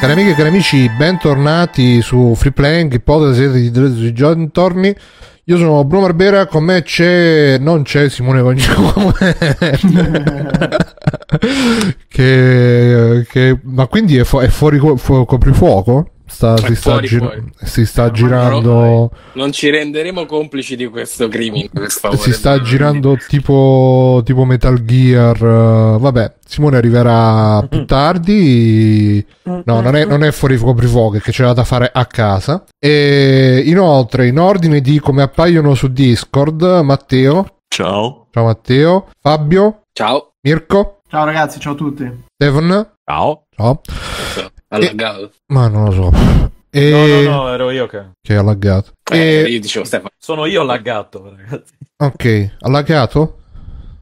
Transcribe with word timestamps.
Cari 0.00 0.12
amiche 0.12 0.30
e 0.30 0.34
cari 0.34 0.48
amici, 0.48 0.88
bentornati 0.96 2.00
su 2.00 2.34
Free 2.34 2.52
Playing, 2.52 2.90
ipotesi 2.94 3.70
di 3.70 3.70
sui 3.74 4.14
giorni. 4.14 4.50
Io 5.44 5.56
sono 5.58 5.84
Bruno 5.84 6.06
Barbera, 6.06 6.46
con 6.46 6.64
me 6.64 6.82
c'è, 6.82 7.58
non 7.58 7.82
c'è 7.82 8.08
Simone 8.08 8.40
Cognome, 8.40 9.12
che, 12.08 13.26
che, 13.28 13.58
ma 13.64 13.86
quindi 13.88 14.16
è, 14.16 14.24
fu- 14.24 14.38
è 14.38 14.48
fuori 14.48 14.78
co- 14.78 14.96
fu- 14.96 15.26
coprifuoco? 15.26 16.12
Sta, 16.30 16.56
si, 16.56 16.74
sta 16.76 16.90
fuori, 16.92 17.06
gira- 17.08 17.24
fuori. 17.26 17.44
si 17.64 17.84
sta 17.84 18.10
girando, 18.12 19.10
Non 19.32 19.50
ci 19.52 19.68
renderemo 19.68 20.24
complici 20.26 20.76
di 20.76 20.86
questo 20.86 21.28
crimine. 21.28 21.68
Per 21.72 21.90
favore. 21.90 22.20
si 22.20 22.32
sta 22.32 22.60
girando 22.62 23.16
tipo, 23.28 24.22
tipo 24.24 24.44
Metal 24.44 24.82
Gear. 24.84 25.36
eh, 25.36 25.98
vabbè, 25.98 26.34
Simone 26.46 26.76
arriverà 26.76 27.66
più 27.68 27.84
tardi. 27.84 29.24
No, 29.42 29.62
non 29.80 29.96
è, 29.96 30.04
non 30.06 30.22
è 30.22 30.30
fuori 30.30 30.56
coprifuoco, 30.56 31.18
che 31.18 31.32
c'era 31.32 31.52
da 31.52 31.64
fare 31.64 31.90
a 31.92 32.06
casa. 32.06 32.64
E 32.78 33.62
inoltre, 33.66 34.28
in 34.28 34.38
ordine 34.38 34.80
di 34.80 34.98
come 35.00 35.22
appaiono 35.22 35.74
su 35.74 35.88
Discord, 35.88 36.62
Matteo. 36.82 37.56
Ciao. 37.68 38.28
Ciao 38.30 38.44
Matteo. 38.44 39.08
Fabio. 39.20 39.82
Ciao. 39.92 40.32
Mirko. 40.42 41.00
Ciao 41.08 41.24
ragazzi, 41.24 41.58
ciao 41.58 41.72
a 41.72 41.76
tutti. 41.76 42.24
Stefan. 42.36 42.92
Ciao. 43.04 43.42
Ciao. 43.54 43.80
Allagato. 44.72 45.30
Ma 45.48 45.68
non 45.68 45.84
lo 45.86 45.92
so. 45.92 46.48
E... 46.70 46.90
No, 46.90 47.06
no, 47.30 47.42
no, 47.44 47.52
ero 47.52 47.70
io 47.70 47.86
che. 47.86 48.02
Che 48.22 48.34
è 48.34 48.36
allagato. 48.38 48.92
Eh, 49.10 49.18
E... 49.18 49.42
io 49.48 49.60
dicevo 49.60 49.84
Stefano. 49.84 50.10
Sono 50.18 50.46
io 50.46 50.60
allagato, 50.60 51.34
ragazzi. 51.36 51.72
Ok, 51.96 52.56
allagato? 52.60 53.38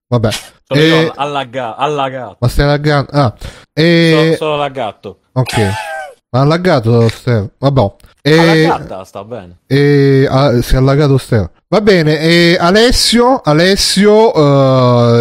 Vabbè. 0.08 0.28
Sono 0.64 0.80
E- 0.80 0.86
io 0.86 1.12
allaga- 1.16 1.76
allagato. 1.76 2.36
Ma 2.40 2.48
stai 2.48 2.64
allagando? 2.66 3.10
Ah. 3.12 3.34
Sono, 3.38 3.50
E... 3.72 4.34
sono 4.38 4.54
allagato. 4.54 5.20
Ok. 5.32 5.56
Ma 6.30 6.40
allagato 6.42 7.08
Stefano. 7.08 7.50
Vabbè. 7.58 7.92
E... 8.20 8.38
Allagata, 8.38 9.04
sta 9.04 9.24
bene. 9.24 9.58
E 9.66 10.26
ah, 10.28 10.60
si 10.60 10.74
è 10.74 10.76
allagato 10.76 11.16
Stefano. 11.16 11.50
Va 11.70 11.80
bene, 11.80 12.18
e 12.18 12.56
Alessio, 12.58 13.40
Alessio, 13.42 14.34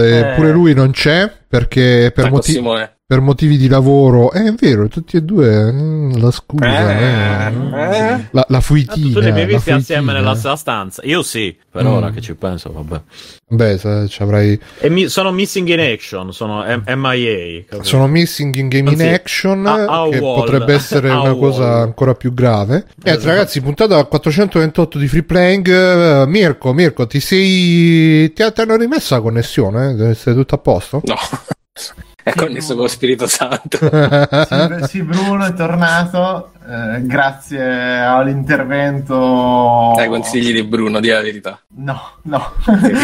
eh, 0.02 0.18
Eh. 0.20 0.34
pure 0.36 0.52
lui 0.52 0.74
non 0.74 0.92
c'è 0.92 1.30
perché 1.48 2.12
per, 2.14 2.30
moti- 2.32 2.52
Simone. 2.54 2.97
Per 3.10 3.22
motivi 3.22 3.56
di 3.56 3.70
lavoro, 3.70 4.34
eh, 4.34 4.48
è 4.50 4.52
vero, 4.52 4.90
tutti 4.90 5.16
e 5.16 5.22
due, 5.22 5.72
mm, 5.72 6.18
la 6.18 6.30
scusa, 6.30 6.66
Eh, 7.00 7.04
eh. 7.54 7.96
eh. 8.16 8.28
La, 8.32 8.46
la 8.50 8.58
Ah, 8.58 8.60
fuitina. 8.60 9.14
tu 9.22 9.26
li 9.34 9.46
visti 9.46 9.72
assieme 9.72 10.12
nella 10.12 10.36
stessa 10.36 10.58
stanza? 10.58 11.02
Io 11.06 11.22
sì, 11.24 11.56
per 11.72 11.86
Mm. 11.86 11.88
ora 11.88 12.10
che 12.12 12.20
ci 12.20 12.36
penso, 12.36 12.70
vabbè. 12.74 13.02
Beh, 13.48 13.78
se 13.78 14.08
ci 14.10 14.22
avrai... 14.22 14.60
E 14.80 14.90
mi- 14.90 15.08
sono 15.08 15.32
missing 15.32 15.70
in 15.70 15.80
action, 15.80 16.34
sono 16.34 16.66
M- 16.66 16.84
MIA. 16.86 17.64
capito? 17.64 17.84
Sono 17.84 18.08
missing 18.08 18.54
in 18.56 18.68
game 18.68 18.92
in 18.92 19.00
Anzi, 19.00 19.08
action, 19.08 19.66
a- 19.66 19.86
a 20.04 20.10
che 20.10 20.18
wall. 20.18 20.36
potrebbe 20.44 20.74
essere 20.74 21.08
A 21.10 21.22
una 21.22 21.32
wall. 21.32 21.40
cosa 21.40 21.78
ancora 21.78 22.14
più 22.14 22.34
grave. 22.34 22.74
Niente, 22.74 23.10
Esatto. 23.10 23.28
ragazzi, 23.28 23.62
puntata 23.62 24.04
428 24.04 24.98
di 24.98 25.08
free 25.08 25.24
playing. 25.24 25.66
Eh, 25.70 26.26
Mirko, 26.28 26.74
Mirko, 26.74 27.08
ti 27.08 27.22
sei. 27.22 28.34
Ti, 28.34 28.44
ti 28.54 28.62
hanno 28.62 28.76
rimesso 28.76 29.16
la 29.16 29.22
connessione? 29.22 30.10
Eh? 30.10 30.14
Sei 30.14 30.34
tutto 30.34 30.56
a 30.56 30.58
posto? 30.58 31.02
No. 31.06 31.16
È 32.28 32.34
connesso 32.36 32.74
con 32.74 32.84
lo 32.84 32.90
Spirito 32.90 33.28
Santo. 33.28 33.78
Sì, 34.48 34.88
sì, 34.88 35.04
Bruno 35.04 35.46
è 35.46 35.54
tornato 35.54 36.52
eh, 36.68 37.02
grazie 37.06 38.00
all'intervento. 38.00 39.94
Dai 39.96 40.10
consigli 40.10 40.52
di 40.52 40.64
Bruno, 40.64 41.00
di 41.00 41.08
la 41.10 41.22
verità. 41.22 41.60
No, 41.76 42.00
no. 42.24 42.54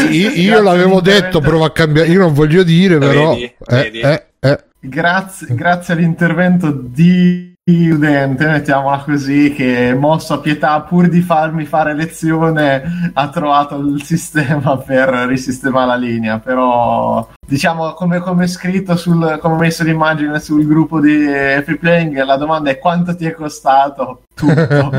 io, 0.09 0.29
io 0.29 0.61
l'avevo 0.61 0.99
detto, 0.99 1.39
provo 1.39 1.63
a 1.66 1.71
cambiare. 1.71 2.09
Io 2.09 2.19
non 2.19 2.33
voglio 2.33 2.63
dire, 2.63 2.97
però. 2.97 3.33
Vedi? 3.33 3.44
eh, 3.44 3.55
Vedi? 3.66 3.99
eh, 4.01 4.25
eh. 4.39 4.63
Grazie, 4.79 5.47
grazie 5.55 5.94
all'intervento 5.94 6.72
di 6.72 7.53
udente, 7.66 8.46
mettiamola 8.46 9.03
così, 9.06 9.53
che 9.53 9.96
mosso 9.97 10.34
a 10.34 10.40
pietà 10.40 10.81
pur 10.81 11.07
di 11.07 11.22
farmi 11.22 11.66
fare 11.66 11.94
lezione 11.96 13.12
ha 13.13 13.29
trovato 13.29 13.78
il 13.78 14.03
sistema 14.03 14.75
per 14.78 15.07
risistemare 15.28 15.88
la 15.88 15.96
linea. 15.96 16.40
Però, 16.40 17.25
diciamo, 17.47 17.94
come, 17.94 18.19
come 18.19 18.47
scritto, 18.47 18.97
sul, 18.97 19.38
come 19.41 19.56
ho 19.56 19.57
messo 19.57 19.84
l'immagine 19.84 20.40
sul 20.41 20.68
gruppo 20.68 21.00
di 21.00 21.25
Free 21.63 21.78
Playing, 21.78 22.22
la 22.23 22.35
domanda 22.35 22.69
è 22.69 22.79
quanto 22.79 23.16
ti 23.16 23.25
è 23.25 23.31
costato 23.34 24.23
tutto? 24.35 24.91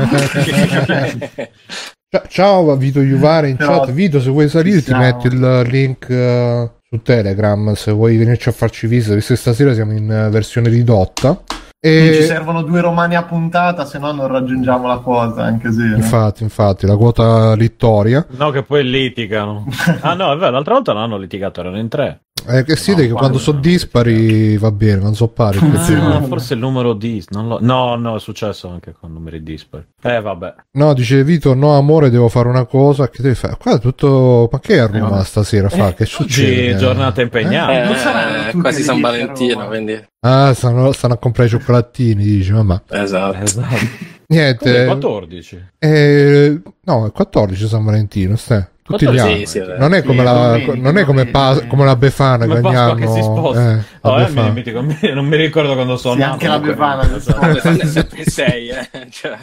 Ciao, 2.29 2.75
Vito 2.77 3.01
Juvare 3.01 3.49
in 3.49 3.57
Però- 3.57 3.81
chat. 3.81 3.91
Vito, 3.91 4.19
se 4.19 4.29
vuoi 4.29 4.49
salire, 4.49 4.81
ti 4.81 4.93
metti 4.93 5.27
il 5.27 5.61
link 5.67 6.09
eh, 6.09 6.71
su 6.89 7.01
Telegram. 7.01 7.73
Se 7.73 7.91
vuoi 7.91 8.15
venirci 8.17 8.49
a 8.49 8.53
farci 8.53 8.87
visita, 8.87 9.13
visto 9.13 9.33
che 9.33 9.39
stasera 9.39 9.73
siamo 9.73 9.91
in 9.91 10.09
eh, 10.09 10.29
versione 10.29 10.69
ridotta. 10.69 11.43
Ci 11.85 12.17
E... 12.19 12.21
servono 12.23 12.63
due 12.63 12.81
romani 12.81 13.15
a 13.15 13.23
puntata, 13.23 13.85
se 13.85 13.99
no 13.99 14.11
non 14.11 14.27
raggiungiamo 14.27 14.87
la 14.87 14.97
quota, 14.97 15.43
anche 15.43 15.67
così. 15.67 15.87
no? 15.87 15.97
Infatti, 15.97 16.41
infatti, 16.43 16.87
la 16.87 16.97
quota 16.97 17.53
Littoria. 17.53 18.25
No, 18.37 18.49
che 18.49 18.63
poi 18.63 18.83
litigano. 18.89 19.65
ah, 20.01 20.15
no, 20.15 20.31
è 20.33 20.37
vero, 20.37 20.51
l'altra 20.51 20.73
volta 20.73 20.93
non 20.93 21.03
hanno 21.03 21.17
litigato, 21.17 21.59
erano 21.59 21.77
in 21.77 21.87
tre. 21.87 22.24
Eh, 22.47 22.63
che 22.63 22.75
si 22.75 22.91
No, 22.91 22.97
che 22.97 23.09
quando 23.09 23.37
sono 23.39 23.59
dispari 23.59 24.57
va 24.57 24.71
bene, 24.71 25.01
non 25.01 25.15
so 25.15 25.27
pari. 25.27 25.57
Ah, 25.57 26.21
forse 26.21 26.53
il 26.53 26.59
numero 26.59 26.93
dis. 26.93 27.27
Non 27.29 27.47
lo... 27.47 27.57
No, 27.61 27.95
no, 27.95 28.15
è 28.15 28.19
successo 28.19 28.69
anche 28.69 28.93
con 28.97 29.11
numeri 29.11 29.41
dispari. 29.43 29.85
Eh, 30.01 30.21
vabbè. 30.21 30.55
No, 30.71 30.93
dice 30.93 31.23
Vito, 31.23 31.53
no 31.53 31.75
amore, 31.77 32.09
devo 32.09 32.29
fare 32.29 32.47
una 32.47 32.65
cosa. 32.65 33.09
Che 33.09 33.21
devi 33.21 33.35
fare? 33.35 33.57
Qua 33.59 33.75
è 33.75 33.79
tutto... 33.79 34.47
Ma 34.51 34.59
che 34.59 34.75
è 34.75 34.79
a 34.79 34.87
Roma 34.87 35.09
vabbè. 35.09 35.23
stasera? 35.23 35.69
Fa? 35.69 35.93
Che 35.93 36.05
succede? 36.05 36.73
Oggi 36.73 36.77
giornata 36.77 37.21
impegnata. 37.21 37.91
Eh, 37.91 37.97
saranno 37.97 38.43
tutti 38.45 38.61
quasi 38.61 38.83
San 38.83 39.01
Valentino, 39.01 39.67
quindi. 39.67 40.07
Ah, 40.21 40.53
stanno, 40.53 40.91
stanno 40.91 41.13
a 41.13 41.17
comprare 41.17 41.47
i 41.47 41.51
cioccolatini, 41.51 42.23
dice, 42.23 42.53
mamma. 42.53 42.81
Esatto. 42.89 43.43
Esatto. 43.43 44.13
Niente. 44.27 44.85
14. 44.85 45.65
eh, 45.77 46.61
no, 46.83 47.05
è 47.05 47.11
14 47.11 47.67
San 47.67 47.83
Valentino, 47.83 48.35
stai. 48.35 48.65
Tutti 48.87 49.05
gli 49.05 49.07
14, 49.07 49.33
anni. 49.33 49.45
Sì, 49.47 49.59
sì, 49.59 49.79
non 49.79 49.93
è 49.95 50.01
Sì, 50.01 50.05
come, 50.05 50.23
la, 50.23 50.31
domenica, 50.33 50.75
non 50.75 50.97
è 50.99 51.05
come. 51.05 51.25
Pa- 51.25 51.65
come 51.65 51.85
la 51.85 51.95
Befana 51.95 52.45
Come 52.45 52.61
che 52.61 52.67
ogni 52.67 52.75
anno... 52.75 52.93
che 52.93 53.07
si 53.07 53.21
sposta. 53.23 53.71
eh, 53.71 53.75
la 54.01 54.11
Oh, 54.11 54.19
eh, 54.19 54.25
Befana. 54.25 54.49
mi- 54.51 54.63
mi- 54.63 54.95
mi- 55.01 55.11
non 55.13 55.25
mi 55.25 55.37
ricordo 55.37 55.73
quando 55.73 55.97
sono 55.97 56.13
Sì, 56.13 56.19
nato. 56.19 56.33
anche 56.33 56.47
la. 56.47 56.59
Befana 56.59 57.19
sempre 57.19 58.19
in 58.19 58.25
sei, 58.25 58.69
eh. 58.69 58.87
Cioè, 59.09 59.37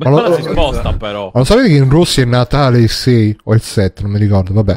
La 0.00 0.10
lo- 0.10 0.34
si 0.34 0.42
sposta 0.42 0.92
però. 0.94 1.30
Ma 1.32 1.38
lo 1.38 1.44
sapete 1.44 1.68
che 1.68 1.74
in 1.76 1.88
Russia 1.88 2.24
è 2.24 2.26
Natale 2.26 2.78
il 2.80 2.90
6 2.90 3.38
o 3.44 3.54
il 3.54 3.62
7, 3.62 4.02
non 4.02 4.10
mi 4.10 4.18
ricordo, 4.18 4.52
vabbè. 4.52 4.76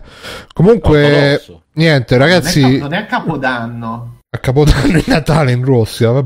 Comunque, 0.53 1.31
Ortodosso. 1.33 1.61
niente, 1.73 2.17
Non 2.17 2.27
è, 2.27 2.29
ragazzi, 2.31 2.61
cap- 2.61 2.71
non 2.81 2.93
è 2.93 2.97
a 2.97 3.05
Capodanno. 3.05 4.17
a 4.29 4.37
Capodanno 4.37 4.97
è 4.99 5.03
Natale 5.07 5.51
in 5.53 5.63
Russia, 5.65 6.11
va 6.11 6.21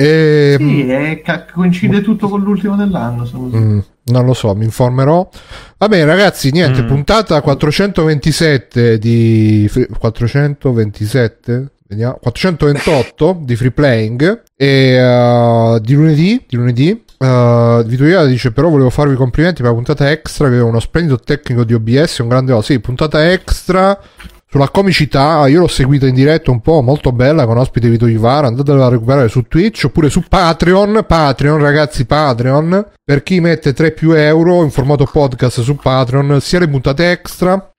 Ehm, 0.00 0.58
Sì, 0.58 0.88
è 0.88 1.20
ca- 1.22 1.44
coincide 1.52 2.02
tutto 2.02 2.28
con 2.28 2.40
l'ultimo 2.42 2.76
dell'anno. 2.76 3.28
mm, 3.34 3.78
non 4.04 4.24
lo 4.24 4.32
so, 4.32 4.54
mi 4.54 4.64
informerò. 4.64 5.28
Va 5.76 5.88
bene, 5.88 6.04
ragazzi, 6.04 6.50
niente, 6.52 6.82
Mm. 6.82 6.86
puntata 6.86 7.40
427 7.40 8.98
di... 8.98 9.66
Free- 9.68 9.88
427? 9.98 11.72
Vediamo, 11.88 12.18
428 12.20 13.40
di 13.42 13.56
free 13.56 13.70
playing 13.72 14.42
e 14.54 15.02
uh, 15.02 15.78
di 15.80 15.94
lunedì, 15.94 16.44
di 16.48 16.56
lunedì 16.56 17.02
Uh, 17.18 17.82
Vito 17.82 18.04
Iara 18.04 18.26
dice 18.26 18.52
però 18.52 18.68
volevo 18.68 18.90
farvi 18.90 19.16
complimenti 19.16 19.60
per 19.60 19.70
la 19.72 19.76
puntata 19.76 20.08
extra 20.08 20.46
che 20.46 20.52
aveva 20.52 20.68
uno 20.68 20.78
splendido 20.78 21.18
tecnico 21.18 21.64
di 21.64 21.74
OBS 21.74 22.18
un 22.18 22.28
grande 22.28 22.56
sì 22.62 22.78
puntata 22.78 23.32
extra 23.32 23.98
sulla 24.50 24.70
comicità 24.70 25.46
io 25.46 25.60
l'ho 25.60 25.68
seguita 25.68 26.06
in 26.06 26.14
diretta 26.14 26.50
un 26.50 26.60
po' 26.60 26.80
molto 26.80 27.12
bella 27.12 27.44
con 27.44 27.58
ospite 27.58 27.88
Vito 27.88 28.06
Ivara 28.06 28.46
andatela 28.46 28.86
a 28.86 28.88
recuperare 28.88 29.28
su 29.28 29.42
Twitch 29.42 29.84
oppure 29.84 30.08
su 30.08 30.22
Patreon 30.26 31.04
Patreon 31.06 31.60
ragazzi 31.60 32.06
Patreon 32.06 32.86
per 33.04 33.22
chi 33.22 33.40
mette 33.40 33.74
3 33.74 33.92
più 33.92 34.12
euro 34.12 34.62
in 34.62 34.70
formato 34.70 35.04
podcast 35.04 35.60
su 35.60 35.76
Patreon 35.76 36.40
sia 36.40 36.60
le 36.60 36.68
puntate 36.68 37.10
extra 37.10 37.72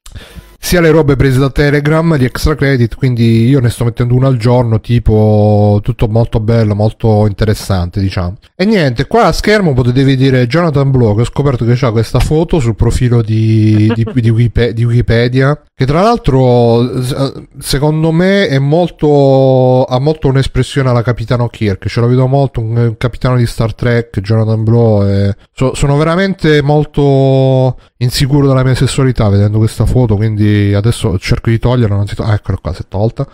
sia 0.70 0.82
le 0.82 0.92
robe 0.92 1.16
prese 1.16 1.40
da 1.40 1.50
Telegram 1.50 2.16
di 2.16 2.26
extra 2.26 2.54
credit, 2.54 2.94
quindi 2.94 3.48
io 3.48 3.60
ne 3.60 3.72
sto 3.72 3.86
mettendo 3.86 4.14
una 4.14 4.28
al 4.28 4.38
giorno, 4.38 4.80
tipo 4.80 5.80
tutto 5.82 6.08
molto 6.08 6.40
bello, 6.40 6.76
molto 6.76 7.26
interessante, 7.26 8.00
diciamo. 8.00 8.36
E 8.56 8.66
niente, 8.66 9.08
qua 9.08 9.26
a 9.26 9.32
schermo 9.32 9.74
potete 9.74 10.04
vedere 10.04 10.46
Jonathan 10.46 10.92
Blow, 10.92 11.16
che 11.16 11.22
ho 11.22 11.26
scoperto 11.26 11.66
che 11.66 11.74
c'ha 11.74 11.90
questa 11.90 12.20
foto 12.20 12.60
sul 12.60 12.76
profilo 12.76 13.24
di, 13.24 13.92
di, 13.96 14.06
di 14.14 14.30
Wikipe- 14.30 14.74
di 14.74 14.84
Wikipedia, 14.84 15.60
che 15.74 15.88
tra 15.88 16.02
l'altro 16.02 17.02
s- 17.02 17.34
secondo 17.58 18.12
me 18.12 18.48
è 18.48 18.60
molto, 18.60 19.86
ha 19.86 19.98
molto 19.98 20.28
un'espressione 20.28 20.88
alla 20.88 21.02
Capitano 21.02 21.48
Kirk, 21.48 21.88
ce 21.88 22.00
lo 22.00 22.06
vedo 22.06 22.28
molto, 22.28 22.60
un, 22.60 22.78
un 22.78 22.96
capitano 22.96 23.38
di 23.38 23.48
Star 23.48 23.74
Trek, 23.74 24.20
Jonathan 24.20 24.64
Blow, 24.64 25.04
e 25.04 25.36
so- 25.52 25.74
sono 25.74 25.98
veramente 25.98 26.62
molto 26.62 27.76
insicuro 28.02 28.48
della 28.48 28.64
mia 28.64 28.76
sessualità 28.76 29.28
vedendo 29.30 29.58
questa 29.58 29.86
foto, 29.86 30.16
quindi 30.16 30.74
adesso 30.74 31.18
cerco 31.20 31.50
di 31.50 31.60
toglierla, 31.60 31.96
non 31.96 32.08
si 32.08 32.16
to- 32.16 32.24
ah, 32.24 32.34
eccola 32.34 32.58
qua, 32.62 32.74
si 32.74 32.82
è 32.82 32.86
tolta. 32.88 33.28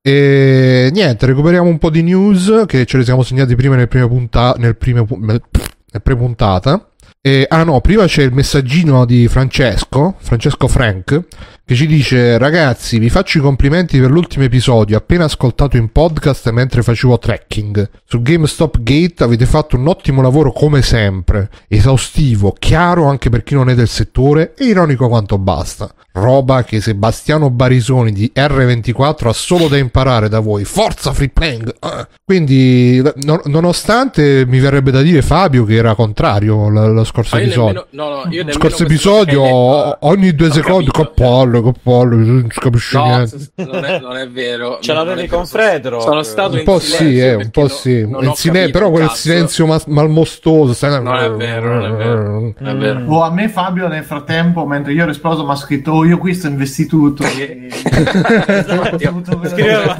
E 0.00 0.90
niente, 0.92 1.26
recuperiamo 1.26 1.68
un 1.68 1.78
po' 1.78 1.90
di 1.90 2.02
news 2.02 2.64
che 2.66 2.84
ce 2.86 2.98
le 2.98 3.04
siamo 3.04 3.22
segnati 3.22 3.54
prima 3.54 3.76
nel 3.76 3.88
primo 3.88 4.08
punta- 4.08 4.54
nel 4.58 4.76
primo 4.76 5.04
pu- 5.04 5.18
nel 5.18 5.40
pre-puntata. 6.02 6.88
E, 7.20 7.46
ah 7.48 7.62
no, 7.62 7.80
prima 7.80 8.04
c'è 8.06 8.22
il 8.22 8.32
messaggino 8.32 9.04
di 9.04 9.28
Francesco, 9.28 10.16
Francesco 10.18 10.66
Frank, 10.66 11.20
che 11.64 11.74
ci 11.76 11.86
dice 11.86 12.38
ragazzi 12.38 12.98
vi 12.98 13.08
faccio 13.08 13.38
i 13.38 13.40
complimenti 13.40 13.98
per 14.00 14.10
l'ultimo 14.10 14.44
episodio 14.44 14.96
appena 14.96 15.24
ascoltato 15.24 15.76
in 15.76 15.90
podcast 15.90 16.50
mentre 16.50 16.82
facevo 16.82 17.18
trekking. 17.18 17.88
Su 18.04 18.20
GameStop 18.20 18.80
Gate 18.80 19.22
avete 19.24 19.46
fatto 19.46 19.76
un 19.76 19.86
ottimo 19.86 20.22
lavoro 20.22 20.52
come 20.52 20.82
sempre, 20.82 21.48
esaustivo, 21.68 22.54
chiaro 22.58 23.06
anche 23.06 23.30
per 23.30 23.42
chi 23.42 23.54
non 23.54 23.70
è 23.70 23.74
del 23.74 23.88
settore 23.88 24.54
e 24.56 24.64
ironico 24.66 25.08
quanto 25.08 25.38
basta. 25.38 25.92
Roba 26.14 26.62
che 26.62 26.82
Sebastiano 26.82 27.48
Barisoni 27.48 28.12
di 28.12 28.30
R24 28.34 29.28
ha 29.28 29.32
solo 29.32 29.66
da 29.68 29.78
imparare 29.78 30.28
da 30.28 30.40
voi. 30.40 30.64
Forza 30.64 31.14
Free 31.14 31.30
Playing! 31.30 31.74
Ah. 31.78 32.06
Quindi, 32.22 33.00
no- 33.22 33.40
nonostante 33.46 34.44
mi 34.46 34.58
verrebbe 34.58 34.90
da 34.90 35.00
dire 35.00 35.22
Fabio 35.22 35.64
che 35.64 35.74
era 35.74 35.94
contrario 35.94 36.68
l- 36.68 36.92
lo 36.92 37.04
scorso 37.04 37.36
episodio. 37.36 37.86
nemmeno, 37.90 38.24
no, 38.30 38.42
no, 38.44 38.52
Scorso 38.52 38.82
episodio, 38.82 39.40
detto, 39.42 39.96
ogni 40.00 40.34
due 40.34 40.50
secondi, 40.52 40.90
capito. 40.90 41.02
che 41.14 41.22
palle, 41.60 41.62
che 41.72 41.78
palle, 41.82 42.16
non 42.16 42.46
capisce 42.48 42.96
No, 42.96 43.04
niente. 43.04 43.36
non 43.56 43.84
è, 43.84 44.00
non 44.00 44.16
è 44.16 44.28
vero. 44.28 44.78
Ce 44.80 44.92
Non 44.92 45.04
l'avevi 45.06 45.28
con 45.28 45.46
Fredro. 45.46 46.00
Sono 46.00 46.22
stato 46.22 46.52
Un 46.52 46.58
in 46.58 46.64
po' 46.64 46.78
silenzio 46.78 47.06
sì, 47.08 47.18
eh, 47.20 47.34
un 47.34 47.50
po' 47.50 47.62
no- 47.62 47.68
sì. 47.68 48.06
non 48.08 48.34
sile- 48.34 48.58
capito 48.60 48.78
però 48.78 48.90
quel 48.90 49.06
cazzo. 49.06 49.16
silenzio 49.16 49.66
ma- 49.66 49.82
malmostoso. 49.86 50.72
Stai... 50.72 51.02
Non 51.02 51.16
è 51.16 51.30
vero, 51.30 51.74
non 51.74 51.84
è 51.84 51.96
vero. 51.96 52.54
È 52.58 52.74
vero. 52.76 52.98
Mm. 53.00 53.12
O 53.12 53.22
a 53.22 53.30
me 53.32 53.48
Fabio 53.48 53.88
nel 53.88 54.04
frattempo, 54.04 54.66
mentre 54.66 54.92
io 54.92 55.04
ho 55.04 55.06
risposto, 55.06 55.44
mi 55.44 55.50
ha 55.50 55.56
scritto, 55.56 55.92
oh 55.92 56.04
io 56.04 56.18
qui 56.18 56.34
sto 56.34 56.46
investituto. 56.48 57.22
E... 57.24 57.68
Esatto. 58.62 59.48
Scriveva, 59.48 59.96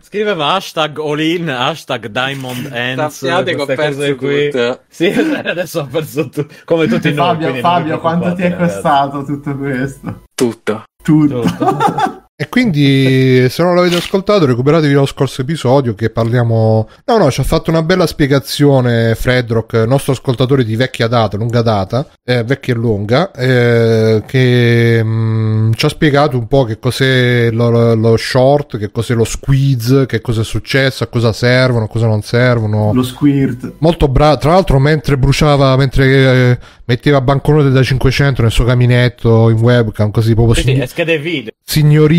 scriveva 0.00 0.54
hashtag 0.54 0.98
all 0.98 1.20
in, 1.20 1.48
hashtag 1.48 2.06
diamond 2.06 2.70
ends. 2.72 3.18
Sappiate 3.18 3.54
che 3.54 3.60
ho 3.60 3.66
perso 3.66 4.16
qui. 4.16 4.50
tutto. 4.50 4.80
Sì, 4.88 5.06
adesso 5.44 5.80
ho 5.80 5.86
perso 5.86 6.28
tutto. 6.28 6.46
Come 6.64 6.86
tutti 6.86 7.12
noi. 7.12 7.26
Fabio, 7.26 7.48
non 7.50 7.60
Fabio 7.60 7.94
vi 7.94 8.00
quanto 8.00 8.34
ti 8.34 8.42
è 8.42 8.56
costato 8.56 9.24
tutto 9.24 9.56
questo? 9.56 10.22
Tutto. 10.34 10.84
Tutto. 11.02 11.42
ragazzi. 11.42 12.26
E 12.40 12.48
quindi, 12.48 13.46
se 13.50 13.64
non 13.64 13.74
l'avete 13.74 13.96
ascoltato, 13.96 14.46
recuperatevi 14.46 14.92
lo 14.94 15.06
scorso 15.06 15.40
episodio 15.40 15.96
che 15.96 16.08
parliamo. 16.08 16.88
No, 17.06 17.18
no, 17.18 17.32
ci 17.32 17.40
ha 17.40 17.42
fatto 17.42 17.70
una 17.70 17.82
bella 17.82 18.06
spiegazione 18.06 19.16
Fredrock, 19.16 19.74
nostro 19.88 20.12
ascoltatore 20.12 20.62
di 20.64 20.76
vecchia 20.76 21.08
data, 21.08 21.36
lunga 21.36 21.62
data, 21.62 22.08
eh, 22.24 22.44
vecchia 22.44 22.74
e 22.74 22.76
lunga, 22.76 23.32
eh, 23.32 24.22
che 24.24 25.00
mm, 25.02 25.72
ci 25.72 25.84
ha 25.84 25.88
spiegato 25.88 26.38
un 26.38 26.46
po' 26.46 26.62
che 26.62 26.78
cos'è 26.78 27.50
lo, 27.50 27.94
lo- 27.96 28.16
short, 28.16 28.78
che 28.78 28.92
cos'è 28.92 29.14
lo 29.14 29.24
squeeze, 29.24 30.06
che 30.06 30.20
cosa 30.20 30.42
è 30.42 30.44
successo, 30.44 31.02
a 31.02 31.08
cosa 31.08 31.32
servono, 31.32 31.86
a 31.86 31.88
cosa 31.88 32.06
non 32.06 32.22
servono. 32.22 32.92
Lo 32.92 33.02
squirt. 33.02 33.72
Molto 33.78 34.06
bravo, 34.06 34.38
tra 34.38 34.52
l'altro 34.52 34.78
mentre 34.78 35.18
bruciava, 35.18 35.74
mentre 35.76 36.06
eh, 36.06 36.58
metteva 36.84 37.20
banconote 37.20 37.70
da 37.70 37.82
500 37.82 38.42
nel 38.42 38.50
suo 38.52 38.64
caminetto 38.64 39.50
in 39.50 39.58
webcam, 39.58 40.12
così 40.12 40.34
proprio 40.34 40.54
Sì, 40.54 40.62
sì, 40.62 40.68
sign- 40.68 40.84
schede 40.84 41.18
video. 41.18 41.52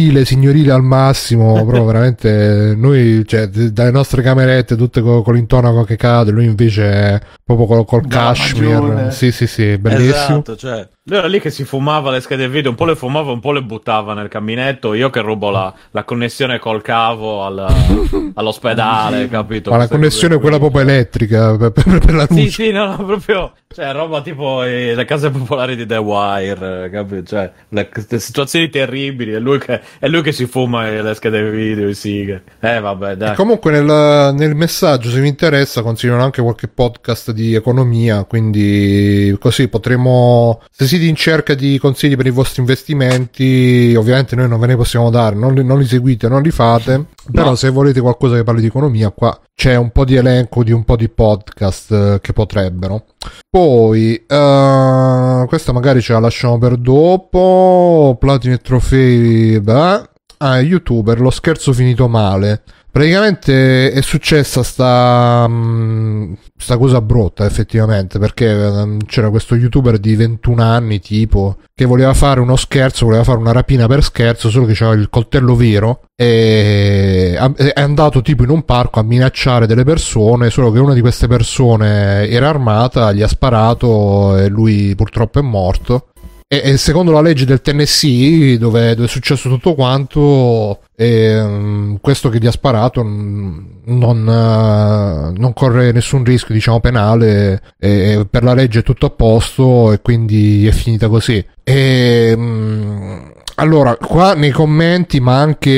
Signorile, 0.09 0.25
signorile 0.25 0.71
al 0.71 0.83
massimo, 0.83 1.63
però 1.65 1.83
veramente 1.83 2.73
noi, 2.75 3.23
cioè, 3.25 3.47
dalle 3.47 3.91
nostre 3.91 4.21
camerette 4.21 4.75
tutte 4.75 5.01
co- 5.01 5.21
con, 5.21 5.35
l'intonaco 5.35 5.83
che 5.83 5.95
cade, 5.95 6.31
lui 6.31 6.45
invece 6.45 6.91
è 6.91 7.19
proprio 7.43 7.67
col, 7.67 7.85
col 7.85 8.07
cashmere. 8.07 9.11
Sì, 9.11 9.31
sì, 9.31 9.47
sì, 9.47 9.77
bellissimo. 9.77 10.39
Esatto, 10.39 10.55
cioè. 10.55 10.87
Era 11.09 11.27
lì 11.27 11.39
che 11.39 11.49
si 11.49 11.63
fumava 11.63 12.11
le 12.11 12.21
schede 12.21 12.47
video, 12.47 12.69
un 12.69 12.75
po' 12.75 12.85
le 12.85 12.95
fumava, 12.95 13.31
un 13.31 13.39
po' 13.39 13.51
le 13.51 13.63
buttava 13.63 14.13
nel 14.13 14.27
caminetto. 14.27 14.93
Io 14.93 15.09
che 15.09 15.21
rubo 15.21 15.49
la, 15.49 15.73
la 15.91 16.03
connessione 16.03 16.59
col 16.59 16.81
cavo 16.81 17.43
al- 17.43 18.31
all'ospedale, 18.35 19.27
capito? 19.29 19.71
Ma 19.71 19.77
la 19.77 19.87
connessione 19.87 20.35
è 20.35 20.39
quella 20.39 20.59
proprio 20.59 20.81
elettrica 20.81 21.55
per, 21.57 21.71
per- 21.71 21.99
per 21.99 22.13
la 22.13 22.25
luce. 22.29 22.43
Sì, 22.43 22.49
sì, 22.49 22.71
no, 22.71 22.85
no, 22.85 23.05
proprio. 23.05 23.53
Cioè, 23.71 23.91
roba 23.91 24.21
tipo 24.21 24.63
eh, 24.63 24.95
le 24.95 25.05
case 25.05 25.29
popolari 25.29 25.75
di 25.75 25.85
The 25.85 25.97
Wire, 25.97 26.89
capito? 26.91 27.23
Cioè, 27.23 27.51
le, 27.69 27.89
le 28.07 28.19
situazioni 28.19 28.69
terribili. 28.69 29.31
È 29.33 29.39
lui, 29.39 29.59
che, 29.59 29.81
è 29.99 30.07
lui 30.07 30.21
che 30.21 30.31
si 30.31 30.47
fuma 30.47 30.87
eh, 30.87 31.01
le 31.01 31.13
schede 31.13 31.49
video, 31.51 31.87
i 31.87 31.93
sighe. 31.93 32.43
Eh, 32.59 32.79
vabbè, 32.79 33.15
dai. 33.15 33.33
E 33.33 33.35
comunque 33.35 33.71
nel, 33.71 34.33
nel 34.33 34.55
messaggio, 34.55 35.09
se 35.09 35.21
vi 35.21 35.27
interessa, 35.27 35.81
consigliano 35.83 36.23
anche 36.23 36.41
qualche 36.41 36.67
podcast 36.67 37.31
di 37.31 37.53
economia, 37.53 38.23
quindi 38.23 39.35
così 39.39 39.67
potremo, 39.67 40.61
se 40.71 40.87
siete 40.99 41.05
in 41.05 41.15
cerca 41.15 41.55
di 41.55 41.77
consigli 41.79 42.15
per 42.15 42.27
i 42.27 42.31
vostri 42.31 42.61
investimenti, 42.61 43.95
ovviamente 43.97 44.35
noi 44.35 44.47
non 44.47 44.59
ve 44.59 44.67
ne 44.67 44.75
possiamo 44.75 45.09
dare, 45.09 45.35
non 45.35 45.53
li, 45.53 45.63
non 45.63 45.79
li 45.79 45.85
seguite, 45.85 46.27
non 46.27 46.41
li 46.41 46.51
fate, 46.51 47.05
però 47.31 47.55
se 47.55 47.69
volete 47.69 48.01
qualcosa 48.01 48.35
che 48.35 48.43
parli 48.43 48.61
di 48.61 48.67
economia, 48.67 49.09
qua 49.11 49.39
c'è 49.55 49.75
un 49.75 49.91
po' 49.91 50.05
di 50.05 50.15
elenco 50.15 50.63
di 50.63 50.71
un 50.71 50.83
po' 50.83 50.95
di 50.95 51.09
podcast 51.09 51.91
eh, 51.91 52.19
che 52.21 52.33
potrebbero. 52.33 53.05
Poi, 53.49 54.15
eh, 54.15 55.45
questa 55.47 55.71
magari 55.71 56.01
ce 56.01 56.13
la 56.13 56.19
lasciamo 56.19 56.57
per 56.57 56.75
dopo, 56.75 58.17
platini 58.19 58.55
e 58.55 58.57
trofei, 58.57 59.59
beh. 59.59 60.07
Ah, 60.41 60.61
youtuber, 60.61 61.19
lo 61.19 61.31
scherzo 61.31 61.73
finito 61.73 62.07
male. 62.07 62.63
Praticamente 62.91 63.91
è 63.91 64.01
successa 64.01 64.63
sta, 64.63 65.45
mm, 65.47 66.33
sta 66.57 66.77
cosa 66.77 67.01
brutta 67.01 67.45
effettivamente 67.45 68.17
perché 68.17 68.49
ehm, 68.49 69.05
c'era 69.05 69.29
questo 69.29 69.55
youtuber 69.55 69.99
di 69.99 70.15
21 70.15 70.63
anni 70.63 70.99
tipo 70.99 71.57
che 71.75 71.85
voleva 71.85 72.15
fare 72.15 72.39
uno 72.39 72.55
scherzo, 72.55 73.05
voleva 73.05 73.23
fare 73.23 73.37
una 73.37 73.51
rapina 73.51 73.85
per 73.85 74.03
scherzo 74.03 74.49
solo 74.49 74.65
che 74.65 74.73
c'aveva 74.73 74.99
il 74.99 75.09
coltello 75.09 75.55
vero 75.55 76.01
e 76.15 77.37
è 77.37 77.79
andato 77.79 78.21
tipo 78.21 78.43
in 78.43 78.49
un 78.49 78.65
parco 78.65 78.99
a 78.99 79.03
minacciare 79.03 79.67
delle 79.67 79.85
persone 79.85 80.49
solo 80.49 80.69
che 80.71 80.79
una 80.79 80.93
di 80.93 80.99
queste 80.99 81.27
persone 81.27 82.27
era 82.27 82.49
armata, 82.49 83.13
gli 83.13 83.21
ha 83.21 83.27
sparato 83.27 84.35
e 84.35 84.49
lui 84.49 84.95
purtroppo 84.95 85.39
è 85.39 85.41
morto. 85.43 86.08
E, 86.51 86.61
e 86.63 86.77
secondo 86.77 87.11
la 87.11 87.21
legge 87.21 87.45
del 87.45 87.61
Tennessee, 87.61 88.57
dove, 88.57 88.95
dove 88.95 89.05
è 89.05 89.09
successo 89.09 89.49
tutto 89.49 89.75
quanto, 89.75 90.79
ehm, 90.95 91.99
questo 92.01 92.29
che 92.29 92.39
gli 92.39 92.47
ha 92.47 92.51
sparato 92.51 93.03
mm, 93.03 93.59
non, 93.85 94.27
eh, 94.27 95.39
non 95.39 95.53
corre 95.53 95.91
nessun 95.91 96.23
rischio, 96.23 96.55
diciamo, 96.55 96.79
penale. 96.79 97.61
E 97.77 98.25
per 98.27 98.41
la 98.43 98.55
legge 98.55 98.79
è 98.79 98.83
tutto 98.83 99.05
a 99.05 99.09
posto 99.11 99.91
e 99.91 100.01
quindi 100.01 100.65
è 100.65 100.71
finita 100.71 101.07
così. 101.07 101.45
E, 101.63 102.33
mm, 102.35 103.28
allora, 103.59 103.95
qua 103.95 104.33
nei 104.35 104.51
commenti, 104.51 105.19
ma 105.19 105.39
anche 105.39 105.69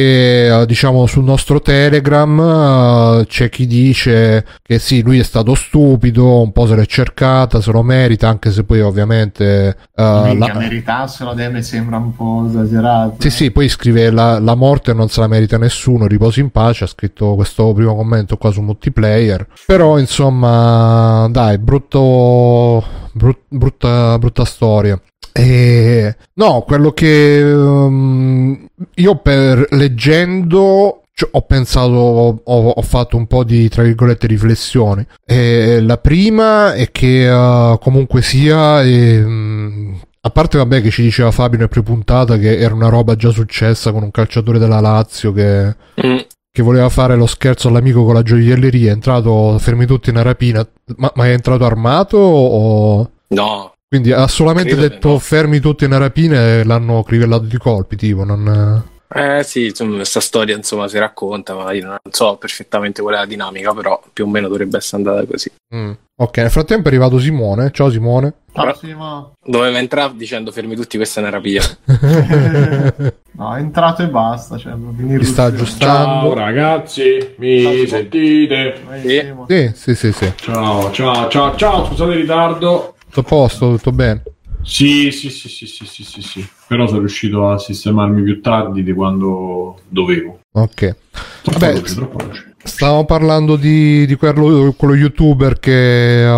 eh, 0.61 0.65
diciamo 0.65 1.05
sul 1.07 1.23
nostro 1.23 1.61
Telegram, 1.61 3.19
eh, 3.21 3.25
c'è 3.27 3.49
chi 3.49 3.65
dice 3.67 4.45
che 4.61 4.79
sì, 4.79 5.01
lui 5.01 5.19
è 5.19 5.23
stato 5.23 5.55
stupido, 5.55 6.41
un 6.41 6.51
po' 6.51 6.67
se 6.67 6.75
l'è 6.75 6.85
cercata, 6.85 7.59
se 7.59 7.71
lo 7.71 7.81
merita, 7.81 8.27
anche 8.27 8.51
se 8.51 8.63
poi 8.63 8.81
ovviamente 8.81 9.75
eh, 9.95 10.21
Minchia, 10.25 10.53
la- 10.53 10.59
meritarselo 10.59 11.31
a 11.31 11.35
me 11.35 11.49
mi 11.49 11.63
sembra 11.63 11.97
un 11.97 12.15
po' 12.15 12.45
esagerato. 12.47 13.15
sì, 13.19 13.29
sì, 13.29 13.51
poi 13.51 13.67
scrive 13.67 14.11
la, 14.11 14.39
la 14.39 14.55
morte 14.55 14.93
non 14.93 15.09
se 15.09 15.19
la 15.19 15.27
merita 15.27 15.57
nessuno, 15.57 16.05
riposi 16.07 16.39
in 16.39 16.51
pace, 16.51 16.83
ha 16.83 16.87
scritto 16.87 17.35
questo 17.35 17.73
primo 17.73 17.95
commento 17.95 18.37
qua 18.37 18.51
su 18.51 18.61
multiplayer. 18.61 19.47
Però, 19.65 19.97
insomma, 19.97 21.27
dai, 21.29 21.57
brutto, 21.57 22.83
brut- 23.13 23.39
brutta, 23.49 24.17
brutta 24.19 24.45
storia. 24.45 25.01
E, 25.33 26.15
no, 26.35 26.61
quello 26.61 26.91
che 26.91 27.41
um, 27.43 28.67
io 28.95 29.15
per 29.17 29.65
leggendo 29.71 31.03
ci- 31.13 31.27
ho 31.29 31.41
pensato, 31.41 32.41
ho, 32.43 32.67
ho 32.69 32.81
fatto 32.81 33.17
un 33.17 33.27
po' 33.27 33.43
di, 33.43 33.69
tra 33.69 33.83
virgolette, 33.83 34.27
riflessioni. 34.27 35.05
E 35.25 35.79
la 35.81 35.97
prima 35.97 36.73
è 36.73 36.91
che 36.91 37.29
uh, 37.29 37.77
comunque 37.79 38.21
sia... 38.21 38.81
ehm, 38.83 39.99
a 40.23 40.29
parte 40.29 40.59
vabbè 40.59 40.81
che 40.83 40.91
ci 40.91 41.01
diceva 41.01 41.31
Fabio 41.31 41.57
nel 41.57 41.67
prepuntata 41.67 42.37
che 42.37 42.59
era 42.59 42.75
una 42.75 42.89
roba 42.89 43.15
già 43.15 43.31
successa 43.31 43.91
con 43.91 44.03
un 44.03 44.11
calciatore 44.11 44.59
della 44.59 44.79
Lazio 44.79 45.31
che, 45.33 45.75
Mm. 46.05 46.17
che 46.51 46.61
voleva 46.61 46.89
fare 46.89 47.15
lo 47.15 47.25
scherzo 47.25 47.69
all'amico 47.69 48.03
con 48.05 48.13
la 48.13 48.21
gioielleria, 48.21 48.89
è 48.89 48.93
entrato 48.93 49.57
fermi 49.57 49.87
tutti 49.87 50.09
in 50.09 50.15
una 50.17 50.23
rapina, 50.23 50.63
ma, 50.97 51.11
ma 51.15 51.25
è 51.25 51.31
entrato 51.31 51.65
armato 51.65 52.17
o... 52.17 53.09
No, 53.29 53.70
Quindi 53.91 54.13
ha 54.13 54.25
solamente 54.27 54.69
Credo 54.69 54.87
detto 54.87 55.19
fermi 55.19 55.59
tutti 55.59 55.83
in 55.83 55.89
una 55.89 55.99
rapina 55.99 56.39
e 56.39 56.63
l'hanno 56.63 57.03
crivellato 57.03 57.43
di 57.43 57.57
colpi, 57.57 57.97
tipo, 57.97 58.23
non... 58.23 58.81
eh 59.13 59.43
sì, 59.43 59.65
insomma, 59.65 59.97
questa 59.97 60.21
storia 60.21 60.55
insomma 60.55 60.87
si 60.87 60.97
racconta, 60.97 61.55
ma 61.55 61.73
io 61.73 61.87
non 61.87 61.97
so 62.09 62.37
perfettamente 62.37 63.01
qual 63.01 63.15
è 63.15 63.17
la 63.17 63.25
dinamica, 63.25 63.73
però 63.73 64.01
più 64.13 64.23
o 64.23 64.29
meno 64.29 64.47
dovrebbe 64.47 64.77
essere 64.77 65.03
andata 65.03 65.25
così. 65.25 65.51
Mm. 65.75 65.91
Ok, 66.21 66.37
nel 66.37 66.51
frattempo 66.51 66.85
è 66.85 66.87
arrivato 66.87 67.19
Simone, 67.19 67.71
ciao 67.71 67.89
Simone. 67.89 68.33
Sì, 68.79 68.93
ma- 68.93 69.29
Doveva 69.43 69.77
entrare 69.77 70.13
dicendo 70.15 70.53
fermi 70.53 70.75
tutti, 70.77 70.95
questa 70.95 71.19
è 71.19 71.23
una 71.23 71.31
rapina. 71.33 71.63
No, 73.33 73.55
è 73.55 73.59
entrato 73.59 74.03
e 74.03 74.07
basta. 74.07 74.57
Cioè, 74.57 74.73
Ti 75.17 75.25
sta 75.25 75.45
aggiustando. 75.45 76.27
Ciao 76.27 76.33
ragazzi, 76.33 77.33
mi 77.37 77.87
sentite? 77.87 78.81
Sì. 79.01 79.33
Sì, 79.47 79.71
sì, 79.73 79.95
sì, 79.95 80.11
sì. 80.11 80.33
Ciao, 80.35 80.91
ciao, 80.91 81.27
ciao, 81.27 81.55
ciao, 81.55 81.85
scusate 81.85 82.11
il 82.11 82.19
ritardo. 82.19 82.95
Tutto 83.11 83.19
a 83.19 83.23
posto, 83.23 83.71
tutto 83.75 83.91
bene. 83.91 84.23
Sì, 84.63 85.11
sì, 85.11 85.29
sì, 85.29 85.49
sì, 85.49 85.65
sì, 85.67 85.85
sì, 85.85 86.03
sì, 86.05 86.21
sì. 86.21 86.47
Però 86.65 86.87
sono 86.87 86.99
riuscito 86.99 87.49
a 87.49 87.57
sistemarmi 87.57 88.23
più 88.23 88.41
tardi 88.41 88.83
di 88.83 88.93
quando 88.93 89.79
dovevo. 89.89 90.39
Ok. 90.53 90.95
Troppo 91.41 91.59
Vabbè, 91.59 91.73
veloce, 91.73 91.95
troppo 91.95 92.17
veloce. 92.17 92.55
Stavamo 92.63 93.03
parlando 93.03 93.57
di, 93.57 94.05
di 94.05 94.15
quello, 94.15 94.73
quello 94.77 94.95
youtuber 94.95 95.59
che... 95.59 96.23
uh, 96.25 96.31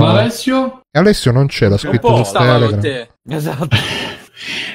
Ma 0.00 0.10
Alessio? 0.10 0.80
Alessio 0.90 1.30
non 1.30 1.46
c'è, 1.46 1.68
l'ha 1.68 1.76
scritto 1.76 2.24
su 2.24 2.32
Telegram. 2.32 2.80
te. 2.80 3.08
Esatto. 3.28 3.76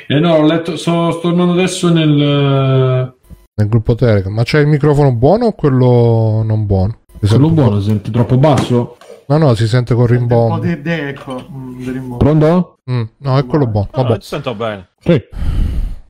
Eh 0.07 0.19
no, 0.19 0.33
ho 0.33 0.43
letto, 0.45 0.75
sto, 0.75 1.11
sto 1.11 1.21
tornando 1.21 1.53
adesso 1.53 1.89
nel... 1.89 2.09
Nel 2.09 3.69
gruppo 3.69 3.95
Telegram. 3.95 4.33
Ma 4.33 4.43
c'è 4.43 4.59
il 4.59 4.67
microfono 4.67 5.13
buono 5.13 5.45
o 5.45 5.51
quello 5.53 6.41
non 6.43 6.65
buono? 6.65 6.99
Quello 7.19 7.49
buono, 7.49 7.79
si 7.79 7.87
sente 7.87 8.11
troppo 8.11 8.37
basso? 8.37 8.97
No, 9.31 9.37
no, 9.37 9.53
si 9.55 9.65
sente 9.65 9.93
con 9.93 10.01
Un 10.03 10.07
po' 10.09 10.13
rimbombo. 10.13 10.59
di 10.59 10.81
di 10.81 10.91
eco. 10.91 11.47
mm, 11.49 11.77
di 11.77 11.89
rimborso. 11.91 12.17
Pronto? 12.17 12.79
Mm, 12.91 13.01
no, 13.19 13.45
quello 13.45 13.65
buono. 13.65 13.87
No, 13.93 14.03
Vabbè. 14.03 14.19
ti 14.19 14.25
sento 14.25 14.53
bene. 14.55 14.89
Sì. 14.99 15.23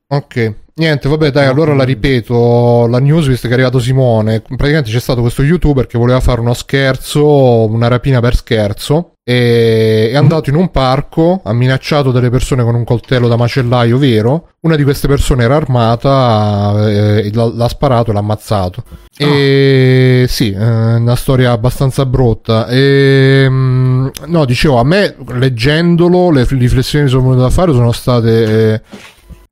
Ok, 0.07 0.55
niente, 0.81 1.07
vabbè, 1.07 1.29
dai, 1.29 1.45
allora 1.45 1.75
la 1.75 1.83
ripeto, 1.83 2.87
la 2.87 2.99
news 2.99 3.27
visto 3.27 3.47
che 3.47 3.53
è 3.53 3.55
arrivato 3.55 3.79
Simone, 3.79 4.41
praticamente 4.41 4.89
c'è 4.89 4.99
stato 4.99 5.21
questo 5.21 5.43
youtuber 5.43 5.85
che 5.85 5.99
voleva 5.99 6.19
fare 6.19 6.41
uno 6.41 6.55
scherzo, 6.55 7.69
una 7.69 7.87
rapina 7.87 8.19
per 8.19 8.35
scherzo, 8.35 9.13
e 9.23 10.09
è 10.09 10.15
andato 10.15 10.49
in 10.49 10.55
un 10.55 10.71
parco, 10.71 11.41
ha 11.43 11.53
minacciato 11.53 12.11
delle 12.11 12.31
persone 12.31 12.63
con 12.63 12.73
un 12.73 12.83
coltello 12.83 13.27
da 13.27 13.35
macellaio 13.35 13.99
vero, 13.99 14.53
una 14.61 14.75
di 14.75 14.81
queste 14.83 15.07
persone 15.07 15.43
era 15.43 15.55
armata, 15.55 16.89
eh, 16.89 17.29
l'ha, 17.31 17.51
l'ha 17.53 17.67
sparato 17.67 18.09
e 18.09 18.13
l'ha 18.13 18.19
ammazzato. 18.19 18.83
E 19.15 20.25
sì, 20.27 20.51
è 20.51 20.95
una 20.95 21.15
storia 21.15 21.51
abbastanza 21.51 22.07
brutta. 22.07 22.67
E, 22.67 23.45
mm, 23.47 24.07
no, 24.25 24.45
dicevo, 24.45 24.79
a 24.79 24.83
me 24.83 25.15
leggendolo 25.27 26.31
le 26.31 26.47
riflessioni 26.49 27.05
che 27.05 27.11
sono 27.11 27.21
venute 27.21 27.41
da 27.41 27.51
fare 27.51 27.71
sono 27.71 27.91
state... 27.91 28.73
eh, 28.73 28.81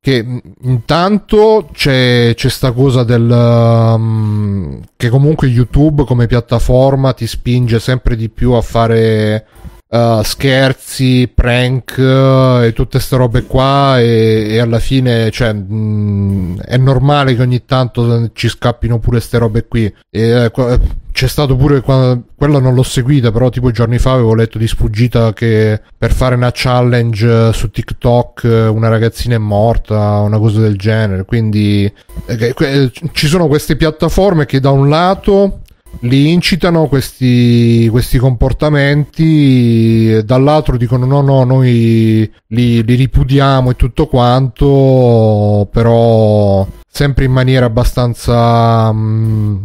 che 0.01 0.41
intanto 0.61 1.69
c'è, 1.73 2.33
c'è 2.33 2.49
sta 2.49 2.71
cosa 2.71 3.03
del 3.03 3.29
um, 3.29 4.81
che 4.95 5.09
comunque 5.09 5.47
YouTube 5.47 6.05
come 6.05 6.25
piattaforma 6.25 7.11
ti 7.11 7.27
spinge 7.27 7.79
sempre 7.79 8.15
di 8.15 8.29
più 8.29 8.53
a 8.53 8.61
fare 8.61 9.45
uh, 9.89 10.21
scherzi, 10.23 11.29
prank 11.33 11.95
uh, 11.97 12.63
e 12.63 12.71
tutte 12.73 12.97
queste 12.97 13.17
robe 13.17 13.43
qua 13.43 13.99
e, 13.99 14.47
e 14.51 14.59
alla 14.59 14.79
fine 14.79 15.31
cioè, 15.31 15.51
mh, 15.51 16.61
è 16.61 16.77
normale 16.77 17.35
che 17.35 17.41
ogni 17.41 17.65
tanto 17.65 18.31
ci 18.33 18.47
scappino 18.47 18.99
pure 18.99 19.17
queste 19.17 19.37
robe 19.37 19.67
qui. 19.67 19.93
E, 20.09 20.49
qua- 20.53 20.79
c'è 21.19 21.27
stato 21.27 21.57
pure 21.57 21.81
quello 21.81 22.59
non 22.59 22.73
l'ho 22.73 22.83
seguita 22.83 23.29
però 23.29 23.49
tipo 23.49 23.71
giorni 23.71 23.99
fa 23.99 24.13
avevo 24.13 24.33
letto 24.33 24.57
di 24.57 24.69
sfuggita 24.69 25.33
che 25.33 25.81
per 25.97 26.13
fare 26.13 26.35
una 26.35 26.51
challenge 26.53 27.49
eh, 27.49 27.51
su 27.51 27.69
TikTok 27.69 28.43
eh, 28.45 28.67
una 28.67 28.87
ragazzina 28.87 29.35
è 29.35 29.37
morta 29.37 30.19
una 30.19 30.37
cosa 30.37 30.61
del 30.61 30.77
genere 30.77 31.25
quindi 31.25 31.91
eh, 32.25 32.91
ci 33.11 33.27
sono 33.27 33.47
queste 33.47 33.75
piattaforme 33.75 34.45
che 34.45 34.61
da 34.61 34.69
un 34.69 34.87
lato 34.87 35.59
li 36.03 36.31
incitano 36.31 36.87
questi, 36.87 37.89
questi 37.91 38.17
comportamenti 38.17 40.23
dall'altro 40.23 40.77
dicono 40.77 41.05
no 41.05 41.19
no 41.19 41.43
noi 41.43 42.31
li, 42.47 42.81
li 42.81 42.95
ripudiamo 42.95 43.71
e 43.71 43.75
tutto 43.75 44.07
quanto 44.07 45.67
però 45.69 46.65
sempre 46.87 47.25
in 47.25 47.33
maniera 47.33 47.65
abbastanza 47.65 48.93
mm, 48.93 49.57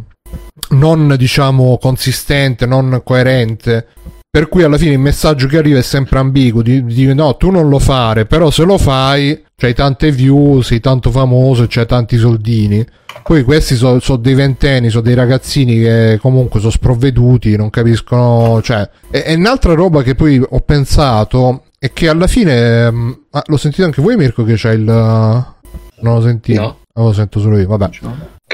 non 0.71 1.15
diciamo 1.17 1.79
consistente 1.79 2.67
non 2.67 3.01
coerente 3.05 3.87
per 4.31 4.49
cui 4.49 4.63
alla 4.63 4.79
fine 4.79 4.93
il 4.93 4.99
messaggio 4.99 5.47
che 5.47 5.59
arriva 5.59 5.79
è 5.79 5.83
sempre 5.83 6.19
ambiguo 6.19 6.63
di, 6.63 6.85
di 6.85 7.13
no 7.13 7.37
tu 7.37 7.51
non 7.51 7.69
lo 7.69 7.79
fare 7.79 8.27
però 8.27 8.51
se 8.51 8.65
lo 8.65 8.79
fai 8.79 9.45
c'hai 9.57 9.75
tante 9.75 10.11
view 10.11 10.61
sei 10.61 10.81
tanto 10.81 11.11
famoso 11.11 11.67
c'hai 11.69 11.87
tanti 11.87 12.17
soldini 12.17 12.87
poi 13.25 13.43
questi 13.43 13.75
sono 13.75 13.99
dei 14.19 14.35
ventenni, 14.35 14.91
sono 14.91 15.03
dei 15.03 15.15
ragazzini 15.15 15.79
che 15.79 16.19
comunque 16.21 16.61
sono 16.61 16.71
sprovveduti, 16.71 17.57
non 17.57 17.71
capiscono. 17.71 18.61
Cioè, 18.61 18.87
e, 19.11 19.23
e 19.27 19.35
un'altra 19.35 19.73
roba 19.73 20.03
che 20.03 20.15
poi 20.15 20.39
ho 20.47 20.61
pensato 20.61 21.65
è 21.79 21.91
che 21.95 22.11
alla 22.11 22.27
fine. 22.27 22.91
mm, 22.91 23.13
ah, 23.31 23.43
lo 23.47 23.57
sentite 23.57 23.85
anche 23.85 24.03
voi, 24.03 24.17
Mirko? 24.17 24.45
Che 24.45 24.55
c'è 24.55 24.73
il. 24.73 24.83
Non 24.83 25.55
lo 26.15 26.21
sentite? 26.21 26.61
No. 26.61 26.79
Ah, 26.93 27.03
lo 27.03 27.13
sento 27.15 27.41
solo 27.41 27.59
io, 27.59 27.67
vabbè. 27.67 27.89
Che 27.89 28.01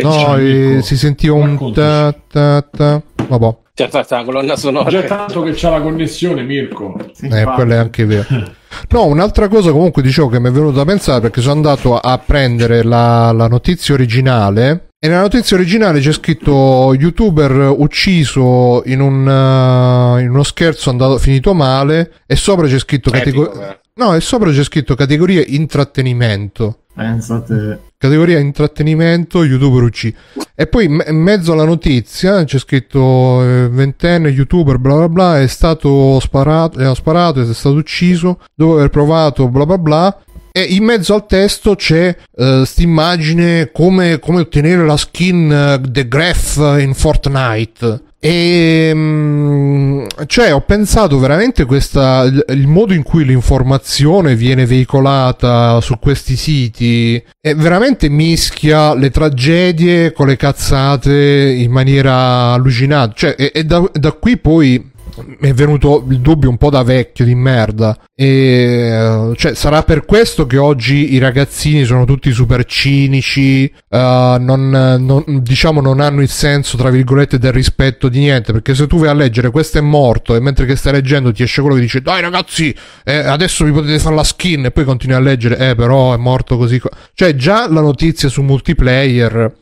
No, 0.03 0.35
c'è? 0.35 0.41
eh, 0.41 0.43
Mirko? 0.43 0.83
si 0.83 0.97
sentiva 0.97 1.35
un 1.35 1.73
ta 1.73 2.15
ta 2.31 2.63
ta. 2.63 3.03
Vabbè, 3.29 3.57
C'è 3.75 3.87
stata 3.89 4.17
la 4.19 4.25
colonna 4.25 4.57
sonora. 4.57 4.91
Già 4.91 5.03
tanto 5.03 5.43
che 5.43 5.53
c'ha 5.55 5.71
la 5.71 5.81
connessione, 5.81 6.43
Mirko. 6.43 6.97
Sì, 7.13 7.27
eh, 7.27 7.45
quello 7.45 7.73
è 7.75 7.77
anche 7.77 8.05
vero. 8.05 8.27
No, 8.91 9.05
un'altra 9.07 9.49
cosa 9.49 9.73
comunque 9.73 10.01
dicevo 10.01 10.29
che 10.29 10.39
mi 10.41 10.49
è 10.49 10.53
venuto 10.53 10.77
da 10.77 10.85
pensare 10.85 11.21
perché 11.21 11.41
sono 11.41 11.55
andato 11.55 11.99
a 11.99 12.19
prendere 12.19 12.83
la, 12.85 13.31
la 13.33 13.47
notizia 13.49 13.95
originale 13.95 14.91
e 14.99 15.09
nella 15.09 15.23
notizia 15.23 15.57
originale 15.57 15.99
c'è 16.01 16.13
scritto 16.13 16.95
youtuber 16.97 17.75
ucciso 17.77 18.83
in, 18.87 19.01
un, 19.01 19.29
eh, 19.29 20.23
in 20.23 20.31
uno 20.31 20.43
scherzo 20.45 20.89
andato, 20.89 21.19
finito 21.19 21.53
male 21.53 22.13
e 22.27 22.37
sopra 22.37 22.67
c'è 22.69 22.79
scritto 22.79 23.11
categoria... 23.11 23.71
eh. 23.71 23.80
No, 24.01 24.15
e 24.15 24.23
sopra 24.23 24.51
c'è 24.51 24.65
scritto 24.65 24.95
categoria 24.95 25.45
intrattenimento. 25.47 26.85
Pensate. 26.95 27.81
Categoria 27.99 28.39
intrattenimento, 28.39 29.45
youtuber 29.45 29.83
ucciso. 29.83 30.17
E 30.55 30.67
poi 30.67 30.87
in 30.87 30.93
me- 30.95 31.05
in 31.07 31.19
mezzo 31.19 31.53
alla 31.53 31.67
notizia 31.67 32.43
c'è 32.45 32.59
scritto 32.59 33.43
eh, 33.43 33.69
ventenne 33.69 34.31
youtuber 34.31 34.79
bla 34.79 34.95
bla 34.95 35.09
bla 35.11 35.41
è 35.41 35.47
stato 35.47 36.19
sparato, 36.19 36.79
è 36.79 36.95
sparato, 36.95 37.43
è 37.43 37.53
stato 37.53 37.77
ucciso, 37.77 38.41
dopo 38.55 38.73
aver 38.73 38.89
provato 38.89 39.49
bla 39.49 39.67
bla 39.67 39.77
bla. 39.77 40.23
E 40.51 40.63
in 40.63 40.83
mezzo 40.83 41.13
al 41.13 41.27
testo 41.27 41.75
c'è 41.75 42.17
eh, 42.37 42.67
immagine 42.79 43.71
come, 43.71 44.19
come 44.19 44.41
ottenere 44.41 44.87
la 44.87 44.97
skin 44.97 45.53
eh, 45.53 45.81
The 45.87 46.09
Graph 46.09 46.57
in 46.81 46.95
Fortnite. 46.95 48.09
E 48.23 48.93
mm, 48.95 50.07
cioè 50.27 50.53
ho 50.53 50.61
pensato 50.61 51.19
veramente 51.19 51.65
questa 51.65 52.25
il 52.25 52.67
modo 52.67 52.93
in 52.93 53.03
cui 53.03 53.25
l'informazione 53.25 54.37
viene 54.37 54.67
veicolata 54.67 55.81
su 55.81 55.99
questi 55.99 56.37
siti 56.37 57.23
è 57.41 57.55
veramente 57.55 58.11
mischia 58.11 58.95
le 58.95 59.11
tragedie 59.11 60.13
con 60.13 60.27
le 60.27 60.37
cazzate 60.37 61.51
in 61.51 61.71
maniera 61.71 62.53
allucinante. 62.53 63.15
Cioè 63.17 63.35
e, 63.39 63.53
e 63.55 63.65
da, 63.65 63.89
da 63.91 64.13
qui 64.13 64.37
poi 64.37 64.91
mi 65.39 65.49
è 65.49 65.55
venuto 65.55 66.05
il 66.09 66.21
dubbio 66.21 66.49
un 66.49 66.57
po' 66.57 66.71
da 66.71 66.83
vecchio 66.83 67.25
di 67.25 67.35
merda 67.35 67.97
e 68.15 69.33
cioè 69.37 69.55
sarà 69.55 69.83
per 69.83 70.05
questo 70.05 70.47
che 70.47 70.57
oggi 70.57 71.15
i 71.15 71.19
ragazzini 71.19 71.85
sono 71.85 72.05
tutti 72.05 72.31
super 72.33 72.65
cinici 72.65 73.65
eh, 73.67 74.37
non, 74.41 74.71
non- 74.71 75.25
diciamo 75.43 75.81
non 75.81 76.01
hanno 76.01 76.23
il 76.23 76.29
senso 76.29 76.77
tra 76.77 76.91
virgolette 76.91 77.39
del 77.39 77.53
rispetto 77.53 78.09
di 78.09 78.19
niente 78.21 78.53
perché 78.53 78.75
se 78.75 78.87
tu 78.87 78.99
vai 78.99 79.09
a 79.09 79.15
leggere 79.15 79.51
questo 79.51 79.79
è 79.79 79.83
morto 79.83 80.35
e 80.35 80.41
mentre 80.41 80.67
che 80.67 80.77
stai 80.77 80.93
leggendo 80.93 81.33
ti 81.33 81.43
esce 81.43 81.61
quello 81.61 81.77
che 81.77 81.83
dice 81.83 82.01
dai 82.01 82.21
ragazzi 82.21 82.75
eh, 83.05 83.17
adesso 83.17 83.65
vi 83.65 83.73
potete 83.73 83.99
fare 83.99 84.15
la 84.15 84.25
skin 84.25 84.67
e 84.67 84.71
poi 84.71 84.85
continui 84.85 85.17
a 85.17 85.21
leggere 85.21 85.71
eh 85.71 85.75
però 85.75 86.15
è 86.15 86.17
morto 86.17 86.57
così 86.57 86.79
co-". 86.79 86.91
cioè 87.15 87.35
già 87.35 87.71
la 87.71 87.81
notizia 87.81 88.29
su 88.29 88.43
multiplayer 88.43 89.53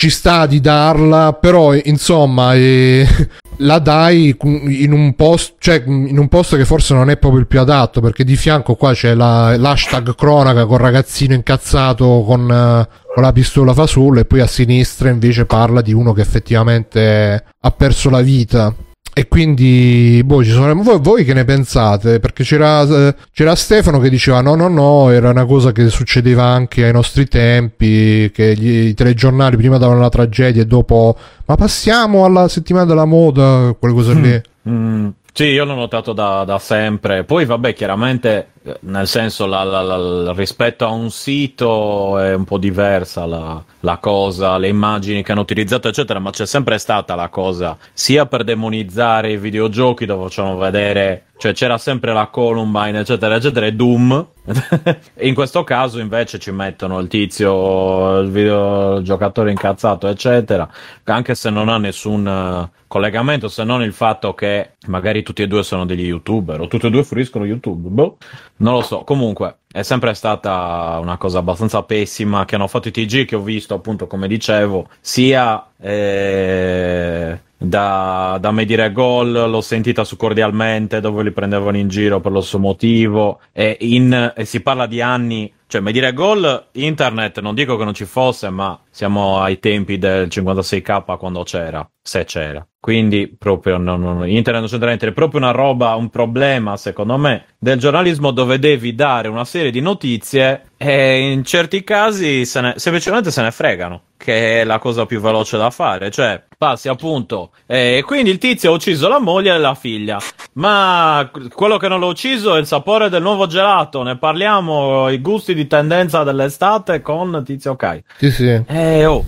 ci 0.00 0.08
sta 0.08 0.46
di 0.46 0.60
darla, 0.62 1.34
però 1.34 1.74
insomma 1.74 2.54
eh, 2.54 3.06
la 3.60 3.78
dai 3.78 4.36
in 4.42 4.92
un 4.92 5.14
posto, 5.14 5.54
cioè 5.58 5.82
in 5.86 6.18
un 6.18 6.28
posto 6.28 6.56
che 6.56 6.64
forse 6.64 6.94
non 6.94 7.10
è 7.10 7.16
proprio 7.16 7.40
il 7.40 7.46
più 7.46 7.60
adatto, 7.60 8.00
perché 8.00 8.24
di 8.24 8.36
fianco 8.36 8.74
qua 8.74 8.92
c'è 8.92 9.14
la- 9.14 9.56
l'hashtag 9.56 10.14
cronaca 10.14 10.66
con 10.66 10.78
ragazzino 10.78 11.34
incazzato 11.34 12.24
con, 12.26 12.50
eh, 12.50 12.88
con 13.14 13.22
la 13.22 13.32
pistola 13.32 13.72
fasullo 13.72 14.20
e 14.20 14.24
poi 14.24 14.40
a 14.40 14.46
sinistra 14.46 15.10
invece 15.10 15.44
parla 15.46 15.80
di 15.80 15.92
uno 15.92 16.12
che 16.12 16.20
effettivamente 16.20 17.44
ha 17.60 17.70
perso 17.70 18.10
la 18.10 18.20
vita. 18.20 18.74
E 19.12 19.26
quindi, 19.26 20.22
boh, 20.24 20.44
ci 20.44 20.50
sono... 20.50 20.72
voi, 20.82 20.98
voi 21.00 21.24
che 21.24 21.34
ne 21.34 21.44
pensate? 21.44 22.20
Perché 22.20 22.44
c'era, 22.44 22.82
eh, 22.82 23.14
c'era 23.32 23.54
Stefano 23.54 23.98
che 23.98 24.08
diceva: 24.08 24.40
no, 24.40 24.54
no, 24.54 24.68
no, 24.68 25.10
era 25.10 25.30
una 25.30 25.44
cosa 25.44 25.72
che 25.72 25.88
succedeva 25.88 26.44
anche 26.44 26.84
ai 26.84 26.92
nostri 26.92 27.26
tempi. 27.26 28.30
Che 28.32 28.54
gli, 28.54 28.88
i 28.88 28.94
telegiornali 28.94 29.56
prima 29.56 29.78
davano 29.78 30.00
la 30.00 30.08
tragedia 30.08 30.62
e 30.62 30.66
dopo, 30.66 31.16
ma 31.46 31.56
passiamo 31.56 32.24
alla 32.24 32.48
settimana 32.48 32.84
della 32.84 33.04
moda, 33.04 33.74
quelle 33.78 33.94
cose 33.94 34.14
lì. 34.14 34.40
Mm, 34.68 35.08
sì, 35.32 35.44
io 35.44 35.64
l'ho 35.64 35.74
notato 35.74 36.12
da, 36.12 36.44
da 36.44 36.58
sempre. 36.58 37.24
Poi, 37.24 37.44
vabbè, 37.44 37.72
chiaramente, 37.72 38.52
eh, 38.62 38.76
nel 38.82 39.06
senso, 39.06 39.46
la- 39.46 39.62
la- 39.64 39.82
la- 39.82 40.32
rispetto 40.32 40.84
a 40.84 40.90
un 40.90 41.10
sito 41.10 42.18
è 42.18 42.34
un 42.34 42.44
po' 42.44 42.58
diversa 42.58 43.24
la, 43.26 43.62
la 43.80 43.96
cosa, 43.98 44.58
le 44.58 44.68
immagini 44.68 45.22
che 45.22 45.32
hanno 45.32 45.40
utilizzato, 45.42 45.88
eccetera, 45.88 46.18
ma 46.18 46.30
c'è 46.30 46.46
sempre 46.46 46.78
stata 46.78 47.14
la 47.14 47.28
cosa, 47.28 47.76
sia 47.92 48.26
per 48.26 48.44
demonizzare 48.44 49.32
i 49.32 49.36
videogiochi 49.38 50.04
dove 50.04 50.24
facciamo 50.24 50.56
vedere, 50.58 51.24
cioè 51.40 51.54
c'era 51.54 51.78
sempre 51.78 52.12
la 52.12 52.26
Columbine, 52.26 53.00
eccetera, 53.00 53.34
eccetera, 53.36 53.64
e 53.64 53.72
Doom. 53.72 54.26
In 55.20 55.32
questo 55.32 55.64
caso 55.64 55.98
invece 55.98 56.38
ci 56.38 56.50
mettono 56.50 56.98
il 56.98 57.08
tizio, 57.08 58.18
il 58.18 58.30
videogiocatore 58.30 59.50
incazzato, 59.50 60.06
eccetera, 60.06 60.68
anche 61.04 61.34
se 61.34 61.48
non 61.48 61.70
ha 61.70 61.78
nessun 61.78 62.28
eh, 62.28 62.70
collegamento, 62.86 63.48
se 63.48 63.64
non 63.64 63.82
il 63.82 63.94
fatto 63.94 64.34
che 64.34 64.72
magari 64.88 65.22
tutti 65.22 65.40
e 65.40 65.46
due 65.46 65.62
sono 65.62 65.86
degli 65.86 66.04
youtuber 66.04 66.60
o 66.60 66.66
tutti 66.66 66.86
e 66.86 66.90
due 66.90 67.04
fruiscono 67.04 67.46
YouTube. 67.46 67.88
Boh, 67.88 68.18
non 68.56 68.74
lo 68.74 68.82
so. 68.82 69.02
Comunque 69.04 69.60
è 69.72 69.80
sempre 69.80 70.12
stata 70.12 70.98
una 71.00 71.16
cosa 71.16 71.38
abbastanza 71.38 71.82
pessima 71.84 72.44
che 72.44 72.56
hanno 72.56 72.66
fatto 72.66 72.88
i 72.88 72.90
TG 72.90 73.24
che 73.24 73.36
ho 73.36 73.40
visto 73.40 73.72
appunto 73.72 74.06
come 74.06 74.28
dicevo, 74.28 74.88
sia 75.00 75.70
eh, 75.80 77.40
da, 77.62 78.38
da 78.40 78.52
me 78.52 78.64
dire 78.64 78.90
gol, 78.90 79.32
l'ho 79.32 79.60
sentita 79.60 80.02
su 80.02 80.16
cordialmente 80.16 81.00
dove 81.00 81.22
li 81.22 81.30
prendevano 81.30 81.76
in 81.76 81.88
giro 81.88 82.18
per 82.20 82.32
lo 82.32 82.40
suo 82.40 82.58
motivo 82.58 83.40
e, 83.52 83.76
in, 83.80 84.32
e 84.34 84.44
si 84.46 84.62
parla 84.62 84.86
di 84.86 85.02
anni 85.02 85.52
Cioè, 85.66 85.80
mi 85.82 85.92
dire 85.92 86.12
gol, 86.14 86.68
internet, 86.72 87.40
non 87.40 87.54
dico 87.54 87.76
che 87.76 87.84
non 87.84 87.94
ci 87.94 88.04
fosse, 88.04 88.50
ma 88.50 88.80
siamo 88.90 89.40
ai 89.40 89.58
tempi 89.60 89.98
del 89.98 90.26
56k 90.26 91.16
quando 91.16 91.42
c'era, 91.44 91.88
se 92.02 92.24
c'era. 92.24 92.66
Quindi 92.80 93.30
proprio 93.38 93.76
non, 93.76 94.00
non, 94.00 94.26
internet 94.26 94.62
non 94.62 94.70
c'entra 94.70 94.86
niente, 94.86 95.08
è 95.08 95.12
proprio 95.12 95.38
una 95.38 95.50
roba, 95.50 95.96
un 95.96 96.08
problema 96.08 96.78
secondo 96.78 97.18
me 97.18 97.44
del 97.58 97.78
giornalismo 97.78 98.30
dove 98.30 98.58
devi 98.58 98.94
dare 98.94 99.28
una 99.28 99.44
serie 99.44 99.70
di 99.70 99.80
notizie 99.80 100.68
e 100.78 101.30
in 101.30 101.44
certi 101.44 101.84
casi 101.84 102.46
se 102.46 102.60
ne, 102.62 102.72
semplicemente 102.76 103.30
se 103.30 103.42
ne 103.42 103.50
fregano, 103.50 104.04
che 104.16 104.62
è 104.62 104.64
la 104.64 104.78
cosa 104.78 105.04
più 105.04 105.20
veloce 105.20 105.58
da 105.58 105.68
fare, 105.68 106.10
cioè 106.10 106.42
passi 106.56 106.88
appunto 106.88 107.50
e 107.66 107.98
eh, 107.98 108.02
quindi 108.02 108.30
il 108.30 108.38
tizio 108.38 108.70
ha 108.70 108.74
ucciso 108.74 109.08
la 109.08 109.18
moglie 109.18 109.54
e 109.54 109.58
la 109.58 109.74
figlia, 109.74 110.18
ma 110.54 111.30
quello 111.52 111.76
che 111.76 111.88
non 111.88 112.00
l'ha 112.00 112.06
ucciso 112.06 112.56
è 112.56 112.60
il 112.60 112.66
sapore 112.66 113.10
del 113.10 113.20
nuovo 113.20 113.46
gelato, 113.46 114.02
ne 114.02 114.16
parliamo, 114.16 115.10
i 115.10 115.20
gusti 115.20 115.52
di 115.52 115.66
tendenza 115.66 116.22
dell'estate 116.22 117.02
con 117.02 117.42
tizio 117.44 117.72
ok. 117.72 118.02
Sì, 118.16 118.30
sì. 118.30 118.62
Eh, 118.66 119.04
oh. 119.04 119.22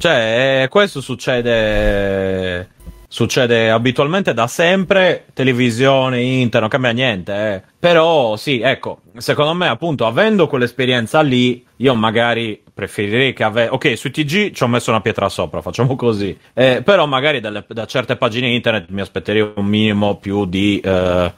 Cioè, 0.00 0.62
eh, 0.62 0.68
questo 0.68 1.02
succede 1.02 2.68
succede 3.12 3.68
abitualmente 3.70 4.32
da 4.32 4.46
sempre, 4.46 5.24
televisione, 5.34 6.20
internet, 6.22 6.60
non 6.60 6.68
cambia 6.68 6.92
niente, 6.92 7.32
eh. 7.32 7.62
Però 7.80 8.36
sì, 8.36 8.60
ecco, 8.60 9.00
secondo 9.16 9.54
me 9.54 9.66
appunto 9.66 10.04
avendo 10.04 10.46
quell'esperienza 10.46 11.22
lì, 11.22 11.66
io 11.76 11.94
magari 11.94 12.62
preferirei 12.74 13.32
che 13.32 13.42
avesse... 13.42 13.70
Ok, 13.70 13.96
su 13.96 14.10
TG 14.10 14.52
ci 14.52 14.62
ho 14.62 14.68
messo 14.68 14.90
una 14.90 15.00
pietra 15.00 15.30
sopra, 15.30 15.60
facciamo 15.62 15.96
così. 15.96 16.38
Eh, 16.52 16.82
però 16.84 17.06
magari 17.06 17.40
dalle, 17.40 17.64
da 17.66 17.86
certe 17.86 18.16
pagine 18.16 18.48
internet 18.48 18.90
mi 18.90 19.00
aspetterei 19.00 19.52
un 19.54 19.64
minimo 19.64 20.16
più 20.16 20.44
di 20.44 20.78
eh, 20.78 21.32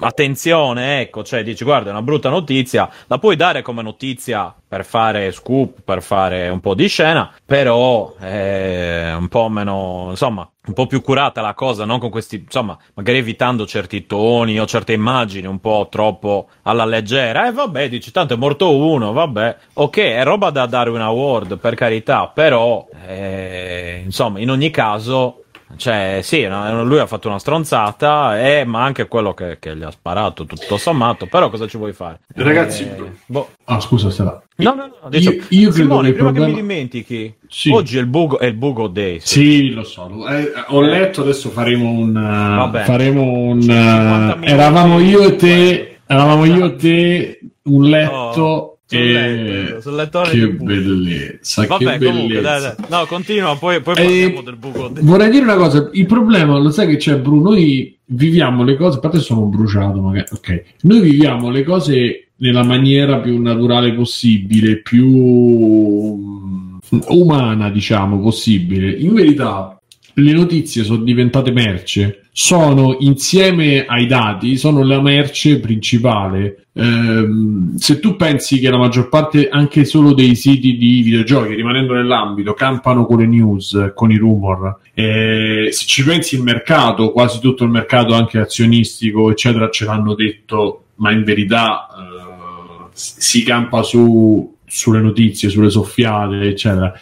attenzione, 0.00 1.02
ecco, 1.02 1.22
cioè 1.22 1.44
dici 1.44 1.62
guarda 1.62 1.90
è 1.90 1.92
una 1.92 2.02
brutta 2.02 2.28
notizia, 2.30 2.90
la 3.06 3.18
puoi 3.18 3.36
dare 3.36 3.62
come 3.62 3.82
notizia 3.82 4.52
per 4.66 4.84
fare 4.84 5.30
scoop, 5.30 5.82
per 5.84 6.02
fare 6.02 6.48
un 6.48 6.60
po' 6.60 6.74
di 6.74 6.88
scena, 6.88 7.32
però 7.44 8.14
è 8.16 9.14
un 9.16 9.28
po' 9.28 9.48
meno, 9.48 10.08
insomma, 10.10 10.48
un 10.66 10.74
po' 10.74 10.86
più 10.86 11.00
curata 11.00 11.40
la 11.40 11.54
cosa, 11.54 11.84
non 11.84 11.98
con 11.98 12.10
questi, 12.10 12.36
insomma, 12.36 12.78
magari 12.94 13.18
evitando 13.18 13.66
certi 13.66 14.06
toni 14.06 14.60
o 14.60 14.66
certe 14.66 14.92
immagini 14.92 15.46
un 15.46 15.58
po' 15.60 15.88
troppo 15.90 16.48
alla 16.62 16.84
leggera. 16.84 17.46
Eh 17.46 17.52
vabbè, 17.52 17.88
dici, 17.88 18.10
tanto 18.10 18.34
è 18.34 18.36
morto 18.36 18.74
uno, 18.76 19.12
vabbè. 19.12 19.56
Ok, 19.74 19.98
è 19.98 20.24
roba 20.24 20.50
da 20.50 20.66
dare 20.66 20.90
un 20.90 21.00
award, 21.00 21.58
per 21.58 21.74
carità, 21.74 22.30
però, 22.32 22.86
eh, 23.06 24.02
insomma, 24.04 24.40
in 24.40 24.50
ogni 24.50 24.70
caso 24.70 25.44
cioè, 25.76 26.20
sì, 26.22 26.46
lui 26.46 26.98
ha 26.98 27.06
fatto 27.06 27.28
una 27.28 27.38
stronzata, 27.38 28.40
eh, 28.40 28.64
ma 28.64 28.82
anche 28.82 29.06
quello 29.08 29.34
che, 29.34 29.58
che, 29.58 29.76
gli 29.76 29.82
ha 29.82 29.90
sparato, 29.90 30.44
tutto 30.44 30.76
sommato. 30.76 31.26
Però 31.26 31.48
cosa 31.50 31.66
ci 31.66 31.76
vuoi 31.76 31.92
fare? 31.92 32.20
Ragazzi, 32.34 32.82
eh, 32.82 33.12
boh. 33.26 33.50
ah, 33.64 33.80
scusa, 33.80 34.10
sarà. 34.10 34.42
No, 34.56 34.74
no, 34.74 34.90
no. 35.02 35.08
Diciamo, 35.08 35.36
io, 35.36 35.44
io 35.48 35.72
Simone, 35.72 36.12
prima 36.12 36.30
problema... 36.30 36.46
che 36.46 36.52
mi 36.52 36.60
dimentichi, 36.60 37.34
sì. 37.48 37.70
oggi 37.70 37.96
è 37.96 38.00
il 38.00 38.06
bugo, 38.06 38.38
è 38.38 38.46
il 38.46 38.54
bugo 38.54 38.88
day. 38.88 39.20
Sì, 39.20 39.24
sì 39.24 39.70
lo 39.70 39.84
so. 39.84 40.28
Eh, 40.28 40.52
ho 40.68 40.80
letto, 40.80 41.22
adesso 41.22 41.50
faremo 41.50 41.90
un. 41.90 42.16
Uh, 42.16 42.78
faremo 42.84 43.22
un. 43.22 43.60
Uh, 43.60 44.44
eravamo 44.44 45.00
io 45.00 45.22
e 45.22 45.36
te. 45.36 45.98
Eravamo 46.06 46.44
io 46.44 46.66
e 46.66 46.76
te. 46.76 47.40
Un 47.62 47.84
letto. 47.84 48.42
Oh 48.42 48.69
sul 48.96 49.12
letto, 49.12 49.80
sul 49.80 49.94
lettore 49.94 50.30
che 50.30 50.48
bellezza 50.48 51.66
vabbè 51.66 51.98
che 51.98 52.06
comunque 52.06 52.40
dai, 52.40 52.60
dai. 52.60 52.74
no 52.88 53.06
continua 53.06 53.56
poi, 53.56 53.80
poi 53.80 53.94
parliamo 53.94 54.40
eh, 54.40 54.42
del 54.42 54.56
buco. 54.56 54.92
vorrei 55.00 55.30
dire 55.30 55.44
una 55.44 55.56
cosa 55.56 55.88
il 55.92 56.06
problema 56.06 56.58
lo 56.58 56.70
sai 56.70 56.88
che 56.88 56.96
c'è 56.96 57.16
Bruno 57.18 57.50
noi 57.50 57.98
viviamo 58.12 58.64
le 58.64 58.76
cose 58.76 58.98
a 58.98 59.00
parte 59.00 59.18
sono 59.18 59.42
bruciato 59.42 60.00
magari 60.00 60.26
ok. 60.30 60.62
Noi 60.82 61.00
viviamo 61.00 61.50
le 61.50 61.62
cose 61.64 62.28
nella 62.36 62.64
maniera 62.64 63.18
più 63.18 63.40
naturale 63.40 63.92
possibile 63.94 64.80
più 64.80 65.06
mm, 65.06 66.78
umana 67.08 67.70
diciamo 67.70 68.20
possibile. 68.20 68.90
In 68.92 69.14
verità 69.14 69.78
le 70.14 70.32
notizie 70.32 70.84
sono 70.84 71.02
diventate 71.02 71.50
merce 71.50 72.19
sono 72.32 72.96
insieme 73.00 73.84
ai 73.86 74.06
dati 74.06 74.56
sono 74.56 74.84
la 74.84 75.00
merce 75.00 75.58
principale. 75.58 76.66
Ehm, 76.72 77.74
se 77.76 77.98
tu 77.98 78.14
pensi 78.14 78.60
che 78.60 78.70
la 78.70 78.78
maggior 78.78 79.08
parte 79.08 79.48
anche 79.48 79.84
solo 79.84 80.14
dei 80.14 80.36
siti 80.36 80.76
di 80.76 81.02
videogiochi 81.02 81.54
rimanendo 81.54 81.94
nell'ambito 81.94 82.54
campano 82.54 83.06
con 83.06 83.18
le 83.18 83.26
news 83.26 83.90
con 83.92 84.12
i 84.12 84.16
rumor 84.16 84.78
eh, 84.94 85.70
se 85.72 85.84
ci 85.86 86.04
pensi 86.04 86.36
il 86.36 86.42
mercato 86.42 87.10
quasi 87.10 87.40
tutto 87.40 87.64
il 87.64 87.70
mercato 87.70 88.14
anche 88.14 88.38
azionistico 88.38 89.32
eccetera 89.32 89.68
ce 89.68 89.84
l'hanno 89.84 90.14
detto 90.14 90.84
ma 90.96 91.10
in 91.10 91.24
verità 91.24 91.88
eh, 91.88 92.88
si 92.92 93.42
campa 93.42 93.82
su, 93.82 94.56
sulle 94.64 95.00
notizie 95.00 95.48
sulle 95.48 95.70
soffiate 95.70 96.40
eccetera 96.42 96.92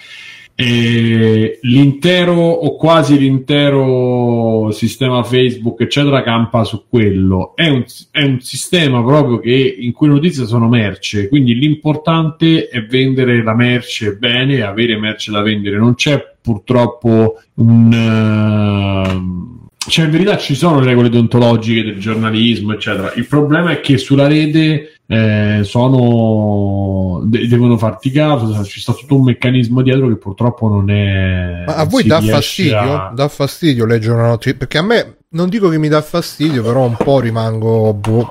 e 0.61 1.61
l'intero 1.63 2.35
o 2.35 2.75
quasi 2.75 3.17
l'intero 3.17 4.73
sistema 4.73 5.23
Facebook, 5.23 5.83
eccetera, 5.83 6.25
campa 6.25 6.65
su 6.65 6.87
quello. 6.89 7.53
È 7.55 7.69
un, 7.69 7.85
è 8.11 8.25
un 8.25 8.41
sistema 8.41 9.01
proprio 9.05 9.39
che, 9.39 9.77
in 9.79 9.93
cui 9.93 10.09
le 10.09 10.15
notizie 10.15 10.47
sono 10.47 10.67
merce, 10.67 11.29
quindi 11.29 11.55
l'importante 11.55 12.67
è 12.67 12.85
vendere 12.85 13.41
la 13.45 13.55
merce 13.55 14.17
bene 14.17 14.63
avere 14.63 14.99
merce 14.99 15.31
da 15.31 15.43
vendere. 15.43 15.79
Non 15.79 15.95
c'è 15.95 16.21
purtroppo 16.43 17.41
un. 17.55 19.07
Uh, 19.07 19.69
cioè, 19.89 20.07
in 20.07 20.11
verità 20.11 20.37
ci 20.39 20.57
sono 20.57 20.81
le 20.81 20.87
regole 20.87 21.09
deontologiche 21.09 21.85
del 21.85 22.01
giornalismo, 22.01 22.73
eccetera. 22.73 23.13
Il 23.15 23.29
problema 23.29 23.71
è 23.71 23.79
che 23.79 23.97
sulla 23.97 24.27
rete 24.27 24.98
eh, 25.11 25.61
sono 25.63 27.23
de- 27.25 27.49
devono 27.49 27.79
farti 27.79 28.11
caso, 28.11 28.63
ci 28.65 28.79
sta 28.79 28.93
tutto 28.93 29.17
un 29.17 29.25
meccanismo 29.25 29.81
dietro 29.81 30.07
che 30.09 30.17
purtroppo 30.17 30.69
non 30.69 30.91
è. 30.91 31.65
Ma 31.67 31.77
a 31.77 31.85
voi 31.85 32.05
dà 32.05 32.21
fastidio? 32.21 32.79
A... 32.79 33.13
Dà 33.15 33.27
fastidio 33.29 33.87
leggere 33.87 34.15
una 34.15 34.29
notizia? 34.29 34.59
Perché 34.59 34.77
a 34.77 34.83
me 34.83 35.17
non 35.31 35.49
dico 35.49 35.71
che 35.71 35.79
mi 35.79 35.89
dà 35.89 36.03
fastidio, 36.03 36.63
però 36.63 36.85
un 36.85 36.97
po' 36.97 37.21
rimango. 37.21 37.95
Boh. 37.95 38.29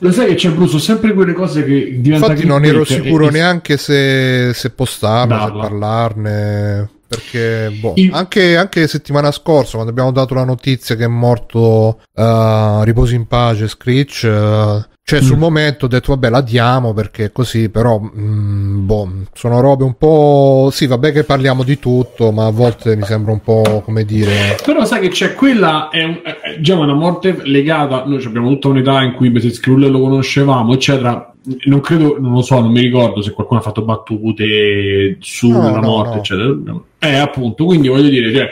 Lo 0.00 0.10
sai 0.10 0.28
che 0.28 0.34
c'è 0.34 0.50
Bruce, 0.50 0.80
sempre 0.80 1.14
quelle 1.14 1.34
cose 1.34 1.62
che 1.62 2.00
diventano. 2.00 2.32
Infatti, 2.32 2.48
non 2.48 2.64
ero 2.64 2.84
sicuro 2.84 3.28
e... 3.28 3.30
neanche 3.30 3.76
se, 3.76 4.52
se 4.52 4.70
postarne, 4.70 5.38
se 5.38 5.52
parlarne 5.52 6.90
perché 7.10 7.70
boh, 7.70 7.94
Il... 7.96 8.14
anche, 8.14 8.56
anche, 8.56 8.86
settimana 8.86 9.32
scorsa 9.32 9.72
quando 9.72 9.90
abbiamo 9.90 10.12
dato 10.12 10.34
la 10.34 10.44
notizia 10.44 10.94
che 10.94 11.04
è 11.04 11.08
morto 11.08 12.00
uh, 12.14 12.82
riposo 12.82 13.16
in 13.16 13.26
pace 13.26 13.66
Screech 13.66 14.22
uh, 14.22 14.88
cioè, 15.10 15.22
sul 15.22 15.38
mm. 15.38 15.40
momento 15.40 15.84
ho 15.86 15.88
detto, 15.88 16.12
vabbè, 16.12 16.28
la 16.28 16.40
diamo 16.40 16.92
perché 16.92 17.32
così, 17.32 17.68
però, 17.68 17.98
mm, 18.00 18.86
boh, 18.86 19.10
sono 19.32 19.60
robe 19.60 19.82
un 19.82 19.94
po'. 19.94 20.68
Sì, 20.70 20.86
vabbè, 20.86 21.10
che 21.10 21.24
parliamo 21.24 21.64
di 21.64 21.80
tutto, 21.80 22.30
ma 22.30 22.46
a 22.46 22.50
volte 22.50 22.94
mi 22.94 23.02
sembra 23.02 23.32
un 23.32 23.40
po' 23.40 23.82
come 23.84 24.04
dire. 24.04 24.54
Però, 24.64 24.84
sai 24.84 25.00
che 25.00 25.08
c'è 25.08 25.34
quella, 25.34 25.88
è, 25.88 26.04
un, 26.04 26.20
è 26.22 26.60
già 26.60 26.76
una 26.76 26.94
morte 26.94 27.40
legata. 27.42 28.04
Noi 28.06 28.24
abbiamo 28.24 28.50
tutta 28.50 28.68
un'età 28.68 29.02
in 29.02 29.14
cui 29.14 29.30
Beset 29.30 29.54
Skrull 29.54 29.90
lo 29.90 29.98
conoscevamo, 29.98 30.74
eccetera. 30.74 31.29
Non 31.64 31.80
credo, 31.80 32.18
non 32.20 32.32
lo 32.32 32.42
so, 32.42 32.60
non 32.60 32.70
mi 32.70 32.80
ricordo 32.80 33.22
se 33.22 33.32
qualcuno 33.32 33.60
ha 33.60 33.62
fatto 33.62 33.82
battute 33.82 35.16
sulla 35.20 35.78
no, 35.78 35.80
morte, 35.80 36.14
no. 36.14 36.18
eccetera. 36.18 36.82
Eh, 36.98 37.16
appunto, 37.16 37.64
quindi 37.64 37.88
voglio 37.88 38.08
dire, 38.08 38.32
cioè 38.32 38.48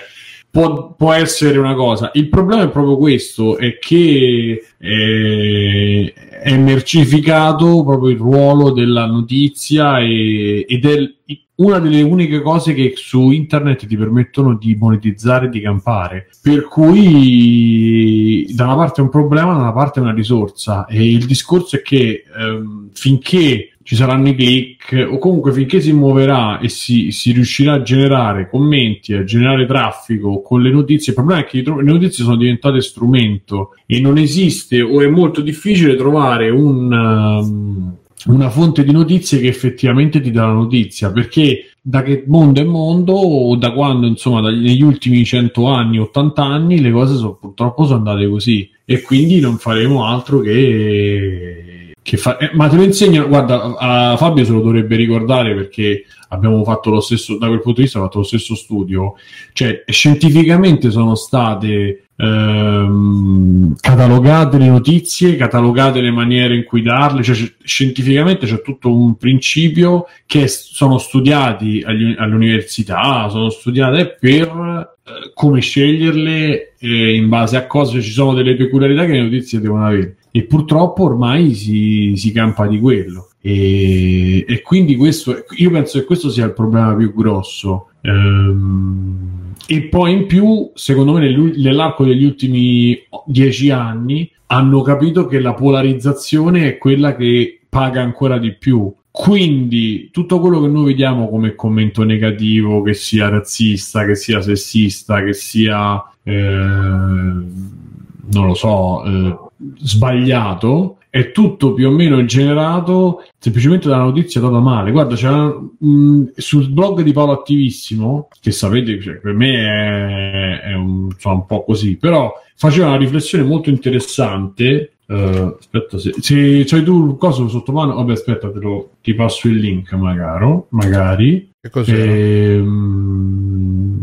può, 0.51 0.93
può, 0.95 1.13
essere 1.13 1.59
una 1.59 1.75
cosa. 1.75 2.11
Il 2.15 2.29
problema 2.29 2.63
è 2.63 2.71
proprio 2.71 2.97
questo, 2.97 3.59
è 3.59 3.79
che 3.79 4.63
eh, 4.79 6.15
è 6.43 6.57
mercificato 6.57 7.85
proprio 7.85 8.11
il 8.11 8.19
ruolo 8.19 8.71
della 8.71 9.07
notizia 9.07 9.99
e, 10.01 10.65
ed 10.67 10.85
è 10.87 11.13
una 11.59 11.79
delle 11.79 12.03
uniche 12.03 12.41
cose 12.41 12.73
che 12.73 12.93
su 12.97 13.31
internet 13.31 13.87
ti 13.87 13.97
permettono 13.97 14.57
di 14.57 14.77
monetizzare 14.77 15.47
e 15.47 15.49
di 15.49 15.61
campare. 15.61 16.29
Per 16.41 16.65
cui 16.69 18.47
da 18.55 18.65
una 18.65 18.77
parte 18.77 19.01
è 19.01 19.05
un 19.05 19.11
problema, 19.11 19.55
da 19.55 19.61
una 19.61 19.73
parte 19.73 19.99
è 19.99 20.03
una 20.03 20.15
risorsa. 20.15 20.87
E 20.87 21.11
il 21.11 21.27
discorso 21.27 21.77
è 21.77 21.83
che 21.83 22.25
ehm, 22.37 22.91
finché 22.93 23.73
ci 23.83 23.97
saranno 23.97 24.29
i 24.29 24.35
click 24.35 25.09
o 25.11 25.17
comunque 25.17 25.51
finché 25.51 25.81
si 25.81 25.93
muoverà 25.93 26.59
e 26.61 26.69
si, 26.69 27.11
si, 27.11 27.33
riuscirà 27.33 27.73
a 27.73 27.83
generare 27.83 28.51
commenti, 28.51 29.15
a 29.15 29.25
generare 29.25 29.65
traffico 29.65 30.43
con 30.43 30.61
le 30.61 30.71
notizie, 30.71 31.13
il 31.13 31.19
problema 31.19 31.41
è 31.41 31.47
che 31.47 31.63
le 31.63 31.83
notizie 31.83 32.23
sono 32.23 32.37
diventate 32.37 32.83
strumento 32.83 33.75
e 33.87 33.99
non 33.99 34.19
esiste 34.19 34.83
o 34.83 35.01
è 35.01 35.07
molto 35.07 35.41
difficile 35.41 35.97
trovare 35.97 36.51
un, 36.51 36.93
um, 36.93 37.97
una 38.27 38.51
fonte 38.51 38.85
di 38.85 38.91
notizie 38.93 39.39
che 39.39 39.47
effettivamente 39.47 40.21
ti 40.21 40.31
dà 40.31 40.47
la 40.47 40.53
notizia 40.53 41.13
perché 41.13 41.71
da 41.81 42.03
che 42.03 42.25
mondo 42.27 42.61
è 42.61 42.65
mondo 42.65 43.13
o 43.13 43.57
da 43.57 43.73
quando 43.73 44.07
insomma 44.07 44.41
negli 44.51 44.83
ultimi 44.83 45.25
100 45.25 45.67
anni 45.67 45.99
80 45.99 46.43
anni 46.43 46.81
le 46.81 46.91
cose 46.91 47.17
sono, 47.17 47.35
purtroppo 47.35 47.85
sono 47.85 47.99
andate 47.99 48.29
così. 48.29 48.69
E 48.85 49.03
quindi 49.03 49.41
non 49.41 49.57
faremo 49.59 50.07
altro 50.07 50.41
che 50.41 51.93
che 52.09 52.17
fa... 52.17 52.39
eh, 52.39 52.51
ma 52.55 52.69
te 52.69 52.77
lo 52.77 52.83
insegnano, 52.83 53.29
guarda, 53.29 53.77
a 53.77 54.17
Fabio 54.17 54.45
se 54.45 54.53
lo 54.53 54.61
dovrebbe 54.61 54.97
ricordare 54.97 55.55
perché 55.55 56.05
abbiamo 56.29 56.65
fatto 56.65 56.89
lo 56.89 57.01
stesso, 57.01 57.37
da 57.37 57.49
quel 57.49 57.61
punto 57.61 57.81
di 57.81 57.85
vista, 57.85 57.99
ho 57.99 58.05
fatto 58.05 58.19
lo 58.19 58.25
stesso 58.25 58.55
studio, 58.55 59.15
cioè 59.53 59.85
scientificamente 59.87 60.91
sono 60.91 61.15
state 61.15 62.08
ehm, 62.19 63.77
catalogate 63.81 64.59
le 64.59 64.69
notizie, 64.69 65.37
catalogate 65.37 66.01
le 66.01 66.11
maniere 66.11 66.57
in 66.57 66.65
cui 66.65 66.83
darle, 66.83 67.23
cioè 67.23 67.37
scientificamente 67.63 68.47
c'è 68.47 68.61
tutto 68.61 68.93
un 68.93 69.17
principio 69.17 70.07
che 70.27 70.49
sono 70.49 70.99
studiati 70.99 71.83
agli- 71.87 72.17
all'università, 72.19 73.29
sono 73.29 73.51
studiate 73.51 74.17
per 74.19 74.49
eh, 74.49 75.33
come 75.33 75.61
sceglierle 75.61 76.75
eh, 76.79 77.15
in 77.15 77.29
base 77.29 77.57
a 77.57 77.67
cosa 77.67 78.01
ci 78.01 78.11
sono 78.11 78.35
delle 78.35 78.57
peculiarità 78.57 79.07
che 79.07 79.13
le 79.13 79.23
notizie 79.23 79.61
devono 79.61 79.87
avere. 79.87 80.17
E 80.31 80.45
purtroppo 80.45 81.05
ormai 81.05 81.55
si, 81.55 82.13
si 82.17 82.33
campa 82.33 82.67
di 82.67 82.79
quello. 82.79 83.31
E, 83.41 84.45
e 84.47 84.63
quindi 84.63 84.97
questo 84.97 85.45
io 85.57 85.71
penso 85.71 85.99
che 85.99 86.05
questo 86.05 86.29
sia 86.31 86.45
il 86.45 86.53
problema 86.53 86.95
più 86.95 87.15
grosso. 87.15 87.89
Ehm, 88.03 89.38
e 89.71 89.83
poi 89.83 90.13
in 90.13 90.27
più 90.27 90.71
secondo 90.73 91.13
me 91.13 91.53
nell'arco 91.55 92.07
degli 92.07 92.25
ultimi 92.25 92.99
dieci 93.27 93.69
anni 93.69 94.33
hanno 94.47 94.81
capito 94.81 95.27
che 95.27 95.41
la 95.41 95.53
polarizzazione 95.53 96.69
è 96.69 96.79
quella 96.79 97.15
che 97.15 97.61
paga 97.69 98.01
ancora 98.01 98.39
di 98.39 98.55
più. 98.55 98.91
Quindi 99.11 100.09
tutto 100.11 100.41
quello 100.41 100.63
che 100.63 100.69
noi 100.69 100.87
vediamo 100.87 101.29
come 101.29 101.55
commento 101.55 102.03
negativo, 102.03 102.81
che 102.81 102.95
sia 102.95 103.29
razzista, 103.29 104.07
che 104.07 104.15
sia 104.15 104.41
sessista, 104.41 105.23
che 105.23 105.35
sia 105.35 106.03
eh, 106.23 106.33
non 106.33 108.47
lo 108.47 108.55
so, 108.55 109.05
eh, 109.05 109.39
sbagliato, 109.81 110.97
è 111.11 111.31
tutto 111.33 111.73
più 111.73 111.89
o 111.89 111.91
meno 111.91 112.25
generato 112.25 113.25
semplicemente 113.39 113.89
dalla 113.89 114.05
notizia 114.05 114.41
data 114.41 114.59
male. 114.61 114.91
Guarda, 114.91 115.15
c'era 115.15 115.47
mh, 115.79 116.25
sul 116.37 116.69
blog 116.71 117.03
di 117.03 117.13
Paolo 117.13 117.33
Attivissimo, 117.33 118.29
che 118.41 118.51
sapete, 118.51 119.01
cioè, 119.01 119.17
per 119.17 119.33
me 119.35 120.61
è, 120.63 120.71
è 120.71 120.75
un, 120.75 121.07
insomma, 121.13 121.37
un 121.37 121.47
po' 121.47 121.65
così, 121.65 121.97
però 121.97 122.33
faceva 122.57 122.89
una 122.89 122.97
riflessione 122.97 123.45
molto 123.45 123.71
interessante. 123.71 124.93
eh, 125.07 125.55
aspetta, 125.59 125.99
se, 125.99 126.15
se 126.19 126.65
c'hai 126.67 126.83
tu 126.83 127.09
il 127.11 127.17
coso 127.17 127.49
sotto 127.49 127.73
mano, 127.73 127.95
vabbè, 127.95 128.13
aspetta, 128.13 128.51
te 128.53 128.59
lo, 128.61 128.91
ti 129.03 129.15
passo 129.15 129.49
il 129.49 129.57
link, 129.57 129.93
magari. 129.95 130.61
magari. 130.71 131.51
Che 131.61 131.71
cos'è? 131.71 131.95
Ehm, 131.97 134.03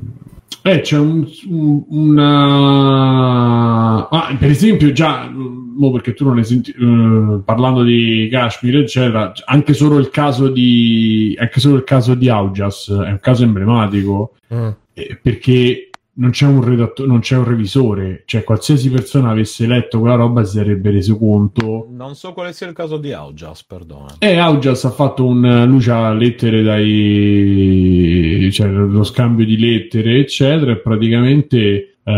eh, 0.63 0.81
c'è 0.81 0.97
un, 0.97 1.27
un- 1.47 1.83
una... 1.89 4.09
Ah, 4.09 4.35
per 4.37 4.49
esempio, 4.49 4.91
già, 4.91 5.29
mo 5.75 5.91
perché 5.91 6.13
tu 6.13 6.25
non 6.25 6.38
hai 6.38 6.45
sentito, 6.45 6.77
eh, 6.79 7.41
parlando 7.43 7.83
di 7.83 8.27
Kashmir, 8.31 8.77
eccetera, 8.77 9.31
anche 9.45 9.73
solo 9.73 9.97
il 9.99 10.09
caso 10.09 10.49
di, 10.49 11.35
anche 11.39 11.59
solo 11.59 11.75
il 11.75 11.83
caso 11.83 12.15
di 12.15 12.29
Augias 12.29 12.89
è 12.89 13.09
un 13.11 13.19
caso 13.21 13.43
emblematico, 13.43 14.33
Mm. 14.53 14.67
eh, 14.93 15.19
perché 15.21 15.89
non 16.17 16.29
c'è 16.29 16.45
un 16.45 16.63
redattore, 16.63 17.09
non 17.09 17.19
c'è 17.19 17.35
un 17.35 17.43
revisore, 17.43 18.23
cioè 18.25 18.43
qualsiasi 18.45 18.89
persona 18.89 19.31
avesse 19.31 19.67
letto 19.67 19.99
quella 19.99 20.15
roba 20.15 20.45
si 20.45 20.55
sarebbe 20.57 20.91
reso 20.91 21.17
conto 21.17 21.88
Non 21.91 22.15
so 22.15 22.31
quale 22.31 22.53
sia 22.53 22.67
il 22.67 22.73
caso 22.73 22.95
di 22.97 23.11
Augias, 23.11 23.65
perdona. 23.65 24.15
e 24.19 24.38
Augias 24.38 24.85
ha 24.85 24.91
fatto 24.91 25.25
un 25.25 25.65
lui 25.67 25.79
c'ha 25.81 26.13
lettere 26.13 26.61
dai 26.63 28.49
cioè 28.51 28.67
lo 28.69 29.03
scambio 29.03 29.45
di 29.45 29.57
lettere 29.57 30.19
eccetera 30.19 30.71
e 30.71 30.77
praticamente 30.77 31.97
eh, 32.01 32.11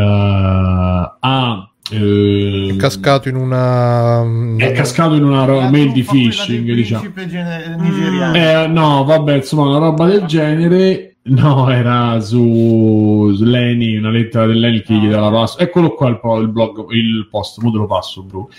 ha 1.20 1.72
eh, 1.92 2.70
È 2.72 2.76
cascato 2.76 3.30
in 3.30 3.36
una. 3.36 4.24
è 4.58 4.72
cascato 4.74 5.16
in 5.16 5.24
una 5.24 5.46
ro- 5.46 5.70
mail 5.70 5.92
di 5.92 6.04
phishing 6.04 6.72
diciamo 6.74 7.04
nigeriano. 7.80 8.36
eh, 8.36 8.68
no 8.68 9.04
vabbè 9.06 9.36
insomma 9.36 9.68
una 9.70 9.78
roba 9.80 10.06
del 10.08 10.24
genere 10.26 11.16
no 11.24 11.70
era 11.70 12.20
su, 12.20 13.34
su 13.36 13.44
Leni 13.44 13.96
una 13.98 14.10
lettera 14.10 14.46
dell'Eni 14.46 14.82
che 14.82 14.94
gli 14.94 15.00
chiede 15.00 15.16
la 15.16 15.30
passo 15.30 15.60
eccolo 15.60 15.94
qua 15.94 16.10
il, 16.10 16.20
il 16.42 16.50
blog 16.50 16.92
il 16.92 17.28
post 17.30 17.62
mo 17.62 17.72
te 17.72 17.78
lo 17.78 17.86
passo 17.86 18.24
bro 18.24 18.50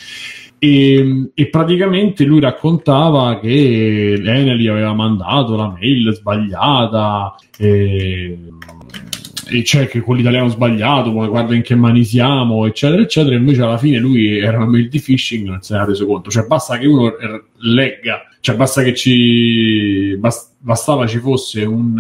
e, 0.61 1.31
e 1.35 1.49
praticamente 1.51 2.25
lui 2.25 2.41
raccontava 2.41 3.39
che 3.39 4.17
l'Enel 4.21 4.59
gli 4.59 4.67
aveva 4.67 4.93
mandato 4.93 5.55
la 5.55 5.69
mail 5.71 6.13
sbagliata 6.15 7.35
e, 7.57 8.39
e 9.49 9.65
cioè 9.65 9.89
che 9.89 10.01
quell'italiano 10.01 10.49
sbagliato 10.49 11.13
ma 11.13 11.27
guarda 11.27 11.55
in 11.55 11.63
che 11.63 11.75
mani 11.75 12.05
siamo 12.05 12.67
eccetera 12.67 13.03
eccetera 13.03 13.35
invece 13.35 13.63
alla 13.63 13.79
fine 13.79 13.99
lui 13.99 14.39
era 14.39 14.59
una 14.59 14.67
mail 14.67 14.89
di 14.89 15.01
phishing 15.01 15.47
non 15.47 15.63
se 15.63 15.75
ne 15.75 15.81
ha 15.81 15.85
reso 15.85 16.07
conto. 16.07 16.31
Cioè 16.31 16.47
basta 16.47 16.79
che 16.79 16.87
uno 16.87 17.17
er- 17.19 17.45
legga. 17.61 18.23
Cioè 18.41 18.55
basta 18.57 18.83
che 18.83 18.95
ci 18.95 20.17
bas- 20.19 20.55
bastava 20.61 21.07
ci 21.07 21.19
fosse 21.19 21.65
un, 21.65 21.99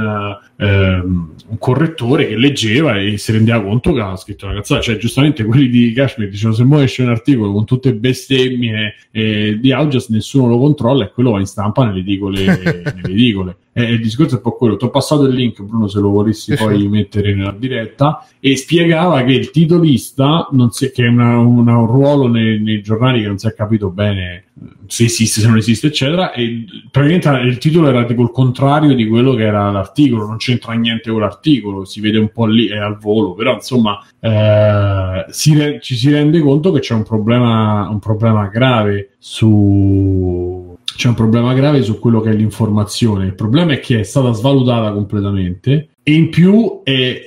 eh, 0.56 0.64
ehm, 0.64 1.34
un 1.48 1.58
correttore 1.58 2.28
che 2.28 2.36
leggeva 2.36 2.96
e 2.98 3.18
si 3.18 3.32
rendeva 3.32 3.60
conto 3.62 3.92
che 3.92 4.00
aveva 4.00 4.16
scritto 4.16 4.46
una 4.46 4.54
cazzata. 4.54 4.80
Cioè 4.80 4.96
giustamente 4.98 5.44
quelli 5.44 5.68
di 5.68 5.92
Kashmir 5.92 6.28
dicevano 6.28 6.56
se 6.56 6.64
mo 6.64 6.80
esce 6.80 7.02
un 7.02 7.08
articolo 7.10 7.52
con 7.52 7.64
tutte 7.64 7.92
bestemmie 7.94 8.94
eh, 9.10 9.58
di 9.60 9.72
Augias 9.72 10.08
nessuno 10.10 10.46
lo 10.48 10.58
controlla 10.58 11.04
e 11.04 11.10
quello 11.10 11.32
va 11.32 11.40
in 11.40 11.46
stampa 11.46 11.84
nelle 11.84 12.00
edicole, 12.00 12.44
nelle 12.94 12.94
edicole. 13.08 13.56
E 13.72 13.82
il 13.92 14.00
discorso 14.00 14.34
è 14.34 14.36
un 14.36 14.42
po' 14.42 14.56
quello. 14.56 14.76
Ti 14.76 14.84
ho 14.86 14.90
passato 14.90 15.24
il 15.24 15.34
link 15.34 15.60
Bruno 15.62 15.86
se 15.88 16.00
lo 16.00 16.08
volessi 16.10 16.54
poi 16.54 16.88
mettere 16.88 17.34
nella 17.34 17.54
diretta. 17.56 18.26
E 18.40 18.56
spiegava 18.56 19.22
che 19.24 19.32
il 19.32 19.50
titolista 19.50 20.48
non 20.52 20.70
si- 20.70 20.90
che 20.90 21.04
è 21.04 21.08
una- 21.08 21.38
una- 21.38 21.76
un 21.78 21.86
ruolo 21.86 22.26
nei, 22.28 22.60
nei 22.60 22.80
giornali 22.82 23.20
che 23.20 23.26
non 23.28 23.38
si 23.38 23.46
è 23.46 23.54
capito 23.54 23.90
bene 23.90 24.34
eh, 24.34 24.42
se 24.86 25.04
esiste, 25.04 25.40
se 25.40 25.46
non 25.46 25.56
esiste, 25.56 25.88
eccetera. 25.88 26.32
E 26.32 26.64
praticamente 26.90 27.46
il 27.46 27.58
titolo 27.58 27.88
era 27.88 28.04
tipo 28.04 28.22
il 28.22 28.30
contrario 28.30 28.94
di 28.94 29.06
quello 29.06 29.34
che 29.34 29.44
era 29.44 29.70
l'articolo, 29.70 30.26
non 30.26 30.36
c'entra 30.36 30.72
niente 30.74 31.10
con 31.10 31.20
l'articolo, 31.20 31.84
si 31.84 32.00
vede 32.00 32.18
un 32.18 32.30
po' 32.32 32.46
lì, 32.46 32.68
è 32.68 32.76
al 32.76 32.98
volo, 32.98 33.34
però 33.34 33.54
insomma 33.54 34.04
eh, 34.20 35.26
si 35.30 35.56
re- 35.56 35.80
ci 35.80 35.96
si 35.96 36.10
rende 36.10 36.40
conto 36.40 36.72
che 36.72 36.80
c'è 36.80 36.94
un 36.94 37.04
problema, 37.04 37.88
un 37.88 37.98
problema 37.98 38.46
grave 38.48 39.10
su. 39.18 40.76
C'è 40.98 41.06
un 41.06 41.14
problema 41.14 41.54
grave 41.54 41.82
su 41.82 42.00
quello 42.00 42.20
che 42.20 42.30
è 42.30 42.34
l'informazione. 42.34 43.26
Il 43.26 43.36
problema 43.36 43.72
è 43.72 43.78
che 43.78 44.00
è 44.00 44.02
stata 44.02 44.32
svalutata 44.32 44.90
completamente 44.90 45.90
e 46.02 46.12
in 46.12 46.30
più 46.30 46.80
è, 46.82 47.20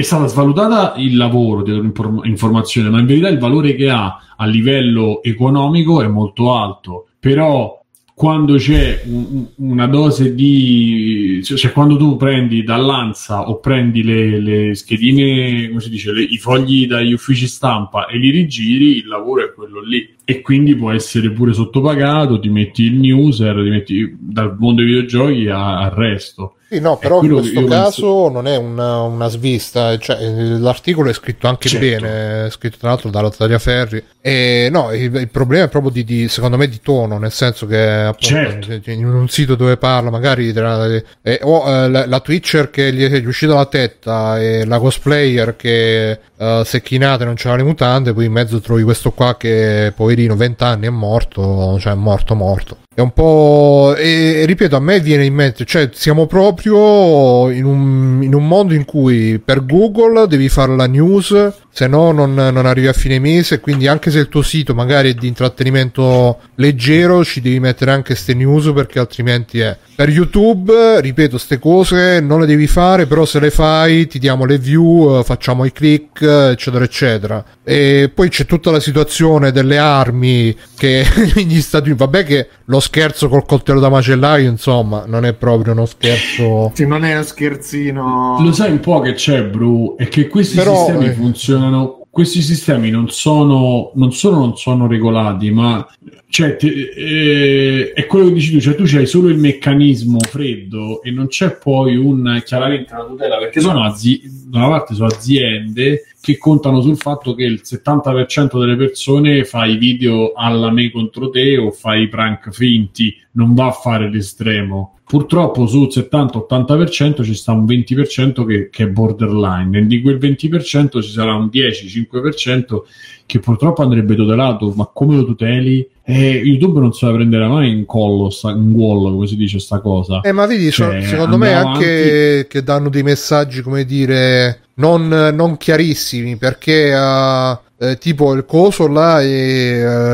è- 0.00 0.02
stata 0.02 0.26
svalutata 0.26 0.94
il 0.98 1.16
lavoro 1.16 1.62
dell'informazione, 1.62 2.90
ma 2.90 3.00
in 3.00 3.06
verità 3.06 3.28
il 3.28 3.38
valore 3.38 3.74
che 3.74 3.88
ha 3.90 4.18
a 4.36 4.46
livello 4.46 5.22
economico 5.22 6.02
è 6.02 6.08
molto 6.08 6.54
alto. 6.54 7.06
Però 7.18 7.78
quando 8.14 8.56
c'è 8.56 9.02
un- 9.06 9.26
un- 9.30 9.46
una 9.70 9.86
dose 9.86 10.34
di 10.34 11.40
cioè, 11.42 11.56
cioè 11.56 11.72
quando 11.72 11.96
tu 11.96 12.16
prendi 12.16 12.62
dall'Ansa 12.62 13.48
o 13.48 13.58
prendi 13.60 14.02
le, 14.02 14.40
le 14.40 14.74
schedine 14.74 15.68
come 15.68 15.80
si 15.80 15.88
dice 15.88 16.12
le- 16.12 16.22
i 16.24 16.36
fogli 16.36 16.86
dagli 16.86 17.12
uffici 17.14 17.46
stampa 17.46 18.06
e 18.08 18.18
li 18.18 18.28
rigiri 18.30 18.98
il 18.98 19.06
lavoro 19.06 19.42
è 19.44 19.52
quello 19.54 19.80
lì 19.82 20.06
e 20.30 20.42
quindi 20.42 20.76
può 20.76 20.92
essere 20.92 21.32
pure 21.32 21.52
sottopagato 21.52 22.38
ti 22.38 22.48
metti 22.48 22.84
il 22.84 22.94
newser 22.94 23.54
ti 23.64 23.68
metti 23.70 24.16
dal 24.18 24.54
mondo 24.58 24.80
dei 24.82 24.92
videogiochi 24.92 25.48
al 25.48 25.90
resto 25.90 26.54
Sì, 26.68 26.78
no, 26.78 26.98
però 26.98 27.20
in 27.20 27.32
questo 27.32 27.64
caso 27.64 28.28
non 28.28 28.46
è 28.46 28.56
una, 28.56 29.02
una 29.02 29.26
svista, 29.26 29.98
cioè, 29.98 30.22
eh, 30.22 30.58
l'articolo 30.58 31.10
è 31.10 31.12
scritto 31.12 31.48
anche 31.48 31.68
Certo. 31.68 31.84
bene, 31.84 32.46
è 32.46 32.50
scritto 32.50 32.76
tra 32.78 32.90
l'altro 32.90 33.10
dalla 33.10 33.58
Ferri. 33.58 34.00
E 34.20 34.68
no, 34.70 34.92
il, 34.92 35.12
il 35.16 35.28
problema 35.30 35.64
è 35.64 35.68
proprio 35.68 35.90
di, 35.90 36.04
di- 36.04 36.28
secondo 36.28 36.56
me, 36.56 36.68
di 36.68 36.78
tono, 36.80 37.18
nel 37.18 37.32
senso 37.32 37.66
che 37.66 37.82
appunto, 37.82 38.24
Certo. 38.24 38.90
in 38.92 39.04
un 39.04 39.28
sito 39.28 39.56
dove 39.56 39.78
parla 39.78 40.10
magari 40.10 40.52
tra, 40.52 40.86
eh, 41.22 41.40
o 41.42 41.68
eh, 41.68 41.88
la, 41.88 42.06
la 42.06 42.20
Twitcher 42.20 42.70
che 42.70 42.92
gli 42.92 43.02
è 43.04 43.26
uscita 43.26 43.54
la 43.54 43.66
tetta 43.66 44.40
e 44.40 44.64
la 44.64 44.78
cosplayer 44.78 45.56
che 45.56 46.20
eh, 46.40 46.62
si 46.64 46.78
è 46.78 46.80
chinata 46.80 47.22
e 47.22 47.26
non 47.26 47.34
c'era 47.34 47.56
le 47.56 47.62
mutande, 47.62 48.14
poi 48.14 48.24
in 48.24 48.32
mezzo 48.32 48.60
trovi 48.60 48.82
questo 48.82 49.12
qua 49.12 49.36
che 49.36 49.92
poverino 49.94 50.34
20 50.34 50.64
anni 50.64 50.86
è 50.86 50.90
morto, 50.90 51.78
cioè 51.78 51.92
è 51.92 51.96
morto 51.96 52.34
morto. 52.34 52.78
È 53.00 53.02
un 53.02 53.12
po'. 53.14 53.94
E, 53.96 54.44
ripeto, 54.44 54.76
a 54.76 54.80
me 54.80 55.00
viene 55.00 55.24
in 55.24 55.32
mente, 55.32 55.64
cioè 55.64 55.88
siamo 55.90 56.26
proprio 56.26 57.48
in 57.48 57.64
un, 57.64 58.22
in 58.22 58.34
un 58.34 58.46
mondo 58.46 58.74
in 58.74 58.84
cui 58.84 59.40
per 59.42 59.64
Google 59.64 60.26
devi 60.26 60.50
fare 60.50 60.76
la 60.76 60.86
news, 60.86 61.52
se 61.70 61.86
no 61.86 62.12
non, 62.12 62.34
non 62.34 62.66
arrivi 62.66 62.88
a 62.88 62.92
fine 62.92 63.18
mese. 63.18 63.60
Quindi 63.60 63.86
anche 63.86 64.10
se 64.10 64.18
il 64.18 64.28
tuo 64.28 64.42
sito 64.42 64.74
magari 64.74 65.12
è 65.12 65.14
di 65.14 65.28
intrattenimento 65.28 66.40
leggero, 66.56 67.24
ci 67.24 67.40
devi 67.40 67.58
mettere 67.58 67.90
anche 67.90 68.14
ste 68.14 68.34
news 68.34 68.70
perché 68.74 68.98
altrimenti 68.98 69.60
è. 69.60 69.74
Per 69.96 70.08
YouTube, 70.08 71.00
ripeto, 71.00 71.38
ste 71.38 71.58
cose 71.58 72.20
non 72.20 72.40
le 72.40 72.46
devi 72.46 72.66
fare, 72.66 73.06
però 73.06 73.24
se 73.24 73.40
le 73.40 73.50
fai 73.50 74.06
ti 74.06 74.18
diamo 74.18 74.44
le 74.44 74.58
view, 74.58 75.18
eh, 75.18 75.24
facciamo 75.24 75.64
i 75.64 75.72
click, 75.72 76.20
eccetera, 76.22 76.84
eccetera. 76.84 77.44
E 77.70 78.10
poi 78.12 78.28
c'è 78.30 78.46
tutta 78.46 78.72
la 78.72 78.80
situazione 78.80 79.52
delle 79.52 79.78
armi 79.78 80.52
che 80.76 81.04
negli 81.36 81.60
Stati 81.60 81.90
Uniti, 81.90 82.02
vabbè 82.02 82.24
che 82.24 82.48
lo 82.64 82.80
scherzo 82.80 83.28
col 83.28 83.46
coltello 83.46 83.78
da 83.78 83.88
macellaio, 83.88 84.50
insomma, 84.50 85.04
non 85.06 85.24
è 85.24 85.34
proprio 85.34 85.72
uno 85.72 85.86
scherzo. 85.86 86.72
Sì, 86.74 86.84
non 86.84 87.04
è 87.04 87.12
uno 87.12 87.22
scherzino. 87.22 88.38
Lo 88.40 88.50
sai 88.50 88.72
un 88.72 88.80
po' 88.80 88.98
che 88.98 89.12
c'è, 89.12 89.44
Bru, 89.44 89.94
è 89.96 90.08
che 90.08 90.26
questi 90.26 90.56
Però, 90.56 90.74
sistemi 90.84 91.06
eh. 91.06 91.12
funzionano. 91.12 92.00
Questi 92.10 92.42
sistemi 92.42 92.90
non 92.90 93.08
sono, 93.08 93.92
non 93.94 94.10
solo 94.10 94.38
non 94.38 94.56
sono 94.56 94.88
regolati, 94.88 95.52
ma 95.52 95.86
cioè, 96.30 96.56
te- 96.56 96.92
eh, 96.94 97.92
è 97.92 98.06
quello 98.06 98.26
che 98.26 98.34
dici 98.34 98.52
tu, 98.52 98.60
cioè 98.60 98.76
tu 98.76 98.84
c'hai 98.86 99.04
solo 99.04 99.28
il 99.28 99.36
meccanismo 99.36 100.20
freddo 100.20 101.02
e 101.02 101.10
non 101.10 101.26
c'è 101.26 101.56
poi 101.56 101.96
un 101.96 102.40
chiaramente 102.44 102.94
una 102.94 103.04
tutela 103.04 103.36
perché 103.38 103.60
sono 103.60 103.82
azi- 103.82 104.22
da 104.46 104.58
una 104.58 104.68
parte 104.68 104.94
sono 104.94 105.08
aziende 105.08 106.04
che 106.20 106.38
contano 106.38 106.82
sul 106.82 106.98
fatto 106.98 107.34
che 107.34 107.42
il 107.42 107.62
70% 107.64 108.60
delle 108.60 108.76
persone 108.76 109.44
fa 109.44 109.64
i 109.64 109.76
video 109.76 110.32
alla 110.32 110.70
me 110.70 110.92
contro 110.92 111.30
te 111.30 111.56
o 111.58 111.72
fa 111.72 111.96
i 111.96 112.08
prank 112.08 112.52
finti, 112.52 113.16
non 113.32 113.54
va 113.54 113.66
a 113.66 113.72
fare 113.72 114.08
l'estremo. 114.08 114.98
Purtroppo 115.10 115.66
sul 115.66 115.88
70-80% 115.88 117.24
ci 117.24 117.34
sta 117.34 117.50
un 117.50 117.64
20% 117.64 118.46
che, 118.46 118.68
che 118.70 118.84
è 118.84 118.86
borderline 118.86 119.78
e 119.78 119.86
di 119.86 120.00
quel 120.00 120.18
20% 120.18 121.02
ci 121.02 121.10
sarà 121.10 121.34
un 121.34 121.50
10-5% 121.52 122.82
che 123.30 123.38
purtroppo 123.38 123.82
andrebbe 123.82 124.14
tutelato, 124.16 124.72
ma 124.74 124.88
come 124.92 125.16
lo 125.16 125.24
tuteli? 125.24 125.88
Eh, 126.02 126.40
YouTube 126.44 126.80
non 126.80 126.92
se 126.92 127.06
la 127.06 127.12
prenderà 127.12 127.46
mai 127.48 127.70
in 127.70 127.86
collo, 127.86 128.30
sta, 128.30 128.50
in 128.50 128.72
gol, 128.72 129.12
come 129.12 129.26
si 129.28 129.36
dice 129.36 129.60
sta 129.60 129.78
cosa. 129.80 130.20
Eh, 130.22 130.32
ma 130.32 130.46
vedi, 130.46 130.70
Cioè, 130.72 131.02
secondo 131.02 131.36
me 131.36 131.52
andiamo 131.54 131.76
anche 131.76 132.46
che 132.48 132.62
danno 132.64 132.88
dei 132.88 133.04
messaggi, 133.04 133.62
come 133.62 133.84
dire, 133.84 134.62
non, 134.74 135.06
non 135.08 135.56
chiarissimi, 135.56 136.36
perché 136.36 136.90
eh, 136.92 137.58
eh, 137.78 137.96
tipo 137.98 138.32
il 138.34 138.44
coso 138.44 138.88
là 138.88 139.22
e 139.22 139.28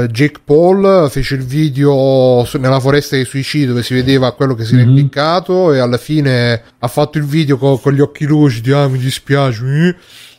eh, 0.05 0.07
Jake 0.09 0.41
Paul 0.45 1.09
fece 1.11 1.35
il 1.37 1.45
video 1.45 2.45
su- 2.45 2.59
nella 2.59 2.79
foresta 2.79 3.17
dei 3.17 3.25
suicidi 3.25 3.67
dove 3.67 3.83
si 3.83 3.95
vedeva 3.95 4.33
quello 4.33 4.55
che 4.55 4.65
si 4.65 4.75
era 4.75 4.85
Mhm. 4.85 4.91
impiccato 4.99 5.73
e 5.73 5.79
alla 5.79 5.97
fine 5.99 6.63
ha 6.79 6.89
fatto 6.89 7.17
il 7.19 7.25
video 7.25 7.57
co- 7.57 7.79
con 7.79 7.93
gli 7.95 8.01
occhi 8.01 8.25
lucidi, 8.27 8.71
ah 8.73 8.87
mi 8.87 8.99
dispiace, 8.99 9.65
eh", 9.65 9.95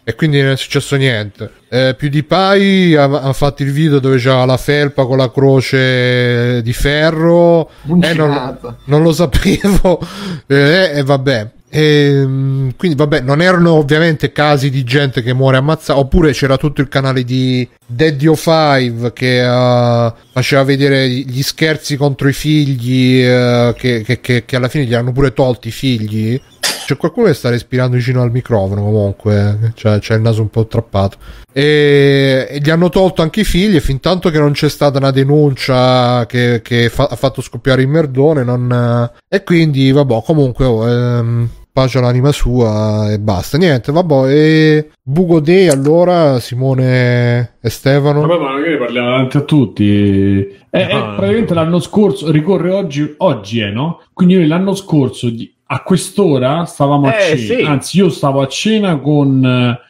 e 0.10 0.15
quindi 0.15 0.41
non 0.41 0.52
è 0.52 0.56
successo 0.56 0.96
niente. 0.96 1.52
Eh, 1.67 1.93
PewDiePie 1.98 2.98
ha, 2.98 3.04
ha 3.04 3.34
fatto 3.34 3.62
il 3.63 3.74
video 3.74 4.00
dove 4.00 4.17
c'ha 4.20 4.46
la 4.46 4.56
felpa 4.56 5.06
con 5.06 5.17
la 5.17 5.30
croce 5.30 6.62
di 6.62 6.72
ferro. 6.72 7.70
Eh, 8.02 8.13
non, 8.13 8.58
non 8.86 9.04
lo 9.04 9.12
sapevo. 9.12 10.00
Eh, 10.48 10.91
E 11.00 11.04
vabbè. 11.04 11.50
Ehm, 11.70 12.74
quindi 12.78 12.96
vabbè, 12.96 13.20
non 13.20 13.41
erano 13.41 13.74
ovviamente 13.74 14.32
casi 14.32 14.70
di 14.70 14.86
gente 14.86 15.22
che 15.22 15.34
muore 15.34 15.58
ammazzata. 15.58 16.00
Oppure 16.00 16.32
c'era 16.32 16.56
tutto 16.56 16.80
il 16.80 16.88
canale 16.88 17.26
di 17.26 17.67
Daddy 17.86 18.34
5 18.34 19.12
che 19.12 19.41
eh, 19.43 20.13
faceva 20.32 20.63
vedere 20.63 21.10
gli 21.10 21.41
scherzi 21.43 21.98
contro 21.98 22.30
i 22.30 22.34
figli. 22.34 23.22
eh, 23.26 23.74
che, 23.78 24.04
che- 24.04 24.22
che- 24.22 24.46
che 24.46 24.56
alla 24.56 24.70
fine 24.70 24.86
gli 24.86 24.93
hanno 24.93 25.12
pure 25.12 25.34
tolti 25.34 25.67
i 25.67 25.72
figli. 25.72 26.39
C'è 26.88 26.95
qualcuno 26.95 27.28
che 27.28 27.34
sta 27.34 27.50
respirando 27.50 27.97
vicino 27.97 28.21
al 28.21 28.32
microfono 28.32 28.82
comunque, 28.82 29.73
cioè, 29.76 30.00
c'è 30.00 30.15
il 30.15 30.21
naso 30.21 30.41
un 30.41 30.47
po' 30.50 30.67
trappato. 30.67 31.17
E, 31.52 32.47
e 32.50 32.60
gli 32.60 32.69
hanno 32.69 32.88
tolto 32.88 33.21
anche 33.21 33.41
i 33.41 33.43
figli 33.43 33.76
e 33.76 33.82
fin 33.82 34.00
tanto 34.00 34.30
che 34.30 34.39
non 34.39 34.54
c'è 34.54 34.69
stata 34.69 34.97
una 34.97 35.12
denuncia 35.12 36.26
che, 36.28 36.62
che 36.63 36.88
fa- 36.88 37.10
ha 37.12 37.15
fatto 37.17 37.41
scoppiare 37.41 37.82
il 37.82 37.89
merdone, 37.89 38.45
non... 38.45 39.12
e 39.28 39.43
quindi 39.43 39.91
vabbè, 39.91 40.21
comunque 40.23 40.63
oh, 40.63 40.88
ehm, 40.88 41.50
pace 41.73 41.97
all'anima 41.97 42.32
sua 42.32 43.12
e 43.12 43.19
basta. 43.19 43.58
Niente, 43.58 43.91
vabbè, 43.91 44.32
e 44.32 44.89
Bugo 45.04 45.41
Day 45.41 45.67
allora, 45.67 46.39
Simone 46.39 47.56
e 47.60 47.69
Stefano. 47.69 48.21
Vabbè, 48.26 48.41
ma 48.41 48.54
magari 48.54 48.78
parliamo 48.78 49.10
davanti 49.10 49.36
a 49.36 49.41
tutti. 49.41 50.39
È, 50.69 50.88
è 50.88 50.93
No. 50.93 51.15
praticamente 51.15 51.54
l'anno 51.54 51.80
scorso, 51.82 52.32
ricorre 52.32 52.71
oggi, 52.71 53.13
oggi 53.17 53.60
è, 53.60 53.71
no? 53.71 54.04
Quindi 54.13 54.36
noi 54.36 54.47
l'anno 54.47 54.73
scorso 54.73 55.30
a 55.67 55.82
quest'ora 55.84 56.65
stavamo 56.65 57.08
a 57.08 57.15
Eh, 57.17 57.38
cena, 57.38 57.60
sì. 57.60 57.65
anzi 57.65 57.97
io 57.97 58.10
stavo 58.10 58.41
a 58.41 58.47
cena 58.47 58.97
con 58.99 59.43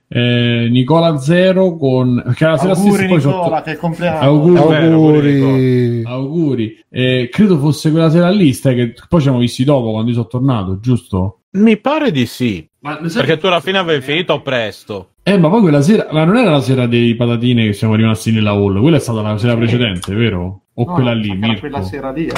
eh, 0.10 0.68
Nicola 0.70 1.18
Zero, 1.18 1.76
con... 1.78 2.34
che 2.36 2.46
la 2.46 2.58
sera 2.58 2.74
Auguri 2.74 2.94
stessa 2.94 3.08
poi 3.08 3.18
Nicola, 3.18 3.44
sotto... 3.44 3.62
che 3.64 3.70
è 3.70 3.74
il 3.74 3.80
compleanno. 3.80 4.20
Auguri. 4.20 4.58
Auguri. 4.92 6.04
Auguri. 6.06 6.86
Eh, 6.90 7.30
credo 7.32 7.58
fosse 7.58 7.92
quella 7.92 8.10
sera 8.10 8.30
lì, 8.30 8.54
stai, 8.54 8.76
che 8.76 8.94
poi 9.08 9.20
ci 9.20 9.26
siamo 9.26 9.40
visti 9.40 9.64
dopo 9.64 9.92
quando 9.92 10.10
io 10.10 10.16
sono 10.16 10.28
tornato, 10.28 10.80
giusto? 10.80 11.40
Mi 11.52 11.78
pare 11.78 12.12
di 12.12 12.26
sì. 12.26 12.68
Ma 12.80 12.98
Perché 12.98 13.38
tu 13.38 13.48
alla 13.48 13.60
fine 13.60 13.78
avevi 13.80 14.02
finito 14.02 14.42
presto. 14.42 15.10
Eh, 15.24 15.38
ma 15.38 15.50
poi 15.50 15.60
quella 15.62 15.82
sera, 15.82 16.08
ma 16.12 16.24
non 16.24 16.38
era 16.38 16.52
la 16.52 16.62
sera 16.62 16.88
dei 16.88 17.14
patatine 17.16 17.66
che 17.66 17.74
siamo 17.74 17.96
rimasti 17.96 18.32
nella 18.32 18.52
hall, 18.52 18.80
quella 18.80 18.96
è 18.98 19.00
stata 19.00 19.22
la 19.22 19.38
sera 19.38 19.58
precedente, 19.58 20.14
vero? 20.16 20.62
O 20.74 20.86
No, 20.86 20.94
quella 20.94 21.14
lì, 21.14 21.28
era 21.30 21.38
Mirko? 21.38 21.60
quella 21.60 21.82
sera 21.84 22.12
lì. 22.12 22.28
eh. 22.28 22.32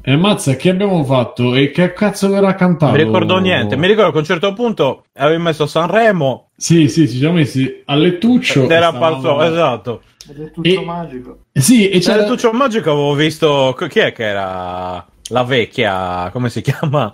E 0.00 0.16
mazza, 0.16 0.56
che 0.56 0.70
abbiamo 0.70 1.04
fatto? 1.04 1.54
E 1.54 1.70
che 1.70 1.92
cazzo 1.92 2.28
verrà 2.30 2.54
cantato? 2.54 2.92
Mi 2.92 3.02
ricordo 3.02 3.38
niente. 3.38 3.76
Mi 3.76 3.86
ricordo 3.86 4.10
che 4.10 4.16
a 4.16 4.20
un 4.20 4.26
certo 4.26 4.52
punto 4.54 5.04
avevi 5.16 5.42
messo 5.42 5.66
Sanremo 5.66 6.50
Sì, 6.56 6.88
sì, 6.88 7.08
ci 7.08 7.18
siamo 7.18 7.34
messi 7.34 7.82
a 7.84 7.94
lettuccio. 7.94 8.64
ed 8.64 8.70
era 8.70 8.88
stavamo- 8.88 9.20
Palzo, 9.20 9.42
esatto. 9.42 10.02
Tutto 10.54 10.68
E- 10.68 10.80
magico. 10.84 11.38
Sì, 11.52 11.88
e 11.88 11.98
C'era 12.00 12.12
c'era... 12.14 12.22
il 12.24 12.28
Tuccio 12.30 12.52
Magico 12.52 12.90
avevo 12.90 13.14
visto 13.14 13.74
chi 13.88 13.98
è 13.98 14.12
che 14.12 14.24
era 14.24 15.04
la 15.30 15.42
vecchia, 15.44 16.30
come 16.32 16.48
si 16.50 16.60
chiama? 16.62 17.10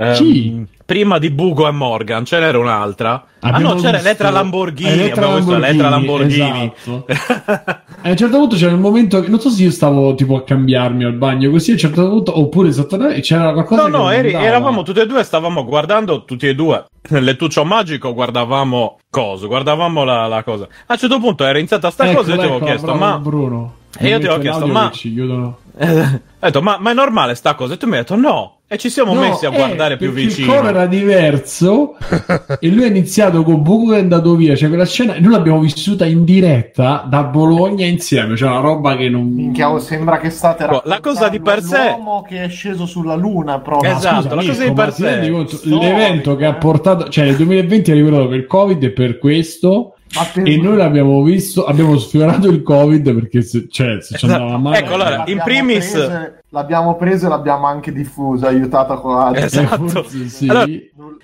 Ehm, 0.00 0.14
Chi? 0.14 0.66
prima 0.86 1.18
di 1.18 1.28
Bugo 1.30 1.66
e 1.66 1.72
Morgan, 1.72 2.24
ce 2.24 2.38
n'era 2.38 2.56
un'altra. 2.58 3.24
Ah 3.40 3.48
Abbiamo 3.48 3.74
no, 3.74 3.80
c'era 3.80 3.98
Elettra 3.98 4.30
Lamborghini, 4.30 4.90
Elettra 4.90 5.34
visto 5.36 5.54
Elettra 5.54 5.88
Lamborghini. 5.88 6.72
esatto. 6.74 7.04
A 8.00 8.10
un 8.10 8.16
certo 8.16 8.38
punto 8.38 8.56
c'era 8.56 8.70
il 8.70 8.78
momento 8.78 9.20
che 9.20 9.28
non 9.28 9.40
so 9.40 9.50
se 9.50 9.64
io 9.64 9.70
stavo 9.72 10.14
tipo 10.14 10.36
a 10.36 10.44
cambiarmi 10.44 11.02
al 11.04 11.14
bagno 11.14 11.50
così 11.50 11.70
a 11.70 11.72
un 11.74 11.78
certo 11.80 12.08
punto 12.08 12.38
oppure 12.38 12.72
sotto 12.72 13.08
e 13.08 13.20
c'era 13.20 13.52
qualcosa 13.52 13.88
No, 13.88 13.88
no, 13.88 14.10
eri- 14.10 14.32
eravamo 14.32 14.82
tutti 14.84 15.00
e 15.00 15.06
due, 15.06 15.24
stavamo 15.24 15.64
guardando 15.64 16.24
tutti 16.24 16.46
e 16.46 16.54
due. 16.54 16.84
Nel 17.10 17.24
lettuccio 17.24 17.64
magico 17.64 18.14
guardavamo 18.14 18.98
coso, 19.10 19.46
guardavamo 19.48 20.04
la, 20.04 20.26
la 20.28 20.42
cosa. 20.44 20.68
A 20.86 20.92
un 20.92 20.98
certo 20.98 21.18
punto 21.18 21.44
era 21.44 21.58
iniziata 21.58 21.90
sta 21.90 22.08
Ecco, 22.08 22.18
cosa 22.18 22.30
e 22.30 22.34
ti 22.34 22.40
avevo 22.40 22.56
ecco, 22.56 22.64
chiesto, 22.64 22.86
bravo 22.86 22.98
ma... 23.00 23.18
Bruno. 23.18 23.72
E 23.98 24.08
io 24.08 24.18
ti 24.18 24.26
avevo 24.26 24.34
Invece 24.34 24.50
chiesto, 24.50 24.66
ma- 24.66 24.90
che 24.90 24.96
ci 24.96 25.12
chiudono 25.12 25.58
ho 25.80 26.46
detto, 26.46 26.60
ma, 26.60 26.76
ma 26.80 26.90
è 26.90 26.94
normale 26.94 27.34
sta 27.34 27.54
cosa? 27.54 27.74
E 27.74 27.76
tu 27.76 27.86
mi 27.86 27.92
hai 27.94 27.98
detto 28.00 28.16
no. 28.16 28.54
E 28.70 28.76
ci 28.76 28.90
siamo 28.90 29.14
No, 29.14 29.20
messi 29.20 29.46
a 29.46 29.52
eh, 29.52 29.56
guardare 29.56 29.96
più 29.96 30.12
vicino. 30.12 30.46
Il 30.46 30.52
coro 30.52 30.68
era 30.68 30.86
diverso 30.86 31.96
e 32.60 32.68
lui 32.68 32.84
ha 32.84 32.86
iniziato 32.86 33.42
con 33.42 33.62
Buco 33.62 33.92
che 33.92 33.96
è 33.96 34.00
andato 34.00 34.34
via. 34.34 34.54
Cioè, 34.54 34.68
quella 34.68 34.84
scena 34.84 35.18
noi 35.18 35.32
l'abbiamo 35.32 35.60
vissuta 35.60 36.04
in 36.04 36.24
diretta 36.24 37.06
da 37.08 37.24
Bologna 37.24 37.86
insieme. 37.86 38.36
Cioè, 38.36 38.50
una 38.50 38.60
roba 38.60 38.96
che 38.96 39.08
non. 39.08 39.32
Minchia, 39.32 39.70
oh, 39.70 39.78
sembra 39.78 40.18
che 40.18 40.28
state 40.30 40.64
Oh, 40.64 40.82
la 40.84 41.00
cosa 41.00 41.28
di 41.28 41.40
per 41.40 41.62
sé- 41.62 41.94
l'uomo 41.96 42.22
che 42.22 42.42
è 42.44 42.48
sceso 42.48 42.84
sulla 42.84 43.14
luna 43.14 43.60
proprio. 43.60 43.96
Esatto, 43.96 44.22
Scusa, 44.22 44.34
la 44.34 44.44
cosa 44.44 44.64
di 44.64 44.72
per 44.72 44.92
sé. 44.92 45.30
conto? 45.30 45.60
L'evento 45.62 46.36
che 46.36 46.44
ha 46.44 46.50
eh. 46.50 46.54
portato, 46.56 47.08
cioè, 47.08 47.24
nel 47.24 47.36
2020 47.36 47.90
è 47.90 47.94
ricordato 47.94 48.28
per 48.28 48.38
il 48.38 48.46
Covid 48.46 48.82
e 48.82 48.90
per 48.90 49.18
questo. 49.18 49.94
E 50.42 50.56
noi 50.56 50.76
l'abbiamo 50.76 51.22
visto, 51.22 51.64
abbiamo 51.64 51.98
sfiorato 51.98 52.48
il 52.48 52.62
Covid 52.62 53.14
perché 53.14 53.42
se, 53.42 53.66
cioè, 53.70 54.00
se 54.00 54.16
ci 54.16 54.24
Esatto. 54.24 54.42
andava 54.42 54.58
male. 54.58 54.78
Ecco, 54.78 54.94
allora, 54.94 55.24
in 55.26 55.40
primis- 55.44 56.37
l'abbiamo 56.50 56.96
preso 56.96 57.26
e 57.26 57.28
l'abbiamo 57.28 57.66
anche 57.66 57.92
diffusa, 57.92 58.48
aiutata 58.48 58.94
con. 58.96 59.34
Eh, 59.36 59.42
Esatto. 59.44 60.04
sì. 60.08 60.48
Allora, 60.48 60.66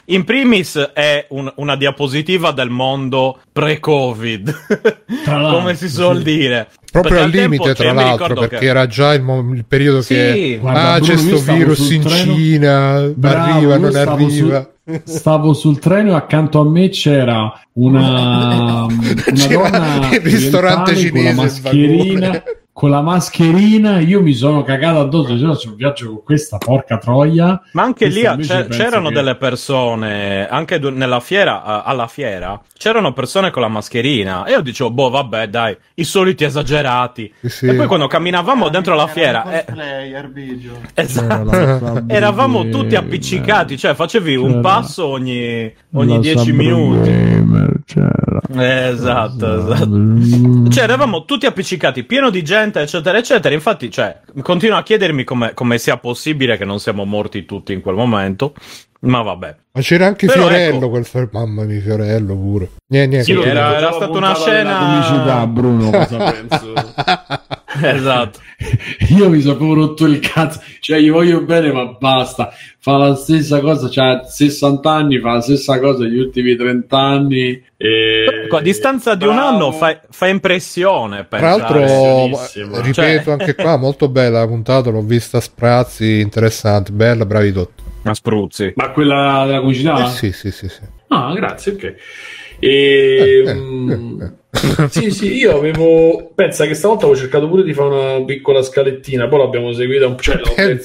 In 0.07 0.25
primis 0.25 0.77
è 0.93 1.27
un- 1.31 1.51
una 1.57 1.77
diapositiva 1.77 2.51
del 2.51 2.69
mondo 2.69 3.39
pre-Covid, 3.53 4.55
come 5.25 5.75
si 5.77 5.89
suol 5.89 6.19
sì. 6.19 6.23
dire. 6.25 6.69
Proprio 6.93 7.15
Perché 7.15 7.25
al 7.25 7.31
tempo, 7.33 7.51
limite, 7.65 7.75
cioè, 7.75 7.87
tra 7.87 7.93
l'altro, 7.95 8.35
perché 8.35 8.59
che- 8.59 8.67
era 8.67 8.87
già 8.87 9.15
il, 9.15 9.23
mo- 9.23 9.53
il 9.53 9.65
periodo 9.67 10.03
Sì. 10.03 10.15
che 10.15 10.59
Guarda, 10.61 10.93
ah, 10.93 10.99
Bruno, 10.99 11.13
c'è 11.13 11.19
sto 11.19 11.53
virus 11.55 11.91
in 11.91 12.01
treno- 12.03 12.35
Cina, 12.35 13.01
Bravo, 13.15 13.51
arriva, 13.53 13.77
non 13.79 13.91
stavo 13.91 14.11
arriva. 14.25 14.29
sul- 14.87 15.01
stavo 15.05 15.53
sul 15.55 15.79
treno 15.79 16.11
e 16.11 16.15
accanto 16.15 16.61
a 16.61 16.65
me 16.69 16.89
c'era 16.91 17.53
una, 17.73 18.85
una 18.85 18.87
C'era 19.35 19.71
donna 19.71 20.11
il 20.15 20.21
ristorante 20.21 20.91
orientale 20.93 21.11
con 21.11 21.23
la 21.25 21.31
cinese, 21.31 21.35
mascherina. 21.63 22.43
Con 22.75 22.91
la 22.91 23.01
mascherina 23.03 24.01
io 24.01 24.21
mi 24.21 24.33
sono 24.35 24.65
cagato 24.65 24.99
addosso 24.99 25.39
sono 25.39 25.55
sul 25.55 25.77
viaggio 25.77 26.09
con 26.09 26.23
questa 26.25 26.59
porca 26.59 26.99
troia 26.99 27.63
Ma 27.71 27.83
anche 27.85 28.09
lì 28.09 28.23
Questa 28.23 28.37
c'è- 28.37 28.63
penso 28.65 28.79
c'erano 28.83 29.09
che- 29.11 29.15
delle 29.15 29.37
persone, 29.37 30.49
anche 30.49 30.81
du- 30.81 30.91
nella 30.91 31.21
fiera, 31.21 31.85
alla 31.85 32.09
fiera, 32.09 32.61
c'erano 32.77 33.13
persone 33.13 33.51
con 33.51 33.63
la 33.63 33.69
mascherina. 33.69 34.45
E 34.45 34.51
io 34.53 34.61
dicevo, 34.61 34.91
boh, 34.91 35.09
vabbè, 35.09 35.47
dai, 35.49 35.77
i 35.95 36.05
soliti 36.05 36.43
esagerati. 36.45 37.33
Sì, 37.43 37.49
sì. 37.49 37.67
E 37.67 37.75
poi 37.75 37.87
quando 37.87 38.09
camminavamo 38.09 38.69
dentro 38.69 38.95
la 38.97 39.07
fiera, 39.07 39.65
eh, 39.65 39.65
esatto, 40.95 41.45
la 41.45 42.03
eravamo 42.09 42.69
tutti 42.71 42.97
appiccicati, 42.97 43.79
cioè 43.79 43.95
facevi 43.95 44.35
un 44.37 44.49
C'era 44.49 44.61
passo 44.61 45.07
ogni, 45.07 45.73
ogni 45.93 46.19
dieci 46.21 46.39
Sabrina 46.51 46.63
minuti. 46.77 47.11
Gamer, 47.11 47.73
c'era. 47.87 48.23
Esatto, 48.89 49.59
esatto. 49.73 50.71
Cioè, 50.71 50.83
eravamo 50.85 51.25
tutti 51.25 51.47
appiccicati, 51.47 52.05
pieno 52.05 52.31
di 52.31 52.43
gente, 52.43 52.63
eccetera, 52.65 53.19
eccetera. 53.19 53.55
Infatti, 53.55 53.91
cioè, 53.91 54.21
continuo 54.43 54.77
a 54.77 54.83
chiedermi 54.83 55.25
come 55.25 55.79
sia 55.79 55.97
possibile 55.99 56.57
che 56.57 56.65
non 56.65 56.81
siamo 56.81 57.05
morti 57.05 57.45
tutti 57.45 57.73
in 57.73 57.81
quel 57.81 57.95
momento. 57.95 58.55
Ma 59.05 59.23
vabbè. 59.23 59.57
Ma 59.73 59.81
c'era 59.81 60.07
anche 60.07 60.27
Però 60.27 60.47
Fiorello, 60.47 60.77
ecco- 60.77 60.91
quel 60.91 61.29
mamma 61.33 61.65
mia, 61.65 61.81
Fiorello 61.81 62.37
pure. 62.37 62.71
Niente, 62.89 63.23
niente. 63.25 63.25
Sì, 63.43 63.49
era- 63.49 63.77
era 63.77 63.93
stata 63.93 64.17
una 64.17 64.35
scena- 64.35 64.79
comicità, 64.79 65.47
Bruno, 65.47 65.91
cosa 65.91 66.17
penso? 66.33 66.73
Esatto. 67.83 68.39
Io 69.17 69.29
mi 69.29 69.41
sono 69.41 69.57
proprio 69.57 69.87
rotto 69.87 70.05
il 70.07 70.21
cazzo, 70.21 70.61
cioè 70.79 71.01
gli 71.01 71.11
voglio 71.11 71.41
bene, 71.43 71.73
ma 71.73 71.87
basta. 71.87 72.53
Fa 72.79 72.97
la 72.97 73.17
stessa 73.17 73.59
cosa, 73.59 73.89
cioè 73.89 74.21
60 74.25 74.89
anni, 74.93 75.19
fa 75.19 75.33
la 75.35 75.41
stessa 75.41 75.81
cosa 75.81 76.05
negli 76.05 76.19
ultimi 76.19 76.55
30 76.55 76.97
anni. 76.97 77.61
E... 77.77 78.25
Ecco, 78.45 78.59
a 78.59 78.61
distanza 78.61 79.17
di 79.17 79.27
un 79.27 79.35
Bravo. 79.35 79.49
anno 79.49 79.73
fa, 79.73 80.01
fa 80.09 80.29
impressione. 80.29 81.27
Tra 81.29 81.41
l'altro, 81.57 81.81
ripeto 82.81 82.93
Cioè- 82.93 83.23
anche 83.33 83.55
qua, 83.57 83.77
molto 83.77 84.09
bella 84.09 84.39
la 84.41 84.47
puntata, 84.47 84.91
l'ho 84.91 85.03
vista 85.03 85.39
a 85.39 85.41
sprazzi, 85.41 86.21
interessante, 86.21 86.93
bella, 86.93 87.27
bravi 87.27 87.53
tutti. 87.53 87.83
Ma 88.05 88.15
spruzzi. 88.15 88.73
Ma 88.77 88.91
quella 88.91 89.45
della 89.47 89.61
comicità? 89.61 90.07
Eh, 90.07 90.11
sì, 90.11 90.33
sì, 90.33 90.51
sì, 90.51 90.69
sì. 90.69 90.81
Ah, 91.09 91.33
grazie, 91.35 91.73
ok. 91.73 91.95
E, 92.59 93.43
Eh, 93.47 93.51
eh, 93.51 93.55
mm, 93.55 94.21
eh, 94.21 94.33
sì, 94.89 95.11
sì, 95.11 95.35
io 95.35 95.57
avevo. 95.57 96.31
Pensa 96.35 96.67
che 96.67 96.75
stavolta 96.75 97.05
avevo 97.07 97.19
cercato 97.19 97.49
pure 97.49 97.63
di 97.65 97.73
fare 97.75 97.89
una 98.17 98.25
piccola 98.25 98.63
scalettina, 98.63 99.27
poi 99.27 99.39
l'abbiamo 99.41 99.73
seguita 99.73 100.07
un 100.07 100.15
po'. 100.15 100.23
Cioè, 100.23 100.41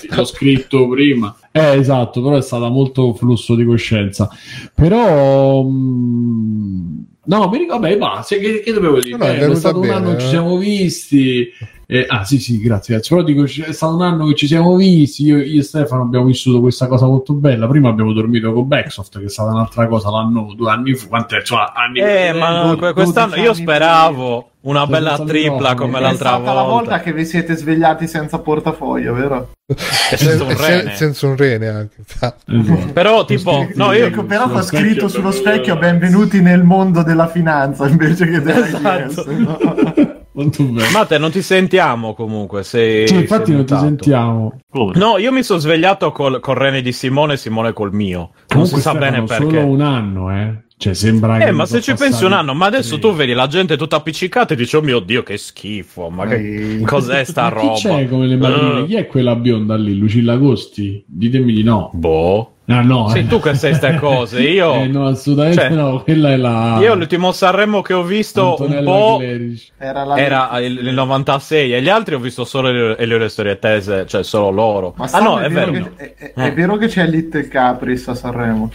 l'ho, 0.09 0.25
scritto 0.25 0.87
prima. 0.87 1.35
Eh, 1.51 1.77
esatto, 1.77 2.21
però 2.21 2.37
è 2.37 2.41
stata 2.41 2.69
molto 2.69 3.13
flusso 3.13 3.55
di 3.55 3.65
coscienza. 3.65 4.29
Però. 4.73 5.63
mm, 5.63 6.99
no, 7.25 7.49
mi 7.49 7.57
ricordo, 7.57 7.81
vabbè, 7.81 7.97
ma 7.97 8.21
se- 8.23 8.39
che, 8.39 8.61
che 8.61 8.71
dovevo 8.73 8.99
dire? 8.99 9.17
No, 9.17 9.25
no, 9.25 9.31
è 9.31 9.43
Eh, 9.43 9.51
è, 9.51 9.55
stato 9.55 9.75
un 9.79 9.87
bene, 9.87 9.93
anno 9.93 10.11
che 10.15 10.19
ci 10.21 10.25
eh. 10.25 10.29
siamo 10.29 10.57
visti. 10.57 11.51
Eh, 11.91 12.05
ah, 12.07 12.23
sì, 12.23 12.37
sì, 12.37 12.59
grazie, 12.59 12.93
grazie. 12.93 13.15
Però 13.15 13.27
dico, 13.27 13.45
è 13.45 13.71
stato 13.73 13.95
un 13.95 14.03
anno 14.03 14.27
che 14.27 14.35
ci 14.35 14.45
siamo 14.45 14.75
visti. 14.75 15.23
Io, 15.23 15.37
io 15.41 15.59
e 15.59 15.63
Stefano 15.63 16.03
abbiamo 16.03 16.25
vissuto 16.25 16.59
questa 16.61 16.85
cosa 16.85 17.07
molto 17.07 17.33
bella. 17.33 17.67
Prima 17.67 17.89
abbiamo 17.89 18.13
dormito 18.13 18.53
con 18.53 18.67
Backsoft, 18.67 19.17
che 19.17 19.25
è 19.25 19.29
stata 19.29 19.49
un'altra 19.49 19.87
cosa 19.87 20.11
l'anno, 20.11 20.53
due 20.55 20.69
anni 20.69 20.93
fa. 20.93 21.07
Quant'è? 21.07 21.37
Insomma, 21.39 21.73
anni 21.73 21.99
Eh, 21.99 22.31
ma 22.33 22.75
que- 22.77 22.93
quest'anno 22.93 23.37
io 23.37 23.53
speravo 23.55 24.49
una 24.61 24.85
bella 24.85 25.17
tripla 25.17 25.73
come 25.73 25.97
È 25.97 26.01
l'altra 26.01 26.29
stata 26.29 26.53
la 26.53 26.61
volta 26.61 26.67
volta. 26.67 26.99
che 26.99 27.11
vi 27.11 27.25
siete 27.25 27.55
svegliati 27.55 28.05
senza 28.07 28.37
portafoglio, 28.37 29.13
vero? 29.15 29.49
E 29.65 29.75
senza 30.15 30.43
un 30.43 30.49
E 30.51 30.55
sen- 30.57 30.77
rene. 30.81 30.95
senza 30.95 31.25
un 31.25 31.35
rene 31.37 31.67
anche. 31.69 31.95
infatti. 31.97 32.55
Esatto. 32.55 32.93
Però, 32.93 33.25
tipo, 33.25 33.67
no, 33.73 33.93
io. 33.93 34.05
Ecco, 34.05 34.25
però 34.25 34.47
fa 34.47 34.61
scritto 34.61 35.07
sullo 35.07 35.31
specchio 35.31 35.75
benvenuti 35.75 36.39
nel 36.39 36.61
mondo 36.63 37.01
della 37.01 37.27
finanza 37.27 37.87
invece 37.87 38.27
che 38.29 38.41
della 38.43 38.67
Esatto. 38.67 39.21
IS, 39.31 39.37
no? 39.37 39.57
Molto 40.31 40.63
bene. 40.63 40.89
Matte, 40.91 41.17
non 41.17 41.31
ti 41.31 41.41
sentiamo 41.41 42.13
comunque. 42.13 42.63
Sei, 42.63 43.07
Sì, 43.07 43.15
infatti 43.15 43.45
sei 43.47 43.55
non 43.55 43.65
ti 43.65 43.75
sentiamo. 43.75 44.59
No, 44.93 45.17
io 45.17 45.31
mi 45.31 45.43
sono 45.43 45.59
svegliato 45.59 46.11
col, 46.11 46.39
col 46.39 46.55
rene 46.55 46.81
di 46.81 46.91
Simone 46.91 47.33
e 47.33 47.37
Simone 47.37 47.73
col 47.73 47.93
mio. 47.93 48.17
Non 48.19 48.31
Comunque 48.47 48.77
si 48.77 48.81
sa 48.81 48.93
bene 48.95 49.23
perché. 49.23 49.43
solo 49.59 49.65
un 49.65 49.81
anno, 49.81 50.31
eh. 50.31 50.63
Cioè, 50.77 50.93
sembra 50.93 51.37
che 51.39 51.47
Eh, 51.47 51.51
ma 51.51 51.65
se 51.65 51.81
ci 51.81 51.93
pensi 51.93 52.23
un 52.23 52.31
anno, 52.31 52.53
ma 52.53 52.67
adesso 52.67 52.97
tre. 52.97 53.09
tu 53.09 53.13
vedi 53.13 53.33
la 53.33 53.47
gente 53.47 53.75
tutta 53.75 53.97
appiccicata 53.97 54.53
e 54.53 54.57
dici, 54.57 54.77
oh 54.77 54.81
mio 54.81 54.99
dio, 54.99 55.23
che 55.23 55.35
schifo, 55.35 56.09
ma 56.09 56.25
che 56.25 56.81
cos'è 56.85 57.25
sta 57.25 57.43
Ma 57.49 57.49
roba? 57.49 57.73
Chi 57.73 57.81
c'è 57.87 58.07
come 58.07 58.27
le 58.27 58.37
marine? 58.37 58.79
Eh. 58.79 58.85
Chi 58.85 58.95
è 58.95 59.05
quella 59.07 59.35
bionda 59.35 59.75
lì? 59.75 59.97
Lucilla 59.97 60.33
Agosti? 60.33 61.03
Ditemi 61.05 61.51
di 61.51 61.63
no. 61.63 61.89
Boh. 61.93 62.53
Ah, 62.71 62.81
no. 62.81 63.09
Sei 63.09 63.23
eh. 63.23 63.27
tu 63.27 63.39
che 63.39 63.55
sai 63.55 63.73
ste 63.73 63.95
cose, 63.95 64.41
io... 64.41 64.73
Eh, 64.81 64.87
no, 64.87 65.07
assolutamente 65.07 65.59
Cioè, 65.59 65.69
no. 65.69 66.03
Quella 66.03 66.31
è 66.31 66.37
la. 66.37 66.77
Io 66.79 66.93
l'ultimo 66.93 67.31
Sanremo 67.31 67.81
che 67.81 67.93
ho 67.93 68.03
visto 68.03 68.51
Antonella 68.51 68.79
un 68.79 68.85
po' 68.85 69.17
Clerici. 69.17 69.71
Era 69.77 70.03
la 70.03 70.17
era 70.17 70.59
il, 70.59 70.77
il 70.77 70.93
96 70.93 71.73
e 71.73 71.81
gli 71.81 71.89
altri 71.89 72.13
ho 72.15 72.19
visto 72.19 72.45
solo 72.45 72.71
le, 72.71 72.95
le 72.97 73.05
loro 73.05 73.27
storie 73.27 73.57
tese, 73.57 74.05
cioè 74.05 74.23
solo 74.23 74.51
loro. 74.51 74.93
Ma 74.97 75.05
ah 75.05 75.07
Sam, 75.07 75.23
no, 75.23 75.39
è 75.39 75.49
vero. 75.49 75.71
che, 75.71 75.79
no. 75.79 75.89
è, 75.95 76.13
è- 76.15 76.33
è 76.33 76.45
Eh. 76.45 76.51
vero 76.51 76.77
che 76.77 76.87
c'è 76.87 77.07
Little 77.07 77.47
Capris 77.47 78.07
a 78.07 78.13
Sanremo. 78.15 78.69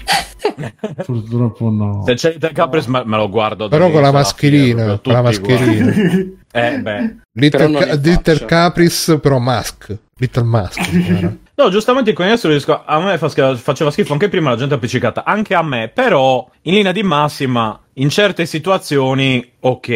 Purtroppo 1.05 1.71
no. 1.71 2.03
Se 2.07 2.15
c'è 2.15 2.37
il 2.41 2.51
Capris 2.53 2.87
me, 2.87 3.03
me 3.05 3.17
lo 3.17 3.29
guardo. 3.29 3.69
Però 3.69 3.91
con 3.91 4.03
la 4.03 4.13
mascherina, 4.13 4.99
con 5.03 5.13
la 5.13 5.23
mascherina. 5.23 5.93
Eh, 6.53 6.79
beh. 6.81 7.15
Little, 7.33 7.73
Ca- 7.73 7.95
Little. 7.95 8.45
Capris, 8.45 9.19
però 9.23 9.39
Mask. 9.39 9.97
Little 10.19 10.43
Mask. 10.45 10.81
No, 11.57 11.71
giustamente 11.71 12.11
il 12.11 12.17
coniato 12.17 12.49
disco 12.49 12.83
a 12.85 12.99
me 12.99 13.17
faceva 13.17 13.91
schifo 13.91 14.13
anche 14.13 14.29
prima 14.29 14.51
la 14.51 14.57
gente 14.57 14.75
appiccicata, 14.75 15.23
anche 15.25 15.55
a 15.55 15.63
me, 15.63 15.89
però 15.89 16.49
in 16.63 16.75
linea 16.75 16.91
di 16.91 17.05
massima 17.05 17.81
in 17.97 18.09
certe 18.09 18.45
situazioni 18.47 19.53
ok, 19.61 19.89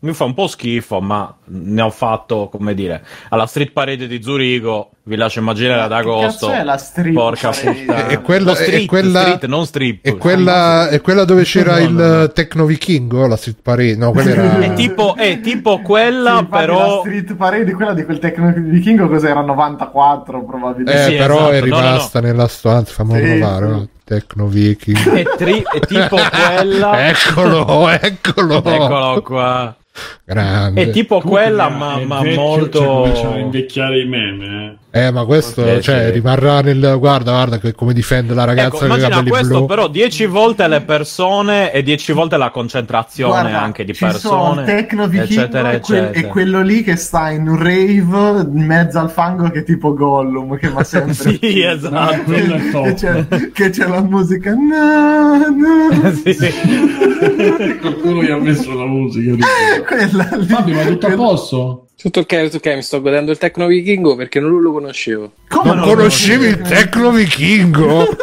mi 0.00 0.12
fa 0.12 0.24
un 0.24 0.34
po' 0.34 0.46
schifo, 0.46 1.00
ma 1.00 1.32
ne 1.46 1.80
ho 1.80 1.90
fatto, 1.90 2.48
come 2.50 2.74
dire, 2.74 3.02
alla 3.30 3.46
Street 3.46 3.70
Parade 3.72 4.06
di 4.08 4.20
Zurigo, 4.22 4.90
vi 5.04 5.16
lascio 5.16 5.38
immaginare 5.38 5.80
ad 5.82 5.90
Ma 5.90 5.96
che 6.02 6.08
agosto. 6.08 6.46
cazzo 6.48 6.58
è 6.60 6.64
la 6.64 6.76
Street 6.76 7.14
Porca 7.14 7.50
Parade? 7.50 7.80
puttana. 7.80 8.08
E 8.08 8.20
quella- 8.20 8.50
No, 8.50 8.54
street, 8.56 8.82
e 8.82 8.86
quella- 8.86 9.20
street, 9.20 9.44
non 9.46 9.64
strip. 9.66 10.04
E 10.06 10.16
quella, 10.16 10.88
e 10.88 11.00
quella 11.00 11.24
dove 11.24 11.44
c'era 11.44 11.78
No, 11.78 11.88
no, 11.88 12.00
no. 12.16 12.22
il 12.24 12.32
Tecno 12.34 12.64
Vichingo, 12.66 13.26
la 13.26 13.36
Street 13.36 13.58
Parade. 13.62 13.96
No, 13.96 14.10
quella 14.10 14.30
era. 14.30 14.58
È 14.66 14.72
tipo, 14.74 15.14
è 15.14 15.40
tipo 15.40 15.78
quella, 15.80 16.38
Sì, 16.40 16.44
però... 16.46 16.96
la 16.96 16.98
Street 17.00 17.34
Parade, 17.36 17.72
quella 17.72 17.94
di 17.94 18.04
quel 18.04 18.18
tecno 18.18 18.52
vichingo 18.54 19.08
cos'era? 19.08 19.40
94 19.42 20.44
probabilmente. 20.44 21.00
Eh, 21.00 21.10
sì, 21.12 21.16
però 21.16 21.48
è 21.48 21.56
esatto. 21.58 21.66
No, 21.70 21.74
no, 21.76 21.80
rimasta 21.92 22.20
nella 22.20 22.48
stanza. 22.48 22.92
Fammelo 22.92 23.24
Sì, 23.26 23.38
provare. 23.38 23.88
Tecno 24.06 24.46
Viking. 24.46 25.14
È, 25.14 25.24
tri- 25.36 25.64
è 25.68 25.80
tipo 25.80 26.14
quella... 26.14 27.10
eccolo, 27.10 27.88
eccolo. 27.88 28.62
Eccolo 28.62 29.20
qua. 29.22 29.76
Grande. 30.24 30.80
È 30.80 30.90
tipo 30.90 31.18
Comunque, 31.18 31.42
quella, 31.42 31.68
ma, 31.68 31.98
ma 32.04 32.20
vecchio, 32.20 32.40
molto... 32.40 32.78
Cioè, 32.78 32.86
cominciano 32.86 33.34
a 33.34 33.38
invecchiare 33.38 34.00
i 34.00 34.04
meme, 34.04 34.78
Eh, 34.96 35.10
ma 35.10 35.24
questo, 35.24 35.62
Ok, 35.62 35.78
cioè, 35.80 36.04
sì. 36.06 36.10
rimarrà 36.12 36.60
nel. 36.60 36.96
Guarda, 36.98 37.32
guarda 37.32 37.58
che 37.58 37.72
come 37.74 37.92
difende 37.92 38.32
la 38.34 38.44
ragazza 38.44 38.68
Ecco, 38.68 38.76
con 38.78 38.86
i 38.86 38.90
immagina 38.90 39.08
capelli 39.16 39.30
questo, 39.30 39.56
blu. 39.58 39.66
però 39.66 39.88
10 39.88 40.26
volte 40.26 40.68
le 40.68 40.80
persone 40.80 41.72
e 41.72 41.82
10 41.82 42.12
volte 42.12 42.36
la 42.36 42.50
concentrazione 42.50 43.32
Guarda, 43.40 43.60
anche 43.62 43.84
di 43.84 43.92
persone, 43.92 44.60
il 44.62 44.66
tecno 44.66 45.06
vichingo 45.08 45.40
eccetera, 45.42 45.72
e, 45.72 45.80
quel- 45.80 45.98
eccetera. 46.04 46.26
e 46.26 46.30
quello 46.30 46.62
lì 46.62 46.82
che 46.82 46.96
sta 46.96 47.30
in 47.30 47.48
un 47.48 47.58
rave 47.58 48.40
in 48.54 48.64
mezzo 48.66 48.98
al 48.98 49.10
fango 49.10 49.50
che 49.50 49.58
è 49.60 49.64
tipo 49.64 49.92
Gollum 49.94 50.56
che 50.58 50.68
va 50.70 50.82
sempre 50.84 51.14
Sì, 51.40 51.62
esatto. 51.62 52.32
che, 52.32 52.94
c'è, 52.94 53.26
che 53.52 53.70
c'è 53.70 53.86
la 53.86 54.00
musica 54.02 54.52
no, 54.54 55.36
no. 55.36 56.12
Sì, 56.24 56.30
eh. 56.30 57.76
Qualcuno 57.80 58.22
gli 58.22 58.30
ha 58.30 58.36
messo 58.38 58.72
la 58.74 58.84
musica. 58.86 59.34
quella 59.86 60.28
lì 60.36 60.46
Fabio, 60.46 60.74
ma 60.74 60.82
tutto 60.84 61.06
a 61.06 61.14
posto? 61.14 61.85
Tutto 61.98 62.20
ok, 62.20 62.50
tutto 62.50 62.68
ok, 62.68 62.74
mi 62.76 62.82
sto 62.82 63.00
godendo 63.00 63.30
il 63.30 63.38
Tecno 63.38 63.66
Vichingo 63.66 64.16
perché 64.16 64.38
non 64.38 64.60
lo 64.60 64.70
conoscevo. 64.70 65.32
Come 65.48 65.74
Non 65.74 65.82
conoscevi 65.84 66.46
il 66.46 66.60
Tecno 66.60 67.10
Vichingo? 67.10 68.02
Eh, 68.06 68.14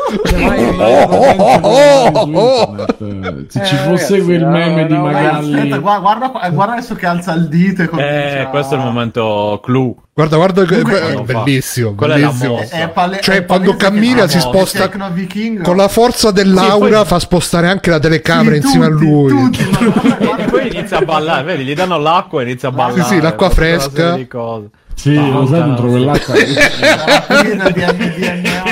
Se 3.48 3.66
ci 3.66 3.74
Eh, 3.74 3.78
fosse 3.78 4.14
ragazzi, 4.14 4.24
quel 4.24 4.46
meme 4.46 4.86
di 4.86 4.94
Magalli, 4.94 5.54
aspetta, 5.56 5.78
guarda, 5.78 6.28
guarda, 6.28 6.50
guarda 6.50 6.74
adesso 6.74 6.94
che 6.96 7.06
alza 7.08 7.34
il 7.34 7.48
dito 7.48 7.82
e 7.82 7.90
Eh, 7.98 8.48
questo 8.52 8.76
è 8.76 8.78
il 8.78 8.84
momento 8.84 9.60
clou. 9.64 9.98
Guarda, 10.16 10.36
guarda, 10.36 10.64
Comunque- 10.66 11.02
è 11.02 11.22
bellissimo. 11.22 11.96
Quella 11.96 12.16
è 12.16 12.20
la 12.20 12.28
bellissimo. 12.28 12.54
mossa. 12.58 12.76
È 12.76 12.90
pale- 12.90 13.20
Cioè, 13.20 13.36
è 13.38 13.46
quando 13.46 13.76
cammina 13.76 14.28
si 14.28 14.40
sposta 14.40 14.88
Con 15.64 15.76
la 15.76 15.88
forza 15.88 16.30
dell'aura 16.30 16.86
Sì, 16.88 16.94
poi- 16.94 17.06
fa 17.06 17.20
spostare 17.20 17.68
anche 17.68 17.90
la 17.90 18.00
telecamera 18.00 18.56
Sì, 18.56 18.62
insieme 18.62 18.90
tutti, 18.90 19.04
a 19.06 19.08
lui. 19.10 19.50
tutti, 19.50 19.64
E 20.38 20.44
poi 20.46 20.68
inizia 20.68 20.98
a 21.00 21.02
ballare, 21.02 21.44
vedi, 21.44 21.64
gli 21.64 21.74
danno 21.74 21.98
l'acqua 21.98 22.42
e 22.42 22.44
inizia 22.44 22.70
a 22.70 22.72
ballare. 22.72 23.02
sì, 23.06 23.20
l'acqua 23.20 23.50
tutta 23.50 23.62
una 23.62 23.80
fresca. 23.80 24.12
di 24.16 24.28
sì, 24.96 25.16
lo 25.16 25.48
sai 25.48 25.64
dentro 25.64 25.88
quell'acqua. 25.90 26.34
Di. 26.38 26.54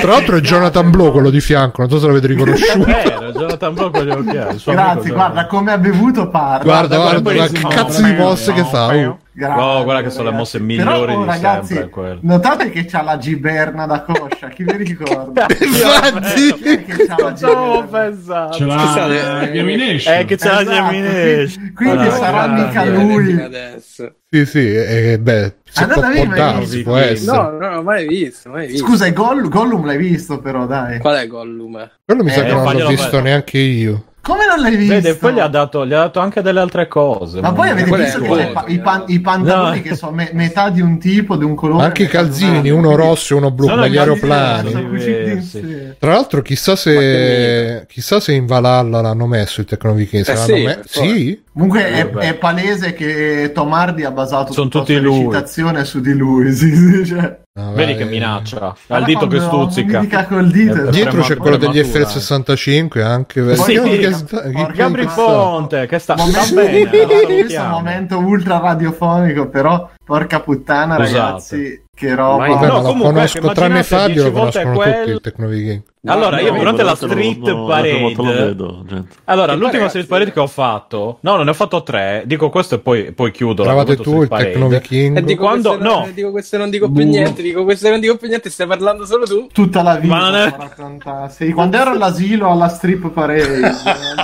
Tra 0.00 0.10
l'altro 0.12 0.36
è 0.36 0.40
Jonathan 0.40 0.90
Blow 0.90 1.10
quello 1.10 1.30
di 1.30 1.40
fianco, 1.40 1.80
non 1.82 1.90
so 1.90 1.98
se 1.98 2.06
l'avete 2.06 2.28
riconosciuto. 2.28 2.86
Eh, 2.86 3.02
era 3.02 3.30
Jonathan 3.32 3.74
Blow 3.74 3.90
il 3.90 4.58
suo 4.58 4.72
amico 4.72 4.92
Grazie, 4.92 5.10
guarda 5.10 5.46
come 5.46 5.72
ha 5.72 5.78
bevuto 5.78 6.28
parla. 6.28 6.62
Guarda, 6.62 6.96
guarda, 7.20 7.48
che 7.48 7.60
cazzo 7.68 8.02
di 8.02 8.12
mosse 8.14 8.52
che 8.52 8.64
fa. 8.64 9.16
Oh. 9.34 9.38
Grazie, 9.38 9.62
Oh, 9.62 9.84
guarda 9.84 10.02
che 10.02 10.10
sono 10.10 10.28
le 10.30 10.36
mosse 10.36 10.60
migliori 10.60 11.06
Però, 11.06 11.18
oh, 11.18 11.20
di 11.22 11.26
ragazzi, 11.26 11.72
sempre, 11.74 11.88
quelle. 11.90 12.18
Notate 12.20 12.70
che 12.70 12.84
c'ha 12.84 13.02
la 13.02 13.16
giberna 13.16 13.86
da 13.86 14.02
coscia, 14.02 14.48
chi 14.48 14.62
vi 14.62 14.76
ricorda? 14.76 15.46
Infatti. 15.58 16.82
Che 16.84 17.06
c'ha 17.06 17.16
la 17.18 17.32
giberna? 17.32 18.50
Ce 18.52 18.64
l'ha 18.64 18.78
Scusate, 18.78 19.50
Gamination. 19.52 20.14
Eh, 20.18 20.24
che 20.26 20.36
c'è 20.36 20.48
la 20.50 20.60
Esatto, 20.60 20.74
Geminesh. 20.90 21.54
quindi- 21.54 21.72
quindi 21.72 22.06
Ah, 22.06 22.10
sarà 22.10 22.46
grande. 22.46 22.62
mica 22.66 22.84
lui. 22.84 23.40
Adesso. 23.40 24.14
Sì, 24.30 24.46
sì, 24.46 24.74
e 24.74 25.18
beh, 25.18 25.54
si 25.64 25.82
Ah, 25.82 25.86
non 25.86 25.92
può, 25.94 26.02
l'avevi 26.02 26.20
può 26.20 26.28
mai 26.28 26.38
darsi, 26.38 26.74
visto? 26.76 26.82
può 26.90 26.96
essere. 26.98 27.36
No, 27.36 27.50
no, 27.50 27.70
no, 27.70 27.82
mai 27.82 28.06
visto, 28.06 28.48
mai 28.50 28.66
visto. 28.66 28.86
Scusa, 28.86 29.06
il 29.06 29.12
Goll- 29.12 29.48
Gollum 29.48 29.84
l'hai 29.84 29.96
visto 29.98 30.40
però, 30.40 30.66
dai. 30.66 30.98
Qual 31.00 31.16
è 31.16 31.26
Gollum? 31.26 31.90
Quello 32.04 32.22
mi 32.22 32.30
sa 32.30 32.40
Eh, 32.42 32.46
che 32.46 32.52
non 32.52 32.64
l'ho 32.64 32.86
visto 32.88 33.04
vedere. 33.04 33.22
neanche 33.22 33.58
io. 33.58 34.04
Come 34.22 34.46
non 34.46 34.60
l'hai 34.60 34.76
visto? 34.76 34.94
Vede, 34.94 35.16
poi 35.16 35.32
gli 35.34 35.40
ha, 35.40 35.48
dato, 35.48 35.84
gli 35.84 35.92
ha 35.92 35.98
dato 36.02 36.20
anche 36.20 36.42
delle 36.42 36.60
altre 36.60 36.86
cose. 36.86 37.40
Ma 37.40 37.52
poi 37.52 37.70
avete 37.70 37.88
Qual 37.88 38.00
è 38.00 38.04
visto 38.04 38.20
pa- 38.52 38.64
i, 38.68 38.78
pan- 38.78 39.04
i 39.08 39.20
pantaloni 39.20 39.76
No. 39.78 39.82
che 39.82 39.96
sono 39.96 40.12
me- 40.12 40.30
metà 40.32 40.70
di 40.70 40.80
un 40.80 40.96
tipo, 41.00 41.34
di 41.36 41.42
un 41.44 41.56
colore. 41.56 41.86
Anche 41.86 42.04
i 42.04 42.06
calzini, 42.06 42.70
uno 42.70 42.90
quindi- 42.90 43.02
rosso 43.08 43.34
e 43.34 43.36
uno 43.38 43.50
blu, 43.50 43.66
come 43.68 43.90
gli 43.90 43.96
aeroplani. 43.96 45.96
Tra 45.98 46.12
l'altro, 46.12 46.40
chissà 46.40 46.76
se, 46.76 47.84
chissà 47.88 48.20
se 48.20 48.32
in 48.32 48.46
Valhalla 48.46 49.00
l'hanno 49.00 49.26
messo 49.26 49.60
il 49.60 49.66
Tecnovichense. 49.66 50.32
Eh 50.32 50.36
sì, 50.36 50.52
me- 50.64 50.80
sì? 50.84 51.42
Comunque 51.52 51.90
è, 51.92 52.08
Vabbè. 52.08 52.28
è 52.28 52.34
palese 52.34 52.92
che 52.94 53.50
Tom 53.52 53.72
Hardy 53.72 54.04
ha 54.04 54.12
basato 54.12 54.52
Sono 54.52 54.68
tutta 54.68 54.92
la 54.92 55.00
recitazione 55.00 55.84
su 55.84 56.00
di 56.00 56.12
lui. 56.14 56.52
Sì, 56.62 56.72
sì, 56.76 57.06
cioè. 57.06 57.40
No, 57.54 57.72
Vedi 57.72 57.92
vai. 57.92 57.96
che 58.02 58.04
minaccia. 58.06 58.74
Ha 58.86 58.96
il 58.96 59.04
dito 59.04 59.26
che 59.26 59.38
stuzzica. 59.38 60.00
Mi 60.00 60.06
dica 60.06 60.24
col 60.24 60.50
dito. 60.50 60.86
Eh, 60.86 60.90
Dietro 60.90 61.20
c'è 61.20 61.36
quello 61.36 61.58
degli 61.58 61.82
Prematura, 61.86 62.08
F65 62.08 63.02
anche. 63.02 63.42
Poi 63.42 63.56
Sì, 63.56 63.78
che 63.98 64.12
sta- 64.14 64.40
Gabri. 64.72 65.06
Ponte, 65.06 65.86
che 65.86 65.98
sta, 65.98 66.16
sta 66.16 66.24
Momento- 66.24 66.54
bene. 66.54 66.88
questo 66.88 67.26
salutiamo. 67.28 67.68
momento 67.68 68.18
ultra 68.20 68.58
radiofonico, 68.58 69.48
però 69.50 69.86
porca 70.02 70.40
puttana, 70.40 70.94
Scusate. 70.96 71.12
ragazzi, 71.18 71.84
che 72.06 72.14
roba. 72.14 72.46
Ma 72.48 72.66
No, 72.66 72.80
comunque, 72.82 73.12
conosco 73.12 73.38
ecco, 73.38 73.52
tranne 73.52 73.74
immaginate 73.74 73.84
Fabio, 73.84 74.22
lo 74.24 74.30
10 74.30 74.40
volte 74.42 74.62
conoscono 74.62 74.74
quel- 74.76 74.94
tutti 75.04 75.10
il 75.10 75.20
Tecnoviking. 75.20 75.82
Allora, 76.04 76.40
io 76.40 76.50
No, 76.50 76.58
durante 76.58 76.82
la 76.82 76.94
street 76.96 77.38
parade. 77.64 78.12
lo 78.16 78.22
vedo, 78.24 78.82
gente. 78.88 79.14
Allora, 79.26 79.52
Che 79.52 79.58
l'ultima 79.60 79.88
street 79.88 80.06
parade 80.08 80.32
che 80.32 80.40
ho 80.40 80.48
fatto, 80.48 81.18
no, 81.20 81.36
non 81.36 81.44
ne 81.44 81.50
ho 81.50 81.54
fatto 81.54 81.84
tre. 81.84 82.24
Dico 82.26 82.50
questo 82.50 82.74
e 82.74 82.78
poi, 82.80 83.12
poi 83.12 83.30
chiudo. 83.30 83.62
Trovate 83.62 83.96
tu 83.98 84.22
il 84.22 84.26
parade. 84.28 84.50
Tecnoviking. 84.50 85.16
E 85.18 85.22
dico, 85.22 85.44
Quando- 85.44 85.68
queste 85.76 85.88
non, 85.88 86.00
no. 86.00 86.08
dico 86.12 86.30
queste 86.32 86.56
non 86.58 86.70
dico 86.70 86.90
più 86.90 87.04
niente, 87.06 87.40
dico 87.40 87.62
queste 87.62 87.88
non 87.88 88.00
dico 88.00 88.16
più 88.16 88.26
niente, 88.26 88.50
stai 88.50 88.66
parlando 88.66 89.06
solo 89.06 89.26
tu. 89.26 89.46
Tutta 89.52 89.82
la 89.84 89.94
vita 89.94 90.12
Ma 90.16 90.28
non 90.28 90.34
è- 90.34 91.52
quando 91.54 91.76
ero 91.76 91.90
all'asilo 91.90 92.50
alla 92.50 92.66
strip 92.68 93.08
parade. 93.10 93.60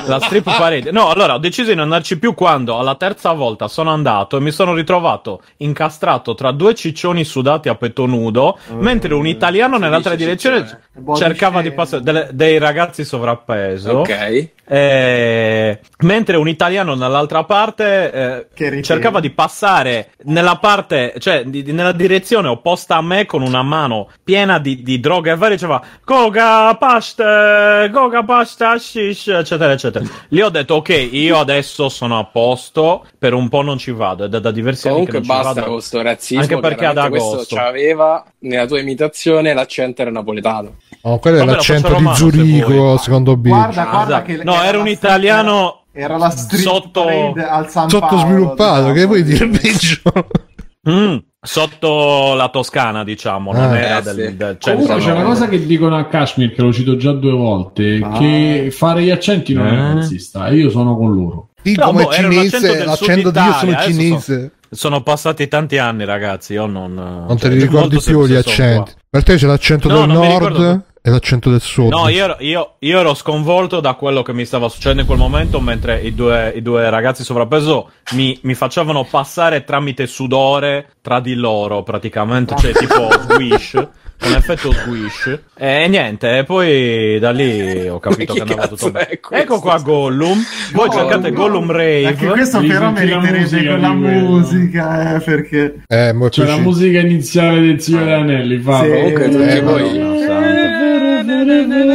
La 0.06 0.18
strip 0.20 0.44
parade. 0.44 0.90
No, 0.90 1.10
allora 1.10 1.34
ho 1.34 1.38
deciso 1.38 1.68
di 1.68 1.74
non 1.76 1.84
andarci 1.84 2.18
più 2.18 2.34
quando 2.34 2.76
alla 2.76 2.96
terza 2.96 3.32
volta 3.34 3.68
sono 3.68 3.90
andato 3.92 4.36
e 4.36 4.40
mi 4.40 4.50
sono 4.50 4.74
ritrovato 4.74 5.42
incastrato 5.58 6.34
tra 6.34 6.50
due 6.50 6.74
ciccioni 6.74 7.22
sudati 7.24 7.67
a 7.68 7.74
petto 7.74 8.06
nudo, 8.06 8.58
mentre 8.78 9.14
un 9.14 9.26
italiano 9.26 9.76
si 9.76 9.82
nell'altra 9.82 10.14
direzione 10.14 10.60
ciccione. 10.62 10.80
Body 10.98 11.18
cercava 11.20 11.62
di 11.62 11.70
passare 11.72 12.02
delle- 12.02 12.28
dei 12.32 12.58
ragazzi 12.58 13.04
sovrappeso. 13.04 13.98
Ok. 13.98 14.48
Eh, 14.70 15.78
mentre 16.00 16.36
un 16.36 16.46
italiano 16.48 16.94
dall'altra 16.94 17.44
parte 17.44 18.46
eh, 18.56 18.82
cercava 18.82 19.18
di 19.20 19.30
passare 19.30 20.10
nella 20.24 20.56
parte, 20.56 21.14
cioè 21.18 21.44
di- 21.44 21.62
di- 21.62 21.72
nella 21.72 21.92
direzione 21.92 22.48
opposta 22.48 22.96
a 22.96 23.02
me 23.02 23.24
con 23.26 23.40
una 23.42 23.62
mano 23.62 24.08
piena 24.22 24.58
di, 24.58 24.82
di 24.82 25.00
droga 25.00 25.32
e 25.32 25.36
varie, 25.36 25.54
diceva 25.56 25.82
Goga 26.04 26.74
pasta, 26.76 27.86
Goga 27.88 28.22
pasta, 28.24 28.70
hashish, 28.72 29.28
eccetera, 29.28 29.72
eccetera. 29.72 30.04
Lì 30.28 30.42
ho 30.42 30.50
detto, 30.50 30.74
ok, 30.76 31.08
io 31.12 31.38
adesso 31.38 31.88
sono 31.88 32.18
a 32.18 32.24
posto, 32.24 33.06
per 33.18 33.32
un 33.34 33.48
po' 33.48 33.62
non 33.62 33.78
ci 33.78 33.90
vado, 33.92 34.24
è 34.24 34.28
da 34.28 34.50
diversi 34.50 34.88
anni 34.88 35.06
che 35.06 35.12
Comunque 35.12 35.28
non 35.28 35.38
ci 35.38 35.44
basta 35.44 35.60
vado. 35.60 35.72
con 35.72 35.80
sto 35.82 36.02
razzismo. 36.02 36.42
Anche 36.42 36.58
perché 36.58 36.84
ad 36.84 36.98
agosto. 36.98 37.36
Questo 37.36 37.47
c'aveva 37.48 38.24
nella 38.40 38.66
tua 38.66 38.78
imitazione 38.80 39.52
l'accento 39.54 40.02
era 40.02 40.10
napoletano. 40.10 40.76
Oh, 41.02 41.18
quello 41.18 41.36
è 41.36 41.40
Vabbè, 41.40 41.52
l'accento 41.52 41.94
di 41.94 42.06
se 42.06 42.14
Zurigo, 42.14 42.66
vuoi. 42.74 42.98
secondo 42.98 43.36
Biggio. 43.36 43.54
Guarda, 43.56 43.84
guarda 43.84 44.02
Esatto. 44.24 44.24
che 44.38 44.44
No, 44.44 44.54
era 44.54 44.64
era 44.66 44.78
un 44.78 44.88
italiano 44.88 45.82
Era 45.92 46.16
la 46.16 46.30
street 46.30 46.62
sotto- 46.62 47.06
al 47.48 47.68
San 47.70 47.88
Sottosviluppato, 47.88 48.54
Paolo, 48.82 48.92
che 48.92 49.04
vuoi 49.04 49.22
diciamo. 49.22 49.50
dire 49.52 49.60
Biggio? 49.62 50.00
mm, 50.90 51.16
sotto 51.40 52.34
la 52.34 52.48
Toscana, 52.50 53.04
diciamo, 53.04 53.52
non 53.52 53.62
Ah. 53.62 53.78
era 53.78 53.98
Eh, 53.98 54.02
del, 54.02 54.14
sì. 54.14 54.36
del 54.36 54.56
centro. 54.58 54.72
Comunque 54.72 54.98
c'è 54.98 55.12
una 55.12 55.22
cosa 55.24 55.48
che 55.48 55.66
dicono 55.66 55.96
a 55.96 56.06
Kashmir, 56.06 56.52
che 56.54 56.62
lo 56.62 56.72
cito 56.72 56.96
già 56.96 57.12
due 57.12 57.32
volte, 57.32 58.00
Ah. 58.02 58.18
che 58.18 58.68
fare 58.70 59.02
gli 59.02 59.10
accenti 59.10 59.54
non 59.54 59.66
è 59.66 59.72
Eh. 59.72 59.94
razzista, 59.94 60.46
e 60.48 60.56
io 60.56 60.70
sono 60.70 60.96
con 60.96 61.14
loro. 61.14 61.48
Sì, 61.62 61.74
No, 61.76 61.86
come 61.86 62.04
boh, 62.04 62.12
cinese, 62.12 62.84
l'accento 62.84 63.30
di 63.30 63.38
io 63.40 63.52
sono 63.54 63.72
adesso 63.72 63.90
cinese. 63.90 64.52
Sono 64.70 65.02
passati 65.02 65.48
tanti 65.48 65.78
anni, 65.78 66.04
ragazzi. 66.04 66.52
Io 66.52 66.66
non. 66.66 66.94
Non 66.94 67.36
te 67.36 67.46
cioè, 67.46 67.50
li 67.50 67.60
ricordi 67.60 67.98
più 68.00 68.26
gli 68.26 68.34
accenti. 68.34 68.92
Per 69.10 69.22
te 69.22 69.36
c'è 69.36 69.46
l'accento 69.46 69.88
No, 69.88 70.06
del 70.06 70.08
nord 70.08 70.82
e 71.02 71.10
l'accento 71.10 71.50
del 71.50 71.60
sud. 71.60 71.90
qua. 71.90 72.02
No, 72.02 72.08
io 72.08 72.24
ero, 72.24 72.36
io- 72.40 72.74
io 72.80 72.98
ero 72.98 73.14
sconvolto 73.14 73.80
da 73.80 73.94
quello 73.94 74.22
che 74.22 74.32
mi 74.32 74.44
stava 74.44 74.68
succedendo 74.68 75.02
in 75.02 75.06
quel 75.06 75.18
momento, 75.18 75.60
mentre 75.60 76.00
i 76.00 76.14
due, 76.14 76.52
i 76.54 76.62
due 76.62 76.88
ragazzi 76.90 77.24
sovrappeso 77.24 77.90
mi, 78.12 78.38
mi 78.42 78.54
facevano 78.54 79.04
passare 79.04 79.64
tramite 79.64 80.06
sudore 80.06 80.90
tra 81.00 81.20
di 81.20 81.34
loro, 81.34 81.82
praticamente, 81.82 82.54
cioè 82.58 82.72
tipo 82.72 83.08
squish. 83.22 83.88
Con 84.20 84.32
effetto 84.32 84.72
squish 84.72 85.38
e 85.56 85.86
niente, 85.86 86.38
e 86.38 86.42
poi 86.42 87.20
da 87.20 87.30
lì 87.30 87.86
ho 87.88 88.00
capito 88.00 88.32
che 88.34 88.42
che 88.42 88.50
andava 88.50 88.66
tutto 88.66 88.90
bene. 88.90 89.06
è? 89.10 89.18
Ecco 89.30 89.60
qua 89.60 89.78
Gollum. 89.78 90.42
Voi 90.72 90.88
No, 90.88 90.92
cercate 90.92 91.30
no. 91.30 91.36
Gollum 91.36 91.70
Rave. 91.70 92.06
Anche 92.06 92.26
questo 92.26 92.60
Gli 92.60 92.66
però 92.66 92.90
meriterebbe 92.90 93.38
musica 93.38 93.70
con 93.70 93.80
la 93.80 93.88
di 93.90 94.00
quello. 94.00 94.28
musica, 94.28 95.14
eh, 95.14 95.20
perché... 95.20 95.82
Eh, 95.86 96.12
mo 96.14 96.28
C'è 96.30 96.42
poi 96.44 96.50
la 96.50 96.58
musica 96.58 96.98
iniziale 96.98 97.60
del 97.60 97.76
degli 97.76 97.94
Anelli, 97.96 98.58
fa. 98.58 98.82
Sì. 98.82 98.88
Comunque 98.90 99.28
tutti 99.28 99.42
Eh, 99.48 99.60
voi. 99.60 99.98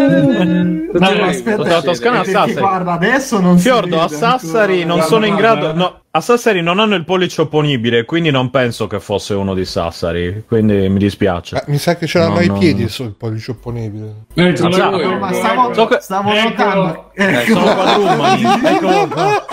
Voi- 0.08 1.22
aspetta, 1.22 1.64
la 1.64 1.82
Toscana 1.82 2.20
a 2.20 2.24
Sassari. 2.24 2.54
guarda, 2.54 2.92
adesso 2.94 3.40
non 3.40 3.58
Fiordo, 3.58 4.02
a 4.02 4.08
Sassari 4.08 4.84
non 4.86 5.02
sono 5.02 5.26
in 5.26 5.36
grado. 5.36 5.74
No, 5.74 6.02
a 6.12 6.22
Sassari 6.22 6.62
non 6.62 6.80
hanno 6.80 6.96
il 6.96 7.04
pollice 7.04 7.42
opponibile, 7.42 8.06
quindi 8.06 8.30
non 8.32 8.50
penso 8.52 8.86
che 8.88 9.00
fosse 9.00 9.34
uno 9.34 9.54
di 9.54 9.66
Sassari. 9.66 10.44
Quindi 10.48 10.88
mi 10.90 11.00
dispiace. 11.00 11.56
Ah, 11.56 11.64
mi 11.68 11.78
sa 11.78 11.96
che 11.96 12.06
ce 12.06 12.20
l'hanno 12.20 12.34
No, 12.34 12.40
ai 12.40 12.48
no, 12.48 12.58
piedi 12.60 12.82
no. 12.84 13.06
il 13.06 13.16
pollice 13.18 13.52
opponibile. 13.52 14.14
Ecco, 14.34 14.66
ecco, 14.68 14.72
sì. 14.72 14.80
No, 14.80 15.18
ma 15.20 15.30
ecco, 15.30 15.34
stavo, 15.36 15.74
So 15.74 15.86
che- 15.88 15.98
stavo 16.02 16.32
Eccolo. 16.32 16.50
notando... 16.50 17.12
Eh, 17.16 17.24
Ecco. 17.42 17.54
sono 17.60 17.74
quadrumani. 17.76 18.44
Eccolo 18.64 19.08
qua. 19.08 19.46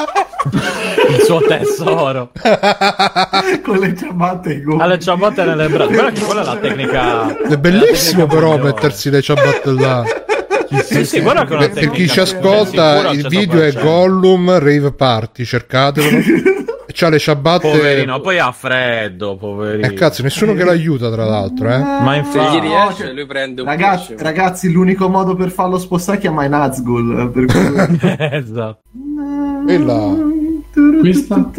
Il 1.10 1.20
suo 1.22 1.40
tesoro. 1.42 2.30
con 3.62 3.76
le 3.78 3.94
ciabatte 3.96 4.50
e 4.54 4.62
Ha 4.78 4.86
le 4.86 4.98
ciabatte 4.98 5.44
nelle 5.44 5.68
braccia. 5.68 5.92
Guarda 5.92 6.10
che 6.12 6.20
quella 6.24 6.40
è 6.40 6.44
la 6.44 6.56
tecnica. 6.60 7.36
È 7.42 7.56
bellissimo 7.58 8.26
però 8.26 8.52
migliore. 8.52 8.62
mettersi 8.72 9.10
le 9.10 9.20
ciabatte 9.20 9.70
là. 9.72 10.02
Sì, 10.82 11.04
sì, 11.04 11.18
una 11.18 11.44
Per, 11.44 11.70
per 11.70 11.90
chi 11.90 12.08
ci 12.08 12.20
ascolta, 12.20 13.10
il 13.10 13.26
video 13.28 13.60
è 13.62 13.70
100%. 13.70 13.82
Gollum 13.82 14.58
Rave 14.58 14.92
Party, 14.92 15.44
cercatelo. 15.44 16.06
E 16.86 16.92
c'ha 16.92 17.08
le 17.08 17.18
ciabatte. 17.18 17.70
Poverino, 17.70 18.20
poi 18.20 18.38
ha 18.38 18.52
freddo, 18.52 19.36
poverino. 19.36 19.86
Eh 19.86 19.94
cazzo, 19.94 20.22
nessuno 20.22 20.54
che 20.54 20.64
l'aiuta 20.64 21.10
tra 21.10 21.24
l'altro, 21.24 21.72
eh. 21.72 21.78
Ma 21.78 22.12
Se 22.12 22.18
infatti. 22.18 22.56
gli 22.56 22.60
riesce, 22.60 23.04
cioè, 23.04 23.12
lui 23.12 23.26
prende 23.26 23.62
un 23.62 23.66
Ragazzi, 23.68 24.14
ragazzi, 24.18 24.70
l'unico 24.70 25.08
modo 25.08 25.34
per 25.34 25.50
farlo 25.50 25.78
spostare 25.78 26.18
è 26.18 26.20
chiamare 26.20 26.48
Nazgul. 26.48 27.20
eh, 27.20 27.28
Per 27.28 27.44
cui... 27.46 28.16
esatto. 28.36 28.78
E 29.68 29.78
là. 29.78 30.16
Questa? 31.00 31.50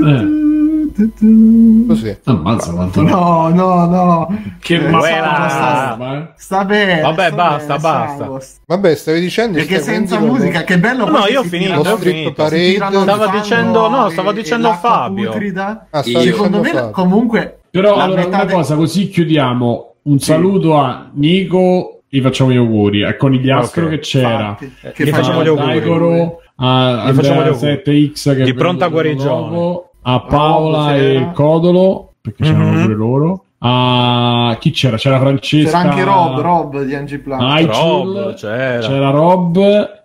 Così. 1.87 2.17
Ammazza 2.25 2.71
quanto 2.73 3.01
No, 3.01 3.49
no, 3.49 3.85
no. 3.85 4.39
Che 4.59 4.75
Eh, 4.75 4.89
sta, 4.89 5.95
ma 5.97 6.33
sta 6.35 6.65
bene. 6.65 7.01
Vabbè, 7.01 7.27
sta 7.27 7.35
basta, 7.35 7.67
bene, 7.75 7.79
basta. 7.81 8.17
salvo. 8.17 8.41
Vabbè, 8.67 8.95
stavi 8.95 9.19
dicendo 9.19 9.57
Perché 9.57 9.79
stai- 9.79 9.95
senza 9.95 10.17
quindi 10.17 10.33
lo- 10.37 10.43
musica, 10.43 10.63
che 10.63 10.79
bello. 10.79 11.05
No, 11.09 11.17
no, 11.19 11.25
io 11.27 11.39
ho 11.39 11.43
finito, 11.43 11.79
ho 11.79 11.97
finito. 11.97 12.33
parade. 12.33 12.77
fango 12.77 13.27
dicendo- 13.31 13.89
no, 13.89 14.09
stava 14.09 14.31
e 14.31 14.33
dicendo 14.33 14.67
l'acqua 14.69 14.89
Fabio. 14.89 15.29
Ah. 15.31 16.01
Secondo 16.03 16.21
dicendo 16.21 16.61
me, 16.61 16.69
Fabio. 16.69 16.89
comunque, 16.91 17.59
Però 17.69 17.95
allora 17.95 18.25
una 18.25 18.43
de- 18.45 18.53
cosa, 18.53 18.75
così 18.75 19.09
chiudiamo. 19.09 19.85
Un 20.03 20.19
saluto 20.19 20.77
a 20.79 21.09
Nico, 21.13 22.01
gli 22.09 22.19
facciamo 22.21 22.51
gli 22.51 22.57
auguri. 22.57 23.03
A 23.05 23.15
Conigliastro 23.15 23.85
Ok. 23.85 23.89
che 23.91 23.99
c'era. 23.99 24.57
infatti, 24.59 24.71
Eh, 24.81 24.91
che 24.91 25.05
facciamo 25.07 25.43
gli 25.43 25.47
auguri. 25.47 25.67
Daigoro, 25.67 26.41
a 26.55 27.09
Gli 27.11 27.13
facciamo 27.15 27.43
gli 27.43 27.47
Andrea 27.47 27.51
auguri. 27.53 28.11
7X 28.11 28.35
che 28.35 28.43
Di 28.43 28.49
è 28.49 28.53
pronta 28.55 28.87
venuto 28.89 28.89
guarigione. 29.01 29.49
dopo, 29.55 29.90
a 30.03 30.19
Paola 30.21 30.91
Rob, 30.91 30.99
e 30.99 31.13
il 31.13 31.31
Codolo 31.33 32.13
perché 32.21 32.43
c'erano 32.43 32.71
Mhm. 32.71 32.81
pure 32.81 32.93
loro. 32.95 33.43
A 33.63 34.57
chi 34.59 34.71
c'era? 34.71 34.97
C'era 34.97 35.19
Francesca. 35.19 35.77
C'era 35.77 35.91
anche 35.91 36.03
Rob, 36.03 36.39
Rob 36.39 36.81
di 36.83 36.95
Angie 36.95 37.19
Plan. 37.19 37.39
Ah, 37.41 37.61
Rob, 37.61 38.33
c'era. 38.33 38.79
c'era 38.79 39.09
Rob 39.11 39.57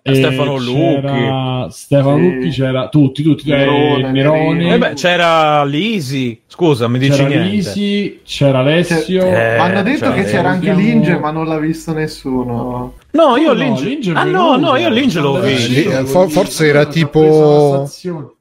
e 0.03 0.13
Stefano 0.13 0.57
c'era 0.57 1.67
Stefano 1.71 2.17
Sì. 2.17 2.21
Lucchi, 2.35 2.49
c'era 2.49 2.87
tutti, 2.89 3.23
tutti, 3.23 3.49
Nerone, 3.49 4.09
eh, 4.09 4.11
Nerone, 4.11 4.53
Nerino. 4.53 4.73
Eh 4.75 4.77
beh, 4.77 4.93
c'era 4.93 5.63
Lisi. 5.63 6.39
Scusa, 6.45 6.87
mi 6.87 6.99
dici 6.99 7.13
c'era 7.17 7.29
niente. 7.29 7.47
Lisi, 7.49 8.19
c'era 8.23 8.59
Alessio. 8.59 9.23
Eh, 9.25 9.55
Ma 9.57 9.63
hanno 9.63 9.81
detto 9.81 10.13
che 10.13 10.23
c'era 10.25 10.49
anche 10.49 10.73
Linge, 10.73 11.17
ma 11.17 11.31
non 11.31 11.47
l'ha 11.47 11.57
visto 11.57 11.93
nessuno. 11.93 12.93
No, 13.09 13.37
io 13.37 13.53
No, 13.53 13.53
Linge. 13.53 14.11
Ah, 14.13 14.23
no, 14.23 14.55
no, 14.57 14.75
io 14.75 14.89
Linge 14.89 15.19
l'ho 15.19 15.39
visto. 15.39 15.97
Eh, 15.99 16.05
forse 16.05 16.67
era 16.67 16.85
tipo-. 16.85 17.89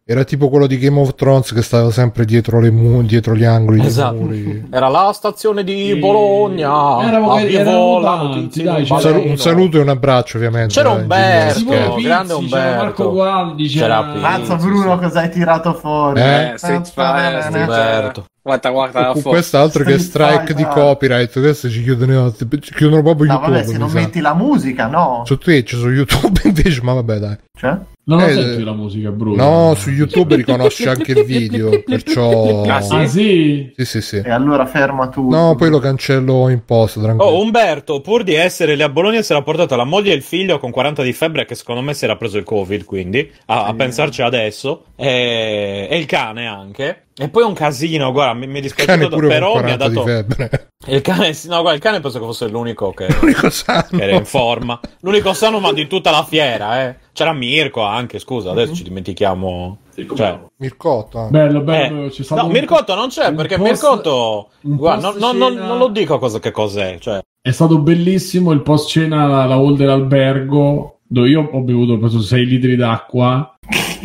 Era 0.08 0.22
tipo 0.22 0.48
quello 0.48 0.68
di 0.68 0.78
Game 0.78 1.00
of 1.00 1.16
Thrones 1.16 1.52
che 1.52 1.62
stava 1.62 1.90
sempre 1.90 2.24
dietro, 2.24 2.60
le 2.60 2.70
mu- 2.70 3.02
dietro 3.02 3.34
gli 3.34 3.42
angoli 3.42 3.78
dei 3.80 3.88
Esatto. 3.88 4.14
muri. 4.14 4.68
Era 4.70 4.86
la 4.86 5.10
stazione 5.12 5.64
di 5.64 5.86
Sì. 5.94 5.96
Bologna. 5.96 7.04
Eravamo- 7.08 8.00
tanti, 8.00 8.62
dai, 8.62 8.84
c'era- 8.84 9.18
Un, 9.18 9.36
saluto 9.36 9.78
e 9.78 9.80
un 9.80 9.88
abbraccio, 9.88 10.36
ovviamente. 10.36 10.74
C'era 10.74 10.90
Umberto. 10.90 11.58
scherzo. 11.58 11.94
grande 12.00 12.34
Pizzi, 12.36 12.48
c'era 12.50 12.62
Marco 12.76 12.84
Umberto. 12.84 13.10
Gualdi, 13.10 13.66
C'era 13.66 13.86
c'era 13.86 14.02
Pizzi. 14.12 14.20
Mazza 14.20 14.54
Bruno, 14.54 14.92
sì. 14.94 14.98
cosa 15.02 15.20
hai 15.22 15.30
tirato 15.30 15.74
fuori? 15.74 16.20
Eh? 16.20 16.50
Eh, 16.52 16.58
Street 16.58 16.84
Fighter, 16.92 17.60
Umberto. 17.62 18.24
Guarda, 18.46 18.70
guarda, 18.70 19.06
Con 19.10 19.22
quest'altro 19.22 19.82
che 19.82 19.98
strike 19.98 20.54
di 20.54 20.62
copyright, 20.62 21.32
questo 21.40 21.68
ci 21.68 21.82
chiudono, 21.82 22.32
ci 22.32 22.72
chiudono 22.72 23.02
proprio 23.02 23.26
No, 23.26 23.32
YouTube. 23.32 23.56
vabbè, 23.56 23.66
se 23.66 23.76
non 23.76 23.88
sa. 23.88 23.98
metti 23.98 24.20
la 24.20 24.34
musica, 24.34 24.86
no. 24.86 25.22
Su 25.26 25.36
Twitch, 25.36 25.74
su 25.74 25.90
YouTube 25.90 26.40
invece, 26.46 26.80
ma 26.82 26.92
vabbè 26.92 27.18
dai. 27.18 27.36
Cioè? 27.58 27.76
Non 28.04 28.20
Eh, 28.20 28.32
senti 28.34 28.62
la 28.62 28.72
musica, 28.72 29.10
Bruno? 29.10 29.42
No, 29.42 29.74
su 29.74 29.90
YouTube 29.90 30.36
riconosce 30.36 30.88
anche 30.88 31.10
il 31.10 31.24
video, 31.24 31.82
perciò... 31.84 32.62
Ah, 32.70 32.80
sì? 32.80 32.94
Ah, 32.94 33.06
sì? 33.08 33.72
Sì, 33.74 33.84
sì, 33.84 34.00
sì. 34.00 34.22
E 34.24 34.30
allora 34.30 34.64
ferma 34.64 35.08
tutto. 35.08 35.34
No, 35.34 35.56
poi 35.56 35.68
lo 35.68 35.80
cancello 35.80 36.48
in 36.48 36.64
post, 36.64 37.00
tranquillo. 37.02 37.28
Oh, 37.36 37.42
Umberto, 37.42 38.00
pur 38.00 38.22
di 38.22 38.34
essere 38.34 38.76
lì 38.76 38.82
a 38.84 38.88
Bologna, 38.88 39.22
si 39.22 39.32
era 39.32 39.42
portato 39.42 39.74
la 39.74 39.82
moglie 39.82 40.12
e 40.12 40.14
il 40.14 40.22
figlio 40.22 40.60
con 40.60 40.70
40 40.70 41.02
di 41.02 41.12
febbre, 41.12 41.46
che 41.46 41.56
secondo 41.56 41.80
me 41.80 41.94
si 41.94 42.04
era 42.04 42.14
preso 42.14 42.38
il 42.38 42.44
Covid, 42.44 42.84
quindi, 42.84 43.28
a, 43.46 43.64
a 43.64 43.70
Sì. 43.70 43.74
pensarci 43.74 44.22
adesso, 44.22 44.84
e, 44.94 45.88
e 45.90 45.98
il 45.98 46.06
cane 46.06 46.46
anche. 46.46 47.00
E 47.18 47.30
poi 47.30 47.44
un 47.44 47.54
casino, 47.54 48.12
guarda, 48.12 48.34
mi, 48.34 48.46
mi 48.46 48.60
dispiace 48.60 49.08
pure 49.08 49.26
però 49.28 49.54
mi 49.62 49.70
ha 49.70 49.76
40 49.78 49.88
dato... 49.88 50.64
Il 50.88 51.00
cane, 51.00 51.34
no, 51.46 51.60
guarda, 51.62 51.72
il 51.72 51.80
cane 51.80 52.00
penso 52.00 52.18
che 52.20 52.24
fosse 52.26 52.46
l'unico 52.48 52.92
che, 52.92 53.06
L'unico 53.20 53.48
sano. 53.48 53.86
che 53.90 54.02
era 54.02 54.14
in 54.16 54.26
forma. 54.26 54.78
L'unico 55.00 55.32
sano, 55.32 55.58
ma 55.58 55.72
di 55.72 55.86
tutta 55.86 56.10
la 56.10 56.22
fiera, 56.22 56.84
eh. 56.84 56.96
C'era 57.12 57.32
Mirko 57.32 57.80
anche, 57.80 58.18
scusa, 58.18 58.50
adesso 58.50 58.74
ci 58.74 58.82
dimentichiamo. 58.82 59.78
Cioè, 60.14 60.38
Mircotto. 60.58 61.28
Bello, 61.30 61.60
eh, 61.60 61.62
bello. 61.62 62.10
Stato 62.10 62.42
no, 62.42 62.46
un- 62.46 62.52
Mircotto 62.52 62.94
non 62.94 63.08
c'è, 63.08 63.32
perché 63.32 63.56
post- 63.56 63.70
Mircotto... 63.70 64.48
Guarda, 64.60 65.14
non, 65.18 65.36
non- 65.36 65.52
cena- 65.54 65.66
non 65.66 65.78
lo 65.78 65.88
dico 65.88 66.18
cosa, 66.18 66.38
che 66.38 66.50
cos'è, 66.50 66.98
cioè... 67.00 67.18
È 67.40 67.50
stato 67.50 67.78
bellissimo 67.78 68.52
il 68.52 68.60
post 68.60 68.88
cena 68.90 69.42
alla 69.42 69.54
hall 69.54 69.74
dell'albergo 69.76 70.95
dove 71.08 71.28
io 71.28 71.48
ho 71.52 71.60
bevuto 71.60 71.92
ho 71.94 71.98
preso 71.98 72.20
6 72.20 72.46
litri 72.46 72.76
d'acqua. 72.76 73.56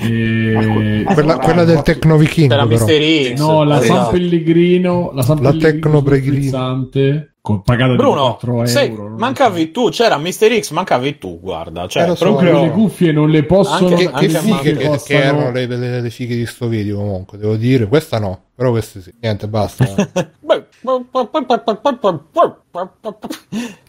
E... 0.03 1.03
Quella, 1.13 1.37
quella 1.37 1.63
del 1.63 1.81
Tecno 1.81 2.17
Vichingo, 2.17 2.49
C'era 2.55 2.65
però. 2.65 2.85
Mister 2.85 3.35
X. 3.35 3.39
No, 3.39 3.63
la 3.63 3.81
esatto. 3.83 4.01
San 4.03 4.11
Pellegrino, 4.11 5.11
la 5.13 5.21
San 5.21 5.41
La 5.41 5.49
Pellegrino 5.51 6.01
pagata 7.63 7.91
di 7.91 7.97
Bruno, 7.97 8.21
4 8.37 8.65
sei- 8.67 8.89
euro. 8.89 9.15
mancavi 9.17 9.71
tu, 9.71 9.89
c'era 9.89 10.17
Mister 10.17 10.59
X, 10.59 10.69
mancavi 10.71 11.17
tu, 11.17 11.39
guarda, 11.39 11.87
cioè 11.87 12.03
Eh, 12.11 12.15
so, 12.15 12.25
proprio... 12.25 12.61
Le 12.61 12.69
cuffie 12.71 13.11
non 13.11 13.29
le 13.31 13.43
possono 13.43 13.87
Anche- 13.89 13.95
Che, 13.95 14.11
che 14.11 14.13
anche 14.13 14.27
le 14.27 14.39
fighe 14.39 14.77
che, 14.77 15.01
che 15.05 15.13
erano 15.15 15.51
le, 15.51 15.65
le- 15.65 16.01
le 16.01 16.09
fighe 16.11 16.35
di 16.35 16.45
sto 16.45 16.67
video 16.67 16.97
comunque, 16.97 17.37
devo 17.39 17.55
dire. 17.55 17.87
Questa 17.87 18.19
no, 18.19 18.41
però 18.61 18.73
queste 18.73 19.01
sì. 19.01 19.11
Niente, 19.19 19.47
basta. 19.47 19.87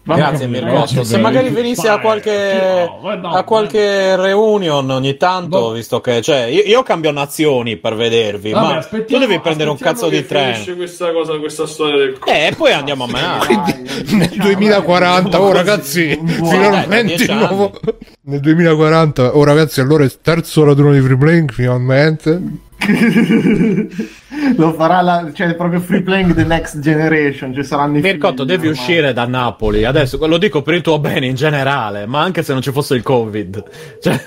Grazie 0.03 0.47
Mirko. 0.47 0.87
Se 1.05 1.19
magari 1.19 1.51
bello. 1.51 1.57
venissi 1.57 1.89
a 1.89 2.01
qualche, 2.01 2.89
a 3.23 3.45
qualche 3.45 4.17
reunion 4.17 4.89
ogni 4.89 5.19
tanto, 5.19 5.73
visto 5.73 6.01
che 6.01 6.23
cioè, 6.23 6.45
io, 6.45 6.63
io 6.63 6.83
cambio 6.83 7.11
nazioni 7.11 7.77
per 7.77 7.97
vedervi, 7.97 8.53
Vabbè, 8.53 8.75
ma 8.91 9.05
tu 9.05 9.19
devi 9.19 9.41
prendere 9.41 9.69
un 9.69 9.77
cazzo 9.77 10.09
di 10.09 10.25
treno. 10.25 10.75
questa 10.75 11.13
cosa, 11.13 11.37
questa 11.39 11.67
storia 11.67 11.99
del 11.99 12.19
Eh, 12.25 12.47
e 12.47 12.55
poi 12.57 12.73
andiamo 12.73 13.05
a. 13.05 13.45
Quindi 13.45 14.17
nel 14.17 14.31
2040, 14.31 15.39
oh 15.39 15.53
ragazzi, 15.53 16.19
finalmente 16.25 17.25
il 17.25 17.35
nuovo... 17.35 17.79
Nel 18.23 18.41
2040, 18.41 19.37
oh 19.37 19.45
ragazzi, 19.45 19.81
allora 19.81 20.05
è 20.05 20.07
il 20.07 20.19
terzo 20.23 20.65
raduno 20.65 20.93
di 20.93 21.01
free 21.03 21.19
playing, 21.19 21.53
finalmente. 21.53 22.71
Lo 24.57 24.73
farà 24.73 25.01
la, 25.01 25.31
cioè 25.33 25.55
proprio 25.55 25.81
free 25.81 26.03
playing 26.03 26.35
the 26.35 26.45
next 26.45 26.79
generation. 26.81 27.55
Ci 27.55 27.63
saranno 27.65 27.99
i 27.99 28.01
Mircotto, 28.01 28.45
devi 28.45 28.69
ormai. 28.69 28.81
uscire 28.81 29.13
da 29.13 29.27
Napoli. 29.27 29.85
Adesso 29.85 30.25
lo 30.27 30.39
dico 30.39 30.63
per 30.63 30.75
il 30.75 30.83
tuo 30.83 30.99
bene 30.99 31.27
in 31.27 31.35
generale, 31.35 32.07
ma 32.07 32.21
anche 32.23 32.43
se 32.43 32.53
non 32.53 32.63
ci 32.63 32.73
fosse 32.73 32.95
il 32.95 33.03
Covid. 33.03 33.65
Cioè, 34.01 34.23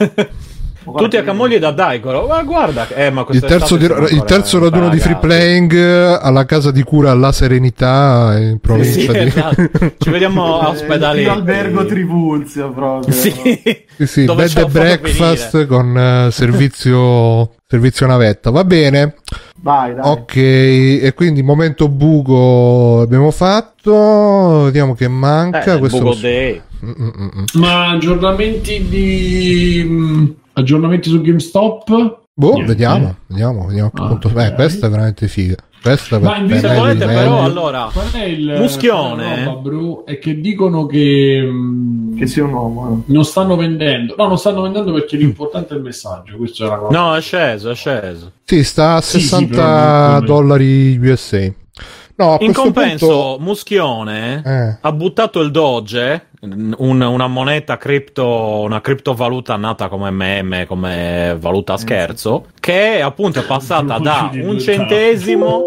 tutti 0.96 1.18
a 1.18 1.24
Camogli 1.24 1.58
da 1.58 1.72
Daigoro. 1.72 2.26
Ma 2.28 2.42
guarda, 2.44 2.88
eh, 2.90 3.10
ma 3.10 3.26
Il 3.30 3.42
terzo, 3.42 3.76
di- 3.78 3.86
il 3.86 4.24
terzo 4.26 4.60
raduno 4.60 4.90
di 4.90 5.00
free 5.00 5.16
pagati. 5.16 5.28
playing 5.28 6.20
alla 6.22 6.46
casa 6.46 6.72
di 6.72 6.84
cura 6.84 7.12
alla 7.12 7.32
Serenità 7.32 8.36
in 8.38 8.52
Sì, 8.54 8.60
provincia 8.60 9.12
di... 9.12 9.18
esatto. 9.20 9.70
Ci 9.98 10.10
vediamo 10.10 10.60
a 10.60 10.68
Eh, 10.68 10.72
ospedali. 10.72 11.22
più 11.24 11.32
albergo 11.32 11.86
Trivulzio 11.86 12.72
proprio. 12.72 13.14
Sì. 13.14 13.32
Sì, 13.98 14.08
sì, 14.08 14.26
bed 14.26 14.58
and 14.58 14.72
breakfast 14.72 15.66
con 15.68 15.98
eh, 15.98 16.32
servizio, 16.32 17.54
servizio 17.68 18.06
navetta. 18.08 18.50
Va 18.52 18.64
bene. 18.64 19.16
Vai, 19.62 19.96
dai. 19.96 20.04
Ok, 20.12 20.36
e 20.36 21.14
quindi 21.16 21.42
momento 21.42 21.88
buco 21.90 23.02
abbiamo 23.02 23.32
fatto. 23.32 24.64
Vediamo 24.66 24.94
che 24.96 25.08
manca. 25.08 25.74
Eh, 25.76 25.80
Questo 25.80 25.98
Bugo 26.00 26.10
lo. 26.12 26.16
Day. 26.20 26.62
Mm, 26.86 26.90
mm, 27.02 27.10
mm. 27.40 27.44
Ma 27.54 27.90
aggiornamenti 27.90 28.86
di 28.88 29.84
mh, 29.88 30.36
aggiornamenti 30.56 31.10
su 31.10 31.22
GameStop? 31.22 32.20
Boh, 32.38 32.52
Niente. 32.54 32.66
vediamo, 32.72 33.16
vediamo, 33.28 33.66
vediamo 33.68 33.88
a 33.88 33.92
che 33.98 34.02
Ah, 34.04 34.08
punto. 34.08 34.28
ok. 34.28 34.36
Eh, 34.38 34.54
questa 34.54 34.88
è 34.88 34.90
veramente 34.90 35.28
figa. 35.30 35.56
Questa 35.82 36.20
Ma 36.20 36.32
per, 36.32 36.42
invece 36.42 36.68
per 36.68 36.76
volete, 36.78 37.06
però, 37.06 37.20
meglio. 37.20 37.42
allora. 37.44 37.90
Qual 37.94 38.12
è 38.12 38.24
il 38.24 38.56
Muschione? 38.58 39.36
è 39.36 39.44
roba, 39.46 40.04
che 40.20 40.42
dicono 40.42 40.86
che 40.88 41.42
mh, 41.50 42.18
Che 42.18 42.26
sia 42.28 42.44
un 42.44 42.54
uomo. 42.54 43.04
eh. 43.08 43.12
non 43.14 43.24
stanno 43.24 43.56
vendendo. 43.56 44.16
No, 44.18 44.28
non 44.28 44.38
stanno 44.40 44.62
vendendo 44.64 44.92
perché 44.92 45.16
l'importante 45.16 45.76
è 45.76 45.78
il 45.78 45.84
messaggio. 45.84 46.38
Questo 46.38 46.66
è 46.66 46.70
la 46.70 46.78
cosa. 46.78 46.98
No, 47.00 47.16
è 47.16 47.22
sceso, 47.22 47.70
è 47.70 47.76
sceso. 47.76 48.32
Sì, 48.44 48.64
sta 48.64 48.96
a 48.96 49.02
Sì, 49.02 49.20
sì, 49.20 49.28
60 49.28 49.56
però 49.56 50.12
non- 50.18 50.26
dollari 50.26 50.98
USA. 50.98 51.54
No, 52.18 52.30
a 52.32 52.34
In 52.34 52.38
questo 52.54 52.62
compenso, 52.64 53.06
punto... 53.08 53.38
Muschione 53.42 54.42
Eh. 54.44 54.78
ha 54.82 54.92
buttato 54.92 55.40
il 55.42 55.52
Doge, 55.52 56.28
un- 56.78 57.02
una 57.02 57.28
moneta 57.28 57.78
cripto, 57.78 58.62
una 58.62 58.82
criptovaluta 58.82 59.56
nata 59.56 59.88
come 59.88 60.10
meme, 60.12 60.66
come 60.66 61.36
valuta 61.40 61.74
a 61.74 61.78
scherzo, 61.78 62.46
che 62.60 63.02
appunto 63.02 63.40
è 63.40 63.44
passata 63.44 63.98
da 64.00 64.30
un 64.34 64.60
centesimo 64.60 65.64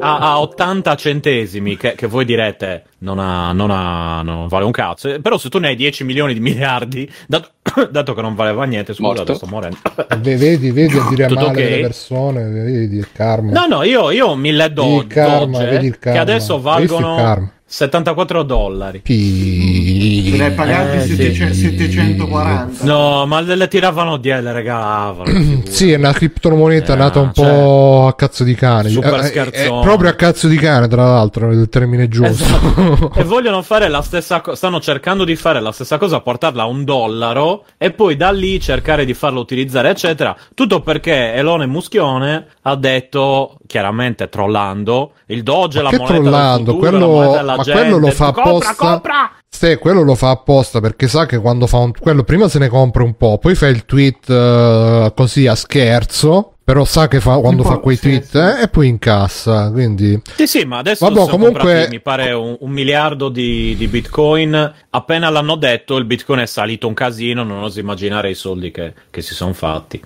a, 0.00 0.18
a 0.18 0.40
80 0.40 0.94
centesimi, 0.96 1.76
che, 1.76 1.94
che 1.94 2.06
voi 2.06 2.24
direte 2.24 2.84
non, 2.98 3.18
ha, 3.18 3.52
non, 3.52 3.70
ha- 3.70 4.22
non 4.22 4.48
vale 4.48 4.64
un 4.64 4.70
cazzo. 4.70 5.12
Eh, 5.14 5.20
Però 5.20 5.36
se 5.38 5.48
tu 5.50 5.58
ne 5.58 5.68
hai 5.68 5.76
10 5.76 6.04
milioni 6.04 6.32
di 6.34 6.40
miliardi, 6.40 7.08
dato, 7.28 7.50
dato 7.90 8.14
che 8.14 8.22
non 8.22 8.34
valeva 8.34 8.64
niente, 8.64 8.94
scusa, 8.94 9.24
sto 9.34 9.46
morendo. 9.46 9.76
Ve- 10.20 10.36
Vedi, 10.36 10.70
vedi 10.70 10.96
a 10.98 11.06
dire 11.08 11.26
Tutto 11.26 11.46
male 11.46 11.50
ok? 11.62 11.62
delle 11.68 11.80
persone, 11.82 12.44
vedi 12.48 12.96
il 12.96 13.08
karma. 13.12 13.52
No, 13.52 13.66
no, 13.66 13.82
io, 13.82 14.10
io 14.10 14.28
ho 14.28 14.36
1000 14.36 14.72
do- 14.72 15.00
Il 15.00 15.06
karma, 15.06 15.58
Doge 15.58 15.70
vedi 15.70 15.86
il 15.86 15.98
karma. 15.98 16.18
che 16.18 16.22
adesso 16.30 16.60
valgono 16.60 17.14
karma? 17.16 17.52
74 17.66 18.42
dollari. 18.42 19.00
Pi- 19.00 20.34
ne 20.36 20.44
hai 20.44 20.52
pagati 20.52 20.96
Eh, 20.98 21.00
sì. 21.00 21.16
700 21.16 21.54
740. 21.54 22.84
No, 22.84 23.26
ma 23.26 23.40
le, 23.40 23.56
le 23.56 23.68
tiravano 23.68 24.16
di 24.18 24.28
le 24.28 24.52
regalavano. 24.52 25.62
Sì, 25.74 25.90
è 25.90 25.96
una 25.96 26.12
criptomoneta 26.12 26.92
Eh, 26.92 26.96
nata 26.96 27.18
un 27.20 27.32
cioè, 27.32 27.44
po' 27.48 28.06
a 28.06 28.14
cazzo 28.14 28.44
di 28.44 28.54
cane. 28.54 28.90
super 28.90 29.24
Eh, 29.24 29.50
eh, 29.52 29.78
proprio 29.82 30.10
a 30.10 30.12
cazzo 30.12 30.46
di 30.46 30.56
cane, 30.56 30.86
tra 30.88 31.04
l'altro, 31.04 31.50
il 31.50 31.68
termine 31.68 32.06
giusto. 32.08 32.44
Esatto. 32.44 33.10
e 33.18 33.24
vogliono 33.24 33.62
fare 33.62 33.88
la 33.88 34.02
stessa 34.02 34.40
cosa, 34.40 34.56
stanno 34.56 34.78
cercando 34.80 35.24
di 35.24 35.34
fare 35.34 35.60
la 35.60 35.72
stessa 35.72 35.98
cosa, 35.98 36.20
portarla 36.20 36.62
a 36.62 36.66
un 36.66 36.84
dollaro 36.84 37.64
e 37.78 37.90
poi 37.90 38.14
da 38.16 38.30
lì 38.30 38.60
cercare 38.60 39.04
di 39.04 39.14
farlo 39.14 39.40
utilizzare, 39.40 39.88
eccetera. 39.90 40.36
Tutto 40.54 40.80
perché 40.80 41.32
Elone 41.34 41.66
Muschione 41.66 42.46
ha 42.62 42.76
detto, 42.76 43.56
chiaramente 43.66 44.28
trollando, 44.28 45.12
il 45.26 45.42
Doge 45.42 45.80
è 45.80 45.82
la 45.82 45.90
moneta 45.90 46.12
trollando, 46.12 46.72
del 46.72 46.74
futuro, 46.80 46.90
quello- 46.90 47.06
la 47.06 47.12
moneta 47.12 47.36
della 47.38 47.53
ma 47.56 47.62
gente. 47.62 47.80
quello 47.80 47.98
lo 47.98 48.10
fa 48.10 48.32
compra, 48.32 48.42
apposta. 48.50 48.74
compra! 48.74 49.32
Ste, 49.48 49.78
quello 49.78 50.02
lo 50.02 50.14
fa 50.14 50.30
apposta 50.30 50.80
perché 50.80 51.06
sa 51.06 51.26
che 51.26 51.38
quando 51.38 51.66
fa 51.66 51.78
un 51.78 51.92
quello 51.92 52.24
prima 52.24 52.48
se 52.48 52.58
ne 52.58 52.68
compra 52.68 53.04
un 53.04 53.16
po', 53.16 53.38
poi 53.38 53.54
fa 53.54 53.68
il 53.68 53.84
tweet 53.84 54.28
eh, 54.28 55.12
così 55.14 55.46
a 55.46 55.54
scherzo, 55.54 56.54
però 56.64 56.84
sa 56.84 57.06
che 57.08 57.20
fa 57.20 57.36
quando 57.36 57.62
fa 57.62 57.76
quei 57.76 57.94
sì, 57.94 58.02
tweet 58.02 58.24
sì. 58.24 58.38
eh, 58.38 58.62
e 58.62 58.68
poi 58.68 58.88
incassa, 58.88 59.70
quindi 59.70 60.20
Sì, 60.34 60.46
sì, 60.46 60.64
ma 60.64 60.78
adesso 60.78 61.04
Vabbè, 61.04 61.18
sono 61.18 61.30
comunque- 61.30 61.60
comprati, 61.60 61.90
mi 61.90 62.00
pare 62.00 62.32
un, 62.32 62.56
un 62.58 62.70
miliardo 62.70 63.28
di, 63.28 63.76
di 63.76 63.86
bitcoin. 63.86 64.74
Appena 64.90 65.28
l'hanno 65.28 65.56
detto, 65.56 65.96
il 65.98 66.04
bitcoin 66.04 66.40
è 66.40 66.46
salito 66.46 66.88
un 66.88 66.94
casino. 66.94 67.44
Non 67.44 67.62
oso 67.62 67.78
immaginare 67.80 68.30
i 68.30 68.34
soldi 68.34 68.70
che, 68.70 68.92
che 69.10 69.20
si 69.22 69.34
sono 69.34 69.52
fatti. 69.52 70.02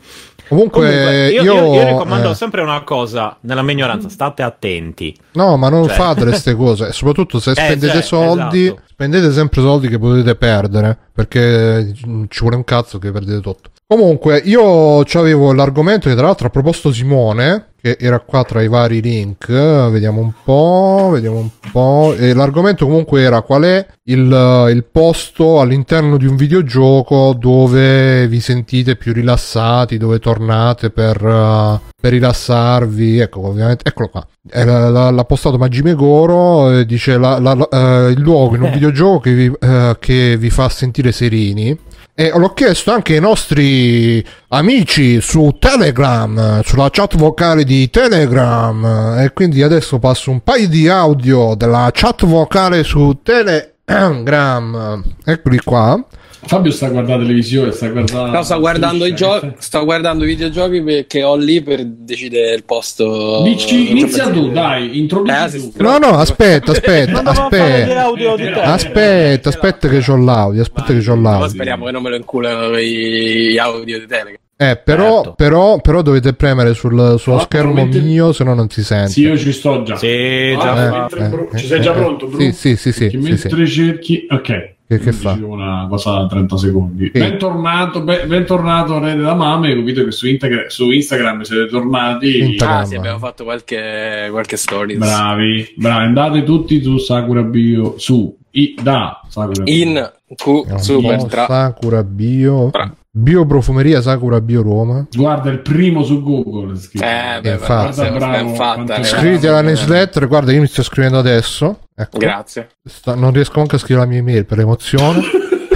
Comunque, 0.48 0.80
Comunque, 0.80 1.28
io, 1.30 1.42
io, 1.42 1.54
io- 1.54 1.74
io 1.74 1.82
raccomando 1.84 2.30
eh, 2.30 2.34
sempre 2.34 2.62
una 2.62 2.82
cosa, 2.82 3.36
nella 3.42 3.62
mia 3.62 3.74
ignoranza, 3.74 4.08
state 4.08 4.42
attenti. 4.42 5.16
No, 5.32 5.56
ma 5.56 5.68
non 5.68 5.84
Cioè- 5.86 5.94
fate 5.94 6.22
queste 6.24 6.54
cose, 6.56 6.92
soprattutto 6.92 7.38
se 7.40 7.50
Eh, 7.50 7.54
spendete 7.54 7.92
cioè, 7.92 8.02
soldi, 8.02 8.64
esatto. 8.66 8.82
spendete 8.88 9.32
sempre 9.32 9.60
soldi 9.60 9.88
che 9.88 9.98
potete 9.98 10.34
perdere, 10.34 10.96
perché 11.12 11.92
ci 11.94 12.40
vuole 12.40 12.56
un 12.56 12.64
cazzo 12.64 12.98
che 12.98 13.10
perdete 13.12 13.40
tutto. 13.40 13.70
Comunque, 13.90 14.42
io 14.44 15.00
avevo 15.00 15.54
l'argomento 15.54 16.10
che 16.10 16.14
tra 16.14 16.26
l'altro 16.26 16.48
ha 16.48 16.50
proposto 16.50 16.92
Simone, 16.92 17.68
che 17.80 17.96
era 17.98 18.20
qua 18.20 18.44
tra 18.44 18.60
i 18.60 18.68
vari 18.68 19.00
link, 19.00 19.46
vediamo 19.48 20.20
un 20.20 20.30
po', 20.44 21.08
vediamo 21.10 21.38
un 21.38 21.48
po', 21.72 22.14
e 22.14 22.34
l'argomento 22.34 22.84
comunque 22.84 23.22
era 23.22 23.40
qual 23.40 23.62
è 23.62 23.86
il, 24.04 24.66
il 24.74 24.84
posto 24.92 25.60
all'interno 25.60 26.18
di 26.18 26.26
un 26.26 26.36
videogioco 26.36 27.32
dove 27.32 28.28
vi 28.28 28.40
sentite 28.40 28.96
più 28.96 29.14
rilassati, 29.14 29.96
dove 29.96 30.18
tornate 30.18 30.90
per, 30.90 31.24
eh, 31.24 31.80
per 31.98 32.12
rilassarvi, 32.12 33.20
ecco 33.20 33.46
ovviamente, 33.46 33.84
eccolo 33.88 34.08
qua. 34.10 34.26
Eh, 34.50 34.64
l'ha, 34.66 34.90
l'ha- 34.90 35.10
l'ha 35.10 35.24
postato 35.24 35.56
Magime 35.56 35.94
Goro, 35.94 36.72
eh, 36.78 36.84
dice 36.84 37.16
la- 37.16 37.38
la- 37.38 37.54
la- 37.54 37.68
eh, 37.70 38.10
il 38.10 38.20
luogo 38.20 38.54
in 38.54 38.62
un 38.64 38.70
videogioco 38.72 39.20
che 39.20 39.32
vi, 39.32 39.50
eh, 39.58 39.96
che 39.98 40.36
vi 40.36 40.50
fa 40.50 40.68
sentire 40.68 41.10
serini. 41.10 41.86
E 42.20 42.32
l'ho 42.34 42.52
chiesto 42.52 42.90
anche 42.90 43.14
ai 43.14 43.20
nostri 43.20 44.26
amici 44.48 45.20
su 45.20 45.54
Telegram, 45.56 46.62
sulla 46.64 46.90
chat 46.90 47.16
vocale 47.16 47.62
di 47.62 47.88
Telegram. 47.90 49.18
E 49.20 49.32
quindi 49.32 49.62
adesso 49.62 50.00
passo 50.00 50.32
un 50.32 50.40
paio 50.40 50.66
di 50.66 50.88
audio 50.88 51.54
della 51.54 51.90
chat 51.92 52.26
vocale 52.26 52.82
su 52.82 53.20
Telegram. 53.22 55.00
Eccoli 55.24 55.60
qua. 55.62 56.04
Fabio 56.40 56.70
sta 56.70 56.88
guardando 56.88 57.24
televisione, 57.24 57.72
sta 57.72 57.88
guardando. 57.88 58.30
No, 58.30 58.42
sto 58.42 58.58
guardando, 58.58 59.04
i 59.06 59.14
gio- 59.14 59.40
eh. 59.42 59.54
sto 59.58 59.84
guardando 59.84 60.24
i 60.24 60.28
videogiochi 60.28 61.04
che 61.06 61.22
ho 61.22 61.36
lì 61.36 61.60
per 61.62 61.84
decidere 61.84 62.54
il 62.54 62.64
posto. 62.64 63.42
Dici, 63.42 63.90
inizia 63.90 64.30
tu, 64.30 64.50
dai, 64.50 64.98
introduci 64.98 65.34
Eh, 65.56 65.72
tu. 65.76 65.82
No, 65.82 65.98
no, 65.98 66.10
aspetta, 66.18 66.70
aspetta, 66.72 67.20
aspetta. 67.22 67.48
te. 67.48 68.60
Aspetta, 68.60 69.48
aspetta 69.48 69.88
che 69.88 69.98
c'ho 70.00 70.16
l'audio, 70.16 70.62
aspetta 70.62 70.92
che 70.94 71.00
c'ho 71.00 71.16
Ma 71.16 71.30
l'audio. 71.30 71.48
speriamo 71.48 71.84
che 71.86 71.90
non 71.90 72.02
me 72.02 72.10
lo 72.10 72.16
inculano 72.16 72.78
gli 72.78 73.58
audio 73.58 73.98
di 73.98 74.06
Telegram. 74.06 74.36
Eh, 74.60 74.76
però, 74.76 75.16
Certo. 75.16 75.34
però, 75.34 75.80
però 75.80 76.02
dovete 76.02 76.32
premere 76.32 76.74
sul, 76.74 77.16
sullo 77.18 77.36
Ah, 77.36 77.40
schermo 77.42 77.72
probabilmente- 77.74 78.08
mio, 78.08 78.32
se 78.32 78.42
no 78.42 78.54
non 78.54 78.68
si 78.68 78.82
sente. 78.82 79.10
Sì, 79.12 79.20
io 79.22 79.36
ci 79.38 79.52
sto 79.52 79.82
già. 79.84 79.94
Sì, 79.96 80.54
Ah, 80.58 80.62
già 80.62 80.86
Eh, 80.86 80.90
mentre 80.90 81.20
eh, 81.20 81.48
eh, 81.54 81.58
ci 81.58 81.66
sei 81.66 81.80
già 81.80 81.92
pronto, 81.92 82.26
Bru? 82.26 82.40
Sì, 82.40 82.52
sì, 82.52 82.76
sì, 82.76 82.90
sì, 82.92 82.98
Perché 83.10 83.18
sì, 83.20 83.28
mentre 83.48 83.66
sì. 83.66 83.72
cerchi, 83.72 84.26
ok. 84.28 84.76
Che, 84.88 84.98
che 84.98 85.12
fa? 85.12 85.38
Una 85.38 85.86
cosa 85.86 86.12
da 86.12 86.26
30 86.28 86.56
secondi. 86.56 87.10
Sì. 87.12 87.18
Bentornato, 87.18 88.00
be- 88.00 88.24
bentornato 88.24 88.98
Rede 88.98 89.20
da 89.20 89.34
Mame. 89.34 89.72
Ho 89.72 89.76
capito 89.76 90.02
che 90.02 90.12
su, 90.12 90.26
Integra- 90.26 90.70
su 90.70 90.90
Instagram 90.90 91.42
siete 91.42 91.66
tornati. 91.66 92.38
Instagram. 92.38 92.78
Ah, 92.80 92.84
sì, 92.86 92.94
abbiamo 92.94 93.18
fatto 93.18 93.44
qualche, 93.44 94.28
qualche 94.30 94.56
stories. 94.56 94.96
Bravi, 94.96 95.74
bravi. 95.76 96.04
Andate 96.06 96.42
tutti 96.42 96.82
su 96.82 96.96
Sakura 96.96 97.42
Bio. 97.42 97.98
Su 97.98 98.34
i, 98.52 98.74
da 98.80 99.20
Sakura 99.28 99.62
Bio. 99.64 99.74
In 99.74 100.12
Q 100.34 100.78
Super 100.78 101.24
tra. 101.24 101.44
Sakura 101.44 102.02
Bio. 102.02 102.70
Tra. 102.70 102.90
Bioprofumeria 103.20 104.00
Sakura 104.00 104.40
Bio 104.40 104.62
Roma. 104.62 105.06
Guarda 105.12 105.50
il 105.50 105.60
primo 105.60 106.04
su 106.04 106.22
Google. 106.22 106.76
scritto. 106.76 107.04
Eh, 107.04 107.40
beh, 107.40 107.50
Infatti. 107.52 107.94
guarda, 107.96 108.16
Bravo, 108.16 108.32
ben 108.44 108.54
fatta. 108.54 108.98
Iscriviti 108.98 109.46
alla 109.48 109.60
newsletter. 109.62 110.28
Guarda, 110.28 110.52
io 110.52 110.60
mi 110.60 110.66
sto 110.68 110.82
scrivendo 110.84 111.18
adesso. 111.18 111.80
Ecco. 111.96 112.16
Grazie. 112.18 112.68
Sta- 112.84 113.14
non 113.16 113.32
riesco 113.32 113.60
anche 113.60 113.74
a 113.74 113.78
scrivere 113.78 114.06
la 114.06 114.10
mia 114.12 114.20
email 114.20 114.46
per 114.46 114.60
emozione. 114.60 115.20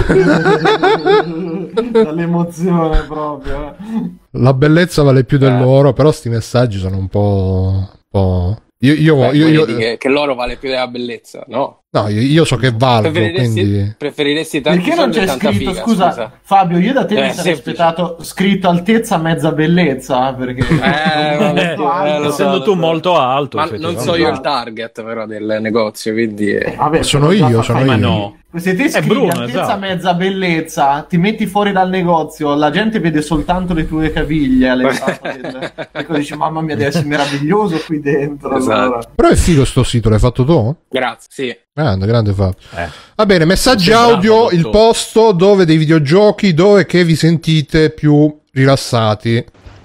Dall'emozione 1.91 3.01
proprio. 3.03 3.67
eh. 3.69 4.11
La 4.31 4.53
bellezza 4.53 5.03
vale 5.03 5.23
più 5.23 5.37
Eh. 5.37 5.39
dell'oro, 5.41 5.93
però 5.93 6.11
sti 6.11 6.29
messaggi 6.29 6.77
sono 6.79 6.97
un 6.97 7.07
po'. 7.07 7.71
un 7.75 7.87
po'... 8.09 8.57
Io, 8.79 8.93
io, 8.93 9.15
Beh, 9.15 9.35
io- 9.37 9.47
io- 9.47 9.65
che, 9.65 9.95
che 9.97 10.09
l'oro 10.09 10.35
vale 10.35 10.57
più 10.57 10.69
della 10.69 10.87
bellezza, 10.87 11.43
no? 11.47 11.82
No, 11.93 12.07
io, 12.09 12.21
io 12.21 12.43
so 12.45 12.55
che 12.57 12.71
valgo, 12.75 13.11
Preferiresti, 13.11 13.61
quindi. 13.61 13.95
preferiresti 13.97 14.61
tanti 14.61 14.79
Perché 14.81 14.95
non 14.99 15.09
c'è 15.11 15.27
scritto, 15.27 15.51
figa, 15.53 15.73
scusa, 15.81 16.31
Fabio, 16.41 16.79
io 16.79 16.93
da 16.93 17.05
te 17.05 17.15
Eh, 17.17 17.27
mi 17.27 17.33
sarei 17.33 17.53
aspettato 17.53 18.17
scritto 18.21 18.67
altezza 18.67 19.17
mezza 19.17 19.51
bellezza, 19.51 20.33
perché 20.33 20.61
Eh, 20.67 21.37
vabbè, 21.37 21.75
molto 21.75 21.91
alto. 21.91 22.15
eh, 22.15 22.19
lo 22.25 22.31
so, 22.31 22.61
tu 22.63 22.73
molto 22.73 23.17
alto, 23.17 23.57
Ma 23.57 23.69
non 23.77 23.97
so 23.99 24.15
io 24.15 24.29
il 24.29 24.41
target 24.41 25.03
però 25.03 25.25
del 25.25 25.57
negozio, 25.61 26.13
quindi... 26.13 26.51
eh, 26.51 26.73
Vabbè, 26.75 27.03
Sono 27.03 27.31
io, 27.31 27.61
sono 27.61 27.77
fai- 27.79 27.87
Ma 27.87 27.95
io. 27.95 27.99
no. 28.07 28.37
Se 28.55 28.75
te 28.75 28.87
scrivi 28.87 29.07
Bruno, 29.07 29.31
altezza 29.31 29.63
esatto. 29.63 29.79
mezza 29.79 30.13
bellezza, 30.13 31.05
ti 31.09 31.17
metti 31.17 31.47
fuori 31.47 31.71
dal 31.71 31.89
negozio, 31.89 32.53
la 32.53 32.69
gente 32.69 32.99
vede 32.99 33.23
soltanto 33.23 33.73
le 33.73 33.87
tue 33.87 34.11
caviglie 34.11 34.69
alle 34.69 34.89
tappe 34.93 35.39
del- 35.41 35.71
e 35.91 36.03
poi 36.03 36.17
dici 36.19 36.35
mamma 36.35 36.61
mia 36.61 36.75
deve 36.75 36.89
essere 36.89 37.07
meraviglioso 37.07 37.81
qui 37.83 37.99
dentro. 37.99 38.55
Esatto. 38.55 38.79
allora. 38.79 38.99
Però 39.15 39.27
è 39.29 39.35
figo 39.35 39.65
sto 39.65 39.81
sito, 39.81 40.09
l'hai 40.09 40.19
fatto 40.19 40.43
tu? 40.45 40.75
Grazie, 40.87 41.27
sì. 41.31 41.57
Grande, 41.83 42.05
grande 42.05 42.33
Fabio. 42.33 42.55
Eh. 42.75 42.87
Va 43.15 43.25
bene, 43.25 43.43
messaggi 43.43 43.91
audio, 43.91 44.49
il 44.51 44.69
posto 44.69 45.33
dove 45.33 45.65
dei 45.65 45.75
videogiochi, 45.75 46.53
dove 46.53 46.85
che 46.85 47.03
vi 47.03 47.15
sentite 47.15 47.89
più 47.89 48.39
rilassati. 48.53 49.43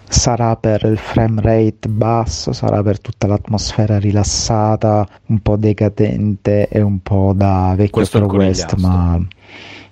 Sarà 0.08 0.56
per 0.56 0.84
il 0.84 0.96
frame 0.96 1.42
rate 1.42 1.88
basso, 1.88 2.52
sarà 2.52 2.82
per 2.82 3.00
tutta 3.00 3.26
l'atmosfera 3.26 3.98
rilassata, 3.98 5.06
un 5.26 5.40
po' 5.40 5.56
decadente 5.56 6.68
e 6.68 6.80
un 6.80 7.00
po' 7.00 7.32
da 7.34 7.74
vecchio 7.76 7.90
Questo 7.90 8.24
Pro 8.24 8.36
West, 8.36 8.74
ma 8.76 9.20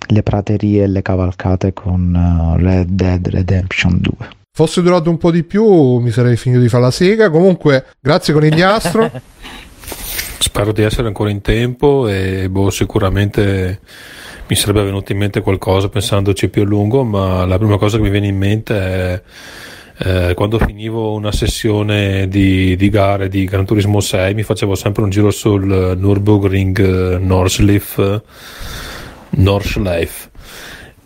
le 0.09 0.23
praterie 0.23 0.85
e 0.85 0.87
le 0.87 1.03
cavalcate 1.03 1.73
con 1.73 2.15
eh, 2.15 2.63
Red 2.63 2.89
Dead 2.89 3.29
Redemption 3.29 3.99
2. 4.01 4.29
Fosse 4.57 4.81
durato 4.81 5.11
un 5.11 5.19
po' 5.19 5.31
di 5.31 5.43
più, 5.43 5.99
mi 5.99 6.11
sarei 6.11 6.37
finito 6.37 6.63
di 6.63 6.71
fare 6.71 6.85
la 6.85 6.91
sega. 6.91 7.29
Comunque, 7.29 7.85
grazie 8.01 8.33
Conigliastro. 8.33 9.11
Spero 10.39 10.73
di 10.73 10.83
essere 10.83 11.09
ancora 11.09 11.31
in 11.31 11.41
tempo 11.41 12.09
e 12.09 12.49
boh, 12.49 12.71
sicuramente 12.71 13.81
mi 14.49 14.57
sarebbe 14.57 14.85
venuto 14.85 15.13
in 15.13 15.19
mente 15.19 15.41
qualcosa 15.41 15.89
pensandoci 15.89 16.49
più 16.49 16.63
a 16.63 16.65
lungo, 16.65 17.03
ma 17.03 17.45
la 17.45 17.59
prima 17.59 17.79
cosa 17.79 17.97
che 17.97 18.03
mi 18.03 18.11
viene 18.11 18.29
in 18.29 18.37
mente 18.37 18.75
è 18.75 19.23
eh, 19.99 20.35
quando 20.35 20.59
finivo 20.59 21.15
una 21.15 21.33
sessione 21.33 22.29
di, 22.29 22.77
di 22.77 22.91
gare 22.91 23.29
di 23.29 23.47
Gran 23.47 23.65
Turismo 23.65 24.01
6 24.01 24.35
mi 24.35 24.43
facevo 24.43 24.75
sempre 24.75 25.03
un 25.03 25.09
giro 25.09 25.31
sul 25.31 25.97
Nürburgring 25.99 26.79
eh, 27.15 27.19
Nordschleife 27.19 28.23
Nordschleife 29.31 30.31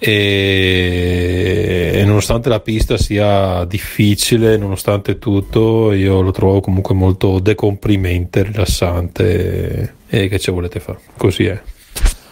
e, 0.02 1.90
e 1.94 2.04
nonostante 2.04 2.48
la 2.48 2.60
pista 2.60 2.96
sia 2.96 3.64
difficile, 3.66 4.56
nonostante 4.56 5.18
tutto, 5.18 5.92
io 5.92 6.22
lo 6.22 6.30
trovo 6.30 6.60
comunque 6.60 6.94
molto 6.94 7.38
decomprimente, 7.38 8.42
rilassante 8.42 9.94
e, 10.08 10.28
che 10.28 10.38
ci 10.38 10.50
volete 10.50 10.80
fare? 10.80 11.00
Così 11.18 11.44
è. 11.44 11.60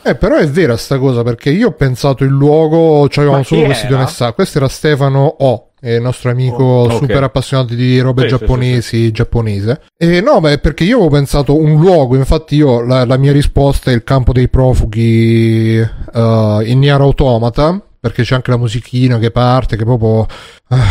Eh, 0.02 0.14
però 0.14 0.36
è 0.36 0.48
vera 0.48 0.78
sta 0.78 0.98
cosa 0.98 1.22
perché 1.22 1.50
io 1.50 1.68
ho 1.68 1.72
pensato 1.72 2.24
il 2.24 2.30
luogo, 2.30 3.06
c'avevamo 3.10 3.38
Ma 3.38 3.44
solo 3.44 3.64
questi 3.64 3.86
due 3.86 3.98
messaggi. 3.98 4.32
Questo 4.32 4.58
era 4.58 4.68
Stefano 4.68 5.36
O, 5.40 5.67
il 5.82 6.00
nostro 6.00 6.30
amico 6.30 6.62
Oh, 6.64 6.84
ok. 6.84 6.92
super 6.92 7.22
appassionato 7.22 7.74
di 7.74 8.00
robe 8.00 8.22
Sì, 8.22 8.28
sì, 8.28 8.36
giapponesi, 8.36 9.10
giapponese. 9.12 9.80
E 9.96 10.20
no, 10.20 10.40
beh, 10.40 10.58
perché 10.58 10.84
io 10.84 10.96
avevo 10.96 11.10
pensato 11.10 11.56
un 11.56 11.78
luogo, 11.78 12.16
infatti 12.16 12.56
io 12.56 12.80
la, 12.84 13.04
la 13.04 13.16
mia 13.16 13.32
risposta 13.32 13.90
è 13.90 13.94
il 13.94 14.04
campo 14.04 14.32
dei 14.32 14.48
profughi 14.48 15.76
eh, 15.78 16.60
in 16.64 16.78
Nier 16.78 17.00
Automata, 17.00 17.80
perché 18.00 18.22
c'è 18.22 18.34
anche 18.34 18.50
la 18.50 18.56
musichina 18.56 19.18
che 19.18 19.30
parte, 19.30 19.76
che 19.76 19.84
proprio 19.84 20.26
ah, 20.68 20.84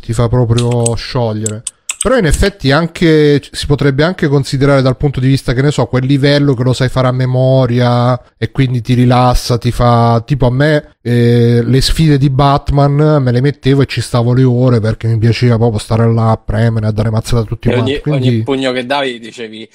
ti 0.00 0.12
fa 0.12 0.28
proprio 0.28 0.94
sciogliere. 0.96 1.62
Però 2.02 2.16
in 2.18 2.26
effetti 2.26 2.72
anche 2.72 3.40
si 3.48 3.66
potrebbe 3.66 4.02
anche 4.02 4.26
considerare 4.26 4.82
dal 4.82 4.96
punto 4.96 5.20
di 5.20 5.28
vista 5.28 5.52
che 5.52 5.62
ne 5.62 5.70
so, 5.70 5.86
quel 5.86 6.04
livello 6.04 6.52
che 6.54 6.64
lo 6.64 6.72
sai 6.72 6.88
fare 6.88 7.06
a 7.06 7.12
memoria 7.12 8.20
e 8.36 8.50
quindi 8.50 8.80
ti 8.80 8.94
rilassa, 8.94 9.56
ti 9.56 9.70
fa 9.70 10.20
tipo 10.26 10.46
a 10.46 10.50
me 10.50 10.96
eh, 11.00 11.62
le 11.64 11.80
sfide 11.80 12.18
di 12.18 12.28
Batman 12.28 13.22
me 13.22 13.30
le 13.30 13.40
mettevo 13.40 13.82
e 13.82 13.86
ci 13.86 14.00
stavo 14.00 14.32
le 14.34 14.42
ore 14.42 14.80
perché 14.80 15.06
mi 15.06 15.18
piaceva 15.18 15.56
proprio 15.56 15.78
stare 15.78 16.12
là 16.12 16.32
a 16.32 16.36
premere, 16.36 16.88
a 16.88 16.90
dare 16.90 17.10
mazzate 17.10 17.42
a 17.42 17.44
tutti 17.46 17.68
E 17.68 17.72
quanti. 17.72 17.90
ogni, 17.92 18.00
Quindi 18.00 18.28
ogni 18.28 18.42
pugno 18.42 18.72
che 18.72 18.84
davi 18.84 19.20
dicevi... 19.20 19.68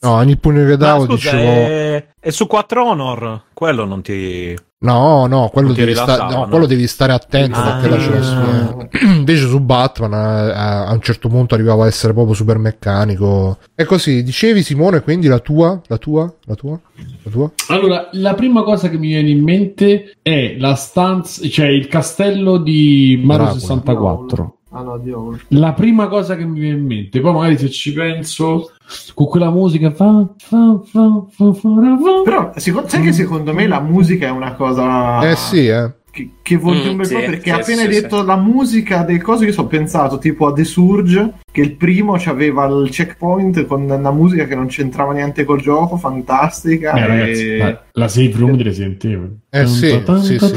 no, 0.00 0.10
ogni 0.12 0.36
pugno 0.36 0.64
che 0.66 0.76
davo 0.76 1.04
scusa, 1.04 1.14
dicevo 1.14 1.50
è... 1.50 2.06
è 2.20 2.30
su 2.30 2.46
4 2.46 2.84
Honor. 2.84 3.42
Quello 3.52 3.84
non 3.84 4.02
ti. 4.02 4.56
No, 4.82 5.26
no, 5.26 5.50
quello, 5.52 5.74
devi, 5.74 5.94
sta- 5.94 6.26
no, 6.26 6.38
no? 6.38 6.48
quello 6.48 6.64
devi 6.64 6.86
stare 6.86 7.12
attento 7.12 7.58
Ah. 7.58 7.72
perché 7.72 7.88
la 7.88 7.98
scelta 7.98 8.88
Invece 9.14 9.46
su 9.46 9.60
Batman 9.60 10.12
eh, 10.14 10.52
a, 10.52 10.86
a 10.86 10.92
un 10.92 11.02
certo 11.02 11.28
punto 11.28 11.54
arrivava 11.54 11.84
a 11.84 11.86
essere 11.86 12.14
proprio 12.14 12.34
super 12.34 12.56
meccanico. 12.56 13.58
E 13.74 13.84
così, 13.84 14.22
dicevi 14.22 14.62
Simone, 14.62 15.02
quindi 15.02 15.26
la 15.28 15.38
tua, 15.40 15.78
la 15.86 15.98
tua, 15.98 16.32
la 16.46 16.54
tua, 16.54 16.80
la 17.24 17.30
tua? 17.30 17.50
Allora, 17.68 18.08
la 18.12 18.32
prima 18.32 18.62
cosa 18.62 18.88
che 18.88 18.96
mi 18.96 19.08
viene 19.08 19.28
in 19.28 19.42
mente 19.42 20.16
è 20.22 20.56
la 20.58 20.74
stanza, 20.76 21.46
cioè 21.46 21.66
il 21.66 21.86
castello 21.86 22.56
di 22.56 23.20
Mario 23.22 23.44
Dracula. 23.44 23.60
64. 23.60 24.54
Ah 24.72 24.82
no, 24.82 24.98
Dio. 24.98 25.38
La 25.48 25.72
prima 25.72 26.06
cosa 26.08 26.36
che 26.36 26.44
mi 26.46 26.58
viene 26.60 26.78
in 26.78 26.86
mente, 26.86 27.20
poi 27.20 27.32
magari 27.34 27.58
se 27.58 27.68
ci 27.70 27.92
penso, 27.92 28.70
con 29.14 29.26
quella 29.26 29.50
musica 29.50 29.90
fa, 29.92 30.26
fa, 30.36 30.80
fa, 30.84 31.24
fa, 31.30 31.52
fa, 31.52 31.62
fa, 31.62 32.22
Però 32.24 32.52
secondo, 32.56 32.88
sai 32.88 33.02
che 33.02 33.12
secondo 33.12 33.52
me 33.54 33.66
la 33.66 33.80
musica 33.80 34.26
è 34.26 34.30
una 34.30 34.54
cosa 34.54 35.20
Eh 35.30 35.36
sì, 35.36 35.66
eh. 35.68 35.92
che, 36.10 36.30
che 36.42 36.56
vuol 36.56 36.76
dire 36.78 36.88
un 36.90 36.96
bel 36.96 37.06
Mm, 37.08 37.12
po' 37.12 37.20
sì, 37.20 37.24
perché 37.26 37.42
sì, 37.42 37.50
appena 37.50 37.80
sì, 37.82 37.86
hai 37.86 37.94
sì. 37.94 38.00
detto 38.00 38.22
la 38.22 38.36
musica 38.36 39.02
delle 39.04 39.20
cose 39.20 39.46
che 39.46 39.52
so, 39.52 39.62
ho 39.62 39.66
pensato 39.66 40.18
tipo 40.18 40.46
a 40.48 40.52
The 40.52 40.64
Surge 40.64 41.34
che 41.52 41.60
il 41.60 41.76
primo 41.76 42.14
aveva 42.14 42.66
il 42.66 42.88
checkpoint 42.90 43.66
con 43.66 43.82
una 43.88 44.10
musica 44.10 44.46
che 44.46 44.54
non 44.54 44.66
c'entrava 44.66 45.12
niente 45.12 45.44
col 45.44 45.60
gioco 45.60 45.96
fantastica 45.96 46.94
Eh, 46.94 47.00
e- 47.00 47.06
ragazzi, 47.06 47.56
la, 47.56 47.84
la 47.92 48.08
save 48.08 48.32
room 48.36 48.56
di 48.56 48.62
Resident 48.64 49.04
Evil. 49.04 49.38
Eh 49.50 49.66
sì, 49.66 49.88
sì, 50.20 50.38
sì. 50.38 50.44
A 50.44 50.48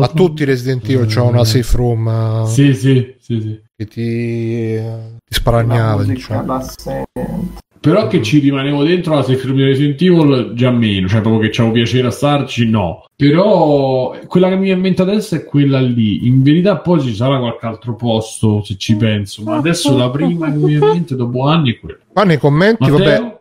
A 0.00 0.08
tutti 0.08 0.42
i 0.42 0.44
Resident 0.44 0.88
Evil 0.88 1.06
c'è 1.06 1.20
una 1.20 1.44
safe 1.44 1.76
room 1.76 2.08
eh, 2.08 2.46
Sì, 2.46 2.74
sì, 2.74 3.14
sì, 3.18 3.40
sì. 3.40 3.60
Che 3.80 3.86
ti, 3.86 4.78
ti 5.26 5.40
musica 5.64 6.04
diciamo. 6.04 6.60
Però 7.80 8.08
che 8.08 8.20
ci 8.20 8.40
rimanevo 8.40 8.84
dentro 8.84 9.14
la 9.14 9.24
room 9.24 9.56
di 9.56 9.64
Resident 9.64 10.02
Evil 10.02 10.52
già 10.54 10.70
meno, 10.70 11.08
cioè 11.08 11.22
proprio 11.22 11.40
che 11.40 11.48
c'avevo 11.50 11.72
piacere 11.72 12.08
a 12.08 12.10
starci, 12.10 12.68
no. 12.68 13.06
Però 13.16 14.18
quella 14.26 14.50
che 14.50 14.56
mi 14.56 14.64
viene 14.64 14.76
in 14.76 14.82
mente 14.82 15.00
adesso 15.00 15.34
è 15.34 15.44
quella 15.44 15.80
lì. 15.80 16.26
In 16.26 16.42
verità 16.42 16.76
poi 16.76 17.00
ci 17.00 17.14
sarà 17.14 17.38
qualche 17.38 17.64
altro 17.64 17.94
posto 17.94 18.62
se 18.62 18.76
ci 18.76 18.96
penso, 18.96 19.42
ma 19.44 19.56
adesso 19.56 19.96
la 19.96 20.10
prima 20.10 20.50
che 20.50 20.58
mi 20.58 20.66
viene 20.66 20.86
in 20.86 20.92
mente 20.92 21.16
dopo 21.16 21.46
anni 21.46 21.72
è 21.72 21.78
quella. 21.78 22.00
Ma 22.12 22.24
nei 22.24 22.38
commenti, 22.38 22.90
Matteo? 22.90 22.98
vabbè, 22.98 23.39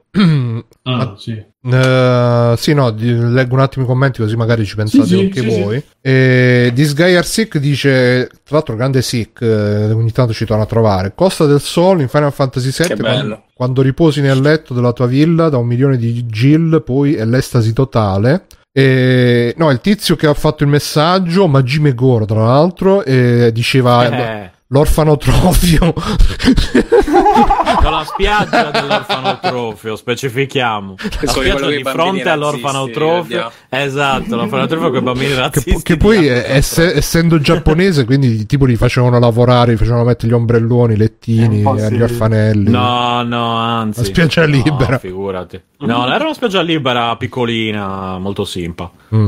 Ah, 0.84 1.16
sì. 1.18 1.32
Eh, 1.62 2.54
sì, 2.58 2.74
no, 2.74 2.90
di- 2.92 3.14
leggo 3.32 3.54
un 3.54 3.60
attimo 3.60 3.86
i 3.86 3.88
commenti 3.88 4.22
così 4.22 4.36
magari 4.36 4.66
ci 4.66 4.76
pensate 4.76 5.04
Sì, 5.04 5.10
sì, 5.16 5.20
anche 5.20 5.42
sì, 5.42 5.62
voi. 5.62 5.84
E 6.02 6.72
This 6.74 6.94
Guy 6.96 7.16
Are 7.16 7.26
Sick 7.26 7.58
dice, 7.58 8.28
tra 8.44 8.56
l'altro 8.56 8.76
grande 8.76 9.02
Sick, 9.02 9.42
eh, 9.42 9.92
ogni 9.92 10.12
tanto 10.12 10.34
ci 10.34 10.46
torna 10.46 10.64
a 10.64 10.68
trovare. 10.68 11.14
Costa 11.16 11.46
del 11.46 11.62
Sole 11.62 12.02
in 12.02 12.08
Final 12.08 12.32
Fantasy 12.34 12.72
VII 12.72 12.88
Che 12.96 13.02
quando, 13.02 13.20
bello. 13.22 13.44
quando 13.54 13.82
riposi 13.82 14.22
nel 14.22 14.42
letto 14.42 14.74
della 14.74 14.94
tua 14.94 15.06
villa 15.06 15.50
da 15.50 15.58
un 15.58 15.68
milione 15.68 15.98
di 15.98 16.24
Jill, 16.26 16.82
poi 16.84 17.16
è 17.16 17.26
l'estasi 17.26 17.74
totale. 17.74 18.46
E, 18.72 19.54
no, 19.58 19.70
il 19.72 19.82
tizio 19.82 20.16
che 20.16 20.28
ha 20.28 20.34
fatto 20.34 20.64
il 20.64 20.70
messaggio, 20.70 21.48
Magime 21.48 21.94
Goro 21.94 22.26
tra 22.26 22.44
l'altro, 22.44 23.04
e 23.04 23.52
diceva 23.54 24.06
Eh, 24.06 24.52
l'orfanotrofio. 24.72 25.94
con 25.94 27.92
la 27.92 28.04
spiaggia 28.06 28.70
dell'orfanotrofio, 28.72 29.96
specifichiamo. 29.96 30.96
La 31.22 31.32
spiaggia 31.32 31.68
di 31.68 31.84
fronte 31.84 32.30
all'orfanotrofio. 32.30 33.52
Esatto, 33.70 34.36
l'orfanotrofio 34.36 34.90
con 34.90 35.00
i 35.00 35.02
bambini 35.02 35.28
che, 35.34 35.36
razzisti. 35.40 35.72
po- 35.74 35.80
che 35.84 35.98
poi 35.98 36.28
esse- 36.28 36.96
essendo 36.96 37.40
giapponese 37.40 38.06
quindi 38.06 38.46
tipo 38.46 38.66
li 38.66 38.76
facevano 38.76 39.20
lavorare 39.20 39.72
li 39.72 39.78
facevano 39.78 40.04
mettere 40.04 40.32
gli 40.32 40.34
ombrelloni 40.36 40.94
i 40.94 40.98
lettini 40.98 41.62
Eh, 41.64 41.88
sì. 41.88 42.02
orfanelli 42.02 42.70
No, 42.70 43.24
no, 43.24 43.56
anzi. 43.56 44.00
La 44.00 44.06
spiaggia 44.06 44.46
No, 44.46 44.52
libera. 44.54 44.98
figurati. 44.98 45.62
No, 45.80 46.12
era 46.14 46.24
una 46.26 46.34
spiaggia 46.34 46.62
libera, 46.62 47.16
piccolina, 47.16 48.18
molto 48.20 48.44
simpa. 48.46 48.92
Mm. 49.16 49.28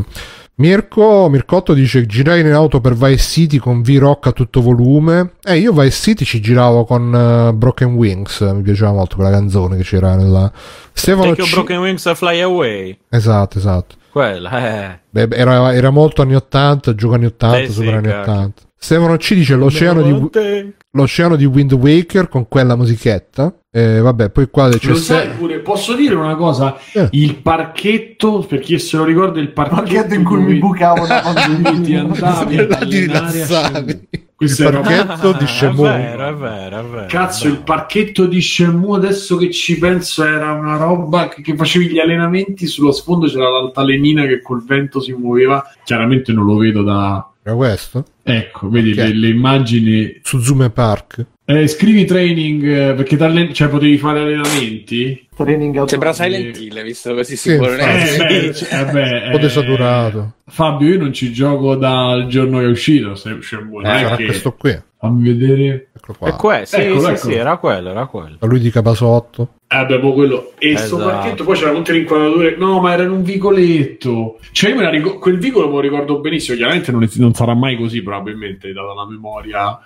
Mirko 0.61 1.27
Mircotto 1.27 1.73
dice 1.73 2.05
girai 2.05 2.41
in 2.41 2.51
auto 2.51 2.79
per 2.81 2.93
Vice 2.93 3.17
City 3.17 3.57
con 3.57 3.81
V-Rock 3.81 4.27
a 4.27 4.31
tutto 4.31 4.61
volume 4.61 5.33
eh 5.43 5.57
io 5.57 5.73
Vice 5.73 5.89
City 5.89 6.23
ci 6.23 6.39
giravo 6.39 6.85
con 6.85 7.13
eh, 7.13 7.53
Broken 7.53 7.93
Wings 7.95 8.41
mi 8.41 8.61
piaceva 8.61 8.91
molto 8.91 9.15
quella 9.15 9.31
canzone 9.31 9.77
che 9.77 9.83
c'era 9.83 10.15
nella 10.15 10.51
Stefano 10.93 11.33
Take 11.33 11.49
C- 11.49 11.53
broken 11.53 11.79
wings 11.79 12.05
and 12.05 12.15
fly 12.15 12.39
away. 12.41 12.95
esatto 13.09 13.57
esatto 13.57 13.95
Quella, 14.11 14.89
eh. 14.91 14.99
Beh, 15.09 15.29
era, 15.31 15.73
era 15.73 15.89
molto 15.89 16.21
anni 16.21 16.35
80 16.35 16.93
gioco 16.95 17.15
anni 17.15 17.25
80 17.25 17.57
Eh 17.59 17.65
sì, 17.67 17.71
super 17.71 17.93
anni 17.95 18.07
cacchio. 18.09 18.31
80 18.33 18.61
Stefano 18.77 19.17
C 19.17 19.33
dice 19.33 19.55
l'oceano 19.55 20.01
di, 20.03 20.73
l'oceano 20.91 21.35
di 21.37 21.45
Wind 21.45 21.71
Waker 21.73 22.27
con 22.27 22.47
quella 22.47 22.75
musichetta 22.75 23.51
e 23.73 23.99
vabbè 23.99 24.29
poi 24.31 24.49
qua 24.49 24.67
c'è 24.69 24.89
Lo 24.89 24.95
se- 24.95 25.01
sai 25.01 25.29
pure, 25.29 25.59
posso 25.59 25.95
dire 25.95 26.13
una 26.15 26.35
cosa? 26.35 26.77
Eh. 26.93 27.07
Il 27.11 27.35
parchetto, 27.37 28.45
per 28.47 28.59
chi 28.59 28.77
se 28.79 28.97
lo 28.97 29.03
ricorda, 29.05 29.39
il 29.39 29.51
parchetto, 29.51 29.75
Parchetto 29.81 30.13
in 30.13 30.23
cui 30.23 30.41
mi 30.41 30.55
bucavo 30.59 31.07
da 31.07 31.21
bambino. 31.33 31.81
ti 31.81 31.95
andavi 31.95 32.57
allenare 32.57 33.41
a. 33.43 33.45
Shenmue. 33.45 34.01
Questo 34.35 34.63
Il 34.63 34.67
era- 34.69 34.79
parchetto 34.81 35.31
di 35.37 35.43
è 35.45 35.47
Shenmue. 35.47 35.87
vero, 35.89 36.27
è 36.29 36.33
vero, 36.33 36.79
è 36.79 36.83
vero. 36.83 37.05
Cazzo, 37.07 37.43
è 37.43 37.47
il 37.47 37.53
vero. 37.53 37.63
parchetto 37.63 38.25
di 38.25 38.41
Shenmue, 38.41 38.97
adesso 38.97 39.37
che 39.37 39.51
ci 39.51 39.77
penso, 39.77 40.23
era 40.25 40.51
una 40.51 40.75
roba 40.77 41.29
che, 41.29 41.41
che 41.41 41.55
facevi 41.55 41.87
gli 41.87 41.99
allenamenti, 41.99 42.65
sullo 42.67 42.91
sfondo 42.91 43.27
c'era 43.27 43.49
l'altalenina 43.49 44.25
che 44.25 44.41
col 44.41 44.63
vento 44.65 44.99
si 44.99 45.13
muoveva. 45.13 45.63
Chiaramente 45.85 46.33
non 46.33 46.45
lo 46.45 46.57
vedo 46.57 46.81
da... 46.83 47.31
era 47.43 47.55
questo? 47.55 48.03
Ecco, 48.23 48.67
vedi 48.69 48.91
Ok. 48.91 48.97
le, 48.97 49.13
le 49.15 49.27
immagini. 49.29 50.19
Suzume 50.23 50.69
Park 50.71 51.25
Eh, 51.53 51.67
scrivi 51.67 52.05
training, 52.05 52.63
eh, 52.63 52.93
perché 52.93 53.17
t'allen- 53.17 53.53
cioè, 53.53 53.67
potevi 53.67 53.97
fare 53.97 54.21
allenamenti? 54.21 55.27
Training 55.35 55.83
Sembra 55.85 56.13
Silent 56.13 56.57
Hill, 56.57 56.81
visto 56.83 57.13
così 57.13 57.35
Sì, 57.35 57.49
sicuro. 57.51 57.71
Eh, 57.73 57.77
beh, 58.17 58.49
c- 58.51 58.67
eh, 58.71 58.85
beh, 58.85 59.01
un 59.25 59.29
po' 59.31 59.37
eh, 59.37 59.39
desaturato 59.39 60.33
Fabio, 60.47 60.87
io 60.89 60.97
non 60.99 61.11
ci 61.11 61.31
gioco 61.33 61.75
dal 61.75 62.27
giorno 62.27 62.59
che 62.59 62.65
è 62.65 62.69
uscito. 62.69 63.15
Se, 63.15 63.37
Shenmue, 63.41 63.83
non 63.83 63.91
Eh, 63.91 63.95
è 63.97 64.03
sarà 64.03 64.15
che- 64.15 64.25
questo 64.25 64.53
qui 64.53 64.79
Fammi 64.99 65.33
vedere. 65.33 65.87
eccolo 65.95 66.17
qua 66.19 66.27
È 66.29 66.35
que- 66.35 66.65
sì, 66.65 66.75
Eccolo, 66.75 66.99
sì, 66.99 67.05
eccolo. 67.11 67.17
sì, 67.17 67.33
era 67.33 67.57
quello, 67.57 67.89
era 67.89 68.05
quello. 68.05 68.35
Da 68.39 68.47
lui 68.47 68.59
di 68.59 68.69
Capasotto 68.69 69.47
Eh, 69.67 69.85
beh, 69.85 69.99
poi 69.99 70.13
quello. 70.13 70.51
E 70.59 70.77
sto 70.77 70.97
Esatto. 70.97 71.03
parchetto 71.11 71.43
poi 71.43 71.57
c'era 71.57 71.71
tutte 71.71 71.91
le 71.93 71.97
inquadrature. 71.99 72.55
No, 72.57 72.79
ma 72.79 72.93
era 72.93 73.03
in 73.03 73.09
un 73.11 73.23
vicoletto. 73.23 74.37
Cioè, 74.51 74.69
io 74.69 74.75
me 74.75 74.83
la 74.83 74.89
ricor- 74.89 75.17
quel 75.17 75.37
vicolo 75.39 75.67
me 75.67 75.73
lo 75.73 75.79
ricordo 75.79 76.19
benissimo. 76.19 76.55
Chiaramente 76.55 76.91
non, 76.91 77.03
è- 77.03 77.09
non 77.15 77.33
sarà 77.33 77.55
mai 77.55 77.77
così, 77.77 78.01
probabilmente, 78.03 78.71
data 78.73 78.93
la 78.93 79.07
memoria. 79.09 79.79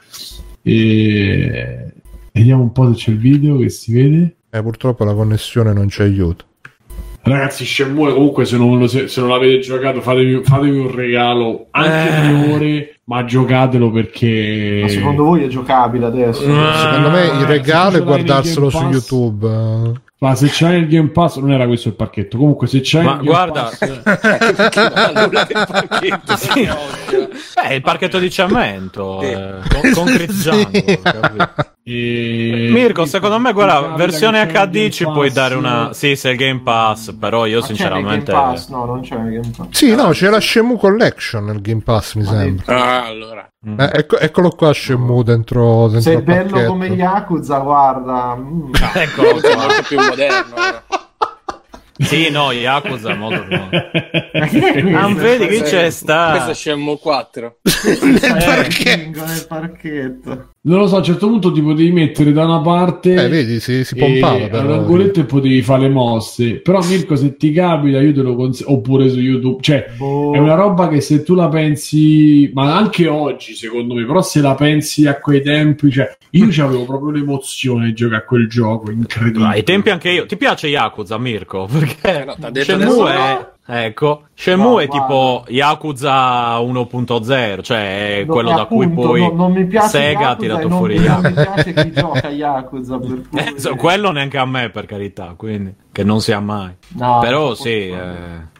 E... 0.67 1.85
Vediamo 2.31 2.63
un 2.63 2.71
po' 2.71 2.91
se 2.93 2.95
c'è 2.99 3.11
il 3.11 3.17
video 3.17 3.57
che 3.57 3.69
si 3.69 3.93
vede. 3.93 4.35
eh, 4.49 4.61
purtroppo 4.61 5.03
la 5.03 5.13
connessione 5.13 5.71
non 5.73 5.87
ci 5.89 6.01
aiuta 6.01 6.43
Ragazzi, 7.21 7.65
Shenmue 7.65 8.13
comunque 8.13 8.45
se 8.45 8.55
non, 8.57 8.77
lo- 8.77 8.87
se, 8.87 9.07
se 9.07 9.19
non 9.19 9.29
l'avete 9.29 9.59
giocato 9.59 9.99
fatevi, 10.01 10.41
fatevi 10.43 10.77
un 10.77 10.93
regalo 10.93 11.67
anche 11.71 12.07
Eh. 12.07 12.21
tre 12.21 12.53
ore, 12.53 12.99
ma 13.05 13.25
giocatelo 13.25 13.89
perché... 13.89 14.79
Ma 14.83 14.87
secondo 14.89 15.23
voi 15.23 15.43
è 15.43 15.47
giocabile 15.47 16.05
adesso? 16.05 16.41
secondo 16.41 17.09
me 17.09 17.25
il 17.25 17.39
se 17.39 17.45
regalo 17.47 17.97
è 17.97 18.03
guardarselo 18.03 18.69
su 18.69 18.77
YouTube 18.89 19.47
eh. 19.47 19.91
Ma 20.17 20.33
se 20.33 20.47
c'hai 20.49 20.79
il 20.79 20.87
Game 20.87 21.09
Pass, 21.09 21.37
non 21.37 21.51
era 21.51 21.67
questo 21.67 21.89
il 21.89 21.95
pacchetto. 21.95 22.37
Comunque, 22.37 22.67
se 22.67 22.79
c'hai 22.81 23.03
Ma 23.03 23.11
il 23.11 23.17
Game 23.17 23.27
guarda- 23.29 23.63
Pass, 23.63 23.85
del 23.85 24.01
pacchetto. 25.67 26.35
Sì. 26.45 26.69
Eh, 27.67 27.75
il 27.75 27.81
parchetto 27.81 28.17
di 28.19 28.29
cemento, 28.29 29.21
eh, 29.21 29.59
con, 29.69 29.91
con 29.93 30.05
Chris 30.05 30.31
Sì. 30.31 30.49
Jungle, 30.49 30.99
capito? 31.01 31.49
E... 31.83 32.67
Mirko, 32.71 33.05
secondo 33.05 33.39
me, 33.39 33.51
guarda, 33.53 33.95
versione 33.95 34.41
il 34.41 34.47
HD 34.47 34.69
Game 34.71 34.89
ci 34.91 35.03
puoi 35.03 35.27
Pass, 35.27 35.33
dare 35.35 35.55
una... 35.55 35.89
Sì, 35.93 36.15
se 36.15 36.29
il 36.29 36.37
Game 36.37 36.61
Pass, 36.63 37.13
però 37.17 37.45
io 37.45 37.59
Ma 37.59 37.65
sinceramente... 37.65 38.31
Game 38.31 38.43
Pass? 38.51 38.69
No, 38.69 38.85
non 38.85 39.01
c'è 39.01 39.17
nel 39.17 39.33
Game 39.41 39.53
Pass. 39.55 39.67
sì 39.71 39.93
no 39.95 40.09
c'è 40.09 40.29
la 40.29 40.39
Shenmue 40.39 40.77
Collection 40.77 41.45
nel 41.45 41.61
Game 41.61 41.81
Pass 41.83 42.15
mi 42.15 42.23
Ma 42.23 42.29
sembra 42.29 42.75
Ah, 42.75 43.05
allora. 43.05 43.47
Mm. 43.67 43.79
Eh, 43.79 43.89
ecco- 43.93 44.19
eccolo 44.19 44.49
qua 44.49 44.71
Shenmue 44.73 45.23
dentro, 45.23 45.87
dentro 45.87 46.01
Se 46.01 46.13
è 46.13 46.15
il 46.17 46.21
bello 46.23 46.49
pacchetto. 46.51 46.69
come 46.69 46.87
Yakuza, 46.87 47.57
guarda. 47.59 48.35
mm. 48.35 48.71
Eccolo 48.93 49.41
È 49.41 49.55
molto 49.55 49.81
più 49.87 49.97
moderno. 49.99 50.55
Sì, 51.97 52.29
no, 52.29 52.51
Yakuza 52.51 53.11
è 53.11 53.15
molto 53.15 53.43
buono. 53.45 53.69
Ah, 54.97 55.03
Ah, 55.05 55.13
vedi 55.13 55.47
che 55.47 55.61
c'è 55.61 55.89
sta... 55.89 56.31
Questo 56.31 56.51
è 56.51 56.53
Shenmue 56.53 56.99
4. 56.99 57.57
Eh, 57.63 58.67
Kingo 58.67 59.23
nel 59.23 59.45
parchetto. 59.47 60.49
Non 60.67 60.79
lo 60.79 60.87
so, 60.87 60.95
a 60.95 60.97
un 60.97 61.03
certo 61.03 61.27
punto 61.27 61.51
ti 61.51 61.61
potevi 61.61 61.91
mettere 61.91 62.31
da 62.31 62.43
una 62.43 62.59
parte 62.59 63.13
eh 63.13 63.27
vedi 63.27 63.59
si, 63.59 63.83
si 63.83 63.95
pompava 63.95 64.37
e 64.37 64.49
però. 64.49 64.97
e 64.97 65.23
potevi 65.25 65.61
fare 65.61 65.83
le 65.83 65.89
mosse. 65.89 66.55
Però, 66.55 66.81
Mirko, 66.81 67.15
se 67.15 67.37
ti 67.37 67.51
capita, 67.51 68.01
io 68.01 68.13
te 68.13 68.21
lo 68.21 68.35
consiglio. 68.35 68.71
Oppure 68.71 69.09
su 69.09 69.19
YouTube, 69.19 69.61
cioè, 69.61 69.91
Boh. 69.95 70.33
è 70.33 70.39
una 70.39 70.55
roba 70.55 70.87
che 70.87 71.01
se 71.01 71.21
tu 71.21 71.35
la 71.35 71.49
pensi, 71.49 72.49
ma 72.53 72.75
anche 72.75 73.07
oggi, 73.07 73.53
secondo 73.53 73.93
me, 73.93 74.05
però 74.05 74.23
se 74.23 74.41
la 74.41 74.55
pensi 74.55 75.05
a 75.05 75.19
quei 75.19 75.43
tempi, 75.43 75.91
cioè, 75.91 76.17
io 76.31 76.45
avevo 76.65 76.85
proprio 76.85 77.11
l'emozione 77.11 77.85
di 77.85 77.93
giocare 77.93 78.23
a 78.23 78.25
quel 78.25 78.47
gioco, 78.47 78.89
incredibile. 78.89 79.45
Ai 79.45 79.63
tempi 79.63 79.91
anche 79.91 80.09
io. 80.09 80.25
Ti 80.25 80.35
piace 80.35 80.67
Yakuza, 80.67 81.19
Mirko? 81.19 81.69
Perché 81.71 82.25
no, 82.25 82.35
t'ha 82.39 82.49
detto 82.49 82.73
adesso 82.73 83.07
è... 83.07 83.53
Ecco, 83.67 84.25
Shenmue 84.35 84.67
No, 84.67 84.79
è 84.79 84.87
tipo 84.87 85.43
Yakuza 85.47 86.59
1.0, 86.59 87.61
cioè 87.63 88.19
è 88.19 88.23
No, 88.25 88.31
quello 88.33 88.53
da 88.53 88.65
cui 88.65 88.85
appunto, 88.85 89.07
poi 89.07 89.21
no- 89.21 89.31
non 89.33 89.51
mi 89.53 89.65
piace 89.65 89.87
Sega 89.89 90.29
ha 90.29 90.35
tirato 90.35 90.67
non, 90.67 90.77
fuori 90.77 90.95
non 90.97 91.03
Yakuza. 91.05 91.27
mi 91.29 91.33
piace 91.33 91.73
chi 91.73 91.91
gioca 91.91 92.29
Yakuza 92.29 92.99
per 92.99 93.21
cui... 93.29 93.39
Eh, 93.39 93.53
so- 93.59 93.75
quello 93.75 94.11
neanche 94.11 94.37
a 94.37 94.45
me, 94.45 94.69
per 94.69 94.85
carità, 94.85 95.33
quindi 95.35 95.73
che 95.91 96.03
non 96.03 96.21
sia 96.21 96.39
mai. 96.39 96.73
No, 96.89 97.17
Però 97.21 97.45
non 97.47 97.55
sì, 97.55 97.69
eh, 97.89 97.97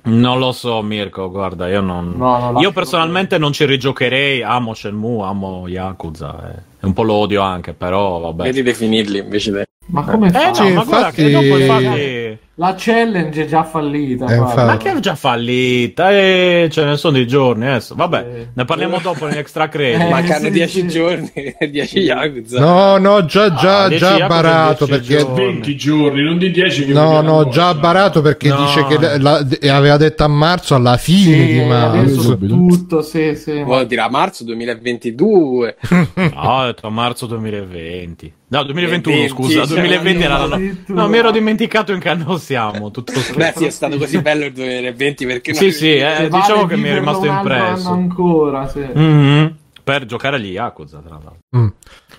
non 0.03 0.39
lo 0.39 0.51
so, 0.51 0.82
Mirko. 0.82 1.30
Guarda, 1.30 1.68
io 1.68 1.82
non. 1.82 2.14
No, 2.18 2.51
no, 2.51 2.60
io 2.60 2.72
personalmente 2.72 3.38
non 3.38 3.51
ci 3.51 3.66
rigiocherei. 3.66 4.41
Amo 4.41 4.74
Shenmue, 4.74 5.26
amo 5.28 5.68
Yakuza. 5.68 6.51
eh. 6.51 6.62
Un 6.86 6.93
po' 6.93 7.03
lo 7.03 7.14
odio 7.14 7.41
anche, 7.41 7.74
però 7.74 8.20
vabbè. 8.20 8.43
Vedi 8.43 8.62
definirli 8.64 9.20
invece. 9.20 9.68
Ma 9.88 10.03
come 10.03 10.30
Eh 10.30 10.32
fa? 10.32 10.47
no, 10.47 10.53
Sì, 10.56 10.72
ma 10.74 10.84
guarda 10.84 11.12
che 11.12 11.22
infatti- 11.24 11.32
dopo 11.47 11.60
infatti. 11.60 12.25
La 12.58 12.74
challenge 12.78 13.43
è 13.43 13.47
già 13.47 13.66
fallita. 13.66 14.26
Eh. 14.28 14.38
Ma 14.38 14.78
che 14.78 14.93
è 14.93 14.99
già 14.99 15.16
fallita? 15.16 16.10
Eh, 16.12 16.70
ce 16.72 16.86
ne 16.86 16.95
sono 16.95 17.12
dei 17.18 17.28
giorni 17.28 17.66
adesso. 17.68 17.95
Vabbè, 17.95 18.18
Eh. 18.20 18.47
ne 18.53 18.64
parliamo 18.64 18.97
dopo 18.99 19.28
in 19.28 19.36
extra 19.36 19.68
credit. 19.68 19.99
Eh, 20.01 20.10
Mancano 20.10 20.45
sì, 20.45 20.51
10 20.51 20.80
sì. 20.80 20.88
giorni 20.88 21.32
e 21.36 21.70
10 21.70 21.99
Yakuza. 21.99 22.60
no 22.62 22.97
no 22.97 23.26
già 23.26 23.53
già 23.56 23.84
Ah, 23.84 23.89
già 23.89 24.26
barato 24.28 24.86
perché 24.88 25.18
giorni. 25.18 25.36
20 25.45 25.76
giorni, 25.76 26.24
non 26.24 26.38
di 26.38 26.49
10 26.51 26.86
che 26.86 26.93
No, 26.93 27.20
no, 27.20 27.49
già 27.49 27.74
barato 27.74 28.22
perché 28.22 28.47
No. 28.47 28.64
dice 28.64 28.86
che 28.86 28.99
la- 28.99 29.18
la- 29.18 29.76
aveva 29.76 29.97
detto 29.97 30.24
a 30.24 30.28
marzo 30.30 30.76
alla 30.76 30.95
fine 30.95 31.36
Sì, 31.45 31.53
di 31.60 31.66
marzo. 31.66 32.38
tutto, 32.38 33.01
sì, 33.01 33.36
sì. 33.36 33.64
Vuol 33.64 33.86
dire 33.86 33.99
a 33.99 34.10
marzo 34.10 34.45
2022. 34.45 35.76
No, 36.16 36.32
ho 36.62 36.66
detto 36.68 36.89
marzo 36.89 37.26
2020. 37.26 38.32
No, 38.48 38.64
2021, 38.64 39.16
20, 39.16 39.32
scusa. 39.34 39.66
sì, 39.66 39.74
2020 39.74 40.24
era 40.24 40.46
l'anno. 40.46 40.76
No, 40.88 41.08
mi 41.08 41.18
ero 41.18 41.32
dimenticato 41.32 41.91
in 41.93 42.00
che 42.00 42.10
anno 42.10 42.38
siamo. 42.38 42.91
Tutto 42.91 43.12
Beh, 43.36 43.54
sì, 43.56 43.66
è 43.66 43.70
stato 43.72 43.98
così 43.98 44.22
bello 44.22 44.46
il 44.46 44.54
2020 44.54 45.26
perché 45.26 45.54
Sì, 45.56 45.72
sì, 45.72 45.96
eh, 45.96 46.30
diciamo 46.30 46.66
che 46.68 46.78
mi 46.78 46.89
è 46.89 46.93
rimasto 46.93 47.26
impresso. 47.26 47.88
anno 47.89 48.02
ancora, 48.02 48.68
sì. 48.68 48.86
Mhm. 48.93 49.56
Per 49.84 50.06
giocare 50.06 50.38
agli 50.38 50.50
Yakuza, 50.52 51.00
tra 51.06 51.14
l'altro. 51.16 51.38
Mm. 51.58 51.68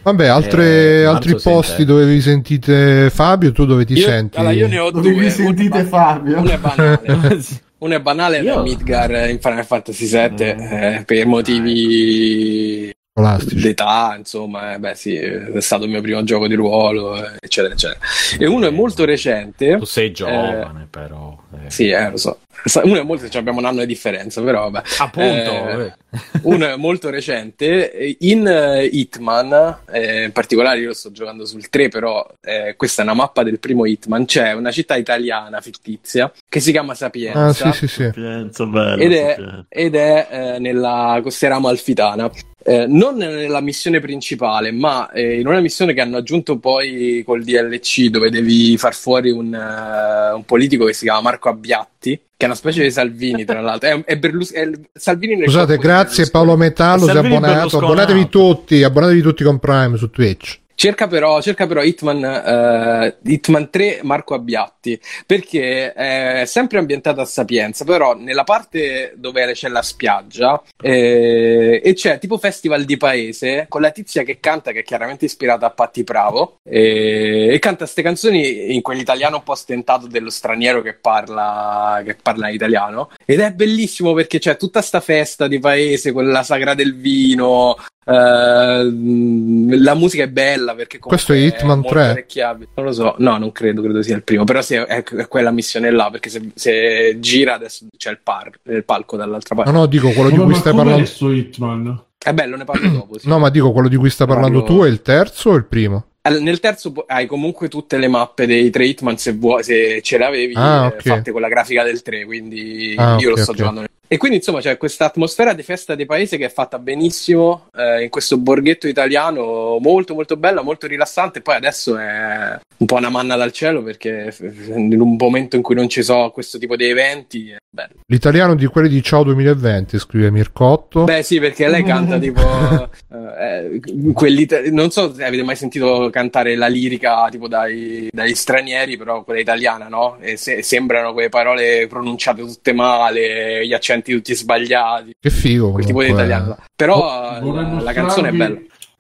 Vabbè, 0.03 0.27
altre- 0.27 1.01
Eh, 1.01 1.05
altri 1.05 1.33
posti 1.33 1.69
sente. 1.69 1.85
dove 1.85 2.07
vi 2.07 2.21
sentite 2.21 3.11
Fabio, 3.11 3.51
tu 3.53 3.65
dove 3.65 3.85
ti 3.85 3.95
Io, 3.95 4.07
senti? 4.07 4.37
allora, 4.39 4.53
io 4.55 4.69
ne 4.69 4.79
ho 4.79 4.91
Dove 4.93 5.11
due. 5.11 5.21
vi 5.21 5.31
sentite 5.31 5.79
Uno- 5.81 5.89
Fabio? 5.89 6.39
Uno 6.39 6.51
è 6.51 6.59
banale. 6.59 7.01
Uno 7.79 7.95
è 7.95 8.01
banale 8.01 8.39
Io- 8.39 8.63
Midgar 8.63 9.29
in 9.31 9.39
Final 9.41 9.67
Fantasy 9.67 10.07
VII 10.07 10.35
Eh. 10.47 10.95
eh, 10.97 11.03
per 11.05 11.27
motivi 11.27 12.91
Scolastici. 13.17 13.63
d'età, 13.63 14.15
insomma, 14.19 14.75
eh, 14.75 14.79
beh 14.79 14.95
sì, 14.95 15.15
è 15.15 15.61
stato 15.61 15.85
il 15.85 15.91
mio 15.91 16.03
primo 16.03 16.23
gioco 16.23 16.47
di 16.47 16.55
ruolo, 16.55 17.17
eh, 17.17 17.37
eccetera, 17.41 17.73
eccetera. 17.73 17.99
E 18.39 18.47
uno 18.47 18.67
è 18.67 18.71
molto 18.71 19.07
recente. 19.07 19.79
Tu 19.79 19.87
sei 19.87 20.13
giovane, 20.13 20.87
però. 20.91 21.35
eh. 21.65 21.71
Sì, 21.71 21.89
eh, 21.89 22.11
lo 22.11 22.19
so. 22.19 22.41
Uno 22.83 22.99
è 22.99 23.03
molto, 23.03 23.29
cioè 23.29 23.41
abbiamo 23.41 23.59
un 23.59 23.65
anno 23.67 23.81
di 23.81 23.87
differenza, 23.87 24.43
però 24.43 24.69
vabbè. 24.71 24.87
Appunto, 24.99 25.29
Eh, 25.31 25.93
uno 26.43 26.67
è 26.67 26.77
molto 26.77 27.11
recente. 27.11 28.17
In 28.21 28.47
eh, 28.47 28.85
Hitman, 28.85 29.79
eh, 29.91 30.25
in 30.25 30.33
particolare 30.33 30.81
io 30.81 30.89
lo 30.89 30.95
sto 30.95 31.13
giocando 31.13 31.45
sul 31.45 31.69
3, 31.69 31.89
però 31.89 32.27
eh, 32.43 32.75
questa 32.77 33.03
è 33.03 33.05
una 33.05 33.15
mappa 33.15 33.43
del 33.43 33.59
primo 33.61 33.87
Hitman. 33.87 34.25
C'è 34.25 34.53
una 34.53 34.71
città 34.71 34.97
italiana 34.97 35.61
fittizia 35.61 36.33
che 36.49 36.61
si 36.61 36.73
chiama 36.73 36.95
Sapienza. 36.95 37.69
Ah, 37.69 37.73
sì, 37.73 37.79
sì, 37.79 37.89
sì. 37.89 38.03
Sapienza, 38.05 38.67
bello. 38.67 39.03
Ed 39.03 39.13
è, 39.13 39.35
Sapienza. 39.37 39.67
ed 39.69 39.95
è 39.95 40.29
eh, 40.31 40.59
nella 40.59 41.21
costiera 41.23 41.57
amalfitana. 41.57 42.31
Eh, 42.69 42.85
non 42.89 43.15
nella 43.15 43.61
missione 43.61 44.01
principale, 44.01 44.73
ma 44.73 45.09
eh, 45.13 45.39
in 45.39 45.47
una 45.47 45.61
missione 45.61 45.95
che 45.95 46.01
hanno 46.01 46.17
aggiunto 46.17 46.59
poi 46.59 47.23
col 47.25 47.45
DLC, 47.45 48.07
dove 48.09 48.29
devi 48.29 48.77
far 48.77 48.93
fuori 48.93 49.31
un, 49.31 49.55
eh, 49.55 50.33
un 50.33 50.45
politico 50.45 50.85
che 50.85 50.93
si 50.93 51.05
chiama 51.05 51.21
Marco 51.21 51.49
Abbiatti, 51.49 51.96
che 52.15 52.45
è 52.45 52.45
una 52.45 52.55
specie 52.55 52.83
di 52.83 52.91
Salvini, 52.91 53.45
tra 53.45 53.61
l'altro. 53.61 53.89
È, 53.89 54.05
è 54.05 54.19
Berlus- 54.19 54.53
è 54.53 54.69
Salvini 54.93 55.37
nel 55.37 55.45
Scusate, 55.45 55.79
grazie. 55.79 56.29
Paolo 56.31 56.57
Metallo, 56.57 57.07
si 57.07 57.17
è 57.17 57.19
abbonato. 57.19 57.79
Abbonatevi 57.79 58.29
tutti, 58.29 58.83
abbonatevi 58.83 59.21
tutti 59.23 59.45
con 59.45 59.59
Prime 59.59 59.97
su 59.97 60.11
Twitch. 60.11 60.61
Cerca 60.77 61.07
però, 61.07 61.41
cerca 61.41 61.67
però 61.67 61.83
Hitman, 61.83 62.23
eh, 62.23 63.17
Hitman 63.23 63.71
3 63.71 64.01
Marco 64.03 64.35
Abbiatti 64.35 65.01
perché 65.25 65.95
è 65.95 66.43
sempre 66.45 66.77
ambientata 66.77 67.23
a 67.23 67.25
Sapienza, 67.25 67.87
però 67.87 68.15
nella 68.15 68.45
parte 68.45 69.15
dove 69.17 69.53
c'è 69.55 69.69
la 69.69 69.81
spiaggia 69.81 70.63
eh, 70.83 71.81
e 71.83 71.95
c'è 71.95 72.19
tipo 72.19 72.37
festival 72.37 72.85
di 72.85 72.99
paese 72.99 73.65
con 73.71 73.81
la 73.81 73.91
tizia 73.91 74.23
che 74.23 74.39
canta, 74.39 74.73
che 74.73 74.81
è 74.81 74.83
chiaramente 74.83 75.25
ispirata 75.25 75.65
a 75.65 75.71
Patti 75.71 76.05
Bravo 76.05 76.59
e, 76.63 77.49
e 77.55 77.59
canta 77.59 77.85
queste 77.85 78.03
canzoni 78.03 78.75
in 78.75 78.83
quell'italiano 78.83 79.37
un 79.37 79.45
po' 79.45 79.55
stentato 79.55 80.07
dello 80.07 80.29
straniero 80.29 80.83
che 80.83 80.93
parla, 80.93 82.03
che 82.05 82.19
parla 82.21 82.51
italiano 82.51 83.13
ed 83.25 83.41
è 83.41 83.51
bellissimo 83.51 84.13
perché 84.13 84.39
c'è 84.39 84.59
tutta 84.59 84.83
sta 84.83 85.01
festa 85.01 85.49
di 85.49 85.59
paese 85.59 86.13
con 86.13 86.29
la 86.29 86.43
sagra 86.43 86.75
del 86.75 86.95
vino. 86.95 87.79
Eh, 88.09 89.77
la 89.79 89.95
musica 89.95 90.23
è 90.25 90.29
bella 90.29 90.75
perché 90.75 90.99
Questo 90.99 91.33
è 91.33 91.37
Hitman 91.37 91.81
molto 91.81 91.95
3? 91.95 92.11
orecchiabile. 92.11 92.69
Non 92.75 92.87
lo 92.87 92.93
so, 92.93 93.15
no, 93.19 93.37
non 93.39 93.53
credo, 93.53 93.83
credo 93.83 94.03
sia 94.03 94.17
il 94.17 94.23
primo. 94.23 94.45
Però 94.45 94.63
sì, 94.63 94.75
è, 94.75 95.03
è 95.03 95.29
quella 95.29 95.51
missione 95.51 95.91
là 95.91 96.09
perché 96.11 96.29
se, 96.29 96.51
se 96.55 97.17
gira 97.19 97.55
adesso 97.55 97.87
c'è 97.97 98.11
il, 98.11 98.21
par- 98.23 98.51
il 98.65 98.85
palco 98.85 99.17
dall'altra 99.17 99.55
parte. 99.55 99.71
No, 99.71 99.79
no, 99.79 99.87
dico 99.87 100.11
quello 100.11 100.31
di 100.31 100.37
Ma 100.37 100.45
cui 100.45 100.53
ma 100.53 100.59
stai 100.59 100.75
parlando. 100.75 101.05
sto 101.05 101.31
Hitman? 101.33 102.05
È 102.19 102.33
bello, 102.33 102.57
ne 102.57 102.65
parlo 102.65 102.89
dopo. 102.91 103.19
sì. 103.19 103.29
No, 103.29 103.39
ma 103.39 103.51
dico 103.51 103.73
quello 103.73 103.89
di 103.89 103.97
cui 103.97 104.11
stai 104.11 104.27
parlando 104.27 104.63
Parlo- 104.63 104.77
tu 104.79 104.85
è 104.85 104.89
il 104.89 105.03
terzo 105.03 105.51
o 105.51 105.55
il 105.55 105.65
primo? 105.65 106.07
Nel 106.27 106.59
terzo 106.59 106.93
hai 107.07 107.27
comunque 107.27 107.69
tutte 107.69 107.99
le 107.99 108.09
mappe 108.09 108.47
dei 108.47 108.69
tre 108.71 108.85
Hitman 108.85 109.17
se, 109.17 109.31
vuoi, 109.35 109.63
se 109.63 110.01
ce 110.03 110.19
le 110.19 110.25
avevi 110.25 110.55
Ah, 110.57 110.87
eh, 110.87 110.97
ok. 110.97 111.03
fatte 111.03 111.31
con 111.31 111.41
la 111.41 111.47
grafica 111.47 111.85
del 111.85 112.03
3, 112.03 112.25
quindi 112.25 112.97
Ah, 112.99 113.17
io 113.21 113.31
ok, 113.31 113.37
lo 113.37 113.43
sto 113.43 113.51
ok. 113.53 113.57
giocando. 113.57 113.85
E 114.09 114.19
quindi 114.19 114.37
insomma 114.37 114.61
c'è 114.61 114.77
questa 114.77 115.07
atmosfera 115.07 115.53
di 115.53 115.65
festa 115.65 115.97
di 115.97 116.07
paese 116.07 116.37
che 116.37 116.47
è 116.47 116.51
fatta 116.51 116.79
benissimo 116.79 117.67
eh, 117.77 118.05
in 118.05 118.09
questo 118.09 118.39
borghetto 118.39 118.87
italiano, 118.87 119.79
molto 119.81 120.15
molto 120.15 120.37
bella, 120.37 120.63
molto 120.63 120.87
rilassante. 120.87 121.41
Poi 121.41 121.57
adesso 121.57 121.97
è 121.99 122.59
un 122.77 122.87
po' 122.87 122.95
una 122.95 123.09
manna 123.09 123.35
dal 123.35 123.51
cielo 123.53 123.83
perché 123.83 124.31
f- 124.31 124.41
in 124.41 125.01
un 125.01 125.17
momento 125.17 125.57
in 125.57 125.63
cui 125.63 125.75
non 125.75 125.89
ci 125.89 126.05
sono 126.05 126.31
questo 126.31 126.59
tipo 126.59 126.77
di 126.77 126.85
eventi 126.85 127.57
bello. 127.77 128.01
L'italiano 128.07 128.55
di 128.55 128.65
quelli 128.67 128.89
di 128.89 129.03
Ciao 129.03 129.23
2020, 129.23 129.99
scrive 129.99 130.31
Mircotto. 130.31 131.05
Beh, 131.05 131.23
sì, 131.23 131.39
perché 131.39 131.69
lei 131.69 131.85
canta 131.85 132.19
tipo 132.19 132.41
eh, 133.13 133.81
eh, 133.85 134.13
quelli, 134.15 134.49
non 134.71 134.91
so 134.91 135.13
se 135.13 135.23
avete 135.25 135.43
mai 135.43 135.57
sentito 135.57 136.09
cantare 136.11 136.57
la 136.57 136.69
lirica 136.69 137.29
tipo 137.31 137.49
dai, 137.49 138.09
dagli 138.11 138.35
stranieri, 138.35 138.97
però 138.97 139.23
quella 139.25 139.41
italiana, 139.41 139.89
no? 139.89 140.17
E 140.21 140.37
se- 140.39 140.63
sembrano 140.63 141.13
quelle 141.13 141.29
parole 141.29 141.87
pronunciate 141.89 142.41
tutte 142.43 142.73
male, 142.73 143.67
gli 143.67 143.75
accenti 143.75 144.13
tutti 144.15 144.35
sbagliati, 144.35 145.15
che 145.21 145.31
figo. 145.31 145.73
quel 145.73 145.85
tipo 145.85 146.03
di 146.03 146.09
italiano. 146.11 146.57
Però 146.75 147.39
Vorrei 147.43 147.75
la, 147.75 147.81
la 147.83 147.93
canzone 147.93 148.29
è 148.31 148.33
bella. 148.33 148.59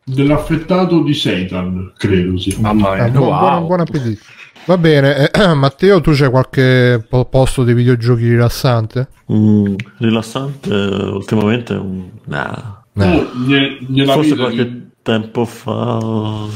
Dell'affettato 0.09 1.03
di 1.03 1.15
Satan, 1.15 1.93
credo 1.97 2.39
sì. 2.39 2.55
Mamma 2.61 2.91
Ah, 2.91 3.09
mia. 3.09 3.19
Wow. 3.21 3.39
buon- 3.39 3.67
buon 3.67 3.81
appetito. 3.81 4.23
Va 4.67 4.77
bene, 4.79 5.31
eh, 5.31 5.47
Matteo, 5.55 6.01
tu 6.01 6.11
c'hai 6.13 6.29
qualche 6.31 7.05
po- 7.09 7.25
posto 7.27 7.63
dei 7.63 7.75
videogiochi 7.75 8.29
rilassante? 8.29 9.09
Mm, 9.33 9.75
rilassante 9.99 10.71
eh, 10.71 11.05
ultimamente 11.09 11.73
un... 11.75 12.09
nah. 12.25 12.83
No. 12.93 13.05
Oh, 13.05 13.27
gne- 13.45 14.07
forse 14.07 14.35
qualche 14.37 14.65
di- 14.65 14.87
tempo 15.03 15.45
fa 15.45 16.47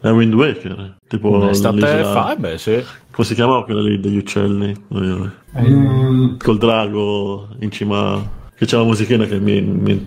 è 0.00 0.10
Wind 0.12 0.32
Waker 0.32 0.98
tipo 1.08 1.28
Un'estate 1.30 1.74
l'isola- 1.74 2.12
fa, 2.12 2.32
eh, 2.34 2.36
beh, 2.36 2.58
sì. 2.58 2.84
come 3.10 3.26
si 3.26 3.34
chiamava 3.34 3.64
quella 3.64 3.82
lì 3.82 3.98
degli 3.98 4.16
uccelli 4.18 4.70
Eh, 4.92 5.68
Mm, 5.68 6.36
col 6.38 6.58
drago 6.58 7.48
in 7.60 7.70
cima 7.72 8.22
che 8.54 8.64
c'è 8.66 8.76
la 8.76 8.84
musichina 8.84 9.24
che 9.24 9.40
mi, 9.40 9.60
mi, 9.60 10.06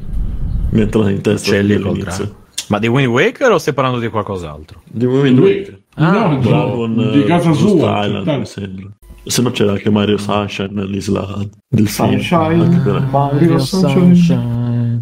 mi 0.69 0.79
è 0.79 0.83
entrata 0.83 1.09
in 1.09 1.21
testa 1.21 1.49
Uccelli 1.49 1.73
all'inizio. 1.73 1.93
col 1.93 2.15
drago. 2.27 2.35
Ma 2.69 2.79
di 2.79 2.87
Wind 2.87 3.07
Waker 3.09 3.51
o 3.51 3.57
stai 3.57 3.73
parlando 3.73 3.99
di 3.99 4.07
qualcos'altro? 4.07 4.81
di 4.85 5.05
Wind 5.05 5.39
Waker 5.39 5.78
Ah, 5.99 6.35
Dragon 6.35 7.11
di 7.11 7.23
casa 7.25 7.49
eh, 7.49 7.53
Ghost 7.53 7.67
sua. 7.67 8.05
Island 8.05 8.27
mi 8.27 8.45
sembra 8.45 8.89
se 9.25 9.41
no 9.41 9.51
c'era 9.51 9.71
anche 9.73 9.89
Mario 9.89 10.17
Sunshine 10.17 10.85
l'isola 10.85 11.45
del 11.67 11.87
film 11.87 12.19
Sunshine, 12.19 12.81
per- 12.83 13.07
Mario 13.11 13.59
Sunshine. 13.59 14.99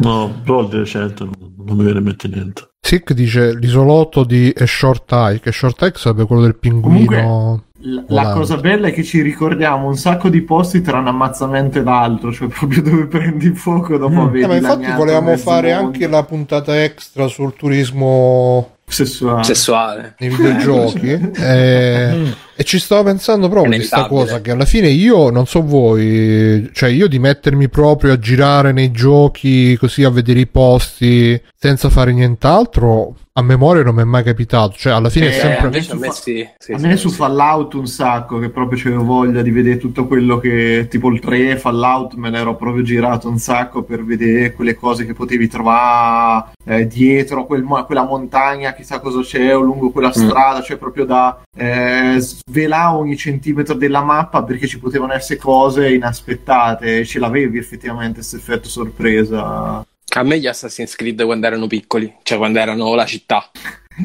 no 0.00 0.40
però 0.44 0.64
di 0.66 0.76
recente 0.78 1.24
non, 1.24 1.34
non 1.64 1.76
mi 1.76 1.84
viene 1.84 1.98
in 2.00 2.04
mente 2.04 2.28
niente 2.28 2.68
Sick 2.86 3.12
dice 3.14 3.52
l'isolotto 3.56 4.22
di 4.22 4.52
A 4.56 4.64
Short 4.64 5.10
Eye, 5.10 5.40
che 5.40 5.50
Short 5.50 5.82
Eye 5.82 5.92
sarebbe 5.96 6.24
quello 6.24 6.42
del 6.42 6.54
pinguino. 6.54 7.64
La, 7.80 7.94
la 7.94 8.04
volante. 8.06 8.38
cosa 8.38 8.56
bella 8.58 8.86
è 8.86 8.92
che 8.92 9.02
ci 9.02 9.22
ricordiamo 9.22 9.88
un 9.88 9.96
sacco 9.96 10.28
di 10.28 10.40
posti 10.42 10.82
tra 10.82 11.00
un 11.00 11.08
ammazzamento 11.08 11.80
e 11.80 11.82
l'altro, 11.82 12.32
cioè 12.32 12.46
proprio 12.46 12.82
dove 12.82 13.06
prendi 13.10 13.50
fuoco 13.50 13.98
dopo 13.98 14.22
aver 14.22 14.44
Eh, 14.44 14.46
ma 14.46 14.54
infatti 14.54 14.92
volevamo 14.92 15.36
fare 15.36 15.72
mondo 15.72 15.86
anche 15.88 16.06
la 16.06 16.22
puntata 16.22 16.80
extra 16.80 17.26
sul 17.26 17.54
turismo 17.54 18.75
sessuale. 18.86 19.44
Sessuale. 19.44 20.14
nei 20.18 20.28
videogiochi 20.30 21.30
eh, 21.34 22.34
e 22.56 22.64
ci 22.64 22.78
stavo 22.78 23.02
pensando 23.04 23.48
proprio 23.48 23.76
di 23.76 23.84
sta 23.84 23.96
Inevitabile. 23.98 24.24
cosa 24.24 24.40
che 24.40 24.50
alla 24.50 24.64
fine 24.64 24.88
io 24.88 25.28
non 25.30 25.46
so 25.46 25.62
voi 25.62 26.70
cioè 26.72 26.88
io 26.88 27.06
di 27.06 27.18
mettermi 27.18 27.68
proprio 27.68 28.12
a 28.12 28.18
girare 28.18 28.72
nei 28.72 28.90
giochi 28.92 29.76
così 29.76 30.04
a 30.04 30.10
vedere 30.10 30.40
i 30.40 30.46
posti 30.46 31.40
senza 31.58 31.90
fare 31.90 32.12
nient'altro 32.12 33.14
a 33.38 33.42
memoria 33.42 33.82
non 33.82 33.94
mi 33.94 34.00
è 34.00 34.04
mai 34.04 34.22
capitato 34.22 34.74
cioè 34.78 34.94
alla 34.94 35.10
fine 35.10 35.26
è 35.26 35.28
Eh, 35.28 35.32
sempre 35.40 35.66
invece 35.66 35.92
a 35.92 35.96
me 35.96 36.10
sì. 36.10 36.48
sì, 36.56 36.72
a 36.72 36.78
sì, 36.78 36.86
me 36.86 36.96
su 36.96 37.10
sì. 37.10 37.16
Fallout 37.16 37.74
un 37.74 37.86
sacco, 37.86 38.38
che 38.38 38.48
proprio 38.48 38.78
c'avevo 38.82 39.04
voglia 39.04 39.42
di 39.42 39.50
vedere 39.50 39.76
tutto 39.76 40.06
quello 40.06 40.38
che, 40.38 40.86
tipo 40.88 41.10
il 41.10 41.20
3 41.20 41.58
Fallout, 41.58 42.14
me 42.14 42.30
l'ero 42.30 42.56
proprio 42.56 42.82
girato 42.82 43.28
un 43.28 43.36
sacco 43.36 43.82
per 43.82 44.02
vedere 44.06 44.54
quelle 44.54 44.74
cose 44.74 45.04
che 45.04 45.12
potevi 45.12 45.48
trovare 45.48 46.52
eh, 46.64 46.86
dietro 46.86 47.44
quel 47.44 47.62
quella 47.86 48.04
montagna, 48.04 48.72
chissà 48.72 49.00
cosa 49.00 49.20
c'è, 49.20 49.54
o 49.54 49.60
lungo 49.60 49.90
quella 49.90 50.08
Mm. 50.08 50.12
strada, 50.28 50.62
cioè 50.62 50.78
proprio 50.78 51.04
da 51.04 51.42
eh, 51.54 52.18
svelare 52.48 52.96
ogni 52.96 53.16
centimetro 53.16 53.74
della 53.74 54.02
mappa 54.02 54.44
perché 54.44 54.68
ci 54.68 54.78
potevano 54.78 55.12
essere 55.12 55.38
cose 55.38 55.92
inaspettate, 55.92 57.00
e 57.00 57.04
ce 57.04 57.18
l'avevi 57.18 57.58
effettivamente 57.58 58.16
questo 58.16 58.36
effetto 58.36 58.68
sorpresa. 58.68 59.84
A 60.16 60.22
me 60.22 60.38
gli 60.38 60.46
Assassin's 60.46 60.94
Creed 60.94 61.24
quando 61.24 61.46
erano 61.46 61.66
piccoli, 61.66 62.14
cioè 62.22 62.38
quando 62.38 62.60
erano 62.60 62.94
la 62.94 63.04
città. 63.04 63.50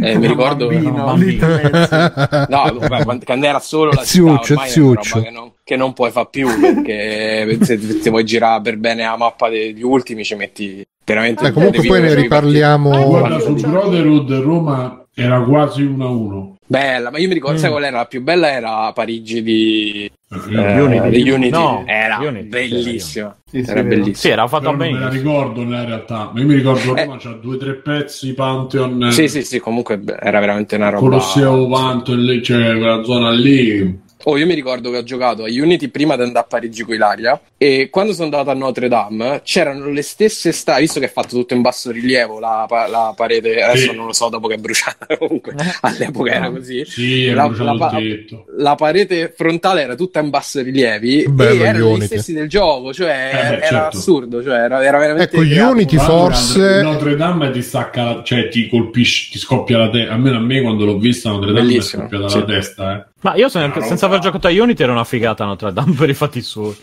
Eh, 0.02 0.18
mi 0.18 0.28
ricordo. 0.28 0.68
Bambino, 0.68 0.92
bambino. 0.92 1.48
No, 1.48 2.78
vabbè, 2.80 3.04
quando, 3.24 3.46
era 3.46 3.60
solo 3.60 3.92
la 3.92 4.04
Ziuccio, 4.04 4.44
città, 4.44 4.62
ormai 4.62 4.74
è 4.74 4.80
una 4.80 5.04
ziuccio. 5.04 5.16
roba 5.16 5.26
che 5.26 5.32
non, 5.32 5.52
che 5.64 5.76
non 5.76 5.94
puoi 5.94 6.12
fare 6.12 6.28
più 6.32 6.60
perché 6.60 7.58
se, 7.62 7.80
se 8.02 8.10
vuoi 8.10 8.24
girare 8.24 8.62
per 8.62 8.78
bene 8.78 9.04
la 9.04 9.18
mappa 9.18 9.50
degli 9.50 9.84
ultimi 9.84 10.24
ci 10.24 10.36
metti 10.36 10.86
veramente. 11.12 11.44
Beh, 11.44 11.52
comunque 11.52 11.84
poi 11.86 12.02
ne 12.02 12.14
riparliamo 12.16 13.06
Guarda, 13.08 13.40
su 13.40 13.54
Brotherhood 13.54 14.32
Roma 14.40 15.06
era 15.14 15.40
quasi 15.42 15.84
1 15.84 16.06
a 16.06 16.10
1. 16.10 16.56
Bella, 16.66 17.12
ma 17.12 17.18
io 17.18 17.28
mi 17.28 17.34
ricordo, 17.34 17.58
Mm. 17.58 17.60
sai 17.62 17.70
qual 17.70 17.84
era 17.84 17.98
la 17.98 18.06
più 18.06 18.22
bella? 18.22 18.50
Era 18.50 18.92
Parigi 18.94 19.44
di 19.44 20.10
eh, 20.30 20.80
Unity. 20.82 21.10
di 21.22 21.30
Unity. 21.30 21.50
No, 21.50 21.84
era 21.86 22.18
Unity, 22.22 22.48
bellissima. 22.48 23.36
Sì, 23.46 23.62
sì, 23.62 23.70
era 23.72 23.84
bellissima. 23.84 24.16
Sì, 24.16 24.30
era 24.30 24.48
fatto 24.48 24.64
non 24.70 24.78
me 24.78 24.90
la 24.90 24.98
bene. 25.00 25.10
ricordo 25.12 25.64
nella 25.66 25.84
realtà, 25.84 26.32
ma 26.34 26.40
io 26.40 26.46
mi 26.46 26.54
ricordo 26.54 26.96
Eh. 26.96 27.04
Roma 27.04 27.18
c'ha 27.20 27.32
due 27.42 27.56
o 27.56 27.58
tre 27.58 27.74
pezzi, 27.76 28.34
Pantheon, 28.34 29.12
Sì, 29.12 29.28
sì, 29.28 29.42
sì, 29.44 29.60
comunque 29.60 30.02
era 30.22 30.40
veramente 30.40 30.78
una 30.78 30.88
roba. 30.90 31.02
Colosseo 31.02 31.68
Pantheon, 31.68 32.20
lì, 32.24 32.42
cioè 32.42 32.78
quella 32.78 33.04
zona 33.04 33.32
lì. 33.32 34.00
Oh, 34.26 34.38
io 34.38 34.46
mi 34.46 34.54
ricordo 34.54 34.92
che 34.92 34.98
ho 34.98 35.04
giocato 35.04 35.44
a 35.44 35.48
Unity 35.48 35.88
prima 35.90 36.16
di 36.16 36.22
andare 36.24 36.46
a 36.46 36.48
Parigi 36.48 36.84
con 36.84 36.94
Ilaria 36.96 37.40
e 37.58 37.90
quando 37.92 38.12
sono 38.14 38.26
andato 38.26 38.50
a 38.50 38.54
Notre 38.54 38.88
Dame 38.88 39.42
c'erano 39.44 39.90
le 39.90 40.02
stesse 40.02 40.52
strade, 40.52 40.82
visto 40.82 41.00
che 41.00 41.06
è 41.08 41.12
fatto 41.12 41.36
tutto 41.36 41.54
in 41.54 41.62
basso 41.62 41.92
rilievo 41.92 42.40
la, 42.40 42.66
pa- 42.68 42.88
la 42.88 43.14
parete, 43.16 43.62
adesso 43.62 43.92
Sì. 43.92 43.96
non 43.96 44.06
lo 44.08 44.14
so 44.14 44.30
dopo 44.30 44.48
che 44.48 44.56
è 44.56 44.58
bruciata 44.58 45.06
comunque, 45.18 45.56
all'epoca 45.82 46.32
era 46.32 46.50
così. 46.50 46.84
Sì, 46.86 47.30
La- 47.32 47.48
la. 47.58 47.90
La 48.58 48.76
parete 48.76 49.34
frontale 49.36 49.82
era 49.82 49.96
tutta 49.96 50.20
in 50.20 50.30
basso 50.30 50.62
rilievi 50.62 51.26
Bello 51.28 51.64
e 51.64 51.68
erano 51.68 51.86
Unity. 51.90 52.02
gli 52.02 52.06
stessi 52.06 52.34
del 52.34 52.48
gioco, 52.50 52.94
cioè 52.94 53.30
Eh 53.34 53.38
beh, 53.50 53.56
era 53.58 53.66
certo. 53.66 53.98
assurdo, 53.98 54.44
cioè 54.44 54.58
era, 54.60 54.84
era 54.84 54.98
veramente 54.98 55.36
Ecco, 55.36 55.46
creato 55.46 55.72
Unity 55.74 55.96
una- 55.96 56.04
forse- 56.06 56.82
Notre 56.82 57.16
Dame 57.16 57.52
ti 57.52 57.62
stacca, 57.62 58.22
cioè 58.24 58.48
ti 58.50 58.68
colpisce, 58.70 59.30
ti 59.32 59.38
scoppia 59.40 59.78
la 59.78 59.90
testa. 59.90 60.14
Almeno 60.14 60.38
a 60.38 60.42
me 60.42 60.62
quando 60.62 60.86
l'ho 60.86 60.98
vista 60.98 61.30
Notre 61.30 61.54
Dame 61.54 61.68
mi 61.68 61.76
è 61.78 61.82
scoppiata 61.82 62.28
sì. 62.30 62.38
la 62.40 62.46
testa. 62.46 62.96
Eh. 62.96 63.10
Ma 63.22 63.36
io 63.36 63.50
sen- 63.50 63.72
No, 63.76 63.82
senza 63.84 64.08
aver 64.08 64.20
giocato 64.20 64.48
a 64.48 64.50
Unity 64.52 64.82
era 64.84 64.92
una 64.92 65.04
figata 65.04 65.46
Notre 65.46 65.72
Dame 65.72 65.94
per 65.94 66.10
i 66.10 66.14
fatti 66.14 66.42
suoi. 66.42 66.76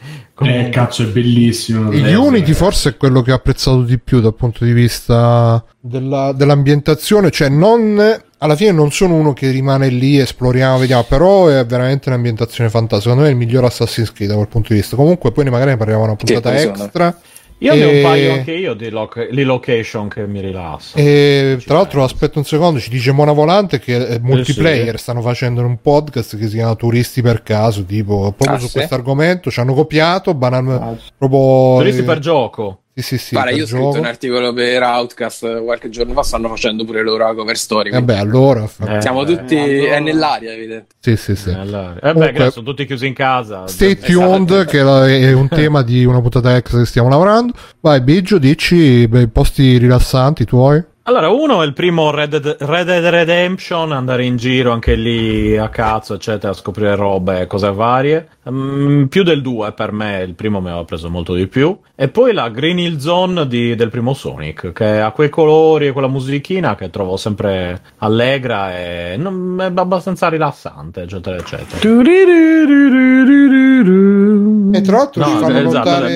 Eh, 0.42 0.68
cazzo, 0.70 1.02
è 1.02 1.06
bellissimo. 1.06 1.90
Il. 1.92 2.16
Unity 2.16 2.52
forse 2.52 2.90
è 2.90 2.96
quello 2.96 3.22
che 3.22 3.32
ho 3.32 3.34
apprezzato 3.34 3.82
di 3.82 3.98
più 3.98 4.20
dal 4.20 4.34
punto 4.34 4.64
di 4.64 4.72
vista 4.72 5.64
della- 5.80 6.32
dell'ambientazione, 6.32 7.30
cioè 7.30 7.48
non 7.48 8.22
alla 8.40 8.54
fine 8.54 8.70
non 8.70 8.92
sono 8.92 9.14
uno 9.14 9.32
che 9.32 9.50
rimane 9.50 9.88
lì, 9.88 10.16
esploriamo, 10.18 10.78
vediamo, 10.78 11.02
però 11.02 11.48
è 11.48 11.66
veramente 11.66 12.08
un'ambientazione 12.08 12.70
fantastica. 12.70 13.10
Secondo 13.10 13.22
me 13.22 13.28
è 13.28 13.32
il 13.32 13.36
miglior 13.36 13.64
Assassin's 13.64 14.12
Creed 14.12 14.30
da 14.30 14.36
quel 14.36 14.46
punto 14.48 14.68
di 14.72 14.78
vista. 14.78 14.94
Comunque 14.94 15.32
poi 15.32 15.42
ne 15.42 15.50
magari 15.50 15.70
ne 15.70 15.76
parliamo 15.76 16.04
una 16.04 16.14
puntata 16.14 16.50
poi 16.50 16.58
sono- 16.76 16.90
Io 17.60 17.74
ne 17.74 17.84
ho 17.84 17.88
E- 17.90 17.96
un 17.96 18.02
paio 18.02 18.32
anche 18.34 18.52
io 18.52 18.74
di, 18.74 18.88
loc- 18.88 19.28
location 19.32 20.08
che 20.08 20.26
mi 20.28 20.40
rilassano. 20.40 21.02
E 21.04 21.58
tra 21.64 21.74
l'altro, 21.74 22.04
aspetta 22.04 22.38
un 22.38 22.44
secondo, 22.44 22.78
ci 22.78 22.88
dice 22.88 23.10
Mona 23.10 23.32
Volante 23.32 23.80
che 23.80 24.06
è 24.06 24.18
multiplayer 24.20 24.96
sì. 24.96 25.02
stanno 25.02 25.20
facendo 25.22 25.60
un 25.64 25.80
podcast 25.80 26.36
che 26.38 26.46
si 26.46 26.54
chiama 26.56 26.76
Turisti 26.76 27.20
per 27.20 27.42
caso, 27.42 27.84
tipo 27.84 28.32
proprio 28.36 28.56
Ah, 28.56 28.60
su 28.60 28.66
sì? 28.68 28.72
questo 28.74 28.94
argomento. 28.94 29.50
Ci 29.50 29.58
hanno 29.60 29.74
copiato, 29.74 30.34
banal- 30.34 30.68
Ah, 30.68 30.96
proprio 31.16 31.78
Turisti 31.78 32.00
eh, 32.02 32.04
per 32.04 32.18
gioco. 32.20 32.80
Sì, 32.98 33.02
sì, 33.02 33.18
sì. 33.18 33.34
Guarda, 33.34 33.50
io 33.52 33.62
ho 33.62 33.66
scritto 33.66 33.82
gioco. 33.84 33.98
un 34.00 34.04
articolo 34.06 34.52
per 34.52 34.82
Outcast 34.82 35.62
qualche 35.62 35.88
giorno 35.88 36.14
fa, 36.14 36.22
stanno 36.24 36.48
facendo 36.48 36.84
pure 36.84 37.02
loro 37.04 37.24
la 37.26 37.32
cover 37.34 37.56
story. 37.56 37.90
Vabbè, 37.90 38.16
allora. 38.18 38.68
Eh, 38.88 39.00
Siamo 39.00 39.22
beh, 39.24 39.36
tutti, 39.36 39.56
allora- 39.56 39.94
è 39.94 40.00
nell'aria, 40.00 40.52
evidente. 40.52 40.86
Sì, 40.98 41.16
sì, 41.16 41.36
sì. 41.36 41.50
Eh, 41.50 41.54
allora. 41.54 41.94
Eh 41.94 42.00
Comunque- 42.00 42.32
grazie, 42.32 42.50
sono 42.50 42.64
tutti 42.66 42.86
chiusi 42.86 43.06
in 43.06 43.14
casa. 43.14 43.68
Stay 43.68 43.92
Eh, 43.92 43.98
tuned, 43.98 44.64
che 44.66 44.82
la- 44.82 45.06
è 45.06 45.32
un 45.32 45.46
tema 45.48 45.82
di 45.82 46.04
una 46.04 46.20
puntata 46.20 46.56
ex 46.56 46.76
che 46.76 46.84
stiamo 46.86 47.08
lavorando. 47.08 47.52
Vai, 47.80 48.00
Biggio, 48.00 48.38
dici 48.38 49.08
i 49.08 49.28
posti 49.28 49.76
rilassanti 49.78 50.44
tuoi. 50.44 50.82
Allora, 51.08 51.30
uno 51.30 51.62
è 51.62 51.64
il 51.66 51.72
primo 51.72 52.10
Red 52.10 52.36
Dead, 52.36 52.56
Red 52.60 52.84
Dead 52.86 53.02
Redemption, 53.06 53.92
andare 53.92 54.26
in 54.26 54.36
giro 54.36 54.72
anche 54.72 54.94
lì 54.94 55.56
a 55.56 55.70
cazzo, 55.70 56.12
eccetera, 56.12 56.52
a 56.52 56.54
scoprire 56.54 56.96
robe 56.96 57.40
e 57.40 57.46
cose 57.46 57.72
varie. 57.72 58.28
Mm, 58.50 59.04
più 59.06 59.22
del 59.24 59.42
2 59.42 59.72
per 59.72 59.92
me, 59.92 60.22
il 60.26 60.34
primo 60.34 60.60
mi 60.60 60.68
aveva 60.68 60.84
preso 60.84 61.10
molto 61.10 61.34
di 61.34 61.46
più. 61.46 61.76
E 61.94 62.08
poi 62.08 62.32
la 62.32 62.48
Green 62.48 62.78
Hill 62.78 62.96
Zone 62.98 63.46
di- 63.46 63.74
del 63.74 63.90
primo 63.90 64.14
Sonic, 64.14 64.72
che 64.72 65.00
ha 65.00 65.10
quei 65.10 65.28
colori 65.28 65.88
e 65.88 65.92
quella 65.92 66.08
musichina 66.08 66.74
che 66.74 66.88
trovo 66.90 67.16
sempre 67.16 67.80
allegra 67.98 68.74
e 68.78 69.16
non- 69.18 69.56
è 69.60 69.70
abbastanza 69.74 70.28
rilassante, 70.28 71.02
eccetera, 71.02 71.36
eccetera. 71.36 71.78
E 74.70 74.80
tra 74.82 74.96
l'altro 74.98 75.24
ci 75.24 75.32
No, 75.32 75.38
fanno, 75.38 75.58
esatto. 75.58 75.88
notare, 75.90 76.12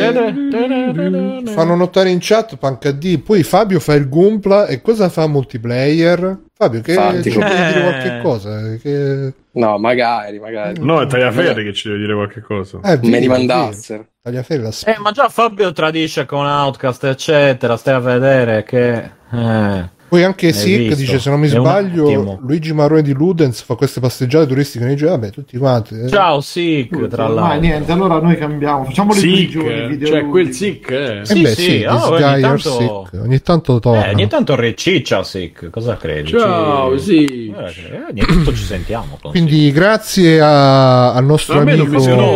fanno 1.46 1.74
notare 1.74 2.10
in 2.10 2.18
chat 2.20 2.56
PancD. 2.56 3.18
Poi 3.20 3.42
Fabio 3.42 3.80
fa 3.80 3.94
il 3.94 4.08
Gumpla 4.08 4.66
e 4.66 4.80
cosa 4.82 5.08
fa 5.08 5.26
multiplayer? 5.26 6.38
Fabio, 6.62 6.80
che 6.80 6.92
Infatti. 6.92 7.30
ci 7.30 7.38
devi 7.38 7.50
dire 7.54 7.78
Eh. 7.78 7.82
qualche 7.82 8.20
cosa? 8.22 8.76
Che... 8.80 9.32
No, 9.52 9.78
magari, 9.78 10.38
magari. 10.38 10.80
No, 10.84 11.00
è 11.00 11.06
Tagliaferri 11.06 11.64
che 11.64 11.72
ci 11.72 11.88
deve 11.88 12.00
dire 12.00 12.14
qualche 12.14 12.40
cosa. 12.40 12.78
Eh, 12.84 12.98
Me 13.02 13.18
li 13.18 13.26
mandassero. 13.26 14.06
Tagliaferri 14.22 14.62
la 14.62 14.70
Eh, 14.84 14.96
ma 15.00 15.10
già 15.10 15.28
Fabio 15.28 15.72
tradisce 15.72 16.24
con 16.24 16.46
Outcast, 16.46 17.04
eccetera. 17.04 17.76
Stai 17.76 17.94
a 17.94 17.98
vedere 17.98 18.62
che. 18.62 19.10
Eh. 19.32 20.00
Poi 20.12 20.24
anche 20.24 20.52
Sick 20.52 20.94
dice: 20.94 21.18
Se 21.18 21.30
non 21.30 21.40
mi 21.40 21.46
sbaglio. 21.48 22.38
Luigi 22.42 22.74
Marrone 22.74 23.00
di 23.00 23.14
Ludens 23.14 23.62
fa 23.62 23.76
queste 23.76 23.98
passeggiate 23.98 24.46
turistiche 24.46 24.84
nei 24.84 24.94
giochi. 24.94 25.10
Vabbè, 25.12 25.30
tutti 25.30 25.56
quanti. 25.56 25.98
eh. 25.98 26.08
Ciao, 26.10 26.42
Sick, 26.42 27.06
tra 27.08 27.28
Ma 27.28 27.32
l'altro. 27.32 27.60
niente, 27.60 27.92
allora 27.92 28.20
noi 28.20 28.36
cambiamo. 28.36 28.84
Facciamo 28.84 29.14
le 29.14 29.20
Sick, 29.20 29.34
prigioni 29.62 29.86
video 29.88 30.08
cioè 30.08 30.26
quel 30.26 30.52
sick. 30.52 30.90
Eh. 30.90 31.20
Eh 31.20 31.24
Sì, 31.24 31.40
beh, 31.40 31.54
sì, 31.54 31.62
sì, 31.62 31.84
oh, 31.88 32.14
this 32.16 32.24
ogni 32.26 32.40
tanto- 32.42 33.06
sick. 33.08 33.22
Ogni 33.22 33.40
tanto 33.40 33.78
torna. 33.78 34.06
Eh, 34.06 34.10
ogni 34.12 34.26
tanto 34.28 34.54
riciccia 34.54 35.22
Sick, 35.24 35.70
cosa 35.70 35.96
credi? 35.96 36.28
Ciao, 36.28 36.98
Ci- 36.98 37.04
sì. 37.04 37.24
Eh, 37.56 37.94
eh, 37.94 38.02
ogni 38.10 38.20
tanto 38.26 38.54
ci 38.54 38.64
sentiamo. 38.64 39.16
con 39.18 39.30
Quindi, 39.30 39.72
grazie 39.72 40.38
a- 40.42 41.14
al 41.14 41.24
nostro 41.24 41.58
amico. 41.60 41.84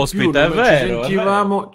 ospite, 0.01 0.23
più, 0.31 0.33
è 0.33 0.49
vero, 0.49 1.03
Ci 1.05 1.09
sentivamo. 1.11 1.73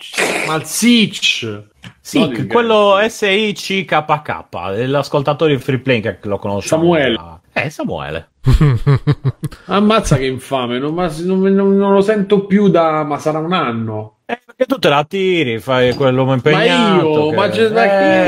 Ma 0.48 0.56
il 0.56 0.64
Sitch. 0.66 1.60
Sick, 2.00 2.28
No, 2.30 2.38
di 2.38 2.48
quello 2.48 2.98
SICKK, 3.08 4.46
l'ascoltatore 4.88 5.56
di 5.56 5.62
Free 5.62 5.80
Play 5.80 6.02
che 6.02 6.18
lo 6.24 6.38
conosce. 6.38 6.68
Samuele. 6.70 7.20
Eh, 7.54 7.70
Samuele. 7.70 8.30
Ammazza 9.66 10.18
che 10.18 10.26
infame, 10.26 10.80
non, 10.80 10.94
ma- 10.94 11.12
non- 11.24 11.42
non- 11.54 11.94
lo 11.94 12.02
sento 12.02 12.46
più 12.46 12.70
da. 12.70 13.04
Ma 13.04 13.18
sarà 13.20 13.40
un 13.40 13.54
anno. 13.54 14.16
Eh, 14.26 14.40
perché 14.46 14.66
tu 14.66 14.80
te 14.80 14.88
la 14.90 15.04
tiri, 15.08 15.60
fai 15.60 15.94
quell'uomo 15.94 16.34
impegnato. 16.34 16.62
ma 16.66 17.02
io, 17.04 17.30
che- 17.30 17.36
ma, 17.36 17.50
c'è- 17.50 17.70
ma 17.70 17.84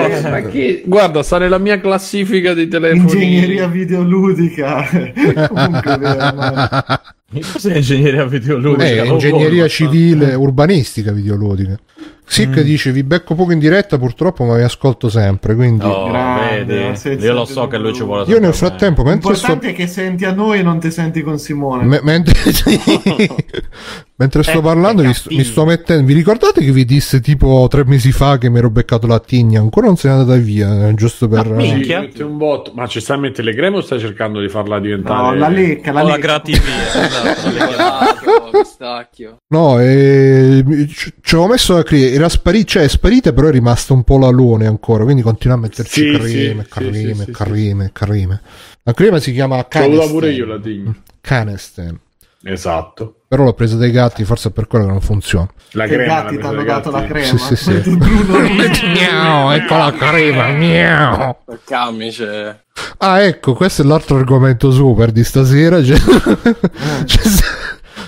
Eh, 0.05 0.21
chi- 0.21 0.29
ma 0.29 0.41
chi- 0.41 0.81
Guarda, 0.85 1.23
sta 1.23 1.37
nella 1.37 1.57
mia 1.57 1.79
classifica 1.79 2.53
di 2.53 2.67
telefoni. 2.67 3.01
Ingegneria 3.23 3.67
videoludica. 3.67 4.85
Comunque, 5.47 5.99
Cos'è 7.53 7.75
ingegneria 7.77 8.25
videoludica? 8.25 8.85
Eh, 8.85 8.95
Non 9.03 9.13
ingegneria 9.13 9.49
vuoi, 9.57 9.69
civile, 9.69 10.33
urbanistica 10.35 11.11
videoludica. 11.11 11.77
Sick 12.25 12.61
dice: 12.61 12.91
Vi 12.91 13.03
becco 13.03 13.35
poco 13.35 13.51
in 13.51 13.59
diretta, 13.59 13.97
purtroppo, 13.97 14.43
ma 14.45 14.55
vi 14.57 14.63
ascolto 14.63 15.09
sempre. 15.09 15.53
Quindi, 15.55 15.85
Oh, 15.85 16.07
Grande, 16.09 16.93
vedi? 17.03 17.23
Io 17.25 17.33
lo 17.33 17.45
so 17.45 17.67
che 17.67 17.77
lui 17.77 17.93
ci 17.93 18.03
vuole 18.03 18.25
io 18.31 18.39
nel 18.39 18.53
frattempo, 18.53 19.03
mentre 19.03 19.35
sto, 19.35 19.47
L'importante 19.47 19.69
è 19.69 19.85
che 19.85 19.87
senti 19.91 20.25
a 20.25 20.31
noi 20.33 20.59
e 20.59 20.63
non 20.63 20.79
ti 20.79 20.89
senti 20.91 21.21
con 21.21 21.37
Simone. 21.37 21.83
me- 21.83 21.99
mentre, 22.03 22.33
mentre 24.15 24.43
sto 24.43 24.59
Eh, 24.59 24.61
parlando, 24.61 25.01
vi 25.03 25.13
sto, 25.13 25.29
mi 25.31 25.43
sto 25.43 25.65
mettendo. 25.65 26.05
Vi 26.05 26.13
ricordate 26.13 26.63
che 26.63 26.71
vi 26.71 26.85
disse 26.85 27.19
tipo 27.19 27.67
tre 27.69 27.83
mesi 27.85 28.11
fa 28.11 28.37
che 28.37 28.49
mi 28.49 28.57
ero 28.57 28.69
beccato 28.69 29.07
la 29.07 29.19
tigna? 29.19 29.59
Ancora 29.59 29.87
non 29.87 29.97
se 29.97 30.07
n'è 30.07 30.13
andata 30.15 30.35
via, 30.37 30.87
eh, 30.87 30.93
giusto 30.93 31.27
per. 31.27 31.45
Sì, 31.45 31.51
Minchia. 31.53 31.99
mette 32.01 32.23
un 32.23 32.37
botto. 32.37 32.71
Ma 32.73 32.87
ci 32.87 32.99
sta 32.99 33.13
a 33.15 33.17
mettere 33.17 33.51
le 33.51 33.55
creme 33.55 33.77
o 33.77 33.81
stai 33.81 33.99
cercando 33.99 34.39
di 34.39 34.49
farla 34.49 34.79
diventare? 34.79 35.21
No, 35.21 35.33
la 35.35 35.49
lecca, 35.49 35.91
la 35.91 36.03
la 36.03 36.17
grativia, 36.17 36.61
esatto, 36.93 37.49
la 38.51 38.59
pistacchio. 38.59 39.37
No, 39.49 39.79
e 39.79 40.63
ci 40.89 41.13
ci 41.21 41.35
avevo 41.35 41.51
messo 41.51 41.75
la 41.75 41.83
crema, 41.83 42.12
era 42.13 42.29
sparita, 42.29 42.65
cioè 42.65 42.83
è 42.83 42.87
sparita, 42.87 43.33
però 43.33 43.47
è 43.47 43.51
rimasta 43.51 43.93
un 43.93 44.03
po' 44.03 44.17
l'alone 44.17 44.67
ancora, 44.67 45.03
quindi 45.03 45.21
continua 45.21 45.55
a 45.55 45.59
metterci 45.59 46.01
Sì, 46.01 46.11
creme, 46.11 46.63
sì, 46.63 46.69
creme, 46.69 46.93
sì, 46.93 47.13
sì, 47.15 47.23
sì, 47.25 47.31
creme, 47.31 47.89
creme. 47.93 48.41
La 48.83 48.93
crema 48.93 49.19
si 49.19 49.31
chiama 49.33 49.65
L'ho 49.87 50.07
pure 50.07 50.31
io 50.31 50.45
la 50.45 50.59
tigna. 50.59 50.93
Canesten. 51.21 51.99
Esatto. 52.45 53.15
Però 53.29 53.45
l'ho 53.45 53.53
presa 53.53 53.77
dai 53.77 53.89
gatti, 53.91 54.25
forse 54.25 54.49
è 54.49 54.51
per 54.51 54.67
quello 54.67 54.85
che 54.85 54.91
non 54.91 54.99
funziona. 55.01 55.47
La 55.71 55.85
Che 55.87 55.95
crema. 55.95 56.21
gatti 56.23 56.35
l'ha 56.35 56.41
ti 56.41 56.47
hanno 56.47 56.63
dato 56.63 56.91
la 56.91 56.99
gatti. 56.99 57.11
crema. 57.13 57.37
Sì, 57.37 57.55
sì, 57.55 57.55
sì. 57.55 57.89
Miau, 58.91 59.51
ecco 59.51 59.77
la 59.77 59.93
crema, 59.97 60.47
miau. 60.49 61.35
Camice. 61.63 62.65
Ah, 62.97 63.21
ecco, 63.21 63.53
questo 63.53 63.81
è 63.81 63.85
l'altro 63.85 64.17
argomento 64.17 64.71
super 64.71 65.11
di 65.11 65.23
stasera. 65.23 65.79
C'è 65.81 65.95
sta- 67.05 67.45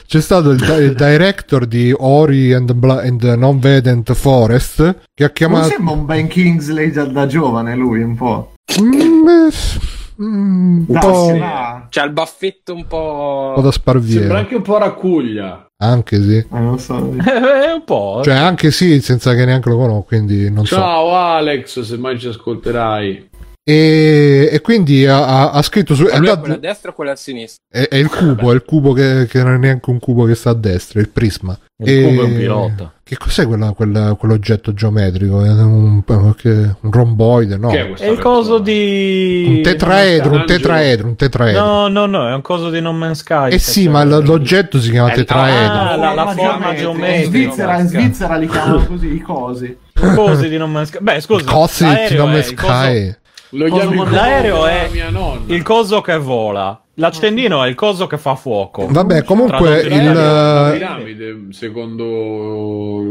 c'è 0.08 0.22
stato 0.22 0.52
il, 0.52 0.62
il 0.82 0.94
director 0.96 1.66
di 1.66 1.94
Ori 1.98 2.54
and, 2.54 2.74
Bla- 2.74 3.02
and 3.02 3.24
Non 3.24 3.60
Vedent 3.60 4.14
Forest 4.14 4.78
che 5.14 5.24
ha 5.24 5.28
Non 5.28 5.34
chiamato... 5.34 5.68
sembra 5.70 5.94
un 5.94 6.06
Ben 6.06 6.28
Kingsley 6.28 6.92
già 6.92 7.06
da 7.06 7.26
giovane 7.26 7.76
lui 7.76 8.02
un 8.02 8.16
po'. 8.16 8.54
Mm, 8.82 9.28
eh, 9.28 10.24
mm, 10.24 10.84
un 10.88 11.00
po', 11.00 11.26
un 11.28 11.40
va. 11.40 11.88
C'ha 11.90 12.04
il 12.04 12.12
baffetto 12.12 12.74
un 12.74 12.86
po' 12.88 13.54
po'. 13.56 13.62
da 13.62 13.72
Sembra 13.72 13.72
sparviera. 13.72 14.38
anche 14.38 14.56
un 14.56 14.62
po' 14.62 14.78
raccuglia. 14.78 15.66
Anche 15.78 16.22
sì. 16.22 16.38
Eh, 16.38 16.46
non 16.60 16.80
so. 16.80 16.96
Eh, 17.20 17.74
un 17.74 17.84
po'. 17.84 18.22
Cioè, 18.24 18.34
anche 18.36 18.72
sì, 18.72 19.02
senza 19.02 19.34
che 19.34 19.44
neanche 19.46 19.70
lo 19.70 19.78
conosco, 19.78 20.04
quindi 20.08 20.50
non 20.50 20.66
so. 20.66 20.76
Ciao 20.76 21.14
Alex, 21.16 21.82
se 21.82 21.98
mai 21.98 22.18
ci 22.18 22.28
ascolterai. 22.28 23.30
E, 23.68 24.48
e 24.52 24.62
quindi 24.62 25.08
ha, 25.08 25.26
ha- 25.26 25.50
ha 25.50 25.62
scritto 25.64 25.96
su... 25.96 26.06
È, 26.06 26.12
è 26.12 26.16
andato- 26.18 26.42
quella 26.42 26.54
a 26.54 26.58
destra 26.60 26.92
o 26.92 26.94
quella 26.94 27.14
a 27.14 27.16
sinistra? 27.16 27.64
è- 27.68 27.88
è 27.88 27.96
il 27.96 28.10
cubo, 28.10 28.52
è 28.52 28.54
il 28.54 28.64
cubo 28.64 28.94
che, 28.94 29.26
che 29.28 29.42
non 29.42 29.56
è 29.56 29.58
neanche 29.58 29.90
un 29.90 29.98
cubo 29.98 30.26
che 30.26 30.36
sta 30.36 30.52
a 30.52 30.54
destra, 30.54 31.00
è 31.00 31.02
il 31.02 31.10
prisma. 31.10 31.58
Il 31.84 32.04
cubo 32.06 32.22
è 32.22 32.26
un 32.26 32.36
pilota. 32.36 32.94
Che 33.04 33.18
cos'è 33.18 33.48
quella- 33.48 33.72
quella- 33.72 34.14
quell'oggetto 34.14 34.72
geometrico? 34.76 35.44
È 35.44 35.50
un, 35.50 36.04
che- 36.36 36.76
un 36.80 36.92
romboide, 36.92 37.58
no? 37.58 37.70
Che 37.70 37.80
è 37.80 37.94
È 37.94 38.08
il 38.08 38.20
coso 38.20 38.60
di. 38.60 39.46
Un 39.48 39.62
tetraedro, 39.64 40.34
un 40.34 40.46
tetraedro, 40.46 41.08
un 41.08 41.16
tetraedro. 41.16 41.64
No, 41.66 41.88
no, 41.88 42.06
no, 42.06 42.30
è 42.30 42.34
un 42.36 42.42
coso 42.42 42.70
di 42.70 42.80
No 42.82 42.94
Man's 42.94 43.20
Sky. 43.22 43.52
eh 43.52 43.58
sì, 43.58 43.88
ma 43.88 44.04
l'oggetto 44.04 44.80
si 44.80 44.92
chiama 44.92 45.12
Eh, 45.12 45.16
tetraedro. 45.16 45.74
ah, 45.74 45.96
la- 45.96 46.14
la 46.14 46.28
forma 46.28 46.70
In 46.72 46.78
geometrica. 46.78 47.26
Svizzera, 47.30 47.80
in 47.80 47.88
Svizzera 47.88 48.36
li 48.36 48.48
chiamano 48.48 48.86
così 48.86 49.14
i 49.14 49.20
cosi. 49.22 49.76
cosi 50.16 50.50
di 50.50 50.58
No 50.58 50.68
Man's 50.68 50.90
Sky. 50.90 51.00
Beh, 51.02 51.20
scusa. 51.20 51.46
Così, 51.52 51.84
l'aereo 51.84 52.26
non 52.26 52.36
è 52.36 52.44
coso- 52.54 52.68
sky. 52.74 53.16
Lo 53.56 53.70
chiami 53.70 54.10
L'aereo 54.10 54.66
è 54.66 54.90
mia 54.92 55.10
nonna. 55.10 55.42
il 55.54 55.64
coso 55.64 56.02
che 56.02 56.18
vola. 56.18 56.80
L'accendino 56.98 57.64
è 57.64 57.68
il 57.68 57.76
coso 57.76 58.08
che 58.08 58.18
fa 58.18 58.36
fuoco. 58.36 58.88
Vabbè, 58.90 59.24
comunque 59.24 59.82
il... 59.82 59.92
Una 59.92 60.70
eh, 60.70 60.78
piramide, 60.78 61.38
secondo 61.50 62.04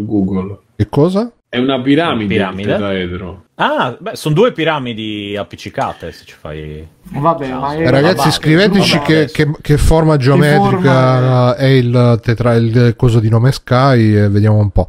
Google. 0.05 0.59
Che 0.77 0.89
cosa? 0.89 1.31
È 1.49 1.59
una 1.59 1.81
piramide, 1.81 2.27
Piramide? 2.35 2.63
il 2.63 2.77
tetraedro. 2.77 3.43
Ah, 3.57 3.95
beh, 3.99 4.17
sono 4.17 4.35
due 4.35 4.53
piramidi 4.53 5.37
appiccicate 5.37 6.11
se 6.13 6.25
ci 6.25 6.35
fai. 6.37 6.85
Vabbè, 7.11 7.49
ma 7.53 7.75
è 7.75 7.81
Eh, 7.83 7.91
ragazzi, 7.91 8.17
vabbè, 8.17 8.31
scriveteci 8.31 8.97
vabbè, 8.97 9.07
che, 9.07 9.31
che- 9.31 9.51
che 9.61 9.77
forma 9.79 10.17
geometrica 10.17 11.15
forma 11.15 11.57
è 11.57 11.67
il, 11.67 12.19
tetra, 12.23 12.55
il 12.55 12.95
coso 12.97 13.21
di 13.21 13.29
nome 13.29 13.53
Sky 13.53 14.17
e 14.17 14.29
vediamo 14.29 14.57
un 14.59 14.71
po'. 14.71 14.89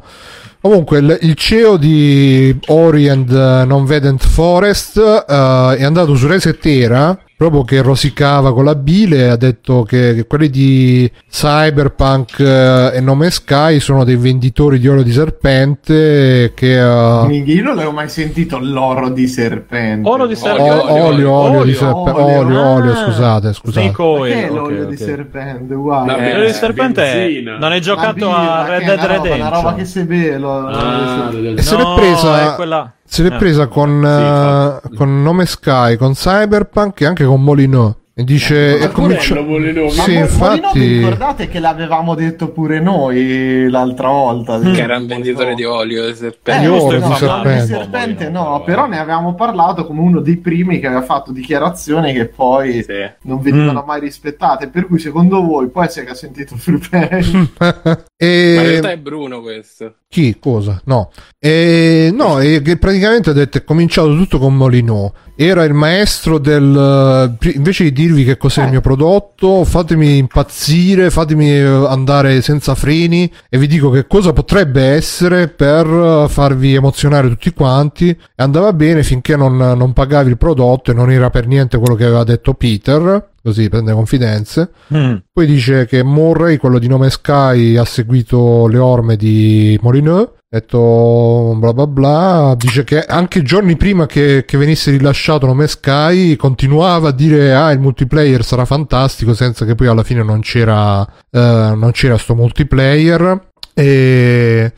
Comunque, 0.66 0.98
il, 0.98 1.34
CEO 1.36 1.76
di 1.76 2.58
Ori 2.66 3.08
and 3.08 3.30
eh, 3.30 3.64
Non 3.64 3.84
Vedent 3.84 4.20
Forest 4.26 4.96
eh, 4.98 5.76
è 5.76 5.84
andato 5.84 6.16
su 6.16 6.26
Resetera 6.26 7.16
proprio 7.36 7.64
che 7.64 7.82
rosicava 7.82 8.54
con 8.54 8.64
la 8.64 8.74
bile 8.74 9.28
ha 9.28 9.36
detto 9.36 9.82
che, 9.82 10.14
che 10.14 10.26
quelli 10.26 10.48
di 10.48 11.10
Cyberpunk 11.30 12.38
eh, 12.40 12.92
e 12.94 13.00
Nome 13.00 13.30
Sky 13.30 13.78
sono 13.78 14.04
dei 14.04 14.16
venditori 14.16 14.78
di 14.78 14.88
oro 14.88 15.02
di 15.02 15.12
serpente 15.12 16.52
che 16.54 16.78
Minchia, 17.26 17.54
Io 17.54 17.62
non 17.62 17.74
l'avevo 17.74 17.92
mai 17.92 18.08
sentito 18.08 18.58
l'oro 18.58 19.10
di 19.10 19.26
serpente. 19.28 20.08
Oro 20.08 20.26
di 20.26 20.32
o- 20.32 20.36
serpente. 20.36 20.70
olio, 20.70 21.04
olio, 21.04 21.30
olio 21.32 21.50
di 21.50 21.56
olio, 21.60 21.74
serpente 21.74 22.20
olio. 22.20 22.38
olio, 22.38 22.60
olio, 22.66 22.92
Ah, 22.92 23.04
scusate 23.04 23.52
scusate 23.52 23.92
oil, 23.98 24.32
Perché 24.32 24.46
ok, 24.48 24.54
l'olio 24.54 24.82
ok. 24.84 24.88
di 24.88 24.96
serpente? 24.96 25.74
Uguale. 25.74 26.06
La 26.06 26.16
Eh, 26.18 26.32
l'olio 26.32 26.46
di 26.46 26.52
serpente 26.54 27.02
benzina. 27.02 27.58
non 27.58 27.72
hai 27.72 27.80
giocato 27.80 28.14
birra, 28.14 28.54
a 28.56 28.66
Red 28.68 28.80
è 28.80 28.84
Dead 28.86 29.00
Redemption. 29.04 29.40
Una 29.40 29.48
roba 29.50 29.74
che 29.74 29.84
se 29.84 30.04
beve 30.04 30.38
lo- 30.38 30.66
Ah, 30.66 31.30
E 31.32 31.62
se 31.62 31.76
l'è 31.76 31.82
No, 31.82 31.94
presa- 31.96 32.52
è 32.52 32.54
quella- 32.56 32.92
Se 33.06 33.22
l'è 33.22 33.32
Eh. 33.34 33.38
presa 33.38 33.66
con, 33.68 33.88
Sì, 33.88 34.22
infatti. 34.22 34.96
con 34.96 35.22
nome 35.22 35.46
Sky, 35.46 35.96
con 35.96 36.12
Cyberpunk 36.12 37.00
e 37.00 37.06
anche 37.06 37.24
con 37.24 37.42
Molyneux. 37.42 37.94
E 38.18 38.24
dice: 38.24 38.78
Ma 38.80 38.86
è 38.86 39.42
vuole 39.44 39.72
nome. 39.72 39.94
Ma 39.94 40.02
Sì, 40.04 40.14
Mo- 40.14 40.20
infatti- 40.20 40.60
Molino, 40.62 40.70
vi 40.72 40.96
ricordate 40.96 41.48
che 41.48 41.58
l'avevamo 41.58 42.14
detto 42.14 42.48
pure 42.48 42.80
noi 42.80 43.68
l'altra 43.68 44.08
volta? 44.08 44.58
Che 44.58 44.80
era 44.80 44.96
un 44.96 45.06
venditore 45.06 45.54
di 45.54 45.64
olio 45.64 46.02
di 46.06 46.12
Eh, 46.12 46.14
serpente. 46.14 46.64
Io 46.64 46.76
no, 46.76 46.88
di 46.92 46.98
no, 46.98 47.14
serpente. 47.14 47.60
di 47.60 47.66
serpente 47.66 48.30
no, 48.30 48.62
però 48.64 48.86
ne 48.86 48.98
avevamo 48.98 49.34
parlato 49.34 49.84
come 49.86 50.00
uno 50.00 50.20
dei 50.20 50.38
primi 50.38 50.80
che 50.80 50.86
aveva 50.86 51.02
fatto 51.02 51.30
dichiarazioni 51.30 52.14
che 52.14 52.24
poi 52.28 52.82
Sì. 52.82 53.06
non 53.24 53.42
venivano 53.42 53.82
Mm. 53.82 53.86
mai 53.86 54.00
rispettate. 54.00 54.68
Per 54.70 54.86
cui, 54.86 54.98
secondo 54.98 55.42
voi, 55.42 55.68
può 55.68 55.82
essere 55.82 56.06
che 56.06 56.12
ha 56.12 56.14
sentito 56.14 56.54
il 56.54 56.60
free 56.60 56.78
play? 56.78 57.50
Ma 57.58 57.76
in 57.76 57.96
e 58.16 58.62
realtà 58.62 58.92
è 58.92 58.96
Bruno 58.96 59.42
questo. 59.42 59.96
chi? 60.08 60.38
Cosa? 60.40 60.80
No, 60.86 61.10
e, 61.38 62.10
no, 62.14 62.40
e 62.40 62.62
che 62.62 62.78
praticamente 62.78 63.28
ha 63.28 63.34
detto: 63.34 63.58
è 63.58 63.64
cominciato 63.64 64.16
tutto 64.16 64.38
con 64.38 64.56
Molyneux. 64.56 65.12
Era 65.38 65.64
il 65.64 65.74
maestro 65.74 66.38
del. 66.38 67.34
pri- 67.38 67.56
Invece 67.56 67.92
di 67.92 68.05
dirvi 68.06 68.24
che 68.24 68.36
cos'è 68.36 68.62
il 68.62 68.68
Eh. 68.68 68.70
mio 68.70 68.80
prodotto, 68.80 69.64
fatemi 69.64 70.16
impazzire, 70.18 71.10
fatemi 71.10 71.50
eh, 71.50 71.62
andare 71.62 72.40
senza 72.40 72.74
freni 72.74 73.30
e 73.48 73.58
vi 73.58 73.66
dico 73.66 73.90
che 73.90 74.06
cosa 74.06 74.32
potrebbe 74.32 74.82
essere 74.82 75.48
per 75.48 75.86
eh, 75.86 76.26
farvi 76.28 76.74
emozionare 76.74 77.28
tutti 77.28 77.52
quanti. 77.52 78.08
E 78.10 78.18
andava 78.36 78.72
bene 78.72 79.02
finché 79.02 79.36
non, 79.36 79.56
non 79.56 79.92
pagavi 79.92 80.30
il 80.30 80.38
prodotto 80.38 80.90
e 80.90 80.94
non 80.94 81.10
era 81.10 81.30
per 81.30 81.46
niente 81.46 81.78
quello 81.78 81.94
che 81.94 82.04
aveva 82.04 82.24
detto 82.24 82.54
Peter. 82.54 83.30
Così 83.42 83.68
prende 83.68 83.92
confidenze. 83.92 84.70
Mm. 84.92 85.16
Poi 85.32 85.46
dice 85.46 85.86
che 85.86 86.02
Murray, 86.02 86.56
quello 86.56 86.80
di 86.80 86.88
nome 86.88 87.10
Sky, 87.10 87.76
ha 87.76 87.84
seguito 87.84 88.66
le 88.66 88.78
orme 88.78 89.14
di 89.16 89.78
Molyneux. 89.82 90.30
Detto 90.48 91.56
bla 91.58 91.72
bla 91.72 91.86
bla. 91.88 92.54
Dice 92.56 92.84
che 92.84 93.00
anche 93.02 93.42
giorni 93.42 93.76
prima 93.76 94.06
che, 94.06 94.44
che 94.46 94.56
venisse 94.56 94.92
rilasciato 94.92 95.46
nome 95.46 95.66
Sky 95.66 96.36
continuava 96.36 97.08
a 97.08 97.12
dire 97.12 97.52
ah 97.52 97.72
il 97.72 97.80
multiplayer 97.80 98.44
sarà 98.44 98.64
fantastico 98.64 99.34
senza 99.34 99.64
che 99.64 99.74
poi 99.74 99.88
alla 99.88 100.04
fine 100.04 100.22
non 100.22 100.40
c'era 100.40 101.02
eh, 101.02 101.72
non 101.74 101.90
c'era 101.92 102.16
sto 102.16 102.36
multiplayer 102.36 103.48
e 103.74 104.72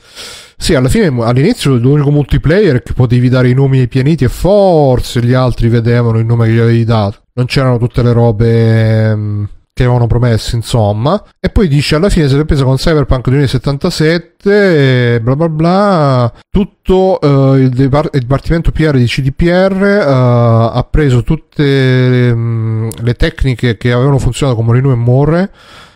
sì 0.57 0.75
alla 0.75 0.89
fine 0.89 1.07
all'inizio 1.23 1.77
l'unico 1.77 2.11
multiplayer 2.11 2.83
che 2.83 2.95
potevi 2.95 3.29
dare 3.29 3.51
i 3.51 3.55
nomi 3.55 3.81
ai 3.81 3.89
pianeti 3.89 4.25
e 4.25 4.29
forse 4.29 5.23
gli 5.23 5.35
altri 5.35 5.69
vedevano 5.69 6.19
il 6.19 6.25
nome 6.25 6.47
che 6.47 6.53
gli 6.55 6.59
avevi 6.59 6.85
dato 6.85 7.19
non 7.35 7.45
c'erano 7.45 7.79
tutte 7.79 8.03
le 8.03 8.13
robe 8.13 9.11
ehm, 9.11 9.49
che 9.79 9.85
avevano 9.85 10.09
promesso, 10.09 10.57
insomma. 10.57 11.23
E 11.39 11.51
poi 11.51 11.69
dice 11.69 11.95
alla 11.95 12.09
fine 12.09 12.29
se 12.29 12.37
l'è 12.37 12.45
presa 12.45 12.65
con 12.65 12.77
Cyberpunk 12.77 13.29
2077, 13.29 15.15
e 15.15 15.21
bla 15.21 15.37
bla 15.37 15.49
bla. 15.49 16.33
Tutto 16.51 17.21
eh, 17.21 17.61
il, 17.61 17.71
dipartimento 17.71 18.73
PR 18.73 18.97
di 18.97 19.07
CDPR 19.07 19.83
eh, 19.85 20.03
ha 20.03 20.87
preso 20.91 21.23
tutte 21.23 21.63
le, 21.63 22.35
mm, 22.35 22.89
le 23.03 23.15
tecniche 23.15 23.77
che 23.77 23.93
avevano 23.93 24.19
funzionato 24.19 24.57
con 24.57 24.67
Molino 24.67 24.91
e 24.91 24.97
Morre 24.97 25.51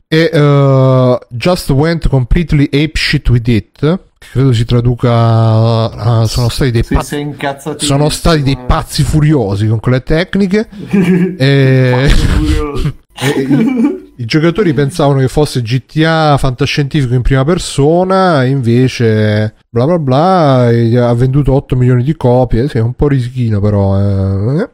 e 0.07 0.31
eh, 0.33 1.19
just 1.31 1.71
went 1.71 2.09
completely 2.09 2.69
ape 2.71 2.93
shit 2.95 3.29
with 3.31 3.49
it. 3.49 4.01
Credo 4.31 4.53
si 4.53 4.65
traduca 4.65 5.11
a- 5.11 6.27
sono 6.27 6.49
stati 6.49 6.71
dei 6.71 6.85
pazzi. 6.85 7.35
Sono 7.79 8.09
stati 8.11 8.43
dei 8.43 8.59
pazzi 8.65 9.03
furiosi 9.03 9.67
con 9.67 9.81
quelle 9.81 10.03
tecniche. 10.03 10.69
e... 11.37 12.11
E 13.23 13.41
i, 13.41 14.13
i 14.17 14.25
giocatori 14.25 14.73
pensavano 14.73 15.21
che 15.21 15.29
fosse 15.29 15.63
GTA 15.63 16.37
fantascientifico 16.39 17.15
in 17.15 17.23
prima 17.23 17.45
persona, 17.45 18.45
invece 18.45 19.55
bla 19.69 19.85
bla 19.87 19.99
bla, 19.99 20.67
ha 21.09 21.15
venduto 21.15 21.53
8 21.55 21.77
milioni 21.77 22.03
di 22.03 22.17
copie, 22.17 22.69
sì, 22.69 22.79
è 22.79 22.81
un 22.81 22.95
po' 22.95 23.09
risichino 23.09 23.61
però. 23.61 23.99
eh. 23.99 24.69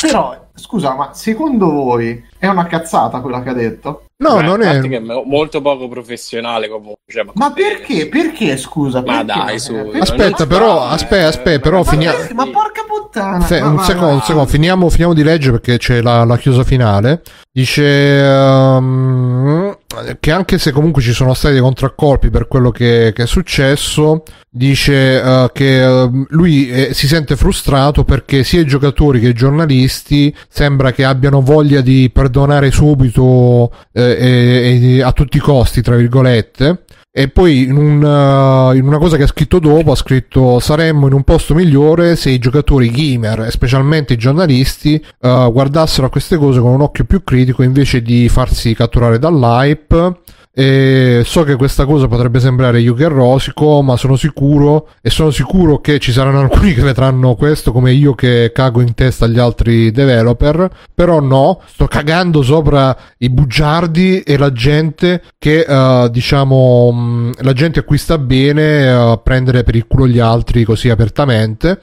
Però, 0.00 0.49
scusa, 0.60 0.94
ma 0.94 1.10
secondo 1.14 1.70
voi 1.70 2.24
è 2.38 2.46
una 2.46 2.66
cazzata 2.66 3.20
quella 3.20 3.42
che 3.42 3.48
ha 3.48 3.54
detto? 3.54 4.04
No, 4.20 4.36
Beh, 4.36 4.42
non 4.42 4.62
è... 4.62 4.80
è 4.80 4.98
mo- 4.98 5.22
molto 5.24 5.62
poco 5.62 5.88
professionale 5.88 6.68
comunque. 6.68 7.00
cioè, 7.06 7.24
Ma 7.34 7.52
perché? 7.52 8.06
Perché, 8.08 8.56
scusa? 8.58 9.02
Ma 9.04 9.24
perché 9.24 9.44
dai, 9.44 9.58
su, 9.58 9.74
Aspetta, 9.98 10.46
però, 10.46 10.80
fa, 10.80 10.90
aspetta, 10.90 11.16
eh, 11.16 11.24
aspetta, 11.24 11.60
però 11.60 11.78
ma 11.78 11.84
finia- 11.84 12.12
perché? 12.12 12.34
Ma 12.34 12.46
porca 12.48 12.82
puttana! 12.86 13.40
Se- 13.46 13.60
ma 13.60 13.68
un 13.68 13.78
secondo, 13.80 14.14
un 14.14 14.20
secondo, 14.22 14.48
finiamo, 14.48 14.90
finiamo 14.90 15.14
di 15.14 15.22
leggere 15.22 15.52
perché 15.52 15.78
c'è 15.78 16.02
la, 16.02 16.24
la 16.24 16.36
chiusa 16.36 16.64
finale. 16.64 17.22
Dice 17.50 18.18
ehm, 18.22 19.76
che 20.20 20.30
anche 20.30 20.58
se 20.58 20.70
comunque 20.70 21.02
ci 21.02 21.12
sono 21.12 21.34
stati 21.34 21.54
dei 21.54 21.62
contraccolpi 21.62 22.30
per 22.30 22.46
quello 22.46 22.70
che, 22.70 23.12
che 23.14 23.24
è 23.24 23.26
successo, 23.26 24.22
dice 24.48 25.20
eh, 25.20 25.50
che 25.52 25.82
eh, 25.82 26.10
lui 26.28 26.70
eh, 26.70 26.94
si 26.94 27.08
sente 27.08 27.36
frustrato 27.36 28.04
perché 28.04 28.44
sia 28.44 28.60
i 28.60 28.66
giocatori 28.66 29.20
che 29.20 29.28
i 29.28 29.34
giornalisti 29.34 30.34
sembra 30.48 30.92
che 30.92 31.04
abbiano 31.04 31.40
voglia 31.40 31.80
di 31.80 32.08
perdonare 32.12 32.70
subito 32.70 33.72
eh, 33.92 34.16
e- 34.18 34.96
e 34.96 35.02
a 35.02 35.12
tutti 35.12 35.38
i 35.38 35.40
costi, 35.40 35.82
tra 35.82 35.96
virgolette. 35.96 36.84
E 37.12 37.26
poi 37.28 37.64
in, 37.64 37.76
un, 37.76 38.02
uh, 38.02 38.72
in 38.72 38.86
una 38.86 38.98
cosa 38.98 39.16
che 39.16 39.24
ha 39.24 39.26
scritto 39.26 39.58
dopo 39.58 39.90
ha 39.90 39.96
scritto 39.96 40.60
saremmo 40.60 41.08
in 41.08 41.12
un 41.12 41.24
posto 41.24 41.54
migliore 41.54 42.14
se 42.14 42.30
i 42.30 42.38
giocatori 42.38 42.88
gamer 42.88 43.46
e 43.46 43.50
specialmente 43.50 44.12
i 44.12 44.16
giornalisti 44.16 45.04
uh, 45.22 45.50
guardassero 45.50 46.06
a 46.06 46.10
queste 46.10 46.36
cose 46.36 46.60
con 46.60 46.70
un 46.70 46.82
occhio 46.82 47.04
più 47.04 47.24
critico 47.24 47.64
invece 47.64 48.00
di 48.00 48.28
farsi 48.28 48.74
catturare 48.74 49.18
dall'hype. 49.18 50.20
E 50.52 51.22
so 51.24 51.44
che 51.44 51.54
questa 51.54 51.84
cosa 51.84 52.08
potrebbe 52.08 52.40
sembrare 52.40 52.80
yuga 52.80 53.06
e 53.06 53.08
rosico, 53.08 53.82
ma 53.82 53.96
sono 53.96 54.16
sicuro 54.16 54.88
e 55.00 55.08
sono 55.08 55.30
sicuro 55.30 55.80
che 55.80 56.00
ci 56.00 56.10
saranno 56.10 56.40
alcuni 56.50 56.74
che 56.74 56.82
vedranno 56.82 57.36
questo 57.36 57.70
come 57.70 57.92
io 57.92 58.14
che 58.14 58.50
cago 58.52 58.80
in 58.80 58.94
testa 58.94 59.26
agli 59.26 59.38
altri 59.38 59.92
developer. 59.92 60.68
Però 60.92 61.20
no, 61.20 61.60
sto 61.66 61.86
cagando 61.86 62.42
sopra 62.42 62.96
i 63.18 63.30
bugiardi 63.30 64.22
e 64.22 64.36
la 64.36 64.52
gente 64.52 65.22
che 65.38 65.60
eh, 65.60 66.08
diciamo 66.10 66.90
mh, 66.90 67.32
la 67.42 67.52
gente 67.52 67.80
a 67.80 67.82
cui 67.84 67.98
sta 67.98 68.18
bene 68.18 68.88
eh, 68.88 69.20
prendere 69.22 69.62
per 69.62 69.76
il 69.76 69.86
culo 69.86 70.08
gli 70.08 70.18
altri 70.18 70.64
così 70.64 70.88
apertamente. 70.90 71.80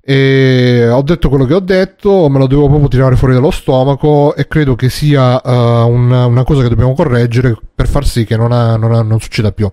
E 0.00 0.88
ho 0.88 1.02
detto 1.02 1.28
quello 1.28 1.44
che 1.44 1.52
ho 1.52 1.60
detto, 1.60 2.30
me 2.30 2.38
lo 2.38 2.46
devo 2.46 2.66
proprio 2.66 2.88
tirare 2.88 3.16
fuori 3.16 3.34
dallo 3.34 3.50
stomaco 3.50 4.34
e 4.34 4.48
credo 4.48 4.74
che 4.74 4.88
sia 4.88 5.38
eh, 5.42 5.50
una, 5.50 6.24
una 6.24 6.44
cosa 6.44 6.62
che 6.62 6.70
dobbiamo 6.70 6.94
correggere 6.94 7.54
per 7.78 7.86
far 7.86 8.04
sì 8.04 8.24
che 8.24 8.36
non, 8.36 8.50
ha- 8.50 8.76
non 8.76 8.92
ha- 8.92 9.02
non 9.02 9.20
succeda 9.20 9.52
più. 9.52 9.70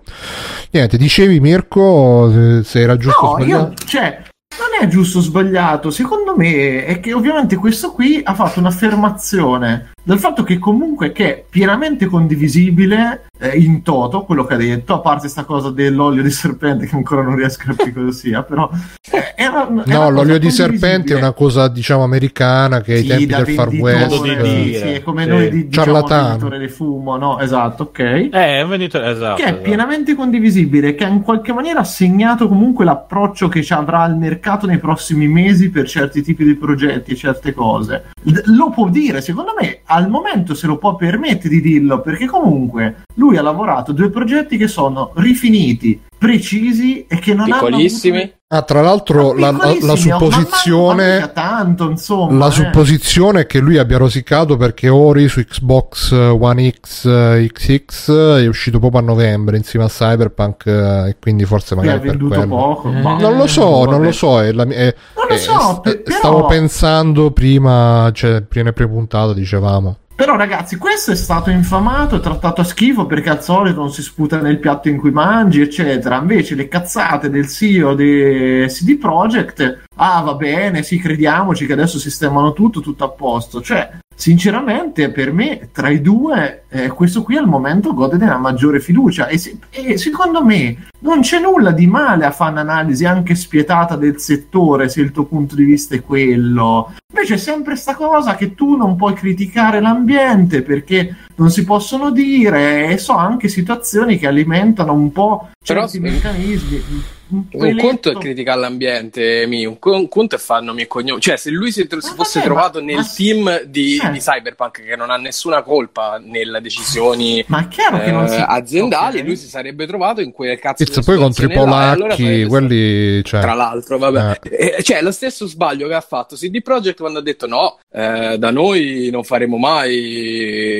Niente, 0.70 0.96
dicevi 0.96 1.40
Mirko 1.40 2.62
se, 2.62 2.80
era 2.80 2.96
giusto 2.96 3.36
No, 3.36 3.44
io, 3.44 3.72
cioè, 3.84 4.22
non 4.58 4.75
è 4.80 4.88
giusto 4.88 5.18
o 5.18 5.20
sbagliato. 5.20 5.90
Secondo 5.90 6.34
me 6.36 6.84
è 6.84 7.00
che 7.00 7.12
ovviamente 7.12 7.56
questo 7.56 7.92
qui 7.92 8.20
ha 8.22 8.34
fatto 8.34 8.60
un'affermazione 8.60 9.90
del 10.06 10.20
fatto 10.20 10.44
che 10.44 10.58
comunque 10.60 11.10
che 11.10 11.28
è 11.34 11.44
pienamente 11.50 12.06
condivisibile 12.06 13.24
eh, 13.40 13.56
in 13.58 13.82
toto 13.82 14.22
quello 14.22 14.44
che 14.44 14.54
ha 14.54 14.56
detto, 14.56 14.94
a 14.94 15.00
parte 15.00 15.26
sta 15.26 15.42
cosa 15.42 15.70
dell'olio 15.70 16.22
di 16.22 16.30
serpente 16.30 16.86
che 16.86 16.94
ancora 16.94 17.22
non 17.22 17.34
riesco 17.34 17.62
a 17.62 17.74
capire 17.74 17.92
cosa 17.92 18.12
sia, 18.12 18.42
però 18.44 18.70
eh, 19.10 19.34
era, 19.34 19.68
No, 19.84 20.10
l'olio 20.10 20.38
di 20.38 20.50
serpente 20.50 21.12
è 21.12 21.16
una 21.16 21.32
cosa 21.32 21.66
diciamo 21.66 22.04
americana 22.04 22.80
che 22.82 22.92
ai 22.94 23.02
Sì, 23.02 23.08
tempi 23.08 23.26
del 23.26 23.48
Far 23.48 23.68
West 23.68 24.22
di 24.22 24.30
eh, 24.30 24.42
dire. 24.42 24.78
Sì, 24.78 24.88
è 24.92 25.02
come 25.02 25.24
Sì. 25.24 25.28
noi 25.28 25.50
di 25.50 25.66
diciamo, 25.66 25.86
Ciarlatano. 25.86 26.28
venditore 26.28 26.58
di 26.60 26.68
fumo, 26.68 27.16
no? 27.16 27.40
Esatto, 27.40 27.82
ok. 27.84 27.98
Eh, 27.98 28.30
è 28.30 28.62
un 28.62 28.68
venditore, 28.68 29.10
esatto. 29.10 29.34
che 29.34 29.42
è 29.42 29.48
esatto. 29.48 29.62
pienamente 29.62 30.14
condivisibile, 30.14 30.94
che 30.94 31.04
ha 31.04 31.08
in 31.08 31.22
qualche 31.22 31.52
maniera 31.52 31.82
segnato 31.82 32.46
comunque 32.46 32.84
l'approccio 32.84 33.48
che 33.48 33.60
ci 33.62 33.72
avrà 33.72 34.04
il 34.06 34.14
mercato 34.14 34.65
impegnato 34.66 34.66
nei 34.66 34.78
prossimi 34.78 35.28
mesi 35.28 35.70
per 35.70 35.88
certi 35.88 36.22
tipi 36.22 36.44
di 36.44 36.54
progetti 36.56 37.12
e 37.12 37.16
certe 37.16 37.54
cose. 37.54 38.06
Lo 38.46 38.70
può 38.70 38.88
dire, 38.88 39.20
secondo 39.20 39.54
me, 39.58 39.80
al 39.84 40.10
momento 40.10 40.54
se 40.54 40.66
lo 40.66 40.76
può 40.76 40.96
permettere 40.96 41.48
di 41.48 41.60
dirlo, 41.60 42.00
perché 42.00 42.26
comunque 42.26 43.04
lui 43.14 43.36
ha 43.36 43.42
lavorato 43.42 43.92
due 43.92 44.10
progetti 44.10 44.56
che 44.56 44.68
sono 44.68 45.12
rifiniti, 45.14 46.00
precisi 46.18 47.06
e 47.08 47.18
che 47.18 47.34
non 47.34 47.44
hanno 47.50 47.64
Piccolissimi. 47.66 48.16
avuto 48.18 48.34
Ah, 48.48 48.62
tra 48.62 48.80
l'altro 48.80 49.32
la, 49.34 49.50
la- 49.50 49.74
la 49.80 49.86
ma 49.86 49.96
supposizione 49.96 51.32
tanto, 51.34 51.90
insomma, 51.90 52.38
la 52.38 52.46
eh. 52.46 52.52
supposizione 52.52 53.40
è 53.40 53.46
che 53.46 53.58
lui 53.58 53.76
abbia 53.76 53.98
rosicato 53.98 54.56
perché 54.56 54.88
Ori 54.88 55.26
su 55.28 55.42
Xbox 55.42 56.12
One 56.12 56.72
X 56.80 57.06
eh, 57.06 57.50
XX 57.52 58.10
è 58.38 58.46
uscito 58.46 58.78
proprio 58.78 59.00
a 59.00 59.04
novembre 59.04 59.56
insieme 59.56 59.86
a 59.86 59.88
Cyberpunk 59.88 60.64
eh, 60.66 61.08
e 61.08 61.16
quindi 61.20 61.44
forse 61.44 61.74
Che 61.74 61.80
ha 61.80 61.84
magari 61.84 61.98
per 62.00 62.10
venduto 62.10 62.34
quello. 62.36 62.54
poco. 62.56 62.88
Eh, 62.92 63.00
ma- 63.02 63.16
Non 63.18 63.36
lo 63.36 63.46
so, 63.48 63.68
vabbè. 63.80 63.90
non 63.90 64.02
lo 64.02 64.12
so. 64.12 64.40
È 64.40 64.52
la 64.52 64.62
è- 64.62 64.94
Non 65.16 65.26
lo 65.28 65.34
è- 65.34 65.38
so, 65.38 65.52
è- 65.52 65.80
pe- 65.82 65.98
però- 66.02 66.16
stavo 66.16 66.46
pensando 66.46 67.32
prima, 67.32 68.10
cioè 68.14 68.42
prima 68.42 68.70
pre-puntata 68.72 69.32
dicevamo. 69.34 69.96
Però 70.16 70.34
ragazzi, 70.34 70.78
questo 70.78 71.10
è 71.10 71.14
stato 71.14 71.50
infamato 71.50 72.16
e 72.16 72.20
trattato 72.20 72.62
a 72.62 72.64
schifo 72.64 73.04
perché 73.04 73.28
al 73.28 73.44
solito 73.44 73.80
non 73.80 73.92
si 73.92 74.00
sputa 74.00 74.40
nel 74.40 74.58
piatto 74.58 74.88
in 74.88 74.96
cui 74.96 75.10
mangi, 75.10 75.60
eccetera. 75.60 76.16
Invece 76.16 76.54
le 76.54 76.68
cazzate 76.68 77.28
del 77.28 77.46
CEO 77.46 77.94
di 77.94 78.64
CD 78.66 78.96
Projekt, 78.96 79.82
ah 79.96 80.22
va 80.22 80.32
bene, 80.34 80.82
sì, 80.82 80.98
crediamoci 80.98 81.66
che 81.66 81.74
adesso 81.74 81.98
sistemano 81.98 82.54
tutto, 82.54 82.80
tutto 82.80 83.04
a 83.04 83.10
posto. 83.10 83.60
Cioè, 83.60 83.90
sinceramente, 84.14 85.10
per 85.10 85.34
me, 85.34 85.68
tra 85.70 85.90
i 85.90 86.00
due, 86.00 86.64
eh, 86.70 86.88
questo 86.88 87.22
qui 87.22 87.36
al 87.36 87.46
momento 87.46 87.92
gode 87.92 88.16
della 88.16 88.38
maggiore 88.38 88.80
fiducia. 88.80 89.26
E, 89.26 89.36
se- 89.36 89.58
e 89.68 89.98
secondo 89.98 90.42
me 90.42 90.86
non 91.00 91.20
c'è 91.20 91.38
nulla 91.40 91.72
di 91.72 91.86
male 91.86 92.24
a 92.24 92.30
fare 92.30 92.52
un'analisi 92.52 93.04
anche 93.04 93.34
spietata 93.34 93.96
del 93.96 94.18
settore 94.18 94.88
se 94.88 95.02
il 95.02 95.12
tuo 95.12 95.26
punto 95.26 95.54
di 95.54 95.64
vista 95.64 95.94
è 95.94 96.02
quello. 96.02 96.94
Invece 97.16 97.36
è 97.36 97.38
sempre 97.38 97.76
sta 97.76 97.94
cosa 97.94 98.36
che 98.36 98.54
tu 98.54 98.76
non 98.76 98.94
puoi 98.94 99.14
criticare 99.14 99.80
l'ambiente 99.80 100.60
perché 100.60 101.16
non 101.36 101.50
si 101.50 101.64
possono 101.64 102.10
dire 102.10 102.88
e 102.90 102.98
so 102.98 103.12
anche 103.14 103.48
situazioni 103.48 104.18
che 104.18 104.26
alimentano 104.26 104.92
un 104.92 105.12
po' 105.12 105.50
Però- 105.64 105.80
certi 105.82 106.00
meccanismi. 106.00 107.14
Un 107.28 107.48
peletto- 107.48 107.84
conto 107.84 108.10
è 108.12 108.14
criticare 108.18 108.60
l'ambiente, 108.60 109.46
mi, 109.48 109.66
un, 109.66 109.80
co- 109.80 109.96
un 109.96 110.06
conto 110.08 110.36
è 110.36 110.38
fare 110.38 110.64
nomi 110.64 110.82
e 110.82 110.86
cognomi. 110.86 111.20
Cioè, 111.20 111.36
se 111.36 111.50
lui 111.50 111.72
si, 111.72 111.84
tro- 111.88 112.00
si 112.00 112.14
fosse 112.14 112.38
vabbè, 112.38 112.44
trovato 112.52 112.78
ma- 112.78 112.84
nel 112.84 112.96
ma- 112.98 113.02
team 113.16 113.62
di, 113.64 114.00
Eh. 114.00 114.10
di 114.12 114.18
Cyberpunk, 114.20 114.84
che 114.84 114.94
non 114.94 115.10
ha 115.10 115.16
nessuna 115.16 115.62
colpa 115.62 116.22
nelle 116.24 116.60
decisioni 116.60 117.42
Ma 117.48 117.62
è 117.64 117.68
chiaro 117.68 117.98
che 117.98 118.12
non 118.12 118.26
eh, 118.26 118.28
si... 118.28 118.40
aziendali, 118.46 119.18
ok. 119.18 119.24
lui 119.24 119.36
si 119.36 119.48
sarebbe 119.48 119.88
trovato 119.88 120.20
in 120.20 120.30
quel 120.30 120.56
cazzo 120.60 120.84
Pizza, 120.84 121.02
poi 121.02 121.16
contro 121.16 121.46
i 121.46 121.50
e 121.50 121.54
allora 121.56 121.70
polacchi, 121.70 122.22
sarebbe 122.22 122.46
quelli... 122.46 123.24
Cioè, 123.24 123.40
Tra 123.40 123.54
l'altro, 123.54 123.98
vabbè, 123.98 124.38
Eh, 124.48 124.82
cioè 124.84 125.02
lo 125.02 125.10
stesso 125.10 125.48
sbaglio 125.48 125.88
che 125.88 125.94
ha 125.94 126.00
fatto 126.00 126.36
CD 126.36 126.62
Projekt 126.62 127.00
quando 127.00 127.18
ha 127.18 127.22
detto 127.22 127.48
no, 127.48 127.80
eh, 127.92 128.36
da 128.38 128.52
noi 128.52 129.08
non 129.10 129.24
faremo 129.24 129.56
mai 129.56 129.94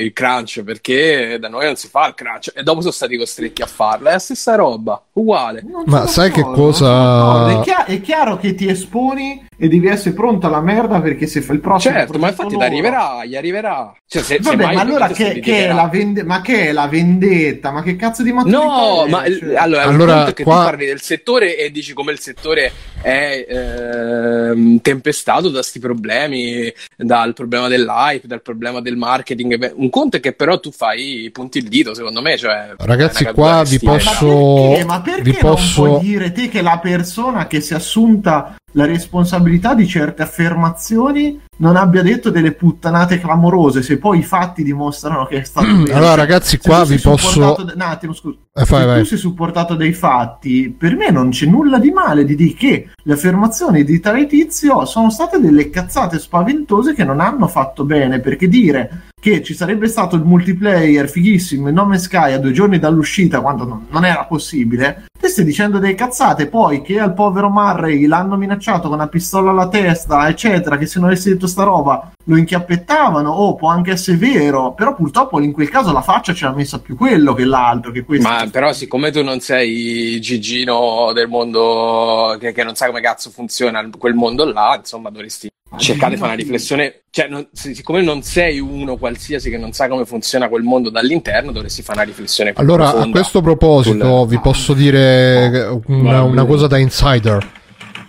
il 0.04 0.12
crunch 0.12 0.45
perché 0.64 1.39
da 1.40 1.48
noi 1.48 1.64
non 1.66 1.77
si 1.77 1.89
fa 1.89 2.06
il 2.06 2.14
crunch 2.14 2.52
e 2.55 2.62
dopo 2.62 2.81
sono 2.81 2.93
stati 2.93 3.16
costretti 3.16 3.62
a 3.62 3.66
farlo. 3.66 4.09
È 4.09 4.12
la 4.12 4.18
stessa 4.18 4.55
roba, 4.55 5.02
uguale. 5.14 5.62
Non 5.66 5.82
Ma 5.86 6.06
sai 6.06 6.31
che 6.31 6.43
cosa-. 6.43 7.60
È, 7.60 7.60
chia- 7.62 7.85
è 7.85 8.01
chiaro 8.01 8.36
che 8.39 8.55
ti 8.55 8.68
esponi 8.68 9.44
e 9.59 9.68
devi 9.68 9.86
essere 9.89 10.14
pronto 10.14 10.47
alla 10.47 10.60
merda 10.60 11.01
perché 11.01 11.27
se 11.27 11.40
fa 11.40 11.52
il 11.55 11.60
prossimo 11.60 11.94
Certo, 11.94 12.18
ma 12.18 12.28
infatti 12.28 12.48
ti 12.48 12.55
loro- 12.55 12.66
arriverà, 12.66 13.24
gli 13.24 13.36
arriverà. 13.36 13.94
Cioè, 14.06 14.23
se, 14.23 14.35
se 14.35 14.40
Vabbè, 14.43 14.64
mai 14.64 14.74
ma 14.74 14.81
allora 14.82 15.06
che, 15.09 15.14
che 15.14 15.24
è 15.24 15.35
dedicherà. 15.35 15.74
la 15.74 15.89
vende- 15.89 16.23
ma 16.24 16.40
che 16.43 16.68
è 16.68 16.73
la 16.73 16.86
vendetta? 16.89 17.70
Ma 17.70 17.82
che 17.82 17.97
cazzo 17.97 18.23
di 18.23 18.32
maturità 18.32 18.59
No, 18.59 19.05
è? 19.05 19.09
ma 19.09 19.24
Cioè- 19.24 19.55
allora, 19.56 19.82
Allora, 19.82 20.32
che 20.32 20.43
qua- 20.44 20.56
tu 20.59 20.62
parli 20.64 20.86
del 20.86 21.01
settore 21.01 21.56
e 21.56 21.70
dici 21.70 21.93
come 21.94 22.12
il 22.12 22.18
settore 22.20 22.70
è 23.02 23.47
ehm, 23.48 24.81
tempestato 24.81 25.48
da 25.48 25.62
sti 25.62 25.78
problemi, 25.78 26.73
dal 26.97 27.32
problema 27.32 27.68
dell'hype, 27.68 28.27
dal 28.27 28.43
problema 28.43 28.81
del 28.81 28.97
marketing. 28.97 29.73
Un 29.77 29.90
conto 29.90 30.16
è 30.16 30.20
che 30.20 30.32
però 30.36 30.60
tu 30.60 30.70
fai 30.70 31.28
punti 31.32 31.58
il 31.58 31.68
dito, 31.68 31.94
secondo 31.94 32.20
me. 32.22 32.36
Cioè, 32.36 32.74
Ragazzi, 32.76 33.24
qua 33.32 33.62
vi 33.64 33.78
posso- 33.80 34.26
Ma 34.26 34.68
perché, 34.68 34.84
ma 34.84 35.00
perché 35.00 35.22
vi 35.22 35.32
posso- 35.34 35.98
dire 35.98 36.32
te 36.32 36.48
che 36.48 36.62
la 36.62 36.78
persona 36.78 37.46
che 37.46 37.60
si 37.60 37.72
è 37.72 37.76
assunta 37.76 38.54
la 38.76 38.84
responsabilità 38.84 39.74
di 39.74 39.86
certe 39.86 40.22
affermazioni 40.22 41.40
non 41.58 41.76
abbia 41.76 42.02
detto 42.02 42.28
delle 42.28 42.52
puttanate 42.52 43.18
clamorose 43.18 43.80
se 43.82 43.96
poi 43.96 44.18
i 44.18 44.22
fatti 44.22 44.62
dimostrano 44.62 45.24
che 45.24 45.40
è 45.40 45.44
stato 45.44 45.82
vero? 45.82 45.96
Allora, 45.96 46.14
ragazzi, 46.14 46.58
qua 46.58 46.84
vi 46.84 46.98
posso- 46.98 47.56
da- 47.64 47.72
un 47.74 47.80
attimo, 47.80 48.12
scusa. 48.12 48.36
Eh, 48.54 48.64
fai, 48.66 48.80
se 48.80 48.86
vai. 48.86 48.98
tu 49.00 49.04
sei 49.06 49.18
supportato 49.18 49.74
dai 49.74 49.92
fatti, 49.92 50.74
per 50.76 50.94
me 50.94 51.10
non 51.10 51.30
c'è 51.30 51.46
nulla 51.46 51.78
di 51.78 51.90
male 51.90 52.24
di 52.24 52.34
dire 52.34 52.54
che 52.54 52.88
le 53.02 53.12
affermazioni 53.12 53.82
di 53.82 53.98
tale 53.98 54.26
tizio 54.26 54.84
sono 54.84 55.10
state 55.10 55.40
delle 55.40 55.70
cazzate 55.70 56.18
spaventose 56.18 56.94
che 56.94 57.04
non 57.04 57.20
hanno 57.20 57.48
fatto 57.48 57.84
bene, 57.84 58.20
perché 58.20 58.46
dire 58.48 59.04
che 59.18 59.42
ci 59.42 59.54
sarebbe 59.54 59.88
stato 59.88 60.16
il 60.16 60.22
multiplayer 60.22 61.08
fighissimo 61.08 61.68
in 61.68 61.74
Nome 61.74 61.98
Sky 61.98 62.32
a 62.32 62.38
due 62.38 62.52
giorni 62.52 62.78
dall'uscita 62.78 63.40
quando 63.40 63.64
non, 63.64 63.86
non 63.88 64.04
era 64.04 64.24
possibile, 64.24 65.06
te 65.26 65.32
stai 65.32 65.44
dicendo 65.44 65.78
delle 65.78 65.94
cazzate, 65.94 66.46
poi 66.46 66.82
che 66.82 67.00
al 67.00 67.12
povero 67.12 67.50
Murray 67.50 68.06
l'hanno 68.06 68.36
minacciato 68.36 68.88
con 68.88 68.98
una 68.98 69.08
pistola 69.08 69.50
alla 69.50 69.68
testa, 69.68 70.28
eccetera, 70.28 70.78
che 70.78 70.86
se 70.86 70.98
non 70.98 71.08
avessi 71.08 71.30
detto 71.30 71.46
sta 71.46 71.64
roba 71.64 72.12
lo 72.24 72.36
inchiappettavano, 72.36 73.30
o 73.30 73.54
può 73.54 73.68
anche 73.68 73.92
essere 73.92 74.16
vero, 74.16 74.72
però 74.74 74.94
purtroppo 74.94 75.40
in 75.40 75.52
quel 75.52 75.68
caso 75.68 75.92
la 75.92 76.02
faccia 76.02 76.34
ce 76.34 76.44
l'ha 76.44 76.52
messa 76.52 76.80
più 76.80 76.96
quello 76.96 77.34
che 77.34 77.44
l'altro, 77.44 77.92
che 77.92 78.04
questo. 78.04 78.28
Ma 78.28 78.48
però, 78.50 78.72
siccome 78.72 79.10
tu 79.10 79.22
non 79.22 79.40
sei 79.40 80.20
Gigino 80.20 81.12
del 81.12 81.28
mondo 81.28 82.36
che, 82.40 82.52
che 82.52 82.64
non 82.64 82.74
sa 82.74 82.86
come 82.86 83.00
cazzo 83.00 83.30
funziona 83.30 83.88
quel 83.96 84.14
mondo 84.14 84.44
là, 84.44 84.76
insomma, 84.76 85.10
dovresti 85.10 85.48
cercare 85.76 86.14
di 86.14 86.16
fare 86.20 86.32
una 86.32 86.40
riflessione. 86.40 87.02
Cioè, 87.10 87.28
non- 87.28 87.48
si- 87.52 87.74
siccome 87.74 88.02
non 88.02 88.22
sei 88.22 88.59
uno 88.60 88.97
qualsiasi 88.97 89.51
che 89.51 89.59
non 89.59 89.72
sa 89.72 89.88
come 89.88 90.05
funziona 90.05 90.48
quel 90.48 90.62
mondo 90.62 90.90
dall'interno, 90.90 91.51
dovresti 91.52 91.82
fare 91.82 91.98
una 92.01 92.06
riflessione 92.09 92.52
più 92.52 92.62
Allora, 92.62 92.94
a 92.97 93.09
questo 93.09 93.40
proposito, 93.40 94.18
sul- 94.20 94.28
vi 94.28 94.38
posso 94.38 94.72
dire 94.74 95.80
una, 95.86 96.22
una 96.22 96.44
cosa 96.44 96.66
da 96.66 96.78
insider. 96.78 97.64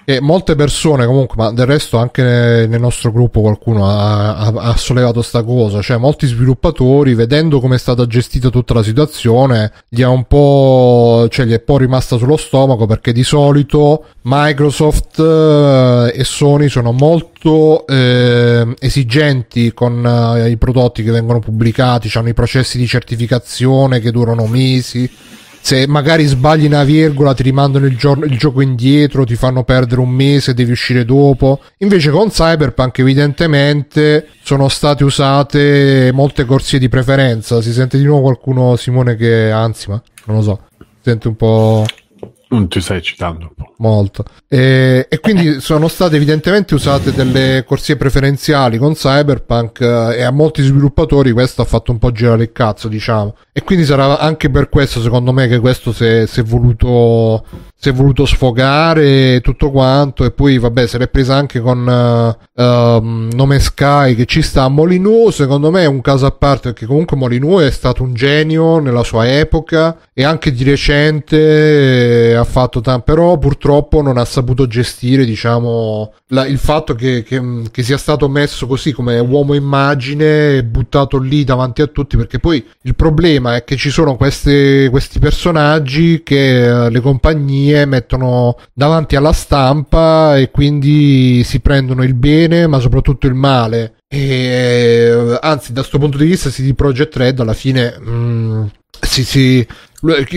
Che 0.09 0.21
molte 0.21 0.55
persone, 0.55 1.05
comunque, 1.05 1.35
ma 1.35 1.51
del 1.51 1.65
resto 1.65 1.97
anche 1.97 2.23
nel 2.23 2.79
nostro 2.79 3.11
gruppo 3.11 3.41
qualcuno 3.41 3.89
ha, 3.89 4.37
ha- 4.37 4.53
ha 4.53 4.77
sollevato 4.77 5.21
sta 5.21 5.43
cosa. 5.43 5.81
Cioè, 5.81 5.97
molti 5.97 6.27
sviluppatori, 6.27 7.13
vedendo 7.13 7.59
come 7.59 7.75
è 7.75 7.77
stata 7.77 8.07
gestita 8.07 8.47
tutta 8.47 8.73
la 8.73 8.83
situazione, 8.83 9.69
gli 9.89 10.01
ha 10.03 10.07
un 10.07 10.23
po'. 10.23 11.27
cioè, 11.29 11.45
gli 11.45 11.51
è 11.51 11.57
un 11.57 11.63
po' 11.65 11.77
rimasta 11.77 12.15
sullo 12.15 12.37
stomaco 12.37 12.85
perché 12.85 13.11
di 13.11 13.23
solito 13.23 14.05
Microsoft 14.21 15.19
eh, 15.19 16.13
e 16.15 16.23
Sony 16.23 16.69
sono 16.69 16.93
molto 16.93 17.85
eh, 17.85 18.65
esigenti 18.79 19.73
con 19.73 20.05
eh, 20.37 20.49
i 20.49 20.55
prodotti 20.55 21.03
che 21.03 21.11
vengono 21.11 21.39
pubblicati, 21.39 22.09
hanno 22.13 22.29
i 22.29 22.33
processi 22.33 22.77
di 22.77 22.87
certificazione 22.87 23.99
che 23.99 24.11
durano 24.11 24.47
mesi. 24.47 25.11
Se 25.67 25.85
magari 25.85 26.23
sbagli 26.23 26.65
una 26.65 26.85
virgola 26.85 27.33
ti 27.33 27.43
rimandano 27.43 27.87
il, 27.87 27.97
giorno- 27.97 28.23
il 28.23 28.37
gioco 28.37 28.61
indietro, 28.61 29.25
ti 29.25 29.35
fanno 29.35 29.65
perdere 29.65 29.99
un 29.99 30.07
mese, 30.07 30.53
devi 30.53 30.71
uscire 30.71 31.03
dopo. 31.03 31.59
Invece 31.79 32.09
con 32.09 32.29
Cyberpunk 32.29 32.99
evidentemente 32.99 34.29
sono 34.43 34.69
state 34.69 35.03
usate 35.03 36.11
molte 36.13 36.45
corsie 36.45 36.79
di 36.79 36.87
preferenza. 36.87 37.61
Si 37.61 37.73
sente 37.73 37.97
di 37.97 38.05
nuovo 38.05 38.21
qualcuno, 38.21 38.77
Simone, 38.77 39.17
che 39.17 39.51
anzi, 39.51 39.89
ma 39.89 40.01
non 40.27 40.37
lo 40.37 40.41
so, 40.41 40.59
si 40.79 40.85
sente 41.01 41.27
un 41.27 41.35
po'... 41.35 41.85
Non 42.49 42.69
ti 42.69 42.79
stai 42.79 43.01
citando 43.01 43.47
un 43.49 43.53
po'. 43.53 43.73
Molto. 43.79 44.23
E, 44.47 45.05
e 45.09 45.19
quindi 45.19 45.59
sono 45.59 45.89
state 45.89 46.15
evidentemente 46.15 46.75
usate 46.75 47.11
delle 47.11 47.65
corsie 47.67 47.97
preferenziali 47.97 48.77
con 48.77 48.93
Cyberpunk 48.93 49.81
eh, 49.81 50.19
e 50.19 50.23
a 50.23 50.31
molti 50.31 50.63
sviluppatori 50.63 51.33
questo 51.33 51.61
ha 51.61 51.65
fatto 51.65 51.91
un 51.91 51.97
po' 51.97 52.13
girare 52.13 52.43
il 52.43 52.53
cazzo, 52.53 52.87
diciamo. 52.87 53.35
E 53.57 53.63
quindi 53.63 53.85
sarà 53.85 54.19
anche 54.19 54.51
per 54.51 54.69
questo, 54.69 55.01
secondo 55.01 55.33
me, 55.33 55.47
che 55.47 55.57
questo 55.57 55.91
si 55.91 56.05
è, 56.05 56.27
si 56.27 56.41
è 56.41 56.43
voluto 56.43 57.43
si 57.79 57.89
è 57.89 57.93
voluto 57.93 58.25
sfogare 58.25 59.39
tutto 59.41 59.69
quanto. 59.69 60.25
E 60.25 60.31
poi, 60.31 60.57
vabbè, 60.57 60.87
se 60.87 60.97
l'è 60.97 61.07
presa 61.07 61.35
anche 61.35 61.59
con 61.59 61.87
eh, 61.87 62.61
ehm, 62.61 63.29
Nome 63.33 63.59
Sky 63.59 64.15
che 64.15 64.25
ci 64.25 64.41
sta. 64.41 64.67
Molyneux, 64.67 65.33
secondo 65.35 65.69
me, 65.69 65.83
è 65.83 65.87
un 65.87 66.01
caso 66.01 66.25
a 66.25 66.31
parte 66.31 66.69
perché 66.71 66.85
comunque 66.87 67.15
Molyneux 67.17 67.63
è 67.67 67.71
stato 67.71 68.01
un 68.03 68.13
genio 68.15 68.79
nella 68.79 69.03
sua 69.03 69.27
epoca 69.29 69.95
e 70.13 70.23
anche 70.23 70.51
di 70.51 70.63
recente 70.63 72.31
eh, 72.31 72.33
ha 72.33 72.43
fatto 72.43 72.81
tanto. 72.81 73.03
Però 73.03 73.37
purtroppo 73.37 74.01
non 74.01 74.17
ha 74.17 74.25
saputo 74.25 74.65
gestire, 74.67 75.23
diciamo, 75.23 76.13
la- 76.29 76.47
il 76.47 76.57
fatto 76.57 76.95
che, 76.95 77.21
che- 77.23 77.61
che 77.71 77.83
sia 77.83 77.97
stato 77.97 78.27
messo 78.27 78.65
così 78.65 78.91
come 78.91 79.19
uomo 79.19 79.53
immagine 79.53 80.57
e 80.57 80.63
buttato 80.63 81.19
lì 81.19 81.43
davanti 81.43 81.83
a 81.83 81.87
tutti. 81.87 82.17
Perché 82.17 82.39
poi 82.39 82.65
il 82.81 82.95
problema 82.95 83.46
è 83.55 83.63
che 83.63 83.75
ci 83.77 83.89
sono 83.89 84.15
queste- 84.15 84.89
questi 84.89 85.19
personaggi 85.19 86.21
che 86.23 86.65
eh, 86.85 86.89
le 86.89 86.99
compagnie 86.99 87.85
mettono 87.85 88.57
davanti 88.73 89.15
alla 89.15 89.33
stampa 89.33 90.37
e 90.37 90.51
quindi 90.51 91.43
si 91.43 91.59
prendono 91.59 92.03
il 92.03 92.13
bene, 92.13 92.67
ma 92.67 92.79
soprattutto 92.79 93.27
il 93.27 93.33
male. 93.33 93.93
E 94.07 94.19
eh, 94.19 95.37
anzi, 95.41 95.73
da 95.73 95.79
questo 95.81 95.99
punto 95.99 96.17
di 96.17 96.25
vista, 96.25 96.49
CD 96.49 96.73
Projekt 96.73 97.15
Red 97.15 97.39
alla 97.39 97.53
fine. 97.53 97.95
mm, 97.99 98.65
si, 99.01 99.23
si- 99.23 99.67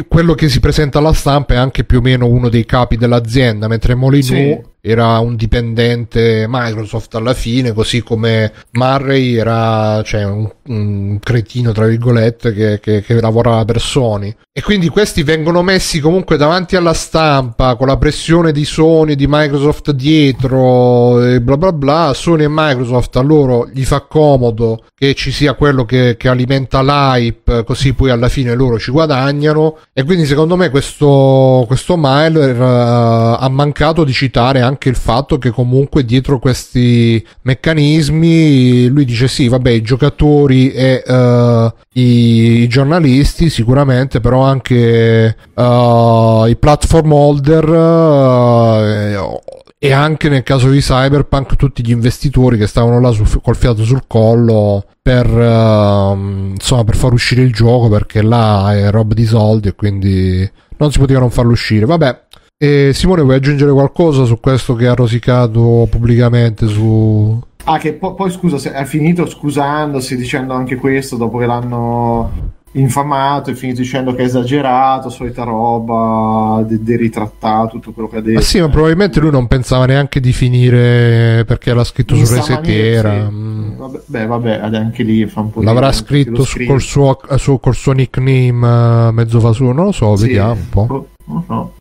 quello 0.08 0.34
che 0.34 0.48
si 0.48 0.58
presenta 0.60 0.98
alla 0.98 1.12
stampa 1.12 1.54
è 1.54 1.56
anche 1.56 1.84
più 1.84 1.98
o 1.98 2.00
meno 2.00 2.26
uno 2.26 2.48
dei 2.48 2.64
capi 2.64 2.96
dell'azienda, 2.96 3.68
mentre 3.68 3.94
Molyneux 3.94 4.26
Sì. 4.26 4.79
Era 4.80 5.18
un 5.18 5.36
dipendente 5.36 6.46
Microsoft 6.48 7.14
alla 7.14 7.34
fine, 7.34 7.72
così 7.72 8.02
come 8.02 8.52
Murray 8.72 9.34
era 9.34 10.02
cioè, 10.02 10.24
un, 10.24 10.50
un 10.66 11.18
cretino, 11.20 11.72
tra 11.72 11.86
virgolette, 11.86 12.52
che, 12.52 12.80
che, 12.80 13.02
che 13.02 13.20
lavorava 13.20 13.64
per 13.64 13.80
Sony. 13.80 14.34
E 14.52 14.62
quindi 14.62 14.88
questi 14.88 15.22
vengono 15.22 15.62
messi 15.62 16.00
comunque 16.00 16.36
davanti 16.36 16.76
alla 16.76 16.92
stampa 16.92 17.76
con 17.76 17.86
la 17.86 17.96
pressione 17.96 18.52
di 18.52 18.64
Sony, 18.64 19.14
di 19.14 19.26
Microsoft 19.28 19.92
dietro 19.92 21.22
e 21.22 21.40
bla 21.40 21.56
bla 21.56 21.72
bla. 21.72 22.12
Sony 22.14 22.44
e 22.44 22.48
Microsoft 22.48 23.16
a 23.16 23.20
loro 23.20 23.68
gli 23.72 23.84
fa 23.84 24.00
comodo 24.00 24.84
che 24.94 25.14
ci 25.14 25.30
sia 25.30 25.54
quello 25.54 25.84
che, 25.84 26.16
che 26.18 26.28
alimenta 26.28 26.82
l'hype, 26.82 27.64
così 27.64 27.94
poi 27.94 28.10
alla 28.10 28.28
fine 28.28 28.54
loro 28.54 28.78
ci 28.78 28.90
guadagnano. 28.90 29.78
E 29.92 30.02
quindi 30.04 30.26
secondo 30.26 30.56
me 30.56 30.68
questo, 30.68 31.64
questo 31.66 31.94
Myler 31.96 32.60
uh, 32.60 33.36
ha 33.38 33.48
mancato 33.48 34.04
di 34.04 34.12
citare 34.12 34.60
anche 34.60 34.69
il 34.78 34.96
fatto 34.96 35.38
che 35.38 35.50
comunque 35.50 36.04
dietro 36.04 36.38
questi 36.38 37.24
meccanismi 37.42 38.86
lui 38.88 39.04
dice 39.04 39.28
sì, 39.28 39.48
vabbè, 39.48 39.70
i 39.70 39.82
giocatori 39.82 40.72
e 40.72 41.02
uh, 41.06 41.72
i, 41.94 42.66
giornalisti 42.68 43.50
sicuramente, 43.50 44.20
però 44.20 44.42
anche 44.42 45.36
uh, 45.54 46.44
i 46.46 46.56
platform 46.56 47.12
holder 47.12 47.68
uh, 47.68 49.38
e 49.82 49.92
anche 49.92 50.28
nel 50.28 50.42
caso 50.42 50.68
di 50.68 50.80
Cyberpunk 50.80 51.56
tutti 51.56 51.84
gli 51.84 51.90
investitori 51.90 52.58
che 52.58 52.66
stavano 52.66 53.00
là 53.00 53.10
sul, 53.10 53.40
col 53.40 53.56
fiato 53.56 53.82
sul 53.82 54.02
collo 54.06 54.84
per, 55.00 55.26
uh, 55.26 56.50
insomma, 56.50 56.84
per 56.84 56.96
far 56.96 57.12
uscire 57.12 57.42
il 57.42 57.52
gioco 57.52 57.88
perché 57.88 58.20
là 58.20 58.74
è 58.74 58.90
roba 58.90 59.14
di 59.14 59.24
soldi 59.24 59.68
e 59.68 59.74
quindi 59.74 60.50
non 60.76 60.90
si 60.90 60.98
poteva 60.98 61.20
non 61.20 61.30
farlo 61.30 61.52
uscire. 61.52 61.86
Vabbè, 61.86 62.22
e 62.62 62.90
Simone, 62.92 63.22
vuoi 63.22 63.36
aggiungere 63.36 63.72
qualcosa 63.72 64.26
su 64.26 64.38
questo 64.38 64.74
che 64.74 64.86
ha 64.86 64.94
rosicato 64.94 65.88
pubblicamente 65.90 66.66
su... 66.66 67.40
Ah, 67.64 67.78
che 67.78 67.94
po- 67.94 68.12
poi 68.12 68.30
scusa, 68.30 68.70
ha 68.74 68.84
finito 68.84 69.26
scusandosi 69.26 70.14
dicendo 70.14 70.52
anche 70.52 70.76
questo 70.76 71.16
dopo 71.16 71.38
che 71.38 71.46
l'hanno 71.46 72.58
infamato, 72.72 73.48
è 73.48 73.54
finito 73.54 73.80
dicendo 73.80 74.14
che 74.14 74.24
è 74.24 74.26
esagerato, 74.26 75.08
solita 75.08 75.42
roba, 75.42 76.62
deritrattato, 76.68 77.76
tutto 77.76 77.92
quello 77.92 78.10
che 78.10 78.18
ha 78.18 78.20
detto. 78.20 78.34
Ma 78.40 78.44
sì, 78.44 78.60
ma 78.60 78.68
probabilmente 78.68 79.20
lui 79.20 79.30
non 79.30 79.46
pensava 79.46 79.86
neanche 79.86 80.20
di 80.20 80.32
finire 80.34 81.44
perché 81.46 81.72
l'ha 81.72 81.82
scritto 81.82 82.14
In 82.14 82.26
su 82.26 82.34
Resetera. 82.34 83.26
Sì. 83.26 83.34
Mm. 83.34 83.76
Vabbè, 83.78 84.00
beh, 84.04 84.26
vabbè, 84.26 84.60
anche 84.76 85.02
lì 85.02 85.24
fa 85.24 85.40
un 85.40 85.50
po' 85.50 85.62
L'avrà 85.62 85.92
scritto 85.92 86.46
col, 86.66 86.82
suo, 86.82 87.18
su, 87.36 87.58
col 87.58 87.74
suo 87.74 87.92
nickname 87.92 89.08
eh, 89.08 89.12
mezzo 89.12 89.40
fasuo, 89.40 89.72
non 89.72 89.86
lo 89.86 89.92
so, 89.92 90.14
sì. 90.16 90.26
vediamo 90.26 90.52
un 90.52 90.68
po'. 90.68 91.08
Oh, 91.24 91.44
no. 91.48 91.72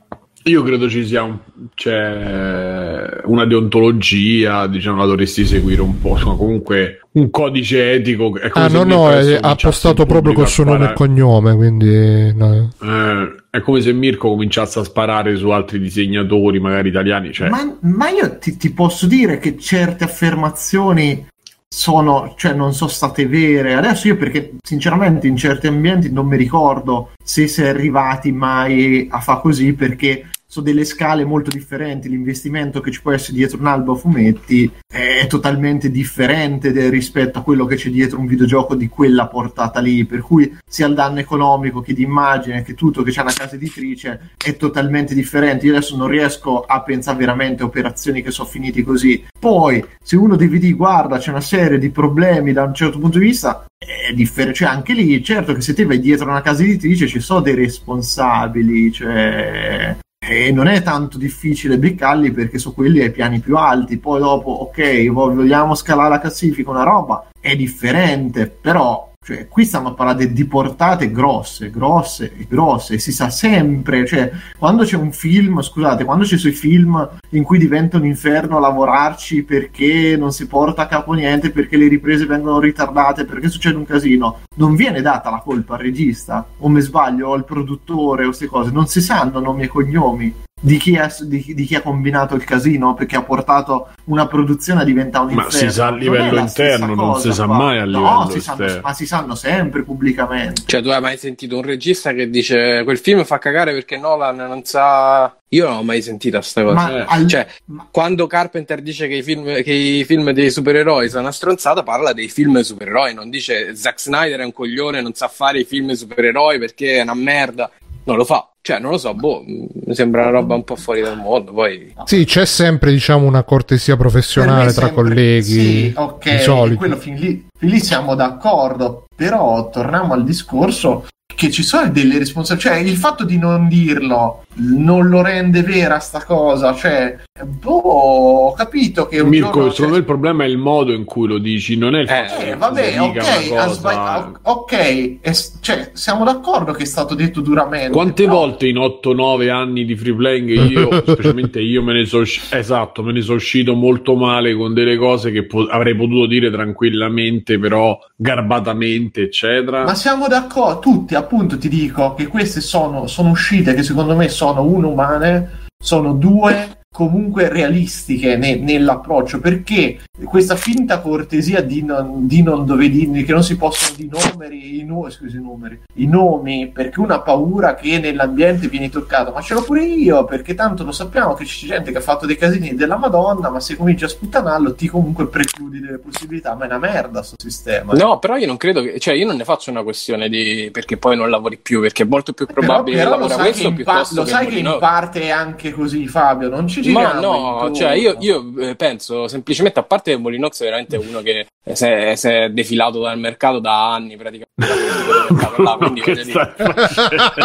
Io 0.49 0.63
credo 0.63 0.89
ci 0.89 1.05
sia 1.05 1.23
un, 1.23 1.37
c'è 1.75 3.21
una 3.25 3.45
deontologia, 3.45 4.67
diciamo, 4.67 4.97
la 4.97 5.05
dovresti 5.05 5.45
seguire 5.45 5.81
un 5.81 5.99
po'. 5.99 6.09
Insomma, 6.09 6.35
comunque 6.35 7.01
un 7.11 7.29
codice 7.29 7.93
etico. 7.93 8.37
È 8.37 8.49
come 8.49 8.65
ah, 8.65 8.69
no, 8.69 8.83
no, 8.83 9.11
è, 9.11 9.37
ha 9.39 9.55
postato 9.55 10.05
proprio 10.05 10.33
col 10.33 10.47
suo 10.47 10.63
nome 10.63 10.89
e 10.89 10.93
cognome. 10.93 11.55
Quindi, 11.55 12.33
no. 12.35 12.69
eh, 12.81 13.35
è 13.49 13.61
come 13.61 13.81
se 13.81 13.93
Mirko 13.93 14.29
cominciasse 14.29 14.79
a 14.79 14.83
sparare 14.83 15.35
su 15.35 15.49
altri 15.49 15.79
disegnatori, 15.79 16.59
magari 16.59 16.89
italiani. 16.89 17.31
Cioè... 17.31 17.49
Ma, 17.49 17.77
ma, 17.81 18.09
io 18.09 18.37
ti, 18.37 18.57
ti 18.57 18.71
posso 18.71 19.07
dire 19.07 19.37
che 19.37 19.57
certe 19.57 20.03
affermazioni 20.03 21.27
sono, 21.67 22.33
cioè 22.35 22.53
non 22.53 22.73
sono 22.73 22.89
state 22.89 23.27
vere. 23.27 23.75
Adesso 23.75 24.07
io 24.07 24.17
perché 24.17 24.55
sinceramente 24.63 25.27
in 25.27 25.37
certi 25.37 25.67
ambienti 25.67 26.11
non 26.11 26.25
mi 26.25 26.35
ricordo 26.35 27.11
se 27.23 27.47
si 27.47 27.61
è 27.61 27.67
arrivati 27.67 28.31
mai 28.31 29.07
a 29.09 29.19
fare 29.19 29.41
così 29.41 29.73
perché 29.73 30.25
sono 30.51 30.65
delle 30.65 30.83
scale 30.83 31.25
molto 31.25 31.51
differenti. 31.51 32.09
L'investimento 32.09 32.81
che 32.81 32.91
ci 32.91 33.01
può 33.01 33.11
essere 33.11 33.37
dietro 33.37 33.59
un 33.59 33.67
albo 33.67 33.93
a 33.93 33.95
fumetti 33.95 34.71
è 34.91 35.27
totalmente 35.27 35.91
differente 35.91 36.71
rispetto 36.89 37.37
a 37.37 37.43
quello 37.43 37.65
che 37.65 37.75
c'è 37.75 37.91
dietro 37.91 38.19
un 38.19 38.25
videogioco 38.25 38.73
di 38.73 38.87
quella 38.87 39.27
portata 39.27 39.79
lì. 39.79 40.05
Per 40.05 40.21
cui 40.21 40.57
sia 40.67 40.87
il 40.87 40.95
danno 40.95 41.19
economico 41.19 41.81
che 41.81 41.93
di 41.93 42.01
immagine 42.01 42.63
che 42.63 42.73
tutto 42.73 43.03
che 43.03 43.11
c'è 43.11 43.21
una 43.21 43.31
casa 43.31 43.55
editrice 43.55 44.31
è 44.35 44.55
totalmente 44.55 45.13
differente. 45.13 45.67
Io 45.67 45.73
adesso 45.73 45.95
non 45.95 46.07
riesco 46.07 46.61
a 46.61 46.81
pensare 46.81 47.19
veramente 47.19 47.61
a 47.61 47.67
operazioni 47.67 48.23
che 48.23 48.31
sono 48.31 48.49
finite 48.49 48.83
così. 48.83 49.27
Poi, 49.39 49.85
se 50.01 50.15
uno 50.15 50.35
DVD 50.35 50.75
guarda, 50.75 51.19
c'è 51.19 51.29
una 51.29 51.41
serie 51.41 51.77
di 51.77 51.91
problemi 51.91 52.53
da 52.53 52.63
un 52.63 52.73
certo 52.73 52.97
punto 52.97 53.19
di 53.19 53.25
vista, 53.25 53.65
è 53.77 54.13
differente, 54.13 54.57
cioè 54.57 54.69
anche 54.69 54.93
lì, 54.93 55.23
certo 55.23 55.53
che 55.53 55.61
se 55.61 55.75
te 55.75 55.85
vai 55.85 55.99
dietro 55.99 56.27
una 56.27 56.41
casa 56.41 56.63
editrice 56.63 57.07
ci 57.07 57.19
sono 57.19 57.41
dei 57.41 57.53
responsabili, 57.53 58.91
cioè 58.91 59.95
e 60.29 60.51
non 60.51 60.67
è 60.67 60.83
tanto 60.83 61.17
difficile 61.17 61.79
beccarli 61.79 62.31
perché 62.31 62.59
su 62.59 62.75
quelli 62.75 63.01
ai 63.01 63.11
piani 63.11 63.39
più 63.39 63.57
alti. 63.57 63.97
Poi 63.97 64.19
dopo, 64.19 64.51
ok, 64.51 65.09
vogliamo 65.09 65.73
scalare 65.73 66.09
la 66.09 66.19
classifica, 66.19 66.69
una 66.69 66.83
roba 66.83 67.29
è 67.39 67.55
differente, 67.55 68.45
però 68.45 69.08
cioè, 69.29 69.47
qui 69.47 69.63
stiamo 69.63 69.93
parlando 69.93 70.25
di 70.25 70.45
portate 70.45 71.11
grosse, 71.11 71.69
grosse 71.69 72.33
e 72.35 72.47
grosse, 72.49 72.97
si 72.97 73.11
sa 73.11 73.29
sempre, 73.29 74.03
cioè, 74.07 74.31
quando 74.57 74.83
c'è 74.83 74.95
un 74.95 75.11
film, 75.11 75.61
scusate, 75.61 76.03
quando 76.03 76.23
c'è 76.23 76.35
sui 76.35 76.51
film 76.51 77.07
in 77.29 77.43
cui 77.43 77.59
diventa 77.59 77.97
un 77.97 78.05
inferno 78.05 78.59
lavorarci 78.59 79.43
perché 79.43 80.17
non 80.17 80.31
si 80.31 80.47
porta 80.47 80.83
a 80.83 80.87
capo 80.87 81.13
niente, 81.13 81.51
perché 81.51 81.77
le 81.77 81.87
riprese 81.87 82.25
vengono 82.25 82.59
ritardate, 82.59 83.25
perché 83.25 83.49
succede 83.49 83.77
un 83.77 83.85
casino, 83.85 84.39
non 84.55 84.73
viene 84.73 85.01
data 85.01 85.29
la 85.29 85.41
colpa 85.45 85.75
al 85.75 85.81
regista, 85.81 86.47
o 86.57 86.67
mi 86.67 86.81
sbaglio, 86.81 87.27
o 87.27 87.33
al 87.33 87.45
produttore, 87.45 88.23
o 88.23 88.27
queste 88.27 88.47
cose, 88.47 88.71
non 88.71 88.87
si 88.87 88.99
sanno 88.99 89.39
nomi 89.39 89.61
e 89.61 89.67
cognomi 89.67 90.33
di 90.59 90.77
chi, 90.77 90.97
ha, 90.97 91.13
di, 91.21 91.53
di 91.55 91.63
chi, 91.65 91.75
ha, 91.75 91.81
combinato 91.81 92.35
il 92.35 92.43
casino 92.43 92.93
perché 92.93 93.15
ha 93.15 93.23
portato 93.23 93.89
una 94.05 94.27
produzione 94.27 94.81
a 94.81 94.83
diventare 94.83 95.25
un 95.25 95.31
inferno. 95.31 95.51
Ma 95.51 95.57
si 95.57 95.71
sa 95.71 95.87
a 95.87 95.91
livello 95.91 96.39
interno, 96.39 96.95
non 96.95 97.19
si 97.19 97.31
sa 97.31 97.45
mai 97.45 97.79
a 97.79 97.85
livello 97.85 98.09
no, 98.09 98.29
si 98.29 98.41
sanno, 98.41 98.79
ma 98.81 98.93
si 98.93 99.05
sanno 99.05 99.35
sempre 99.35 99.83
pubblicamente. 99.83 100.63
Cioè, 100.65 100.81
tu 100.81 100.89
hai 100.89 101.01
mai 101.01 101.17
sentito 101.17 101.55
un 101.55 101.63
regista 101.63 102.11
che 102.11 102.29
dice 102.29 102.83
quel 102.83 102.97
film 102.97 103.23
fa 103.23 103.37
cagare 103.37 103.71
perché 103.73 103.97
Nolan 103.97 104.35
non 104.35 104.63
sa. 104.65 105.33
Io 105.51 105.67
non 105.67 105.77
ho 105.77 105.83
mai 105.83 106.01
sentito 106.01 106.37
questa 106.37 106.61
cosa. 106.61 106.73
Ma, 106.75 107.05
al... 107.05 107.25
Cioè, 107.25 107.47
ma... 107.65 107.87
quando 107.89 108.27
Carpenter 108.27 108.81
dice 108.81 109.07
che 109.07 109.15
i, 109.15 109.23
film, 109.23 109.63
che 109.63 109.73
i 109.73 110.03
film 110.03 110.29
dei 110.31 110.51
supereroi 110.51 111.09
sono 111.09 111.21
una 111.21 111.31
stronzata, 111.31 111.83
parla 111.83 112.13
dei 112.13 112.27
film 112.27 112.59
supereroi, 112.59 113.13
non 113.13 113.29
dice 113.29 113.75
Zack 113.75 113.99
Snyder 113.99 114.41
è 114.41 114.43
un 114.43 114.53
coglione, 114.53 115.01
non 115.01 115.13
sa 115.13 115.27
fare 115.27 115.59
i 115.59 115.65
film 115.65 115.91
supereroi 115.93 116.59
perché 116.59 116.97
è 116.97 117.01
una 117.01 117.15
merda. 117.15 117.71
Non 118.09 118.17
lo 118.17 118.25
fa. 118.25 118.49
Cioè, 118.59 118.79
non 118.79 118.89
lo 118.89 118.97
so, 118.97 119.13
boh, 119.13 119.43
mi 119.45 119.93
sembra 119.93 120.23
una 120.23 120.31
roba 120.31 120.55
un 120.55 120.63
po' 120.63 120.75
fuori 120.75 121.01
dal 121.01 121.17
mondo. 121.17 121.53
Poi... 121.53 121.93
Sì, 122.05 122.25
c'è 122.25 122.43
sempre, 122.43 122.91
diciamo, 122.91 123.27
una 123.27 123.43
cortesia 123.43 123.95
professionale 123.97 124.73
tra 124.73 124.87
sempre... 124.87 125.03
colleghi. 125.03 125.43
Sì, 125.43 125.93
ok, 125.95 126.75
quello 126.75 126.97
fin 126.97 127.13
lì, 127.13 127.47
fin 127.55 127.69
lì 127.69 127.79
siamo 127.79 128.15
d'accordo. 128.15 129.05
Però 129.15 129.69
torniamo 129.69 130.13
al 130.13 130.23
discorso 130.23 131.05
che 131.35 131.51
ci 131.51 131.61
sono 131.61 131.89
delle 131.89 132.17
responsabilità. 132.17 132.71
Cioè, 132.71 132.79
il 132.79 132.97
fatto 132.97 133.25
di 133.25 133.37
non 133.37 133.67
dirlo 133.67 134.43
non 134.55 135.07
lo 135.07 135.21
rende 135.21 135.61
vera 135.61 135.99
sta 135.99 136.23
cosa. 136.23 136.73
Cioè, 136.73 137.15
boh, 137.45 137.71
ho 137.71 138.53
capito 138.53 139.07
che. 139.07 139.23
Mirko, 139.23 139.71
secondo 139.71 139.93
me 139.93 139.99
il 139.99 140.05
problema 140.05 140.43
è 140.43 140.47
il 140.47 140.57
modo 140.57 140.91
in 140.91 141.05
cui 141.05 141.27
lo 141.27 141.37
dici, 141.37 141.77
non 141.77 141.95
è 141.95 142.01
il 142.01 142.07
fatto 142.07 142.41
eh, 142.41 142.45
che 142.45 142.55
vabbè, 142.55 142.99
ok, 142.99 143.49
cosa... 143.49 144.31
ok, 144.41 145.19
è, 145.21 145.31
cioè, 145.61 145.91
siamo 145.93 146.23
d'accordo 146.23 146.71
che 146.73 146.83
è 146.83 146.85
stato 146.85 147.15
detto 147.15 147.41
duramente. 147.41 147.91
Quante 147.91 148.23
però... 148.23 148.35
volte 148.35 148.67
in 148.67 148.77
8-9 148.77 149.49
anni 149.49 149.85
di 149.85 149.95
free 149.95 150.15
playing 150.15 150.49
io, 150.49 150.89
specialmente 151.05 151.59
io, 151.59 151.83
me 151.83 151.93
ne 151.93 152.05
sono 152.05 152.25
esatto, 152.51 153.03
me 153.03 153.11
ne 153.11 153.21
sono 153.21 153.37
uscito 153.37 153.73
molto 153.75 154.15
male 154.15 154.55
con 154.55 154.73
delle 154.73 154.97
cose 154.97 155.31
che 155.31 155.45
po- 155.45 155.67
avrei 155.67 155.95
potuto 155.95 156.27
dire 156.27 156.51
tranquillamente, 156.51 157.59
però 157.59 157.97
garbatamente, 158.15 159.23
eccetera. 159.23 159.83
Ma 159.83 159.95
siamo 159.95 160.27
d'accordo, 160.27 160.79
tutti, 160.79 161.15
appunto, 161.15 161.57
ti 161.57 161.69
dico 161.69 162.13
che 162.13 162.27
queste 162.27 162.61
sono, 162.61 163.07
sono 163.07 163.29
uscite 163.29 163.73
che 163.73 163.83
secondo 163.83 164.15
me 164.15 164.27
sono 164.29 164.63
uno 164.63 164.89
umane, 164.89 165.67
sono 165.77 166.13
due 166.13 166.77
comunque 166.91 167.49
realistiche 167.49 168.35
ne, 168.35 168.55
nell'approccio 168.55 169.39
perché 169.39 169.99
questa 170.23 170.55
finta 170.55 170.99
cortesia 170.99 171.61
di 171.61 171.83
non, 171.83 172.25
di 172.25 172.41
non 172.41 172.65
dove 172.65 172.89
di, 172.89 173.23
che 173.23 173.31
non 173.31 173.43
si 173.43 173.57
possono 173.57 173.95
di 173.95 174.09
numeri, 174.11 174.79
i, 174.79 174.83
nu, 174.83 175.07
scusi, 175.09 175.37
i, 175.37 175.39
numeri, 175.39 175.79
i 175.95 176.07
nomi 176.07 176.69
perché 176.69 176.99
una 176.99 177.21
paura 177.21 177.75
che 177.75 177.99
nell'ambiente 177.99 178.67
vieni 178.67 178.89
toccato 178.89 179.31
ma 179.31 179.39
ce 179.41 179.53
l'ho 179.53 179.61
pure 179.61 179.85
io 179.85 180.25
perché 180.25 180.55
tanto 180.55 180.83
lo 180.83 180.91
sappiamo 180.91 181.35
che 181.35 181.45
c'è 181.45 181.67
gente 181.67 181.91
che 181.91 181.99
ha 181.99 182.01
fatto 182.01 182.25
dei 182.25 182.35
casini 182.35 182.73
della 182.73 182.97
madonna 182.97 183.49
ma 183.49 183.59
se 183.59 183.75
cominci 183.77 184.03
a 184.03 184.07
sputtanarlo 184.07 184.73
ti 184.73 184.87
comunque 184.87 185.27
precludi 185.27 185.79
delle 185.79 185.99
possibilità 185.99 186.55
ma 186.55 186.63
è 186.63 186.67
una 186.67 186.79
merda 186.79 187.21
sto 187.21 187.35
sistema 187.37 187.93
no 187.93 188.17
però 188.17 188.35
io 188.35 188.47
non 188.47 188.57
credo 188.57 188.81
che 188.81 188.99
cioè 188.99 189.13
io 189.13 189.27
non 189.27 189.37
ne 189.37 189.43
faccio 189.43 189.69
una 189.69 189.83
questione 189.83 190.27
di 190.27 190.69
perché 190.71 190.97
poi 190.97 191.15
non 191.15 191.29
lavori 191.29 191.57
più 191.61 191.81
perché 191.81 192.03
è 192.03 192.07
molto 192.07 192.33
più 192.33 192.47
probabile 192.47 192.97
però, 192.97 193.11
però 193.11 193.21
che 193.21 193.33
lavora 193.33 193.49
questo 193.49 193.73
che 193.73 193.83
pa- 193.83 194.07
lo 194.11 194.25
sai 194.25 194.47
che 194.47 194.57
in 194.57 194.77
parte 194.79 195.21
è 195.21 195.29
anche 195.29 195.71
così 195.71 196.07
Fabio 196.07 196.49
non 196.49 196.67
ci 196.67 196.78
ma 196.87 197.19
no, 197.19 197.71
cioè 197.73 197.91
io, 197.93 198.15
io, 198.19 198.53
eh, 198.59 198.75
penso 198.75 199.27
semplicemente, 199.27 199.79
a 199.79 199.83
parte 199.83 200.11
che 200.11 200.17
Molinox 200.17 200.61
è 200.61 200.65
veramente 200.65 200.97
uno 200.97 201.21
che 201.21 201.47
si 201.71 201.85
è, 201.85 202.15
si 202.15 202.27
è 202.27 202.49
defilato 202.49 203.01
dal 203.01 203.19
mercato 203.19 203.59
da 203.59 203.93
anni 203.93 204.17
praticamente. 204.17 204.47
là, 205.61 205.75
quindi 205.77 206.01
che, 206.01 206.23
dire, 206.23 206.55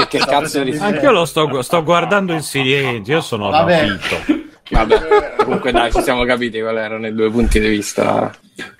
che 0.08 0.18
cazzo 0.18 0.62
di... 0.62 0.76
Anche 0.78 1.04
io 1.04 1.10
lo 1.10 1.24
sto, 1.24 1.62
sto 1.62 1.82
guardando 1.82 2.32
in 2.32 2.42
silenzio, 2.42 3.14
io 3.14 3.20
sono 3.20 3.50
rapito. 3.50 4.42
Vabbè, 4.70 5.34
comunque 5.36 5.72
dai, 5.72 5.92
ci 5.92 6.00
siamo 6.00 6.24
capiti 6.24 6.60
quali 6.60 6.78
erano 6.78 7.06
i 7.06 7.14
due 7.14 7.30
punti 7.30 7.60
di 7.60 7.68
vista. 7.68 8.32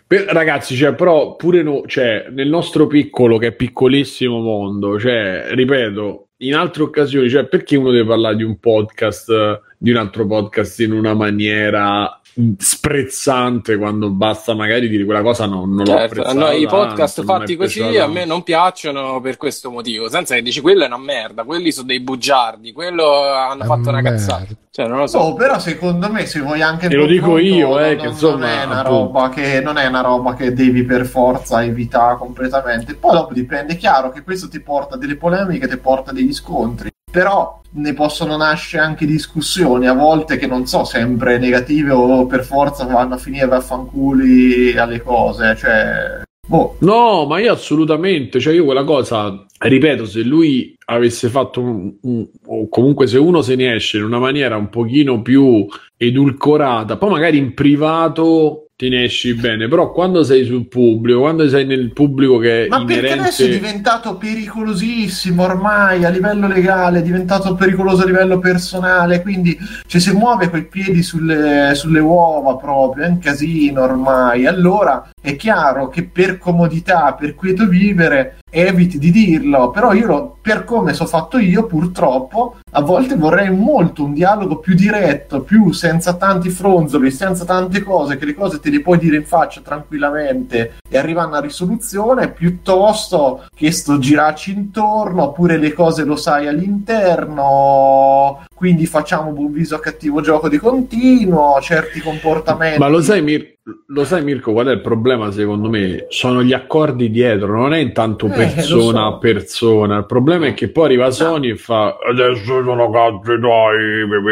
Per- 0.07 0.27
ragazzi, 0.27 0.75
cioè, 0.77 0.95
però 0.95 1.37
pure 1.37 1.63
no, 1.63 1.83
cioè, 1.87 2.27
nel 2.31 2.49
nostro 2.49 2.87
piccolo, 2.87 3.37
che 3.37 3.49
è 3.49 3.53
piccolissimo 3.53 4.39
mondo, 4.41 4.99
cioè, 4.99 5.47
ripeto, 5.51 6.29
in 6.39 6.55
altre 6.55 6.83
occasioni, 6.85 7.29
cioè, 7.29 7.47
perché 7.47 7.77
uno 7.77 7.91
deve 7.91 8.07
parlare 8.07 8.37
di 8.37 8.43
un 8.43 8.59
podcast, 8.59 9.61
di 9.85 9.91
un 9.91 9.99
altro 9.99 10.27
podcast 10.27 10.81
in 10.81 10.93
una 10.93 11.13
maniera 11.13 12.19
sprezzante 12.59 13.77
quando 13.77 14.09
basta 14.11 14.55
magari 14.55 14.89
dire 14.89 15.05
quella 15.05 15.23
cosa 15.23 15.47
non, 15.47 15.69
non 15.73 15.85
l'ho 15.85 15.93
Certo, 15.93 16.21
apprezzata 16.23 16.39
no, 16.39 16.51
i 16.57 16.67
podcast 16.67 17.17
tanto, 17.17 17.33
è 17.33 17.37
fatti 17.39 17.57
così 17.57 17.97
a 17.99 18.07
me 18.09 18.25
non 18.25 18.43
piacciono 18.43 19.21
per 19.21 19.37
questo 19.37 19.71
motivo. 19.71 20.09
Senza 20.09 20.35
che 20.35 20.41
dici 20.43 20.63
quello 20.63 20.85
è 20.85 20.87
una 20.87 20.97
merda, 20.97 21.45
quelli 21.45 21.71
sono 21.71 21.87
dei 21.89 22.01
bugiardi, 22.01 22.73
quello 22.73 23.25
hanno 23.25 23.65
fatto 23.65 23.91
una 23.91 24.01
merda. 24.01 24.11
cazzata. 24.11 24.47
Cioè, 24.71 24.89
non 24.89 24.99
lo 25.01 25.07
so. 25.07 25.19
Oh, 25.19 25.35
però 25.35 25.59
secondo 25.59 26.11
me 26.11 26.25
se 26.25 26.41
vuoi 26.41 26.63
anche 26.63 26.89
Te 26.89 26.97
lo 26.97 27.07
dico 27.07 27.27
confronto, 27.33 27.55
io, 27.55 27.79
eh, 27.79 27.95
non, 27.95 28.03
che 28.03 28.09
insomma, 28.09 28.37
non 28.39 28.49
è 28.49 28.65
una 28.65 28.81
appunto. 28.81 28.89
roba 28.89 29.29
che 29.29 29.61
non 29.61 29.77
è 29.77 29.87
una 29.87 30.01
roba 30.01 30.35
che 30.35 30.53
devi 30.55 30.83
per 30.83 31.05
forza 31.07 31.63
evitare 31.63 32.17
completamente. 32.17 32.95
Poi 32.95 33.13
dopo 33.13 33.35
dipende, 33.35 33.75
è 33.75 33.77
chiaro 33.77 34.11
che 34.11 34.23
questo 34.23 34.49
ti 34.49 34.61
porta 34.61 34.95
a 34.95 34.99
delle 34.99 35.17
polemiche, 35.17 35.69
ti 35.69 35.77
porta 35.77 36.11
a 36.11 36.15
degli 36.15 36.33
scontri. 36.33 36.91
Però 37.15 37.61
ne 37.77 37.93
possono 37.93 38.37
nascere 38.37 38.83
anche 38.83 39.07
discussioni 39.07 39.87
a 39.87 39.93
volte 39.93 40.37
che 40.37 40.49
non 40.49 40.67
so, 40.67 40.83
sempre 40.83 41.39
negative 41.39 41.93
o 41.93 42.27
per 42.27 42.43
forza 42.45 42.85
vanno 42.87 43.15
a 43.15 43.19
finire 43.19 43.47
vaffanculi 43.47 44.77
alle 44.77 45.01
cose. 45.01 45.55
Cioè, 45.57 46.23
boh, 46.45 46.75
No, 46.81 47.25
ma 47.27 47.39
io 47.39 47.53
assolutamente, 47.53 48.41
cioè 48.41 48.53
io 48.53 48.65
quella 48.65 48.83
cosa, 48.83 49.45
ripeto, 49.59 50.07
se 50.07 50.23
lui 50.23 50.75
avesse 50.87 51.29
fatto 51.29 51.61
un, 51.61 51.95
un- 52.03 52.27
o 52.47 52.69
comunque 52.69 53.07
se 53.07 53.19
uno 53.19 53.43
se 53.43 53.55
ne 53.55 53.75
esce 53.77 53.99
in 53.99 54.03
una 54.05 54.19
maniera 54.19 54.57
un 54.57 54.69
pochino 54.69 55.23
più 55.23 55.65
edulcorata, 55.97 56.97
poi 56.97 57.11
magari 57.11 57.39
in 57.39 57.55
privato 57.55 58.64
te 58.77 58.89
ne 58.89 59.05
esci 59.05 59.35
bene, 59.35 59.69
però 59.69 59.93
quando 59.93 60.25
sei 60.25 60.45
sul 60.45 60.67
pubblico, 60.67 61.21
quando 61.21 61.49
sei 61.49 61.65
nel 61.65 61.93
pubblico 61.93 62.39
che 62.39 62.67
Ma 62.69 62.85
perché 62.85 63.13
adesso 63.13 63.43
è 63.43 63.47
inerente 63.47 63.67
diventato 63.69 64.17
pericolosissimo 64.17 65.45
ormai 65.45 66.05
a 66.05 66.09
livello 66.09 66.49
legale, 66.49 66.99
è 66.99 67.03
diventato 67.03 67.55
pericoloso 67.55 68.03
a 68.03 68.07
livello 68.07 68.41
personale, 68.41 69.23
quindi 69.23 69.57
cioè, 69.87 70.01
se 70.01 70.13
muove 70.13 70.51
coi 70.51 70.67
piedi 70.67 71.03
sulle, 71.03 71.73
sulle 71.75 72.01
uova 72.01 72.57
proprio, 72.57 73.05
è 73.05 73.09
un 73.09 73.19
casino 73.19 73.83
ormai. 73.83 74.47
Allora 74.47 75.11
è 75.25 75.37
chiaro 75.37 75.89
che 75.89 76.05
per 76.05 76.37
comodità, 76.37 77.15
per 77.15 77.35
quieto 77.35 77.67
vivere, 77.67 78.41
eviti 78.51 78.99
di 78.99 79.11
dirlo, 79.11 79.71
però 79.71 79.95
io 79.95 80.07
lo- 80.07 80.37
per 80.43 80.65
come 80.65 80.93
sono 80.93 81.09
fatto 81.09 81.39
io, 81.39 81.65
purtroppo, 81.65 82.57
a 82.73 82.83
volte 82.83 83.17
vorrei 83.17 83.51
molto 83.51 84.05
un 84.05 84.13
dialogo 84.13 84.59
più 84.59 84.75
diretto, 84.75 85.41
più 85.41 85.73
senza 85.73 86.13
tanti 86.15 86.51
fronzoli, 86.51 87.11
senza 87.11 87.47
tante 87.47 87.83
cose, 87.83 88.19
che 88.19 88.27
le 88.27 88.35
cose 88.35 88.61
te 88.61 88.69
le 88.69 88.83
puoi 88.83 88.99
dire 88.99 89.17
in 89.17 89.25
faccia 89.25 89.63
tranquillamente 89.63 90.75
e 90.87 90.99
arriva 90.99 91.23
a 91.23 91.27
una 91.27 91.41
risoluzione, 91.41 92.31
piuttosto 92.31 93.47
che 93.57 93.73
sto 93.73 93.99
girarci 93.99 94.53
intorno, 94.53 95.23
oppure 95.23 95.57
le 95.57 95.73
cose 95.73 96.05
lo 96.05 96.17
sai 96.17 96.47
all'interno, 96.47 98.45
quindi 98.65 98.87
facciamo 98.87 99.31
buon 99.33 99.53
viso 99.53 99.75
a 99.75 99.79
cattivo 99.79 100.23
gioco 100.23 100.49
di 100.49 100.57
continuo, 100.57 101.61
certi 101.61 102.01
comportamenti. 102.01 102.79
Ma 102.79 102.89
lo 102.89 103.03
sai, 103.03 103.21
Mir- 103.21 103.59
lo 103.89 104.05
sai, 104.07 104.25
Mirko, 104.25 104.53
qual 104.53 104.69
è 104.69 104.71
il 104.73 104.81
problema 104.81 105.31
secondo 105.31 105.69
me? 105.69 106.07
Sono 106.09 106.43
gli 106.43 106.55
accordi 106.55 107.11
dietro, 107.11 107.53
non 107.61 107.75
è 107.75 107.79
intanto 107.79 108.25
Eh, 108.25 108.31
persona 108.31 109.01
lo 109.03 109.09
so. 109.11 109.15
a 109.17 109.19
persona. 109.19 109.99
Il 109.99 110.07
problema 110.07 110.47
è 110.47 110.55
che 110.55 110.69
poi 110.69 110.87
arriva 110.87 111.11
Sony 111.11 111.51
e 111.51 111.57
fa 111.57 111.95
adesso 112.09 112.63
sono 112.63 112.91
cazzi 112.91 113.37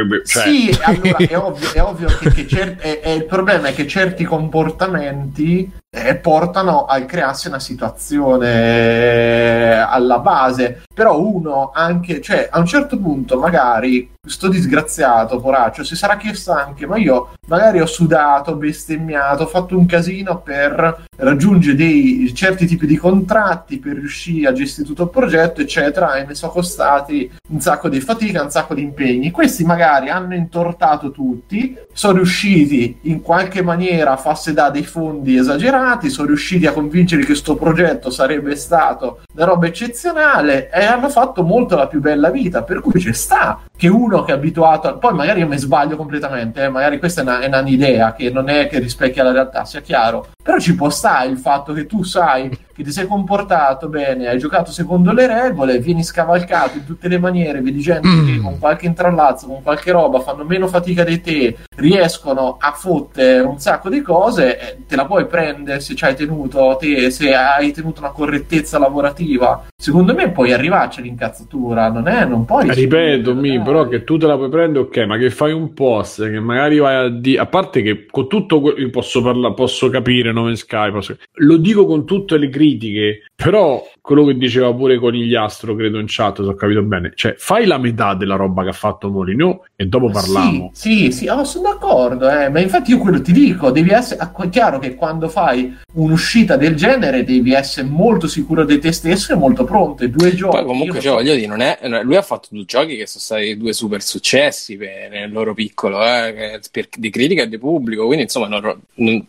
be". 0.07 0.23
Cioè, 0.25 0.43
Sì, 0.45 0.79
allora 0.81 1.17
è 1.19 1.37
ovvio, 1.37 1.73
è 1.75 1.83
ovvio 1.83 2.07
che, 2.19 2.31
che 2.33 2.47
cer- 2.47 2.81
è- 2.81 3.01
è- 3.01 3.11
il 3.11 3.27
problema 3.27 3.69
è 3.69 3.75
che 3.75 3.87
certi 3.87 4.25
comportamenti 4.25 5.71
eh, 5.95 6.17
portano 6.17 6.87
a 6.87 6.99
crearsi 7.03 7.49
una 7.49 7.61
situazione 7.61 8.51
eh, 8.51 9.75
alla 9.77 10.19
base. 10.21 10.83
Però 10.93 11.21
uno 11.21 11.71
anche, 11.75 12.21
cioè 12.23 12.49
a 12.51 12.59
un 12.59 12.67
certo 12.67 12.99
punto 12.99 13.39
magari 13.39 14.11
sto 14.25 14.49
disgraziato, 14.49 15.41
poraccio, 15.41 15.83
si 15.83 15.97
sarà 15.97 16.17
chiesto 16.17 16.53
anche, 16.53 16.87
ma 16.87 16.97
io 16.97 17.33
magari 17.49 17.81
ho 17.81 17.87
sudato, 17.87 18.55
bestemmiato, 18.55 19.43
ho 19.43 19.47
fatto 19.47 19.77
un 19.77 19.85
casino 19.85 20.41
per 20.41 21.07
raggiungere 21.17 21.77
dei 21.77 22.33
certi 22.33 22.67
tipi 22.67 22.87
di 22.87 22.97
contratti, 22.97 23.79
per 23.79 23.97
riuscire 23.97 24.49
a 24.49 24.53
gestire 24.53 24.87
tutto 24.87 25.05
il 25.05 25.11
progetto, 25.11 25.61
eccetera, 25.61 26.15
e 26.15 26.27
mi 26.27 26.35
sono 26.37 26.53
costati 26.53 27.31
un 27.49 27.61
sacco 27.61 27.89
di 27.89 28.01
fatica, 28.01 28.43
un 28.43 28.51
sacco 28.51 28.75
di 28.75 28.83
impegni. 28.83 29.33
Questi 29.33 29.65
magari 29.65 30.09
hanno 30.09 30.35
intortato 30.35 31.11
tutti, 31.11 31.77
sono 31.93 32.19
riusciti 32.19 32.99
in 33.03 33.23
qualche 33.23 33.63
maniera 33.63 34.13
a 34.13 34.17
farsi 34.17 34.53
da 34.53 34.71
dei 34.71 34.85
fondi 34.85 35.37
esagerati, 35.37 35.82
sono 36.09 36.29
riusciti 36.29 36.67
a 36.67 36.73
convincere 36.73 37.21
che 37.21 37.29
questo 37.29 37.57
progetto 37.57 38.11
sarebbe 38.11 38.57
stato 38.57 39.23
una 39.35 39.45
roba 39.45 39.67
eccezionale 39.67 40.71
e 40.71 40.85
hanno 40.85 41.09
fatto 41.09 41.43
molto 41.43 41.77
la 41.77 41.87
più 41.87 42.01
bella 42.01 42.31
vita, 42.31 42.63
per 42.63 42.81
cui 42.81 43.01
ci 43.01 43.13
sta 43.13 43.61
che 43.77 43.89
uno 43.89 44.23
che 44.23 44.33
è 44.33 44.35
abituato 44.35 44.89
a... 44.89 44.93
poi 44.95 45.15
magari 45.15 45.41
io 45.41 45.49
mi 45.49 45.59
sbaglio 45.59 45.97
completamente, 45.97 46.63
eh, 46.63 46.69
magari 46.69 46.99
questa 46.99 47.21
è 47.21 47.25
una, 47.25 47.41
è 47.41 47.59
un'idea 47.59 48.13
che 48.13 48.31
non 48.31 48.49
è 48.49 48.69
che 48.69 48.79
rispecchia 48.79 49.25
la 49.25 49.33
realtà, 49.33 49.65
sia 49.65 49.81
chiaro, 49.81 50.29
però 50.43 50.59
ci 50.59 50.75
può 50.75 50.89
stare 50.89 51.29
il 51.29 51.39
fatto 51.39 51.73
che 51.73 51.87
tu 51.87 52.03
sai 52.03 52.51
che 52.75 52.83
ti 52.83 52.91
sei 52.91 53.07
comportato 53.07 53.89
bene, 53.89 54.29
hai 54.29 54.39
giocato 54.39 54.71
secondo 54.71 55.13
le 55.13 55.27
regole, 55.27 55.79
vieni 55.79 56.03
scavalcato 56.03 56.79
in 56.79 56.87
tutte 56.87 57.09
le 57.09 57.19
maniere, 57.19 57.61
vedi 57.61 57.81
gente 57.81 58.09
che 58.25 58.39
con 58.41 58.59
qualche 58.59 58.87
intrallazzo, 58.87 59.47
con 59.47 59.63
qualche 59.63 59.93
roba 59.93 60.21
fanno 60.21 60.45
meno 60.45 60.67
fatica 60.67 61.05
di 61.05 61.21
te, 61.21 61.57
riescono 61.77 62.57
a 62.59 62.73
fottere 62.73 63.41
un 63.41 63.59
sacco 63.59 63.89
di 63.89 64.01
cose, 64.01 64.59
eh, 64.59 64.77
te 64.87 64.97
la 64.97 65.07
puoi 65.07 65.27
prendere 65.27 65.81
se 65.81 65.95
ci 65.95 66.05
hai 66.05 66.15
tenuto 66.15 66.77
te, 66.79 67.11
se 67.11 67.35
hai 67.35 67.73
tenuto 67.73 68.01
una 68.01 68.11
correttezza 68.11 68.79
lavorativa. 68.79 69.67
Secondo 69.77 70.15
me 70.15 70.31
puoi 70.31 70.53
arrivarci 70.53 71.01
all'incazzatura, 71.01 71.91
non 71.91 72.09
è, 72.09 72.25
non 72.25 72.45
puoi... 72.45 72.73
ripeto, 72.73 73.35
mi, 73.35 73.61
però 73.61 73.89
che 73.89 74.05
tu 74.05 74.17
te 74.17 74.27
la 74.27 74.37
puoi 74.37 74.49
prendere, 74.49 74.87
ok, 74.87 74.97
ma 75.07 75.17
che 75.19 75.31
fai 75.31 75.53
un 75.53 75.75
post 75.75 76.29
che 76.29 76.41
magari 76.41 76.79
vai 76.79 77.05
a 77.05 77.09
dire, 77.09 77.41
a 77.41 77.47
parte 77.47 77.83
che 77.83 78.07
con 78.11 78.29
tutto 78.29 78.61
que- 78.61 78.75
io 78.77 78.91
posso 78.91 79.23
parlare, 79.23 79.55
posso 79.55 79.91
capire 79.91 80.33
Nome 80.33 80.57
Sky, 80.57 80.91
posso- 80.91 81.17
lo 81.35 81.57
dico 81.57 81.87
con 81.87 82.07
tutte 82.07 82.39
le 82.39 82.49
critiche, 82.63 83.23
però 83.35 83.85
quello 84.01 84.25
che 84.25 84.37
diceva 84.37 84.73
pure 84.73 84.99
Conigliastro, 84.99 85.75
credo 85.75 85.99
in 85.99 86.07
chat, 86.09 86.37
se 86.43 86.49
ho 86.49 86.55
capito 86.55 86.83
bene, 86.83 87.13
cioè 87.15 87.35
fai 87.37 87.67
la 87.67 87.79
metà 87.79 88.15
della 88.15 88.37
roba 88.37 88.63
che 88.63 88.71
ha 88.71 88.75
fatto 88.75 89.11
Molino 89.11 89.65
e 89.77 89.87
dopo 89.87 90.11
parliamo. 90.11 90.71
Sì, 90.73 91.11
sì, 91.11 91.13
sì, 91.13 91.29
oh, 91.29 91.45
sono 91.45 91.69
d'accordo, 91.71 92.31
eh, 92.31 92.49
ma 92.49 92.61
infatti 92.61 92.91
io 92.93 92.99
quello 92.99 93.21
ti 93.21 93.33
dico, 93.33 93.71
devi 93.71 93.91
essere 93.91 94.21
è 94.23 94.49
chiaro 94.49 94.79
che 94.79 94.95
quando 94.95 95.29
fai 95.29 95.77
un'uscita 95.95 96.57
del 96.57 96.75
genere 96.75 97.25
devi 97.25 97.53
essere 97.53 97.87
molto 97.87 98.27
sicuro 98.27 98.65
di 98.65 98.79
te 98.79 98.93
stesso 98.93 99.33
e 99.33 99.37
molto 99.37 99.65
pronto. 99.65 100.05
E 100.05 100.11
due 100.11 100.35
giochi. 100.35 100.57
Poi 100.57 100.65
comunque, 100.65 100.97
io- 100.97 101.03
cioè, 101.03 101.13
voglio 101.15 101.35
dire, 101.35 101.47
non 101.47 101.61
è, 101.61 101.79
lui 102.03 102.17
ha 102.17 102.23
fatto 102.23 102.49
due 102.51 102.65
giochi 102.65 102.97
che 102.97 103.07
sono 103.07 103.23
stati 103.23 103.57
due 103.57 103.73
super 103.73 104.03
successi 104.03 104.77
per- 104.77 105.11
nel 105.11 105.31
loro 105.33 105.55
piccolo, 105.55 106.03
eh, 106.05 106.61
per- 106.71 106.89
di 106.97 107.11
critica 107.11 107.43
e 107.43 107.49
di 107.49 107.59
pubblico, 107.59 108.07
quindi 108.07 108.25
insomma, 108.25 108.47
non- 108.49 108.81
non- 108.95 109.27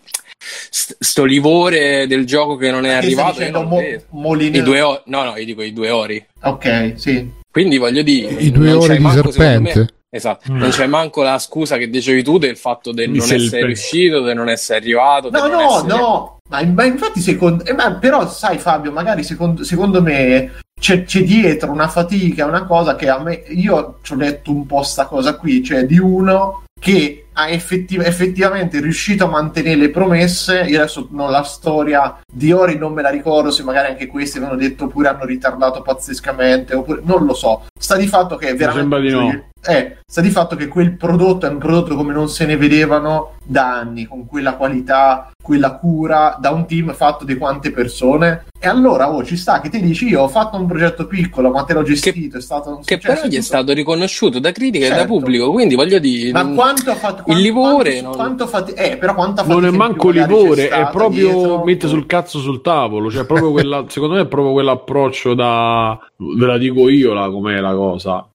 st- 0.70 0.96
sto 1.00 1.24
livore 1.24 2.08
del 2.08 2.26
gioco 2.26 2.56
che 2.56 2.72
non 2.72 2.86
è 2.86 2.90
stai 2.90 2.98
arrivato, 2.98 3.38
dicendo 3.38 3.64
Mo-. 3.64 3.82
Molineux? 4.10 4.60
I 4.60 4.64
due 4.64 4.82
ori, 4.82 5.02
no, 5.06 5.24
no, 5.24 5.38
io 5.38 5.46
dico 5.46 5.62
i 5.62 5.74
due 5.74 5.90
ori. 5.90 6.26
Ok, 6.42 6.94
sì. 6.96 7.32
Quindi 7.50 7.78
voglio 7.78 8.02
dire, 8.02 8.34
I 8.34 8.52
due 8.52 8.72
ori 8.72 8.98
di 8.98 9.10
serpente. 9.10 9.80
me- 9.80 9.88
Esatto, 10.16 10.52
non 10.54 10.70
c'è 10.70 10.86
manco 10.86 11.24
la 11.24 11.40
scusa 11.40 11.78
che 11.78 11.90
dicevi 11.90 12.22
tu 12.22 12.38
del 12.38 12.56
fatto 12.56 12.92
del 12.92 13.10
Di 13.12 13.18
non 13.18 13.32
essere 13.32 13.66
riuscito, 13.66 14.22
del 14.22 14.36
non 14.36 14.48
essere 14.48 14.78
arrivato. 14.78 15.32
No, 15.32 15.48
no, 15.48 15.62
essere- 15.62 15.88
no, 15.88 16.38
ma, 16.50 16.64
ma 16.66 16.84
infatti 16.84 17.20
secondo... 17.20 17.66
eh, 17.66 17.74
ma 17.74 17.96
però 17.96 18.30
sai 18.30 18.60
Fabio, 18.60 18.92
magari 18.92 19.24
secondo, 19.24 19.64
secondo 19.64 20.04
me 20.04 20.52
c'è, 20.80 21.04
c'è 21.04 21.24
dietro 21.24 21.72
una 21.72 21.88
fatica, 21.88 22.46
una 22.46 22.66
cosa 22.66 22.96
che 22.96 23.10
a 23.10 23.18
me... 23.20 23.42
Io 23.48 23.98
ci 24.04 24.14
ho 24.14 24.16
letto 24.16 24.52
un 24.52 24.68
po' 24.68 24.84
sta 24.84 25.08
cosa 25.08 25.36
qui, 25.36 25.64
cioè 25.64 25.84
di 25.86 25.98
uno 25.98 26.63
che 26.84 27.28
ha 27.32 27.48
effettiv- 27.48 28.06
effettivamente 28.06 28.82
riuscito 28.82 29.24
a 29.24 29.30
mantenere 29.30 29.78
le 29.78 29.90
promesse. 29.90 30.66
Io 30.68 30.80
adesso 30.80 31.08
non 31.12 31.32
la 31.32 31.44
storia 31.44 32.20
di 32.30 32.52
Ori 32.52 32.78
non 32.78 32.92
me 32.92 33.02
la 33.02 33.10
ricordo, 33.10 33.52
se 33.52 33.64
magari 33.64 33.92
anche 33.92 34.08
questi 34.08 34.38
avevano 34.38 34.60
detto 34.60 34.84
oppure 34.84 35.08
hanno 35.08 35.24
ritardato 35.24 35.82
pazzescamente, 35.82 36.76
oppure 36.76 37.00
non 37.06 37.24
lo 37.26 37.34
so. 37.34 37.64
Sta 37.80 37.96
di 37.96 38.06
fatto 38.06 38.36
che 38.36 38.54
veramente... 38.54 38.80
sembra 38.80 39.00
di 39.00 39.10
no. 39.12 39.52
Eh, 39.66 39.98
sta 40.06 40.20
di 40.22 40.30
fatto 40.30 40.56
che 40.56 40.68
quel 40.68 40.98
prodotto 40.98 41.46
è 41.46 41.50
un 41.50 41.58
prodotto 41.58 41.96
come 41.96 42.12
non 42.14 42.28
se 42.28 42.46
ne 42.46 42.58
vedevano 42.58 43.38
da 43.46 43.78
anni, 43.78 44.06
con 44.06 44.26
quella 44.26 44.56
qualità, 44.56 45.32
quella 45.42 45.76
cura, 45.76 46.38
da 46.40 46.50
un 46.52 46.66
team 46.66 46.94
fatto 46.94 47.24
di 47.26 47.38
quante 47.38 47.72
persone. 47.72 48.46
E 48.60 48.68
allora, 48.68 49.12
oh, 49.12 49.24
ci 49.24 49.36
sta 49.38 49.60
che 49.62 49.70
ti 49.70 49.82
dici, 49.82 50.08
io 50.08 50.22
ho 50.22 50.28
fatto 50.28 50.58
un 50.58 50.66
progetto 50.68 51.06
piccolo, 51.08 51.50
ma 51.50 51.64
te 51.64 51.74
l'ho 51.74 51.84
gestito, 51.84 52.38
è 52.38 52.42
stato 52.42 52.70
un 52.70 52.78
Che 52.84 52.96
successo. 52.96 53.14
però 53.14 53.28
gli 53.28 53.38
è 53.38 53.42
stato 53.42 53.74
riconosciuto 53.74 54.40
da 54.40 54.52
critica 54.52 54.86
e 54.86 54.90
da 54.90 54.96
Certo. 54.96 55.14
pubblico, 55.14 55.52
quindi 55.52 55.76
voglio 55.76 56.00
dire... 56.00 56.32
Ma 56.32 56.42
non- 56.44 56.56
quanto 56.56 56.92
ha 56.92 56.96
fatto 56.96 57.24
quanto, 57.24 57.32
il 57.32 57.40
livore... 57.40 57.92
quanto, 57.92 58.08
non- 58.08 58.16
quanto 58.16 58.48
fati- 58.48 58.72
eh, 58.74 58.98
però 58.98 59.14
quanta 59.16 59.44
fatica 59.44 59.60
Non 59.60 59.66
è 59.74 59.78
manco 59.78 60.10
livore, 60.10 60.68
è 60.70 60.88
proprio 60.92 61.32
dietro. 61.34 61.64
mette 61.64 61.88
sul 61.88 62.06
cazzo 62.06 62.40
sul 62.40 62.62
tavolo. 62.62 63.10
Cioè, 63.12 63.26
proprio 63.26 63.52
quella, 63.52 63.84
secondo 63.88 64.16
me 64.16 64.22
è 64.22 64.28
proprio 64.28 64.54
quell'approccio 64.54 65.34
da. 65.34 65.98
Ve 66.18 66.46
la 66.46 66.58
dico 66.58 66.88
io 66.90 67.14
la, 67.14 67.30
com'è 67.30 67.60
la 67.60 67.74
cosa. 67.74 68.28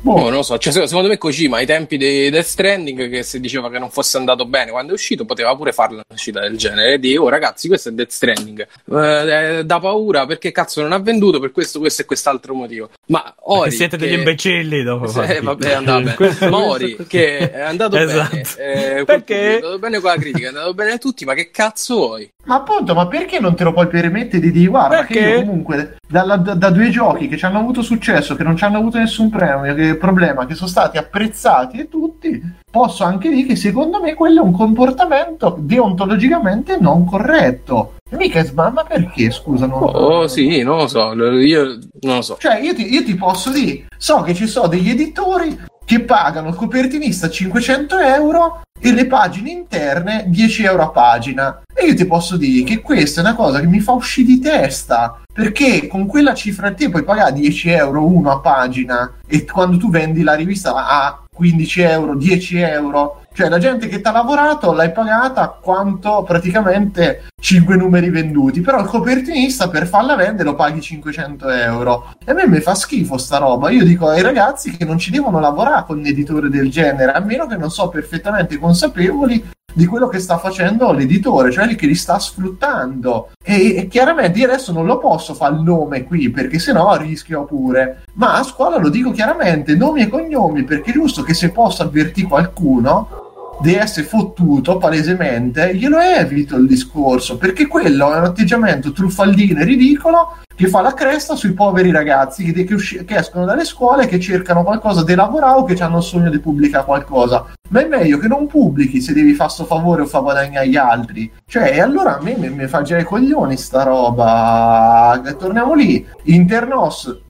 Boh. 0.00 0.12
Oh, 0.12 0.22
non 0.24 0.34
lo 0.34 0.42
so, 0.42 0.56
cioè, 0.58 0.72
se- 0.72 0.86
secondo 0.86 1.08
me 1.08 1.18
Kojima 1.18 1.56
ai 1.56 1.66
tempi 1.66 1.96
di 1.96 2.30
Death 2.30 2.44
Stranding 2.46 3.10
che 3.10 3.22
si 3.24 3.40
diceva 3.40 3.68
che 3.68 3.78
non 3.80 3.90
fosse 3.90 4.16
andato 4.16 4.46
bene 4.46 4.70
quando 4.70 4.92
è 4.92 4.94
uscito 4.94 5.24
poteva 5.24 5.54
pure 5.56 5.72
farla 5.72 5.94
una 5.96 6.04
uscita 6.14 6.40
del 6.40 6.56
genere 6.56 6.94
e 6.94 6.98
dire 7.00 7.18
oh 7.18 7.28
ragazzi 7.28 7.66
questo 7.66 7.88
è 7.88 7.92
Death 7.92 8.10
Stranding 8.10 8.66
Eh, 8.92 9.64
da 9.64 9.80
paura 9.80 10.24
perché 10.24 10.52
cazzo 10.52 10.82
non 10.82 10.92
ha 10.92 10.98
venduto 11.00 11.40
per 11.40 11.50
questo 11.50 11.80
questo 11.80 12.02
e 12.02 12.04
quest'altro 12.04 12.54
motivo 12.54 12.90
ma 13.06 13.34
Ori 13.40 13.70
siete 13.72 13.96
degli 13.96 14.10
che- 14.10 14.14
imbecilli 14.16 14.82
dopo 14.84 15.06
Eh, 15.22 15.40
vabbè, 15.40 15.66
è 15.68 15.72
andato 15.72 15.98
bene. 16.02 16.14
Questo- 16.16 16.48
Ma 16.48 16.64
Ori, 16.64 16.96
che 17.08 17.50
è 17.50 17.60
andato 17.60 17.96
Esatto. 17.96 18.36
bene, 18.36 18.98
eh, 19.00 19.04
Perché? 19.04 19.40
è 19.50 19.54
andato 19.56 19.78
bene 19.80 19.98
con 20.00 20.10
la 20.10 20.16
critica, 20.16 20.44
è 20.44 20.48
andato 20.48 20.74
bene 20.74 20.92
a 20.92 20.98
tutti, 20.98 21.24
ma 21.24 21.34
che 21.34 21.50
cazzo 21.50 21.94
vuoi? 21.96 22.30
Ma 22.44 22.54
appunto, 22.56 22.94
ma 22.94 23.06
perché 23.08 23.40
non 23.40 23.54
te 23.56 23.64
lo 23.64 23.72
puoi 23.72 23.88
permettere 23.88 24.40
di 24.40 24.52
dire 24.52 24.68
guarda 24.70 25.04
che 25.04 25.14
Perché? 25.14 25.28
io 25.30 25.40
comunque 25.40 25.96
dalla- 26.08 26.36
da, 26.36 26.54
da 26.54 26.70
due 26.70 26.88
giochi 26.90 27.28
che 27.28 27.36
ci 27.36 27.44
hanno 27.44 27.58
avuto 27.58 27.82
successo, 27.82 28.34
che 28.34 28.42
non 28.42 28.56
ci 28.56 28.64
hanno 28.64 28.78
avuto 28.78 28.98
nessun 28.98 29.28
premio, 29.30 29.74
che 29.74 29.96
problema, 29.96 30.46
che 30.46 30.54
sono 30.54 30.68
stati 30.68 30.96
apprezzati 30.96 31.78
e 31.78 31.88
tutti, 31.88 32.40
posso 32.70 33.04
anche 33.04 33.28
dire 33.28 33.46
che 33.46 33.56
secondo 33.56 34.00
me 34.00 34.14
quello 34.14 34.40
è 34.40 34.44
un 34.44 34.52
comportamento 34.52 35.56
deontologicamente 35.60 36.78
non 36.80 37.04
corretto. 37.04 37.94
Mica 38.10 38.42
ma 38.54 38.70
perché 38.88 39.30
scusa? 39.30 39.66
non- 39.66 39.82
Oh, 39.82 40.26
sì, 40.28 40.62
non 40.62 40.78
lo 40.78 40.86
so, 40.86 41.12
io 41.12 41.78
non 42.00 42.16
lo 42.16 42.22
so. 42.22 42.36
Cioè, 42.38 42.58
io 42.60 42.74
ti, 42.74 42.90
io 42.92 43.04
ti 43.04 43.14
posso 43.14 43.50
dire, 43.50 43.86
so 43.98 44.22
che 44.22 44.34
ci 44.34 44.46
sono 44.46 44.66
degli 44.66 44.88
editori 44.88 45.58
che 45.88 46.00
pagano 46.00 46.50
il 46.50 46.54
copertinista 46.54 47.30
500 47.30 47.98
euro 47.98 48.60
e 48.78 48.92
le 48.92 49.06
pagine 49.06 49.48
interne 49.48 50.24
10 50.26 50.64
euro 50.64 50.82
a 50.82 50.90
pagina. 50.90 51.62
E 51.74 51.86
io 51.86 51.94
ti 51.94 52.04
posso 52.04 52.36
dire 52.36 52.62
che 52.62 52.82
questa 52.82 53.22
è 53.22 53.24
una 53.24 53.34
cosa 53.34 53.58
che 53.58 53.66
mi 53.66 53.80
fa 53.80 53.92
uscire 53.92 54.26
di 54.26 54.38
testa. 54.38 55.22
Perché 55.32 55.86
con 55.86 56.06
quella 56.06 56.34
cifra 56.34 56.74
te 56.74 56.90
puoi 56.90 57.04
pagare 57.04 57.32
10 57.32 57.70
euro 57.70 58.04
uno 58.04 58.30
a 58.30 58.40
pagina 58.40 59.14
e 59.26 59.46
quando 59.46 59.78
tu 59.78 59.88
vendi 59.88 60.22
la 60.22 60.34
rivista 60.34 60.74
a 60.74 61.24
15 61.34 61.80
euro, 61.80 62.16
10 62.16 62.58
euro, 62.58 63.22
cioè 63.38 63.48
la 63.48 63.58
gente 63.58 63.86
che 63.86 64.00
ti 64.00 64.08
ha 64.08 64.10
lavorato 64.10 64.72
l'hai 64.72 64.90
pagata 64.90 65.56
quanto 65.62 66.24
praticamente 66.26 67.28
5 67.40 67.76
numeri 67.76 68.10
venduti, 68.10 68.60
però 68.62 68.80
il 68.80 68.88
copertinista 68.88 69.68
per 69.68 69.86
farla 69.86 70.16
vendere 70.16 70.48
lo 70.48 70.56
paghi 70.56 70.80
500 70.80 71.48
euro. 71.50 72.14
E 72.24 72.32
a 72.32 72.34
me 72.34 72.48
mi 72.48 72.58
fa 72.58 72.74
schifo 72.74 73.16
sta 73.16 73.38
roba. 73.38 73.70
Io 73.70 73.84
dico 73.84 74.08
ai 74.08 74.22
ragazzi 74.22 74.76
che 74.76 74.84
non 74.84 74.98
ci 74.98 75.12
devono 75.12 75.38
lavorare 75.38 75.84
con 75.86 75.98
un 75.98 76.06
editore 76.06 76.48
del 76.48 76.68
genere, 76.68 77.12
a 77.12 77.20
meno 77.20 77.46
che 77.46 77.56
non 77.56 77.70
sono 77.70 77.90
perfettamente 77.90 78.58
consapevoli 78.58 79.50
di 79.72 79.86
quello 79.86 80.08
che 80.08 80.18
sta 80.18 80.38
facendo 80.38 80.90
l'editore, 80.90 81.52
cioè 81.52 81.72
che 81.76 81.86
li 81.86 81.94
sta 81.94 82.18
sfruttando. 82.18 83.30
E, 83.44 83.76
e 83.76 83.86
chiaramente 83.86 84.40
io 84.40 84.46
adesso 84.46 84.72
non 84.72 84.84
lo 84.84 84.98
posso 84.98 85.34
fare 85.34 85.54
il 85.54 85.60
nome 85.60 86.02
qui 86.02 86.28
perché 86.30 86.58
sennò 86.58 86.96
rischio 86.96 87.44
pure. 87.44 88.02
Ma 88.14 88.38
a 88.38 88.42
scuola 88.42 88.78
lo 88.78 88.88
dico 88.88 89.12
chiaramente, 89.12 89.76
nomi 89.76 90.02
e 90.02 90.08
cognomi, 90.08 90.64
perché 90.64 90.90
è 90.90 90.94
giusto 90.94 91.22
che 91.22 91.34
se 91.34 91.52
posso 91.52 91.84
avvertire 91.84 92.26
qualcuno 92.26 93.26
essere 93.66 94.06
fottuto 94.06 94.78
palesemente, 94.78 95.74
glielo 95.74 95.98
evito 95.98 96.56
il 96.56 96.66
discorso, 96.66 97.36
perché 97.36 97.66
quello 97.66 98.12
è 98.12 98.18
un 98.18 98.24
atteggiamento 98.24 98.92
truffaldino 98.92 99.60
e 99.60 99.64
ridicolo 99.64 100.36
che 100.58 100.66
fa 100.66 100.80
la 100.80 100.92
cresta 100.92 101.36
sui 101.36 101.52
poveri 101.52 101.92
ragazzi 101.92 102.52
che, 102.52 102.64
che 102.64 102.74
usci- 102.74 103.04
che 103.04 103.16
escono 103.16 103.44
dalle 103.44 103.64
scuole, 103.64 104.06
che 104.06 104.18
cercano 104.18 104.64
qualcosa 104.64 105.04
di 105.04 105.14
lavorare 105.14 105.60
o 105.60 105.64
che 105.64 105.80
hanno 105.80 105.98
il 105.98 106.02
sogno 106.02 106.30
di 106.30 106.40
pubblicare 106.40 106.84
qualcosa. 106.84 107.46
Ma 107.68 107.80
è 107.80 107.86
meglio 107.86 108.18
che 108.18 108.26
non 108.26 108.48
pubblichi 108.48 109.00
se 109.00 109.12
devi 109.12 109.34
fare 109.34 109.50
sto 109.50 109.64
favore 109.64 110.02
o 110.02 110.06
fa 110.06 110.18
guadagnare 110.18 110.66
agli 110.66 110.76
altri. 110.76 111.30
Cioè, 111.46 111.74
e 111.74 111.80
allora 111.80 112.18
a 112.18 112.22
me 112.22 112.36
mi, 112.36 112.66
fa 112.66 112.82
girare 112.82 113.04
i 113.04 113.06
coglioni 113.06 113.56
sta 113.56 113.84
roba. 113.84 115.20
Torniamo 115.38 115.74
lì. 115.74 116.04
Internos 116.24 117.26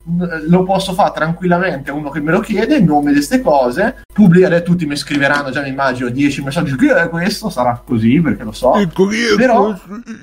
lo 0.46 0.62
posso 0.62 0.92
fare 0.94 1.12
tranquillamente 1.14 1.90
a 1.90 1.94
uno 1.94 2.10
che 2.10 2.20
me 2.20 2.32
lo 2.32 2.40
chiede, 2.40 2.76
il 2.76 2.84
nome 2.84 3.08
di 3.08 3.16
queste 3.16 3.40
cose. 3.40 4.02
Pubblicare 4.12 4.62
tutti 4.62 4.86
mi 4.86 4.96
scriveranno, 4.96 5.50
già 5.50 5.62
mi 5.62 5.68
immagino 5.68 6.08
10 6.08 6.42
messaggi. 6.42 6.74
Che 6.76 6.94
è 6.94 7.08
questo? 7.08 7.50
Sarà 7.50 7.80
così 7.84 8.20
perché 8.20 8.42
lo 8.42 8.52
so. 8.52 8.72
Però 9.36 9.74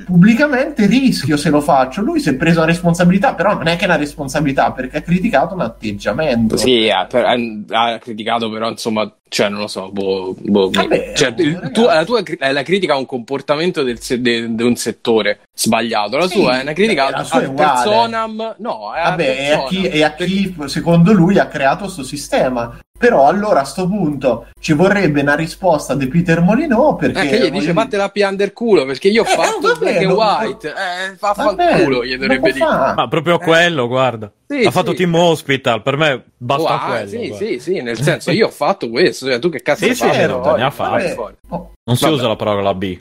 pubblicamente 0.05 0.85
rischio 0.85 1.37
se 1.37 1.49
lo 1.49 1.61
faccio. 1.61 2.01
Lui 2.01 2.19
si 2.19 2.29
è 2.29 2.35
preso 2.35 2.59
la 2.61 2.65
responsabilità, 2.65 3.33
però 3.35 3.53
non 3.53 3.67
è 3.67 3.75
che 3.75 3.83
è 3.83 3.87
una 3.87 3.97
responsabilità 3.97 4.71
perché 4.71 4.97
ha 4.97 5.01
criticato 5.01 5.53
un 5.53 5.61
atteggiamento. 5.61 6.57
Sì, 6.57 6.89
ha, 6.89 7.05
per- 7.05 7.25
ha- 7.25 7.93
ha 7.93 7.97
criticato, 7.99 8.49
però 8.49 8.69
insomma, 8.69 9.11
cioè 9.27 9.49
non 9.49 9.59
lo 9.61 9.67
so, 9.67 9.89
boh, 9.91 10.35
boh, 10.39 10.69
Vabbè, 10.69 11.13
cioè, 11.15 11.33
il- 11.37 11.53
ragazzi. 11.55 11.73
tu- 11.73 11.85
la 11.85 12.05
tua 12.05 12.23
cri- 12.23 12.37
la 12.39 12.63
critica 12.63 12.93
a 12.93 12.97
un 12.97 13.05
comportamento 13.05 13.83
del 13.83 13.97
de- 14.19 14.53
di 14.55 14.63
un 14.63 14.75
settore 14.75 15.39
sbagliato, 15.53 16.17
la 16.17 16.27
Sì, 16.27 16.39
sua 16.39 16.59
è 16.59 16.61
una 16.61 16.73
critica 16.73 17.09
la 17.09 17.17
al 17.17 17.43
è 17.43 17.51
personam, 17.53 18.55
no, 18.59 18.93
è 18.93 18.99
a 18.99 19.09
Vabbè, 19.09 19.23
e 19.23 19.51
a, 19.51 19.63
chi, 19.65 19.87
e 19.87 20.03
a 20.03 20.13
chi, 20.13 20.55
secondo 20.67 21.11
lui 21.11 21.39
ha 21.39 21.47
creato 21.47 21.83
questo 21.85 22.03
sistema. 22.03 22.77
Però 22.97 23.27
allora 23.27 23.59
a 23.59 23.63
sto 23.65 23.87
punto 23.87 24.47
ci 24.59 24.71
vorrebbe 24.73 25.19
una 25.21 25.35
risposta 25.35 25.95
di 25.95 26.07
Peter 26.07 26.39
Molyneux 26.41 26.95
perché 26.97 27.19
Eh, 27.21 27.27
che 27.27 27.35
gli 27.37 27.39
voglio 27.49 27.59
dice 27.59 27.73
vattela 27.73 28.03
a 28.05 28.09
piander 28.09 28.53
culo 28.53 28.85
perché 28.85 29.09
io 29.09 29.23
ho 29.23 29.25
Eh, 29.25 29.29
fatto 29.29 29.59
vabbè, 29.67 29.79
black 29.79 30.01
and 30.05 30.11
white 30.11 30.67
eh, 30.69 31.15
fa 31.17 31.33
Vabbè, 31.35 31.71
fa 31.71 31.83
culo 31.83 32.05
gli 32.05 32.15
dovrebbe 32.17 32.51
dire. 32.53 32.65
Ma 32.65 33.07
proprio 33.09 33.37
quello, 33.37 33.87
guarda. 33.87 34.31
Sì, 34.47 34.63
ha 34.63 34.71
fatto 34.71 34.91
sì. 34.91 34.97
Team 34.97 35.13
Hospital, 35.15 35.81
per 35.81 35.97
me 35.97 36.23
basta 36.37 36.63
Oh, 36.63 36.67
ah, 36.77 36.87
quello. 36.87 37.07
sì, 37.09 37.27
guarda. 37.27 37.45
sì, 37.45 37.59
sì, 37.59 37.81
nel 37.81 37.99
senso 38.01 38.31
io 38.31 38.47
ho 38.47 38.51
fatto 38.51 38.89
questo, 38.89 39.25
cioè, 39.25 39.39
tu 39.39 39.49
che 39.49 39.61
cazzo 39.61 39.83
Sì, 39.83 39.89
hai 39.89 39.95
sì, 39.95 40.01
fatto? 40.03 40.13
certo, 40.13 40.41
Fuori, 40.41 40.59
ne 40.59 40.65
ha 40.65 40.71
fuori. 40.71 41.35
Oh, 41.49 41.71
Non 41.83 41.97
si 41.97 42.03
Vabbè. 42.05 42.15
usa 42.15 42.27
la 42.29 42.35
parola 42.37 42.73
B. 42.73 42.97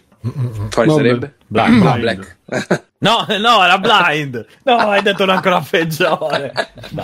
Quale 0.71 0.89
Vabbè. 0.89 0.93
sarebbe? 0.93 1.35
Blind. 1.47 1.87
Ah, 1.87 1.97
black. 1.99 2.37
No, 3.05 3.27
no, 3.29 3.63
era 3.63 3.77
blind. 3.77 4.47
No, 4.63 4.77
hai 4.77 5.03
detto 5.03 5.25
una 5.25 5.35
ancora 5.35 5.61
peggiore. 5.61 6.53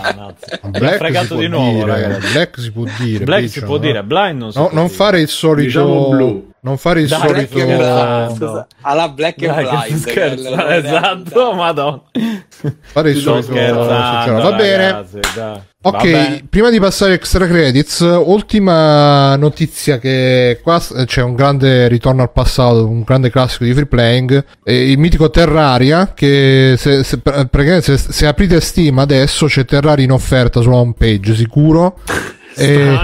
Black 0.70 0.92
si 0.92 0.96
fregato 0.96 1.26
può 1.34 1.36
di 1.40 1.48
nuovo, 1.48 1.84
dire. 1.84 2.18
Black 2.32 2.58
si 2.58 2.72
può 2.72 2.84
dire. 2.98 3.24
Black 3.24 3.48
si 3.50 3.60
può 3.62 3.74
no? 3.74 3.80
dire, 3.80 4.02
blind 4.02 4.38
non 4.38 4.50
si 4.52 4.58
No, 4.58 4.68
può 4.68 4.74
non 4.76 4.86
dire. 4.86 4.96
fare 4.96 5.20
il 5.20 5.28
solito 5.28 5.66
Diciamo 5.66 6.08
blu. 6.08 6.49
Non 6.62 6.76
fare 6.76 7.00
il 7.00 7.08
Dai, 7.08 7.20
solito 7.20 7.54
Black 7.54 7.70
and 7.80 8.66
alla 8.82 9.08
black 9.08 9.42
and 9.42 9.54
Dai, 9.54 9.64
che 9.64 9.70
blind 9.88 10.00
scherzo, 10.00 10.42
che 10.42 10.48
è 10.48 10.54
la- 10.56 10.76
esatto, 10.76 11.52
madonna. 11.54 12.02
fare 12.82 13.10
il 13.10 13.16
solito. 13.16 13.52
Va 13.54 14.52
bene. 14.52 14.76
ragazzi. 14.92 15.18
Ok, 15.82 15.92
Vabbè. 16.10 16.42
prima 16.50 16.68
di 16.68 16.78
passare 16.78 17.14
extra 17.14 17.46
credits, 17.46 18.00
ultima 18.00 19.34
notizia 19.36 19.98
che 19.98 20.60
qua 20.62 20.78
c'è 21.06 21.22
un 21.22 21.34
grande 21.34 21.88
ritorno 21.88 22.20
al 22.20 22.30
passato, 22.30 22.86
un 22.86 23.00
grande 23.00 23.30
classico 23.30 23.64
di 23.64 23.72
free 23.72 23.86
playing, 23.86 24.44
il 24.64 24.98
mitico 24.98 25.30
Terraria 25.30 26.12
che 26.14 26.74
se, 26.76 27.02
se- 27.02 27.20
se, 27.80 27.96
se 27.96 28.26
aprite 28.26 28.60
Steam 28.60 28.98
adesso 28.98 29.46
c'è 29.46 29.64
Terraria 29.64 30.04
in 30.04 30.12
offerta 30.12 30.60
sulla 30.60 30.76
home 30.76 30.92
page, 30.98 31.34
sicuro. 31.34 31.96
E, 32.64 32.98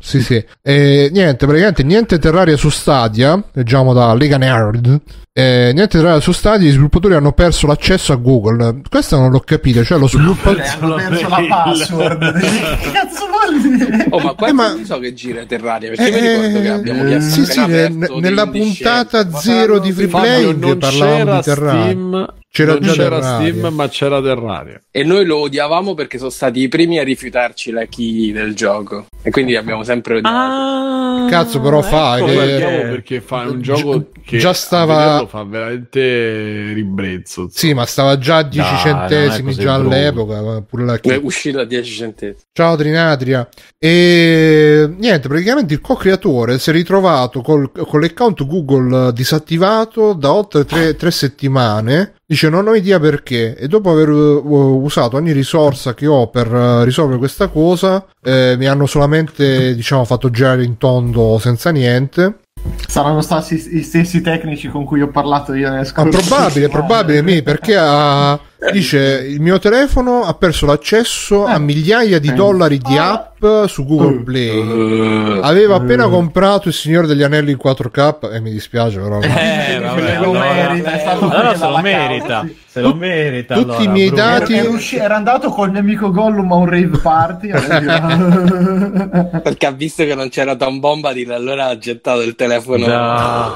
sì, 0.00 0.22
sì. 0.22 0.44
E 0.62 1.08
niente, 1.12 1.44
praticamente 1.46 1.82
niente 1.82 2.18
Terraria 2.18 2.56
su 2.56 2.68
Stadia, 2.70 3.42
leggiamo 3.52 3.92
da 3.92 4.14
Lega 4.14 4.36
Nerd. 4.36 5.00
Eh, 5.32 5.70
niente 5.72 5.98
Terraria 5.98 6.20
su 6.20 6.32
Stadia, 6.32 6.66
gli 6.68 6.72
sviluppatori 6.72 7.14
hanno 7.14 7.32
perso 7.32 7.66
l'accesso 7.68 8.12
a 8.12 8.16
Google. 8.16 8.80
Questo 8.88 9.16
non 9.18 9.30
l'ho 9.30 9.40
capito, 9.40 9.84
cioè 9.84 9.98
lo 9.98 10.08
sviluppatore... 10.08 10.64
eh, 10.64 10.68
hanno 10.80 10.94
perso 10.96 11.28
la 11.28 11.46
password. 11.48 12.40
che 12.80 12.90
cazzo 12.90 13.24
vuol 13.26 13.60
dire? 13.60 14.06
Oh, 14.10 14.18
ma 14.18 14.34
quanto 14.34 14.46
Eh, 14.46 14.52
ma- 14.52 14.74
ne 14.74 14.84
so 14.84 14.98
che 14.98 15.14
gira 15.14 15.44
Terraria? 15.44 15.90
Perché 15.94 16.10
mi 16.10 16.28
ricordo 16.28 16.60
che 16.60 16.68
abbiamo 16.70 17.02
Eh, 17.04 17.06
chiesto 17.06 17.44
sì, 17.44 17.52
sì, 17.52 17.66
ne- 17.66 17.88
nella 18.20 18.46
puntata 18.48 19.20
indiscenza. 19.20 19.38
zero 19.40 19.78
di 19.78 19.92
Free 19.92 20.08
non 20.56 20.78
parlavamo 20.78 21.34
di 21.36 21.42
Terraria. 21.42 21.82
Steam, 21.82 22.26
C'era 22.50 22.72
non 22.72 22.80
già 22.82 22.92
c'era 22.92 23.20
Terraria. 23.20 23.52
Steam, 23.52 23.74
ma 23.74 23.88
c'era 23.88 24.22
Terraria. 24.22 24.82
E 24.90 25.04
noi 25.04 25.24
lo 25.26 25.36
odiavamo 25.38 25.94
perché 25.94 26.18
sono 26.18 26.30
stati 26.30 26.60
i 26.62 26.68
primi 26.68 26.98
a 26.98 27.04
rifiutarci 27.04 27.70
la 27.70 27.84
key 27.84 28.32
del 28.32 28.54
gioco. 28.54 29.06
E 29.22 29.30
quindi 29.30 29.54
abbiamo 29.54 29.84
sempre 29.84 30.16
odiato. 30.16 30.34
Ah, 30.36 31.26
Cazzo, 31.28 31.60
però 31.60 31.82
fai, 31.82 32.22
Ecco 32.22 32.30
che- 32.30 32.36
perché, 32.36 32.86
perché 32.88 33.20
fa 33.20 33.36
un 33.42 33.56
Gi- 33.60 33.62
gioco 33.62 34.06
che 34.24 34.38
già 34.38 34.52
stava- 34.54 35.26
fa 35.28 35.44
veramente 35.44 36.72
ribrezzo. 36.72 37.42
insomma. 37.42 37.48
Sì, 37.52 37.74
ma 37.74 37.84
stava 37.86 38.18
già 38.18 38.36
a 38.38 38.42
10 38.42 38.56
Dai, 38.58 38.68
non 38.70 38.78
è 38.78 39.08
centesimi 39.08 39.54
già 39.54 39.78
brutto. 39.78 39.94
all'epoca, 39.94 40.62
pure 40.62 40.84
la 40.84 40.98
È 41.00 41.20
uscito 41.22 41.58
a 41.60 41.64
10 41.64 41.92
centesimi. 41.92 42.40
Ciao 42.52 42.76
Trinatria. 42.76 43.48
E 43.78 44.88
niente, 44.96 45.28
praticamente 45.28 45.74
il 45.74 45.80
co-creatore 45.80 46.58
si 46.58 46.70
è 46.70 46.72
ritrovato 46.72 47.40
col- 47.42 47.70
con 47.72 48.00
l'account 48.00 48.46
Google 48.46 49.12
disattivato 49.12 50.12
da 50.14 50.32
oltre 50.32 50.64
tre, 50.64 50.96
tre 50.96 51.10
settimane. 51.10 52.14
Dice 52.30 52.50
non 52.50 52.68
ho 52.68 52.74
idea 52.74 53.00
perché. 53.00 53.56
E 53.56 53.68
dopo 53.68 53.90
aver 53.90 54.10
uh, 54.10 54.82
usato 54.84 55.16
ogni 55.16 55.32
risorsa 55.32 55.94
che 55.94 56.06
ho 56.06 56.28
per 56.28 56.52
uh, 56.52 56.82
risolvere 56.82 57.16
questa 57.16 57.48
cosa 57.48 58.04
eh, 58.22 58.54
mi 58.58 58.66
hanno 58.66 58.84
solamente 58.84 59.74
diciamo 59.74 60.04
fatto 60.04 60.28
girare 60.28 60.62
in 60.62 60.76
tondo 60.76 61.38
senza 61.40 61.70
niente. 61.70 62.40
Saranno 62.86 63.22
stati 63.22 63.54
i 63.54 63.82
stessi 63.82 64.20
tecnici 64.20 64.68
con 64.68 64.84
cui 64.84 65.00
ho 65.00 65.08
parlato 65.08 65.54
io 65.54 65.70
nel 65.70 65.78
Ma 65.78 65.84
scorso 65.84 66.18
probabile, 66.18 66.68
probabile 66.68 67.22
mi 67.22 67.42
perché 67.42 67.76
ha, 67.78 68.38
dice 68.72 69.24
il 69.28 69.40
mio 69.40 69.58
telefono 69.58 70.24
ha 70.24 70.34
perso 70.34 70.66
l'accesso 70.66 71.44
a 71.46 71.54
Eh. 71.54 71.58
migliaia 71.60 72.18
di 72.18 72.28
Eh. 72.28 72.32
dollari 72.34 72.78
di 72.78 72.96
Ah, 72.96 73.12
app 73.12 73.26
4K 73.38 73.66
su 73.68 73.84
Google 73.86 74.22
Play. 74.24 75.38
Aveva 75.42 75.76
appena 75.76 76.08
comprato 76.08 76.66
il 76.68 76.74
Signore 76.74 77.06
degli 77.06 77.22
Anelli 77.22 77.52
in 77.52 77.56
4K 77.56 78.30
e 78.32 78.40
mi 78.40 78.50
dispiace 78.50 78.98
però. 78.98 79.20
Eh, 79.20 79.78
vabbè, 79.80 80.18
lo 80.18 80.30
allora, 80.30 80.52
merita, 80.72 81.10
allora 81.10 81.54
se 81.56 81.66
lo 81.68 81.78
merita, 81.80 82.48
se 82.66 82.80
lo 82.80 82.94
merita. 82.94 83.54
tutti 83.54 83.66
allora, 83.70 83.82
i 83.84 83.88
miei 83.88 84.08
Bruno. 84.08 84.22
dati- 84.24 84.54
Era, 84.54 84.68
usci- 84.70 84.96
era 84.96 85.14
andato 85.14 85.50
col 85.50 85.70
mio 85.70 85.78
amico 85.78 86.10
Gollum 86.10 86.50
a 86.50 86.56
un 86.56 86.66
rave 86.68 86.98
party. 87.00 87.50
Perché 89.42 89.66
ha 89.66 89.70
visto 89.72 90.04
che 90.04 90.14
non 90.16 90.28
c'era 90.30 90.56
Tom 90.56 90.80
Bombadil, 90.80 91.30
allora 91.30 91.66
ha 91.66 91.78
gettato 91.78 92.22
il 92.22 92.34
telefono. 92.34 92.86
Da- 92.86 93.54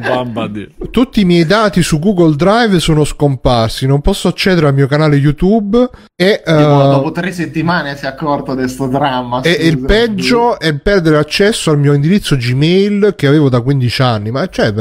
Mamma 0.00 0.46
mia. 0.48 0.66
Tutti 0.90 1.20
i 1.20 1.24
miei 1.24 1.44
dati 1.44 1.82
su 1.82 1.98
Google 1.98 2.36
Drive 2.36 2.80
sono 2.80 3.04
scomparsi, 3.04 3.86
non 3.86 4.00
posso 4.00 4.29
accedere 4.30 4.66
al 4.66 4.74
mio 4.74 4.86
canale 4.86 5.16
YouTube 5.16 5.88
e, 6.16 6.42
Tipo, 6.44 6.58
eh, 6.58 6.62
dopo 6.62 7.12
tre 7.12 7.30
settimane 7.32 7.96
si 7.96 8.04
è 8.04 8.08
accorto 8.08 8.54
di 8.54 8.66
sto 8.68 8.86
dramma. 8.86 9.42
e 9.42 9.50
il 9.52 9.78
peggio 9.78 10.58
è 10.58 10.74
perdere 10.74 11.18
accesso 11.18 11.70
al 11.70 11.78
mio 11.78 11.92
indirizzo 11.92 12.36
Gmail 12.36 13.14
che 13.16 13.26
avevo 13.26 13.48
da 13.48 13.60
15 13.60 14.02
anni. 14.02 14.30
Ma 14.30 14.46
cioè, 14.48 14.72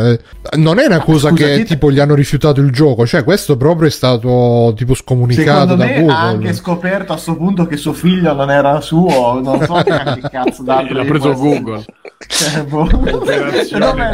non 0.55 0.79
è 0.79 0.85
una 0.85 0.99
cosa 0.99 1.29
scusa, 1.29 1.43
che 1.43 1.63
tipo 1.65 1.91
gli 1.91 1.99
hanno 1.99 2.15
rifiutato 2.15 2.61
il 2.61 2.71
gioco, 2.71 3.05
cioè 3.05 3.23
questo 3.23 3.57
proprio 3.57 3.87
è 3.87 3.91
stato 3.91 4.73
tipo 4.75 4.93
scomunicato 4.93 5.75
da 5.75 5.85
Google. 5.87 6.11
ha 6.11 6.19
anche 6.21 6.53
scoperto 6.53 7.13
a 7.13 7.17
sto 7.17 7.35
punto 7.35 7.65
che 7.65 7.77
suo 7.77 7.93
figlio 7.93 8.33
non 8.33 8.49
era 8.51 8.79
suo, 8.81 9.39
non 9.41 9.61
so 9.63 9.73
che 9.83 10.21
cazzo 10.29 10.63
d'altro. 10.63 10.95
L'ha 10.95 11.05
preso. 11.05 11.33
Google. 11.33 11.83
Cioè, 12.27 12.63
boh. 12.63 12.87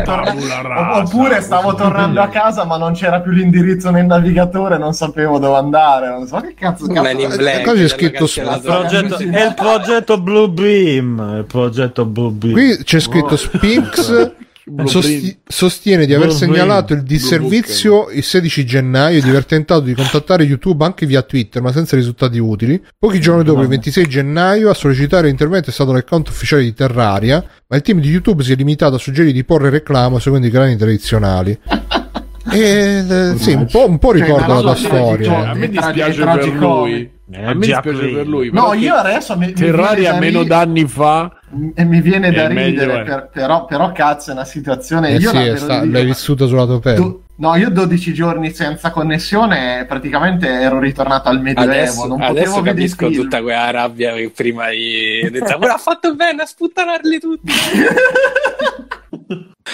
Torna-. 0.04 1.00
Oppure 1.02 1.42
stavo 1.42 1.74
tornando 1.76 2.22
a 2.22 2.28
casa 2.28 2.66
ma 2.66 2.78
non 2.78 2.94
c'era 2.94 3.20
più 3.22 3.32
l'indirizzo 3.32 3.90
nel 3.90 4.06
navigatore, 4.06 4.78
non 4.78 4.94
sapevo 4.94 5.25
dove 5.40 5.58
andare, 5.58 6.10
non 6.10 6.28
so 6.28 6.40
che 6.40 6.54
cazzo 6.54 6.88
cazzo. 6.88 7.02
Men 7.02 7.20
in 7.20 7.34
Black, 7.36 7.64
qua 7.64 7.74
c'è 7.74 7.88
scritto 7.88 8.26
su- 8.28 8.42
Progetto- 8.42 9.18
è 9.18 9.46
il 9.46 9.54
progetto 9.56 10.20
Blue 10.20 10.50
Beam. 10.50 11.36
Il 11.38 11.46
progetto 11.46 12.06
Blue 12.06 12.32
Beam. 12.32 12.54
Qui 12.54 12.78
c'è 12.84 13.00
scritto 13.00 13.36
Spinks 13.36 14.32
sosti- 14.86 15.38
sostiene 15.48 16.06
di 16.08 16.14
aver 16.14 16.28
Blue 16.28 16.38
segnalato 16.40 16.94
il 16.94 17.04
Blue 17.04 17.10
disservizio 17.10 18.10
il 18.10 18.24
16 18.24 18.66
gennaio 18.66 19.20
e 19.20 19.22
di 19.22 19.30
aver 19.30 19.46
tentato 19.46 19.82
di 19.82 19.94
contattare 19.94 20.44
YouTube 20.44 20.84
anche 20.84 21.06
via 21.06 21.22
Twitter 21.22 21.62
ma 21.62 21.72
senza 21.72 21.96
risultati 21.96 22.40
utili. 22.40 22.82
Pochi 22.98 23.20
giorni 23.20 23.44
dopo, 23.44 23.62
il 23.62 23.68
26 23.68 24.08
gennaio, 24.08 24.70
a 24.70 24.74
sollecitare 24.74 25.28
l'intervento 25.28 25.70
è 25.70 25.74
stato 25.74 25.92
l'account 25.92 26.30
ufficiale 26.30 26.64
di 26.64 26.74
Terraria, 26.74 27.44
ma 27.68 27.76
il 27.76 27.82
team 27.84 28.00
di 28.00 28.10
YouTube 28.10 28.44
si 28.44 28.54
è 28.54 28.56
limitato 28.56 28.96
a 28.96 29.00
suggerire 29.00 29.34
di 29.34 29.44
porre 29.44 29.70
reclamo 29.70 30.20
secondo 30.20 30.48
i 30.48 30.52
canali 30.52 30.76
tradizionali. 30.76 31.58
E 32.52 33.06
eh, 33.10 33.38
sì, 33.38 33.54
un 33.54 33.66
po', 33.66 33.88
un 33.90 33.98
po' 33.98 34.16
Cioè, 34.16 34.26
ricorda 34.26 34.48
ma 34.48 34.62
la 34.62 34.70
no, 34.72 34.76
storia. 34.76 35.26
cioè, 35.26 35.46
A 35.48 35.54
me 35.56 35.68
dispiace 35.70 36.24
per 36.24 36.48
lui. 36.54 37.12
Eh, 37.32 37.44
A 37.44 37.54
me 37.54 37.66
dispiace 37.66 38.08
per 38.14 38.28
lui. 38.28 38.50
No, 38.52 38.74
io 38.74 38.94
adesso 38.94 39.36
mi, 39.36 39.52
viene 39.52 40.02
da 40.04 40.20
meno 40.20 40.42
ri- 40.42 40.48
d'anni 40.48 40.86
fa. 40.88 41.32
e 41.74 41.84
mi 41.86 42.02
viene 42.02 42.32
da 42.32 42.48
ridere, 42.48 43.00
eh. 43.00 43.04
per- 43.04 43.30
però, 43.34 43.66
però 43.66 43.92
cazzo 43.92 44.30
è 44.30 44.34
una 44.34 44.46
situazione... 44.46 45.10
Eh 45.10 45.18
io 45.18 45.32
sì, 45.32 45.54
sta- 45.56 45.80
dire- 45.80 45.92
l'hai 45.92 46.06
vissuto 46.06 46.46
sulla 46.48 46.66
tua 46.66 46.80
pelle. 46.80 46.96
Do- 46.98 47.24
no, 47.38 47.56
io 47.56 47.70
12 47.72 48.14
giorni 48.14 48.54
senza 48.54 48.92
connessione 48.92 49.86
praticamente 49.88 50.48
ero 50.48 50.78
ritornato 50.80 51.30
al 51.30 51.42
Medioevo, 51.42 51.72
Adesso, 51.72 52.06
non 52.08 52.22
adesso 52.22 52.62
capisco 52.62 53.08
film. 53.10 53.22
tutta 53.24 53.42
quella 53.42 53.72
rabbia 53.72 54.14
che 54.14 54.32
prima 54.34 54.66
hai 54.66 55.28
detto. 55.34 55.58
Ma 55.58 55.74
ha 55.74 55.78
fatto 55.78 56.14
bene 56.14 56.44
a 56.44 56.46
sputtanarli 56.46 57.20
tutti. 57.20 57.52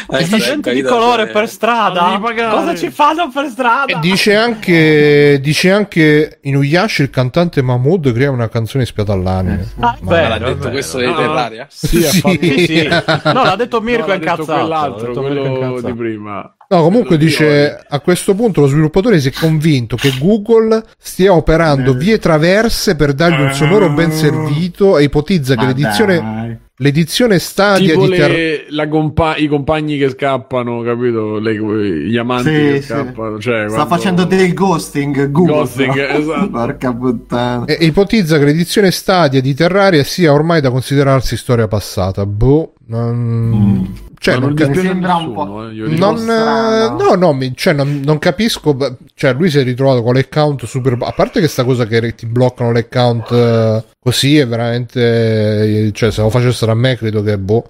Questa 0.05 0.37
gente 0.37 0.73
di 0.73 0.81
colore 0.81 1.27
per 1.27 1.47
strada? 1.49 2.19
Cosa 2.49 2.75
ci 2.75 2.89
fanno 2.91 3.29
per 3.29 3.47
strada? 3.49 3.93
E 3.97 3.99
dice 3.99 4.35
anche, 4.35 5.39
dice 5.41 5.71
anche 5.71 6.39
Inuyasha 6.43 7.03
il 7.03 7.09
cantante 7.09 7.61
Mahmood 7.61 8.11
crea 8.13 8.31
una 8.31 8.47
canzone 8.49 8.83
ispirata 8.83 9.13
all'anime. 9.13 9.67
Ah, 9.79 9.97
Ma- 10.01 10.27
l'ha 10.27 10.35
è 10.35 10.39
detto 10.39 10.55
vero. 10.59 10.69
questo 10.71 10.99
di 10.99 11.05
No, 11.05 11.15
Terraria? 11.15 11.67
Sì, 11.69 12.01
Sì. 12.03 12.19
fatto... 12.19 12.37
Sì, 12.41 12.65
sì. 12.65 12.87
No, 13.33 13.43
l'ha 13.43 13.55
detto 13.57 13.81
Mirko 13.81 14.07
No, 14.07 14.13
incazzato. 14.13 14.95
Mirko 14.95 15.21
quello 15.21 15.45
incazzato. 15.45 15.87
di 15.87 15.93
prima. 15.93 16.55
No, 16.69 16.81
comunque 16.83 17.17
di 17.17 17.25
dice 17.25 17.83
a 17.85 17.99
questo 17.99 18.33
punto 18.33 18.61
lo 18.61 18.67
sviluppatore 18.67 19.19
si 19.19 19.27
è 19.27 19.31
convinto 19.33 19.97
che 19.97 20.13
Google 20.17 20.81
stia 20.97 21.33
operando 21.33 21.93
vie 21.93 22.17
traverse 22.17 22.95
per 22.95 23.13
dargli 23.13 23.41
un 23.41 23.53
sonoro 23.53 23.89
ben 23.91 24.11
servito 24.13 24.97
e 24.97 25.03
ipotizza 25.03 25.55
che 25.55 25.65
l'edizione. 25.65 26.69
L'edizione 26.81 27.37
stadia 27.39 27.93
Tipo 27.93 28.07
di 28.07 28.15
Ter- 28.17 28.31
le- 28.31 28.65
la 28.69 28.87
compa- 28.87 29.35
i 29.37 29.47
compagni 29.47 29.97
che 29.97 30.09
scappano, 30.09 30.81
capito? 30.81 31.37
Le- 31.39 32.05
gli 32.07 32.17
amanti 32.17 32.49
Sì, 32.49 32.55
che 32.55 32.81
sì. 32.81 32.87
scappano. 32.87 33.39
Cioè, 33.39 33.65
Sta 33.67 33.75
quando- 33.85 33.95
facendo 33.95 34.23
del 34.25 34.53
ghosting 34.53 35.29
Google. 35.31 35.53
Ghosting, 35.53 35.93
però. 35.93 36.13
esatto. 36.17 36.49
Porca 36.49 36.93
puttana. 36.93 37.65
e 37.65 37.77
ipotizza 37.81 38.37
che 38.39 38.45
l'edizione 38.45 38.91
stadia 38.91 39.41
di 39.41 39.53
Terraria 39.53 40.03
sia 40.03 40.33
ormai 40.33 40.59
da 40.61 40.71
considerarsi 40.71 41.37
storia 41.37 41.67
passata. 41.67 42.25
Boh, 42.25 42.73
non... 42.87 44.09
Cioè, 44.23 44.35
Ma 44.35 44.39
non 44.41 44.49
non 44.49 44.57
ca- 44.57 44.65
dispiace 44.67 44.87
a 44.87 44.91
sembra 44.91 45.15
un 45.15 45.33
po'- 45.33 45.67
eh, 45.67 45.97
non, 45.97 46.17
eh, 46.29 46.95
no, 47.03 47.15
no, 47.15 47.33
mi- 47.33 47.53
cioè, 47.55 47.73
non, 47.73 48.01
non 48.03 48.19
capisco. 48.19 48.77
Cioè, 49.15 49.33
lui 49.33 49.49
si 49.49 49.57
è 49.57 49.63
ritrovato 49.63 50.03
con 50.03 50.13
l'account 50.13 50.63
super. 50.65 50.95
A 50.99 51.11
parte 51.11 51.39
che 51.41 51.47
sta 51.47 51.63
cosa 51.63 51.87
che 51.87 52.13
ti 52.13 52.27
bloccano 52.27 52.71
l'account 52.71 53.31
eh, 53.31 53.83
così 53.99 54.37
è 54.37 54.47
veramente. 54.47 55.91
Cioè, 55.91 56.11
se 56.11 56.21
lo 56.21 56.29
facessero 56.29 56.71
a 56.71 56.75
me, 56.75 56.95
credo 56.97 57.23
che 57.23 57.35
boh. 57.39 57.63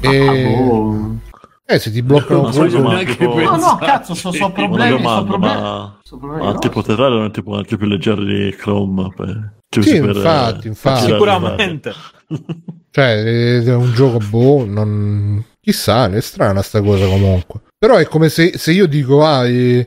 E, 0.00 0.26
Ah, 0.26 0.32
boh. 0.32 1.16
eh, 1.64 1.78
se 1.78 1.92
ti 1.92 2.02
bloccano 2.02 2.42
Ma 2.42 2.50
Google- 2.50 2.70
come 2.82 2.88
neanche 2.94 3.16
tipo-. 3.16 3.38
No, 3.40 3.56
no, 3.56 3.76
cazzo, 3.80 4.14
so, 4.14 4.32
so 4.32 4.50
problemi, 4.50 4.90
so 4.90 4.96
domanda, 4.96 5.24
problemi. 5.28 5.54
ma, 5.60 5.98
so 6.02 6.16
problemi 6.18 6.42
ma 6.44 6.50
grossi. 6.50 6.68
tipo 6.68 6.82
Terraria 6.82 7.16
non 7.18 7.26
è 7.26 7.30
tipo 7.30 7.54
anche 7.56 7.76
più 7.76 7.86
leggero 7.86 8.24
di 8.24 8.52
Chrome? 8.58 9.12
Per, 9.14 9.52
che 9.68 9.82
Sì, 9.82 10.00
per, 10.00 10.16
infatti, 10.16 10.66
infatti. 10.66 11.04
Sicuramente. 11.12 11.92
Cioè, 12.90 13.62
è 13.62 13.74
un 13.74 13.92
gioco 13.92 14.18
boh, 14.28 14.64
non... 14.66 15.44
Chissà, 15.68 16.08
è 16.08 16.20
strana 16.22 16.62
sta 16.62 16.80
cosa 16.80 17.04
comunque. 17.04 17.60
Però 17.80 17.94
è 17.94 18.06
come 18.08 18.28
se, 18.28 18.54
se 18.56 18.72
io 18.72 18.88
dico, 18.88 19.24
ah, 19.24 19.46
eh, 19.46 19.86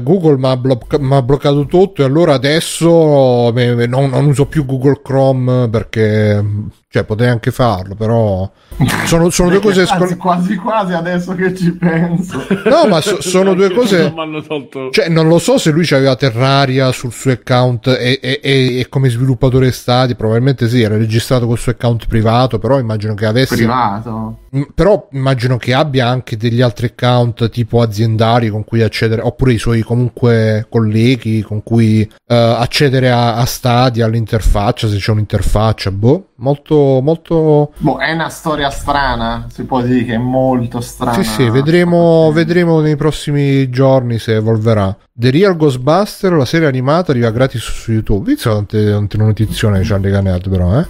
Google 0.00 0.36
mi 0.38 0.46
ha 1.14 1.22
bloccato 1.22 1.66
tutto 1.66 2.02
e 2.02 2.04
allora 2.04 2.34
adesso 2.34 3.50
me- 3.52 3.74
me- 3.74 3.86
non, 3.86 4.10
non 4.10 4.26
uso 4.26 4.46
più 4.46 4.64
Google 4.64 5.00
Chrome 5.02 5.68
perché, 5.68 6.40
cioè, 6.88 7.02
potrei 7.02 7.30
anche 7.30 7.50
farlo, 7.50 7.96
però 7.96 8.48
sono, 9.06 9.28
sono 9.30 9.48
due 9.48 9.58
cose... 9.58 9.82
Anzi, 9.82 10.16
quasi 10.16 10.54
quasi 10.54 10.92
adesso 10.92 11.34
che 11.34 11.52
ci 11.52 11.72
penso. 11.72 12.46
no, 12.64 12.86
ma 12.86 13.00
so- 13.00 13.20
sono 13.20 13.54
due 13.54 13.72
cose... 13.72 14.12
Non. 14.14 14.44
Cioè, 14.92 15.08
non 15.08 15.26
lo 15.26 15.40
so 15.40 15.58
se 15.58 15.70
lui 15.72 15.84
aveva 15.90 16.14
Terraria 16.14 16.92
sul 16.92 17.10
suo 17.10 17.32
account 17.32 17.88
e, 17.88 18.20
e- 18.22 18.40
e- 18.40 18.78
e 18.78 18.88
come 18.88 19.08
sviluppatore 19.08 19.72
stati, 19.72 20.14
probabilmente 20.14 20.68
sì, 20.68 20.80
era 20.80 20.96
registrato 20.96 21.48
col 21.48 21.58
suo 21.58 21.72
account 21.72 22.06
privato, 22.06 22.60
però 22.60 22.78
immagino 22.78 23.14
che 23.14 23.26
avesse... 23.26 23.56
Privato. 23.56 24.36
Però 24.74 25.08
immagino 25.12 25.56
che 25.56 25.72
abbia 25.72 26.06
anche 26.08 26.36
degli 26.36 26.60
altri 26.60 26.86
account 26.86 27.31
tipo 27.50 27.80
aziendali 27.80 28.48
con 28.48 28.64
cui 28.64 28.82
accedere, 28.82 29.22
oppure 29.22 29.52
i 29.52 29.58
suoi 29.58 29.82
comunque 29.82 30.66
colleghi 30.68 31.42
con 31.42 31.62
cui 31.62 32.00
eh, 32.00 32.34
accedere 32.34 33.10
a, 33.10 33.36
a 33.36 33.44
Stadia, 33.44 34.06
all'interfaccia, 34.06 34.88
se 34.88 34.96
c'è 34.96 35.10
un'interfaccia, 35.10 35.90
boh, 35.90 36.28
molto, 36.36 37.00
molto... 37.02 37.72
Boh, 37.78 37.96
è 37.98 38.12
una 38.12 38.28
storia 38.28 38.70
strana, 38.70 39.46
si 39.50 39.64
può 39.64 39.82
dire 39.82 40.04
che 40.04 40.14
è 40.14 40.18
molto 40.18 40.80
strana. 40.80 41.22
Sì, 41.22 41.24
sì, 41.24 41.50
vedremo, 41.50 42.30
vedremo 42.32 42.80
nei 42.80 42.96
prossimi 42.96 43.68
giorni 43.70 44.18
se 44.18 44.36
evolverà. 44.36 44.96
The 45.14 45.30
Real 45.30 45.56
Ghostbuster, 45.56 46.32
la 46.32 46.44
serie 46.44 46.66
animata, 46.66 47.12
arriva 47.12 47.30
gratis 47.30 47.62
su 47.62 47.92
YouTube. 47.92 48.30
Vizio 48.32 48.52
tante, 48.52 48.90
tante 48.90 49.16
notizioni 49.16 49.78
che 49.78 49.84
c'ha 49.84 49.98
Lega 49.98 50.20
Nerd, 50.20 50.48
però, 50.48 50.78
eh. 50.78 50.86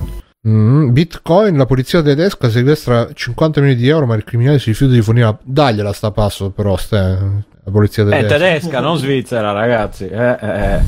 Mm, 0.47 0.91
Bitcoin, 0.91 1.57
la 1.57 1.67
polizia 1.67 2.03
tedesca 2.03 2.51
sequestra 2.51 3.13
50 3.13 3.61
milioni 3.61 3.81
di 3.81 3.89
euro, 3.89 4.07
ma 4.07 4.17
il 4.17 4.25
criminale 4.25 4.59
si 4.59 4.71
rifiuta 4.71 4.93
di 4.95 5.01
fornire. 5.01 5.39
Dagliela 5.43 5.93
sta 5.93 6.11
passo, 6.11 6.51
però, 6.51 6.77
ste, 6.77 6.97
la 6.97 7.71
polizia 7.71 8.03
È 8.03 8.07
tedesca. 8.07 8.39
tedesca, 8.39 8.81
non 8.81 8.97
svizzera, 8.97 9.53
ragazzi. 9.53 10.09
Eh, 10.09 10.37
eh, 10.41 10.75
eh. 10.75 10.81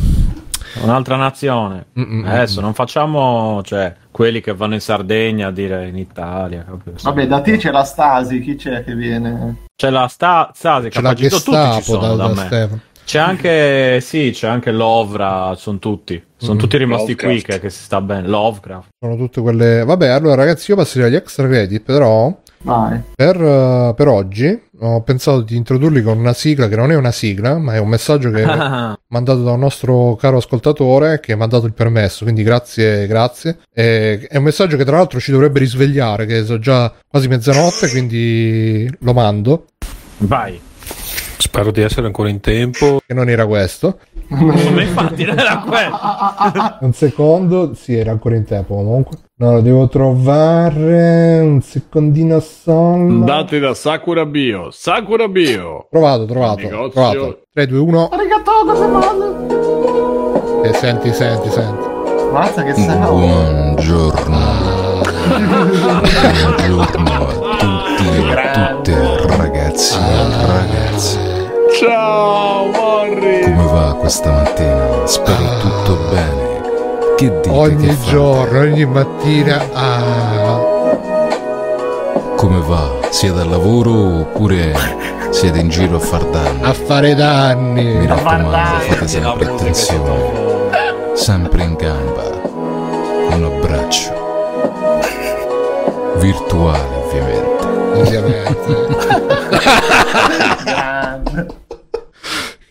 Un'altra 0.82 1.14
nazione. 1.14 1.86
Mm-mm. 1.97 2.24
Adesso 2.26 2.60
non 2.60 2.74
facciamo, 2.74 3.62
cioè, 3.62 3.94
quelli 4.10 4.40
che 4.40 4.55
vanno 4.55 4.74
in 4.74 4.81
Sardegna 4.81 5.47
a 5.47 5.51
dire 5.52 5.86
in 5.86 5.98
Italia. 5.98 6.64
capito? 6.64 6.97
Vabbè, 7.01 7.28
da 7.28 7.40
te 7.40 7.56
c'è 7.56 7.70
la 7.70 7.85
Stasi, 7.85 8.40
chi 8.40 8.56
c'è 8.56 8.82
che 8.82 8.97
viene? 8.97 9.66
C'è 9.76 9.90
la 9.90 10.09
sta, 10.09 10.51
Stasi, 10.52 10.89
C'è 10.89 11.01
la 11.01 11.10
capacità, 11.10 11.36
tutti 11.36 11.51
ci 11.51 11.52
Gestapo 11.52 11.82
sono 11.82 12.01
da, 12.01 12.14
da, 12.14 12.26
da 12.26 12.40
me. 12.40 12.47
Stefano. 12.47 12.81
C'è 13.05 13.18
anche, 13.18 14.01
sì, 14.01 14.31
c'è 14.32 14.48
anche 14.48 14.70
Lovra, 14.72 15.55
sono 15.56 15.78
tutti. 15.78 16.22
Sono 16.36 16.55
Mm. 16.55 16.59
tutti 16.59 16.76
rimasti 16.78 17.14
qui 17.14 17.26
Lovecraft. 17.28 17.60
che, 17.60 17.66
che 17.66 17.70
si 17.70 17.82
sta 17.82 18.01
bene. 18.01 18.26
Lovecraft. 18.28 18.89
Sono 18.98 19.16
tutte 19.16 19.40
quelle. 19.40 19.85
Vabbè, 19.85 20.09
allora, 20.09 20.35
ragazzi, 20.36 20.70
io 20.70 20.76
passerei 20.76 21.09
agli 21.09 21.14
extra 21.16 21.47
credit, 21.47 21.82
però. 21.82 22.35
Vai. 22.62 22.98
Per, 23.14 23.36
eh, 23.43 23.93
per 23.94 24.09
oggi 24.09 24.59
ho 24.81 25.02
pensato 25.02 25.43
di 25.43 25.55
introdurli 25.55 26.02
con 26.02 26.16
una 26.18 26.32
sigla 26.32 26.66
che 26.66 26.76
non 26.76 26.90
è 26.90 26.97
una 26.97 27.12
sigla, 27.12 27.59
ma 27.59 27.74
è 27.74 27.78
un 27.78 27.89
messaggio 27.89 28.31
che 28.31 28.43
ho 28.43 28.98
mandato 29.09 29.43
da 29.43 29.52
un 29.52 29.60
nostro 29.60 30.16
caro 30.16 30.39
ascoltatore 30.39 31.20
che 31.20 31.36
mi 31.36 31.43
ha 31.43 31.47
dato 31.47 31.66
il 31.66 31.74
permesso, 31.74 32.24
quindi 32.24 32.43
grazie, 32.43 33.06
grazie. 33.06 33.59
E- 33.72 34.26
è 34.31 34.39
un 34.39 34.44
messaggio 34.44 34.78
che 34.78 34.85
tra 34.86 34.97
l'altro 34.97 35.20
ci 35.20 35.31
dovrebbe 35.31 35.59
risvegliare, 35.59 36.24
che 36.24 36.43
sono 36.44 36.59
già 36.59 36.90
quasi 37.06 37.28
mezzanotte, 37.28 37.90
quindi 37.90 38.90
lo 39.01 39.12
mando. 39.12 39.66
Vai. 40.18 40.59
Spero 41.55 41.70
di 41.70 41.82
essere 41.82 42.06
ancora 42.06 42.28
in 42.31 42.40
tempo. 42.40 42.98
Che 43.06 43.14
non 43.14 43.28
era 43.28 43.47
questo. 43.47 44.01
Ma 44.26 44.82
infatti 44.82 45.22
non 45.22 45.39
era 45.39 45.59
quello. 45.64 45.97
Un 46.81 46.93
secondo, 46.93 47.74
sì, 47.74 47.94
era 47.94 48.10
ancora 48.10 48.35
in 48.35 48.44
tempo 48.44 48.74
comunque. 48.74 49.18
No, 49.36 49.52
lo 49.52 49.60
devo 49.60 49.86
trovare. 49.86 51.39
Un 51.39 51.62
secondino 51.62 52.40
solo. 52.40 52.94
Andate 52.97 53.60
da 53.60 53.72
Sakura 53.72 54.26
Bio. 54.26 54.72
Sakura 54.72 55.28
Bio. 55.28 55.86
Trovato, 55.90 56.24
trovato. 56.24 56.60
Negozio. 56.60 56.90
Trovato. 56.90 57.43
3, 57.52 57.66
2, 57.68 57.78
1. 57.78 58.09
Arigato, 58.09 58.51
cosa 58.66 58.86
male? 58.89 60.68
E 60.68 60.72
senti, 60.72 61.12
senti, 61.12 61.51
senti. 61.51 61.86
Mazza 62.32 62.64
che 62.64 62.74
sei. 62.74 62.98
Buongiorno. 62.98 64.39
Buongiorno 66.66 67.28
a 67.28 67.56
tutti 67.59 68.06
e 68.09 68.32
a 68.32 68.74
tutte, 68.74 69.36
ragazzi 69.36 69.97
e 69.97 70.47
ragazze. 70.47 71.23
Ciao, 71.78 72.66
Morri. 72.66 73.40
Come 73.42 73.64
va 73.72 73.94
questa 73.98 74.30
mattina? 74.30 75.06
Spero 75.06 75.59
tutto 75.60 75.96
bene. 76.10 76.60
Che 77.16 77.26
dite 77.28 77.40
che 77.40 77.51
Ogni 77.51 77.86
fate? 77.88 78.10
giorno, 78.10 78.59
ogni 78.60 78.84
mattina. 78.84 79.60
Ah, 79.72 80.72
Come 82.36 82.60
va? 82.60 82.90
Siete 83.10 83.40
al 83.40 83.48
lavoro 83.48 83.90
oppure 84.20 84.72
siete 85.30 85.59
in 85.59 85.68
giro 85.68 85.96
a 85.96 86.01
far 86.01 86.24
danni? 86.26 86.62
a 86.62 86.72
fare 86.72 87.09
Mi 87.09 87.14
danni. 87.14 88.06
raccomando, 88.06 88.51
dai. 88.51 88.80
fate 88.90 89.09
sempre 89.09 89.46
attenzione. 89.46 90.32
Sempre 91.14 91.62
in 91.62 91.74
gamba. 91.74 92.22
Un 93.30 93.44
abbraccio. 93.44 94.12
Virtuale, 96.16 96.96
ovviamente. 97.05 97.64
Ovviamente. 98.01 98.92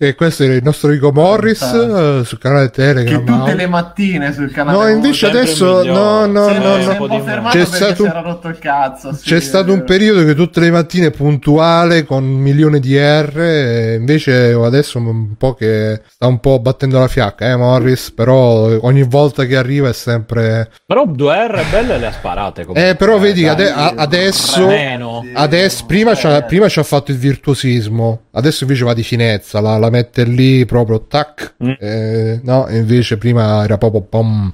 E 0.07 0.15
questo 0.15 0.43
è 0.43 0.47
il 0.47 0.63
nostro 0.63 0.89
Rico 0.89 1.11
Morris 1.13 1.61
eh, 1.61 2.21
sul 2.25 2.37
canale 2.39 2.69
Telegram. 2.69 3.23
Che 3.25 3.31
tutte 3.31 3.53
le 3.55 3.67
mattine 3.67 4.33
sul 4.33 4.51
canale. 4.51 4.77
No, 4.77 4.87
invece 4.87 5.27
adesso 5.27 5.77
migliore. 5.79 5.91
no, 5.99 6.25
no, 6.25 6.47
Si 6.47 6.53
è- 6.53 6.57
no, 6.59 6.75
no. 6.77 6.89
un 6.89 6.97
po' 6.97 7.07
di- 7.07 7.21
fermato 7.21 7.57
C'è 7.57 7.63
perché 7.63 7.75
stato 7.75 7.95
si 7.95 8.01
un- 8.01 8.07
era 8.07 8.21
rotto 8.21 8.47
il 8.49 8.59
cazzo. 8.59 9.13
sì. 9.13 9.23
C'è 9.23 9.39
stato 9.39 9.71
un 9.71 9.83
periodo 9.83 10.25
che 10.25 10.35
tutte 10.35 10.59
le 10.59 10.71
mattine 10.71 11.11
puntuale 11.11 12.03
con 12.03 12.23
un 12.23 12.39
milione 12.39 12.79
di 12.79 12.97
R, 12.97 13.37
e 13.39 13.95
invece 13.95 14.51
adesso 14.53 14.97
un 14.97 15.35
po' 15.37 15.53
che 15.53 16.01
sta 16.07 16.27
un 16.27 16.39
po' 16.39 16.59
battendo 16.59 16.99
la 16.99 17.07
fiacca, 17.07 17.49
eh 17.49 17.55
Morris, 17.55 18.11
però 18.11 18.77
ogni 18.81 19.03
volta 19.03 19.45
che 19.45 19.55
arriva 19.55 19.89
è 19.89 19.93
sempre... 19.93 20.69
Però 20.85 21.05
2R 21.05 21.63
belle 21.71 21.97
le 21.97 22.07
ha 22.07 22.11
sparate. 22.11 22.65
comunque. 22.65 22.89
Eh, 22.89 22.95
però 22.95 23.17
vedi, 23.19 23.41
dai. 23.43 23.49
ade- 23.51 23.93
adesso... 23.95 24.65
Meno. 24.67 25.23
Adesso, 25.33 25.85
prima, 25.85 26.13
prima 26.45 26.67
ci 26.67 26.79
ha 26.79 26.83
fatto 26.83 27.11
il 27.11 27.17
virtuosismo, 27.17 28.22
adesso 28.33 28.63
invece 28.63 28.83
va 28.83 28.93
di 28.93 29.03
finezza, 29.03 29.59
la, 29.61 29.77
la 29.77 29.89
mette 29.89 30.23
lì 30.25 30.65
proprio 30.65 31.05
tac. 31.05 31.55
Mm. 31.63 31.71
Eh, 31.79 32.39
no, 32.43 32.67
invece 32.69 33.17
prima 33.17 33.63
era 33.63 33.77
proprio 33.77 34.01
pom. 34.01 34.51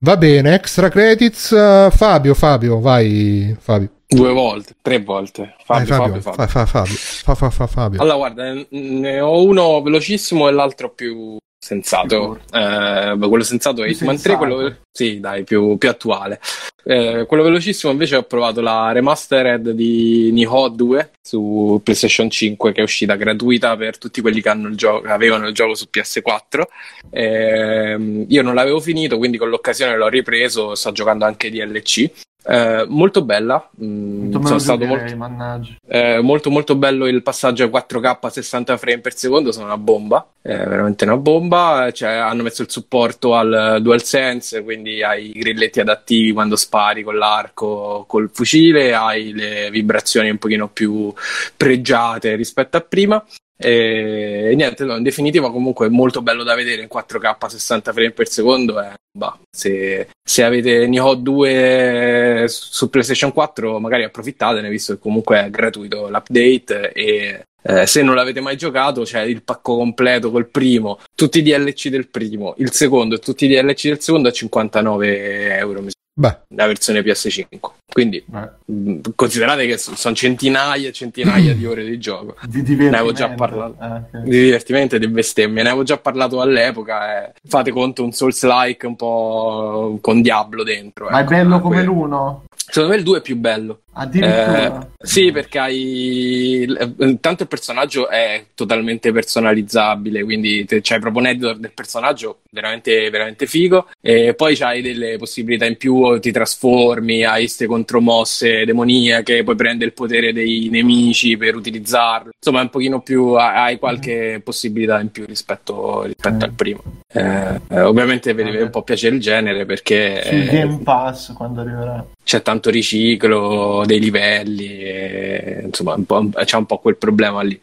Va 0.00 0.16
bene, 0.16 0.54
extra 0.54 0.88
credits. 0.88 1.52
eh, 1.52 1.88
Fabio, 1.90 2.34
Fabio, 2.34 2.80
vai, 2.80 3.56
Fabio. 3.58 3.90
Due 4.06 4.32
volte, 4.32 4.72
tre 4.80 5.02
volte. 5.02 5.54
Fabio, 5.64 5.86
Fabio, 5.86 6.20
Fabio, 6.20 6.20
Fabio. 6.20 6.32
fa, 6.32 6.46
fa, 6.46 6.66
Fabio. 6.66 6.94
Fa, 6.94 7.34
fa, 7.34 7.50
fa, 7.50 7.66
Fabio. 7.66 8.00
Allora, 8.00 8.16
guarda, 8.16 8.66
ne 8.70 9.20
ho 9.20 9.42
uno 9.42 9.82
velocissimo 9.82 10.48
e 10.48 10.52
l'altro 10.52 10.90
più 10.94 11.36
sensato. 11.58 12.40
Eh, 12.52 13.16
quello 13.18 13.42
sensato 13.42 13.82
è 13.82 13.88
Hitman 13.88 14.16
3, 14.16 14.22
sensato. 14.22 14.38
quello 14.38 14.76
sì, 14.90 15.20
dai, 15.20 15.44
più, 15.44 15.76
più 15.76 15.88
attuale. 15.88 16.40
Eh, 16.84 17.26
quello 17.26 17.42
velocissimo 17.42 17.92
invece 17.92 18.16
ho 18.16 18.22
provato 18.22 18.60
la 18.60 18.92
remastered 18.92 19.70
di 19.70 20.30
Nioh 20.32 20.68
2 20.68 21.10
su 21.20 21.80
PlayStation 21.84 22.30
5 22.30 22.72
che 22.72 22.80
è 22.80 22.82
uscita 22.82 23.14
gratuita 23.14 23.76
per 23.76 23.98
tutti 23.98 24.22
quelli 24.22 24.40
che 24.40 24.48
hanno 24.48 24.68
il 24.68 24.76
gioco, 24.76 25.06
avevano 25.08 25.48
il 25.48 25.54
gioco 25.54 25.74
su 25.74 25.88
PS4. 25.92 26.62
Ehm, 27.10 28.24
io 28.28 28.42
non 28.42 28.54
l'avevo 28.54 28.80
finito, 28.80 29.18
quindi 29.18 29.36
con 29.36 29.48
l'occasione 29.50 29.96
l'ho 29.96 30.08
ripreso, 30.08 30.74
sto 30.74 30.92
giocando 30.92 31.24
anche 31.24 31.50
DLC. 31.50 32.10
Eh, 32.44 32.86
molto 32.88 33.22
bella, 33.22 33.68
mm, 33.82 34.34
me 34.34 34.46
sono 34.46 34.78
giocherei, 34.78 35.14
molto, 35.14 35.70
eh, 35.86 36.20
molto 36.22 36.50
molto 36.50 36.76
bello 36.76 37.06
il 37.06 37.22
passaggio 37.22 37.64
a 37.64 37.68
4K 37.68 38.18
a 38.22 38.30
60 38.30 38.76
frame 38.78 39.00
per 39.00 39.14
secondo, 39.14 39.52
sono 39.52 39.66
una 39.66 39.76
bomba, 39.76 40.26
è 40.40 40.56
veramente 40.56 41.04
una 41.04 41.16
bomba. 41.16 41.90
Cioè, 41.92 42.10
hanno 42.10 42.44
messo 42.44 42.62
il 42.62 42.70
supporto 42.70 43.34
al 43.34 43.80
DualSense, 43.82 44.62
quindi 44.62 45.02
hai 45.02 45.36
i 45.36 45.38
grilletti 45.38 45.80
adattivi 45.80 46.32
quando 46.32 46.56
spari 46.56 47.02
con 47.02 47.16
l'arco, 47.18 48.04
col 48.08 48.30
fucile, 48.32 48.94
hai 48.94 49.32
le 49.32 49.68
vibrazioni 49.70 50.30
un 50.30 50.38
pochino 50.38 50.68
più 50.68 51.12
pregiate 51.56 52.34
rispetto 52.34 52.76
a 52.76 52.80
prima. 52.80 53.22
E 53.60 54.52
niente, 54.54 54.84
no, 54.84 54.96
in 54.96 55.02
definitiva 55.02 55.50
comunque 55.50 55.86
è 55.86 55.90
molto 55.90 56.22
bello 56.22 56.44
da 56.44 56.54
vedere 56.54 56.82
in 56.82 56.88
4K 56.88 57.36
a 57.38 57.48
60 57.48 57.92
frame 57.92 58.12
per 58.12 58.28
secondo. 58.28 58.80
eh, 58.80 58.92
bah, 59.10 59.38
se, 59.50 60.08
se 60.22 60.44
avete 60.44 60.86
Nioh 60.86 61.14
2 61.14 62.44
su 62.48 62.88
PlayStation 62.88 63.32
4 63.32 63.80
magari 63.80 64.04
approfittatene 64.04 64.68
visto 64.68 64.94
che 64.94 65.00
comunque 65.00 65.44
è 65.44 65.50
gratuito 65.50 66.08
l'update 66.08 66.92
e 66.92 67.42
eh, 67.62 67.86
se 67.86 68.02
non 68.02 68.14
l'avete 68.14 68.40
mai 68.40 68.56
giocato 68.56 69.02
c'è 69.02 69.22
il 69.22 69.42
pacco 69.42 69.76
completo 69.76 70.30
col 70.30 70.48
primo, 70.48 71.00
tutti 71.14 71.40
i 71.40 71.42
DLC 71.42 71.88
del 71.88 72.08
primo, 72.08 72.54
il 72.58 72.72
secondo 72.72 73.16
e 73.16 73.18
tutti 73.18 73.44
i 73.44 73.48
DLC 73.48 73.88
del 73.88 74.00
secondo 74.00 74.28
a 74.28 74.32
59 74.32 75.56
euro 75.56 75.82
mi 75.82 75.90
Beh, 76.18 76.36
la 76.48 76.66
versione 76.66 77.00
PS5. 77.02 77.46
Quindi 77.92 78.24
mh, 78.26 78.98
considerate 79.14 79.66
che 79.68 79.78
so- 79.78 79.94
sono 79.94 80.16
centinaia 80.16 80.88
e 80.88 80.92
centinaia 80.92 81.54
di 81.54 81.64
ore 81.66 81.84
di 81.84 81.96
gioco. 81.98 82.34
di 82.42 82.62
divertimento. 82.64 82.90
Ne 82.90 82.96
avevo 82.96 83.12
già 83.12 83.28
parlato. 83.30 83.76
Eh, 83.80 84.18
ok. 84.18 84.24
Di 84.24 84.30
divertimento 84.42 84.96
e 84.96 84.98
di 84.98 85.06
bestemmie, 85.06 85.62
ne 85.62 85.68
avevo 85.68 85.84
già 85.84 85.96
parlato 85.96 86.40
all'epoca. 86.40 87.26
eh. 87.28 87.32
Fate 87.46 87.70
conto 87.70 88.02
un 88.02 88.10
Souls-like 88.12 88.84
un 88.86 88.96
po' 88.96 89.98
con 90.00 90.20
Diablo 90.20 90.64
dentro. 90.64 91.08
Ma 91.08 91.18
è 91.18 91.22
ecco. 91.22 91.30
bello 91.30 91.60
come 91.60 91.76
Que- 91.76 91.84
l'uno? 91.84 92.44
Secondo 92.70 92.90
me 92.90 92.96
il 92.96 93.04
2 93.04 93.18
è 93.18 93.22
più 93.22 93.36
bello. 93.36 93.80
Addirittura. 93.92 94.80
Eh, 94.80 94.86
sì, 95.06 95.32
perché 95.32 95.58
hai. 95.58 96.62
Intanto 96.98 97.42
il 97.42 97.48
personaggio 97.48 98.08
è 98.08 98.44
totalmente 98.54 99.10
personalizzabile, 99.10 100.22
quindi 100.22 100.64
c'hai 100.68 101.00
proprio 101.00 101.22
un 101.22 101.28
editor 101.28 101.56
del 101.58 101.72
personaggio 101.72 102.40
veramente, 102.50 103.10
veramente 103.10 103.46
figo. 103.46 103.88
E 104.00 104.34
poi 104.34 104.54
c'hai 104.56 104.82
delle 104.82 105.16
possibilità 105.16 105.64
in 105.66 105.76
più, 105.76 106.18
ti 106.20 106.30
trasformi, 106.30 107.24
hai 107.24 107.40
queste 107.42 107.66
contromosse 107.66 108.64
demoniache, 108.64 109.42
puoi 109.42 109.56
prendere 109.56 109.86
il 109.90 109.94
potere 109.94 110.32
dei 110.32 110.68
nemici 110.70 111.36
per 111.36 111.56
utilizzarlo. 111.56 112.30
Insomma, 112.36 112.60
è 112.60 112.62
un 112.62 112.70
pochino 112.70 113.00
più. 113.00 113.32
hai 113.34 113.78
qualche 113.78 114.40
possibilità 114.44 115.00
in 115.00 115.10
più 115.10 115.24
rispetto, 115.26 116.02
rispetto 116.04 116.36
Mm. 116.36 116.42
al 116.42 116.52
primo. 116.52 116.82
Eh, 117.10 117.60
eh, 117.70 117.80
ovviamente 117.80 118.34
vi 118.34 118.44
deve 118.44 118.62
un 118.62 118.70
po' 118.70 118.82
piacere 118.82 119.14
il 119.16 119.20
genere 119.20 119.64
perché. 119.64 120.22
Sul 120.24 120.40
eh, 120.40 120.46
Game 120.46 120.78
Pass 120.82 121.32
quando 121.32 121.62
arriverà. 121.62 122.04
c'è 122.22 122.42
tanto 122.42 122.68
riciclo 122.70 123.84
dei 123.88 123.98
livelli, 123.98 124.82
e, 124.84 125.62
insomma, 125.64 125.94
un 125.94 126.32
c'è 126.44 126.56
un 126.56 126.66
po' 126.66 126.78
quel 126.78 126.96
problema 126.96 127.42
lì. 127.42 127.58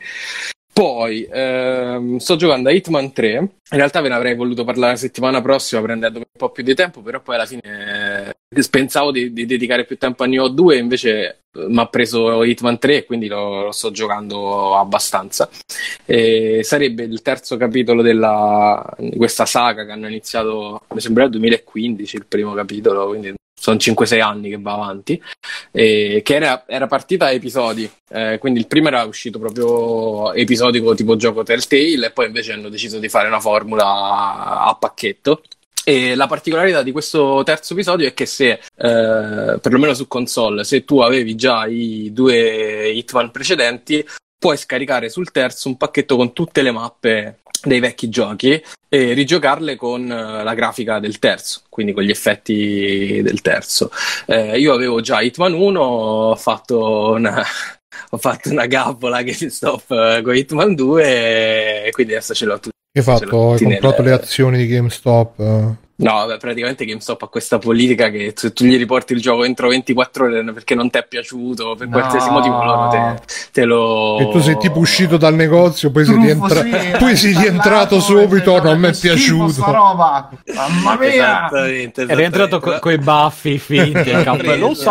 Poi 0.75 1.25
ehm, 1.31 2.17
sto 2.17 2.35
giocando 2.35 2.67
a 2.67 2.73
Hitman 2.73 3.13
3. 3.13 3.31
In 3.37 3.49
realtà 3.69 4.01
ve 4.01 4.09
ne 4.09 4.15
avrei 4.15 4.35
voluto 4.35 4.65
parlare 4.65 4.91
la 4.91 4.97
settimana 4.97 5.41
prossima 5.41 5.81
prendendomi 5.81 6.25
un 6.27 6.37
po' 6.37 6.49
più 6.51 6.63
di 6.63 6.75
tempo, 6.75 7.01
però 7.01 7.21
poi 7.21 7.35
alla 7.35 7.45
fine 7.45 8.35
eh, 8.51 8.69
pensavo 8.69 9.11
di, 9.11 9.31
di 9.31 9.45
dedicare 9.45 9.85
più 9.85 9.97
tempo 9.97 10.23
a 10.23 10.25
Nioh 10.25 10.49
2, 10.49 10.77
invece 10.77 11.43
mi 11.53 11.79
ha 11.79 11.87
preso 11.87 12.43
Hitman 12.43 12.77
3 12.77 12.97
e 12.97 13.05
quindi 13.05 13.27
lo, 13.27 13.63
lo 13.63 13.71
sto 13.71 13.91
giocando 13.91 14.75
abbastanza. 14.75 15.49
E 16.03 16.59
sarebbe 16.63 17.03
il 17.03 17.21
terzo 17.21 17.55
capitolo 17.55 18.01
di 18.01 18.13
questa 19.15 19.45
saga 19.45 19.85
che 19.85 19.91
hanno 19.91 20.09
iniziato, 20.09 20.81
mi 20.93 20.99
sembra 20.99 21.23
nel 21.23 21.31
2015 21.31 22.15
il 22.17 22.25
primo 22.25 22.53
capitolo, 22.53 23.07
quindi 23.07 23.33
sono 23.65 23.77
5-6 23.77 24.21
anni 24.21 24.49
che 24.49 24.59
va 24.59 24.73
avanti, 24.73 25.19
e 25.71 26.21
che 26.23 26.35
era, 26.35 26.65
era 26.67 26.85
partita 26.85 27.25
a 27.25 27.31
episodi, 27.31 27.89
eh, 28.09 28.37
quindi 28.39 28.59
il 28.59 28.67
primo 28.67 28.89
era 28.89 29.03
uscito 29.05 29.39
proprio 29.39 30.33
episodico 30.33 30.93
tipo 30.93 31.15
gioco 31.15 31.41
Telltale 31.41 32.05
e 32.05 32.11
poi 32.11 32.27
invece 32.27 32.53
hanno 32.53 32.69
deciso 32.69 32.99
di 32.99 33.09
fare 33.09 33.27
una 33.27 33.39
formula 33.39 33.85
a 34.65 34.77
pacchetto. 34.79 35.41
E 35.83 36.15
la 36.15 36.25
particolarità 36.25 36.81
di 36.81 36.91
questo 36.91 37.43
terzo 37.45 37.73
episodio 37.73 38.07
è 38.07 38.13
che 38.13 38.25
se, 38.25 38.51
eh, 38.51 39.59
perlomeno 39.59 39.93
su 39.93 40.07
console, 40.07 40.63
se 40.63 40.83
tu 40.83 40.99
avevi 40.99 41.35
già 41.35 41.65
i 41.67 42.09
due 42.11 42.89
Hitman 42.89 43.29
precedenti, 43.29 44.03
puoi 44.37 44.57
scaricare 44.57 45.09
sul 45.09 45.31
terzo 45.31 45.67
un 45.67 45.77
pacchetto 45.77 46.15
con 46.15 46.33
tutte 46.33 46.61
le 46.61 46.71
mappe 46.71 47.39
dei 47.65 47.79
vecchi 47.79 48.09
giochi 48.09 48.61
e 48.87 49.13
rigiocarle 49.13 49.75
con 49.75 50.09
eh, 50.09 50.43
la 50.43 50.53
grafica 50.53 50.99
del 50.99 51.19
terzo, 51.19 51.61
quindi 51.69 51.91
con 51.91 52.03
gli 52.03 52.11
effetti 52.11 53.21
del 53.21 53.41
terzo. 53.41 53.91
Eh, 54.25 54.57
io 54.57 54.73
avevo 54.73 55.01
già 55.01 55.21
Hitman 55.21 55.53
1, 55.53 55.81
ho 55.81 56.35
fatto 56.35 57.11
una, 57.11 57.43
ho 58.11 58.17
fatto 58.17 58.49
una 58.49 58.65
gappola 58.67 59.21
GameStop 59.21 59.91
eh, 59.91 60.21
con 60.23 60.35
Hitman 60.35 60.75
2 60.75 61.85
e 61.85 61.91
quindi 61.91 62.13
adesso 62.13 62.33
ce 62.33 62.45
l'ho 62.45 62.59
tutti. 62.59 62.69
hai 62.97 63.03
Ce 63.03 63.09
l'ho 63.09 63.17
fatto? 63.17 63.51
Hai 63.51 63.59
comprato 63.59 64.01
nel- 64.01 64.11
le 64.11 64.21
azioni 64.21 64.57
di 64.57 64.67
GameStop? 64.67 65.75
No, 65.97 66.11
vabbè, 66.11 66.37
praticamente 66.39 66.83
GameStop 66.83 67.21
ha 67.21 67.27
questa 67.27 67.57
politica 67.57 68.09
che 68.09 68.33
se 68.35 68.51
tu 68.51 68.65
gli 68.65 68.77
riporti 68.77 69.13
il 69.13 69.21
gioco 69.21 69.45
entro 69.45 69.69
24 69.69 70.25
ore 70.25 70.43
perché 70.51 70.75
non 70.75 70.89
ti 70.89 70.97
è 70.97 71.05
piaciuto, 71.07 71.75
per 71.77 71.87
No. 71.87 71.97
qualsiasi 71.99 72.29
motivo 72.31 72.61
loro 72.61 72.87
te, 72.89 73.21
te 73.53 73.63
lo... 73.63 74.17
E 74.19 74.29
tu 74.29 74.41
sei 74.41 74.57
tipo 74.57 74.79
uscito 74.79 75.15
dal 75.15 75.33
negozio, 75.35 75.91
poi 75.91 76.03
sei, 76.03 76.17
rientra- 76.17 76.61
sì, 76.61 76.71
poi 76.99 77.15
sei 77.15 77.33
rientrato 77.37 78.01
subito, 78.01 78.61
non 78.61 78.77
mi 78.77 78.89
è 78.89 78.97
piaciuto. 78.97 79.51
sta 79.53 79.71
roba. 79.71 80.29
Mamma 80.53 80.97
mia! 80.99 81.07
Esattamente, 81.45 82.01
È 82.03 82.13
rientrato 82.15 82.57
esattamente. 82.57 82.59
co- 82.59 82.79
coi 82.89 82.97
baffi 82.97 83.57
finti 83.57 84.09
e 84.09 84.23
cappello. 84.23 84.65
Preso. 84.67 84.81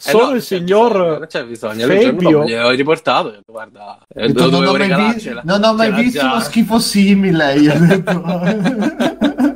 Salve, 0.00 0.18
Eh 0.18 0.20
sono 0.20 0.30
no, 0.30 0.36
il 0.36 0.42
c'è 0.42 0.58
signor 0.58 1.18
bisogno, 1.46 1.86
Fabio. 2.12 2.44
gliel'ho 2.44 2.70
riportato 2.70 3.30
detto, 3.30 3.52
guarda, 3.52 3.98
eh, 4.14 4.26
detto, 4.28 4.48
non, 4.50 4.66
ho 4.66 4.72
mai, 4.76 4.88
vi- 4.88 5.40
non 5.44 5.62
ho 5.62 5.74
mai 5.74 5.92
visto 5.92 6.20
già. 6.20 6.30
uno 6.32 6.40
schifo 6.40 6.78
simile. 6.78 7.54
Io 7.56 7.74
ho 7.74 7.78
detto. 7.78 9.18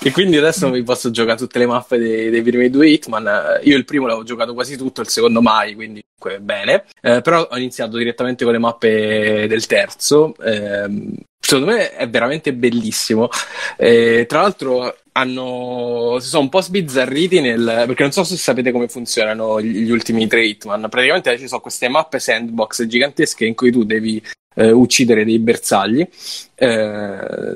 E 0.00 0.10
quindi 0.12 0.36
adesso 0.38 0.70
mi 0.70 0.82
posso 0.82 1.10
giocare 1.10 1.36
tutte 1.36 1.58
le 1.58 1.66
mappe 1.66 1.98
dei, 1.98 2.30
dei 2.30 2.40
primi 2.42 2.70
due 2.70 2.88
Hitman. 2.88 3.26
Eh, 3.26 3.68
Io 3.68 3.76
il 3.76 3.84
primo 3.84 4.06
l'avevo 4.06 4.24
giocato 4.24 4.54
quasi 4.54 4.76
tutto, 4.76 5.00
il 5.02 5.08
secondo 5.08 5.42
mai, 5.42 5.74
quindi 5.74 6.02
comunque 6.18 6.42
bene. 6.44 6.84
Eh, 7.02 7.20
però 7.20 7.46
ho 7.50 7.56
iniziato 7.58 7.96
direttamente 7.96 8.44
con 8.44 8.52
le 8.52 8.58
mappe 8.58 9.46
del 9.48 9.66
terzo. 9.66 10.34
Ehm, 10.42 11.12
secondo 11.40 11.72
me 11.72 11.94
è 11.94 12.08
veramente 12.08 12.54
bellissimo. 12.54 13.28
Eh, 13.76 14.24
tra 14.28 14.40
l'altro 14.42 14.96
hanno, 15.18 16.18
si 16.20 16.28
sono 16.28 16.44
un 16.44 16.48
po' 16.48 16.60
sbizzarriti 16.60 17.40
nel, 17.40 17.84
perché 17.86 18.02
non 18.02 18.12
so 18.12 18.24
se 18.24 18.36
sapete 18.36 18.70
come 18.70 18.88
funzionano 18.88 19.60
gli, 19.60 19.84
gli 19.84 19.90
ultimi 19.90 20.26
tre 20.26 20.46
Hitman. 20.46 20.88
Praticamente 20.88 21.36
ci 21.38 21.48
sono 21.48 21.60
queste 21.60 21.88
mappe 21.88 22.18
sandbox 22.20 22.84
gigantesche 22.86 23.44
in 23.44 23.54
cui 23.54 23.72
tu 23.72 23.84
devi 23.84 24.22
eh, 24.54 24.70
uccidere 24.70 25.24
dei 25.24 25.38
bersagli. 25.38 26.06
Eh, 26.54 27.54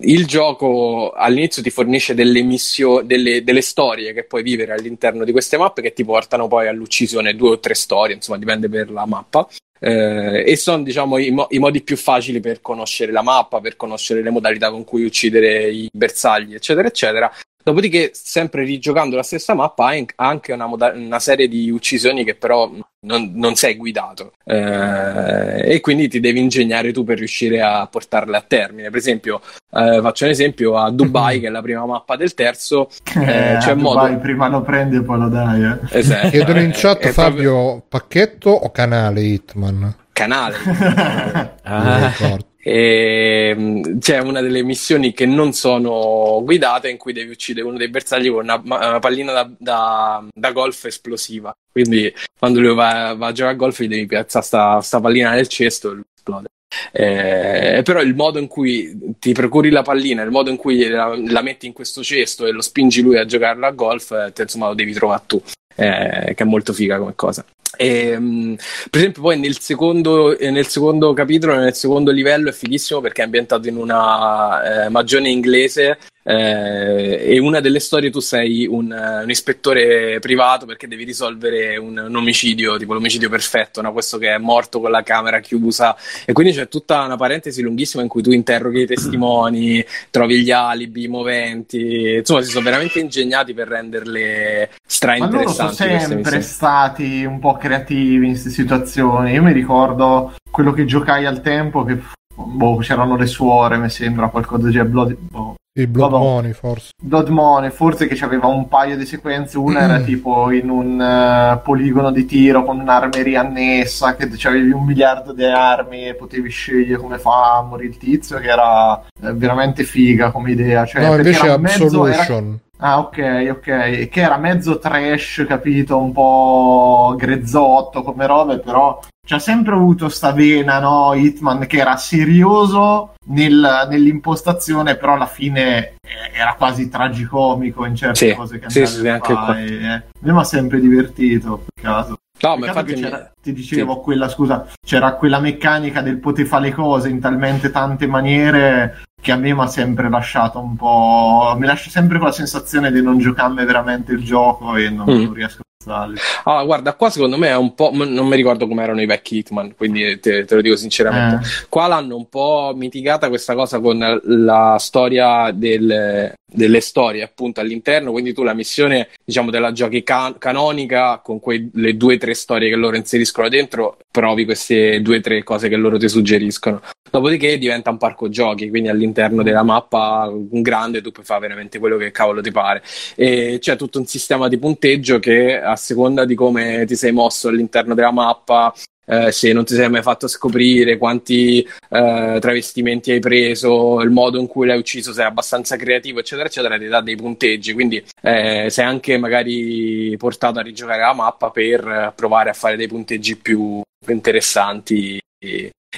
il 0.00 0.26
gioco 0.26 1.10
all'inizio 1.10 1.62
ti 1.62 1.70
fornisce 1.70 2.14
delle 2.14 2.42
missioni, 2.42 3.06
delle, 3.06 3.42
delle 3.42 3.62
storie 3.62 4.12
che 4.12 4.24
puoi 4.24 4.42
vivere 4.42 4.72
all'interno 4.72 5.24
di 5.24 5.32
queste 5.32 5.56
mappe 5.56 5.82
che 5.82 5.92
ti 5.92 6.04
portano 6.04 6.48
poi 6.48 6.68
all'uccisione, 6.68 7.34
due 7.34 7.50
o 7.50 7.58
tre 7.58 7.74
storie, 7.74 8.14
insomma, 8.14 8.38
dipende 8.38 8.68
per 8.68 8.90
la 8.90 9.06
mappa. 9.06 9.48
Eh, 9.78 10.42
e 10.46 10.56
sono 10.56 10.82
diciamo 10.82 11.18
i, 11.18 11.30
mo- 11.30 11.48
i 11.50 11.58
modi 11.58 11.82
più 11.82 11.98
facili 11.98 12.40
per 12.40 12.62
conoscere 12.62 13.12
la 13.12 13.22
mappa, 13.22 13.60
per 13.60 13.76
conoscere 13.76 14.22
le 14.22 14.30
modalità 14.30 14.70
con 14.70 14.84
cui 14.84 15.04
uccidere 15.04 15.70
i 15.70 15.88
bersagli, 15.92 16.54
eccetera, 16.54 16.88
eccetera. 16.88 17.30
Dopodiché, 17.62 18.10
sempre 18.14 18.62
rigiocando 18.62 19.16
la 19.16 19.24
stessa 19.24 19.52
mappa, 19.52 19.88
ha 19.88 20.04
anche 20.14 20.52
una, 20.52 20.66
moda- 20.66 20.92
una 20.92 21.18
serie 21.18 21.48
di 21.48 21.68
uccisioni 21.68 22.24
che 22.24 22.36
però 22.36 22.70
non, 23.06 23.32
non 23.34 23.54
sei 23.54 23.76
guidato 23.76 24.32
Eh, 24.44 25.74
e 25.74 25.80
quindi 25.80 26.08
ti 26.08 26.20
devi 26.20 26.40
ingegnare 26.40 26.92
tu 26.92 27.04
per 27.04 27.18
riuscire 27.18 27.60
a 27.62 27.86
portarle 27.86 28.36
a 28.36 28.44
termine. 28.46 28.90
Per 28.90 28.98
esempio, 28.98 29.40
eh, 29.72 30.00
faccio 30.02 30.24
un 30.24 30.30
esempio 30.30 30.76
a 30.76 30.90
Dubai, 30.90 31.38
che 31.40 31.46
è 31.46 31.50
la 31.50 31.62
prima 31.62 31.86
mappa 31.86 32.16
del 32.16 32.34
terzo, 32.34 32.88
eh, 33.16 33.54
Eh, 33.54 33.56
c'è 33.58 33.70
a 33.70 33.74
modo. 33.74 34.00
Dubai 34.00 34.18
prima 34.18 34.48
lo 34.48 34.62
prendi 34.62 34.96
e 34.96 35.02
poi 35.02 35.18
lo 35.18 35.28
dai. 35.28 35.62
Eh. 35.62 35.98
Esatto. 35.98 36.28
Chiedono 36.28 36.60
in 36.60 36.70
chat 36.74 36.98
È 37.06 37.12
proprio 37.12 37.12
Fabio, 37.12 37.84
pacchetto 37.88 38.50
o 38.50 38.70
canale 38.70 39.20
Hitman? 39.22 39.94
Canale. 40.16 40.56
Ricordo. 41.62 42.46
E, 42.68 43.54
mh, 43.54 43.98
c'è 43.98 44.18
una 44.18 44.40
delle 44.40 44.62
missioni 44.62 45.12
che 45.12 45.26
non 45.26 45.52
sono 45.52 46.40
guidate 46.42 46.88
in 46.88 46.96
cui 46.96 47.12
devi 47.12 47.30
uccidere 47.30 47.66
uno 47.66 47.76
dei 47.76 47.88
bersagli 47.88 48.28
con 48.28 48.42
una, 48.42 48.60
una 48.64 48.98
pallina 48.98 49.32
da, 49.32 49.50
da- 49.58 50.24
da 50.34 50.52
golf 50.52 50.84
esplosiva. 50.86 51.54
Quindi 51.70 52.12
quando 52.36 52.60
lui 52.60 52.74
va, 52.74 53.14
va 53.14 53.28
a 53.28 53.32
giocare 53.32 53.54
a 53.54 53.58
golf 53.58 53.80
gli 53.80 53.88
devi 53.88 54.06
piazzare 54.06 54.44
sta, 54.44 54.80
sta 54.80 55.00
pallina 55.00 55.32
nel 55.32 55.48
cesto 55.48 55.90
e 55.90 55.94
lui 55.94 56.04
esplode. 56.16 56.48
Eh, 56.92 57.82
però 57.84 58.00
il 58.00 58.14
modo 58.14 58.38
in 58.38 58.48
cui 58.48 59.14
ti 59.18 59.32
procuri 59.32 59.70
la 59.70 59.82
pallina, 59.82 60.22
il 60.22 60.30
modo 60.30 60.50
in 60.50 60.56
cui 60.56 60.88
la, 60.88 61.14
la 61.14 61.42
metti 61.42 61.66
in 61.66 61.72
questo 61.72 62.02
cesto 62.02 62.46
e 62.46 62.52
lo 62.52 62.62
spingi 62.62 63.02
lui 63.02 63.18
a 63.18 63.24
giocarla 63.24 63.68
a 63.68 63.72
golf, 63.72 64.10
eh, 64.10 64.32
te, 64.32 64.42
insomma 64.42 64.68
lo 64.68 64.74
devi 64.74 64.92
trovare 64.92 65.22
tu, 65.26 65.40
eh, 65.76 66.32
che 66.34 66.42
è 66.42 66.44
molto 66.44 66.72
figa 66.72 66.98
come 66.98 67.14
cosa. 67.14 67.44
E, 67.76 68.18
mh, 68.18 68.56
per 68.90 69.00
esempio, 69.00 69.22
poi 69.22 69.38
nel 69.38 69.58
secondo, 69.60 70.36
eh, 70.36 70.50
nel 70.50 70.66
secondo 70.66 71.12
capitolo, 71.12 71.54
nel 71.56 71.74
secondo 71.74 72.10
livello, 72.10 72.48
è 72.48 72.52
fighissimo 72.52 73.00
perché 73.00 73.22
è 73.22 73.24
ambientato 73.24 73.68
in 73.68 73.76
una 73.76 74.84
eh, 74.84 74.88
magione 74.88 75.30
inglese. 75.30 75.98
Eh, 76.28 77.34
e 77.34 77.38
una 77.38 77.60
delle 77.60 77.78
storie 77.78 78.10
tu 78.10 78.18
sei 78.18 78.66
un, 78.66 78.90
un 79.22 79.30
ispettore 79.30 80.18
privato 80.18 80.66
perché 80.66 80.88
devi 80.88 81.04
risolvere 81.04 81.76
un, 81.76 81.96
un 81.96 82.16
omicidio, 82.16 82.76
tipo 82.78 82.94
l'omicidio 82.94 83.28
perfetto, 83.28 83.80
no? 83.80 83.92
questo 83.92 84.18
che 84.18 84.34
è 84.34 84.38
morto 84.38 84.80
con 84.80 84.90
la 84.90 85.04
camera 85.04 85.38
chiusa. 85.38 85.94
E 86.24 86.32
quindi 86.32 86.52
c'è 86.52 86.66
tutta 86.66 87.04
una 87.04 87.16
parentesi 87.16 87.62
lunghissima 87.62 88.02
in 88.02 88.08
cui 88.08 88.22
tu 88.22 88.32
interroghi 88.32 88.82
i 88.82 88.86
testimoni, 88.86 89.84
trovi 90.10 90.42
gli 90.42 90.50
alibi, 90.50 91.04
i 91.04 91.08
moventi. 91.08 92.14
Insomma, 92.16 92.42
si 92.42 92.50
sono 92.50 92.64
veramente 92.64 92.98
ingegnati 92.98 93.54
per 93.54 93.68
renderle 93.68 94.70
stra 94.84 95.16
Ma 95.18 95.30
loro 95.30 95.48
sono 95.48 95.70
sempre 95.70 96.40
stati 96.40 97.24
un 97.24 97.38
po' 97.38 97.56
creativi 97.56 98.26
in 98.26 98.32
queste 98.32 98.50
situazioni. 98.50 99.32
Io 99.32 99.44
mi 99.44 99.52
ricordo 99.52 100.34
quello 100.50 100.72
che 100.72 100.86
giocai 100.86 101.24
al 101.24 101.40
tempo 101.40 101.84
che 101.84 101.98
boh, 102.34 102.78
c'erano 102.78 103.16
le 103.16 103.26
suore, 103.26 103.76
mi 103.76 103.90
sembra 103.90 104.28
qualcosa 104.28 104.64
del 104.64 104.72
genere. 104.72 104.88
Blood, 104.88 105.16
boh, 105.18 105.54
Il 105.78 105.88
Blood 105.88 106.10
Vabbè. 106.12 106.24
Money 106.24 106.52
forse. 106.52 106.90
Blood 107.02 107.28
Money, 107.28 107.70
forse 107.70 108.06
che 108.06 108.24
aveva 108.24 108.46
un 108.46 108.66
paio 108.66 108.96
di 108.96 109.04
sequenze. 109.04 109.58
Una 109.58 109.80
Mm. 109.80 109.90
era 109.90 110.00
tipo 110.00 110.50
in 110.50 110.70
un 110.70 111.00
eh, 111.00 111.60
poligono 111.62 112.10
di 112.10 112.24
tiro 112.24 112.64
con 112.64 112.80
un'armeria 112.80 113.40
annessa, 113.42 114.16
che 114.16 114.28
avevi 114.44 114.70
un 114.70 114.84
miliardo 114.84 115.32
di 115.34 115.44
armi 115.44 116.06
e 116.08 116.14
potevi 116.14 116.48
scegliere 116.48 116.96
come 117.00 117.18
fa 117.18 117.56
a 117.58 117.62
morire 117.62 117.90
il 117.90 117.98
tizio, 117.98 118.38
che 118.38 118.48
era 118.48 118.96
eh, 119.22 119.32
veramente 119.34 119.84
figa 119.84 120.30
come 120.30 120.52
idea. 120.52 120.86
Cioè, 120.86 121.06
no, 121.06 121.14
invece 121.14 121.44
era 121.44 121.58
mezzo- 121.58 122.06
era- 122.06 122.20
Absolution. 122.20 122.58
Ah, 122.78 122.98
ok, 122.98 123.48
ok. 123.52 124.08
Che 124.08 124.20
era 124.20 124.36
mezzo 124.36 124.78
trash, 124.78 125.44
capito? 125.48 125.98
Un 125.98 126.12
po' 126.12 127.14
grezzotto 127.16 128.02
come 128.02 128.26
robe, 128.26 128.58
però 128.58 129.00
c'ha 129.26 129.38
sempre 129.38 129.74
avuto 129.74 130.08
sta 130.10 130.32
vena, 130.32 130.78
no? 130.78 131.14
Hitman 131.14 131.66
che 131.66 131.78
era 131.78 131.96
serioso 131.96 133.14
nel- 133.28 133.86
nell'impostazione, 133.88 134.96
però 134.96 135.14
alla 135.14 135.26
fine 135.26 135.94
eh, 136.02 136.38
era 136.38 136.54
quasi 136.54 136.88
tragicomico 136.90 137.86
in 137.86 137.96
certe 137.96 138.28
Sì, 138.30 138.34
cose 138.34 138.58
che 138.58 138.68
sì, 138.68 138.82
andavi 138.82 138.98
sì, 139.00 139.08
a 139.08 139.12
anche 139.14 139.32
qua. 139.32 139.58
E, 139.58 139.64
eh, 139.64 140.02
mi 140.20 140.38
ha 140.38 140.44
sempre 140.44 140.78
divertito, 140.78 141.64
per 141.74 141.82
caso. 141.82 142.18
No, 142.38 142.56
ma 142.58 142.66
infatti 142.66 142.94
mi- 142.94 143.10
ti 143.42 143.52
dicevo 143.54 144.00
quella, 144.00 144.28
scusa, 144.28 144.66
c'era 144.84 145.14
quella 145.14 145.40
meccanica 145.40 146.02
del 146.02 146.18
poter 146.18 146.44
fare 146.44 146.64
le 146.64 146.72
cose 146.74 147.08
in 147.08 147.18
talmente 147.18 147.70
tante 147.70 148.06
maniere 148.06 149.04
che 149.26 149.32
a 149.32 149.36
me 149.36 149.52
mi 149.52 149.60
ha 149.60 149.66
sempre 149.66 150.08
lasciato 150.08 150.60
un 150.60 150.76
po'. 150.76 151.56
Mi 151.58 151.66
lascia 151.66 151.90
sempre 151.90 152.18
con 152.18 152.28
la 152.28 152.32
sensazione 152.32 152.92
di 152.92 153.02
non 153.02 153.18
giocarmi 153.18 153.64
veramente 153.64 154.12
il 154.12 154.22
gioco 154.22 154.76
e 154.76 154.88
non, 154.88 155.04
Mm. 155.10 155.22
non 155.24 155.32
riesco 155.34 155.62
a 155.62 155.64
passarli. 155.84 156.16
Allora, 156.44 156.64
guarda, 156.64 156.94
qua 156.94 157.10
secondo 157.10 157.36
me 157.36 157.48
è 157.48 157.56
un 157.56 157.74
po'. 157.74 157.90
Non 157.92 158.28
mi 158.28 158.36
ricordo 158.36 158.68
come 158.68 158.84
erano 158.84 159.00
i 159.02 159.06
vecchi 159.06 159.38
Hitman, 159.38 159.74
quindi 159.76 160.20
te, 160.20 160.44
te 160.44 160.54
lo 160.54 160.60
dico 160.60 160.76
sinceramente. 160.76 161.44
Eh. 161.44 161.66
Qua 161.68 161.88
l'hanno 161.88 162.14
un 162.14 162.28
po' 162.28 162.72
mitigata 162.76 163.28
questa 163.28 163.56
cosa 163.56 163.80
con 163.80 163.98
la 164.22 164.76
storia 164.78 165.50
del- 165.52 166.32
delle 166.56 166.80
storie, 166.80 167.22
appunto, 167.22 167.60
all'interno. 167.60 168.10
Quindi 168.10 168.32
tu 168.32 168.42
la 168.42 168.54
missione, 168.54 169.08
diciamo, 169.24 169.50
te 169.50 169.58
la 169.58 169.72
giochi 169.72 170.02
can- 170.02 170.38
canonica 170.38 171.20
con 171.22 171.38
quelle 171.38 171.96
due 171.96 172.14
o 172.14 172.18
tre 172.18 172.34
storie 172.34 172.68
che 172.68 172.76
loro 172.76 172.96
inseriscono 172.96 173.48
dentro, 173.48 173.98
provi 174.10 174.44
queste 174.44 175.00
due 175.02 175.18
o 175.18 175.20
tre 175.20 175.42
cose 175.42 175.68
che 175.68 175.76
loro 175.76 175.98
ti 175.98 176.08
suggeriscono. 176.08 176.80
Dopodiché 177.08 177.58
diventa 177.58 177.90
un 177.90 177.98
parco 177.98 178.28
giochi, 178.28 178.68
quindi 178.68 178.88
all'interno 178.88 179.42
della 179.42 179.62
mappa 179.62 180.28
un 180.28 180.60
grande 180.62 181.00
tu 181.00 181.12
puoi 181.12 181.24
fare 181.24 181.40
veramente 181.40 181.78
quello 181.78 181.96
che 181.96 182.10
cavolo 182.10 182.40
ti 182.40 182.50
pare. 182.50 182.82
E 183.14 183.58
c'è 183.60 183.76
tutto 183.76 183.98
un 183.98 184.06
sistema 184.06 184.48
di 184.48 184.58
punteggio 184.58 185.18
che 185.18 185.60
a 185.60 185.76
seconda 185.76 186.24
di 186.24 186.34
come 186.34 186.84
ti 186.86 186.96
sei 186.96 187.12
mosso 187.12 187.48
all'interno 187.48 187.94
della 187.94 188.12
mappa, 188.12 188.74
eh, 189.06 189.32
se 189.32 189.52
non 189.52 189.64
ti 189.64 189.74
sei 189.74 189.88
mai 189.88 190.02
fatto 190.02 190.26
scoprire, 190.28 190.98
quanti 190.98 191.60
eh, 191.60 192.38
travestimenti 192.40 193.12
hai 193.12 193.20
preso, 193.20 194.00
il 194.00 194.10
modo 194.10 194.38
in 194.38 194.46
cui 194.46 194.66
l'hai 194.66 194.78
ucciso, 194.78 195.12
se 195.12 195.22
è 195.22 195.24
abbastanza 195.24 195.76
creativo, 195.76 196.18
eccetera, 196.20 196.48
eccetera, 196.48 196.78
ti 196.78 196.86
dà 196.86 197.00
dei 197.00 197.16
punteggi. 197.16 197.72
Quindi 197.72 198.04
eh, 198.22 198.66
sei 198.68 198.84
anche 198.84 199.16
magari 199.16 200.14
portato 200.18 200.58
a 200.58 200.62
rigiocare 200.62 201.00
la 201.00 201.14
mappa 201.14 201.50
per 201.50 201.86
eh, 201.86 202.12
provare 202.14 202.50
a 202.50 202.54
fare 202.54 202.76
dei 202.76 202.88
punteggi 202.88 203.36
più 203.36 203.80
interessanti. 204.08 205.20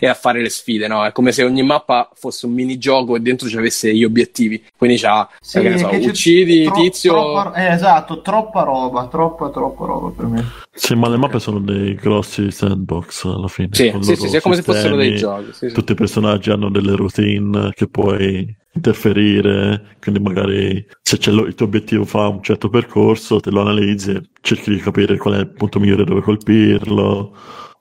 E, 0.01 0.07
a 0.07 0.15
fare 0.15 0.41
le 0.41 0.49
sfide, 0.49 0.87
no? 0.87 1.05
È 1.05 1.11
come 1.11 1.33
se 1.33 1.43
ogni 1.43 1.63
mappa 1.65 2.09
fosse 2.15 2.47
un 2.47 2.53
minigioco 2.53 3.17
e 3.17 3.21
dentro 3.21 3.49
ci 3.49 3.57
avesse 3.57 3.93
gli 3.93 4.05
obiettivi. 4.05 4.63
Quindi 4.77 4.97
c'ha, 4.97 5.29
Sì, 5.41 5.61
che 5.61 5.71
ne 5.71 5.79
so, 5.79 5.89
uccidi 5.93 6.63
tro- 6.65 6.75
tizio. 6.75 7.13
troppa- 7.13 7.53
eh, 7.55 7.73
esatto, 7.73 8.21
troppa 8.21 8.63
roba, 8.63 9.09
troppa, 9.09 9.51
troppa 9.51 9.87
roba 9.87 10.11
per 10.11 10.27
me. 10.27 10.45
Sì, 10.73 10.95
ma 10.95 11.09
le 11.09 11.17
mappe 11.17 11.41
sono 11.41 11.59
dei 11.59 11.95
grossi 11.97 12.49
sandbox 12.53 13.25
alla 13.25 13.49
fine. 13.49 13.71
Sì, 13.73 13.93
sì, 14.01 14.15
sì, 14.15 14.29
sì, 14.29 14.37
è 14.37 14.41
come 14.41 14.55
se 14.55 14.63
fossero 14.63 14.95
dei 14.95 15.17
giochi. 15.17 15.53
Sì, 15.53 15.69
sì. 15.69 15.75
Tutti 15.75 15.93
i 15.93 15.97
personaggi 15.97 16.51
hanno 16.51 16.71
delle 16.71 16.95
routine 16.95 17.73
che 17.75 17.89
puoi 17.89 18.57
interferire, 18.75 19.97
quindi 20.01 20.21
magari 20.21 20.87
se 21.03 21.19
c'è 21.19 21.33
lo- 21.33 21.47
il 21.47 21.55
tuo 21.55 21.67
obiettivo 21.67 22.05
fa 22.05 22.29
un 22.29 22.43
certo 22.43 22.69
percorso, 22.69 23.41
te 23.41 23.51
lo 23.51 23.63
analizzi 23.63 24.13
e 24.13 24.23
cerchi 24.43 24.71
di 24.71 24.77
capire 24.79 25.17
qual 25.17 25.35
è 25.35 25.39
il 25.39 25.49
punto 25.53 25.81
migliore 25.81 26.05
dove 26.05 26.21
colpirlo, 26.21 27.35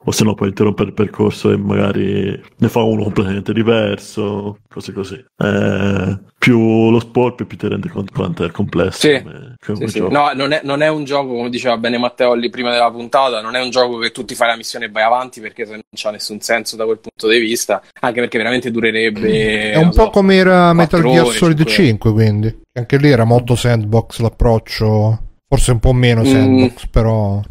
o 0.08 0.10
se 0.10 0.24
no 0.24 0.34
puoi 0.34 0.48
interrompere 0.48 0.88
il 0.88 0.94
percorso 0.94 1.50
e 1.52 1.58
magari 1.58 2.40
ne 2.56 2.68
fa 2.68 2.80
uno 2.82 3.02
completamente 3.02 3.52
diverso, 3.52 4.58
cose 4.66 4.92
così. 4.92 5.22
Eh, 5.36 6.18
più 6.38 6.90
lo 6.90 6.98
sport, 6.98 7.44
più 7.44 7.58
ti 7.58 7.68
rendi 7.68 7.88
conto 7.88 8.12
quanto 8.14 8.42
è 8.42 8.50
complesso. 8.50 9.00
Sì, 9.06 9.22
come- 9.22 9.54
come 9.62 9.86
Sì, 9.86 9.98
sì. 9.98 10.00
No, 10.00 10.30
non 10.34 10.52
è, 10.52 10.60
non 10.64 10.80
è 10.80 10.88
un 10.88 11.04
gioco, 11.04 11.34
come 11.34 11.50
diceva 11.50 11.76
bene 11.76 11.98
Matteo 11.98 12.32
lì 12.32 12.48
prima 12.48 12.70
della 12.70 12.90
puntata, 12.90 13.42
non 13.42 13.54
è 13.54 13.60
un 13.62 13.68
gioco 13.68 13.98
che 13.98 14.10
tu 14.10 14.24
ti 14.24 14.34
fai 14.34 14.48
la 14.48 14.56
missione 14.56 14.86
e 14.86 14.90
vai 14.90 15.02
avanti 15.02 15.42
perché 15.42 15.66
se 15.66 15.72
non 15.72 15.80
c'ha 15.94 16.10
nessun 16.10 16.40
senso 16.40 16.76
da 16.76 16.86
quel 16.86 17.00
punto 17.00 17.28
di 17.28 17.38
vista, 17.38 17.82
anche 18.00 18.20
perché 18.20 18.38
veramente 18.38 18.70
durerebbe... 18.70 19.72
È 19.72 19.76
un 19.76 19.90
po' 19.90 20.04
so, 20.04 20.10
come 20.10 20.36
era 20.36 20.72
Metal 20.72 21.02
Gear 21.02 21.26
ore, 21.26 21.34
Solid 21.36 21.58
cinque 21.66 21.74
5, 21.74 22.12
quindi. 22.12 22.60
Anche 22.72 22.96
lì 22.96 23.10
era 23.10 23.24
molto 23.24 23.54
sandbox 23.56 24.20
l'approccio, 24.20 25.18
forse 25.46 25.72
un 25.72 25.80
po' 25.80 25.92
meno 25.92 26.22
Mm. 26.22 26.24
sandbox, 26.24 26.86
però... 26.86 27.42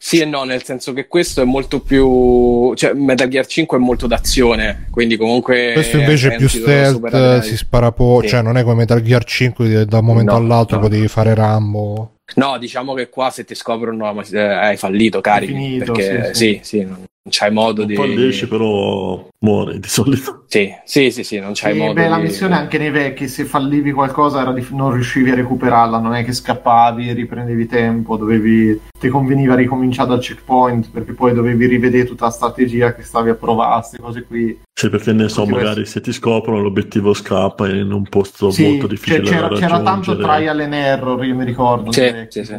Sì 0.00 0.20
e 0.20 0.24
no, 0.24 0.44
nel 0.44 0.62
senso 0.62 0.92
che 0.92 1.08
questo 1.08 1.42
è 1.42 1.44
molto 1.44 1.80
più... 1.80 2.72
cioè 2.76 2.92
Metal 2.92 3.28
Gear 3.28 3.44
5 3.46 3.76
è 3.76 3.80
molto 3.80 4.06
d'azione, 4.06 4.86
quindi 4.90 5.16
comunque... 5.16 5.72
Questo 5.74 5.98
invece 5.98 6.34
è 6.34 6.36
più 6.36 6.48
stealth, 6.48 7.40
si 7.40 7.56
spara 7.56 7.90
po', 7.90 8.20
Sì. 8.22 8.28
cioè 8.28 8.42
non 8.42 8.56
è 8.56 8.62
come 8.62 8.76
Metal 8.76 9.02
Gear 9.02 9.24
5 9.24 9.68
che 9.68 9.84
da 9.86 9.98
un 9.98 10.04
momento 10.04 10.32
No, 10.32 10.38
all'altro 10.38 10.76
no. 10.76 10.82
potevi 10.82 11.08
fare 11.08 11.34
Rambo. 11.34 12.17
No, 12.34 12.58
diciamo 12.58 12.94
che 12.94 13.08
qua 13.08 13.30
se 13.30 13.44
ti 13.44 13.54
scoprono 13.54 14.12
ma- 14.12 14.22
eh, 14.22 14.38
hai 14.38 14.76
fallito, 14.76 15.20
carichi, 15.20 15.52
finito, 15.52 15.92
perché 15.92 16.34
sì, 16.34 16.60
sì, 16.62 16.78
sì, 16.78 16.84
non 16.84 17.04
non 17.28 17.36
c'hai 17.36 17.50
modo 17.50 17.84
di... 17.84 17.94
Fallisci, 17.94 18.48
però 18.48 19.28
muore 19.40 19.78
di 19.78 19.88
solito. 19.88 20.44
Sì, 20.46 20.72
sì, 20.84 21.10
sì, 21.10 21.22
sì, 21.24 21.38
non 21.38 21.52
c'hai 21.54 21.74
Sì, 21.74 21.78
modo 21.78 21.92
beh, 21.92 22.08
la 22.08 22.16
di... 22.16 22.22
missione 22.22 22.54
anche 22.54 22.78
nei 22.78 22.90
vecchi, 22.90 23.28
se 23.28 23.44
fallivi 23.44 23.92
qualcosa 23.92 24.40
era 24.40 24.52
di 24.52 24.66
non 24.70 24.92
riuscivi 24.92 25.30
a 25.30 25.34
recuperarla, 25.34 25.98
non 25.98 26.14
è 26.14 26.24
che 26.24 26.32
scappavi, 26.32 27.12
riprendevi 27.12 27.66
tempo, 27.66 28.16
dovevi 28.16 28.80
ti 28.98 29.08
conveniva 29.08 29.54
ricominciare 29.54 30.08
dal 30.08 30.20
checkpoint 30.20 30.90
perché 30.90 31.12
poi 31.12 31.34
dovevi 31.34 31.66
rivedere 31.66 32.06
tutta 32.06 32.24
la 32.26 32.30
strategia 32.30 32.94
che 32.94 33.02
stavi 33.02 33.28
a 33.28 33.34
provare, 33.34 33.80
queste 33.80 33.98
cose 33.98 34.22
qui. 34.22 34.58
Sì, 34.78 34.90
perché 34.90 35.12
ne 35.12 35.28
so, 35.28 35.44
magari 35.44 35.84
se 35.86 36.00
ti 36.00 36.12
scoprono 36.12 36.62
l'obiettivo 36.62 37.12
scappa 37.12 37.68
in 37.68 37.90
un 37.90 38.04
posto 38.04 38.52
Sì, 38.52 38.62
molto 38.62 38.86
difficile 38.86 39.24
cioè, 39.24 39.34
c'era, 39.34 39.48
da 39.48 39.56
c'era 39.56 39.82
tanto 39.82 40.16
trial 40.16 40.60
and 40.60 40.72
error, 40.72 41.24
io 41.24 41.34
mi 41.34 41.44
ricordo. 41.44 41.90
Sì, 41.90 42.14
sì, 42.28 42.44
sì. 42.44 42.56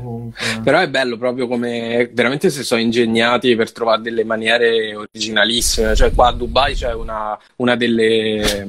Però 0.61 0.79
è 0.79 0.89
bello 0.89 1.15
proprio 1.15 1.47
come 1.47 2.09
veramente 2.11 2.49
si 2.49 2.65
sono 2.65 2.81
ingegnati 2.81 3.55
per 3.55 3.71
trovare 3.71 4.01
delle 4.01 4.25
maniere 4.25 4.93
originalissime. 4.97 5.95
Cioè, 5.95 6.11
qua 6.13 6.27
a 6.27 6.33
Dubai 6.33 6.73
c'è 6.73 6.93
una, 6.93 7.39
una 7.55 7.77
delle. 7.77 8.67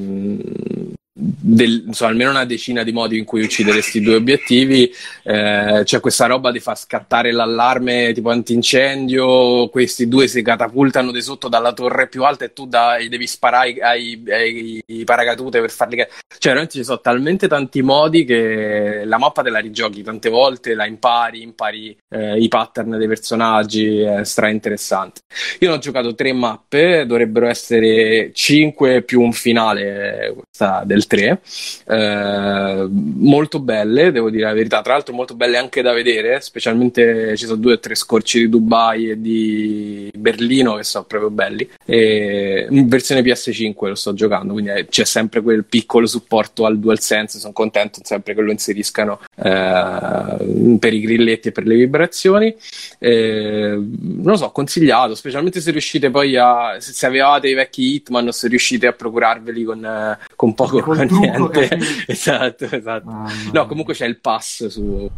Del- 1.54 1.84
insomma, 1.86 2.10
almeno 2.10 2.30
una 2.30 2.44
decina 2.44 2.82
di 2.82 2.92
modi 2.92 3.18
in 3.18 3.24
cui 3.24 3.42
uccidere 3.42 3.78
questi 3.78 4.00
due 4.00 4.14
obiettivi. 4.14 4.92
Eh, 5.22 5.82
c'è 5.84 6.00
questa 6.00 6.26
roba 6.26 6.50
di 6.50 6.60
far 6.60 6.78
scattare 6.78 7.32
l'allarme 7.32 8.12
tipo 8.12 8.30
antincendio. 8.30 9.68
Questi 9.68 10.08
due 10.08 10.28
si 10.28 10.42
catapultano 10.42 11.10
di 11.10 11.20
sotto 11.22 11.48
dalla 11.48 11.72
torre 11.72 12.08
più 12.08 12.24
alta 12.24 12.44
e 12.44 12.52
tu 12.52 12.66
dai- 12.66 13.08
devi 13.08 13.26
sparare 13.26 13.74
ai, 13.80 14.22
ai- 14.28 14.82
ai 14.88 15.04
paracadute 15.04 15.60
per 15.60 15.70
farli. 15.70 15.96
Cioè, 15.96 16.06
veramente 16.42 16.78
ci 16.78 16.84
sono 16.84 17.00
talmente 17.00 17.48
tanti 17.48 17.82
modi 17.82 18.24
che 18.24 19.02
la 19.04 19.18
mappa 19.18 19.42
te 19.42 19.50
la 19.50 19.58
rigiochi 19.58 20.02
tante 20.02 20.28
volte, 20.28 20.74
la 20.74 20.86
impari, 20.86 21.42
impari 21.42 21.96
eh, 22.08 22.38
i 22.38 22.48
pattern 22.48 22.96
dei 22.96 23.08
personaggi, 23.08 24.00
è 24.00 24.24
stra 24.24 24.48
interessante. 24.48 25.20
Io 25.60 25.72
ho 25.72 25.78
giocato 25.78 26.14
tre 26.14 26.32
mappe, 26.32 27.04
dovrebbero 27.06 27.46
essere 27.46 28.30
cinque 28.32 29.02
più 29.02 29.20
un 29.20 29.32
finale, 29.32 30.26
eh, 30.28 30.34
questa 30.34 30.82
del 30.84 31.06
3. 31.06 31.39
Eh, 31.86 32.86
molto 32.88 33.60
belle, 33.60 34.12
devo 34.12 34.30
dire 34.30 34.44
la 34.44 34.52
verità. 34.52 34.82
Tra 34.82 34.94
l'altro, 34.94 35.14
molto 35.14 35.34
belle 35.34 35.56
anche 35.56 35.82
da 35.82 35.92
vedere, 35.92 36.40
specialmente 36.40 37.36
ci 37.36 37.46
sono 37.46 37.60
due 37.60 37.74
o 37.74 37.78
tre 37.78 37.94
scorci 37.94 38.40
di 38.40 38.48
Dubai 38.48 39.10
e 39.10 39.20
di 39.20 40.10
Berlino 40.16 40.74
che 40.76 40.84
sono 40.84 41.04
proprio 41.04 41.30
belli. 41.30 41.68
E 41.84 42.66
in 42.70 42.88
versione 42.88 43.22
PS5 43.22 43.88
lo 43.88 43.94
sto 43.94 44.14
giocando, 44.14 44.52
quindi 44.52 44.86
c'è 44.88 45.04
sempre 45.04 45.40
quel 45.40 45.64
piccolo 45.64 46.06
supporto 46.06 46.66
al 46.66 46.78
DualSense. 46.78 47.38
Sono 47.38 47.52
contento 47.52 48.00
sempre 48.02 48.34
che 48.34 48.40
lo 48.40 48.50
inseriscano 48.50 49.20
eh, 49.36 50.76
per 50.78 50.94
i 50.94 51.00
grilletti 51.00 51.48
e 51.48 51.52
per 51.52 51.66
le 51.66 51.76
vibrazioni. 51.76 52.54
Eh, 52.98 53.76
non 53.76 54.32
lo 54.32 54.36
so, 54.36 54.50
consigliato, 54.50 55.14
specialmente 55.14 55.60
se 55.60 55.70
riuscite 55.70 56.10
poi 56.10 56.36
a. 56.36 56.76
Se, 56.78 56.92
se 56.92 57.06
avevate 57.06 57.48
i 57.48 57.54
vecchi 57.54 57.94
Hitman 57.94 58.28
o 58.28 58.32
se 58.32 58.48
riuscite 58.48 58.86
a 58.86 58.92
procurarveli 58.92 59.64
con, 59.64 59.84
eh, 59.84 60.18
con 60.36 60.54
poco 60.54 60.80
con 60.82 60.98
niente. 61.20 61.68
che- 61.68 61.78
esatto, 62.12 62.64
esatto. 62.64 63.04
Mamma 63.10 63.30
No, 63.52 63.66
comunque 63.66 63.94
c'è 63.94 64.06
il 64.06 64.18
pass 64.20 64.66
su- 64.66 65.08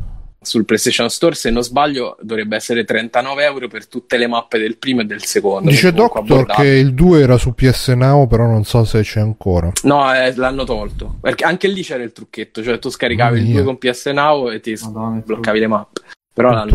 sul 0.45 0.65
PlayStation 0.65 1.09
Store. 1.09 1.35
Se 1.37 1.51
non 1.51 1.63
sbaglio, 1.63 2.17
dovrebbe 2.21 2.57
essere 2.57 2.85
39 2.85 3.45
euro 3.45 3.69
per 3.69 3.87
tutte 3.87 4.17
le 4.17 4.27
mappe 4.27 4.59
del 4.59 4.77
primo 4.77 5.03
e 5.03 5.05
del 5.05 5.25
secondo. 5.25 5.71
Dice 5.71 5.93
Doctor 5.93 6.47
che 6.47 6.67
il 6.67 6.95
2 6.95 7.21
era 7.21 7.37
su 7.39 7.55
PS 7.55 7.89
Now, 7.89 8.27
però 8.27 8.47
non 8.47 8.65
so 8.65 8.85
se 8.85 9.03
c'è 9.03 9.21
ancora. 9.21 9.71
No, 9.85 10.13
eh, 10.13 10.35
l'hanno 10.35 10.65
tolto. 10.65 11.17
Perché 11.21 11.45
anche 11.45 11.69
lì 11.69 11.83
c'era 11.83 12.03
il 12.03 12.13
trucchetto, 12.13 12.63
cioè 12.63 12.79
tu 12.81 12.89
scaricavi 12.91 13.37
il 13.39 13.43
Mamma 13.43 13.53
2 13.55 13.63
mia. 13.63 13.71
con 13.73 13.79
PS 13.79 14.07
Now 14.07 14.51
e 14.51 14.61
ti 14.61 14.77
Madonna, 14.83 15.17
il 15.17 15.23
bloccavi 15.25 15.59
le 15.61 15.67
mappe. 15.69 16.01
Però 16.35 16.51
l'hanno, 16.51 16.73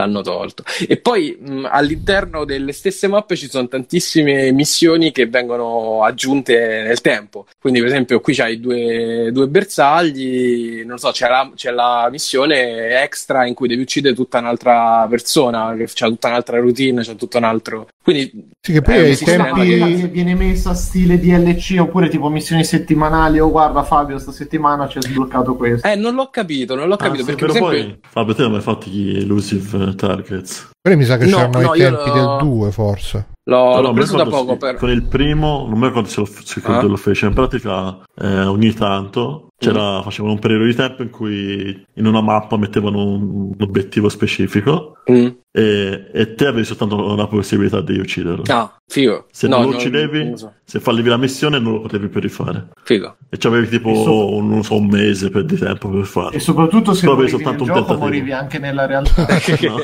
l'hanno 0.00 0.22
tolto. 0.22 0.64
E 0.88 0.96
poi 0.96 1.36
mh, 1.38 1.68
all'interno 1.70 2.44
delle 2.44 2.72
stesse 2.72 3.06
mappe 3.08 3.36
ci 3.36 3.48
sono 3.48 3.68
tantissime 3.68 4.50
missioni 4.52 5.12
che 5.12 5.26
vengono 5.26 6.02
aggiunte 6.04 6.82
nel 6.86 7.00
tempo. 7.00 7.46
Quindi, 7.58 7.80
per 7.80 7.88
esempio, 7.88 8.20
qui 8.20 8.34
c'hai 8.34 8.58
due, 8.60 9.30
due 9.32 9.48
bersagli, 9.48 10.82
non 10.84 10.98
so, 10.98 11.10
c'è 11.10 11.28
la, 11.28 11.50
c'è 11.54 11.70
la 11.70 12.08
missione 12.10 13.02
extra 13.02 13.46
in 13.46 13.54
cui 13.54 13.68
devi 13.68 13.82
uccidere 13.82 14.14
tutta 14.14 14.38
un'altra 14.38 15.06
persona, 15.08 15.74
che 15.76 15.86
c'ha 15.92 16.08
tutta 16.08 16.28
un'altra 16.28 16.58
routine, 16.58 17.02
c'è 17.02 17.16
tutto 17.16 17.36
un 17.38 17.44
altro. 17.44 17.88
Quindi 18.02 18.30
Sì, 18.60 18.72
che 18.72 18.80
poi 18.82 19.10
Eh, 19.10 19.16
che 19.16 19.24
tempi... 19.24 20.06
viene 20.08 20.34
messa 20.34 20.74
stile 20.74 21.18
DLC 21.18 21.76
oppure 21.78 22.08
tipo 22.08 22.28
missioni 22.28 22.64
settimanali 22.64 23.38
o 23.38 23.50
guarda 23.50 23.82
Fabio 23.82 24.18
sta 24.18 24.32
settimana 24.32 24.88
ci 24.88 24.98
ha 24.98 25.02
sbloccato 25.02 25.54
questo 25.54 25.86
Eh, 25.86 25.96
non 25.96 26.14
l'ho 26.14 26.28
capito, 26.30 26.74
non 26.74 26.88
l'ho 26.88 26.96
capito 26.96 27.22
Ah, 27.22 27.26
perché 27.26 27.44
per 27.46 27.54
però 27.54 27.70
esempio... 27.70 27.94
poi 28.00 28.08
Fabio 28.10 28.34
te 28.34 28.42
non 28.42 28.50
hai 28.50 28.56
mai 28.56 28.64
fatto 28.64 28.88
gli 28.90 29.16
elusive 29.18 29.89
eh, 29.90 29.94
targets 29.96 30.70
Quelli 30.80 30.96
mi 30.96 31.04
sa 31.04 31.16
che 31.18 31.26
No, 31.26 31.36
c'erano 31.36 31.60
no, 31.60 31.74
io 31.74 31.96
tempi 31.96 32.10
del 32.10 32.36
2, 32.40 32.70
forse. 32.72 33.26
L'ho, 33.44 33.56
Però 33.70 33.80
l'ho 33.82 33.92
preso 33.92 34.16
da 34.16 34.24
poco 34.26 34.52
sì, 34.52 34.58
per... 34.58 34.74
con 34.76 34.90
il 34.90 35.02
primo 35.02 35.66
non 35.68 35.78
mi 35.78 35.86
ricordo 35.86 36.08
se 36.08 36.20
lo, 36.20 36.26
se 36.26 36.60
Ah. 36.64 36.82
lo 36.82 36.96
fece 36.96 37.26
in 37.26 37.34
pratica 37.34 37.98
eh, 38.18 38.40
ogni 38.44 38.72
tanto 38.72 39.48
c'era, 39.60 40.00
facevano 40.02 40.32
un 40.34 40.38
periodo 40.40 40.64
di 40.64 40.74
tempo 40.74 41.02
in 41.02 41.10
cui 41.10 41.84
in 41.94 42.06
una 42.06 42.20
mappa 42.22 42.56
mettevano 42.56 43.04
un, 43.04 43.22
un 43.22 43.54
obiettivo 43.60 44.08
specifico 44.08 44.94
Mm. 45.10 45.26
e, 45.50 46.10
e 46.12 46.34
te 46.34 46.46
avevi 46.46 46.64
soltanto 46.64 47.16
la 47.16 47.26
possibilità 47.26 47.80
di 47.80 47.98
ucciderlo 47.98 48.44
Ah, 48.48 48.76
figo. 48.86 49.26
se 49.30 49.48
No, 49.48 49.56
non 49.56 49.64
lo 49.64 49.70
non- 49.70 49.78
uccidevi 49.80 50.24
non 50.24 50.36
so. 50.36 50.52
se 50.62 50.78
fallivi 50.78 51.08
la 51.08 51.16
missione 51.16 51.58
non 51.58 51.72
lo 51.72 51.80
potevi 51.80 52.08
più 52.08 52.20
rifare 52.20 52.68
Figo. 52.84 53.16
e 53.30 53.36
c'avevi 53.38 53.66
tipo 53.68 53.90
E 53.90 53.94
so- 54.04 54.34
un, 54.34 54.48
non 54.50 54.62
so, 54.62 54.76
un 54.76 54.86
mese 54.88 55.30
per 55.30 55.44
di 55.46 55.56
tempo 55.56 55.88
per 55.88 56.04
farlo 56.04 56.32
e 56.32 56.38
soprattutto 56.38 56.92
se 56.92 57.06
avevi 57.08 57.28
soltanto 57.30 57.62
un 57.62 57.68
gioco 57.68 57.78
tentativo. 57.80 58.04
morivi 58.06 58.30
anche 58.32 58.58
nella 58.58 58.86
realtà 58.86 59.26
no. 59.66 59.80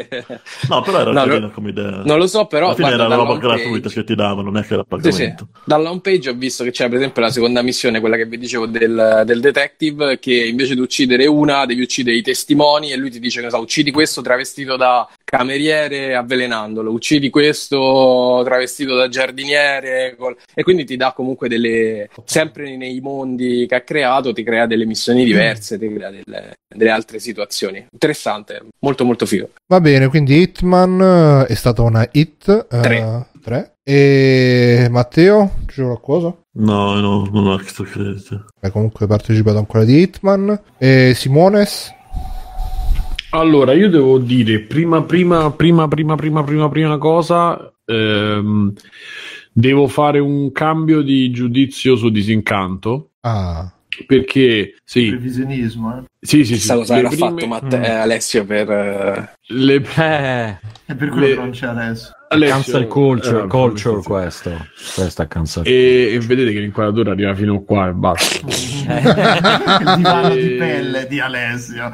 No, 0.69 0.81
però 0.83 1.01
era 1.01 1.11
No, 1.13 1.25
carina 1.25 1.49
come 1.49 1.71
idea 1.71 2.03
Non 2.05 2.19
lo 2.19 2.27
so, 2.27 2.45
però 2.47 2.67
alla 2.67 2.75
fine 2.75 2.89
guarda, 2.95 3.07
era 3.07 3.15
roba 3.17 3.39
gratuita 3.39 3.89
che 3.89 4.05
ti 4.05 4.15
davano 4.15 4.43
non 4.51 4.59
è 4.59 4.67
che 4.67 4.75
era 4.75 4.85
Sì, 4.89 5.01
sì. 5.01 5.09
pagamento 5.11 5.49
Dalla 5.65 5.91
home 5.91 6.01
page 6.01 6.29
ho 6.31 6.35
visto 6.35 6.63
che 6.63 6.71
c'è 6.71 6.89
per 6.89 6.99
esempio 6.99 7.23
la 7.23 7.31
seconda 7.31 7.63
missione, 7.63 8.01
quella 8.01 8.17
che 8.17 8.27
vi 8.27 8.37
dicevo 8.39 8.67
del, 8.67 9.23
del 9.25 9.41
detective, 9.41 9.65
detective 9.67 10.19
che 10.19 10.35
invece 10.35 10.75
di 10.75 10.81
uccidere 10.81 11.27
una 11.27 11.67
devi 11.67 11.83
uccidere 11.83 12.17
i 12.17 12.23
testimoni 12.23 12.93
e 12.93 12.97
lui 12.97 13.11
ti 13.11 13.19
dice, 13.19 13.41
che 13.41 13.55
uccidi 13.57 13.91
questo 13.91 14.23
travestito 14.23 14.77
da 14.77 15.09
cameriere 15.25 16.15
avvelenandolo, 16.15 16.91
uccidi 16.91 17.31
questo 17.31 18.43
travestito 18.45 18.95
da 18.95 19.09
giardiniere 19.09 20.15
col... 20.17 20.37
e 20.55 20.63
quindi 20.63 20.85
ti 20.85 20.97
dà 20.97 21.13
comunque 21.13 21.49
delle, 21.49 22.09
sempre 22.25 22.77
nei 22.77 23.01
mondi 23.01 23.67
che 23.69 23.75
ha 23.75 23.81
creato, 23.81 24.33
ti 24.33 24.43
crea 24.43 24.67
delle 24.67 24.87
missioni 24.87 25.23
mm. 25.23 25.27
diverse, 25.27 25.79
ti 25.79 25.93
crea 25.93 26.11
delle, 26.11 26.53
delle 26.75 26.91
altre 26.91 27.19
situazioni. 27.19 27.85
Interessante, 27.91 28.63
molto 28.81 29.05
molto 29.05 29.27
figo. 29.27 29.51
Va 29.67 29.81
bene, 29.81 30.09
quindi 30.09 30.41
Hitman 30.41 31.45
eh, 31.49 31.53
è 31.53 31.55
stata 31.55 31.83
una 31.83 32.09
hit. 32.13 32.67
Eh, 32.71 32.81
3. 32.81 33.27
3 33.43 33.76
e 33.89 34.89
Matteo, 34.91 35.59
c'è 35.67 35.85
qualcosa? 35.85 36.37
no, 36.55 36.99
no 37.01 37.25
non 37.33 37.47
ho 37.47 37.55
extra 37.55 37.85
credit 37.85 38.47
Hai 38.61 38.73
comunque 38.73 39.07
partecipato 39.07 39.59
ancora 39.59 39.85
di 39.85 40.01
Hitman. 40.01 40.61
E 40.77 41.13
Simones? 41.15 41.95
Allora, 43.31 43.75
io 43.75 43.89
devo 43.89 44.19
dire, 44.19 44.59
prima, 44.63 45.03
prima, 45.05 45.53
prima, 45.53 45.87
prima, 45.87 46.17
prima, 46.17 46.43
prima, 46.43 46.69
prima 46.69 46.99
cosa, 46.99 47.73
ehm, 47.85 48.73
devo 49.53 49.87
fare 49.87 50.19
un 50.19 50.51
cambio 50.51 51.01
di 51.03 51.31
giudizio 51.31 51.95
su 51.95 52.09
Disincanto, 52.09 53.11
Ah, 53.21 53.71
perché, 54.07 54.75
sì, 54.85 55.11
previsionismo 55.11 55.97
eh. 55.99 56.03
sì, 56.19 56.45
sì, 56.45 56.59
sì, 56.59 56.73
cosa 56.73 56.97
avrà 56.97 57.09
prime- 57.09 57.29
fatto 57.31 57.47
Matte- 57.47 57.79
Mm. 57.79 57.83
Alessio 58.01 58.45
per... 58.47 58.69
eh, 58.71 59.31
Le, 59.49 59.75
eh, 59.77 60.59
è 60.87 60.95
per 60.97 61.09
quello 61.09 61.21
Le- 61.27 61.35
che 61.35 61.41
non 61.41 61.51
c'è 61.51 61.67
adesso 61.67 62.11
Alessio- 62.29 62.55
cancel 62.55 62.87
culture, 62.89 63.43
eh, 63.45 63.47
culture 63.47 64.03
questo. 64.03 64.51
Questo 64.95 65.23
è 65.23 65.29
cancel 65.29 65.67
E, 65.67 66.13
e 66.15 66.19
vedete 66.21 66.53
che 66.53 66.59
l'inquadratura 66.61 67.13
arriva 67.13 67.35
fino 67.35 67.63
qua 67.63 67.89
e 67.89 67.93
basta. 67.93 68.47
Il 68.47 69.95
divano 69.97 70.35
di 70.35 70.49
pelle 70.51 71.07
di 71.09 71.21
Alessio. 71.21 71.91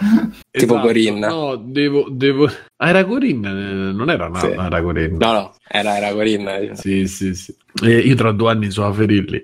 Tipo 0.50 0.74
Esatto. 0.74 0.80
Corinna. 0.86 1.28
No, 1.28 1.56
devo, 1.56 2.06
devo... 2.10 2.50
Ah, 2.76 2.88
era 2.88 3.04
Corinna, 3.04 3.50
eh, 3.50 3.92
non 3.92 4.10
era 4.10 4.26
una, 4.26 4.40
Sì. 4.40 4.46
era 4.46 4.82
Corinna. 4.82 5.16
No, 5.26 5.32
no, 5.32 5.54
era, 5.68 5.96
era 5.96 6.12
Corinna. 6.12 6.58
diciamo. 6.58 6.76
Sì, 6.78 7.06
sì, 7.06 7.34
sì. 7.34 7.54
Eh, 7.82 7.98
io 7.98 8.14
tra 8.14 8.32
due 8.32 8.50
anni 8.50 8.70
sono 8.70 8.88
a 8.88 8.92
ferirli. 8.92 9.42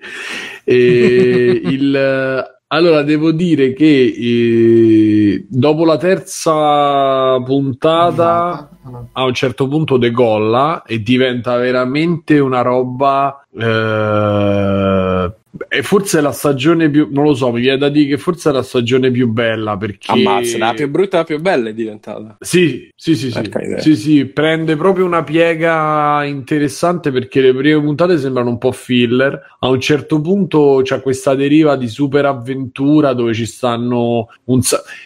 E 0.64 1.60
il, 1.64 2.57
allora, 2.68 3.02
devo 3.02 3.32
dire 3.32 3.72
che 3.72 3.84
eh, 4.16 5.46
dopo 5.48 5.84
la 5.84 5.96
terza 5.96 7.40
puntata 7.42 8.68
a 9.12 9.24
un 9.24 9.34
certo 9.34 9.68
punto 9.68 9.96
decolla 9.96 10.82
e 10.84 11.02
diventa 11.02 11.56
veramente 11.56 12.38
una 12.38 12.62
roba. 12.62 13.46
eh, 13.58 15.32
e 15.68 15.82
forse 15.82 16.18
è 16.18 16.20
la 16.20 16.32
stagione 16.32 16.90
più. 16.90 17.08
Non 17.10 17.24
lo 17.24 17.34
so, 17.34 17.50
mi 17.50 17.60
viene 17.60 17.78
da 17.78 17.88
dire 17.88 18.08
che 18.10 18.18
forse 18.18 18.50
è 18.50 18.52
la 18.52 18.62
stagione 18.62 19.10
più 19.10 19.28
bella 19.28 19.76
perché. 19.76 20.12
Ammazza, 20.12 20.58
la 20.58 20.74
più 20.74 20.88
brutta 20.88 21.18
la 21.18 21.24
più 21.24 21.40
bella 21.40 21.70
è 21.70 21.74
diventata. 21.74 22.36
Sì, 22.40 22.90
sì, 22.94 23.16
sì, 23.16 23.30
sì. 23.30 23.50
Sì, 23.78 23.96
sì, 23.96 24.24
prende 24.26 24.76
proprio 24.76 25.04
una 25.04 25.24
piega 25.24 26.24
interessante 26.24 27.10
perché 27.10 27.40
le 27.40 27.54
prime 27.54 27.80
puntate 27.80 28.18
sembrano 28.18 28.50
un 28.50 28.58
po' 28.58 28.72
filler. 28.72 29.56
A 29.60 29.68
un 29.68 29.80
certo 29.80 30.20
punto 30.20 30.80
c'è 30.82 31.00
questa 31.00 31.34
deriva 31.34 31.76
di 31.76 31.88
super 31.88 32.26
avventura 32.26 33.12
dove 33.12 33.34
ci 33.34 33.46
stanno 33.46 34.28
un 34.44 34.62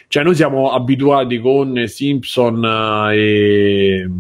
cioè 0.09 0.25
noi 0.25 0.35
siamo 0.35 0.73
abituati 0.73 1.39
con 1.39 1.85
Simpson 1.87 2.65
eh, 2.65 3.17
e 3.17 4.11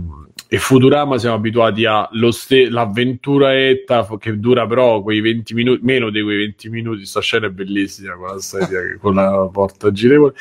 e 0.53 0.59
Futurama 0.59 1.17
siamo 1.17 1.37
abituati 1.37 1.87
all'avventuraetta 1.87 4.07
che 4.19 4.39
dura 4.39 4.67
però 4.67 5.01
quei 5.01 5.23
20 5.23 5.55
minuti, 5.55 5.81
meno 5.83 6.11
di 6.11 6.21
quei 6.21 6.37
20 6.37 6.69
minuti. 6.69 7.07
Sta 7.07 7.23
scena 7.23 7.47
è 7.47 7.51
bellissima 7.51 8.17
con 8.17 8.27
la 8.27 8.39
sedia 8.39 8.81
con 9.01 9.15
la 9.15 9.49
porta 9.51 9.91
girevole. 9.93 10.35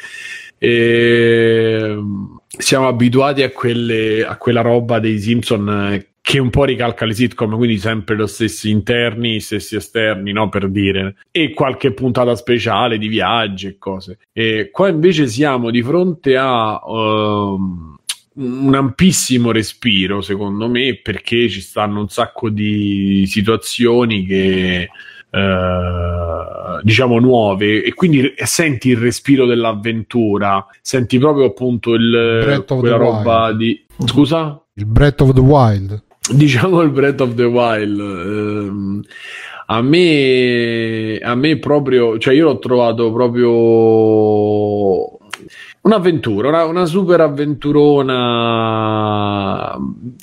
E 0.58 1.98
siamo 2.58 2.90
abituati 2.90 3.42
a, 3.42 3.52
quelle, 3.52 4.26
a 4.26 4.36
quella 4.36 4.60
roba 4.60 5.00
dei 5.00 5.18
Simpson 5.18 5.94
eh, 5.94 6.08
che 6.20 6.40
un 6.40 6.50
po' 6.50 6.66
ricalca 6.66 7.06
le 7.06 7.14
sitcom, 7.14 7.56
quindi 7.56 7.78
sempre 7.78 8.18
lo 8.18 8.28
stessi 8.28 8.70
interni, 8.70 9.40
stessi 9.40 9.78
esterni, 9.78 10.34
no? 10.34 10.50
Per 10.50 10.70
dire, 10.70 11.16
e 11.32 11.54
qualche 11.54 11.94
puntata 11.94 12.36
speciale 12.36 12.98
di 12.98 13.08
viaggi 13.08 13.68
e 13.68 13.78
cose. 13.78 14.18
E 14.34 14.72
qua 14.74 14.90
invece 14.90 15.28
siamo 15.28 15.72
di 15.72 15.82
fronte 15.82 16.36
a. 16.36 16.82
ehm, 16.86 18.00
un 18.36 18.74
ampissimo 18.74 19.52
respiro, 19.52 20.22
secondo 20.22 20.70
me, 20.70 21.00
perché 21.02 21.50
ci 21.50 21.62
stanno 21.62 22.00
un 22.00 22.10
sacco 22.10 22.50
di 22.50 23.26
situazioni 23.28 24.26
che 24.26 24.90
eh, 25.30 26.80
diciamo 26.82 27.20
nuove 27.20 27.84
e 27.84 27.94
quindi 27.94 28.34
senti 28.44 28.90
il 28.90 28.98
respiro 28.98 29.46
dell'avventura, 29.46 30.66
senti 30.82 31.18
proprio 31.18 31.46
appunto 31.46 31.94
il, 31.94 32.10
Breath 32.44 32.72
of 32.72 32.80
quella 32.80 32.98
the 32.98 33.04
roba 33.04 33.54
di 33.54 33.86
scusa? 34.06 34.62
Il 34.74 34.86
Breath 34.86 35.22
of 35.22 35.34
the 35.34 35.40
Wild. 35.42 36.04
diciamo 36.30 36.82
il 36.82 36.92
Breath 36.92 37.22
of 37.22 37.34
the 37.34 37.44
Wild 37.44 38.00
ehm, 38.00 39.02
a 39.68 39.82
me 39.82 41.18
a 41.18 41.36
me 41.36 41.58
proprio 41.58 42.18
cioè 42.18 42.34
io 42.34 42.46
l'ho 42.46 42.60
trovato 42.60 43.12
proprio 43.12 43.50
un'avventura 45.84 46.50
una, 46.50 46.66
una 46.66 46.86
super 46.86 47.22
avventurona 47.22 48.20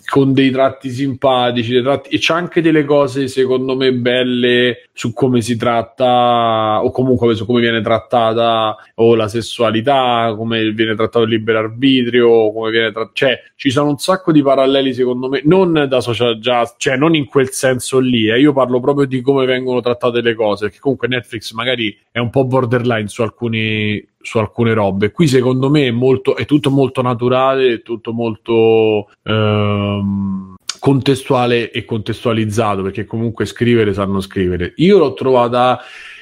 con 0.08 0.32
dei 0.32 0.50
tratti 0.52 0.88
simpatici 0.90 1.72
dei 1.72 1.82
tratti, 1.82 2.14
e 2.14 2.18
c'è 2.18 2.32
anche 2.32 2.62
delle 2.62 2.84
cose 2.84 3.26
secondo 3.26 3.74
me 3.74 3.92
belle 3.92 4.88
su 4.92 5.12
come 5.12 5.40
si 5.40 5.56
tratta 5.56 6.80
o 6.82 6.92
comunque 6.92 7.34
su 7.34 7.44
come 7.44 7.60
viene 7.60 7.80
trattata 7.80 8.76
o 8.94 9.16
la 9.16 9.26
sessualità 9.26 10.32
come 10.36 10.70
viene 10.70 10.94
trattato 10.94 11.24
il 11.24 11.30
libero 11.30 11.58
arbitrio 11.58 12.52
come 12.52 12.70
viene 12.70 12.92
trattato 12.92 13.14
cioè 13.14 13.42
ci 13.56 13.70
sono 13.70 13.88
un 13.90 13.98
sacco 13.98 14.30
di 14.30 14.42
paralleli 14.42 14.94
secondo 14.94 15.28
me 15.28 15.40
non 15.44 15.86
da 15.88 16.00
social 16.00 16.38
just 16.38 16.76
cioè 16.78 16.96
non 16.96 17.16
in 17.16 17.26
quel 17.26 17.50
senso 17.50 17.98
lì 17.98 18.28
eh. 18.30 18.38
io 18.38 18.52
parlo 18.52 18.78
proprio 18.78 19.06
di 19.06 19.20
come 19.20 19.44
vengono 19.44 19.80
trattate 19.80 20.20
le 20.20 20.34
cose 20.34 20.66
perché 20.66 20.78
comunque 20.78 21.08
Netflix 21.08 21.50
magari 21.52 21.98
è 22.12 22.20
un 22.20 22.30
po' 22.30 22.44
borderline 22.44 23.08
su 23.08 23.22
alcuni 23.22 24.07
su 24.20 24.38
alcune 24.38 24.74
robe. 24.74 25.10
Qui 25.10 25.26
secondo 25.28 25.70
me 25.70 25.86
è 25.86 25.90
molto 25.90 26.36
è 26.36 26.44
tutto 26.44 26.70
molto 26.70 27.02
naturale 27.02 27.74
è 27.74 27.82
tutto 27.82 28.12
molto 28.12 29.10
ehm, 29.22 30.56
contestuale 30.78 31.70
e 31.70 31.84
contestualizzato 31.84 32.82
perché 32.82 33.04
comunque 33.04 33.46
scrivere 33.46 33.92
sanno 33.92 34.20
scrivere. 34.20 34.72
Io 34.76 34.98
l'ho 34.98 35.14
trovata 35.14 35.80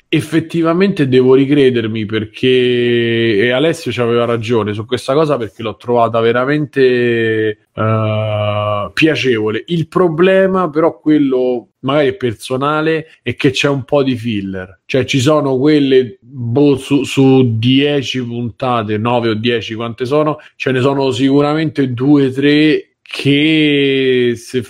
effettivamente 0.08 1.08
devo 1.08 1.34
ricredermi 1.34 2.06
perché 2.06 3.50
Alessio 3.52 3.90
ci 3.90 4.00
aveva 4.00 4.24
ragione 4.24 4.72
su 4.72 4.86
questa 4.86 5.14
cosa 5.14 5.36
perché 5.36 5.62
l'ho 5.62 5.76
trovata 5.76 6.20
veramente 6.20 7.58
eh, 7.72 8.90
piacevole. 8.92 9.64
Il 9.66 9.88
problema 9.88 10.70
però 10.70 10.98
quello 11.00 11.70
magari 11.80 12.16
personale 12.16 13.06
è 13.22 13.34
che 13.34 13.50
c'è 13.50 13.68
un 13.68 13.84
po' 13.84 14.02
di 14.02 14.16
filler. 14.16 14.82
Cioè 14.86 15.04
ci 15.04 15.20
sono 15.20 15.56
quelle 15.58 16.18
boh, 16.20 16.76
su, 16.76 17.02
su 17.02 17.56
10 17.58 18.24
puntate 18.24 18.98
9 18.98 19.28
o 19.30 19.34
10 19.34 19.74
quante 19.74 20.04
sono 20.04 20.38
ce 20.54 20.70
ne 20.70 20.80
sono 20.80 21.10
sicuramente 21.10 21.92
2 21.92 22.30
3 22.30 22.90
che 23.02 24.32
se 24.36 24.62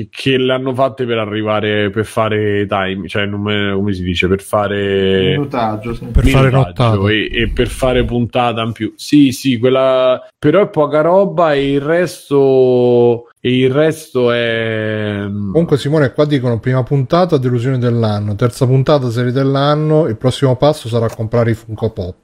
che, 0.00 0.08
che 0.10 0.38
le 0.38 0.52
hanno 0.52 0.74
fatte 0.74 1.04
per 1.04 1.18
arrivare 1.18 1.90
per 1.90 2.04
fare 2.04 2.66
time, 2.66 3.08
cioè 3.08 3.28
come, 3.28 3.72
come 3.74 3.92
si 3.92 4.02
dice, 4.02 4.28
per 4.28 4.40
fare 4.40 5.30
Minutaggio, 5.30 5.94
sì. 5.94 6.04
Per 6.06 6.26
fare 6.26 6.48
minutaggio 6.48 6.96
nottata. 6.96 7.10
e, 7.10 7.30
e 7.32 7.50
per 7.50 7.68
fare 7.68 8.04
puntata 8.04 8.62
in 8.62 8.72
più. 8.72 8.92
Sì, 8.96 9.32
sì, 9.32 9.58
quella 9.58 10.20
però 10.38 10.62
è 10.62 10.68
poca 10.68 11.00
roba 11.00 11.54
e 11.54 11.72
il 11.72 11.80
resto 11.80 13.28
e 13.40 13.58
il 13.58 13.70
resto 13.70 14.30
è 14.30 15.24
Comunque, 15.26 15.78
Simone, 15.78 16.12
qua 16.12 16.24
dicono 16.24 16.60
prima 16.60 16.82
puntata, 16.82 17.38
delusione 17.38 17.78
dell'anno, 17.78 18.34
terza 18.34 18.66
puntata, 18.66 19.10
serie 19.10 19.32
dell'anno. 19.32 20.06
Il 20.06 20.16
prossimo 20.16 20.56
passo 20.56 20.88
sarà 20.88 21.08
comprare 21.08 21.50
i 21.50 21.54
Funko 21.54 21.90
Pop. 21.90 22.16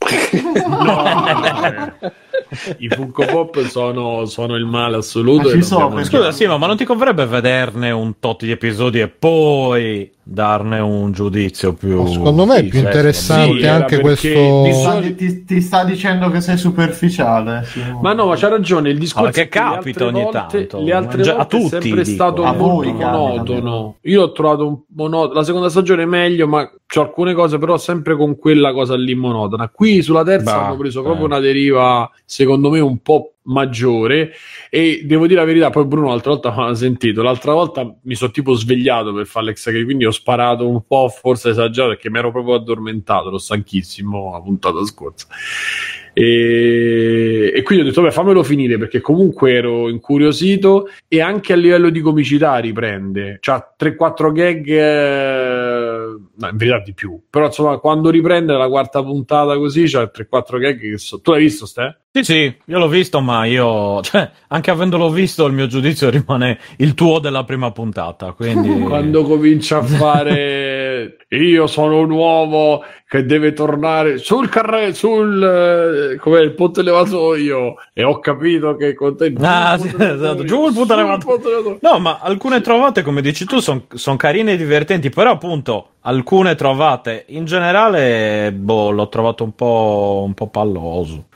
i 2.78 2.88
Funko 2.88 3.24
Pop 3.26 3.60
sono, 3.66 4.24
sono 4.26 4.56
il 4.56 4.64
male 4.64 4.96
assoluto. 4.96 5.48
Ma 5.48 5.54
ci 5.54 5.62
sono 5.62 5.80
dobbiamo- 5.80 5.94
questi- 5.94 6.16
Scusa, 6.16 6.32
sì, 6.32 6.46
ma 6.46 6.66
non 6.66 6.76
ti 6.76 6.84
converrebbe 6.84 7.26
vederne 7.26 7.90
un 7.90 8.14
tot 8.18 8.44
di 8.44 8.50
episodi 8.50 9.00
e 9.00 9.08
poi 9.08 10.10
darne 10.22 10.78
un 10.78 11.10
giudizio 11.12 11.72
più. 11.72 12.06
Secondo 12.06 12.44
me 12.46 12.56
è 12.58 12.62
più 12.62 12.78
Sì, 12.78 12.84
interessante 12.84 13.58
Sì, 13.60 13.66
anche 13.66 13.98
perché 14.00 14.32
questo. 14.32 14.62
di 14.62 14.72
Sta- 14.72 15.00
ti, 15.16 15.44
ti 15.44 15.60
sta 15.60 15.84
dicendo 15.84 16.30
che 16.30 16.40
sei 16.40 16.56
superficiale. 16.56 17.64
Simone. 17.64 17.98
Ma 18.00 18.12
no, 18.12 18.26
ma 18.26 18.36
c'ha 18.36 18.48
ragione. 18.48 18.90
Il 18.90 18.98
discorso 18.98 19.26
Ma 19.26 19.30
che 19.32 19.42
è 19.42 19.48
capita 19.48 20.04
ogni 20.06 20.22
volte- 20.22 20.66
tanto. 20.66 20.80
Le 20.84 20.92
altre 20.92 21.22
Già- 21.22 21.32
a 21.32 21.36
volte 21.36 21.56
è 21.56 21.60
tutti, 21.60 21.68
sempre 21.68 22.02
dico. 22.02 22.14
stato 22.14 22.44
A 22.44 22.52
molto 22.52 22.92
monotono. 22.92 23.96
Io 24.02 24.20
l'ho 24.20 24.32
trovato 24.32 24.66
un 24.66 24.78
monotono. 24.94 25.34
La 25.34 25.44
seconda 25.44 25.68
stagione 25.68 26.02
è 26.02 26.06
meglio, 26.06 26.46
ma 26.46 26.70
c'ho 26.86 27.00
alcune 27.00 27.34
cose, 27.34 27.58
però 27.58 27.76
sempre 27.76 28.16
con 28.16 28.36
quella 28.38 28.72
cosa 28.72 28.96
lì 28.96 29.14
monotona. 29.14 29.68
Qui 29.68 30.02
sulla 30.02 30.22
terza 30.24 30.54
Bah, 30.54 30.66
hanno 30.66 30.76
preso 30.76 31.00
eh. 31.00 31.04
proprio 31.04 31.26
una 31.26 31.38
deriva, 31.40 32.08
secondo 32.40 32.70
me, 32.70 32.80
un 32.80 33.02
po' 33.02 33.34
maggiore. 33.42 34.32
E 34.70 35.02
devo 35.04 35.26
dire 35.26 35.40
la 35.40 35.46
verità, 35.46 35.68
poi 35.68 35.84
Bruno 35.84 36.08
l'altra 36.08 36.30
volta 36.30 36.54
mi 36.56 36.62
ha 36.70 36.74
sentito. 36.74 37.22
L'altra 37.22 37.52
volta 37.52 37.94
mi 38.02 38.14
sono 38.14 38.30
tipo 38.30 38.54
svegliato 38.54 39.12
per 39.12 39.26
fare 39.26 39.46
l'extra 39.46 39.72
quindi 39.84 40.06
ho 40.06 40.10
sparato 40.10 40.66
un 40.66 40.82
po', 40.86 41.08
forse 41.08 41.50
esagerato, 41.50 41.92
perché 41.92 42.08
mi 42.08 42.18
ero 42.18 42.30
proprio 42.30 42.54
addormentato, 42.54 43.28
ero 43.28 43.38
stanchissimo 43.38 44.32
la 44.32 44.40
puntata 44.40 44.82
scorsa. 44.84 45.26
E, 46.12 47.52
e 47.54 47.62
quindi 47.62 47.84
ho 47.84 47.88
detto, 47.88 48.02
beh, 48.02 48.10
fammelo 48.10 48.42
finire 48.42 48.78
perché 48.78 49.00
comunque 49.00 49.52
ero 49.52 49.88
incuriosito 49.88 50.88
e 51.06 51.20
anche 51.20 51.52
a 51.52 51.56
livello 51.56 51.90
di 51.90 52.00
comicità 52.00 52.56
riprende. 52.56 53.38
C'ha 53.40 53.74
3-4 53.78 54.32
gag, 54.32 54.66
eh, 54.66 55.99
no, 56.36 56.48
in 56.48 56.56
verità 56.56 56.80
di 56.80 56.92
più. 56.92 57.20
Però 57.28 57.46
insomma, 57.46 57.78
quando 57.78 58.10
riprende 58.10 58.54
la 58.54 58.68
quarta 58.68 59.02
puntata 59.02 59.56
così, 59.56 59.84
c'ha 59.86 60.02
3-4 60.02 60.58
gag 60.58 60.78
che 60.78 60.98
so... 60.98 61.20
Tu 61.20 61.30
l'hai 61.30 61.42
visto, 61.42 61.66
Ste? 61.66 61.98
Sì, 62.12 62.24
sì, 62.24 62.56
io 62.64 62.78
l'ho 62.78 62.88
visto, 62.88 63.20
ma 63.20 63.44
io, 63.44 64.00
cioè, 64.02 64.28
anche 64.48 64.70
avendolo 64.70 65.10
visto, 65.10 65.46
il 65.46 65.52
mio 65.52 65.68
giudizio 65.68 66.10
rimane 66.10 66.58
il 66.78 66.94
tuo 66.94 67.20
della 67.20 67.44
prima 67.44 67.70
puntata. 67.70 68.32
Quindi, 68.32 68.80
Quando 68.82 69.22
comincia 69.22 69.78
a 69.78 69.82
fare 69.82 71.18
io 71.30 71.66
sono 71.68 72.00
un 72.00 72.10
uomo 72.10 72.82
che 73.06 73.24
deve 73.24 73.52
tornare 73.52 74.18
sul 74.18 74.48
carre 74.48 74.94
sul 74.94 75.42
eh, 75.42 76.16
come 76.16 76.40
il 76.40 76.54
ponte 76.54 76.82
levatoio 76.82 77.74
e 77.92 78.02
ho 78.02 78.18
capito 78.18 78.74
che 78.74 78.94
con 78.94 79.16
te 79.16 79.32
Ah, 79.40 79.78
sì, 79.78 79.94
esatto, 79.96 80.44
giù 80.44 80.66
il 80.66 80.74
ponte 80.74 80.96
levatoio. 80.96 81.78
No, 81.80 81.98
ma 82.00 82.18
alcune 82.20 82.60
trovate, 82.60 83.02
come 83.02 83.20
dici 83.20 83.44
tu, 83.44 83.58
sono 83.60 84.16
carine 84.16 84.52
e 84.52 84.56
divertenti, 84.56 85.10
però 85.10 85.30
appunto 85.30 85.90
alcune 86.02 86.54
trovate 86.54 87.24
in 87.28 87.44
generale, 87.44 88.52
boh, 88.52 88.90
l'ho 88.90 89.08
trovato 89.08 89.44
un 89.44 89.54
po', 89.54 90.22
un 90.24 90.34
po' 90.34 90.48
palloso. 90.48 91.26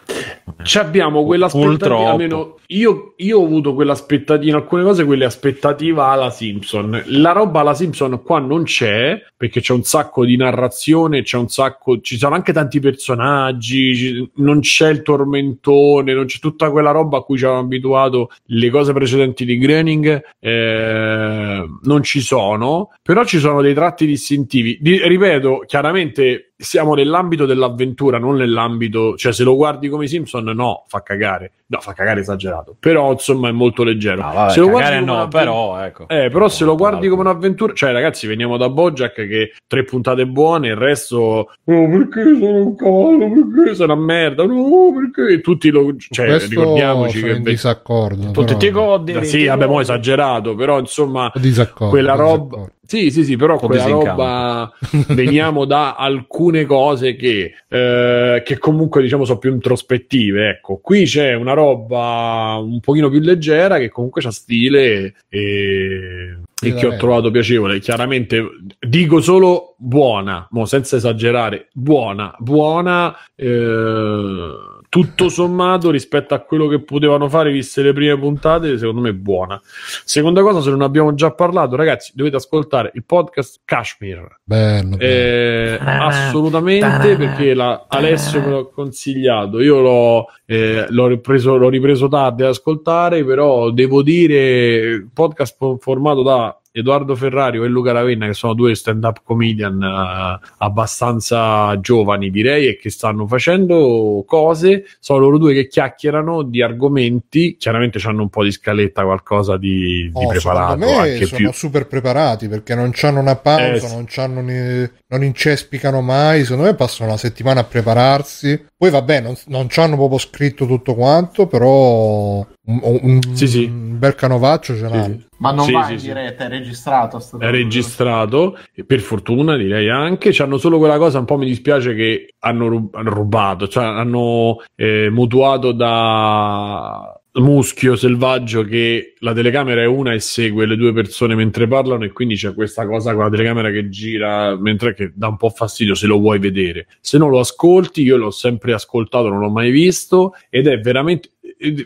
Ci 0.62 0.78
abbiamo 0.78 1.24
quell'aspettativa, 1.24 2.10
almeno 2.10 2.56
io, 2.68 3.12
io 3.16 3.38
ho 3.38 3.44
avuto 3.44 3.74
quell'aspettativa, 3.74 4.50
in 4.50 4.62
alcune 4.62 4.82
cose 4.82 5.04
quelle 5.04 5.24
aspettativa 5.26 6.08
alla 6.08 6.30
Simpson. 6.30 7.02
La 7.06 7.32
roba 7.32 7.60
alla 7.60 7.74
Simpson 7.74 8.22
qua 8.22 8.38
non 8.38 8.62
c'è, 8.64 9.20
perché 9.36 9.60
c'è 9.60 9.72
un 9.74 9.82
sacco 9.82 10.24
di 10.24 10.36
narrazione, 10.36 11.22
c'è 11.22 11.36
un 11.36 11.48
sacco, 11.48 12.00
ci 12.00 12.16
sono 12.16 12.34
anche 12.34 12.52
tanti 12.52 12.80
personaggi, 12.80 13.94
ci- 13.94 14.30
non 14.36 14.60
c'è 14.60 14.88
il 14.88 15.02
tormentone, 15.02 16.14
non 16.14 16.24
c'è 16.24 16.38
tutta 16.38 16.70
quella 16.70 16.90
roba 16.90 17.18
a 17.18 17.22
cui 17.22 17.36
ci 17.36 17.44
avevamo 17.44 17.66
abituato 17.66 18.30
le 18.46 18.70
cose 18.70 18.92
precedenti 18.94 19.44
di 19.44 19.58
Groening, 19.58 20.22
eh, 20.40 21.66
non 21.82 22.02
ci 22.02 22.20
sono, 22.20 22.90
però 23.02 23.24
ci 23.24 23.38
sono 23.38 23.60
dei 23.60 23.74
tratti 23.74 24.06
distintivi. 24.06 24.78
Di- 24.80 25.06
ripeto, 25.06 25.64
chiaramente 25.66 26.53
siamo 26.64 26.94
nell'ambito 26.94 27.46
dell'avventura, 27.46 28.18
non 28.18 28.36
nell'ambito, 28.36 29.16
cioè 29.16 29.32
se 29.32 29.44
lo 29.44 29.54
guardi 29.54 29.88
come 29.88 30.04
i 30.04 30.08
Simpson, 30.08 30.44
no, 30.44 30.84
fa 30.88 31.02
cagare. 31.02 31.52
No, 31.66 31.80
fa 31.80 31.92
cagare 31.94 32.20
esagerato. 32.20 32.76
Però 32.78 33.12
insomma 33.12 33.48
è 33.48 33.52
molto 33.52 33.84
leggero. 33.84 34.22
No, 34.22 34.32
vabbè, 34.32 34.50
se 34.52 34.60
lo 34.60 34.68
guardi 34.68 35.04
no, 35.04 35.28
però 35.28 35.82
ecco. 35.82 36.08
eh, 36.08 36.28
però 36.30 36.48
se 36.48 36.64
lo 36.64 36.76
guardi 36.76 37.08
come 37.08 37.22
un'avventura, 37.22 37.72
cioè 37.72 37.92
ragazzi, 37.92 38.26
veniamo 38.26 38.56
da 38.56 38.68
Bojack 38.68 39.14
che 39.14 39.52
tre 39.66 39.84
puntate 39.84 40.26
buone, 40.26 40.68
il 40.68 40.76
resto, 40.76 41.16
oh, 41.18 41.48
perché 41.64 42.22
sono 42.22 42.64
un 42.64 42.76
cavallo, 42.76 43.28
perché 43.54 43.74
sono 43.74 43.94
una 43.94 44.02
merda, 44.02 44.44
no, 44.44 44.92
perché 44.94 45.40
tutti 45.40 45.70
lo, 45.70 45.94
cioè, 45.96 46.26
Questo 46.26 46.50
ricordiamoci 46.50 47.22
che 47.22 47.30
in 47.30 47.42
disaccordo. 47.42 48.30
Tutti 48.30 48.44
però- 48.44 48.58
ti 48.58 48.70
godi. 48.70 49.24
sì, 49.24 49.46
vabbè, 49.46 49.66
mo' 49.66 49.80
esagerato, 49.80 50.54
però 50.54 50.78
insomma, 50.78 51.32
disaccordo, 51.34 51.88
quella 51.88 52.14
roba, 52.14 52.44
disaccordo. 52.44 52.72
Sì, 52.86 53.10
sì, 53.10 53.24
sì, 53.24 53.36
però 53.36 53.58
quella 53.58 53.86
roba 53.86 54.72
veniamo 55.08 55.64
da 55.64 55.94
alcune 55.94 56.64
cose 56.66 57.16
che, 57.16 57.54
eh, 57.68 58.42
che 58.44 58.58
comunque 58.58 59.02
diciamo 59.02 59.24
sono 59.24 59.38
più 59.38 59.52
introspettive. 59.52 60.48
Ecco, 60.50 60.78
qui 60.82 61.04
c'è 61.04 61.34
una 61.34 61.54
roba 61.54 62.56
un 62.60 62.80
pochino 62.80 63.08
più 63.08 63.20
leggera 63.20 63.78
che 63.78 63.88
comunque 63.88 64.22
ha 64.22 64.30
stile 64.30 65.14
e, 65.28 66.38
e 66.62 66.74
che 66.74 66.86
ho 66.86 66.96
trovato 66.96 67.30
piacevole. 67.30 67.78
Chiaramente 67.78 68.42
dico 68.78 69.20
solo 69.20 69.74
buona, 69.78 70.46
mo 70.50 70.66
senza 70.66 70.96
esagerare, 70.96 71.68
buona, 71.72 72.34
buona. 72.38 73.16
eh, 73.34 74.72
tutto 74.94 75.28
sommato 75.28 75.90
rispetto 75.90 76.34
a 76.34 76.38
quello 76.38 76.68
che 76.68 76.80
potevano 76.80 77.28
fare 77.28 77.50
viste 77.50 77.82
le 77.82 77.92
prime 77.92 78.16
puntate 78.16 78.78
secondo 78.78 79.00
me 79.00 79.08
è 79.08 79.12
buona. 79.12 79.60
Seconda 80.04 80.40
cosa 80.40 80.60
se 80.60 80.70
non 80.70 80.82
abbiamo 80.82 81.14
già 81.14 81.32
parlato 81.32 81.74
ragazzi 81.74 82.12
dovete 82.14 82.36
ascoltare 82.36 82.92
il 82.94 83.02
podcast 83.04 83.62
Kashmir. 83.64 84.38
Bello, 84.44 84.96
bello. 84.96 85.02
eh, 85.02 85.78
assolutamente 85.80 87.16
perché 87.16 87.54
la- 87.54 87.86
Alessio 87.88 88.40
me 88.40 88.50
l'ha 88.50 88.64
consigliato. 88.72 89.60
Io 89.60 89.80
l'ho, 89.80 90.26
eh, 90.46 90.86
l'ho, 90.88 91.06
ripreso, 91.08 91.56
l'ho 91.56 91.68
ripreso 91.68 92.06
tardi 92.06 92.44
ad 92.44 92.50
ascoltare 92.50 93.24
però 93.24 93.70
devo 93.70 94.00
dire 94.02 95.08
podcast 95.12 95.56
fo- 95.58 95.76
formato 95.80 96.22
da 96.22 96.56
Edoardo 96.76 97.14
Ferrario 97.14 97.62
e 97.62 97.68
Luca 97.68 97.92
Ravenna 97.92 98.26
che 98.26 98.34
sono 98.34 98.52
due 98.52 98.74
stand 98.74 99.04
up 99.04 99.20
comedian 99.22 99.80
eh, 99.80 100.46
abbastanza 100.58 101.78
giovani 101.80 102.30
direi 102.30 102.66
e 102.66 102.76
che 102.76 102.90
stanno 102.90 103.28
facendo 103.28 104.24
cose 104.26 104.84
sono 104.98 105.20
loro 105.20 105.38
due 105.38 105.54
che 105.54 105.68
chiacchierano 105.68 106.42
di 106.42 106.62
argomenti 106.62 107.56
chiaramente 107.56 108.00
hanno 108.04 108.22
un 108.22 108.28
po' 108.28 108.42
di 108.42 108.50
scaletta 108.50 109.04
qualcosa 109.04 109.56
di, 109.56 110.10
di 110.12 110.24
Oh, 110.24 110.26
preparato 110.26 110.72
secondo 110.72 110.86
me 110.86 111.10
anche 111.12 111.26
sono 111.26 111.36
più 111.38 111.52
super 111.52 111.86
preparati 111.86 112.48
perché 112.48 112.74
non 112.74 112.90
c'hanno 112.92 113.20
una 113.20 113.36
pausa, 113.36 113.86
Eh, 113.86 113.92
non, 113.92 114.04
c'hanno 114.08 114.40
ni- 114.40 114.90
non 115.06 115.22
incespicano 115.22 116.00
mai. 116.00 116.42
Secondo 116.42 116.64
me 116.64 116.74
passano 116.74 117.10
una 117.10 117.18
settimana 117.18 117.60
a 117.60 117.64
prepararsi. 117.64 118.66
Poi 118.76 118.90
vabbè, 118.90 119.20
non, 119.20 119.34
non 119.46 119.66
c'hanno 119.68 119.96
proprio 119.96 120.18
scritto 120.18 120.66
tutto 120.66 120.94
quanto, 120.94 121.46
però 121.46 122.44
un, 122.66 122.80
un- 123.02 123.20
Sì, 123.34 123.46
sì. 123.46 123.64
un 123.64 123.98
bel 123.98 124.14
canovaccio 124.14 124.74
ce 124.76 124.82
l'hanno. 124.88 125.04
sì. 125.04 125.26
Ma 125.38 125.52
non 125.52 125.66
Sì, 125.66 125.72
va 125.72 125.90
in 125.90 125.98
sì. 125.98 126.06
diretta, 126.06 126.46
è 126.46 126.48
registrato. 126.48 127.22
è 127.38 127.50
registrato 127.50 128.56
e 128.74 128.84
per 128.84 129.00
fortuna 129.00 129.56
direi 129.56 129.90
anche 129.90 130.30
c'hanno 130.32 130.56
solo 130.56 130.78
quella 130.78 130.96
cosa 130.96 131.18
un 131.18 131.24
po' 131.26 131.36
mi 131.36 131.44
dispiace 131.46 131.94
che 131.94 132.34
hanno, 132.38 132.68
rub- 132.68 132.94
hanno 132.94 133.10
rubato 133.10 133.68
cioè 133.68 133.84
hanno 133.84 134.62
eh, 134.74 135.08
mutuato 135.10 135.72
da 135.72 137.18
muschio 137.36 137.96
selvaggio 137.96 138.62
che 138.62 139.14
la 139.18 139.32
telecamera 139.32 139.82
è 139.82 139.86
una 139.86 140.12
e 140.12 140.20
segue 140.20 140.66
le 140.66 140.76
due 140.76 140.92
persone 140.92 141.34
mentre 141.34 141.66
parlano 141.66 142.04
e 142.04 142.12
quindi 142.12 142.36
c'è 142.36 142.54
questa 142.54 142.86
cosa 142.86 143.12
con 143.12 143.24
la 143.24 143.30
telecamera 143.30 143.70
che 143.72 143.88
gira 143.88 144.56
mentre 144.56 144.94
che 144.94 145.10
dà 145.14 145.26
un 145.28 145.36
po' 145.36 145.50
fastidio 145.50 145.94
se 145.96 146.06
lo 146.06 146.18
vuoi 146.20 146.38
vedere 146.38 146.86
se 147.00 147.18
non 147.18 147.30
lo 147.30 147.40
ascolti 147.40 148.02
io 148.02 148.16
l'ho 148.16 148.30
sempre 148.30 148.72
ascoltato 148.72 149.28
non 149.28 149.40
l'ho 149.40 149.50
mai 149.50 149.72
visto 149.72 150.34
ed 150.48 150.68
è 150.68 150.78
veramente 150.78 151.30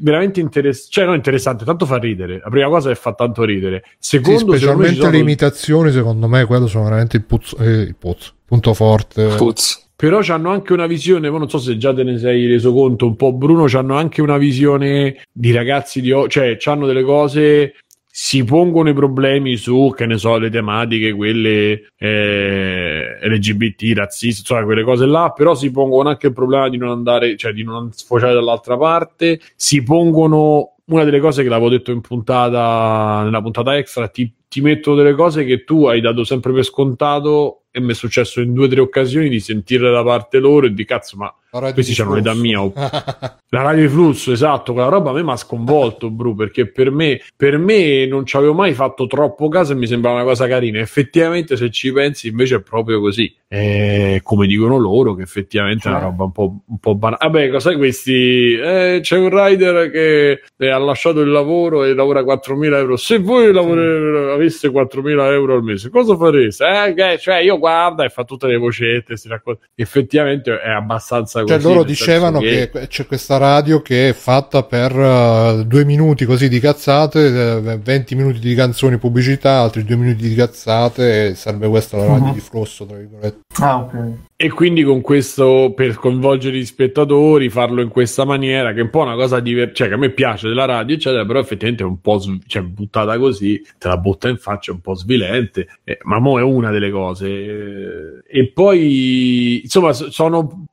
veramente 0.00 0.40
interessante 0.40 0.88
cioè 0.90 1.04
non 1.04 1.14
interessante 1.14 1.64
tanto 1.64 1.86
fa 1.86 1.96
ridere 1.98 2.40
la 2.42 2.50
prima 2.50 2.68
cosa 2.68 2.90
è 2.90 2.94
che 2.94 2.98
fa 3.00 3.12
tanto 3.12 3.44
ridere 3.44 3.82
Sì, 3.98 4.16
secondo 4.18 4.38
secondo 4.38 4.52
me 4.52 4.56
ci 4.58 4.62
specialmente 4.62 5.00
sono- 5.00 5.10
le 5.12 5.18
imitazioni, 5.18 5.90
secondo 5.92 6.26
me, 6.28 6.44
quello 6.46 6.66
sono 6.66 6.84
veramente 6.84 7.16
il 7.16 7.24
puzzo, 7.24 7.56
eh, 7.58 7.70
il 7.82 7.96
puzzo, 7.96 8.32
punto 8.44 8.74
forte. 8.74 9.26
Puzz. 9.36 9.86
però 9.96 10.20
hanno 10.28 10.50
anche 10.50 10.72
una 10.72 10.86
visione, 10.86 11.28
poi 11.28 11.40
non 11.40 11.50
so 11.50 11.58
se 11.58 11.76
già 11.76 11.92
te 11.92 12.04
ne 12.04 12.18
sei 12.18 12.46
reso 12.46 12.72
conto 12.72 13.06
un 13.06 13.16
po' 13.16 13.32
Bruno, 13.32 13.66
hanno 13.76 13.96
anche 13.96 14.22
una 14.22 14.38
visione 14.38 15.16
di 15.32 15.50
ragazzi 15.50 16.00
di 16.00 16.12
o- 16.12 16.28
cioè 16.28 16.56
hanno 16.66 16.86
delle 16.86 17.02
cose 17.02 17.74
si 18.10 18.42
pongono 18.44 18.88
i 18.88 18.94
problemi 18.94 19.56
su, 19.56 19.92
che 19.96 20.06
ne 20.06 20.18
so, 20.18 20.38
le 20.38 20.50
tematiche, 20.50 21.12
quelle 21.12 21.90
eh, 21.96 23.18
LGBT, 23.22 23.96
razzisti, 23.96 24.40
insomma, 24.40 24.64
quelle 24.64 24.82
cose 24.82 25.06
là, 25.06 25.32
però 25.34 25.54
si 25.54 25.70
pongono 25.70 26.08
anche 26.08 26.28
il 26.28 26.32
problema 26.32 26.68
di 26.68 26.78
non 26.78 26.90
andare, 26.90 27.36
cioè 27.36 27.52
di 27.52 27.62
non 27.62 27.92
sfociare 27.92 28.34
dall'altra 28.34 28.76
parte, 28.76 29.40
si 29.54 29.82
pongono 29.82 30.74
una 30.86 31.04
delle 31.04 31.20
cose 31.20 31.42
che 31.42 31.48
l'avevo 31.48 31.68
detto 31.68 31.92
in 31.92 32.00
puntata, 32.00 33.22
nella 33.22 33.42
puntata 33.42 33.76
extra, 33.76 34.08
ti, 34.08 34.32
ti 34.48 34.60
mettono 34.60 34.96
delle 34.96 35.14
cose 35.14 35.44
che 35.44 35.64
tu 35.64 35.86
hai 35.86 36.00
dato 36.00 36.24
sempre 36.24 36.52
per 36.52 36.64
scontato 36.64 37.64
e 37.78 37.80
mi 37.80 37.92
è 37.92 37.94
successo 37.94 38.40
in 38.40 38.52
due 38.52 38.66
o 38.66 38.68
tre 38.68 38.80
occasioni 38.80 39.28
di 39.28 39.40
sentire 39.40 39.90
da 39.90 40.02
parte 40.02 40.38
loro 40.38 40.66
e 40.66 40.72
di 40.74 40.84
cazzo, 40.84 41.16
ma 41.16 41.32
questi 41.72 41.94
c'hanno 41.94 42.14
l'età 42.14 42.34
mia. 42.34 42.62
o- 42.62 42.72
La 43.50 43.62
radio 43.62 43.82
di 43.84 43.88
flusso, 43.88 44.30
esatto, 44.32 44.74
quella 44.74 44.88
roba 44.88 45.08
a 45.10 45.12
me 45.14 45.22
mi 45.22 45.30
ha 45.30 45.36
sconvolto, 45.36 46.10
Bru, 46.10 46.34
perché 46.34 46.66
per 46.70 46.90
me, 46.90 47.18
per 47.34 47.56
me 47.56 48.04
non 48.04 48.26
ci 48.26 48.36
avevo 48.36 48.52
mai 48.52 48.74
fatto 48.74 49.06
troppo 49.06 49.48
caso 49.48 49.72
e 49.72 49.76
mi 49.76 49.86
sembrava 49.86 50.16
una 50.16 50.24
cosa 50.26 50.46
carina. 50.46 50.80
Effettivamente, 50.80 51.56
se 51.56 51.70
ci 51.70 51.90
pensi, 51.90 52.28
invece 52.28 52.56
è 52.56 52.60
proprio 52.60 53.00
così. 53.00 53.34
Eh, 53.50 54.20
come 54.22 54.46
dicono 54.46 54.76
loro, 54.76 55.14
che 55.14 55.22
effettivamente 55.22 55.88
è 55.88 55.90
una 55.90 56.00
Cioè? 56.00 56.08
roba 56.10 56.24
un 56.24 56.32
po', 56.32 56.56
un 56.66 56.78
po' 56.78 56.94
banale. 56.94 57.20
Vabbè, 57.22 57.48
cosa 57.48 57.74
questi? 57.74 58.52
Eh, 58.52 58.98
c'è 59.00 59.16
un 59.16 59.30
rider 59.30 59.90
che 59.90 60.42
eh, 60.58 60.68
ha 60.68 60.76
lasciato 60.76 61.20
il 61.20 61.30
lavoro 61.30 61.84
e 61.84 61.94
lavora 61.94 62.20
4.000 62.20 62.74
euro. 62.76 62.96
Se 62.96 63.18
voi 63.18 63.50
lavore- 63.50 64.32
aveste 64.32 64.68
4.000 64.68 65.32
euro 65.32 65.54
al 65.54 65.62
mese, 65.62 65.88
cosa 65.88 66.14
fareste? 66.18 66.66
Eh, 66.94 67.18
cioè, 67.18 67.38
io 67.38 67.58
guarda 67.68 68.04
e 68.04 68.08
fa 68.08 68.24
tutte 68.24 68.46
le 68.46 68.56
vocette, 68.56 69.16
si 69.16 69.28
racconta. 69.28 69.66
Effettivamente 69.74 70.58
è 70.60 70.70
abbastanza 70.70 71.40
Cioè, 71.44 71.56
così. 71.56 71.66
loro 71.66 71.82
nel 71.84 71.86
senso 71.94 72.04
dicevano 72.04 72.38
che... 72.40 72.70
c'è 72.88 73.06
questa 73.06 73.36
radio 73.36 73.80
che 73.82 74.08
è 74.10 74.12
fatta 74.12 74.62
per 74.62 74.92
eh, 74.98 75.64
due 75.66 75.84
minuti 75.84 76.24
così 76.24 76.48
di 76.48 76.60
cazzate, 76.60 77.56
eh, 77.72 77.78
20 77.78 78.14
minuti 78.14 78.38
di 78.38 78.54
canzoni 78.54 78.98
pubblicità, 78.98 79.60
altri 79.60 79.84
due 79.84 79.96
minuti 79.96 80.28
di 80.28 80.34
cazzate, 80.34 81.28
e 81.28 81.34
serve 81.34 81.68
questa 81.68 81.96
la 81.96 82.06
radio 82.06 82.26
Mhm. 82.26 82.32
di 82.32 82.40
flusso, 82.40 82.86
tra 82.86 82.96
virgolette. 82.96 83.40
Ah, 83.60 83.76
ok. 83.78 83.94
E 84.40 84.50
quindi 84.50 84.84
con 84.84 85.00
questo, 85.00 85.72
per 85.74 85.96
coinvolgere 85.96 86.58
gli 86.58 86.64
spettatori, 86.64 87.48
farlo 87.50 87.80
in 87.80 87.88
questa 87.88 88.24
maniera, 88.24 88.72
che 88.72 88.78
è 88.78 88.82
un 88.84 88.90
po' 88.90 89.00
una 89.00 89.16
cosa 89.16 89.40
diversa, 89.40 89.74
cioè 89.74 89.88
che 89.88 89.94
a 89.94 89.96
me 89.96 90.10
piace 90.10 90.46
della 90.46 90.64
radio, 90.64 90.94
eccetera, 90.94 91.26
però 91.26 91.40
effettivamente 91.40 91.82
è 91.82 91.86
un 91.86 92.00
po' 92.00 92.18
sv- 92.18 92.44
cioè, 92.46 92.62
buttata 92.62 93.18
così, 93.18 93.60
te 93.78 93.88
la 93.88 93.96
butta 93.96 94.28
in 94.28 94.36
faccia, 94.36 94.70
è 94.70 94.74
un 94.74 94.80
po' 94.80 94.94
svilente, 94.94 95.66
eh, 95.82 95.98
ma 96.02 96.20
mo 96.20 96.38
è 96.38 96.42
una 96.42 96.70
delle 96.70 96.92
cose. 96.92 98.22
E 98.28 98.46
poi, 98.54 99.62
insomma, 99.64 99.92
so- 99.92 100.12
sono, 100.12 100.66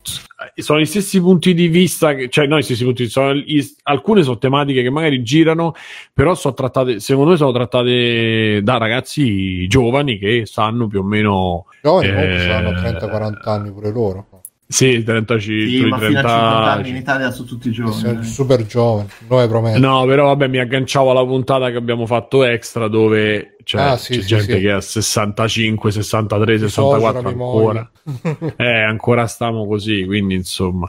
sono 0.56 0.80
gli 0.80 0.86
stessi 0.86 1.20
punti 1.20 1.54
di 1.54 1.68
vista, 1.68 2.14
che, 2.14 2.30
cioè 2.30 2.48
no, 2.48 2.58
gli 2.58 2.62
stessi 2.62 2.84
punti 2.84 3.00
di 3.00 3.04
vista, 3.06 3.22
sono 3.22 3.34
gli- 3.34 3.76
alcune 3.84 4.24
sono 4.24 4.38
tematiche 4.38 4.82
che 4.82 4.90
magari 4.90 5.24
girano, 5.24 5.74
però 6.14 6.36
sono 6.36 6.54
trattate, 6.54 7.00
secondo 7.00 7.32
me 7.32 7.38
sono 7.38 7.52
trattate 7.52 8.62
da 8.62 8.78
ragazzi 8.78 9.68
giovani 9.68 10.18
che 10.18 10.46
sanno 10.46 10.88
più 10.88 11.00
o 11.00 11.04
meno... 11.04 11.66
Giovani 11.82 12.08
Eh, 12.08 12.52
hanno 12.52 12.72
30-40 12.72 13.50
anni 13.50 13.72
pure 13.72 13.92
loro. 13.92 14.35
Sì, 14.68 15.04
35, 15.04 15.68
Sì, 15.68 15.86
ma 15.86 15.86
fino 15.86 15.96
a 15.96 16.00
30 16.00 16.20
50 16.22 16.72
anni 16.72 16.90
in 16.90 16.96
Italia 16.96 17.32
sono 17.32 17.48
tutti 17.48 17.72
Sono 17.74 17.92
giovani. 17.92 18.24
super 18.26 18.66
giovani, 18.66 19.08
nuove 19.28 19.48
promesse. 19.48 19.80
No, 19.80 20.06
però 20.06 20.26
vabbè, 20.26 20.48
mi 20.48 20.58
agganciavo 20.58 21.12
alla 21.12 21.24
puntata 21.26 21.70
che 21.70 21.78
abbiamo 21.78 22.06
fatto 22.08 22.44
extra 22.44 22.88
dove 22.88 23.58
cioè, 23.64 23.82
Ah, 23.82 23.98
sì, 23.98 24.14
c'è 24.16 24.22
sì, 24.22 24.28
gente 24.28 24.54
sì. 24.56 24.60
che 24.62 24.72
ha 24.72 24.82
65, 24.82 25.92
63, 25.92 26.54
I 26.56 26.60
64 26.60 27.14
social, 27.14 27.24
i 27.24 27.28
ancora. 27.34 27.92
Eh, 28.58 28.82
ancora 28.82 29.28
stiamo 29.28 29.68
così, 29.68 30.04
quindi 30.06 30.34
insomma. 30.36 30.88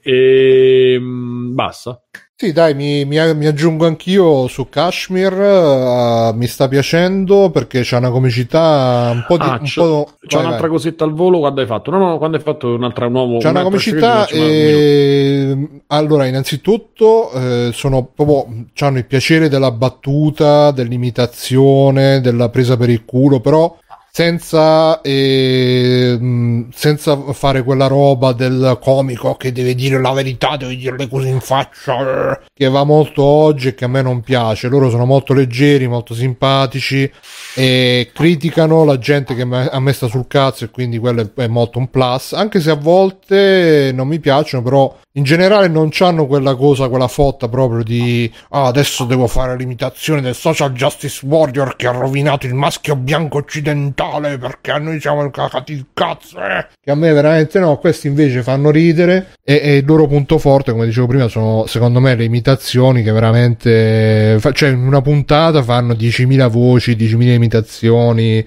E, 0.00 0.96
mh, 1.00 1.54
basta? 1.54 2.00
Sì, 2.40 2.52
dai, 2.52 2.72
mi, 2.72 3.04
mi- 3.04 3.34
mi 3.34 3.46
aggiungo 3.46 3.84
anch'io 3.84 4.46
su 4.46 4.68
Kashmir. 4.68 5.32
eh, 5.32 6.30
mi 6.36 6.46
sta 6.46 6.68
piacendo 6.68 7.50
perché 7.50 7.80
c'è 7.80 7.96
una 7.96 8.10
comicità 8.10 9.10
un 9.12 9.24
po' 9.26 9.38
di. 9.38 9.48
Ah, 9.48 9.58
un 9.58 9.66
c'è, 9.66 9.80
po'... 9.80 10.12
c'è 10.24 10.36
vai, 10.36 10.44
un'altra 10.44 10.68
vai. 10.68 10.76
cosetta 10.76 11.02
al 11.02 11.14
volo 11.14 11.40
quando 11.40 11.60
hai 11.62 11.66
fatto? 11.66 11.90
No, 11.90 11.98
no, 11.98 12.18
quando 12.18 12.36
hai 12.36 12.42
fatto 12.44 12.74
un'altra 12.74 13.08
nuovo. 13.08 13.38
C'è 13.38 13.48
una 13.48 13.64
comicità 13.64 14.28
e... 14.28 15.82
Allora, 15.88 16.26
innanzitutto 16.26 17.32
eh, 17.32 17.70
sono 17.72 18.04
proprio 18.04 18.46
hanno 18.86 18.98
il 18.98 19.06
piacere 19.06 19.48
della 19.48 19.72
battuta, 19.72 20.70
dell'imitazione, 20.70 22.20
della 22.20 22.50
presa 22.50 22.76
per 22.76 22.90
il 22.90 23.04
culo, 23.04 23.40
però 23.40 23.76
senza, 24.18 25.00
eh, 25.02 26.66
senza 26.74 27.16
fare 27.32 27.62
quella 27.62 27.86
roba 27.86 28.32
del 28.32 28.76
comico 28.82 29.36
che 29.36 29.52
deve 29.52 29.76
dire 29.76 30.00
la 30.00 30.10
verità, 30.10 30.56
deve 30.56 30.74
dire 30.74 30.96
le 30.96 31.06
cose 31.06 31.28
in 31.28 31.38
faccia, 31.38 32.40
che 32.52 32.68
va 32.68 32.82
molto 32.82 33.22
oggi 33.22 33.68
e 33.68 33.74
che 33.76 33.84
a 33.84 33.88
me 33.88 34.02
non 34.02 34.20
piace. 34.22 34.66
Loro 34.66 34.90
sono 34.90 35.04
molto 35.04 35.34
leggeri, 35.34 35.86
molto 35.86 36.14
simpatici 36.14 37.08
e 37.54 38.10
criticano 38.12 38.82
la 38.82 38.98
gente 38.98 39.36
che 39.36 39.44
me- 39.44 39.68
a 39.68 39.78
me 39.78 39.92
sul 39.92 40.26
cazzo 40.26 40.64
e 40.64 40.70
quindi 40.70 40.98
quello 40.98 41.30
è 41.36 41.46
molto 41.46 41.78
un 41.78 41.88
plus, 41.88 42.32
anche 42.32 42.58
se 42.58 42.72
a 42.72 42.74
volte 42.76 43.92
non 43.94 44.08
mi 44.08 44.18
piacciono, 44.18 44.64
però 44.64 44.96
in 45.12 45.22
generale 45.22 45.68
non 45.68 45.90
hanno 46.00 46.26
quella 46.26 46.56
cosa, 46.56 46.88
quella 46.88 47.08
fotta 47.08 47.48
proprio 47.48 47.82
di 47.82 48.32
ah, 48.50 48.66
adesso 48.66 49.04
devo 49.04 49.26
fare 49.26 49.56
l'imitazione 49.56 50.20
del 50.20 50.34
social 50.34 50.72
justice 50.72 51.24
warrior 51.24 51.76
che 51.76 51.86
ha 51.86 51.92
rovinato 51.92 52.46
il 52.46 52.54
maschio 52.54 52.94
bianco 52.94 53.38
occidentale 53.38 54.07
perché 54.38 54.78
noi 54.78 55.00
siamo 55.00 55.28
cagati 55.30 55.72
il 55.72 55.86
cazzo, 55.92 56.38
eh. 56.38 56.66
che 56.80 56.90
a 56.90 56.94
me 56.94 57.12
veramente 57.12 57.58
no, 57.58 57.76
questi 57.76 58.06
invece 58.06 58.42
fanno 58.42 58.70
ridere 58.70 59.28
e, 59.42 59.60
e 59.62 59.76
il 59.76 59.84
loro 59.84 60.06
punto 60.06 60.38
forte, 60.38 60.72
come 60.72 60.86
dicevo 60.86 61.06
prima, 61.06 61.28
sono 61.28 61.66
secondo 61.66 62.00
me 62.00 62.14
le 62.14 62.24
imitazioni 62.24 63.02
che 63.02 63.12
veramente, 63.12 64.36
fa- 64.40 64.52
cioè 64.52 64.70
in 64.70 64.86
una 64.86 65.00
puntata 65.02 65.62
fanno 65.62 65.92
10.000 65.92 66.48
voci, 66.48 66.96
10.000 66.96 67.22
imitazioni, 67.32 68.46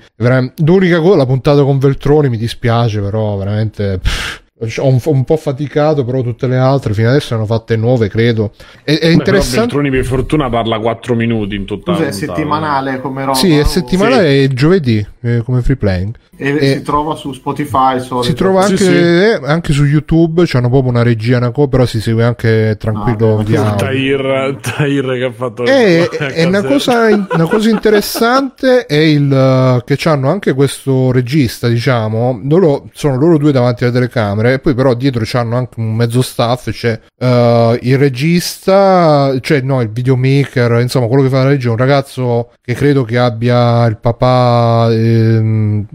l'unica 0.57 0.99
cosa, 0.99 1.17
la 1.17 1.25
puntata 1.25 1.63
con 1.63 1.77
Veltroni 1.79 2.29
mi 2.29 2.37
dispiace, 2.37 2.99
però 2.99 3.37
veramente... 3.37 3.99
pff, 3.99 4.40
ho 4.77 4.87
un, 4.87 4.99
un 5.03 5.23
po' 5.23 5.37
faticato, 5.37 6.05
però 6.05 6.21
tutte 6.21 6.47
le 6.47 6.57
altre 6.57 6.93
fino 6.93 7.09
adesso 7.09 7.33
ne 7.33 7.37
hanno 7.41 7.45
fatte 7.47 7.75
nuove, 7.75 8.07
credo. 8.09 8.51
È, 8.83 8.91
è 8.93 9.07
Beh, 9.07 9.11
interessante. 9.11 9.59
Beltroni 9.61 9.89
per 9.89 10.05
fortuna 10.05 10.49
parla 10.49 10.79
4 10.79 11.15
minuti 11.15 11.55
in 11.55 11.65
totale. 11.65 11.97
Scusa, 11.97 12.09
è 12.09 12.11
settimanale 12.11 13.01
come 13.01 13.21
roba. 13.25 13.37
Sì, 13.37 13.57
è 13.57 13.63
settimanale 13.63 14.27
e 14.27 14.43
il 14.43 14.53
giovedì 14.53 15.05
eh, 15.21 15.41
come 15.43 15.61
free 15.61 15.77
playing. 15.77 16.15
E 16.37 16.49
e- 16.59 16.73
si 16.77 16.81
trova 16.81 17.15
su 17.15 17.33
Spotify. 17.33 17.99
solito. 17.99 18.23
Si 18.23 18.33
trova 18.33 18.63
anche, 18.63 18.77
Sì, 18.77 18.83
sì. 18.85 18.91
eh, 18.93 19.39
anche 19.43 19.73
su 19.73 19.83
YouTube, 19.85 20.43
c'hanno 20.45 20.69
proprio 20.69 20.89
una 20.91 21.03
regia, 21.03 21.37
una 21.37 21.51
co, 21.51 21.67
però 21.67 21.85
si 21.85 22.01
segue 22.01 22.23
anche 22.23 22.75
tranquillo 22.79 23.37
Ah, 23.39 23.43
via. 23.43 23.75
Tahir, 23.75 24.57
Tahir 24.61 25.05
che 25.17 25.23
ha 25.23 25.31
fatto 25.31 25.65
E, 25.65 26.09
la 26.19 26.27
e 26.29 26.45
una, 26.45 26.63
cosa, 26.63 27.05
una 27.31 27.47
cosa 27.47 27.69
interessante 27.69 28.85
è 28.85 28.95
il 28.97 29.29
uh, 29.31 29.83
che 29.83 29.97
hanno 30.09 30.29
anche 30.29 30.53
questo 30.53 31.11
regista, 31.11 31.67
diciamo, 31.67 32.41
loro 32.49 32.89
sono 32.93 33.17
loro 33.17 33.37
due 33.37 33.51
davanti 33.51 33.83
alle 33.83 33.93
telecamere, 33.93 34.50
e 34.53 34.59
poi 34.59 34.73
però 34.73 34.93
dietro 34.93 35.23
c'hanno 35.25 35.57
anche 35.57 35.79
un 35.79 35.93
mezzo 35.93 36.21
staff, 36.21 36.69
c'è 36.71 36.99
uh, 37.17 37.77
il 37.81 37.97
regista, 37.97 39.37
cioè 39.41 39.61
no, 39.61 39.81
il 39.81 39.89
videomaker, 39.89 40.79
insomma, 40.81 41.07
quello 41.07 41.23
che 41.23 41.29
fa 41.29 41.43
la 41.43 41.49
regia, 41.49 41.71
un 41.71 41.77
ragazzo 41.77 42.51
che 42.61 42.73
credo 42.73 43.03
che 43.03 43.17
abbia 43.17 43.85
il 43.85 43.97
papà 43.97 44.87
ehm, 44.91 45.85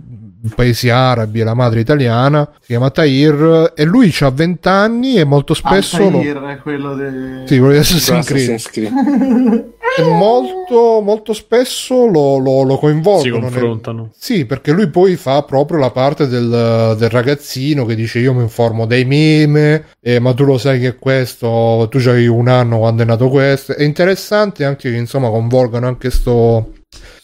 paesi 0.55 0.89
arabi 0.91 1.41
e 1.41 1.45
la 1.45 1.55
madre 1.55 1.81
italiana, 1.81 2.49
si 2.61 2.67
chiama 2.69 2.91
Tahir, 2.91 3.73
e 3.75 3.85
lui 3.85 4.15
ha 4.21 4.31
20 4.31 4.69
anni 4.69 5.15
e 5.17 5.25
molto 5.25 5.55
spesso... 5.55 5.99
lo- 5.99 6.19
Altair 6.19 6.43
è 6.43 6.59
quello 6.63 6.95
de... 6.95 7.43
Sì, 7.47 7.59
quello 7.59 7.73
di 7.73 7.79
Assassin's 7.79 8.27
Creed. 8.27 8.51
Assassin's 8.51 8.71
Creed. 8.71 9.75
E 9.99 10.03
molto, 10.03 11.01
molto 11.01 11.33
spesso 11.33 12.07
lo, 12.07 12.37
lo, 12.39 12.63
lo 12.63 12.75
si 12.75 12.81
coinvolgono. 12.81 13.39
nel- 13.39 13.43
confrontano. 13.51 14.11
Sì, 14.17 14.45
perché 14.45 14.73
lui 14.73 14.89
poi 14.89 15.17
fa 15.17 15.43
proprio 15.43 15.79
la 15.79 15.91
parte 15.91 16.27
del, 16.27 16.95
del 16.99 17.09
ragazzino 17.09 17.85
che 17.87 17.95
dice 17.95 18.19
io 18.19 18.35
mi 18.35 18.43
informo 18.43 18.85
dei 18.85 19.05
meme, 19.05 19.85
eh, 20.01 20.19
ma 20.19 20.35
tu 20.35 20.45
lo 20.45 20.59
sai 20.59 20.81
che 20.81 20.97
questo, 20.97 21.87
tu 21.91 21.99
c'hai 21.99 22.27
un 22.27 22.49
anno 22.49 22.79
quando 22.79 23.03
è 23.03 23.07
nato 23.07 23.29
questo. 23.31 23.75
È 23.75 23.83
interessante 23.85 24.65
anche 24.65 24.91
che 24.91 24.97
insomma 24.97 25.29
coinvolgano 25.31 25.87
anche 25.87 26.11
sto, 26.11 26.73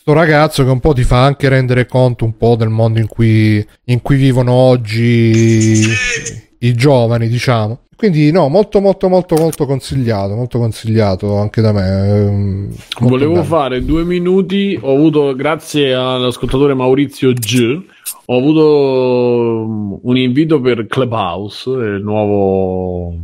sto 0.03 0.15
ragazzo 0.15 0.65
che 0.65 0.71
un 0.71 0.81
po' 0.81 0.93
ti 0.95 1.05
fa 1.05 1.23
anche 1.23 1.49
rendere 1.49 1.87
conto 1.87 2.25
un 2.25 2.37
po' 2.37 2.57
del 2.57 2.71
mondo 2.71 2.99
in 2.99 3.07
cui, 3.07 3.65
in 3.85 4.03
cui 4.03 4.17
vivono 4.17 4.51
oggi 4.51 5.87
i 6.59 6.75
giovani, 6.75 7.29
diciamo. 7.29 7.83
Quindi 7.95 8.33
no, 8.33 8.49
molto 8.49 8.81
molto 8.81 9.09
molto 9.09 9.37
molto 9.37 9.65
consigliato, 9.65 10.35
molto 10.35 10.59
consigliato 10.59 11.37
anche 11.37 11.61
da 11.61 11.71
me. 11.71 11.87
ehm, 11.87 12.65
molto 12.99 13.09
Volevo 13.09 13.33
bello. 13.35 13.45
fare 13.45 13.85
due 13.85 14.03
minuti. 14.03 14.77
Ho 14.83 14.93
avuto, 14.93 15.37
grazie 15.37 15.95
all'ascoltatore 15.95 16.75
Maurizio 16.75 17.33
G, 17.33 17.81
ho 18.25 18.37
avuto 18.37 19.65
um, 19.69 20.01
un 20.03 20.17
invito 20.17 20.61
per 20.61 20.85
Clubhouse, 20.89 21.71
il 21.71 22.03
nuovo 22.03 23.15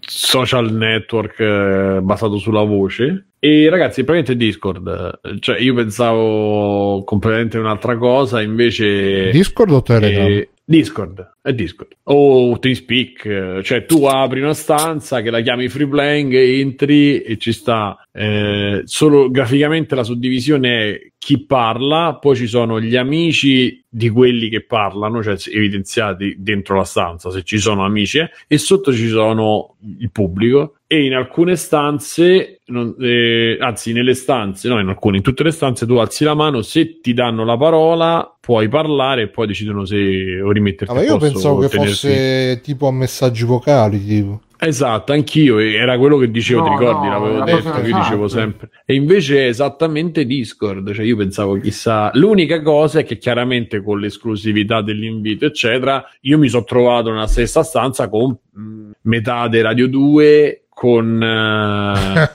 social 0.00 0.72
network 0.72 1.38
eh, 1.40 2.00
basato 2.02 2.38
sulla 2.38 2.62
voce. 2.62 3.26
E 3.38 3.68
ragazzi, 3.68 4.04
praticamente 4.04 4.36
Discord, 4.36 5.20
eh, 5.22 5.36
cioè 5.40 5.58
io 5.58 5.74
pensavo 5.74 7.02
completamente 7.04 7.58
un'altra 7.58 7.96
cosa, 7.96 8.40
invece 8.40 9.30
Discord 9.30 9.72
o 9.72 9.82
Telegram? 9.82 10.26
eh, 10.26 10.48
Discord, 10.64 11.34
è 11.42 11.52
Discord. 11.52 11.90
O 12.04 12.58
TeamSpeak, 12.58 13.24
eh, 13.24 13.60
cioè 13.64 13.84
tu 13.84 14.04
apri 14.04 14.40
una 14.40 14.54
stanza 14.54 15.20
che 15.20 15.30
la 15.30 15.40
chiami 15.40 15.68
free 15.68 15.88
playing, 15.88 16.32
entri 16.32 17.20
e 17.20 17.36
ci 17.36 17.52
sta 17.52 17.96
eh, 18.12 18.82
solo 18.84 19.28
graficamente 19.30 19.94
la 19.94 20.04
suddivisione 20.04 20.70
è 20.70 21.11
chi 21.24 21.38
parla, 21.44 22.18
poi 22.20 22.34
ci 22.34 22.48
sono 22.48 22.80
gli 22.80 22.96
amici 22.96 23.80
di 23.88 24.08
quelli 24.08 24.48
che 24.48 24.64
parlano, 24.64 25.22
cioè 25.22 25.36
evidenziati 25.52 26.34
dentro 26.38 26.74
la 26.76 26.82
stanza 26.82 27.30
se 27.30 27.44
ci 27.44 27.58
sono 27.58 27.84
amici, 27.84 28.18
eh, 28.18 28.28
e 28.48 28.58
sotto 28.58 28.92
ci 28.92 29.06
sono 29.06 29.76
il 30.00 30.10
pubblico. 30.10 30.78
E 30.88 31.04
in 31.04 31.14
alcune 31.14 31.54
stanze, 31.54 32.58
non- 32.66 32.96
eh, 32.98 33.56
anzi, 33.60 33.92
nelle 33.92 34.14
stanze, 34.14 34.68
no, 34.68 34.80
in 34.80 34.88
alcune, 34.88 35.18
in 35.18 35.22
tutte 35.22 35.44
le 35.44 35.52
stanze, 35.52 35.86
tu 35.86 35.94
alzi 35.94 36.24
la 36.24 36.34
mano, 36.34 36.60
se 36.62 36.98
ti 37.00 37.14
danno 37.14 37.44
la 37.44 37.56
parola, 37.56 38.36
puoi 38.40 38.68
parlare 38.68 39.22
e 39.22 39.28
poi 39.28 39.46
decidono 39.46 39.84
se 39.84 40.40
o 40.40 40.50
rimetterti 40.50 40.92
Ah, 40.92 40.96
ma 40.96 41.02
io 41.04 41.18
pensavo 41.18 41.60
che 41.60 41.68
tenerti- 41.68 41.92
fosse 41.92 42.60
tipo 42.64 42.88
a 42.88 42.92
messaggi 42.92 43.44
vocali, 43.44 44.04
tipo. 44.04 44.40
Esatto, 44.64 45.12
anch'io, 45.12 45.58
era 45.58 45.98
quello 45.98 46.18
che 46.18 46.30
dicevo, 46.30 46.60
No, 46.60 46.66
ti 46.66 46.70
ricordi? 46.84 47.08
no, 47.08 47.12
L'avevo 47.18 47.44
detto, 47.44 47.62
proprio 47.62 47.82
che 47.82 47.98
dicevo 47.98 48.24
esatto. 48.26 48.40
sempre. 48.42 48.70
E 48.86 48.94
invece 48.94 49.38
è 49.44 49.48
esattamente 49.48 50.24
Discord, 50.24 50.92
cioè 50.92 51.04
io 51.04 51.16
pensavo 51.16 51.58
chissà... 51.58 52.12
L'unica 52.14 52.62
cosa 52.62 53.00
è 53.00 53.04
che 53.04 53.18
chiaramente 53.18 53.82
con 53.82 53.98
l'esclusività 53.98 54.80
dell'invito, 54.80 55.46
eccetera, 55.46 56.04
io 56.20 56.38
mi 56.38 56.48
sono 56.48 56.62
trovato 56.62 57.10
nella 57.10 57.26
stessa 57.26 57.64
stanza 57.64 58.08
con 58.08 58.38
mh, 58.52 58.90
metà 59.02 59.48
dei 59.48 59.62
Radio 59.62 59.88
2, 59.88 60.66
con... 60.68 61.20
eh, 61.20 62.30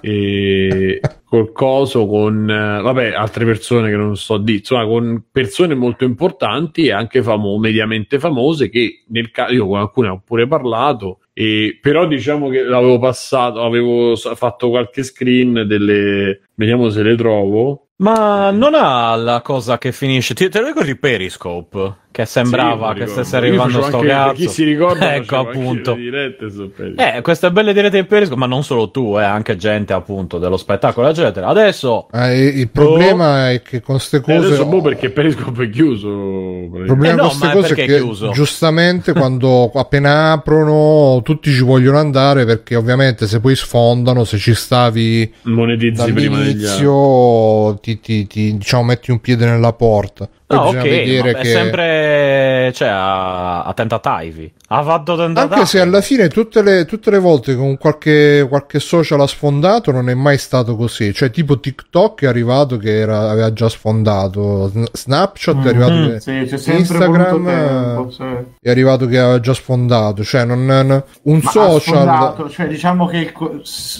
e 0.00 1.00
col 1.30 1.52
coso 1.52 2.08
con 2.08 2.50
eh, 2.50 2.82
vabbè 2.82 3.12
altre 3.12 3.44
persone 3.44 3.88
che 3.88 3.94
non 3.94 4.16
so 4.16 4.36
di 4.36 4.56
insomma 4.56 4.84
con 4.84 5.26
persone 5.30 5.76
molto 5.76 6.02
importanti 6.02 6.86
e 6.86 6.92
anche 6.92 7.22
famo- 7.22 7.56
mediamente 7.56 8.18
famose 8.18 8.68
che 8.68 9.04
nel 9.10 9.30
caso 9.30 9.52
io 9.52 9.68
con 9.68 9.78
alcune 9.78 10.08
ho 10.08 10.20
pure 10.24 10.48
parlato 10.48 11.20
e 11.32 11.78
però 11.80 12.08
diciamo 12.08 12.48
che 12.48 12.64
l'avevo 12.64 12.98
passato 12.98 13.62
avevo 13.62 14.16
fatto 14.16 14.70
qualche 14.70 15.04
screen 15.04 15.66
delle 15.68 16.40
vediamo 16.54 16.90
se 16.90 17.04
le 17.04 17.14
trovo 17.14 17.90
Ma 18.00 18.50
non 18.50 18.74
ha 18.74 19.14
la 19.14 19.42
cosa 19.42 19.76
che 19.76 19.92
finisce. 19.92 20.32
Ti, 20.32 20.48
te 20.48 20.60
lo 20.60 20.68
ricordi 20.68 20.96
Periscope? 20.96 21.96
Che 22.12 22.26
sembrava 22.26 22.92
Sì, 22.92 22.98
che 22.98 23.06
stesse 23.06 23.36
arrivando 23.36 23.82
sto 23.82 24.00
cazzo. 24.00 24.32
chi 24.34 24.48
si 24.48 24.64
ricorda 24.64 25.14
ecco 25.14 25.36
appunto. 25.36 25.94
le 25.94 26.00
dirette 26.00 26.50
su 26.50 26.68
Periscope. 26.72 27.16
Eh, 27.16 27.20
queste 27.20 27.52
belle 27.52 27.72
dirette 27.72 28.00
di 28.00 28.04
Periscope, 28.06 28.40
ma 28.40 28.46
non 28.46 28.64
solo 28.64 28.90
tu, 28.90 29.16
eh, 29.16 29.22
anche 29.22 29.56
gente 29.56 29.92
appunto 29.92 30.38
dello 30.38 30.56
spettacolo, 30.56 31.06
eccetera. 31.08 31.46
Adesso 31.46 32.08
Eh, 32.12 32.46
il 32.46 32.68
problema 32.68 33.50
è 33.52 33.62
che 33.62 33.80
con 33.80 33.94
queste 33.94 34.16
E 34.16 34.20
cose. 34.22 34.38
Oh. 34.38 34.40
adesso 34.44 34.66
boh 34.66 34.80
perché 34.80 35.10
Periscope 35.10 35.64
è 35.64 35.70
chiuso 35.70 36.08
Il 36.08 36.82
problema 36.86 37.12
Eh 37.12 37.16
no, 37.16 37.28
con 37.28 37.38
queste 37.38 37.50
cose 37.54 37.66
è 37.66 37.68
perché 37.76 37.86
che 37.86 37.96
è 37.96 38.00
chiuso? 38.00 38.30
giustamente 38.30 39.12
quando 39.14 39.70
appena 39.72 40.32
aprono 40.32 41.20
tutti 41.22 41.52
ci 41.52 41.62
vogliono 41.62 41.98
andare 41.98 42.44
perché 42.44 42.74
ovviamente 42.74 43.28
se 43.28 43.38
poi 43.38 43.54
sfondano, 43.54 44.24
se 44.24 44.36
ci 44.36 44.54
stavi 44.54 45.32
monetizzi 45.42 46.12
prima 46.12 46.38
degli 46.42 46.64
altri 46.66 47.78
ti, 47.80 48.00
ti- 48.00 48.26
ti, 48.26 48.56
diciamo 48.56 48.82
metti 48.82 49.12
un 49.12 49.20
piede 49.20 49.44
nella 49.46 49.72
porta. 49.72 50.28
No, 50.56 50.62
ok, 50.62 50.82
vedere 50.82 51.32
ma 51.32 51.38
è 51.38 51.42
che- 51.42 51.48
sempre 51.48 52.72
cioè, 52.74 52.88
a, 52.88 53.62
a 53.62 53.72
tentativi. 53.72 54.52
Ha 54.72 54.82
fatto 54.82 55.16
tentativi. 55.16 55.54
Anche 55.54 55.66
se 55.66 55.80
alla 55.80 56.00
fine 56.00 56.28
tutte 56.28 56.62
le, 56.62 56.84
tutte 56.84 57.10
le 57.10 57.18
volte 57.18 57.56
con 57.56 57.76
qualche, 57.76 58.46
qualche 58.48 58.78
social 58.78 59.20
ha 59.20 59.26
sfondato 59.26 59.90
non 59.92 60.08
è 60.08 60.14
mai 60.14 60.38
stato 60.38 60.76
così. 60.76 61.12
Cioè 61.12 61.30
tipo 61.30 61.58
TikTok 61.60 62.22
è 62.22 62.26
arrivato 62.26 62.76
che 62.76 62.98
era- 62.98 63.30
aveva 63.30 63.52
già 63.52 63.68
sfondato, 63.68 64.68
Sn- 64.68 64.86
Snapchat 64.92 65.64
è 65.64 65.68
arrivato 65.68 65.92
Mm. 65.92 66.08
che... 66.10 66.20
Sì, 66.20 66.56
c'è 66.56 66.74
Instagram 66.74 67.44
tempo, 67.44 68.10
sì. 68.10 68.22
è 68.60 68.70
arrivato 68.70 69.06
che 69.06 69.18
aveva 69.18 69.40
già 69.40 69.54
sfondato. 69.54 70.22
Cioè 70.24 70.44
non, 70.44 70.64
non- 70.64 71.02
un 71.22 71.40
Ma 71.42 71.48
ha 71.48 71.52
social... 71.52 71.80
sfondato, 71.80 72.48
cioè 72.50 72.66
diciamo 72.68 73.06
che 73.06 73.32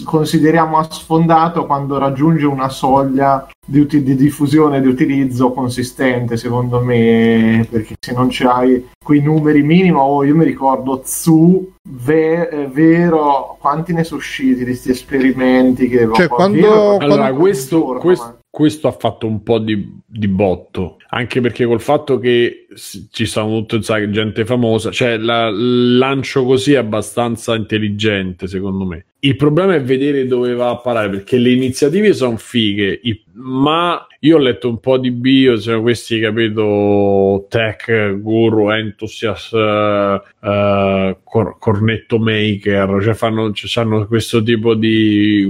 consideriamo 0.03 0.77
a 0.77 0.87
sfondato 0.89 1.65
quando 1.65 1.97
raggiunge 1.97 2.45
una 2.45 2.69
soglia 2.69 3.47
di, 3.63 3.85
di 3.87 4.15
diffusione 4.15 4.77
e 4.77 4.81
di 4.81 4.87
utilizzo 4.87 5.51
consistente, 5.51 6.35
secondo 6.41 6.81
me, 6.81 7.65
perché 7.69 7.95
se 7.99 8.13
non 8.13 8.27
c'hai 8.31 8.87
quei 9.03 9.21
numeri 9.21 9.61
minimo, 9.61 10.01
oh, 10.01 10.23
io 10.23 10.35
mi 10.35 10.43
ricordo 10.43 11.01
Zu, 11.05 11.73
ve- 11.87 12.49
eh, 12.49 12.67
vero, 12.67 13.57
quanti 13.59 13.93
ne 13.93 14.03
sono 14.03 14.19
usciti 14.19 14.55
di 14.59 14.63
questi 14.65 14.89
esperimenti 14.89 15.87
che 15.87 16.09
Cioè, 16.13 16.27
quando- 16.27 16.59
vero, 16.59 16.97
Allora, 16.97 17.29
un 17.31 17.37
questo, 17.37 17.77
giorno, 17.77 17.99
questo- 17.99 18.25
ma- 18.25 18.35
questo 18.49 18.87
ha 18.87 18.91
fatto 18.91 19.27
un 19.27 19.43
po' 19.43 19.59
di, 19.59 19.99
di 20.05 20.27
botto, 20.27 20.97
anche 21.09 21.39
perché 21.41 21.65
col 21.65 21.79
fatto 21.79 22.17
che 22.19 22.60
ci 22.75 23.25
sono 23.25 23.65
tutte 23.65 23.83
sai, 23.83 24.11
gente 24.11 24.45
famosa, 24.45 24.91
cioè 24.91 25.17
la- 25.17 25.49
lancio 25.49 26.45
così 26.45 26.73
è 26.73 26.77
abbastanza 26.77 27.55
intelligente, 27.55 28.47
secondo 28.47 28.85
me. 28.85 29.05
Il 29.23 29.35
problema 29.35 29.75
è 29.75 29.83
vedere 29.83 30.25
dove 30.25 30.53
va 30.53 30.69
a 30.69 30.77
parare, 30.77 31.09
perché 31.09 31.37
le 31.37 31.51
iniziative 31.51 32.13
sono 32.13 32.37
fighe, 32.37 32.99
i- 33.03 33.23
ma 33.33 34.05
io 34.21 34.37
ho 34.37 34.39
letto 34.39 34.69
un 34.69 34.79
po' 34.79 34.97
di 34.97 35.11
bio, 35.11 35.59
cioè 35.59 35.79
questi, 35.81 36.19
capito, 36.19 37.45
tech 37.49 38.19
guru, 38.19 38.69
enthusiast, 38.71 39.53
eh, 39.53 40.21
eh, 40.43 41.17
cor- 41.23 41.57
cornetto 41.59 42.17
maker, 42.19 43.01
cioè 43.03 43.13
fanno, 43.13 43.51
cioè, 43.51 43.83
hanno 43.83 44.07
questo 44.07 44.41
tipo 44.41 44.73
di... 44.75 45.47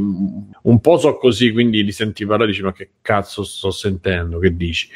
un 0.63 0.79
po' 0.79 0.97
so 0.97 1.17
così, 1.17 1.51
quindi 1.51 1.83
li 1.83 1.91
senti 1.91 2.25
parlare 2.25 2.49
e 2.49 2.51
dici 2.51 2.63
ma 2.63 2.73
che 2.73 2.89
cazzo 3.01 3.43
sto 3.43 3.71
sentendo, 3.71 4.39
che 4.39 4.55
dici? 4.55 4.89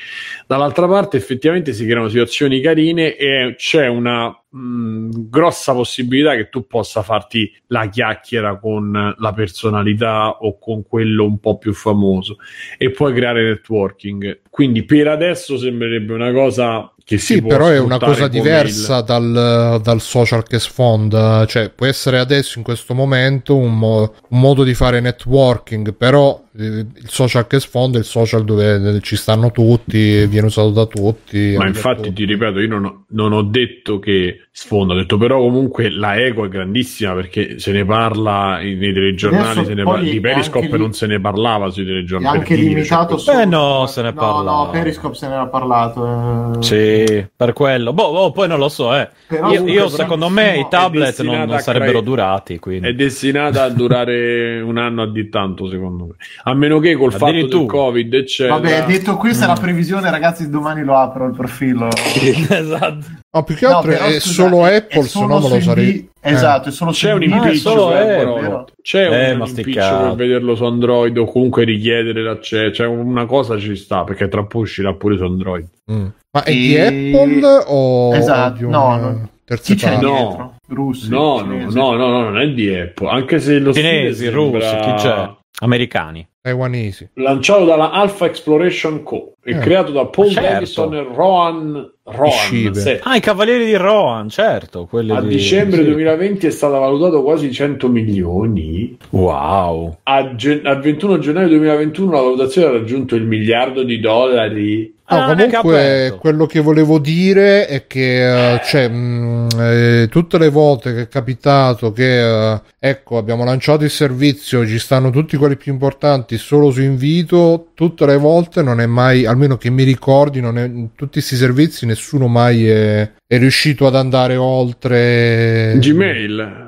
Dall'altra 0.47 0.87
parte 0.87 1.17
effettivamente 1.17 1.73
si 1.73 1.85
creano 1.85 2.07
situazioni 2.09 2.61
carine 2.61 3.15
e 3.15 3.55
c'è 3.57 3.87
una 3.87 4.27
mh, 4.49 5.29
grossa 5.29 5.73
possibilità 5.73 6.35
che 6.35 6.49
tu 6.49 6.67
possa 6.67 7.01
farti 7.01 7.51
la 7.67 7.89
chiacchiera 7.89 8.57
con 8.57 9.15
la 9.17 9.33
personalità 9.33 10.29
o 10.29 10.57
con 10.59 10.83
quello 10.83 11.25
un 11.25 11.39
po' 11.39 11.57
più 11.57 11.73
famoso 11.73 12.37
e 12.77 12.91
puoi 12.91 13.13
creare 13.13 13.43
networking. 13.43 14.41
Quindi 14.49 14.83
per 14.83 15.07
adesso 15.07 15.57
sembrerebbe 15.57 16.13
una 16.13 16.31
cosa 16.31 16.89
che 17.05 17.19
si 17.19 17.35
Sì, 17.35 17.41
però 17.43 17.67
è 17.67 17.77
una 17.79 17.99
cosa 17.99 18.27
diversa 18.27 19.01
dal, 19.01 19.79
dal 19.81 20.01
social 20.01 20.43
che 20.43 20.57
sfonda, 20.57 21.45
cioè 21.45 21.69
può 21.69 21.85
essere 21.85 22.17
adesso 22.17 22.57
in 22.57 22.63
questo 22.63 22.95
momento 22.95 23.55
un, 23.55 23.77
mo- 23.77 24.13
un 24.29 24.39
modo 24.39 24.63
di 24.63 24.73
fare 24.73 24.99
networking, 24.99 25.93
però 25.93 26.43
il 26.57 26.87
social 27.07 27.47
che 27.47 27.59
sfonda 27.59 27.97
è 27.97 27.99
il 27.99 28.05
social 28.05 28.43
dove 28.45 28.95
eh, 28.95 29.01
ci 29.01 29.15
stanno 29.15 29.51
tutti, 29.51 30.25
viene 30.27 30.47
usato 30.47 30.69
da 30.71 30.85
tutti. 30.85 31.53
Ma 31.57 31.67
infatti 31.67 32.03
tutti. 32.03 32.13
ti 32.13 32.25
ripeto, 32.25 32.59
io 32.59 32.67
non 32.69 32.85
ho, 32.85 33.05
non 33.09 33.33
ho 33.33 33.41
detto 33.41 33.99
che 33.99 34.47
sfonda, 34.51 34.93
ho 34.93 34.95
detto 34.97 35.17
però 35.17 35.39
comunque 35.39 35.89
la 35.89 36.15
ego 36.17 36.45
è 36.45 36.47
grandissima 36.47 37.13
perché 37.13 37.59
se 37.59 37.71
ne 37.73 37.83
parla 37.83 38.57
nei 38.59 38.77
telegiornali, 38.93 39.45
Adesso 39.49 39.65
se 39.65 39.73
ne 39.73 39.83
parla, 39.83 40.03
di 40.09 40.17
è 40.17 40.21
Periscope 40.21 40.65
anche 40.65 40.75
lì- 40.77 40.81
non 40.81 40.93
se 40.93 41.07
ne 41.07 41.19
parlava 41.19 41.69
sui 41.69 41.83
è 41.83 41.85
telegiornali. 41.87 42.37
anche 42.37 42.49
per 42.55 42.63
dire, 42.63 42.69
limitato 42.75 43.17
cioè, 43.17 43.19
solo- 43.19 43.39
Eh 43.41 43.45
no, 43.45 43.85
se 43.87 44.01
ne 44.01 44.09
no, 44.11 44.13
parla. 44.15 44.51
no, 44.51 44.69
Periscope 44.69 45.15
se 45.15 45.27
ne 45.27 45.33
era 45.33 45.47
parlato 45.47 46.53
eh. 46.59 46.63
Sì, 46.63 47.25
per 47.35 47.51
quello. 47.53 47.91
Boh, 47.93 48.11
boh, 48.11 48.31
poi 48.31 48.47
non 48.47 48.59
lo 48.59 48.69
so, 48.69 48.95
eh. 48.95 49.09
Però 49.27 49.51
Io, 49.51 49.67
io, 49.67 49.87
secondo 49.89 50.29
me 50.29 50.53
no, 50.55 50.61
i 50.61 50.67
tablet 50.69 51.21
non, 51.21 51.47
non 51.47 51.59
sarebbero 51.59 51.91
crea- 51.91 52.01
durati, 52.01 52.59
quindi. 52.59 52.87
è 52.87 52.93
destinata 52.93 53.63
a 53.63 53.69
durare 53.69 54.61
un 54.61 54.77
anno 54.77 55.01
a 55.03 55.07
di 55.11 55.27
tanto, 55.29 55.67
secondo 55.69 56.05
me. 56.05 56.15
A 56.47 56.53
meno 56.53 56.77
che 56.79 56.93
col 56.95 57.11
fatto 57.11 57.31
del. 57.31 57.65
Covid, 57.65 58.13
eccetera. 58.13 58.55
Vabbè, 58.59 58.85
detto 58.85 59.17
questa 59.17 59.45
è 59.45 59.47
Mm. 59.47 59.53
la 59.55 59.59
previsione, 59.59 60.11
ragazzi, 60.11 60.47
domani 60.49 60.83
lo 60.83 60.95
apro 60.95 61.25
il 61.25 61.33
profilo. 61.35 61.87
esatto. 61.91 63.05
No, 63.31 63.43
più 63.43 63.55
che 63.55 63.65
No, 63.67 63.77
altro 63.77 63.91
però, 63.91 64.05
è 64.05 64.19
scusa, 64.19 64.33
solo 64.43 64.65
è 64.67 64.75
Apple, 64.75 65.01
se 65.01 65.07
solo 65.07 65.27
no 65.27 65.39
me 65.39 65.49
lo 65.55 65.61
sarei... 65.61 65.85
Invi- 65.89 66.09
Esatto, 66.21 66.69
è 66.69 66.71
solo 66.71 66.91
C'è 66.91 67.13
un 67.13 67.23
impiccio, 67.23 67.93
eh, 67.95 67.99
Apple. 68.21 68.39
però. 68.41 68.65
c'è 68.81 69.09
Eh, 69.29 69.31
un 69.33 69.43
impiccio 69.47 69.97
per 70.01 70.15
vederlo 70.15 70.55
su 70.55 70.63
Android 70.65 71.17
o 71.17 71.25
comunque 71.25 71.63
richiedere 71.65 72.21
l'accesso. 72.23 72.71
Cioè, 72.73 72.87
una 72.87 73.25
cosa 73.25 73.59
ci 73.59 73.75
sta 73.75 74.03
perché 74.03 74.27
tra 74.27 74.41
poco 74.43 74.59
uscirà 74.59 74.93
pure 74.93 75.17
su 75.17 75.23
Android. 75.23 75.67
Mm. 75.91 76.05
Ma 76.31 76.43
è 76.43 76.51
di 76.51 76.75
E- 76.75 76.87
Apple 76.87 77.45
o 77.67 78.15
Esatto, 78.15 78.57
di 78.57 78.63
un 78.63 78.69
no, 78.71 78.97
no. 78.97 79.29
terza 79.45 79.73
Chi? 79.75 79.85
No. 79.85 79.97
dietro? 79.99 80.55
Russi, 80.67 81.09
No, 81.09 81.41
no, 81.41 81.57
no, 81.69 81.93
no, 81.95 82.07
no, 82.07 82.21
non 82.23 82.39
è 82.39 82.47
di 82.49 82.69
Apple. 82.73 83.07
Anche 83.09 83.39
se 83.39 83.59
lo 83.59 83.71
Cinesi, 83.73 84.25
sembra- 84.25 84.79
chi 84.79 84.93
c'è? 84.93 85.29
Americani. 85.59 86.27
Taiwanesi. 86.41 87.09
Lanciato 87.15 87.65
dalla 87.65 87.89
Alpha 87.89 88.25
Exploration 88.27 89.01
Co. 89.01 89.33
e 89.43 89.51
Eh. 89.53 89.57
creato 89.59 89.91
da 89.91 90.05
Paul 90.05 90.29
Certo. 90.29 90.47
Davison 90.51 90.93
e 90.93 91.01
Rohan, 91.01 91.91
Rohan. 92.03 92.71
Ah, 93.01 93.15
i 93.15 93.19
Cavalieri 93.19 93.65
di 93.65 93.75
Rohan, 93.75 94.29
certo. 94.29 94.87
A 94.91 95.21
di- 95.21 95.27
dicembre 95.27 95.77
sì. 95.79 95.85
2020 95.85 96.45
è 96.45 96.51
stato 96.51 96.77
valutato 96.79 97.23
quasi 97.23 97.51
100 97.51 97.87
milioni. 97.89 98.95
Wow. 99.09 99.97
A 100.03 100.35
gen- 100.35 100.61
al 100.67 100.79
21 100.81 101.17
gennaio 101.17 101.47
2021 101.47 102.11
la 102.11 102.21
valutazione 102.21 102.67
ha 102.67 102.71
raggiunto 102.71 103.15
il 103.15 103.23
miliardo 103.25 103.81
di 103.83 103.99
dollari. 103.99 104.94
No, 105.07 105.17
Ah, 105.17 105.33
neanche 105.35 105.57
comunque 105.57 106.17
quello 106.19 106.47
che 106.47 106.59
volevo 106.61 106.97
dire 106.97 107.67
è 107.67 107.85
che 107.85 108.53
eh, 108.55 108.61
cioè, 108.63 108.87
mh, 108.87 109.47
eh, 109.59 110.07
tutte 110.09 110.39
le 110.39 110.49
volte 110.49 110.95
che 110.95 111.01
è 111.01 111.07
capitato 111.07 111.91
che 111.91 112.53
eh, 112.53 112.61
ecco 112.79 113.19
abbiamo 113.19 113.43
lanciato 113.43 113.83
il 113.83 113.91
servizio, 113.91 114.65
ci 114.65 114.79
stanno 114.79 115.11
tutti 115.11 115.37
quelli 115.37 115.57
più 115.57 115.71
importanti 115.71 116.39
solo 116.39 116.71
su 116.71 116.81
invito, 116.81 117.67
tutte 117.75 118.07
le 118.07 118.17
volte 118.17 118.63
non 118.63 118.81
è 118.81 118.87
mai, 118.87 119.27
almeno 119.27 119.57
che 119.57 119.69
mi 119.69 119.83
ricordi, 119.83 120.41
non 120.41 120.57
è, 120.57 120.63
in 120.63 120.95
tutti 120.95 121.19
questi 121.19 121.35
servizi 121.35 121.85
nessuno 121.85 122.25
mai 122.27 122.67
è, 122.67 123.11
è 123.27 123.37
riuscito 123.37 123.85
ad 123.85 123.95
andare 123.95 124.35
oltre 124.37 125.75
Gmail. 125.77 126.64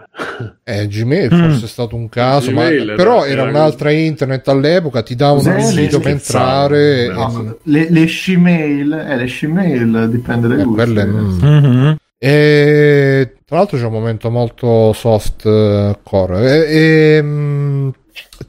Eh, 0.63 0.87
Gmail 0.87 1.33
Mm. 1.33 1.39
forse 1.49 1.65
è 1.65 1.67
stato 1.67 1.95
un 1.95 2.09
caso, 2.09 2.51
ma- 2.51 2.63
Gmail 2.65 2.81
era- 2.81 2.95
però 2.95 3.23
era 3.25 3.41
era- 3.43 3.49
un'altra 3.49 3.91
internet 3.91 4.47
all'epoca, 4.47 5.01
ti 5.03 5.15
davano 5.15 5.55
un 5.55 5.61
sito 5.61 5.99
per 5.99 6.11
entrare. 6.11 7.05
e- 7.05 7.07
no. 7.09 7.57
Le, 7.63 7.87
le 7.89 8.07
shmail, 8.07 8.91
eh, 8.93 9.15
le 9.15 9.27
shmail 9.27 10.07
dipende 10.09 10.47
dai 10.47 10.59
Eh, 10.59 10.63
gusti. 10.63 10.75
quelle, 10.83 11.05
mm. 11.05 11.39
Mhm. 11.41 11.95
E 12.19 13.35
tra 13.45 13.57
l'altro 13.57 13.77
c'è 13.77 13.85
un 13.85 13.91
momento 13.91 14.29
molto 14.31 14.91
soft 14.93 15.45
eh, 15.45 15.97
core. 16.03 16.65
E, 16.67 16.75
e, 17.17 17.21
mm, 17.21 17.89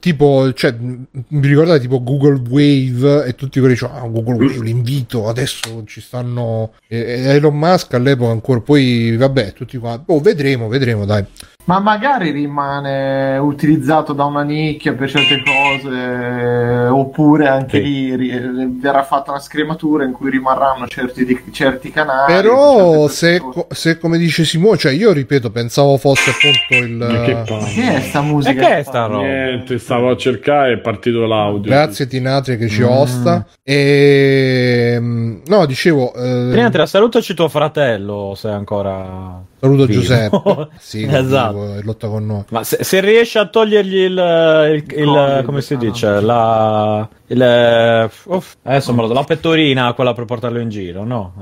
tipo, 0.01 0.51
cioè, 0.55 0.73
mm, 0.73 1.03
mi 1.29 1.47
ricordate 1.47 1.81
tipo 1.81 2.03
Google 2.03 2.41
Wave 2.49 3.27
e 3.27 3.35
tutti 3.35 3.59
quelli 3.59 3.75
dicevano, 3.75 4.05
ah, 4.05 4.09
Google 4.09 4.35
Wave 4.45 4.63
l'invito, 4.65 5.29
adesso 5.29 5.83
ci 5.87 6.01
stanno 6.01 6.73
e 6.89 7.25
Elon 7.27 7.57
Musk 7.59 7.93
all'epoca 7.95 8.31
ancora, 8.31 8.61
poi 8.61 9.15
vabbè, 9.17 9.53
tutti 9.53 9.77
qua, 9.77 10.03
oh, 10.07 10.21
vedremo, 10.21 10.69
vedremo, 10.69 11.05
dai. 11.05 11.25
Ma 11.69 11.81
magari 11.81 12.31
rimane 12.31 13.37
utilizzato 13.37 14.15
da 14.15 14.25
una 14.25 14.43
nicchia 14.43 14.95
per 14.95 15.11
certe 15.11 15.43
cose, 15.45 16.87
oppure 16.89 17.47
anche 17.47 17.77
Sì. 17.77 17.83
lì 17.85 18.17
ri- 18.17 18.79
verrà 18.81 19.03
fatta 19.03 19.33
una 19.33 19.41
scrematura 19.41 20.05
in 20.05 20.13
cui 20.13 20.31
rimarranno 20.31 20.87
certi, 20.87 21.27
di- 21.27 21.39
certi 21.53 21.91
canali. 21.91 22.33
Però 22.33 23.07
se, 23.09 23.41
co- 23.41 23.67
se 23.69 23.99
come 23.99 24.17
dice 24.17 24.47
Simone, 24.47 24.79
cioè 24.79 24.93
io 24.93 25.13
ripeto, 25.13 25.51
pensavo 25.51 25.99
fosse 25.99 26.31
appunto 26.31 27.05
Ma 27.07 27.23
che 27.25 27.31
il... 27.53 27.65
Che 27.75 27.95
è 27.97 28.01
sta 28.01 28.23
musica? 28.23 28.51
E 28.51 28.55
che 28.65 28.77
è 28.79 28.83
sta 28.85 29.05
roba? 29.05 29.27
Niente, 29.27 29.79
stavo 29.79 30.09
a 30.09 30.17
cercare 30.17 30.73
è 30.73 30.79
partito 30.79 31.27
l'audio. 31.27 31.71
Grazie 31.71 32.07
Tinatria 32.07 32.57
che 32.57 32.69
ci 32.69 32.81
Mm. 32.81 32.87
osta. 32.87 33.47
E 33.63 34.97
mm, 34.99 35.37
no, 35.49 35.67
dicevo, 35.67 36.15
eh, 36.15 36.49
Triantria, 36.51 36.87
salutaci 36.87 37.35
tuo 37.35 37.49
fratello, 37.51 38.33
se 38.35 38.49
ancora... 38.49 39.45
saluto 39.61 39.87
vivo. 39.87 40.01
Giuseppe. 40.01 40.69
Sì, 40.79 41.07
Esatto. 41.09 41.75
lotta 41.83 42.09
con 42.09 42.27
noi. 42.27 42.45
Ma 42.51 42.63
se, 42.65 42.83
se 42.85 43.01
riesci 43.01 43.39
a 43.39 43.47
togliergli 43.47 43.95
il, 43.97 44.13
il- 44.13 44.99
il- 44.99 45.05
Covid, 45.07 45.45
come 45.45 45.61
si 45.61 45.75
ah, 45.75 45.77
dice, 45.79 46.21
la, 46.21 47.09
il, 47.27 48.11
uff, 48.25 48.55
adesso 48.63 48.93
me 48.95 49.03
lo 49.03 49.09
do, 49.09 49.15
la 49.15 49.25
pettorina, 49.25 49.93
quella 49.93 50.13
per 50.15 50.25
portarlo 50.25 50.61
in 50.61 50.69
giro, 50.69 51.05
no? 51.05 51.33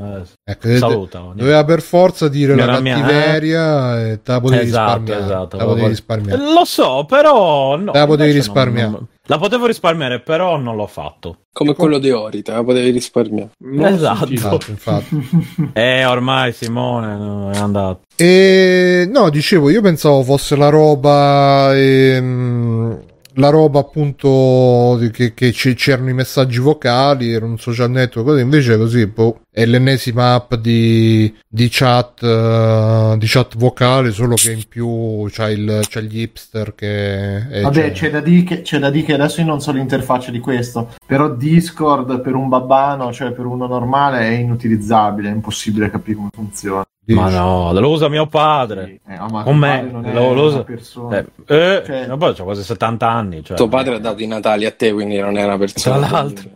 Eh, 0.44 0.52
Ecco, 0.52 0.76
saluta. 0.76 1.24
Doveva 1.34 1.64
per 1.64 1.80
forza 1.82 2.28
dire 2.28 2.55
la 2.55 2.62
Era 2.64 2.80
mia- 2.80 3.01
cattiveria 3.01 4.06
e 4.10 4.22
te 4.22 4.32
la 4.32 4.40
potevi 4.40 4.62
Esatto, 4.64 4.98
risparmiare. 4.98 5.24
esatto. 5.24 5.47
Te 5.48 5.56
la 5.56 5.64
potevi 5.64 5.88
risparmiare. 5.88 6.43
Lo 6.52 6.64
so, 6.64 7.05
però... 7.06 7.76
No, 7.76 7.93
Te 7.93 7.98
la 7.98 8.06
potevi 8.06 8.30
invece 8.30 8.47
non- 8.48 8.55
risparmiare. 8.64 8.90
non- 8.90 9.06
la 9.28 9.38
potevo 9.38 9.66
risparmiare, 9.66 10.20
però 10.20 10.56
non 10.56 10.76
l'ho 10.76 10.86
fatto. 10.86 11.38
Come 11.52 11.74
quello 11.74 11.98
di 11.98 12.10
Orita, 12.12 12.55
la 12.55 12.62
potevi 12.62 12.90
risparmiare. 12.90 13.51
Non 13.59 13.86
Esatto. 13.93 14.30
Infatti, 14.32 14.70
infatti. 14.70 15.70
Eh, 15.72 16.05
ormai 16.05 16.52
Simone 16.52 17.16
no, 17.16 17.51
è 17.51 17.56
andato. 17.59 18.02
E 18.18 19.06
no, 19.10 19.28
dicevo, 19.28 19.68
io 19.68 19.82
pensavo 19.82 20.22
fosse 20.22 20.56
la 20.56 20.70
roba 20.70 21.76
ehm, 21.76 22.98
la 23.34 23.51
roba 23.51 23.80
appunto 23.80 24.98
che, 25.12 25.34
che 25.34 25.52
c'erano 25.52 26.09
i 26.09 26.14
messaggi 26.14 26.59
vocali, 26.59 27.32
era 27.32 27.44
un 27.44 27.59
social 27.59 27.90
network, 27.90 28.28
così. 28.28 28.40
Invece 28.40 28.76
così 28.78 29.06
boh, 29.06 29.40
è 29.57 29.65
l'ennesima 29.65 30.35
app 30.35 30.53
di, 30.57 31.35
di 31.49 31.69
chat 31.70 32.23
eh, 32.23 33.15
di 33.16 33.27
chat 33.27 33.57
vocale, 33.57 34.11
solo 34.12 34.35
che 34.35 34.53
in 34.53 34.65
più 34.69 35.27
c'ha, 35.31 35.49
il, 35.49 35.81
c'ha 35.89 36.01
gli 36.01 36.20
hipster 36.20 36.74
che 36.74 37.49
è, 37.49 37.61
Vabbè, 37.62 37.93
c'è 37.93 38.11
da, 38.11 38.20
dire 38.20 38.43
che, 38.43 38.61
c'è 38.61 38.78
da 38.78 38.91
dire 38.91 39.07
che 39.07 39.15
adesso 39.15 39.41
io 39.41 39.47
non 39.47 39.62
so 39.62 39.73
l'interfaccia 39.73 40.31
di 40.31 40.41
questo, 40.41 40.91
però 41.07 41.31
Discord 41.31 42.20
per 42.20 42.35
un 42.35 42.49
babbano, 42.49 43.11
cioè 43.15 43.31
per 43.31 43.47
uno 43.47 43.66
normale, 43.66 44.19
è 44.20 44.33
inutilizzabile, 44.33 45.31
è 45.31 45.33
impossibile 45.33 45.91
capire 45.91 46.16
come 46.16 46.28
funziona. 46.35 46.85
Ma 47.09 47.31
no, 47.31 47.73
lo 47.73 47.89
usa 47.91 48.09
mio 48.09 48.27
padre. 48.27 48.99
Eh, 49.09 49.16
ma 49.31 49.45
Con 49.45 49.57
me. 49.57 49.69
padre 49.77 49.91
non 49.93 50.05
è 50.07 50.12
Lo, 50.12 50.20
lo 50.35 50.41
una 50.41 50.43
usa. 50.43 50.65
persona. 50.65 51.19
Eh, 51.19 51.27
eh, 51.47 51.83
Cioè- 51.87 52.07
ma 52.09 52.16
poi 52.16 52.35
c'ha 52.35 52.43
quasi 52.43 52.65
70 52.65 53.09
anni. 53.09 53.45
Cioè. 53.45 53.57
Tuo 53.57 53.69
padre 53.69 53.95
ha 53.95 53.99
dato 54.01 54.20
i 54.24 54.27
Natali 54.27 54.66
a 54.66 54.73
te, 54.73 54.93
quindi 54.93 55.16
non 55.16 55.39
è 55.39 55.45
una 55.45 55.57
persona. 55.57 56.05
Tra 56.05 56.11
l'altro. 56.11 56.51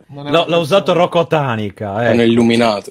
L'ho 0.49 0.59
usato 0.59 0.91
Rocco 0.91 1.25
Tanica. 1.25 1.93
Hanno 1.93 2.21
Eh. 2.23 2.25
illuminato. 2.25 2.90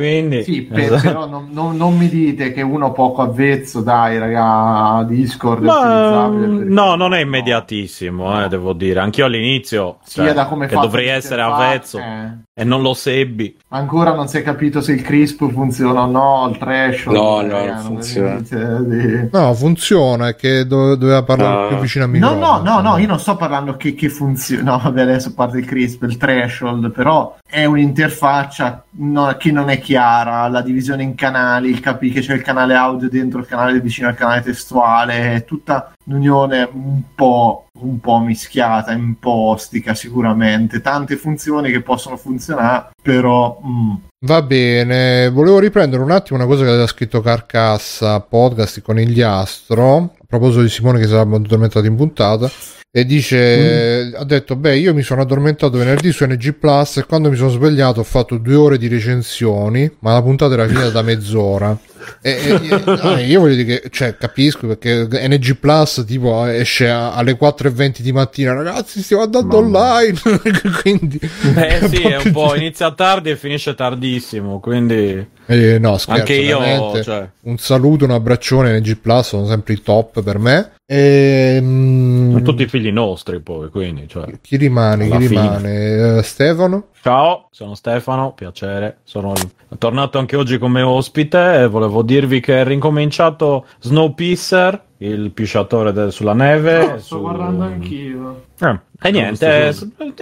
Quindi, 0.00 0.42
Sì, 0.44 0.62
per- 0.62 0.78
esatto. 0.94 1.02
però 1.02 1.26
non, 1.28 1.48
non- 1.50 1.76
non 1.76 1.94
mi 1.94 2.08
dite 2.08 2.52
che 2.54 2.62
uno 2.62 2.90
poco 2.92 3.20
avvezzo, 3.20 3.82
dai, 3.82 4.16
raga, 4.18 5.04
Discord 5.06 5.62
Ma, 5.62 6.30
perché- 6.32 6.64
no, 6.70 6.94
non 6.94 7.12
è 7.12 7.20
immediatissimo, 7.20 8.42
eh, 8.42 8.48
devo 8.48 8.72
dire. 8.72 9.00
Anch'io 9.00 9.26
all'inizio, 9.26 9.98
Sia 10.02 10.24
cioè, 10.24 10.32
da 10.32 10.46
come 10.46 10.66
che 10.68 10.74
dovrei 10.74 11.08
essere 11.08 11.42
avvezzo 11.42 11.98
eh. 11.98 12.28
e 12.54 12.64
non 12.64 12.80
lo 12.80 12.94
sebbi. 12.94 13.54
Ancora 13.68 14.14
non 14.14 14.26
si 14.26 14.38
è 14.38 14.42
capito 14.42 14.80
se 14.80 14.92
il 14.92 15.02
crisp 15.02 15.46
funziona 15.50 16.00
o 16.02 16.06
no, 16.06 16.48
il 16.50 16.56
threshold. 16.56 17.16
No, 17.18 17.40
no, 17.42 17.64
non 17.66 17.78
funziona. 17.82 18.40
di- 18.80 19.28
No, 19.30 19.52
funziona, 19.52 20.28
è 20.28 20.34
che 20.34 20.66
dove- 20.66 20.96
doveva 20.96 21.22
parlare 21.24 21.64
Ah. 21.64 21.68
più 21.68 21.76
vicino 21.76 22.04
a 22.04 22.06
No, 22.06 22.12
microfono. 22.14 22.40
no, 22.62 22.62
no, 22.62 22.80
no, 22.80 22.96
io 22.96 23.06
non 23.06 23.18
sto 23.18 23.36
parlando 23.36 23.76
che, 23.76 23.94
che 23.94 24.08
funziona. 24.08 24.62
No, 24.70 24.80
vabbè, 24.82 25.02
adesso 25.02 25.34
parte 25.34 25.58
il 25.58 25.66
crisp, 25.66 26.04
il 26.04 26.16
threshold, 26.16 26.90
però 26.90 27.36
è 27.46 27.64
un'interfaccia 27.66 28.84
no- 28.92 29.34
che 29.38 29.52
non 29.52 29.68
è 29.68 29.78
chiara. 29.78 29.88
La 29.94 30.62
divisione 30.64 31.02
in 31.02 31.14
canali, 31.14 31.70
il 31.70 31.80
capire 31.80 32.14
che 32.14 32.20
c'è 32.20 32.34
il 32.34 32.42
canale 32.42 32.74
audio 32.74 33.08
dentro 33.08 33.40
il 33.40 33.46
canale 33.46 33.80
vicino 33.80 34.08
al 34.08 34.14
canale 34.14 34.42
testuale, 34.42 35.44
tutta 35.46 35.92
un'unione 36.04 36.68
un 36.72 37.02
po', 37.14 37.66
un 37.80 38.00
po' 38.00 38.18
mischiata, 38.20 38.92
un 38.92 39.18
po' 39.18 39.48
ostica 39.48 39.94
sicuramente. 39.94 40.80
Tante 40.80 41.16
funzioni 41.16 41.70
che 41.70 41.82
possono 41.82 42.16
funzionare, 42.16 42.90
però. 43.02 43.60
mm. 43.64 43.94
Va 44.22 44.42
bene, 44.42 45.30
volevo 45.30 45.58
riprendere 45.58 46.02
un 46.02 46.10
attimo 46.10 46.38
una 46.38 46.46
cosa 46.46 46.64
che 46.64 46.68
aveva 46.68 46.86
scritto 46.86 47.22
Carcassa, 47.22 48.20
podcast 48.20 48.74
di 48.74 48.82
Conigliastro, 48.82 49.96
a 49.96 50.24
proposito 50.26 50.60
di 50.60 50.68
Simone 50.68 50.98
che 50.98 51.06
si 51.06 51.12
era 51.12 51.22
addormentato 51.22 51.86
in 51.86 51.96
puntata, 51.96 52.50
e 52.92 53.04
dice, 53.04 54.12
ha 54.16 54.24
detto, 54.24 54.56
beh, 54.56 54.76
io 54.78 54.92
mi 54.92 55.02
sono 55.02 55.22
addormentato 55.22 55.78
venerdì 55.78 56.10
su 56.10 56.24
NG 56.24 56.54
Plus 56.54 56.96
e 56.96 57.04
quando 57.06 57.30
mi 57.30 57.36
sono 57.36 57.50
svegliato 57.50 58.00
ho 58.00 58.04
fatto 58.04 58.36
due 58.36 58.56
ore 58.56 58.78
di 58.78 58.88
recensioni, 58.88 59.88
ma 60.00 60.12
la 60.14 60.22
puntata 60.22 60.54
era 60.54 60.66
finita 60.66 60.90
da 60.90 61.02
mezz'ora. 61.02 61.78
E, 62.22 62.30
e- 62.30 62.68
e- 62.68 62.82
no, 62.84 63.16
io 63.18 63.40
voglio 63.40 63.54
dire 63.54 63.78
che, 63.80 63.88
cioè, 63.90 64.16
capisco 64.16 64.66
perché 64.66 65.06
NG 65.28 65.54
Plus 65.56 66.02
tipo 66.04 66.44
esce 66.46 66.88
a- 66.88 67.12
alle 67.12 67.36
4.20 67.38 68.00
di 68.00 68.10
mattina, 68.10 68.54
ragazzi, 68.54 69.02
stiamo 69.02 69.22
andando 69.22 69.58
online, 69.58 70.18
quindi... 70.82 71.20
Eh 71.54 71.86
sì, 71.88 72.02
è 72.02 72.16
un 72.24 72.32
po' 72.32 72.56
inizia 72.56 72.90
tardi 72.92 73.30
e 73.30 73.36
finisce 73.36 73.74
tardissimo, 73.74 74.58
quindi 74.58 75.24
Eh, 75.46 75.78
no, 75.78 75.96
scherzo, 75.96 76.20
anche 76.20 76.34
io, 76.34 77.02
cioè, 77.02 77.28
Un 77.42 77.58
saluto, 77.58 78.04
un 78.04 78.10
abbraccione 78.12 78.80
NG 78.80 78.96
Plus, 78.96 79.28
sono 79.28 79.46
sempre 79.46 79.74
i 79.74 79.82
top 79.82 80.22
per 80.22 80.38
me. 80.38 80.72
E, 80.86 81.58
mm, 81.62 82.30
sono 82.32 82.42
tutti 82.42 82.66
figli 82.66 82.79
nostri 82.90 83.40
poi, 83.40 83.68
quindi, 83.68 84.08
cioè. 84.08 84.24
Chi 84.40 84.56
rimane? 84.56 85.08
Chi 85.10 85.26
rimane? 85.26 86.16
Eh, 86.18 86.22
Stefano? 86.22 86.86
Ciao, 87.02 87.48
sono 87.50 87.74
Stefano, 87.74 88.32
piacere. 88.32 88.98
Sono 89.04 89.34
tornato 89.78 90.18
anche 90.18 90.36
oggi 90.36 90.56
come 90.58 90.80
ospite 90.82 91.60
e 91.60 91.66
volevo 91.68 92.02
dirvi 92.02 92.40
che 92.40 92.60
è 92.62 92.64
rincominciato 92.64 93.66
Snowpiercer, 93.80 94.82
il 94.98 95.30
pisciatore 95.32 95.92
del- 95.92 96.12
sulla 96.12 96.34
neve. 96.34 96.78
No, 96.78 96.98
sto 96.98 97.16
su- 97.16 97.20
guardando 97.20 97.64
anch'io. 97.64 98.44
Eh, 98.58 98.78
e 99.02 99.10
niente, 99.10 99.74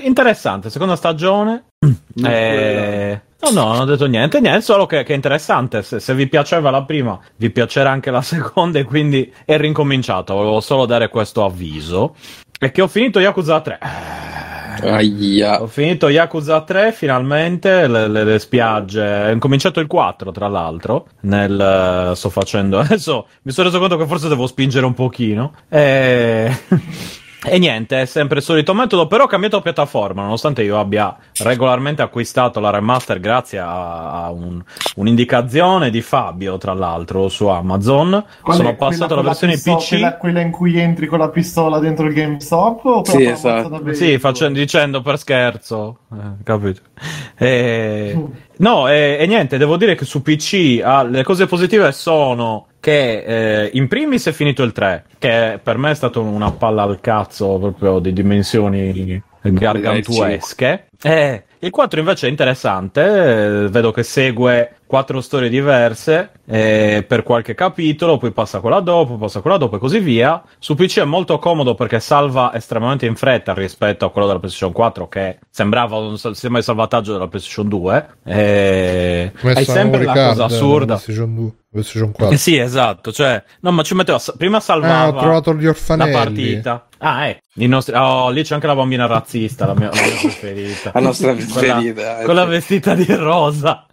interessante, 0.02 0.70
seconda 0.70 0.96
stagione. 0.96 1.64
Eh, 2.24 3.20
No, 3.40 3.50
no, 3.50 3.68
non 3.70 3.80
ho 3.82 3.84
detto 3.84 4.06
niente, 4.06 4.40
niente, 4.40 4.62
solo 4.62 4.86
che, 4.86 5.04
che 5.04 5.12
è 5.12 5.14
interessante. 5.14 5.84
Se, 5.84 6.00
se 6.00 6.12
vi 6.12 6.26
piaceva 6.26 6.70
la 6.70 6.82
prima, 6.82 7.16
vi 7.36 7.50
piacerà 7.50 7.88
anche 7.88 8.10
la 8.10 8.20
seconda, 8.22 8.80
e 8.80 8.84
quindi 8.84 9.32
è 9.44 9.56
rincominciato. 9.56 10.34
Volevo 10.34 10.58
solo 10.60 10.86
dare 10.86 11.08
questo 11.08 11.44
avviso. 11.44 12.16
E 12.58 12.70
che 12.72 12.82
ho 12.82 12.88
finito 12.88 13.20
Yakuza 13.20 13.60
3. 13.60 13.78
Aia. 14.80 15.62
Ho 15.62 15.66
finito 15.66 16.08
Yakuza 16.08 16.60
3 16.62 16.92
finalmente, 16.92 17.86
le, 17.88 18.08
le- 18.08 18.24
le 18.24 18.38
spiagge. 18.38 19.00
Ho 19.26 19.30
incominciato 19.30 19.80
il 19.80 19.86
4, 19.86 20.30
tra 20.32 20.48
l'altro. 20.48 21.06
Nel, 21.20 22.10
eh, 22.10 22.14
sto 22.16 22.30
facendo 22.30 22.78
adesso. 22.80 23.26
Mi 23.42 23.52
sono 23.52 23.68
reso 23.68 23.78
conto 23.80 23.96
che 23.96 24.06
forse 24.06 24.28
devo 24.28 24.46
spingere 24.46 24.86
un 24.86 24.94
pochino. 24.94 25.54
E. 25.68 26.56
E 27.44 27.56
niente, 27.58 28.00
è 28.00 28.04
sempre 28.04 28.38
il 28.38 28.42
solito 28.44 28.74
metodo, 28.74 29.06
però 29.06 29.24
ho 29.24 29.26
cambiato 29.28 29.60
piattaforma, 29.60 30.22
nonostante 30.22 30.62
io 30.64 30.78
abbia 30.78 31.16
regolarmente 31.44 32.02
acquistato 32.02 32.58
la 32.58 32.70
remaster 32.70 33.20
grazie 33.20 33.60
a, 33.60 34.24
a 34.24 34.30
un- 34.32 34.60
un'indicazione 34.96 35.90
di 35.90 36.00
Fabio, 36.02 36.58
tra 36.58 36.74
l'altro, 36.74 37.28
su 37.28 37.46
Amazon. 37.46 38.24
Qual 38.42 38.56
Sono 38.56 38.74
passato 38.74 39.14
alla 39.14 39.22
versione 39.22 39.52
pistola- 39.52 39.76
PC. 39.76 39.88
Quella, 39.88 40.16
quella 40.16 40.40
in 40.40 40.50
cui 40.50 40.78
entri 40.80 41.06
con 41.06 41.20
la 41.20 41.28
pistola 41.28 41.78
dentro 41.78 42.06
il 42.06 42.12
GameStop? 42.14 42.84
O 42.84 43.04
Sì, 43.04 43.24
esatto. 43.24 43.92
Sì, 43.94 44.18
facendo, 44.18 44.58
dicendo 44.58 45.00
per 45.00 45.16
scherzo, 45.18 45.98
eh, 46.12 46.42
capito? 46.42 46.80
E- 47.36 48.18
no, 48.58 48.88
e, 48.88 49.16
e 49.18 49.26
niente, 49.26 49.58
devo 49.58 49.76
dire 49.76 49.94
che 49.94 50.04
su 50.04 50.22
PC 50.22 50.80
ah, 50.82 51.02
le 51.02 51.22
cose 51.24 51.46
positive 51.46 51.90
sono 51.92 52.66
che 52.80 53.64
eh, 53.64 53.70
in 53.74 53.88
primis 53.88 54.26
è 54.28 54.32
finito 54.32 54.62
il 54.62 54.72
3, 54.72 55.04
che 55.18 55.58
per 55.62 55.78
me 55.78 55.90
è 55.90 55.94
stato 55.94 56.22
una 56.22 56.52
palla 56.52 56.82
al 56.82 57.00
cazzo 57.00 57.58
proprio 57.58 57.98
di 57.98 58.12
dimensioni 58.12 59.20
gargantuesche. 59.42 60.86
Eh, 61.02 61.44
il 61.60 61.70
4 61.70 61.98
invece 61.98 62.26
è 62.26 62.30
interessante, 62.30 63.64
eh, 63.64 63.68
vedo 63.68 63.90
che 63.90 64.02
segue 64.02 64.78
quattro 64.86 65.20
storie 65.20 65.48
diverse 65.48 66.30
eh, 66.46 67.04
per 67.06 67.22
qualche 67.22 67.54
capitolo, 67.54 68.16
poi 68.16 68.32
passa 68.32 68.60
quella 68.60 68.80
dopo, 68.80 69.16
passa 69.16 69.40
quella 69.40 69.58
dopo 69.58 69.76
e 69.76 69.78
così 69.78 69.98
via. 69.98 70.42
Su 70.58 70.74
PC 70.74 71.00
è 71.00 71.04
molto 71.04 71.38
comodo 71.38 71.74
perché 71.74 72.00
salva 72.00 72.54
estremamente 72.54 73.06
in 73.06 73.16
fretta 73.16 73.52
rispetto 73.54 74.06
a 74.06 74.10
quello 74.10 74.26
della 74.26 74.38
PlayStation 74.38 74.72
4 74.72 75.08
che 75.08 75.38
sembrava 75.50 75.96
un 75.96 76.16
sistema 76.16 76.58
di 76.58 76.64
salvataggio 76.64 77.12
della 77.12 77.28
PlayStation 77.28 77.68
2. 77.68 78.08
Eh, 78.24 79.32
hai 79.42 79.64
sempre 79.64 80.04
la 80.04 80.12
cosa 80.12 80.44
assurda. 80.44 80.94
PlayStation 80.94 81.34
2, 81.34 81.52
PlayStation 81.70 82.12
4. 82.12 82.34
Eh 82.34 82.38
sì, 82.38 82.56
esatto, 82.56 83.12
cioè, 83.12 83.42
no, 83.60 83.72
ma 83.72 83.82
ci 83.82 83.94
metteva, 83.94 84.20
prima 84.36 84.56
Ah, 84.56 84.60
salvava 84.60 85.52
gli 85.54 85.66
la 86.06 86.08
partita. 86.08 86.87
Ah, 87.00 87.26
eh, 87.28 87.40
nostri, 87.68 87.94
oh, 87.94 88.30
lì 88.30 88.42
c'è 88.42 88.54
anche 88.54 88.66
la 88.66 88.74
bambina 88.74 89.06
razzista, 89.06 89.66
la 89.66 89.74
mia, 89.74 89.90
la 89.92 90.00
mia 90.00 90.18
preferita. 90.20 90.90
La 90.94 91.00
nostra 91.00 91.32
Quella- 91.34 91.74
preferita. 91.74 92.20
eh. 92.20 92.24
Quella 92.24 92.44
vestita 92.44 92.94
di 92.94 93.06
rosa. 93.14 93.86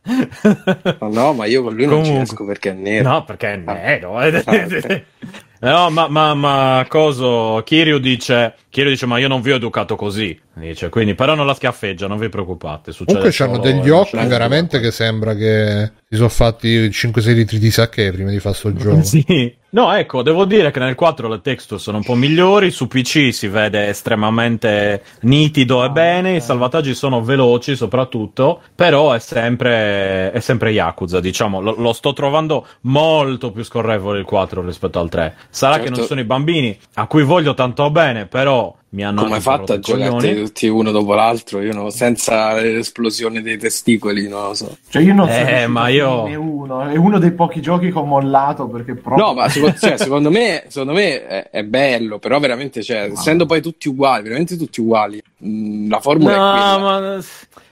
No, 1.00 1.10
no, 1.12 1.34
ma 1.34 1.46
io 1.46 1.62
con 1.64 1.74
lui 1.76 1.86
non 1.86 1.98
ci 2.04 2.10
Comunque. 2.10 2.24
esco 2.24 2.46
perché 2.46 2.70
è 2.72 2.74
nero. 2.74 3.10
No, 3.10 3.24
perché 3.26 3.54
è 3.54 3.58
nero. 3.58 4.22
eh. 4.22 4.38
ok. 4.46 5.04
No, 5.58 5.90
ma, 5.90 6.08
ma, 6.10 6.34
ma 6.36 6.86
coso, 6.88 7.64
Kirio 7.66 7.98
dice, 7.98 8.56
Kirio 8.76 8.90
dice, 8.92 9.06
ma 9.06 9.18
io 9.20 9.30
non 9.30 9.40
vi 9.40 9.54
ho 9.54 9.56
educato 9.56 9.96
così. 9.96 10.38
Dice, 10.54 10.90
quindi, 10.90 11.16
però 11.16 11.34
non 11.34 11.46
la 11.46 11.54
schiaffeggia, 11.54 12.08
non 12.08 12.18
vi 12.18 12.28
preoccupate. 12.28 12.92
Comunque 13.06 13.30
c'hanno 13.32 13.56
solo- 13.56 13.64
degli 13.72 13.90
occhi 13.90 14.18
veramente 14.18 14.82
che 14.82 14.92
sembra 14.92 15.34
che 15.34 15.92
si 16.10 16.18
sono 16.18 16.28
fatti 16.28 16.90
5-6 16.90 17.34
litri 17.34 17.58
di 17.58 17.72
sake 17.72 18.12
prima 18.12 18.32
di 18.32 18.40
fare 18.42 18.54
sto 18.56 18.74
gioco. 18.76 19.02
Sì. 19.02 19.56
No, 19.70 19.94
ecco, 19.94 20.22
devo 20.24 20.46
dire 20.46 20.72
che 20.72 20.80
nel 20.80 20.96
4 20.96 21.28
le 21.28 21.42
texture 21.42 21.82
sono 21.82 21.98
un 21.98 22.04
po' 22.04 22.16
migliori, 22.16 22.72
su 22.72 22.88
PC 22.88 23.34
si 23.34 23.48
vede 23.50 23.88
estremamente 23.90 25.04
nitido 25.22 25.84
e 25.84 25.90
bene, 25.90 26.36
i 26.38 26.42
salvataggi 26.42 26.94
sono 26.96 27.22
veloci 27.22 27.76
soprattutto, 27.76 28.62
però 28.74 29.12
è 29.12 29.20
sempre, 29.20 30.32
è 30.32 30.40
sempre 30.40 30.72
Yakuza, 30.72 31.20
diciamo, 31.20 31.60
lo, 31.60 31.76
lo 31.78 31.92
sto 31.92 32.14
trovando 32.14 32.66
molto 32.82 33.52
più 33.52 33.64
scorrevole 33.64 34.20
il 34.20 34.26
4 34.26 34.62
rispetto 34.66 35.00
al 35.00 35.10
3. 35.10 35.36
Sarà 35.50 35.74
Certo. 35.76 35.90
che 35.92 35.98
non 35.98 36.08
sono 36.08 36.20
i 36.22 36.26
bambini 36.26 36.78
a 36.94 37.08
cui 37.08 37.24
voglio 37.24 37.54
tanto 37.54 37.90
bene, 37.92 38.28
però 38.28 38.65
mi 38.90 39.04
hanno 39.04 39.24
Come 39.24 39.40
fatto 39.42 39.74
a 39.74 39.80
giocarti 39.80 40.36
tutti 40.36 40.68
uno 40.68 40.92
dopo 40.92 41.14
l'altro? 41.14 41.62
Io 41.62 41.74
no, 41.74 41.90
senza 41.90 42.54
l'esplosione 42.54 43.42
dei 43.42 43.58
testicoli, 43.58 44.28
non 44.28 44.44
lo 44.44 44.54
so. 44.54 44.78
Cioè, 44.90 45.02
io 45.02 45.14
non 45.14 45.28
Eh, 45.28 45.34
sono 45.34 45.46
riuscito 45.48 45.70
ma 45.72 45.88
io- 45.90 46.24
finirne 46.26 46.36
uno. 46.36 46.82
È 46.90 46.96
uno 46.96 47.20
dei 47.20 47.32
pochi 47.32 47.62
giochi 47.62 47.92
che 47.92 47.98
ho 47.98 48.06
mollato 48.06 48.68
perché 48.68 48.96
proprio. 48.96 49.26
No, 49.26 49.34
ma 49.34 49.48
secondo, 49.50 49.76
cioè, 49.78 49.98
secondo 49.98 50.30
me, 50.32 50.64
secondo 50.68 50.94
me 50.94 51.26
è, 51.28 51.50
è 51.50 51.64
bello, 51.64 52.20
però 52.20 52.40
veramente, 52.40 52.82
cioè, 52.84 53.10
essendo 53.12 53.46
poi 53.46 53.62
tutti 53.62 53.88
uguali, 53.90 54.24
veramente 54.24 54.56
tutti 54.58 54.80
uguali, 54.82 55.22
mh, 55.38 55.90
la 55.90 56.00
formula 56.00 56.34
è 56.34 56.38
No, 56.38 56.80
quella. 56.80 57.00
ma 57.18 57.24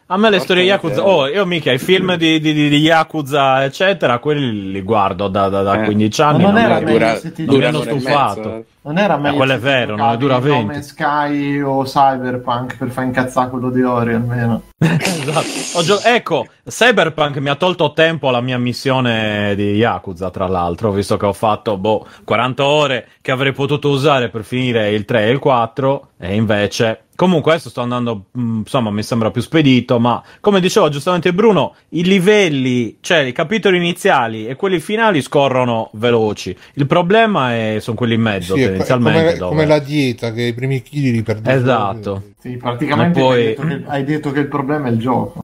a 0.07 0.17
me 0.17 0.23
le 0.25 0.37
Porca 0.37 0.43
storie 0.43 0.63
Yakuza, 0.65 1.07
oh, 1.07 1.27
io 1.27 1.45
mica 1.45 1.71
i 1.71 1.79
film 1.79 2.15
di, 2.17 2.39
di, 2.39 2.53
di- 2.53 2.69
di 2.69 2.77
Yakuza, 2.77 3.63
eccetera, 3.63 4.19
quelli 4.19 4.71
li 4.71 4.81
guardo 4.81 5.27
da, 5.29 5.47
da, 5.47 5.61
da 5.63 5.81
Eh. 5.81 5.85
15 5.85 6.21
Ma 6.21 6.27
anni. 6.27 6.43
non 6.43 6.53
non 6.53 6.61
era 6.61 6.79
dura, 6.81 7.15
se 7.17 7.31
ti 7.31 7.45
non 7.45 7.55
mi 7.55 7.61
dura 7.61 7.67
hanno 7.69 7.79
un'ora 7.79 7.95
e 7.95 7.99
stufato. 7.99 8.65
Non 8.85 8.97
era 8.97 9.17
meglio 9.17 9.37
quello 9.37 9.53
è 9.53 9.59
vero, 9.59 9.95
non 9.95 10.17
dura 10.17 10.35
No 10.35 10.41
20. 10.41 10.65
Man's 10.65 10.87
Sky 10.87 11.61
o 11.61 11.83
Cyberpunk 11.83 12.77
per 12.77 12.89
far 12.89 13.05
incazzare 13.05 13.49
quello 13.49 13.69
di 13.69 13.81
Ori 13.81 14.13
almeno. 14.13 14.63
Esatto. 14.83 15.81
Gio- 15.83 16.01
ecco, 16.03 16.47
Cyberpunk 16.65 17.37
mi 17.37 17.47
ha 17.49 17.55
tolto 17.55 17.93
tempo 17.93 18.27
alla 18.27 18.41
mia 18.41 18.57
missione 18.57 19.53
di 19.55 19.75
Yakuza, 19.75 20.29
tra 20.29 20.47
l'altro, 20.47 20.91
visto 20.91 21.15
che 21.15 21.25
ho 21.25 21.33
fatto 21.33 21.77
boh, 21.77 22.05
40 22.25 22.65
ore 22.65 23.07
che 23.21 23.31
avrei 23.31 23.53
potuto 23.53 23.89
usare 23.89 24.29
per 24.29 24.43
finire 24.43 24.91
il 24.91 25.05
3 25.05 25.25
e 25.27 25.29
il 25.29 25.39
4, 25.39 26.07
e 26.19 26.35
invece. 26.35 26.97
Comunque 27.15 27.51
adesso 27.51 27.69
sto 27.69 27.81
andando, 27.81 28.25
mh, 28.31 28.57
insomma, 28.59 28.89
mi 28.89 29.03
sembra 29.03 29.29
più 29.29 29.41
spedito, 29.41 29.99
ma 29.99 30.21
come 30.39 30.59
diceva 30.59 30.89
giustamente 30.89 31.31
Bruno, 31.31 31.75
i 31.89 32.03
livelli, 32.03 32.97
cioè 33.01 33.19
i 33.19 33.31
capitoli 33.31 33.77
iniziali 33.77 34.47
e 34.47 34.55
quelli 34.55 34.79
finali 34.79 35.21
scorrono 35.21 35.89
veloci. 35.93 36.57
Il 36.73 36.87
problema 36.87 37.53
è, 37.53 37.77
sono 37.79 37.95
quelli 37.95 38.15
in 38.15 38.21
mezzo, 38.21 38.55
Sì, 38.55 38.63
è 38.63 38.72
tendenzialmente. 38.77 39.37
come, 39.37 39.49
come 39.49 39.65
la 39.65 39.79
dieta 39.79 40.31
che 40.31 40.43
i 40.43 40.53
primi 40.53 40.81
chili 40.81 41.11
li 41.11 41.23
perdi. 41.23 41.49
Esatto. 41.49 42.23
Sì, 42.39 42.57
praticamente 42.57 43.19
poi- 43.19 43.39
hai, 43.39 43.45
detto 43.45 43.67
che, 43.67 43.83
hai 43.85 44.03
detto 44.03 44.31
che 44.31 44.39
il 44.39 44.47
problema 44.47 44.87
è 44.87 44.91
il 44.91 44.99
gioco. 44.99 45.42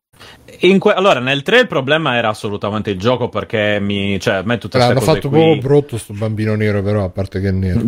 In 0.61 0.79
que- 0.79 0.93
allora, 0.93 1.19
nel 1.19 1.41
3 1.43 1.59
il 1.61 1.67
problema 1.67 2.15
era 2.15 2.29
assolutamente 2.29 2.89
il 2.89 2.99
gioco 2.99 3.29
perché 3.29 3.79
mi. 3.79 4.19
cioè, 4.19 4.35
a 4.35 4.41
me 4.43 4.57
tutte 4.57 4.77
queste 4.77 4.93
L'hanno 4.93 5.05
cose 5.05 5.13
fatto 5.21 5.29
qui. 5.29 5.39
proprio 5.39 5.61
brutto 5.61 5.97
sto 5.97 6.13
bambino 6.13 6.55
nero, 6.55 6.81
però, 6.81 7.05
a 7.05 7.09
parte 7.09 7.39
che 7.39 7.49
è 7.49 7.51
nero. 7.51 7.79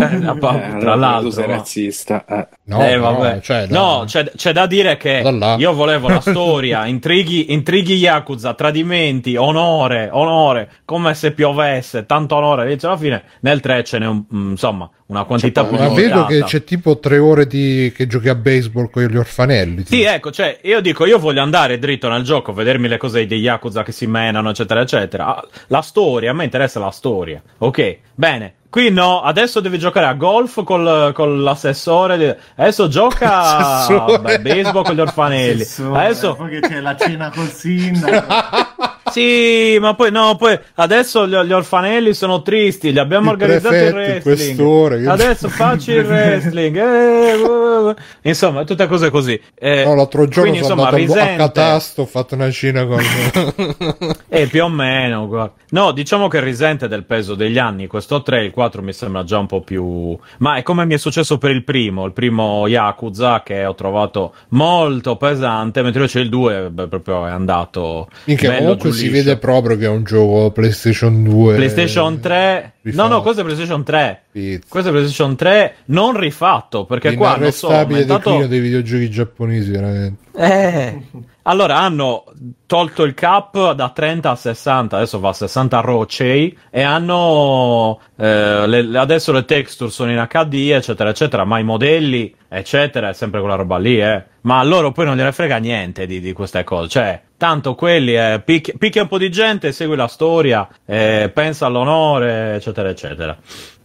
Eh, 0.00 0.26
a 0.26 0.34
pa- 0.36 0.76
Eh, 0.76 0.78
tra 0.80 0.94
l'altro. 0.94 1.30
sei 1.30 1.46
razzista. 1.46 2.24
eh. 2.26 2.46
No, 2.64 2.86
eh, 2.86 2.96
no, 2.96 3.00
vabbè. 3.16 3.40
cioè, 3.40 3.66
da- 3.66 3.78
no 3.78 4.02
c'è, 4.06 4.30
c'è 4.36 4.52
da 4.52 4.66
dire 4.66 4.96
che 4.96 5.20
Da 5.22 5.30
là. 5.30 5.56
io 5.58 5.72
volevo 5.72 6.08
la 6.08 6.20
storia, 6.20 6.84
intrighi, 6.88 7.52
intrighi 7.52 7.94
Yakuza, 7.96 8.54
tradimenti, 8.54 9.36
onore, 9.36 10.08
onore, 10.12 10.70
come 10.84 11.14
se 11.14 11.32
piovesse, 11.32 12.06
tanto 12.06 12.36
onore. 12.36 12.62
Invece 12.64 12.86
alla 12.86 12.96
fine 12.96 13.22
nel 13.40 13.60
3 13.60 13.84
ce 13.84 13.98
n'è 13.98 14.06
un, 14.06 14.24
mm, 14.34 14.50
insomma 14.50 14.88
una 15.06 15.24
quantità 15.24 15.64
più 15.64 15.78
Ma 15.78 15.88
vedo 15.88 16.26
che 16.26 16.42
c'è 16.44 16.64
tipo 16.64 16.98
tre 16.98 17.16
ore 17.16 17.46
di... 17.46 17.90
che 17.96 18.06
giochi 18.06 18.28
a 18.28 18.34
baseball 18.34 18.90
con 18.90 19.02
gli 19.04 19.16
orfanelli. 19.16 19.84
Sì, 19.86 20.02
ecco, 20.02 20.30
cioè, 20.30 20.58
io 20.64 20.82
dico, 20.82 21.06
io 21.06 21.18
voglio 21.18 21.40
andare 21.40 21.78
dritto 21.78 21.97
nel 22.06 22.22
gioco, 22.22 22.52
vedermi 22.52 22.86
le 22.86 22.98
cose 22.98 23.26
dei 23.26 23.40
Yakuza 23.40 23.82
che 23.82 23.90
si 23.90 24.06
menano, 24.06 24.50
eccetera, 24.50 24.82
eccetera. 24.82 25.36
Ah, 25.36 25.44
La 25.68 25.80
storia, 25.80 26.30
a 26.30 26.34
me 26.34 26.44
interessa 26.44 26.78
la 26.78 26.90
storia. 26.90 27.42
Ok, 27.58 27.98
bene. 28.14 28.54
Qui 28.70 28.90
no, 28.90 29.22
adesso 29.22 29.60
devi 29.60 29.78
giocare 29.78 30.04
a 30.04 30.12
golf 30.12 30.62
col, 30.62 31.12
con 31.14 31.42
l'assessore. 31.42 32.38
Adesso 32.54 32.88
gioca 32.88 33.86
a 33.88 34.38
baseball 34.38 34.84
con 34.84 34.94
gli 34.94 35.00
orfanelli. 35.00 35.64
Adesso, 35.92 36.34
Poi 36.34 36.50
che 36.50 36.60
c'è 36.60 36.80
la 36.80 36.94
cena 36.94 37.30
col 37.30 37.48
sindaco. 37.48 38.76
sì, 39.10 39.78
ma 39.80 39.94
poi 39.94 40.10
no, 40.10 40.36
poi 40.36 40.58
adesso 40.76 41.26
gli, 41.26 41.34
gli 41.36 41.52
orfanelli 41.52 42.14
sono 42.14 42.42
tristi. 42.42 42.92
Gli 42.92 42.98
abbiamo 42.98 43.26
Il 43.26 43.32
organizzato 43.32 43.74
il 43.74 43.92
prefetto, 43.92 44.28
il 44.30 44.34
wrestling. 44.36 45.06
Adesso 45.06 45.48
facci 45.48 45.90
il 45.92 46.04
wrestling. 46.06 46.76
eh, 46.76 47.34
uh. 47.34 47.94
Insomma, 48.22 48.64
tutte 48.64 48.86
cose 48.86 49.10
così. 49.10 49.40
Eh, 49.54 49.84
No, 49.84 49.94
l'altro 49.94 50.26
giorno 50.26 50.50
quindi, 50.50 50.66
sono 50.66 50.80
insomma, 50.82 50.96
andato 50.96 51.12
a 51.12 51.16
risente. 51.22 51.36
Catasto, 51.36 52.02
ho 52.02 52.06
fatto 52.06 52.34
una 52.34 52.50
cena 52.50 52.86
con... 52.86 52.98
Eh, 54.28 54.46
più 54.46 54.62
o 54.64 54.68
meno, 54.68 55.26
guarda. 55.26 55.52
No, 55.70 55.92
diciamo 55.92 56.28
che 56.28 56.40
risente 56.40 56.86
del 56.88 57.04
peso 57.04 57.34
degli 57.34 57.58
anni. 57.58 57.86
Questo 57.86 58.22
3, 58.22 58.44
il 58.44 58.50
4 58.52 58.82
mi 58.82 58.92
sembra 58.92 59.24
già 59.24 59.38
un 59.38 59.46
po' 59.46 59.60
più. 59.62 60.16
Ma 60.38 60.56
è 60.56 60.62
come 60.62 60.84
mi 60.84 60.94
è 60.94 60.98
successo 60.98 61.38
per 61.38 61.50
il 61.50 61.64
primo, 61.64 62.04
il 62.04 62.12
primo 62.12 62.66
Yakuza, 62.66 63.42
che 63.42 63.64
ho 63.64 63.74
trovato 63.74 64.34
molto 64.50 65.16
pesante, 65.16 65.82
mentre 65.82 66.00
invece 66.00 66.20
il 66.20 66.28
2 66.28 66.70
beh, 66.70 66.88
proprio 66.88 67.26
è 67.26 67.30
andato. 67.30 68.08
Minchia, 68.24 68.50
bello 68.50 68.76
comunque 68.76 68.92
si 68.98 69.08
vede 69.08 69.36
proprio 69.36 69.76
che 69.76 69.84
è 69.84 69.88
un 69.88 70.04
gioco 70.04 70.50
PlayStation 70.50 71.22
2. 71.24 71.54
PlayStation 71.56 72.20
3. 72.20 72.72
rifatto. 72.82 73.08
No, 73.08 73.14
no, 73.14 73.22
questo 73.22 73.40
è 73.40 73.44
PlayStation 73.44 73.84
3. 73.84 74.22
Pizza. 74.32 74.66
Questo 74.68 74.88
è 74.88 74.92
PlayStation 74.92 75.36
3 75.36 75.74
non 75.86 76.18
rifatto, 76.18 76.84
perché 76.84 77.14
qua 77.14 77.36
non 77.36 77.52
so, 77.52 77.68
L'inarrestabile 77.68 78.02
aumentato... 78.02 78.30
declino 78.30 78.46
dei 78.48 78.60
videogiochi 78.60 79.10
giapponesi, 79.10 79.70
veramente. 79.70 80.22
Eh. 80.36 81.02
Allora 81.48 81.78
hanno 81.78 82.24
tolto 82.66 83.04
il 83.04 83.14
cap 83.14 83.72
da 83.72 83.88
30 83.88 84.30
a 84.30 84.34
60, 84.34 84.96
adesso 84.96 85.18
va 85.18 85.30
a 85.30 85.32
60 85.32 85.80
rocei 85.80 86.56
e 86.68 86.82
hanno 86.82 87.98
eh, 88.16 88.66
le- 88.66 88.98
adesso 88.98 89.32
le 89.32 89.46
texture 89.46 89.90
sono 89.90 90.10
in 90.10 90.26
HD, 90.28 90.72
eccetera, 90.72 91.08
eccetera, 91.08 91.44
ma 91.44 91.58
i 91.58 91.64
modelli, 91.64 92.34
eccetera, 92.48 93.08
è 93.08 93.12
sempre 93.14 93.40
quella 93.40 93.54
roba 93.54 93.78
lì, 93.78 93.98
eh. 93.98 94.22
Ma 94.42 94.58
a 94.58 94.62
loro 94.64 94.92
poi 94.92 95.06
non 95.06 95.16
gliene 95.16 95.32
frega 95.32 95.56
niente 95.56 96.04
di, 96.04 96.20
di 96.20 96.34
queste 96.34 96.64
cose, 96.64 96.88
cioè, 96.90 97.22
tanto 97.38 97.74
quelli, 97.74 98.14
eh, 98.14 98.42
picchi- 98.44 98.76
picchia 98.76 99.00
un 99.00 99.08
po' 99.08 99.16
di 99.18 99.30
gente, 99.30 99.72
segui 99.72 99.96
la 99.96 100.06
storia, 100.06 100.68
eh, 100.84 101.30
pensa 101.32 101.64
all'onore, 101.64 102.56
eccetera, 102.56 102.90
eccetera. 102.90 103.34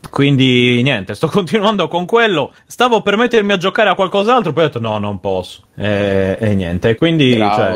Quindi 0.10 0.82
niente, 0.84 1.16
sto 1.16 1.28
continuando 1.30 1.88
con 1.88 2.06
quello. 2.06 2.54
Stavo 2.66 3.02
per 3.02 3.18
mettermi 3.18 3.52
a 3.54 3.58
giocare 3.58 3.90
a 3.90 3.96
qualcos'altro, 3.96 4.54
poi 4.54 4.64
ho 4.64 4.68
detto 4.68 4.80
no, 4.80 4.98
non 5.00 5.20
posso. 5.20 5.64
E, 5.76 6.38
e 6.40 6.56
niente, 6.56 6.96
quindi 6.96 7.32
cioè, 7.38 7.70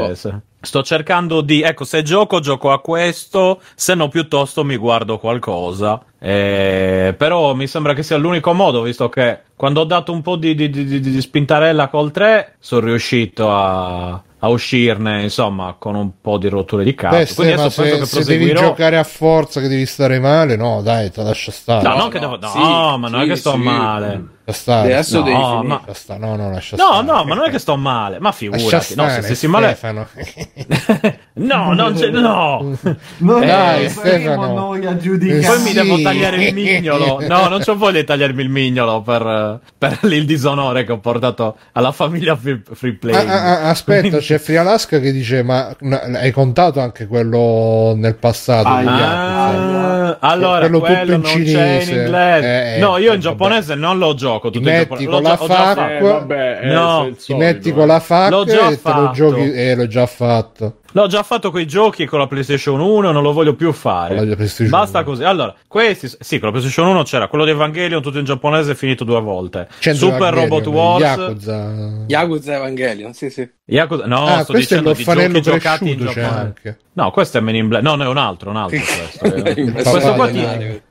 sto 0.62 0.84
cercando 0.84 1.42
di... 1.42 1.62
Ecco, 1.62 1.84
se 1.84 2.04
gioco, 2.04 2.40
gioco 2.40 2.72
a 2.72 2.80
questo, 2.82 3.62
se 3.76 3.96
no 3.96 4.08
piuttosto 4.10 4.64
mi 4.64 4.76
guardo 4.78 5.18
qualcosa. 5.18 6.02
Eh, 6.20 7.14
però 7.18 7.54
mi 7.54 7.68
sembra 7.68 7.94
che 7.94 8.04
sia 8.04 8.18
l'unico 8.18 8.54
modo, 8.54 8.82
visto 8.82 9.08
che 9.10 9.42
quando 9.56 9.82
ho 9.82 9.86
dato 9.86 10.12
un 10.12 10.22
po' 10.22 10.36
di, 10.36 10.56
di- 10.56 10.70
di- 10.70 10.86
di- 10.86 11.00
di 11.00 11.22
spintarella 11.22 11.88
col 11.88 12.12
3, 12.12 12.56
sono 12.60 12.86
riuscito 12.88 13.52
a, 13.52 14.22
a 14.40 14.50
uscirne, 14.50 15.24
insomma, 15.24 15.76
con 15.78 15.96
un 15.96 16.12
po' 16.22 16.38
di 16.38 16.48
rotture 16.50 16.84
di 16.84 16.94
cazzo. 16.94 17.18
Beh, 17.18 17.34
Quindi 17.34 17.52
se, 17.54 17.58
ma 17.58 17.62
adesso 17.64 17.82
penso 17.82 17.96
se, 17.96 18.00
che 18.00 18.06
se 18.06 18.32
devi 18.32 18.46
proseguirò... 18.46 18.62
giocare 18.70 18.98
a 18.98 19.04
forza 19.04 19.62
che 19.62 19.68
devi 19.68 19.86
stare 19.86 20.20
male, 20.20 20.56
no, 20.56 20.82
dai, 20.82 21.12
te 21.12 21.24
lascia 21.24 21.52
stare. 21.52 21.88
No, 21.88 21.96
No, 21.96 22.04
no, 22.04 22.10
devo... 22.10 22.38
No, 22.38 22.48
sì, 22.50 22.60
ma 22.60 23.10
non 23.10 23.20
è 23.22 23.24
sì, 23.24 23.30
che 23.30 23.36
sto 23.36 23.52
sì. 23.52 23.58
male. 23.58 24.26
Lascia 24.48 24.62
stare. 24.62 24.94
Adesso 24.94 25.18
No, 25.18 25.24
devi 25.24 25.36
finire. 25.38 25.64
ma- 25.68 25.82
Lascia 25.86 25.94
stare. 25.94 26.20
No, 26.20 26.36
no, 26.38 26.52
lascia 26.52 26.76
No, 26.78 26.84
stare. 26.86 27.04
no, 27.06 27.24
ma 27.26 27.36
non 27.36 27.46
è 27.46 27.50
che 27.50 27.60
sto 27.60 27.76
male, 27.76 28.20
ma 28.20 28.32
figurati, 28.32 28.64
no, 28.64 28.80
se 28.80 28.94
stare, 28.94 29.22
stessi 29.22 29.48
male... 29.48 29.68
Stefano. 29.76 30.08
no, 31.34 31.74
non 31.74 31.94
c'è, 31.94 32.10
no! 32.10 32.78
Non 33.18 33.44
Eh, 33.44 33.46
dai, 33.46 33.90
Stefano. 33.90 34.54
noi 34.54 34.86
a 34.86 34.96
giudicare. 34.96 35.42
Poi 35.46 35.56
Eh, 35.56 35.60
mi 35.60 35.68
sì. 35.68 35.74
devo 35.74 36.02
tagliare 36.02 36.44
il 36.46 36.54
mignolo. 36.54 37.20
No, 37.28 37.48
non 37.50 37.60
c'ho 37.60 37.76
voglia 37.76 38.00
di 38.00 38.06
tagliarmi 38.06 38.42
il 38.42 38.50
mignolo 38.50 39.02
per, 39.02 39.60
per 39.78 40.00
il 40.04 40.26
disonore 40.26 40.86
che 40.86 40.94
ho 40.94 41.00
portato 41.00 41.58
alla 41.74 41.92
famiglia 41.92 42.36
free, 42.38 42.62
free 42.72 42.94
play. 42.94 43.14
Ah, 43.16 43.34
ah, 43.34 43.44
ah, 43.66 43.70
aspetta, 43.70 44.18
c'è 44.20 44.38
Free 44.38 44.58
Alaska 44.58 45.00
che 45.00 45.12
dice: 45.12 45.44
Ma 45.44 45.76
no, 45.82 46.00
hai 46.16 46.32
contato 46.32 46.80
anche 46.80 47.06
quello 47.06 47.94
nel 47.98 48.16
passato? 48.16 48.68
Ah? 48.70 49.97
Allora 50.20 50.60
Quello 50.60 50.80
quello, 50.80 50.96
tutto 51.00 51.12
in 51.14 51.22
non 51.22 51.32
c'è 51.32 51.38
in 51.38 51.46
cinese. 51.46 51.92
inglese. 51.94 52.48
Eh, 52.48 52.76
eh, 52.76 52.80
no, 52.80 52.98
io 52.98 53.12
eh, 53.12 53.16
in 53.16 53.22
giapponese 53.22 53.76
non 53.76 53.98
lo 53.98 54.14
gioco. 54.14 54.50
Ti 54.50 54.58
Tutto 54.58 54.70
in 54.70 54.76
metti 54.76 55.06
giapponese. 55.06 55.10
con 55.10 55.22
la 55.24 55.38
fatto. 55.38 55.88
Eh, 55.88 56.00
vabbè, 56.00 56.60
eh, 56.62 56.66
No, 56.68 57.10
Ti 57.24 57.34
metti 57.34 57.70
eh. 57.70 57.74
con 57.74 57.88
la 57.88 58.00
già 58.46 58.70
e 58.70 58.82
te 58.82 58.92
lo 58.94 59.12
giochi. 59.12 59.52
Eh, 59.54 59.76
l'ho 59.76 59.88
già 59.88 60.06
fatto. 60.06 60.78
L'ho 60.94 61.08
già 61.08 61.22
fatto 61.22 61.52
con 61.52 61.60
i 61.62 61.68
giochi 61.68 62.06
con 62.06 62.18
la 62.20 62.28
PlayStation 62.28 62.80
1, 62.80 63.12
non 63.12 63.22
lo 63.22 63.34
voglio 63.34 63.54
più 63.56 63.72
fare. 63.72 64.36
Basta 64.68 65.00
1. 65.00 65.06
così. 65.08 65.24
Allora, 65.24 65.54
questi, 65.68 66.10
sì, 66.20 66.40
con 66.40 66.48
la 66.52 66.58
PlayStation 66.58 66.88
1 66.88 67.04
c'era 67.04 67.28
quello 67.28 67.44
di 67.46 67.52
Evangelion, 67.52 68.02
tutto 68.02 68.18
in 68.20 68.26
giapponese, 68.26 68.74
finito 68.74 69.04
due 69.04 69.20
volte. 69.22 69.68
Cento 69.80 70.00
Super 70.00 70.34
Evangelion, 70.34 70.50
Robot 70.50 70.68
Wars. 70.68 71.02
Yakuza. 71.04 71.72
Yakuza 72.08 72.56
Evangelion, 72.56 73.14
sì, 73.14 73.30
sì. 73.30 73.48
Yakuza- 73.66 74.06
no, 74.06 74.26
Ah, 74.26 74.44
sto 74.44 74.54
questo 74.54 74.76
è 74.76 74.78
dicendo 74.82 74.94
di 74.94 75.42
giochi 75.42 75.42
giocati 75.42 75.92
in. 75.92 76.06
C'è 76.06 76.22
anche. 76.22 76.78
No, 76.94 77.12
questo 77.12 77.38
è 77.38 77.42
Men 77.42 77.56
in 77.56 77.68
Black. 77.68 77.84
No, 77.84 77.96
no, 77.96 78.04
è 78.06 78.08
un 78.08 78.18
altro, 78.18 78.50
un 78.50 78.56
altro 78.56 78.80
questo. 78.80 79.26
Eh, 79.46 79.72
questo 79.84 80.14
qua 80.14 80.30
ti, 80.30 80.82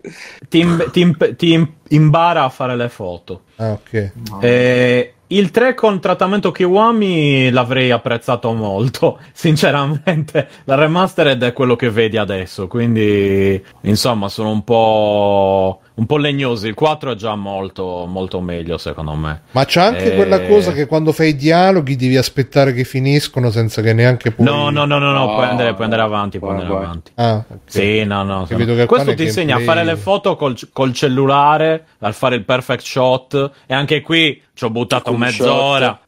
ti, 0.49 0.67
ti 0.93 1.17
ti 1.37 1.53
im- 1.53 1.73
imbara 1.89 2.45
a 2.45 2.49
fare 2.51 2.77
le 2.77 2.89
foto. 2.91 3.43
Ah, 3.57 3.73
ok. 3.73 4.13
Eh, 4.41 5.15
il 5.29 5.51
3 5.51 5.75
con 5.75 5.99
trattamento 6.01 6.53
Kiwami 6.53 7.51
l'avrei 7.51 7.91
apprezzato 7.91 8.53
molto, 8.53 9.19
sinceramente. 9.33 10.49
La 10.65 10.77
remastered 10.77 11.43
è 11.43 11.53
quello 11.53 11.75
che 11.77 11.91
vedi 11.91 12.17
adesso, 12.17 12.69
quindi 12.69 13.63
insomma 13.83 14.29
sono 14.29 14.51
un 14.51 14.63
po', 14.63 15.81
un 15.95 16.07
po' 16.07 16.17
legnosi. 16.17 16.69
Il 16.69 16.75
4 16.75 17.13
è 17.13 17.15
già 17.17 17.35
molto, 17.35 18.07
molto 18.07 18.41
meglio 18.41 18.79
secondo 18.79 19.15
me. 19.15 19.43
Ma 19.51 19.65
c'è 19.65 19.81
anche 19.81 20.13
Eh. 20.13 20.15
quella 20.17 20.43
cosa 20.43 20.73
che 20.73 20.87
quando 20.87 21.13
fai 21.13 21.31
i 21.31 21.37
dialoghi 21.37 21.97
devi 21.97 22.17
aspettare 22.17 22.73
che 22.73 22.85
finiscono 22.85 23.51
senza 23.51 23.83
che 23.83 23.93
neanche 23.93 24.31
puoi. 24.31 24.47
No, 24.47 24.71
no, 24.71 24.85
no, 24.85 24.99
no, 24.99 25.11
no, 25.11 25.25
No, 25.27 25.35
puoi, 25.35 25.47
andare, 25.47 25.73
puoi 25.73 25.85
andare 25.85 26.03
avanti, 26.03 26.39
puoi 26.39 26.55
guarda, 26.55 26.67
andare 26.69 26.85
avanti. 26.87 27.13
Ah, 27.17 27.37
ok. 27.49 27.61
Sì, 27.65 28.05
no, 28.05 28.23
no. 28.23 28.47
Qua 28.47 28.87
Questo 28.87 29.15
ti 29.15 29.25
insegna 29.25 29.57
a 29.57 29.61
fare 29.61 29.83
le 29.83 29.97
foto 29.97 30.37
col, 30.37 30.57
col 30.73 30.93
cellulare, 30.93 31.87
al 32.01 32.15
fare 32.15 32.37
il 32.37 32.45
perfect 32.45 32.83
shot. 32.83 33.51
E 33.67 33.75
anche 33.75 34.03
qui 34.03 34.41
ci 34.57 34.65
ho 34.65 34.71
buttato 34.71 35.15
mezz'ora. 35.15 36.01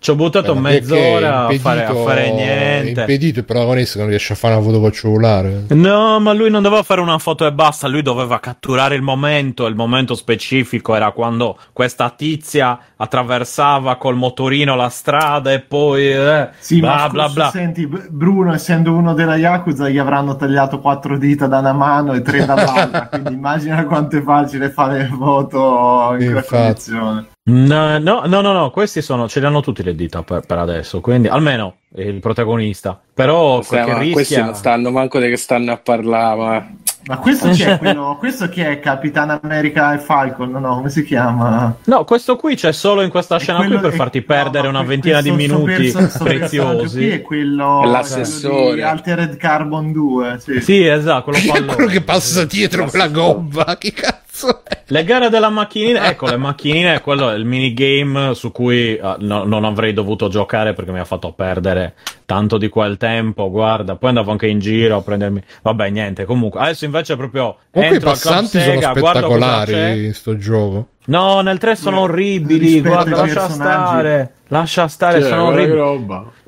Ci 0.00 0.10
ho 0.10 0.16
buttato 0.16 0.54
Eh, 0.54 0.56
è 0.56 0.58
mezz'ora 0.58 1.46
a 1.46 1.52
fare, 1.60 1.84
a 1.84 1.94
fare 1.94 2.24
È 2.24 2.32
niente. 2.32 3.00
impedito 3.02 3.38
il 3.38 3.44
protagonista 3.44 3.92
che 3.94 4.00
non 4.00 4.08
riesce 4.08 4.32
a 4.32 4.36
fare 4.36 4.54
una 4.54 4.64
foto 4.64 4.80
col 4.80 4.90
cellulare. 4.90 5.66
No, 5.68 6.18
ma 6.18 6.32
lui 6.32 6.50
non 6.50 6.62
doveva 6.62 6.82
fare 6.82 7.00
una 7.00 7.18
foto 7.18 7.46
e 7.46 7.52
basta, 7.52 7.86
lui 7.86 8.02
doveva 8.02 8.40
catturare 8.40 8.96
il 8.96 9.02
momento, 9.02 9.66
il 9.66 9.76
momento 9.76 10.16
specifico 10.16 10.96
era 10.96 11.12
quando 11.12 11.56
questa 11.72 12.10
tizia 12.10 12.76
attraversava 12.96 13.94
col 13.98 14.16
motorino 14.16 14.74
la 14.74 14.88
strada 14.88 15.52
e 15.52 15.60
poi 15.60 16.10
eh, 16.10 16.48
Sì, 16.58 16.80
bla 16.80 16.96
ma 16.96 17.08
bla 17.08 17.28
bla. 17.28 17.50
senti, 17.50 17.86
Bruno, 17.86 18.52
essendo 18.52 18.94
uno 18.94 19.14
della 19.14 19.36
Yakuza, 19.36 19.88
gli 19.88 19.98
avranno 19.98 20.34
tagliato 20.34 20.80
quattro 20.80 21.16
dita 21.18 21.46
da 21.46 21.60
una 21.60 21.72
mano 21.72 22.14
e 22.14 22.22
tre 22.22 22.44
dall'altra, 22.44 23.06
quindi 23.14 23.32
immagina 23.34 23.84
quanto 23.84 24.16
è 24.16 24.22
facile 24.22 24.70
fare 24.70 25.04
foto 25.16 26.08
in 26.14 26.16
quella 26.18 26.38
Infatti. 26.38 26.56
condizione. 26.56 27.26
No, 27.46 27.98
no, 27.98 28.22
no, 28.24 28.40
no, 28.40 28.52
no, 28.52 28.70
questi 28.70 29.02
sono, 29.02 29.28
ce 29.28 29.38
le 29.38 29.46
hanno 29.46 29.60
tutti 29.60 29.82
le 29.82 29.94
dita 29.94 30.22
per, 30.22 30.40
per 30.46 30.56
adesso, 30.56 31.02
quindi 31.02 31.28
almeno 31.28 31.76
il 31.96 32.18
protagonista. 32.18 32.98
Però 33.12 33.58
che 33.60 33.80
ma 33.80 33.84
questi 33.96 34.16
rischia... 34.16 34.44
non 34.46 34.54
stanno 34.54 34.90
manco 34.90 35.18
di 35.18 35.28
che 35.28 35.36
stanno 35.36 35.72
a 35.72 35.76
parlare, 35.76 36.36
ma... 36.40 36.68
Ma 37.06 37.18
questo 37.18 37.50
chi 37.50 37.60
è 37.64 37.76
quello? 37.76 38.16
Questo 38.18 38.48
chi 38.48 38.62
è? 38.62 38.80
Capitan 38.80 39.38
America 39.42 39.92
e 39.92 39.98
Falcon? 39.98 40.52
No, 40.52 40.76
come 40.76 40.88
si 40.88 41.04
chiama? 41.04 41.76
No, 41.84 42.04
questo 42.04 42.36
qui 42.36 42.56
c'è 42.56 42.72
solo 42.72 43.02
in 43.02 43.10
questa 43.10 43.36
È 43.36 43.40
scena 43.40 43.62
qui 43.62 43.76
per 43.78 43.92
è- 43.92 43.94
farti 43.94 44.20
no, 44.20 44.24
perdere 44.26 44.70
ma 44.70 44.78
una 44.78 44.88
ventina 44.88 45.20
di 45.20 45.30
questo- 45.30 45.58
minuti 45.58 45.82
perso- 45.92 46.08
sto 46.08 46.24
personaggio 46.24 46.76
preziosi. 46.78 46.96
Qui 46.96 47.08
è 47.10 47.20
quello, 47.20 47.82
È 47.82 47.86
l'assessore. 47.88 48.54
quello 48.56 48.74
di 48.76 48.80
Altered 48.80 49.36
Carbon 49.36 49.92
2. 49.92 50.36
Sì. 50.40 50.60
Sì, 50.62 50.86
esatto, 50.86 51.24
quello 51.24 51.38
Chi 51.40 51.48
è 51.48 51.50
pallone. 51.52 51.74
quello 51.74 51.90
che 51.90 52.00
passa 52.00 52.44
dietro 52.46 52.86
con 52.86 52.98
la 52.98 53.08
gobba? 53.08 53.76
Che 53.76 53.92
cazzo 53.92 54.22
è? 54.66 54.82
Le 54.86 55.04
gare 55.04 55.28
della 55.28 55.48
macchinina, 55.48 56.08
ecco, 56.08 56.26
le 56.26 56.36
macchinine, 56.36 57.00
quello 57.00 57.30
è 57.30 57.34
il 57.34 57.44
minigame 57.44 58.34
su 58.34 58.50
cui 58.50 58.96
eh, 58.96 59.16
no- 59.20 59.44
non 59.44 59.64
avrei 59.64 59.92
dovuto 59.92 60.28
giocare 60.28 60.72
perché 60.72 60.90
mi 60.90 60.98
ha 60.98 61.04
fatto 61.04 61.32
perdere 61.32 61.94
tanto 62.26 62.58
di 62.58 62.68
quel 62.68 62.96
tempo, 62.96 63.50
guarda, 63.50 63.96
poi 63.96 64.08
andavo 64.10 64.30
anche 64.32 64.46
in 64.46 64.58
giro 64.58 64.96
a 64.96 65.02
prendermi... 65.02 65.42
Vabbè, 65.62 65.90
niente, 65.90 66.24
comunque, 66.24 66.60
adesso 66.60 66.84
invece 66.84 67.16
proprio... 67.16 67.56
Comunque 67.70 67.96
i 67.96 67.98
entro 67.98 68.10
Club 68.10 68.22
passanti 68.22 68.60
sono 68.60 68.64
Sega, 68.64 68.92
c'è. 68.92 68.98
spettacolari 68.98 70.04
in 70.06 70.14
sto 70.14 70.36
gioco. 70.36 70.88
No, 71.06 71.40
nel 71.42 71.58
3 71.58 71.76
sono 71.76 72.00
orribili, 72.00 72.80
guarda, 72.80 73.16
lascia 73.16 73.48
stare, 73.48 74.32
lascia 74.48 74.88
stare, 74.88 75.20
Cioè, 75.20 75.28
sono 75.28 75.46
orribili. 75.48 75.78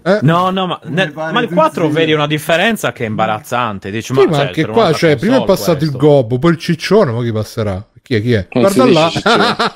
Eh? 0.07 0.19
No, 0.23 0.51
no, 0.51 0.67
ma, 0.69 0.81
nel- 0.85 1.11
ma 1.13 1.31
il 1.31 1.41
tutti- 1.41 1.55
4 1.55 1.89
vedi 1.91 2.13
una 2.13 2.29
differenza 2.29 2.93
che 2.93 3.05
è 3.05 3.09
imbarazzante. 3.09 3.91
Dici, 3.91 4.15
Sì, 4.15 4.25
ma 4.27 4.37
cioè, 4.37 4.47
anche 4.47 4.67
qua, 4.67 4.93
cioè, 4.93 5.17
prima 5.17 5.39
è 5.43 5.45
passato 5.45 5.83
il 5.83 5.91
questo. 5.91 5.99
gobbo, 5.99 6.39
poi 6.39 6.53
il 6.53 6.59
ciccione, 6.59 7.11
ma 7.11 7.21
chi 7.23 7.33
passerà? 7.33 7.85
Chi 8.07 8.15
è? 8.15 8.21
Chi 8.23 8.33
è? 8.35 8.47
Si 8.49 8.59
Guarda 8.61 8.85
là. 8.87 9.11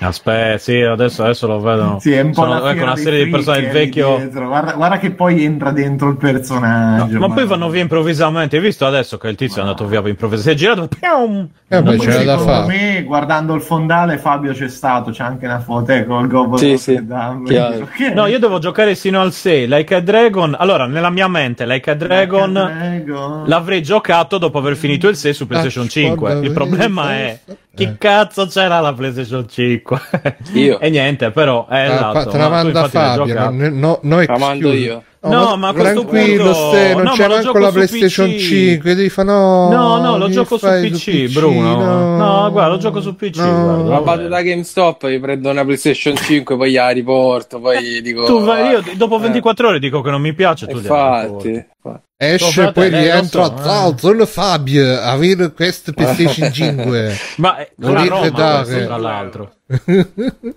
Aspetta, 0.00 0.58
sì, 0.58 0.80
adesso, 0.80 1.22
adesso 1.22 1.46
lo 1.46 1.60
vedo. 1.60 1.98
Sì, 2.00 2.12
è 2.12 2.20
un 2.20 2.32
po' 2.32 2.42
Sono- 2.42 2.58
la 2.60 2.72
ecco, 2.72 2.82
una 2.82 2.94
dei 2.94 3.02
serie 3.04 3.24
di 3.24 3.30
persone, 3.30 3.58
il 3.58 3.68
vecchio... 3.70 4.28
Guarda, 4.30 4.72
guarda 4.72 4.98
che 4.98 5.12
poi 5.12 5.44
entra 5.44 5.70
dentro 5.70 6.08
il 6.08 6.16
personaggio. 6.16 7.18
Ma 7.20 7.30
poi 7.30 7.46
vanno 7.46 7.68
via 7.70 7.82
improvvisamente. 7.82 8.56
Hai 8.56 8.62
visto 8.62 8.84
adesso 8.84 9.16
che 9.16 9.28
il 9.28 9.36
tizio 9.36 9.58
è 9.58 9.60
andato 9.60 9.86
via 9.86 9.98
improvvisamente? 10.06 10.42
Si 10.42 10.50
è 10.50 10.54
girato. 10.54 10.88
pium! 10.88 11.48
Eh, 11.68 11.82
beh, 11.82 11.96
c'era 11.96 12.22
da 12.24 12.38
secondo 12.38 12.44
fare. 12.52 12.66
me, 12.66 13.02
guardando 13.04 13.54
il 13.54 13.60
fondale, 13.62 14.18
Fabio 14.18 14.52
c'è 14.52 14.68
stato. 14.68 15.10
C'è 15.12 15.22
anche 15.22 15.46
una 15.46 15.60
foto 15.60 15.92
eh, 15.92 16.04
con 16.04 16.22
il 16.24 16.28
gobbo 16.28 16.56
Sì, 16.56 16.76
sì, 16.76 16.92
Notre 16.94 17.06
Dame. 17.06 17.44
chiaro. 17.44 17.76
Ok. 17.84 17.98
No, 18.12 18.26
io 18.26 18.38
devo 18.38 18.58
giocare 18.58 18.94
sino 18.94 19.20
al 19.20 19.32
6. 19.32 19.66
Like 19.68 19.94
a 19.94 20.00
Dragon. 20.00 20.54
Allora, 20.58 20.86
nella 20.86 21.10
mia 21.10 21.28
mente, 21.28 21.64
Like 21.64 21.90
a 21.90 21.94
Dragon. 21.94 22.52
Dragon. 22.52 23.44
L'avrei 23.46 23.82
giocato 23.82 24.38
dopo 24.38 24.58
aver 24.58 24.76
finito 24.76 25.08
il 25.08 25.16
6 25.16 25.32
su 25.32 25.46
PlayStation 25.46 25.84
Ah, 25.86 25.88
5. 25.88 26.16
guarda, 26.16 26.46
Il 26.46 26.52
problema 26.52 27.03
è 27.10 27.38
vedi, 27.44 27.58
chi 27.74 27.82
eh. 27.84 27.96
cazzo 27.98 28.46
c'era 28.46 28.80
la 28.80 28.92
PlayStation 28.92 29.48
5? 29.48 30.00
Io. 30.54 30.78
e 30.80 30.90
niente, 30.90 31.30
però 31.30 31.66
è 31.68 31.78
Ah, 31.80 31.84
esatto. 31.84 32.12
pa- 32.12 32.24
te 32.26 32.38
la 32.38 32.48
ma 32.48 32.60
tu 32.60 32.64
manda 32.64 32.80
infatti 32.80 32.96
l'hai 32.96 33.16
Fabio, 33.36 33.70
no, 33.70 33.98
no 34.02 34.16
La 34.26 34.38
mando 34.38 34.68
excuse. 34.68 34.76
io. 34.76 35.02
No, 35.24 35.56
ma 35.56 35.68
a 35.68 35.72
questo 35.72 36.00
tranquillo, 36.04 36.52
punto- 36.52 36.92
non 36.92 37.02
no, 37.04 37.12
c'è 37.12 37.28
ma 37.28 37.34
manco 37.36 37.58
la 37.58 37.66
su 37.68 37.72
PlayStation 37.72 38.28
PC. 38.28 38.38
5. 38.40 38.94
Devi 38.94 39.08
fare 39.08 39.28
no. 39.28 39.70
No, 39.70 39.98
no, 39.98 40.18
lo 40.18 40.28
gioco 40.28 40.58
su 40.58 40.66
fai 40.66 40.90
PC, 40.90 41.32
Bruno. 41.32 42.16
No, 42.16 42.50
guarda, 42.50 42.68
lo 42.72 42.76
gioco 42.76 43.00
su 43.00 43.16
PC, 43.16 43.36
guarda. 43.36 43.82
Ma 43.84 43.98
vado 44.00 44.28
da 44.28 44.42
GameStop, 44.42 45.06
mi 45.06 45.18
prendo 45.20 45.48
una 45.48 45.64
PlayStation 45.64 46.14
5, 46.14 46.56
poi 46.58 46.72
la 46.72 46.90
riporto, 46.90 47.58
poi 47.58 48.02
dico... 48.02 48.26
Tu 48.26 48.42
vai, 48.42 48.68
io 48.68 48.80
eh, 48.84 48.96
dopo 48.96 49.18
24 49.18 49.68
ore 49.68 49.78
dico 49.78 50.02
che 50.02 50.10
non 50.10 50.20
mi 50.20 50.34
piace. 50.34 50.66
Tu 50.66 50.76
infatti. 50.76 51.66
Esce 52.16 52.62
Oh, 52.66 52.72
poi 52.72 52.86
eh, 52.86 53.00
rientra. 53.00 53.44
so, 53.44 53.54
eh. 53.58 53.62
Ciao, 53.62 53.94
sono 53.98 54.24
Fabio. 54.26 55.00
Avere 55.00 55.52
questa 55.52 55.92
PlayStation 55.92 56.50
5. 56.52 57.12
Ma 57.36 57.56
è 57.56 57.70
Non 57.76 57.96
a 57.96 58.02
dite 58.02 58.14
Roma 58.14 58.30
da 58.30 58.56
questo, 58.62 58.74
che- 58.78 58.84
tra 58.86 58.96
l'altro. 58.96 59.52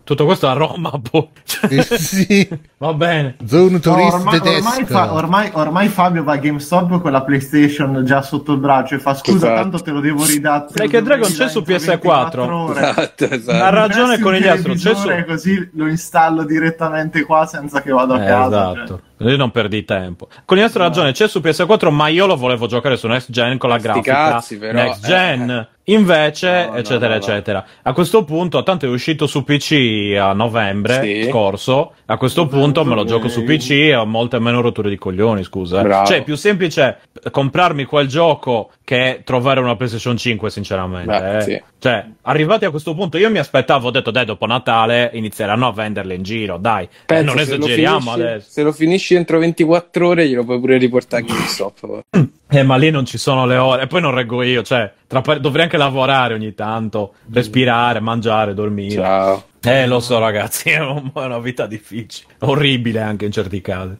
Tutto 0.04 0.26
questo 0.26 0.48
a 0.48 0.54
Roma, 0.54 0.92
poi. 1.02 1.28
Eh, 1.70 1.82
sì, 1.82 2.48
Va 2.78 2.94
bene. 2.94 3.38
No, 3.72 3.80
turista 3.80 4.16
ormai, 4.16 4.40
tedesco. 4.40 4.68
ormai, 4.68 4.86
fa- 4.86 5.14
ormai- 5.14 5.50
ormai 5.54 5.88
Fabio 5.88 6.24
va 6.24 6.34
a 6.34 6.38
GameStop 6.38 7.02
con 7.02 7.12
la 7.12 7.24
PlayStation 7.24 8.04
già 8.06 8.22
sotto 8.22 8.52
il 8.54 8.60
braccio 8.60 8.96
e 8.96 9.00
fa 9.00 9.16
scusa, 9.16 9.38
Esatto. 9.38 9.54
tanto 9.56 9.80
te 9.80 9.92
lo 9.92 10.00
devo 10.00 10.26
ridare. 10.26 10.66
a 10.68 11.02
devo 11.02 11.02
Dragon 11.02 11.28
c'è 11.32 11.50
su 11.50 11.58
entro 11.60 11.74
PS4. 11.74 11.88
24 11.88 12.58
ore. 12.58 12.80
Esatto, 12.90 13.24
Ha 13.26 13.34
esatto. 13.34 13.76
ragione 13.76 14.20
con 14.20 14.34
gli 14.34 14.48
altri, 14.48 14.76
c'è 14.76 14.94
su- 14.96 15.08
così 15.26 15.70
lo 15.74 15.88
installo 15.88 16.44
direttamente 16.46 17.24
qua 17.24 17.46
senza 17.46 17.82
che 17.82 17.92
vado 17.92 18.14
a 18.14 18.24
Eh, 18.24 18.28
casa. 18.28 18.72
esatto. 18.74 19.02
Io 19.20 19.38
non 19.38 19.52
perdi 19.52 19.84
tempo. 19.84 20.28
Con 20.46 20.58
il 20.58 20.70
ragione, 20.70 21.12
c'è 21.12 21.28
su 21.28 21.40
PS4, 21.40 21.92
ma 21.92 22.08
io 22.08 22.26
lo 22.26 22.36
volevo 22.36 22.68
giocare 22.68 22.98
su 22.98 23.08
Next 23.08 23.32
Gen 23.32 23.58
con 23.58 23.70
la 23.70 23.80
Sti 23.80 23.88
grafica 23.88 24.14
cazzi, 24.14 24.58
però, 24.58 24.84
Next 24.84 25.10
eh. 25.10 25.68
Invece, 25.90 26.66
No, 26.70 26.76
eccetera, 26.76 27.08
no, 27.08 27.14
no. 27.14 27.16
eccetera. 27.16 27.66
A 27.84 27.94
questo 27.94 28.24
punto, 28.26 28.62
tanto 28.64 28.86
è 28.86 28.90
uscito 28.90 29.26
su 29.26 29.44
PC 29.46 30.16
a 30.20 30.34
novembre 30.34 31.02
Sì. 31.02 31.28
scorso. 31.30 31.94
A 32.08 32.18
questo 32.18 32.46
punto 32.48 32.84
me 32.86 32.94
lo 32.96 33.06
gioco 33.06 33.30
su 33.30 33.44
PC 33.44 33.70
e 33.72 33.96
ho 33.96 34.06
molte 34.06 34.38
meno 34.40 34.60
rotture 34.62 34.90
di 34.90 34.98
coglioni, 34.98 35.44
scusa. 35.44 35.80
eh. 35.80 35.84
Bravo. 35.84 36.06
Cioè, 36.08 36.18
è 36.18 36.24
più 36.24 36.36
semplice 36.36 37.00
comprarmi 37.32 37.86
quel 37.86 38.08
gioco 38.08 38.72
che 38.84 39.22
trovare 39.24 39.60
una 39.62 39.76
PlayStation 39.76 40.18
5, 40.18 40.50
sinceramente. 40.50 41.08
Beh, 41.20 41.38
eh. 41.38 41.42
sì. 41.42 41.62
Cioè, 41.80 42.06
arrivati 42.24 42.66
a 42.66 42.70
questo 42.70 42.94
punto, 42.94 43.18
io 43.18 43.30
mi 43.30 43.38
aspettavo, 43.38 43.88
ho 43.88 43.92
detto, 43.92 44.12
dai, 44.12 44.26
dopo 44.26 44.46
Natale 44.46 45.10
inizieranno 45.14 45.68
a 45.68 45.72
venderle 45.72 46.16
in 46.16 46.24
giro, 46.24 46.58
dai. 46.58 46.84
Eh, 46.84 46.90
Pensa, 47.06 47.24
non 47.34 47.38
se 47.46 47.56
lo 47.58 47.66
esageriamo 47.66 48.00
finisci- 48.00 48.22
adesso. 48.22 48.50
Se 48.52 48.64
lo 48.64 48.72
finisci 48.74 49.16
entro 49.16 49.40
24 49.40 50.08
ore, 50.08 50.28
glielo 50.28 50.44
puoi 50.44 50.60
pure 50.60 50.78
riportare 50.78 51.24
a 51.24 51.26
GameStop. 51.26 52.00
Eh, 52.50 52.64
ma 52.64 52.78
lì 52.78 52.90
non 52.90 53.06
ci 53.06 53.18
sono 53.18 53.46
le 53.46 53.58
ore. 53.58 53.84
E 53.84 53.88
poi 53.88 54.02
non 54.02 54.14
reggo 54.14 54.42
io, 54.42 54.64
cioè, 54.64 54.92
tra 55.06 55.22
dovrei 55.40 55.64
anche 55.64 55.78
lavorare 55.78 56.34
ogni 56.34 56.54
tanto, 56.54 57.16
respirare, 57.32 58.00
mangiare, 58.00 58.54
dormire. 58.54 58.96
Ciao. 58.96 59.44
Eh, 59.62 59.86
lo 59.86 60.00
so, 60.00 60.18
ragazzi, 60.18 60.70
è 60.72 60.80
una 60.80 61.40
vita 61.40 61.68
difficile. 61.68 62.34
Orribile 62.40 63.02
anche 63.02 63.26
in 63.26 63.32
certi 63.32 63.60
casi. 63.62 63.98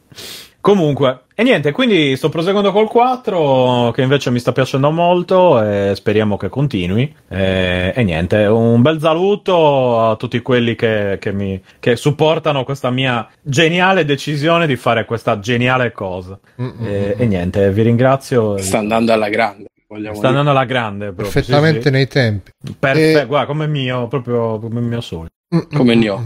Comunque, 0.60 1.20
e 1.34 1.44
niente, 1.44 1.70
quindi 1.72 2.16
sto 2.16 2.28
proseguendo 2.28 2.72
col 2.72 2.88
4, 2.88 3.92
che 3.94 4.02
invece 4.02 4.30
mi 4.30 4.40
sta 4.40 4.52
piacendo 4.52 4.90
molto 4.90 5.62
e 5.62 5.92
speriamo 5.94 6.36
che 6.36 6.48
continui. 6.48 7.14
E, 7.28 7.92
e 7.94 8.02
niente, 8.02 8.44
un 8.46 8.82
bel 8.82 8.98
saluto 9.00 10.00
a 10.00 10.16
tutti 10.16 10.40
quelli 10.42 10.74
che, 10.74 11.16
che 11.20 11.32
mi 11.32 11.62
che 11.78 11.94
supportano 11.96 12.64
questa 12.64 12.90
mia 12.90 13.26
geniale 13.40 14.04
decisione 14.04 14.66
di 14.66 14.76
fare 14.76 15.04
questa 15.04 15.38
geniale 15.38 15.92
cosa. 15.92 16.38
E, 16.56 17.14
e 17.16 17.26
niente, 17.26 17.70
vi 17.70 17.82
ringrazio. 17.82 18.56
Sta 18.58 18.78
andando 18.78 19.12
alla 19.12 19.28
grande. 19.28 19.66
Vogliamo 19.86 20.16
Sta 20.16 20.28
andando 20.28 20.50
alla 20.50 20.64
grande, 20.66 21.12
proprio, 21.12 21.30
Perfettamente 21.30 21.80
sì, 21.80 21.86
sì. 21.86 21.90
nei 21.92 22.06
tempi. 22.08 22.50
Perfetto, 22.78 23.18
E- 23.20 23.26
guarda, 23.26 23.46
come 23.46 23.66
mio, 23.68 24.06
proprio 24.06 24.58
come 24.58 24.80
mio 24.80 25.00
dire. 25.08 25.28
Come 25.74 25.94
ne 25.94 26.08
ho. 26.10 26.22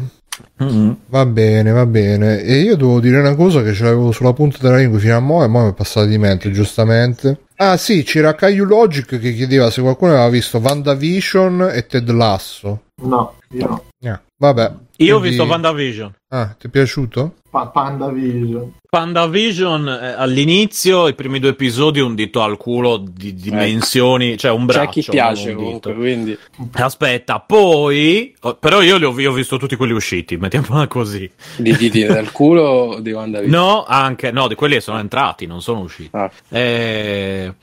Mm-mm. 0.63 0.97
Va 1.07 1.27
bene, 1.27 1.71
va 1.71 1.87
bene. 1.87 2.41
E 2.41 2.61
io 2.61 2.77
devo 2.77 3.01
dire 3.01 3.19
una 3.19 3.35
cosa 3.35 3.63
che 3.63 3.73
ce 3.73 3.85
l'avevo 3.85 4.13
sulla 4.13 4.33
punta 4.33 4.59
della 4.61 4.77
lingua 4.77 4.99
fino 4.99 5.17
a 5.17 5.21
mo' 5.21 5.45
e 5.45 5.49
mo' 5.49 5.65
mi 5.65 5.71
è 5.71 5.75
passata 5.75 6.07
di 6.07 6.19
mente, 6.19 6.51
giustamente. 6.51 7.41
Ah 7.57 7.77
sì, 7.77 8.03
c'era 8.03 8.35
Caillou 8.35 8.67
Logic 8.67 9.19
che 9.19 9.35
chiedeva 9.35 9.71
se 9.71 9.83
qualcuno 9.83 10.13
aveva 10.13 10.29
visto 10.29 10.59
WandaVision 10.59 11.71
e 11.73 11.87
Ted 11.87 12.11
Lasso. 12.11 12.83
No, 13.03 13.35
io 13.51 13.69
no. 13.69 14.11
Ah, 14.11 14.21
vabbè. 14.37 14.73
Io 14.97 15.17
ho 15.17 15.19
quindi- 15.19 15.37
visto 15.37 15.51
WandaVision. 15.51 16.15
Ah, 16.29 16.55
ti 16.59 16.67
è 16.67 16.71
piaciuto? 16.71 17.35
Pa- 17.51 17.67
Panda 17.67 18.09
Vision. 18.09 18.73
WandaVision 18.91 19.87
eh, 19.89 20.13
all'inizio, 20.17 21.07
i 21.09 21.15
primi 21.15 21.39
due 21.39 21.51
episodi, 21.51 22.01
un 22.01 22.15
dito 22.15 22.41
al 22.41 22.57
culo 22.57 22.97
di 22.97 23.35
dimensioni, 23.35 24.39
cioè 24.39 24.51
un 24.51 24.65
braccio. 24.65 25.01
C'è 25.01 25.01
chi 25.03 25.11
piace 25.11 25.53
non 25.53 25.63
un 25.65 25.73
dito. 25.75 25.91
comunque, 25.91 25.95
quindi... 25.95 26.39
Aspetta, 26.73 27.41
poi, 27.41 28.35
oh, 28.41 28.55
però 28.55 28.81
io 28.81 28.97
li 28.97 29.05
ho, 29.05 29.19
io 29.21 29.31
ho 29.31 29.35
visto 29.35 29.59
tutti 29.59 29.77
quelli 29.77 29.93
usciti, 29.93 30.39
mettiamola 30.39 30.87
così. 30.89 31.31
Di 31.57 31.77
diti 31.77 32.05
dal 32.09 32.33
culo 32.33 32.63
o 32.63 33.01
di 33.01 33.13
WandaVision? 33.13 33.51
No, 33.55 33.85
anche, 33.87 34.31
no, 34.31 34.49
di 34.49 34.55
quelli 34.55 34.81
sono 34.81 34.99
entrati, 34.99 35.45
non 35.45 35.61
sono 35.61 35.81
usciti. 35.81 36.11
Ah. 36.13 36.31
Eh, 36.49 37.55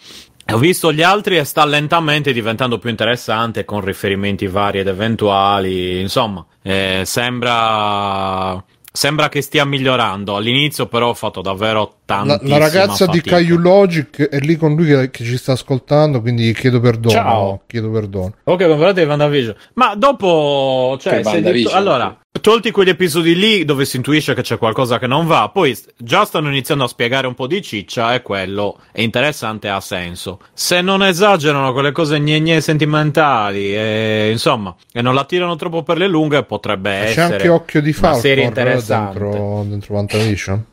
ho 0.51 0.57
visto 0.57 0.91
gli 0.91 1.01
altri 1.01 1.37
e 1.37 1.43
sta 1.43 1.65
lentamente 1.65 2.33
diventando 2.33 2.77
più 2.79 2.89
interessante 2.89 3.65
con 3.65 3.81
riferimenti 3.81 4.47
vari 4.47 4.79
ed 4.79 4.87
eventuali. 4.87 5.99
Insomma, 5.99 6.45
eh, 6.61 7.03
sembra. 7.05 8.63
Sembra 8.91 9.29
che 9.29 9.41
stia 9.41 9.65
migliorando. 9.65 10.35
All'inizio, 10.35 10.87
però, 10.87 11.09
ho 11.09 11.13
fatto 11.13 11.41
davvero 11.41 11.98
La, 12.09 12.39
la 12.41 12.57
ragazza 12.57 13.05
di 13.05 13.21
Caillou 13.21 13.57
Logic 13.57 14.27
è 14.29 14.39
lì 14.39 14.55
con 14.55 14.75
lui 14.75 14.87
che, 14.87 15.11
che 15.11 15.23
ci 15.23 15.37
sta 15.37 15.51
ascoltando, 15.51 16.21
quindi 16.21 16.53
chiedo 16.53 16.79
perdono. 16.79 17.13
Ciao. 17.13 17.61
Chiedo 17.67 17.89
perdono. 17.91 18.33
Ok, 18.43 18.61
ma 18.61 18.75
guardate 18.75 19.03
WandaVision. 19.03 19.55
Ma 19.75 19.95
dopo, 19.95 20.97
cioè, 20.99 21.21
detto- 21.21 21.71
allora, 21.71 22.17
tolti 22.41 22.71
quegli 22.71 22.89
episodi 22.89 23.35
lì 23.35 23.65
dove 23.65 23.85
si 23.85 23.97
intuisce 23.97 24.33
che 24.33 24.41
c'è 24.41 24.57
qualcosa 24.57 24.97
che 24.97 25.07
non 25.07 25.25
va, 25.27 25.49
poi 25.53 25.77
già 25.97 26.25
stanno 26.25 26.49
iniziando 26.49 26.83
a 26.83 26.87
spiegare 26.87 27.27
un 27.27 27.33
po' 27.33 27.47
di 27.47 27.61
ciccia 27.61 28.13
e 28.13 28.21
quello 28.21 28.79
è 28.91 29.01
interessante 29.01 29.67
e 29.67 29.71
ha 29.71 29.79
senso. 29.79 30.39
Se 30.53 30.81
non 30.81 31.03
esagerano 31.03 31.73
quelle 31.73 31.91
cose 31.91 32.19
gne 32.19 32.61
sentimentali 32.61 33.75
e 33.75 34.29
insomma, 34.31 34.75
e 34.91 35.01
non 35.01 35.13
la 35.13 35.25
tirano 35.25 35.55
troppo 35.55 35.83
per 35.83 35.97
le 35.97 36.07
lunghe, 36.07 36.43
potrebbe 36.43 36.89
C'è 36.89 37.09
essere 37.09 37.33
anche 37.33 37.49
Occhio 37.49 37.81
di 37.81 37.95
una 37.97 38.13
serie 38.13 38.45
Falcon 38.45 38.63
interessante. 38.63 39.19
dentro, 39.19 39.65
dentro? 39.67 40.65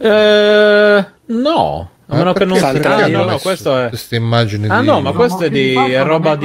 Eh, 0.00 1.06
no, 1.26 1.90
a 2.06 2.16
meno 2.16 2.32
che 2.32 2.44
non 2.44 2.56
Ah, 3.04 3.06
no, 3.08 3.24
no, 3.24 3.38
questo 3.38 3.76
è 3.78 3.88
Queste 3.88 4.16
immagini 4.16 4.66
Ah 4.68 4.80
di... 4.80 4.86
no, 4.86 5.00
ma 5.00 5.12
questo 5.12 5.42
è 5.42 5.46
Occhio 5.46 5.58
di 5.60 5.74
è 5.92 6.02
roba 6.04 6.32
è 6.32 6.36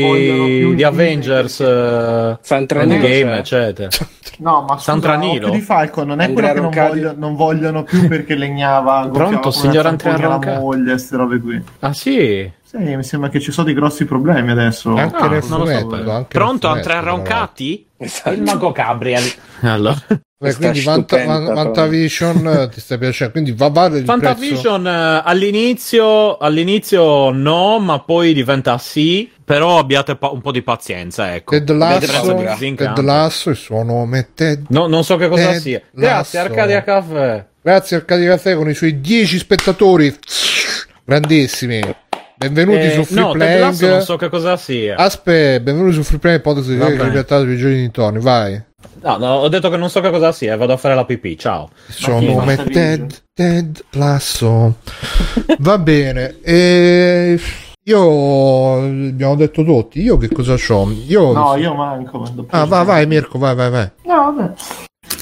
vogliono 0.00 0.44
di, 0.46 0.74
di. 0.74 0.82
Avengers 0.84 1.60
eh, 1.60 2.38
Santranilo 2.40 2.94
Endgame, 3.06 3.40
c'è. 3.42 3.58
eccetera. 3.68 3.88
No, 4.38 4.64
ma 4.68 4.76
scusa? 4.76 4.90
Occhio 5.46 5.58
di 5.58 5.60
Falcon 5.64 6.06
non 6.08 6.20
è 6.20 6.24
Andrea 6.24 6.52
quello 6.52 6.68
che 6.68 6.76
non, 6.76 6.84
Roncati. 6.86 7.00
voglio- 7.00 7.14
non 7.16 7.36
vogliono 7.36 7.82
più 7.84 8.08
perché 8.08 8.34
legnava 8.34 9.08
Pronto, 9.10 9.50
signor 9.50 9.86
Andrea 9.86 10.12
Roncati? 10.16 10.46
la 10.46 10.60
moglie, 10.60 10.90
queste 10.90 11.16
robe 11.16 11.40
qui. 11.40 11.62
Ah 11.80 11.92
sì? 11.94 12.50
Sì, 12.78 12.96
mi 12.96 13.02
sembra 13.04 13.28
che 13.28 13.40
ci 13.40 13.52
sono 13.52 13.66
dei 13.66 13.74
grossi 13.74 14.04
problemi 14.04 14.50
adesso. 14.50 14.94
Anche 14.94 15.16
Ah, 15.16 15.28
nel 15.28 15.42
non 15.48 15.60
lo 15.60 15.66
so. 15.66 15.78
fumetto, 15.78 16.10
anche 16.10 16.28
Pronto, 16.38 16.68
fumetto, 16.68 16.86
tra 16.88 16.94
l'altro. 17.00 17.16
Roncati? 17.16 17.86
Esatto. 17.96 18.30
Il 18.32 18.42
mago 18.42 18.72
Gabriel. 18.72 19.22
Allora. 19.62 19.96
Beh, 20.38 20.54
quindi 20.54 20.80
Vanta- 20.82 21.16
stupenda, 21.16 21.38
Van- 21.38 21.54
Vantavision 21.54 22.46
eh, 22.46 22.68
ti 22.68 22.78
sta 22.80 22.98
piacendo, 22.98 23.32
quindi 23.32 23.52
va 23.52 23.70
vale 23.70 23.98
il 24.00 24.04
prezzo. 24.04 24.20
Fantavision 24.20 24.86
eh, 24.86 25.22
all'inizio, 25.24 26.36
all'inizio 26.36 27.30
no, 27.30 27.78
ma 27.78 28.00
poi 28.00 28.34
diventa 28.34 28.76
sì. 28.76 29.30
Però 29.42 29.78
abbiate 29.78 30.16
pa- 30.16 30.28
un 30.30 30.40
po' 30.42 30.50
di 30.50 30.60
pazienza, 30.60 31.34
ecco. 31.34 31.52
Ted 31.52 31.70
Lasso, 31.70 32.34
Ted. 32.34 32.98
Lasso, 32.98 33.48
il 33.50 33.56
suo 33.56 33.82
nome 33.84 34.18
è 34.18 34.26
Ted. 34.34 34.64
No, 34.68 34.88
non 34.88 35.04
so 35.04 35.16
che 35.16 35.28
cosa 35.28 35.52
Ted 35.52 35.60
sia. 35.60 35.80
Grazie, 35.90 36.38
Lasso. 36.40 36.50
Arcadia 36.52 36.82
Caffè. 36.82 37.46
Grazie 37.62 37.96
Arcadio 37.96 38.28
Caffè 38.30 38.54
con 38.56 38.68
i 38.68 38.74
suoi 38.74 39.00
10 39.00 39.38
spettatori 39.38 40.14
grandissimi. 41.04 41.80
Benvenuti 42.38 42.78
Eh, 42.78 42.90
su 42.90 43.04
Free 43.04 43.20
no, 43.22 43.32
Ted 43.32 43.60
Lasso 43.60 43.78
Playing. 43.78 43.96
non 43.96 44.04
so 44.04 44.16
che 44.16 44.28
cosa 44.28 44.56
sia. 44.58 44.96
Aspetta, 44.96 45.60
benvenuti 45.64 45.94
su 45.94 46.02
Free 46.02 46.18
Playing 46.18 46.42
podcast 46.42 46.76
Va 46.76 46.86
che 46.86 46.96
bene. 46.96 47.08
riportato 47.08 47.48
i 47.48 47.56
giorni 47.56 47.76
dintorni, 47.76 48.20
vai. 48.20 48.62
No, 49.02 49.16
no, 49.16 49.26
ho 49.36 49.48
detto 49.48 49.70
che 49.70 49.76
non 49.78 49.88
so 49.88 50.00
che 50.00 50.10
cosa 50.10 50.32
sia, 50.32 50.56
vado 50.56 50.74
a 50.74 50.76
fare 50.76 50.94
la 50.94 51.04
pipì, 51.06 51.38
ciao. 51.38 51.70
È 51.86 52.10
Vantavision? 52.10 52.70
Ted, 52.72 53.22
Ted 53.32 53.84
Lasso. 53.92 54.74
Va 55.60 55.78
bene. 55.78 56.36
E 56.42 57.40
io 57.84 58.76
abbiamo 58.82 59.34
detto 59.36 59.64
tutti. 59.64 60.02
Io 60.02 60.18
che 60.18 60.28
cosa 60.28 60.56
ho? 60.68 60.90
Io 61.06 61.32
No, 61.32 61.56
io 61.56 61.74
manco. 61.74 62.22
Ah, 62.50 62.64
vai, 62.66 62.84
vai 62.84 63.06
Mirko, 63.06 63.38
vai, 63.38 63.54
vai, 63.54 63.70
vai. 63.70 63.90
No, 64.04 64.32
vabbè. 64.34 64.52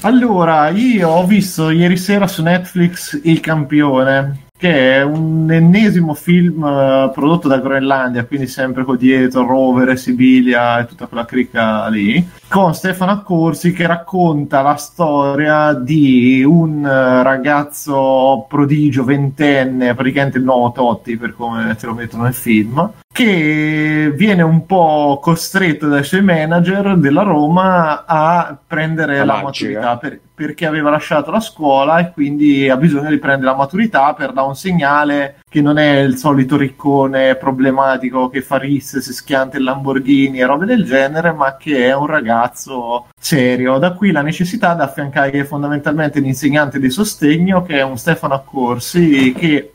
Allora, 0.01 0.67
io 0.69 1.07
ho 1.09 1.25
visto 1.25 1.69
ieri 1.69 1.95
sera 1.95 2.27
su 2.27 2.41
Netflix 2.43 3.19
Il 3.23 3.39
Campione, 3.39 4.44
che 4.65 4.95
è 4.95 5.03
un 5.03 5.51
ennesimo 5.51 6.15
film 6.15 6.63
eh, 6.63 7.11
prodotto 7.13 7.47
da 7.47 7.59
Groenlandia, 7.59 8.25
quindi 8.25 8.47
sempre 8.47 8.83
con 8.83 8.97
dietro 8.97 9.45
Rovere, 9.45 9.95
Sibilia 9.95 10.79
e 10.79 10.87
tutta 10.87 11.05
quella 11.05 11.23
cricca 11.23 11.87
lì, 11.87 12.27
con 12.47 12.73
Stefano 12.73 13.11
Accorsi 13.11 13.73
che 13.73 13.85
racconta 13.85 14.63
la 14.63 14.73
storia 14.73 15.73
di 15.73 16.43
un 16.43 16.83
eh, 16.83 17.21
ragazzo 17.21 18.47
prodigio 18.49 19.03
ventenne, 19.03 19.93
praticamente 19.93 20.39
il 20.39 20.43
nuovo 20.43 20.71
Totti 20.71 21.15
per 21.15 21.35
come 21.35 21.75
te 21.75 21.85
lo 21.85 21.93
mettono 21.93 22.23
nel 22.23 22.33
film, 22.33 22.91
che 23.15 24.11
viene 24.13 24.41
un 24.41 24.65
po' 24.65 25.19
costretto 25.21 25.87
dai 25.87 26.03
suoi 26.03 26.21
manager 26.21 26.97
della 26.97 27.21
Roma 27.21 28.03
a 28.05 28.57
prendere 28.67 29.19
La 29.19 29.23
la, 29.23 29.41
maturità 29.41 29.95
per- 29.95 30.19
perché 30.35 30.65
aveva 30.65 30.89
lasciato 30.89 31.31
la 31.31 31.39
scuola 31.39 31.99
e 31.99 32.11
quindi 32.11 32.67
ha 32.67 32.75
bisogno 32.75 33.09
di 33.09 33.17
prendere 33.17 33.51
la 33.51 33.57
maturità 33.57 34.13
per 34.13 34.33
dare 34.33 34.47
un 34.47 34.55
segnale 34.57 35.37
che 35.49 35.61
non 35.61 35.77
è 35.77 35.99
il 35.99 36.17
solito 36.17 36.57
riccone 36.57 37.37
problematico 37.37 38.27
che 38.27 38.41
fa 38.41 38.57
risse, 38.57 39.01
si 39.01 39.13
schianta 39.13 39.55
il 39.55 39.63
Lamborghini 39.63 40.41
e 40.41 40.45
robe 40.45 40.65
del 40.65 40.83
genere, 40.83 41.31
ma 41.31 41.55
che 41.55 41.85
è 41.85 41.95
un 41.95 42.07
ragazzo 42.07 43.07
serio. 43.17 43.77
Da 43.77 43.93
qui 43.93 44.11
la 44.11 44.21
necessità 44.23 44.73
di 44.73 44.81
affiancare 44.81 45.45
fondamentalmente 45.45 46.19
l'insegnante 46.19 46.79
di 46.79 46.89
sostegno 46.89 47.61
che 47.61 47.77
è 47.77 47.81
un 47.81 47.97
Stefano 47.97 48.33
Accorsi 48.33 49.33
che 49.37 49.74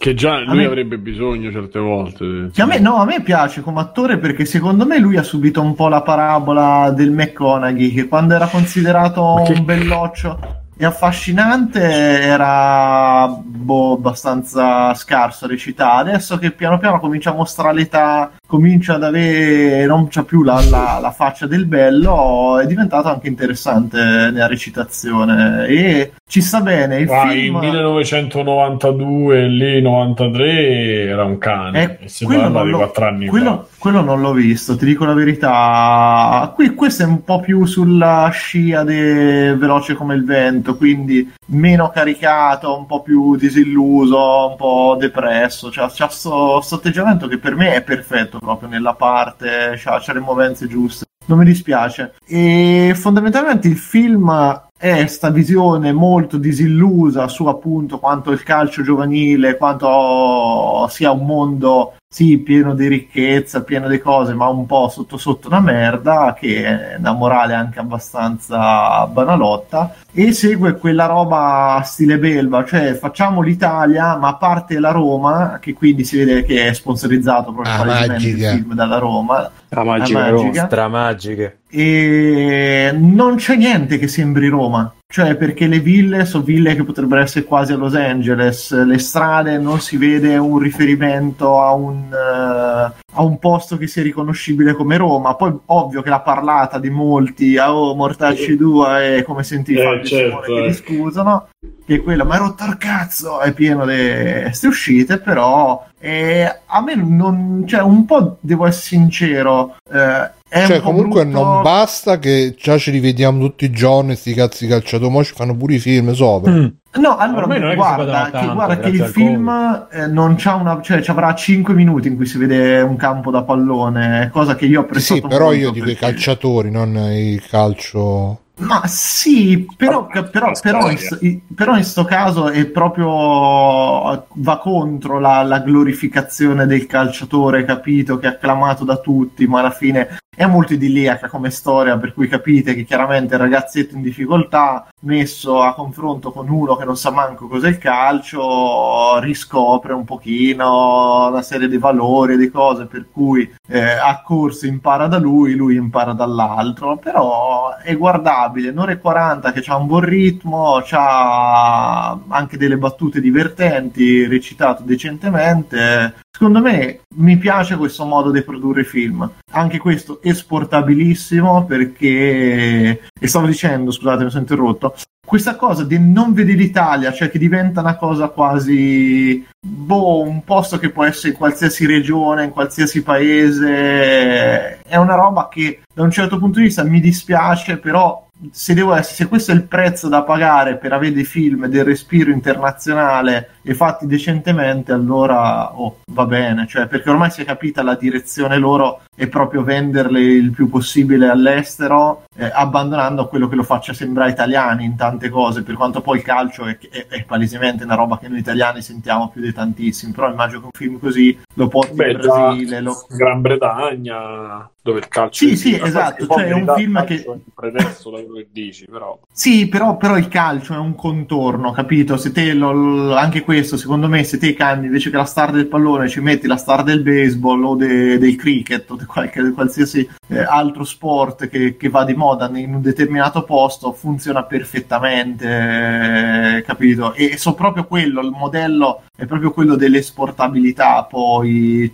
Che 0.00 0.14
già 0.14 0.38
lui 0.44 0.56
me- 0.56 0.64
avrebbe 0.64 0.96
bisogno 0.96 1.52
certe 1.52 1.78
volte. 1.78 2.48
Che 2.54 2.62
a 2.62 2.64
me, 2.64 2.78
no, 2.78 2.94
a 2.96 3.04
me 3.04 3.20
piace 3.20 3.60
come 3.60 3.80
attore 3.80 4.16
perché 4.16 4.46
secondo 4.46 4.86
me 4.86 4.98
lui 4.98 5.18
ha 5.18 5.22
subito 5.22 5.60
un 5.60 5.74
po' 5.74 5.88
la 5.88 6.00
parabola 6.00 6.90
del 6.90 7.10
McConaughey 7.10 7.92
che 7.92 8.08
quando 8.08 8.34
era 8.34 8.46
considerato 8.46 9.42
che- 9.44 9.52
un 9.52 9.64
belloccio 9.66 10.38
e 10.78 10.86
affascinante 10.86 11.82
era 11.82 13.26
boh, 13.28 13.92
abbastanza 13.92 14.94
scarso 14.94 15.44
a 15.44 15.48
recitare. 15.48 16.12
Adesso 16.12 16.38
che 16.38 16.50
piano 16.52 16.78
piano 16.78 16.98
comincia 16.98 17.32
a 17.32 17.34
mostrare 17.34 17.74
l'età, 17.74 18.30
comincia 18.50 18.94
ad 18.96 19.04
avere, 19.04 19.86
non 19.86 20.08
c'ha 20.10 20.24
più 20.24 20.42
la, 20.42 20.60
la- 20.68 20.98
la 21.00 21.12
faccia 21.12 21.46
del 21.46 21.66
bello, 21.66 22.58
è 22.58 22.66
diventato 22.66 23.08
anche 23.08 23.28
interessante 23.28 23.96
nella 23.98 24.48
recitazione 24.48 25.66
e 25.68 26.12
ci 26.26 26.40
sta 26.42 26.60
bene. 26.60 26.98
Il 26.98 27.08
Ah, 27.10 27.28
film... 27.28 27.54
in 27.54 27.58
1992, 27.60 29.46
lì 29.48 29.80
93 29.80 31.04
era 31.06 31.24
un 31.24 31.38
cane. 31.38 31.98
Eh, 32.00 32.08
si 32.08 32.26
parla 32.26 32.62
di 32.64 32.70
l'ho, 32.70 32.76
4 32.78 33.06
anni 33.06 33.26
quello- 33.28 33.68
quello 33.78 34.00
non 34.02 34.20
l'ho 34.20 34.32
visto, 34.32 34.76
ti 34.76 34.84
dico 34.84 35.04
la 35.04 35.14
verità. 35.14 36.50
Qui, 36.54 36.74
questo 36.74 37.04
è 37.04 37.06
un 37.06 37.22
po' 37.24 37.38
più 37.40 37.64
sulla 37.66 38.28
scia 38.32 38.82
de 38.82 39.54
veloce 39.56 39.94
come 39.94 40.14
il 40.14 40.24
vento, 40.24 40.76
quindi 40.76 41.32
meno 41.46 41.90
caricato, 41.90 42.76
un 42.76 42.86
po' 42.86 43.00
più 43.02 43.36
disilluso, 43.36 44.48
un 44.50 44.56
po' 44.56 44.96
depresso. 44.98 45.70
Cioè, 45.70 45.88
c'ha 45.92 46.08
sto, 46.08 46.60
sto 46.60 46.74
atteggiamento 46.76 47.26
che 47.28 47.38
per 47.38 47.54
me 47.54 47.74
è 47.74 47.82
perfetto 47.82 48.38
proprio 48.40 48.68
nella 48.68 48.94
parte, 48.94 49.74
c'ha 49.76 50.02
le 50.12 50.20
movenze 50.20 50.66
giuste. 50.66 51.04
Non 51.26 51.38
mi 51.38 51.44
dispiace. 51.44 52.14
E 52.26 52.92
fondamentalmente 52.96 53.68
il 53.68 53.76
film 53.76 54.68
è 54.76 55.06
sta 55.06 55.30
visione 55.30 55.92
molto 55.92 56.38
disillusa 56.38 57.28
su 57.28 57.46
appunto 57.46 57.98
quanto 57.98 58.32
il 58.32 58.42
calcio 58.42 58.82
giovanile, 58.82 59.56
quanto 59.56 60.88
sia 60.88 61.12
un 61.12 61.26
mondo 61.26 61.94
sì, 62.12 62.38
pieno 62.38 62.74
di 62.74 62.88
ricchezza, 62.88 63.62
pieno 63.62 63.86
di 63.86 64.00
cose, 64.00 64.34
ma 64.34 64.48
un 64.48 64.66
po' 64.66 64.88
sotto 64.88 65.16
sotto 65.16 65.46
una 65.46 65.60
merda, 65.60 66.36
che 66.36 66.64
è 66.64 66.96
una 66.98 67.12
morale 67.12 67.54
anche 67.54 67.78
abbastanza 67.78 69.06
banalotta, 69.06 69.94
e 70.12 70.32
segue 70.32 70.76
quella 70.76 71.06
roba 71.06 71.80
stile 71.84 72.18
belva, 72.18 72.64
cioè 72.64 72.94
facciamo 72.94 73.42
l'Italia, 73.42 74.16
ma 74.16 74.26
a 74.30 74.34
parte 74.34 74.80
la 74.80 74.90
Roma, 74.90 75.58
che 75.60 75.72
quindi 75.72 76.02
si 76.04 76.18
vede 76.18 76.42
che 76.42 76.66
è 76.66 76.72
sponsorizzato 76.72 77.52
proprio 77.52 77.74
Ah, 77.74 78.04
il 78.16 78.20
film 78.20 78.74
dalla 78.74 78.98
Roma, 78.98 79.48
La 79.68 79.84
magica, 79.84 80.18
La 80.18 80.28
Roma. 80.30 80.42
magica. 80.42 80.66
Stramagiche. 80.66 81.58
e 81.70 82.90
non 82.92 83.36
c'è 83.36 83.54
niente 83.54 83.98
che 83.98 84.08
sembri 84.08 84.48
Roma. 84.48 84.92
Cioè, 85.12 85.34
perché 85.34 85.66
le 85.66 85.80
ville 85.80 86.24
sono 86.24 86.44
ville 86.44 86.76
che 86.76 86.84
potrebbero 86.84 87.20
essere 87.20 87.44
quasi 87.44 87.72
a 87.72 87.76
Los 87.76 87.96
Angeles, 87.96 88.72
le 88.84 88.98
strade 89.00 89.58
non 89.58 89.80
si 89.80 89.96
vede 89.96 90.36
un 90.36 90.60
riferimento 90.60 91.60
a 91.60 91.72
un, 91.72 92.04
eh, 92.12 92.92
a 93.14 93.20
un 93.20 93.38
posto 93.40 93.76
che 93.76 93.88
sia 93.88 94.04
riconoscibile 94.04 94.72
come 94.72 94.96
Roma. 94.96 95.34
Poi, 95.34 95.52
ovvio 95.66 96.02
che 96.02 96.10
la 96.10 96.20
parlata 96.20 96.78
di 96.78 96.90
molti, 96.90 97.58
ah, 97.58 97.74
oh, 97.74 97.96
Mortacci 97.96 98.56
2 98.56 99.16
è 99.16 99.22
come 99.24 99.42
senti 99.42 99.74
Eh, 99.74 99.82
Fabio 99.82 100.04
certo, 100.04 100.28
Simone 100.28 100.46
che 100.46 100.64
eh. 100.64 100.68
discutano, 100.68 101.48
che 101.84 101.94
è 101.96 102.02
quella, 102.02 102.22
ma 102.22 102.36
è 102.36 102.38
rotto 102.38 102.64
il 102.66 102.76
cazzo, 102.76 103.40
è 103.40 103.52
pieno 103.52 103.84
di 103.84 104.42
queste 104.42 104.68
uscite, 104.68 105.18
però 105.18 105.86
eh, 105.98 106.60
a 106.66 106.80
me 106.82 106.94
non, 106.94 107.64
cioè, 107.66 107.82
un 107.82 108.04
po' 108.04 108.36
devo 108.38 108.64
essere 108.64 108.96
sincero, 108.96 109.74
eh, 109.92 110.30
è 110.50 110.66
Cioè, 110.66 110.80
comunque 110.80 111.24
brutto- 111.24 111.42
non 111.44 111.62
basta 111.62 112.18
che 112.18 112.54
già 112.58 112.76
ci 112.76 112.90
rivediamo 112.90 113.38
tutti 113.38 113.64
i 113.64 113.70
giorni, 113.70 114.16
sti 114.16 114.34
cazzi 114.34 114.66
calciatori, 114.66 115.10
mo 115.10 115.22
ci 115.24 115.32
fanno 115.32 115.56
pure 115.56 115.74
i 115.74 115.78
film 115.78 116.12
sopra. 116.12 116.50
Mm. 116.50 116.66
No, 116.94 117.16
allora 117.16 117.42
si 117.42 117.74
guarda, 117.76 118.04
vedono 118.04 118.24
che, 118.24 118.30
tanto, 118.32 118.54
guarda 118.54 118.78
che 118.80 118.88
il 118.88 119.04
film 119.04 119.86
eh, 119.92 120.06
non 120.08 120.34
c'ha 120.36 120.54
una, 120.56 120.80
cioè 120.82 121.00
ci 121.02 121.10
avrà 121.12 121.32
5 121.36 121.72
minuti 121.72 122.08
in 122.08 122.16
cui 122.16 122.26
si 122.26 122.36
vede 122.36 122.80
un 122.80 122.96
campo 122.96 123.30
da 123.30 123.44
pallone, 123.44 124.28
cosa 124.32 124.56
che 124.56 124.66
io 124.66 124.80
ho 124.80 124.82
Sì, 124.82 124.88
apprezzato 124.88 125.20
sì, 125.20 125.26
però 125.28 125.52
io 125.52 125.70
dico 125.70 125.84
i 125.88 125.92
perché- 125.94 126.06
calciatori, 126.06 126.70
non 126.72 126.96
il 126.96 127.46
calcio. 127.46 128.40
Ma 128.60 128.86
sì, 128.86 129.66
però, 129.76 130.06
però, 130.06 130.52
però, 130.60 130.90
in, 131.20 131.40
però 131.54 131.76
in 131.76 131.84
sto 131.84 132.04
caso 132.04 132.48
è 132.48 132.66
proprio 132.66 134.26
va 134.32 134.58
contro 134.58 135.18
la, 135.18 135.42
la 135.42 135.60
glorificazione 135.60 136.66
del 136.66 136.86
calciatore 136.86 137.64
capito 137.64 138.18
che 138.18 138.26
è 138.26 138.30
acclamato 138.30 138.84
da 138.84 138.96
tutti, 138.96 139.46
ma 139.46 139.60
alla 139.60 139.70
fine 139.70 140.18
è 140.40 140.46
molto 140.46 140.72
idilliaca 140.72 141.28
come 141.28 141.50
storia, 141.50 141.98
per 141.98 142.14
cui 142.14 142.26
capite 142.26 142.74
che 142.74 142.84
chiaramente 142.84 143.34
il 143.34 143.40
ragazzetto 143.40 143.94
in 143.94 144.00
difficoltà, 144.00 144.88
messo 145.00 145.60
a 145.60 145.74
confronto 145.74 146.32
con 146.32 146.48
uno 146.48 146.76
che 146.76 146.84
non 146.86 146.96
sa 146.96 147.10
manco 147.10 147.46
cos'è 147.46 147.68
il 147.68 147.76
calcio, 147.76 149.18
riscopre 149.18 149.92
un 149.92 150.04
pochino 150.04 151.26
una 151.28 151.42
serie 151.42 151.68
di 151.68 151.76
valori 151.76 152.34
e 152.34 152.36
di 152.38 152.48
cose, 152.48 152.86
per 152.86 153.08
cui 153.12 153.52
eh, 153.68 153.80
a 153.80 154.22
corso 154.22 154.66
impara 154.66 155.08
da 155.08 155.18
lui, 155.18 155.54
lui 155.54 155.74
impara 155.76 156.14
dall'altro, 156.14 156.96
però 156.96 157.76
è 157.76 157.94
guardabile, 157.96 158.49
un'ora 158.54 158.92
e 158.92 158.98
40 158.98 159.52
che 159.52 159.62
ha 159.66 159.76
un 159.76 159.86
buon 159.86 160.04
ritmo, 160.04 160.82
ha 160.90 162.18
anche 162.28 162.56
delle 162.56 162.76
battute 162.76 163.20
divertenti, 163.20 164.26
recitato 164.26 164.82
decentemente. 164.82 166.14
Secondo 166.30 166.60
me 166.60 167.00
mi 167.16 167.36
piace 167.36 167.76
questo 167.76 168.04
modo 168.04 168.30
di 168.30 168.42
produrre 168.42 168.84
film, 168.84 169.30
anche 169.52 169.78
questo 169.78 170.22
esportabilissimo 170.22 171.64
perché, 171.66 173.09
e 173.20 173.28
stavo 173.28 173.46
dicendo, 173.46 173.92
scusate 173.92 174.24
mi 174.24 174.30
sono 174.30 174.42
interrotto, 174.42 174.94
questa 175.24 175.54
cosa 175.54 175.84
di 175.84 175.96
non 175.98 176.32
vedere 176.32 176.56
l'Italia, 176.56 177.12
cioè 177.12 177.30
che 177.30 177.38
diventa 177.38 177.82
una 177.82 177.94
cosa 177.94 178.28
quasi 178.28 179.46
boh, 179.64 180.22
un 180.22 180.42
posto 180.42 180.78
che 180.78 180.90
può 180.90 181.04
essere 181.04 181.28
in 181.28 181.36
qualsiasi 181.36 181.86
regione, 181.86 182.44
in 182.44 182.50
qualsiasi 182.50 183.02
paese, 183.02 184.80
è 184.80 184.96
una 184.96 185.14
roba 185.14 185.48
che 185.48 185.82
da 185.94 186.02
un 186.02 186.10
certo 186.10 186.38
punto 186.38 186.58
di 186.58 186.64
vista 186.64 186.82
mi 186.82 186.98
dispiace, 186.98 187.76
però 187.76 188.26
se, 188.50 188.72
essere, 188.72 189.02
se 189.02 189.28
questo 189.28 189.52
è 189.52 189.54
il 189.54 189.64
prezzo 189.64 190.08
da 190.08 190.22
pagare 190.22 190.78
per 190.78 190.92
avere 190.94 191.12
dei 191.12 191.24
film 191.24 191.66
del 191.66 191.84
respiro 191.84 192.32
internazionale 192.32 193.50
e 193.62 193.74
fatti 193.74 194.06
decentemente, 194.06 194.92
allora 194.92 195.78
oh, 195.78 196.00
va 196.12 196.26
bene, 196.26 196.66
cioè, 196.66 196.86
perché 196.86 197.10
ormai 197.10 197.30
si 197.30 197.42
è 197.42 197.44
capita 197.44 197.82
la 197.82 197.94
direzione 197.94 198.58
loro 198.58 199.02
è 199.14 199.26
proprio 199.26 199.62
venderle 199.62 200.20
il 200.20 200.50
più 200.50 200.70
possibile 200.70 201.28
all'estero, 201.28 202.24
eh, 202.34 202.50
abbandonando 202.50 203.26
quello 203.26 203.48
che 203.48 203.56
lo 203.56 203.62
faccia 203.62 203.92
sembrare 203.92 204.30
italiani 204.30 204.84
in 204.84 204.96
tante 204.96 205.28
cose, 205.28 205.62
per 205.62 205.74
quanto 205.74 206.00
poi 206.00 206.18
il 206.18 206.24
calcio 206.24 206.64
è, 206.64 206.78
è, 206.78 207.06
è, 207.06 207.24
palesemente 207.24 207.84
una 207.84 207.96
roba 207.96 208.18
che 208.18 208.28
noi 208.28 208.38
italiani 208.38 208.80
sentiamo 208.80 209.28
più 209.28 209.42
di 209.42 209.52
tantissimi, 209.52 210.12
però 210.12 210.30
immagino 210.30 210.60
che 210.60 210.64
un 210.66 210.70
film 210.72 210.98
così 210.98 211.38
lo 211.54 211.68
porti 211.68 211.96
Beh, 211.96 212.12
in 212.12 212.18
Brasile, 212.18 212.80
lo... 212.80 213.06
Gran 213.10 213.42
Bretagna, 213.42 214.70
dove 214.82 215.00
il 215.00 215.08
calcio 215.08 215.44
Sì, 215.44 215.52
è 215.52 215.56
sì, 215.56 215.78
esatto, 215.78 216.26
cioè 216.26 216.44
è 216.44 216.52
un 216.52 216.72
film 216.74 217.04
che- 217.04 217.24
pretesto 217.54 218.10
da 218.10 218.22
quello 218.22 218.36
che 218.36 218.48
dici, 218.50 218.86
però 218.86 219.18
Sì, 219.30 219.68
però, 219.68 219.98
però 219.98 220.16
il 220.16 220.28
calcio 220.28 220.72
è 220.72 220.78
un 220.78 220.94
contorno, 220.94 221.72
capito? 221.72 222.16
Se 222.16 222.32
te 222.32 222.54
lo- 222.54 222.72
lo- 222.72 223.16
anche 223.16 223.42
questo, 223.50 223.76
secondo 223.76 224.06
me, 224.06 224.22
se 224.22 224.38
te 224.38 224.54
cambi 224.54 224.86
invece 224.86 225.10
che 225.10 225.16
la 225.16 225.24
star 225.24 225.50
del 225.50 225.66
pallone, 225.66 226.08
ci 226.08 226.20
metti 226.20 226.46
la 226.46 226.56
star 226.56 226.84
del 226.84 227.02
baseball 227.02 227.64
o 227.64 227.74
de- 227.74 228.16
del 228.16 228.36
cricket 228.36 228.88
o 228.92 228.94
di 228.94 229.04
qualche- 229.04 229.50
qualsiasi 229.50 230.08
eh, 230.28 230.38
altro 230.38 230.84
sport 230.84 231.48
che, 231.48 231.76
che 231.76 231.88
va 231.88 232.04
di 232.04 232.14
moda 232.14 232.48
in 232.56 232.74
un 232.74 232.80
determinato 232.80 233.42
posto, 233.42 233.90
funziona 233.90 234.44
perfettamente, 234.44 236.58
eh, 236.58 236.62
capito? 236.62 237.12
E 237.14 237.38
so 237.38 237.54
proprio 237.54 237.86
quello, 237.86 238.20
il 238.20 238.30
modello 238.30 239.02
è 239.16 239.26
proprio 239.26 239.50
quello 239.50 239.74
dell'esportabilità, 239.74 241.02
poi 241.10 241.92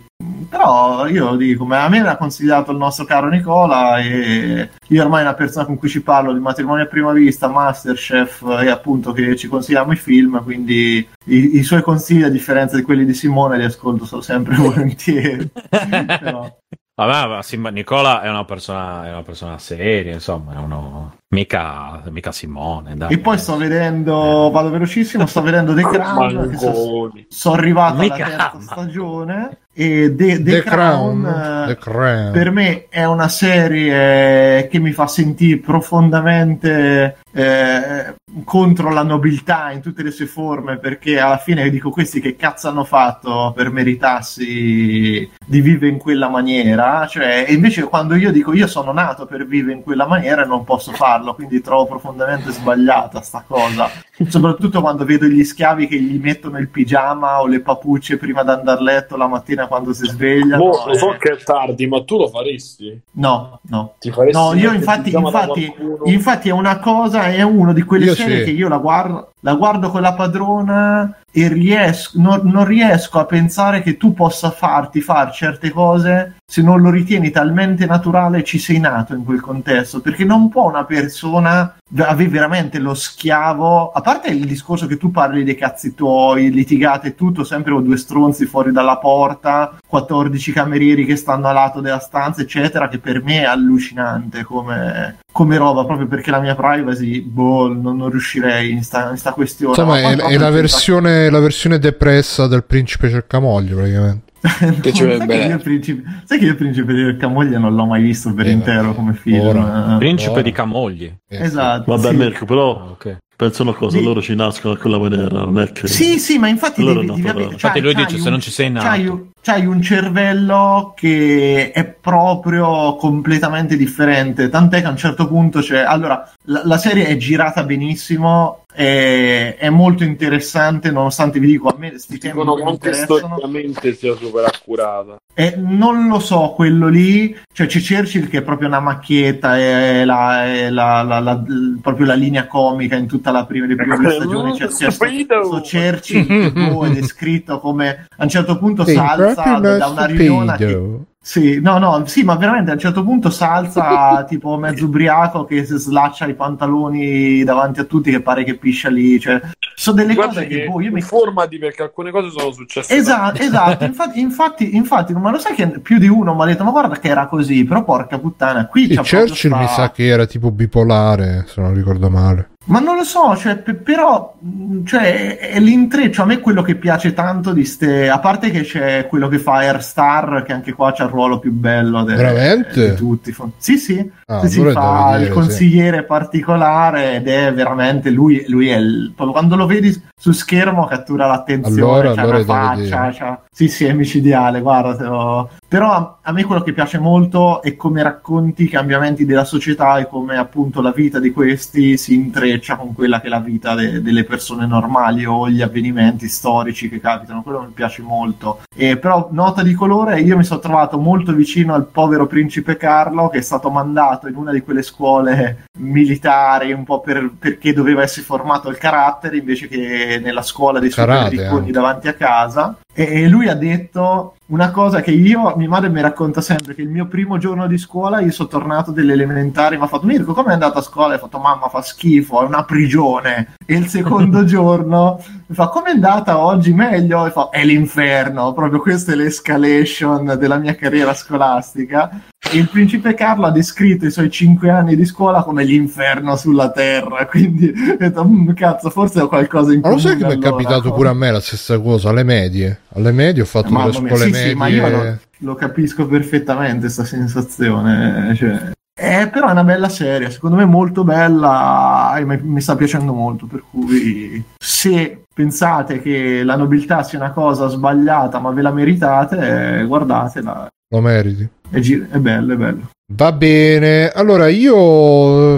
però 0.49 1.07
io 1.07 1.35
dico, 1.35 1.65
ma 1.65 1.83
a 1.83 1.89
me 1.89 2.01
l'ha 2.01 2.17
consigliato 2.17 2.71
il 2.71 2.77
nostro 2.77 3.05
caro 3.05 3.29
Nicola 3.29 3.99
e 3.99 4.69
io 4.87 5.03
ormai 5.03 5.21
una 5.21 5.33
persona 5.33 5.65
con 5.65 5.77
cui 5.77 5.89
ci 5.89 6.01
parlo 6.01 6.33
di 6.33 6.39
matrimonio 6.39 6.83
a 6.83 6.87
prima 6.87 7.11
vista, 7.11 7.47
Masterchef 7.47 8.41
e 8.61 8.69
appunto 8.69 9.11
che 9.11 9.35
ci 9.35 9.47
consigliamo 9.47 9.91
i 9.91 9.97
film, 9.97 10.41
quindi 10.43 11.07
i, 11.25 11.57
i 11.57 11.63
suoi 11.63 11.81
consigli 11.81 12.23
a 12.23 12.29
differenza 12.29 12.75
di 12.75 12.81
quelli 12.81 13.05
di 13.05 13.13
Simone 13.13 13.57
li 13.57 13.65
ascolto 13.65 14.21
sempre 14.21 14.55
volentieri. 14.55 15.49
Però- 15.69 16.55
Vabbè, 16.99 17.41
ma 17.57 17.69
Nicola 17.69 18.21
è 18.21 18.29
una 18.29 18.43
persona, 18.43 19.05
è 19.05 19.11
una 19.11 19.21
persona 19.21 19.59
seria, 19.59 20.13
insomma, 20.13 20.55
è 20.55 20.57
uno... 20.57 21.16
mica, 21.29 22.01
mica 22.09 22.31
Simone, 22.31 22.95
dai. 22.95 23.13
E 23.13 23.19
poi 23.19 23.37
sto 23.37 23.57
vedendo, 23.57 24.49
vado 24.51 24.69
velocissimo, 24.69 25.25
sto 25.25 25.41
vedendo 25.41 25.73
The 25.73 25.83
Crown, 25.87 26.49
che 26.49 26.57
so- 26.57 27.11
sono 27.27 27.55
arrivato 27.55 27.93
alla 27.93 28.01
Mica 28.01 28.15
terza 28.15 28.51
ama. 28.51 28.61
stagione 28.61 29.57
e 29.73 30.13
The, 30.15 30.41
The 30.41 30.43
The 30.43 30.63
Crown, 30.63 31.21
Crown, 31.21 31.63
eh, 31.63 31.67
The 31.67 31.77
Crown. 31.77 32.31
per 32.31 32.51
me 32.51 32.85
è 32.89 33.03
una 33.03 33.27
serie 33.27 34.67
che 34.69 34.79
mi 34.79 34.91
fa 34.91 35.05
sentire 35.05 35.59
profondamente 35.59 37.17
eh, 37.31 38.15
contro 38.43 38.91
la 38.91 39.03
nobiltà 39.03 39.69
in 39.71 39.81
tutte 39.81 40.01
le 40.01 40.09
sue 40.09 40.25
forme 40.25 40.77
perché 40.79 41.19
alla 41.19 41.37
fine 41.37 41.69
dico 41.69 41.91
questi 41.91 42.19
che 42.21 42.35
cazzo 42.35 42.69
hanno 42.69 42.83
fatto 42.85 43.53
per 43.55 43.69
meritarsi 43.71 45.29
di 45.45 45.61
vivere 45.61 45.89
in 45.91 45.97
quella 45.99 46.27
maniera 46.27 47.05
cioè 47.07 47.45
e 47.47 47.53
invece 47.53 47.83
quando 47.83 48.15
io 48.15 48.31
dico 48.31 48.53
io 48.53 48.65
sono 48.67 48.91
nato 48.91 49.25
per 49.27 49.45
vivere 49.45 49.73
in 49.73 49.83
quella 49.83 50.07
maniera 50.07 50.43
non 50.43 50.63
posso 50.63 50.91
farlo 50.91 51.16
quindi 51.33 51.61
trovo 51.61 51.85
profondamente 51.85 52.51
sbagliata 52.51 53.21
sta 53.21 53.43
cosa. 53.45 53.89
Soprattutto 54.27 54.81
quando 54.81 55.05
vedo 55.05 55.25
gli 55.25 55.43
schiavi 55.43 55.87
che 55.87 55.99
gli 55.99 56.19
mettono 56.19 56.57
il 56.57 56.69
pigiama 56.69 57.41
o 57.41 57.47
le 57.47 57.61
papucce 57.61 58.17
prima 58.17 58.43
di 58.43 58.49
andare 58.49 58.79
a 58.79 58.83
letto 58.83 59.15
la 59.15 59.27
mattina 59.27 59.67
quando 59.67 59.93
si 59.93 60.05
svegliano 60.07 60.63
Mo, 60.63 60.83
lo 60.87 60.93
so 60.95 61.13
eh, 61.13 61.17
che 61.17 61.31
è 61.33 61.37
tardi, 61.43 61.87
ma 61.87 62.03
tu 62.03 62.17
lo 62.17 62.27
faresti? 62.27 62.99
no 63.11 63.59
no. 63.69 63.93
Ti 63.99 64.11
faresti 64.11 64.37
No, 64.37 64.53
io 64.53 64.71
infatti, 64.73 65.13
infatti, 65.13 65.73
infatti 66.05 66.49
è 66.49 66.51
una 66.51 66.79
cosa, 66.79 67.27
è 67.27 67.41
una 67.41 67.73
di 67.73 67.83
quelle 67.83 68.05
Io 68.05 68.15
serie 68.15 68.39
sì. 68.39 68.45
che 68.45 68.51
io 68.51 68.67
la 68.67 68.77
guardo, 68.77 69.33
la 69.41 69.53
guardo 69.53 69.89
con 69.89 70.01
la 70.01 70.13
padrona 70.13 71.17
e 71.37 71.49
riesco, 71.49 72.19
non, 72.19 72.41
non 72.45 72.65
riesco 72.65 73.19
a 73.19 73.25
pensare 73.25 73.83
che 73.83 73.95
tu 73.95 74.11
possa 74.11 74.49
farti 74.49 75.01
fare 75.01 75.31
certe 75.31 75.69
cose 75.69 76.37
se 76.49 76.63
non 76.63 76.81
lo 76.81 76.89
ritieni 76.89 77.29
talmente 77.29 77.85
naturale 77.85 78.43
ci 78.43 78.57
sei 78.57 78.79
nato 78.79 79.13
in 79.13 79.23
quel 79.23 79.39
contesto, 79.39 80.01
perché 80.01 80.25
non 80.25 80.49
può 80.49 80.67
una 80.67 80.85
persona 80.85 81.77
avere 81.97 82.29
veramente 82.29 82.79
lo 82.79 82.95
schiavo, 82.95 83.91
a 83.91 84.01
parte 84.01 84.29
il 84.29 84.47
discorso 84.47 84.87
che 84.87 84.97
tu 84.97 85.11
parli 85.11 85.43
dei 85.43 85.55
cazzi 85.55 85.93
tuoi, 85.93 86.51
litigate 86.51 87.13
tutto, 87.13 87.43
sempre 87.43 87.73
con 87.73 87.83
due 87.83 87.97
stronzi 87.97 88.45
fuori 88.45 88.71
dalla 88.71 88.97
porta, 88.97 89.77
14 89.85 90.51
camerieri 90.53 91.05
che 91.05 91.17
stanno 91.17 91.47
a 91.47 91.51
lato 91.51 91.81
della 91.81 91.99
stanza, 91.99 92.41
eccetera, 92.41 92.87
che 92.87 92.97
per 92.97 93.21
me 93.21 93.41
è 93.41 93.45
allucinante 93.45 94.43
come, 94.43 95.17
come 95.37 95.55
roba, 95.57 95.85
proprio 95.85 96.07
perché 96.07 96.31
la 96.31 96.39
mia 96.39 96.55
privacy, 96.55 97.21
boh, 97.21 97.67
non, 97.71 97.95
non 97.95 98.09
riuscirei 98.09 98.71
in 98.71 98.81
sta, 98.83 99.11
in 99.11 99.17
sta 99.17 99.33
questione. 99.33 99.75
Insomma, 99.77 99.99
è, 99.99 100.15
è 100.15 100.37
la, 100.39 100.49
versione, 100.49 101.29
la 101.29 101.37
versione 101.39 101.77
depressa 101.77 102.47
del 102.47 102.63
principe 102.63 103.07
cercamoglie, 103.07 103.75
praticamente. 103.75 104.25
Che 104.81 104.93
ci 104.93 105.03
sai, 105.03 105.27
che 105.27 105.35
io 105.35 105.55
il 105.55 105.61
principe, 105.61 106.03
sai 106.25 106.39
che 106.39 106.45
io 106.45 106.51
il 106.51 106.57
principe 106.57 106.91
del 106.93 107.17
Camoglia 107.17 107.59
non 107.59 107.75
l'ho 107.75 107.85
mai 107.85 108.01
visto 108.01 108.33
per 108.33 108.47
Eh, 108.47 108.51
intero 108.51 108.95
come 108.95 109.13
film. 109.13 109.45
Ora. 109.45 109.93
eh. 109.93 109.97
Principe 109.99 110.31
Ora. 110.31 110.41
di 110.41 110.51
Camogli. 110.51 111.13
Eh, 111.27 111.43
Esatto. 111.43 111.95
Vabbè, 111.95 112.09
sì. 112.09 112.15
Mirko, 112.15 112.45
però 112.45 112.79
Ah, 112.79 112.89
ok. 112.91 113.17
pensa 113.35 113.61
una 113.61 113.73
cosa, 113.73 113.97
Sì. 113.97 114.03
loro 114.03 114.21
ci 114.23 114.33
nascono 114.33 114.73
a 114.73 114.77
quella 114.77 114.97
maniera, 114.97 115.39
non 115.43 115.59
è 115.59 115.71
che... 115.71 115.87
Sì, 115.87 116.17
sì, 116.17 116.39
ma 116.39 116.47
infatti 116.47 116.83
devi, 116.83 117.05
no, 117.05 117.13
devi 117.15 117.27
Infatti 117.27 117.57
c'hai- 117.57 117.81
lui 117.81 117.93
dice, 117.93 118.15
un- 118.15 118.21
se 118.21 118.29
non 118.31 118.39
ci 118.39 118.49
sei 118.51 118.71
nato. 118.71 119.27
C'hai, 119.47 119.65
un- 119.65 119.81
cervello 119.81 120.91
che 120.93 121.71
è 121.71 121.85
proprio 121.85 122.95
completamente 122.97 123.77
differente, 123.77 124.49
tant'è 124.49 124.81
che 124.81 124.87
a 124.87 124.89
un 124.89 124.97
certo 124.97 125.25
punto 125.25 125.61
c'è... 125.61 125.79
Allora, 125.79 126.29
la, 126.47 126.63
la 126.65 126.77
serie 126.77 127.05
è 127.07 127.15
girata 127.15 127.63
benissimo, 127.63 128.63
è, 128.73 129.55
è 129.57 129.69
molto 129.69 130.03
interessante, 130.03 130.91
nonostante 130.91 131.39
vi 131.39 131.47
dico, 131.47 131.69
a 131.69 131.75
me 131.77 131.97
sti 131.97 132.17
temi 132.17 132.43
non 132.43 132.57
anche 132.59 132.69
interessano. 132.71 133.05
storicamente 133.37 133.93
sia 133.95 134.15
super 134.15 134.43
accurata. 134.45 135.15
Eh, 135.33 135.53
non 135.57 136.07
lo 136.07 136.19
so, 136.19 136.53
quello 136.55 136.87
lì, 136.87 137.35
cioè 137.53 137.67
c'è 137.67 137.79
Churchill 137.79 138.27
che 138.27 138.39
è 138.39 138.41
proprio 138.41 138.67
una 138.67 138.79
macchietta, 138.79 139.57
è, 139.57 140.03
la, 140.03 140.45
è 140.45 140.69
la- 140.71 141.03
la- 141.03 141.43
proprio 141.81 142.05
la 142.07 142.15
linea 142.15 142.47
comica 142.47 142.95
in 142.95 143.05
tutta 143.07 143.31
la 143.31 143.45
prima, 143.45 143.65
le 143.67 143.75
prime 143.75 143.97
due 143.97 144.11
stagioni. 144.11 144.51
C'è, 144.53 144.65
c'è 144.67 144.71
sto, 144.71 144.91
Stupido! 144.91 145.43
sto 145.43 145.61
Churchill 145.61 146.25
che 146.27 146.87
è 146.87 146.89
descritto 146.99 147.59
come 147.59 148.07
a 148.17 148.23
un 148.23 148.29
certo 148.29 148.57
punto 148.57 148.83
Sì, 148.83 148.93
salza 148.93 149.36
proprio 149.43 149.77
da 149.77 149.87
una 149.87 150.05
riunione. 150.05 150.55
Che, 150.57 150.99
sì, 151.27 151.59
no, 151.59 151.77
no, 151.77 152.05
sì, 152.05 152.23
ma 152.23 152.35
veramente 152.35 152.71
a 152.71 152.75
un 152.75 152.79
certo 152.79 153.03
punto 153.03 153.29
salza 153.29 154.23
tipo 154.29 154.57
mezzo 154.57 154.85
ubriaco 154.85 155.43
che 155.43 155.65
si 155.65 155.77
slaccia 155.77 156.25
i 156.25 156.35
pantaloni 156.35 157.43
davanti 157.43 157.81
a 157.81 157.83
tutti 157.83 158.11
che 158.11 158.21
pare 158.21 158.45
che 158.45 158.55
piscia 158.55 158.89
lì. 158.89 159.19
Cioè, 159.19 159.41
sono 159.75 159.97
delle 159.97 160.13
Guarda 160.13 160.35
cose 160.35 160.47
che, 160.47 160.59
che 160.61 160.67
boh, 160.69 160.79
io 160.79 160.91
mi 160.91 160.99
informati 160.99 161.57
perché 161.57 161.83
alcune 161.83 162.11
cose 162.11 162.29
sono 162.29 162.53
successe. 162.53 162.95
Esatto, 162.95 163.41
esatto. 163.41 163.83
Infatti, 163.83 164.21
infatti, 164.21 164.75
infatti, 164.77 165.13
ma 165.15 165.31
lo 165.31 165.37
sai 165.37 165.53
che 165.53 165.67
più 165.81 165.97
di 165.97 166.07
uno 166.07 166.33
mi 166.33 166.43
ha 166.43 166.45
detto: 166.45 166.63
Ma 166.63 166.71
guarda 166.71 166.97
che 166.97 167.09
era 167.09 167.27
così, 167.27 167.65
però 167.65 167.83
porca 167.83 168.17
puttana, 168.19 168.67
qui 168.67 168.83
Sì, 168.83 168.95
c'è 168.95 168.95
Churchill 168.95 169.49
sta- 169.51 169.57
mi 169.57 169.67
sa 169.67 169.91
che 169.91 170.05
era 170.05 170.25
tipo 170.25 170.49
bipolare, 170.51 171.43
se 171.45 171.59
non 171.59 171.73
ricordo 171.73 172.09
male. 172.09 172.51
Ma 172.67 172.79
non 172.79 172.97
lo 172.97 173.03
so, 173.03 173.35
cioè, 173.37 173.55
pe- 173.57 173.75
però 173.75 174.35
mh, 174.39 174.83
cioè, 174.85 175.37
è, 175.37 175.59
l'intreccio. 175.59 176.21
A 176.21 176.25
me 176.25 176.35
è 176.35 176.39
quello 176.39 176.61
che 176.61 176.75
piace 176.75 177.13
tanto 177.13 177.53
di 177.53 177.63
ste. 177.63 178.09
A 178.09 178.19
parte 178.19 178.49
che 178.51 178.61
c'è 178.61 179.07
quello 179.07 179.29
che 179.29 179.39
fa 179.39 179.53
Airstar, 179.59 180.43
che 180.45 180.51
anche 180.51 180.73
qua 180.73 180.91
c'ha 180.91 181.05
il 181.05 181.09
ruolo 181.09 181.39
più 181.39 181.51
bello 181.53 182.03
de- 182.03 182.15
Veramente? 182.15 182.89
di 182.89 182.95
tutti. 182.95 183.33
Sì, 183.57 183.77
sì. 183.77 184.11
Ah, 184.25 184.41
sì, 184.41 184.49
sì, 184.49 184.59
allora 184.59 184.73
fa 184.73 185.11
devo 185.11 185.23
il 185.23 185.29
consigliere 185.31 186.03
particolare 186.03 187.15
ed 187.15 187.27
è 187.29 187.53
veramente 187.53 188.09
lui. 188.09 188.43
Lui 188.49 188.67
è 188.67 188.75
il. 188.77 189.13
Quando 189.15 189.55
lo 189.55 189.65
vedi 189.65 190.03
su 190.19 190.31
schermo, 190.33 190.85
cattura 190.87 191.25
l'attenzione. 191.25 191.81
Allora, 191.81 192.13
c'ha 192.13 192.21
allora 192.21 192.43
faccia. 192.43 193.11
c'ha- 193.13 193.41
Sì, 193.49 193.69
sì, 193.69 193.85
è 193.85 193.93
micidiale. 193.93 194.59
Guarda, 194.59 195.07
lo- 195.07 195.49
però 195.67 195.91
a, 195.93 196.17
a 196.21 196.31
me 196.33 196.43
quello 196.43 196.63
che 196.63 196.73
piace 196.73 196.99
molto 196.99 197.61
è 197.61 197.77
come 197.77 198.03
racconti 198.03 198.63
i 198.63 198.69
cambiamenti 198.69 199.25
della 199.25 199.45
società 199.45 199.97
e 199.99 200.07
come 200.07 200.35
appunto 200.37 200.81
la 200.81 200.91
vita 200.91 201.19
di 201.19 201.31
questi 201.31 201.97
si 201.97 202.13
intreccia 202.13 202.55
con 202.75 202.93
quella 202.93 203.19
che 203.21 203.27
è 203.27 203.29
la 203.29 203.39
vita 203.39 203.75
de- 203.75 204.01
delle 204.01 204.23
persone 204.23 204.65
normali 204.65 205.25
o 205.25 205.49
gli 205.49 205.61
avvenimenti 205.61 206.27
storici 206.27 206.89
che 206.89 206.99
capitano. 206.99 207.41
Quello 207.43 207.61
mi 207.61 207.71
piace 207.73 208.01
molto. 208.01 208.61
E 208.75 208.97
però, 208.97 209.29
nota 209.31 209.63
di 209.63 209.73
colore, 209.73 210.19
io 210.21 210.37
mi 210.37 210.43
sono 210.43 210.59
trovato 210.59 210.97
molto 210.97 211.33
vicino 211.33 211.73
al 211.73 211.85
povero 211.87 212.27
principe 212.27 212.77
Carlo 212.77 213.29
che 213.29 213.39
è 213.39 213.41
stato 213.41 213.69
mandato 213.69 214.27
in 214.27 214.35
una 214.35 214.51
di 214.51 214.61
quelle 214.61 214.81
scuole 214.81 215.65
militari 215.79 216.71
un 216.71 216.83
po' 216.83 216.99
per- 217.01 217.31
perché 217.37 217.73
doveva 217.73 218.01
essere 218.03 218.25
formato 218.25 218.69
il 218.69 218.77
carattere 218.77 219.37
invece 219.37 219.67
che 219.67 220.19
nella 220.23 220.41
scuola 220.41 220.79
dei 220.79 220.89
Karate, 220.89 221.29
ricconi 221.29 221.59
anche. 221.59 221.71
davanti 221.71 222.07
a 222.07 222.13
casa. 222.13 222.77
E, 222.99 223.03
e 223.03 223.27
lui 223.29 223.47
ha 223.47 223.53
detto 223.53 224.37
una 224.47 224.71
cosa 224.71 225.01
che 225.01 225.11
io, 225.11 225.55
mia 225.55 225.69
madre 225.69 225.87
mi 225.87 226.01
racconta 226.01 226.41
sempre, 226.41 226.73
che 226.73 226.81
il 226.81 226.89
mio 226.89 227.05
primo 227.05 227.37
giorno 227.37 227.67
di 227.67 227.77
scuola, 227.77 228.21
io 228.21 228.31
sono 228.31 228.47
tornato 228.47 228.91
delle 228.91 229.13
elementari, 229.13 229.77
mi 229.77 229.83
ha 229.83 229.87
fatto 229.87 230.07
Mirko, 230.07 230.33
come 230.33 230.49
è 230.49 230.53
andata 230.53 230.79
a 230.79 230.81
scuola? 230.81 231.13
E 231.13 231.17
ho 231.17 231.19
fatto 231.19 231.37
mamma 231.37 231.69
fa 231.69 231.83
schifo, 231.83 232.41
è 232.41 232.45
una 232.45 232.63
prigione. 232.63 233.53
E 233.63 233.75
il 233.75 233.85
secondo 233.85 234.45
giorno 234.45 235.23
mi 235.49 235.55
fa 235.55 235.69
come 235.69 235.87
è 235.89 235.91
andata 235.93 236.39
oggi? 236.39 236.73
Meglio? 236.73 237.25
E 237.25 237.31
fa 237.31 237.49
è 237.49 237.63
l'inferno, 237.63 238.51
proprio 238.53 238.79
questa 238.81 239.13
è 239.13 239.15
l'escalation 239.15 240.35
della 240.37 240.57
mia 240.57 240.75
carriera 240.75 241.13
scolastica. 241.13 242.09
Il 242.51 242.67
principe 242.69 243.13
Carlo 243.13 243.45
ha 243.45 243.51
descritto 243.51 244.05
i 244.05 244.11
suoi 244.11 244.29
cinque 244.29 244.69
anni 244.69 244.95
di 244.95 245.05
scuola 245.05 245.43
come 245.43 245.63
l'inferno 245.63 246.35
sulla 246.35 246.69
terra, 246.71 247.25
quindi 247.27 247.67
ho 247.69 247.95
detto, 247.97 248.25
"Mm, 248.25 248.51
cazzo, 248.51 248.89
forse 248.89 249.21
ho 249.21 249.27
qualcosa 249.27 249.73
in 249.73 249.79
Ma 249.81 249.89
lo 249.89 249.97
sai 249.97 250.17
che 250.17 250.25
mi 250.25 250.31
è 250.31 250.33
allora 250.33 250.49
capitato 250.51 250.81
con- 250.89 250.93
pure 250.93 251.09
a 251.09 251.13
me 251.13 251.31
la 251.31 251.39
stessa 251.41 251.79
cosa, 251.79 252.09
alle 252.09 252.23
medie. 252.23 252.81
Alle 252.93 253.11
medie 253.11 253.41
ho 253.41 253.45
fatto 253.45 253.69
Mamma 253.69 253.85
delle 253.89 253.99
mia, 254.01 254.09
scuole 254.09 254.25
sì, 254.25 254.31
medie. 254.31 254.49
sì, 254.49 254.55
ma 254.55 254.67
io 254.67 254.89
lo, 254.89 255.17
lo 255.39 255.55
capisco 255.55 256.07
perfettamente 256.07 256.79
questa 256.81 257.05
sensazione. 257.05 258.33
Cioè. 258.35 258.71
Eh, 258.99 259.29
però 259.31 259.47
è 259.47 259.51
una 259.51 259.63
bella 259.63 259.89
serie, 259.89 260.31
secondo 260.31 260.55
me 260.55 260.65
molto 260.65 261.03
bella 261.03 262.15
e 262.17 262.25
mi, 262.25 262.39
mi 262.41 262.61
sta 262.61 262.75
piacendo 262.75 263.13
molto, 263.13 263.45
per 263.45 263.61
cui 263.69 264.43
se 264.57 265.21
pensate 265.31 266.01
che 266.01 266.41
la 266.43 266.55
nobiltà 266.55 267.03
sia 267.03 267.19
una 267.19 267.29
cosa 267.29 267.67
sbagliata 267.67 268.39
ma 268.39 268.49
ve 268.49 268.63
la 268.63 268.71
meritate, 268.71 269.81
eh, 269.81 269.85
guardatela, 269.85 270.67
Lo 270.89 271.01
meriti. 271.01 271.47
è, 271.69 271.79
gi- 271.79 272.07
è 272.09 272.17
bello, 272.17 272.53
è 272.53 272.57
bello. 272.57 272.89
Va 273.13 273.31
bene, 273.33 274.09
allora 274.09 274.47
io... 274.47 275.57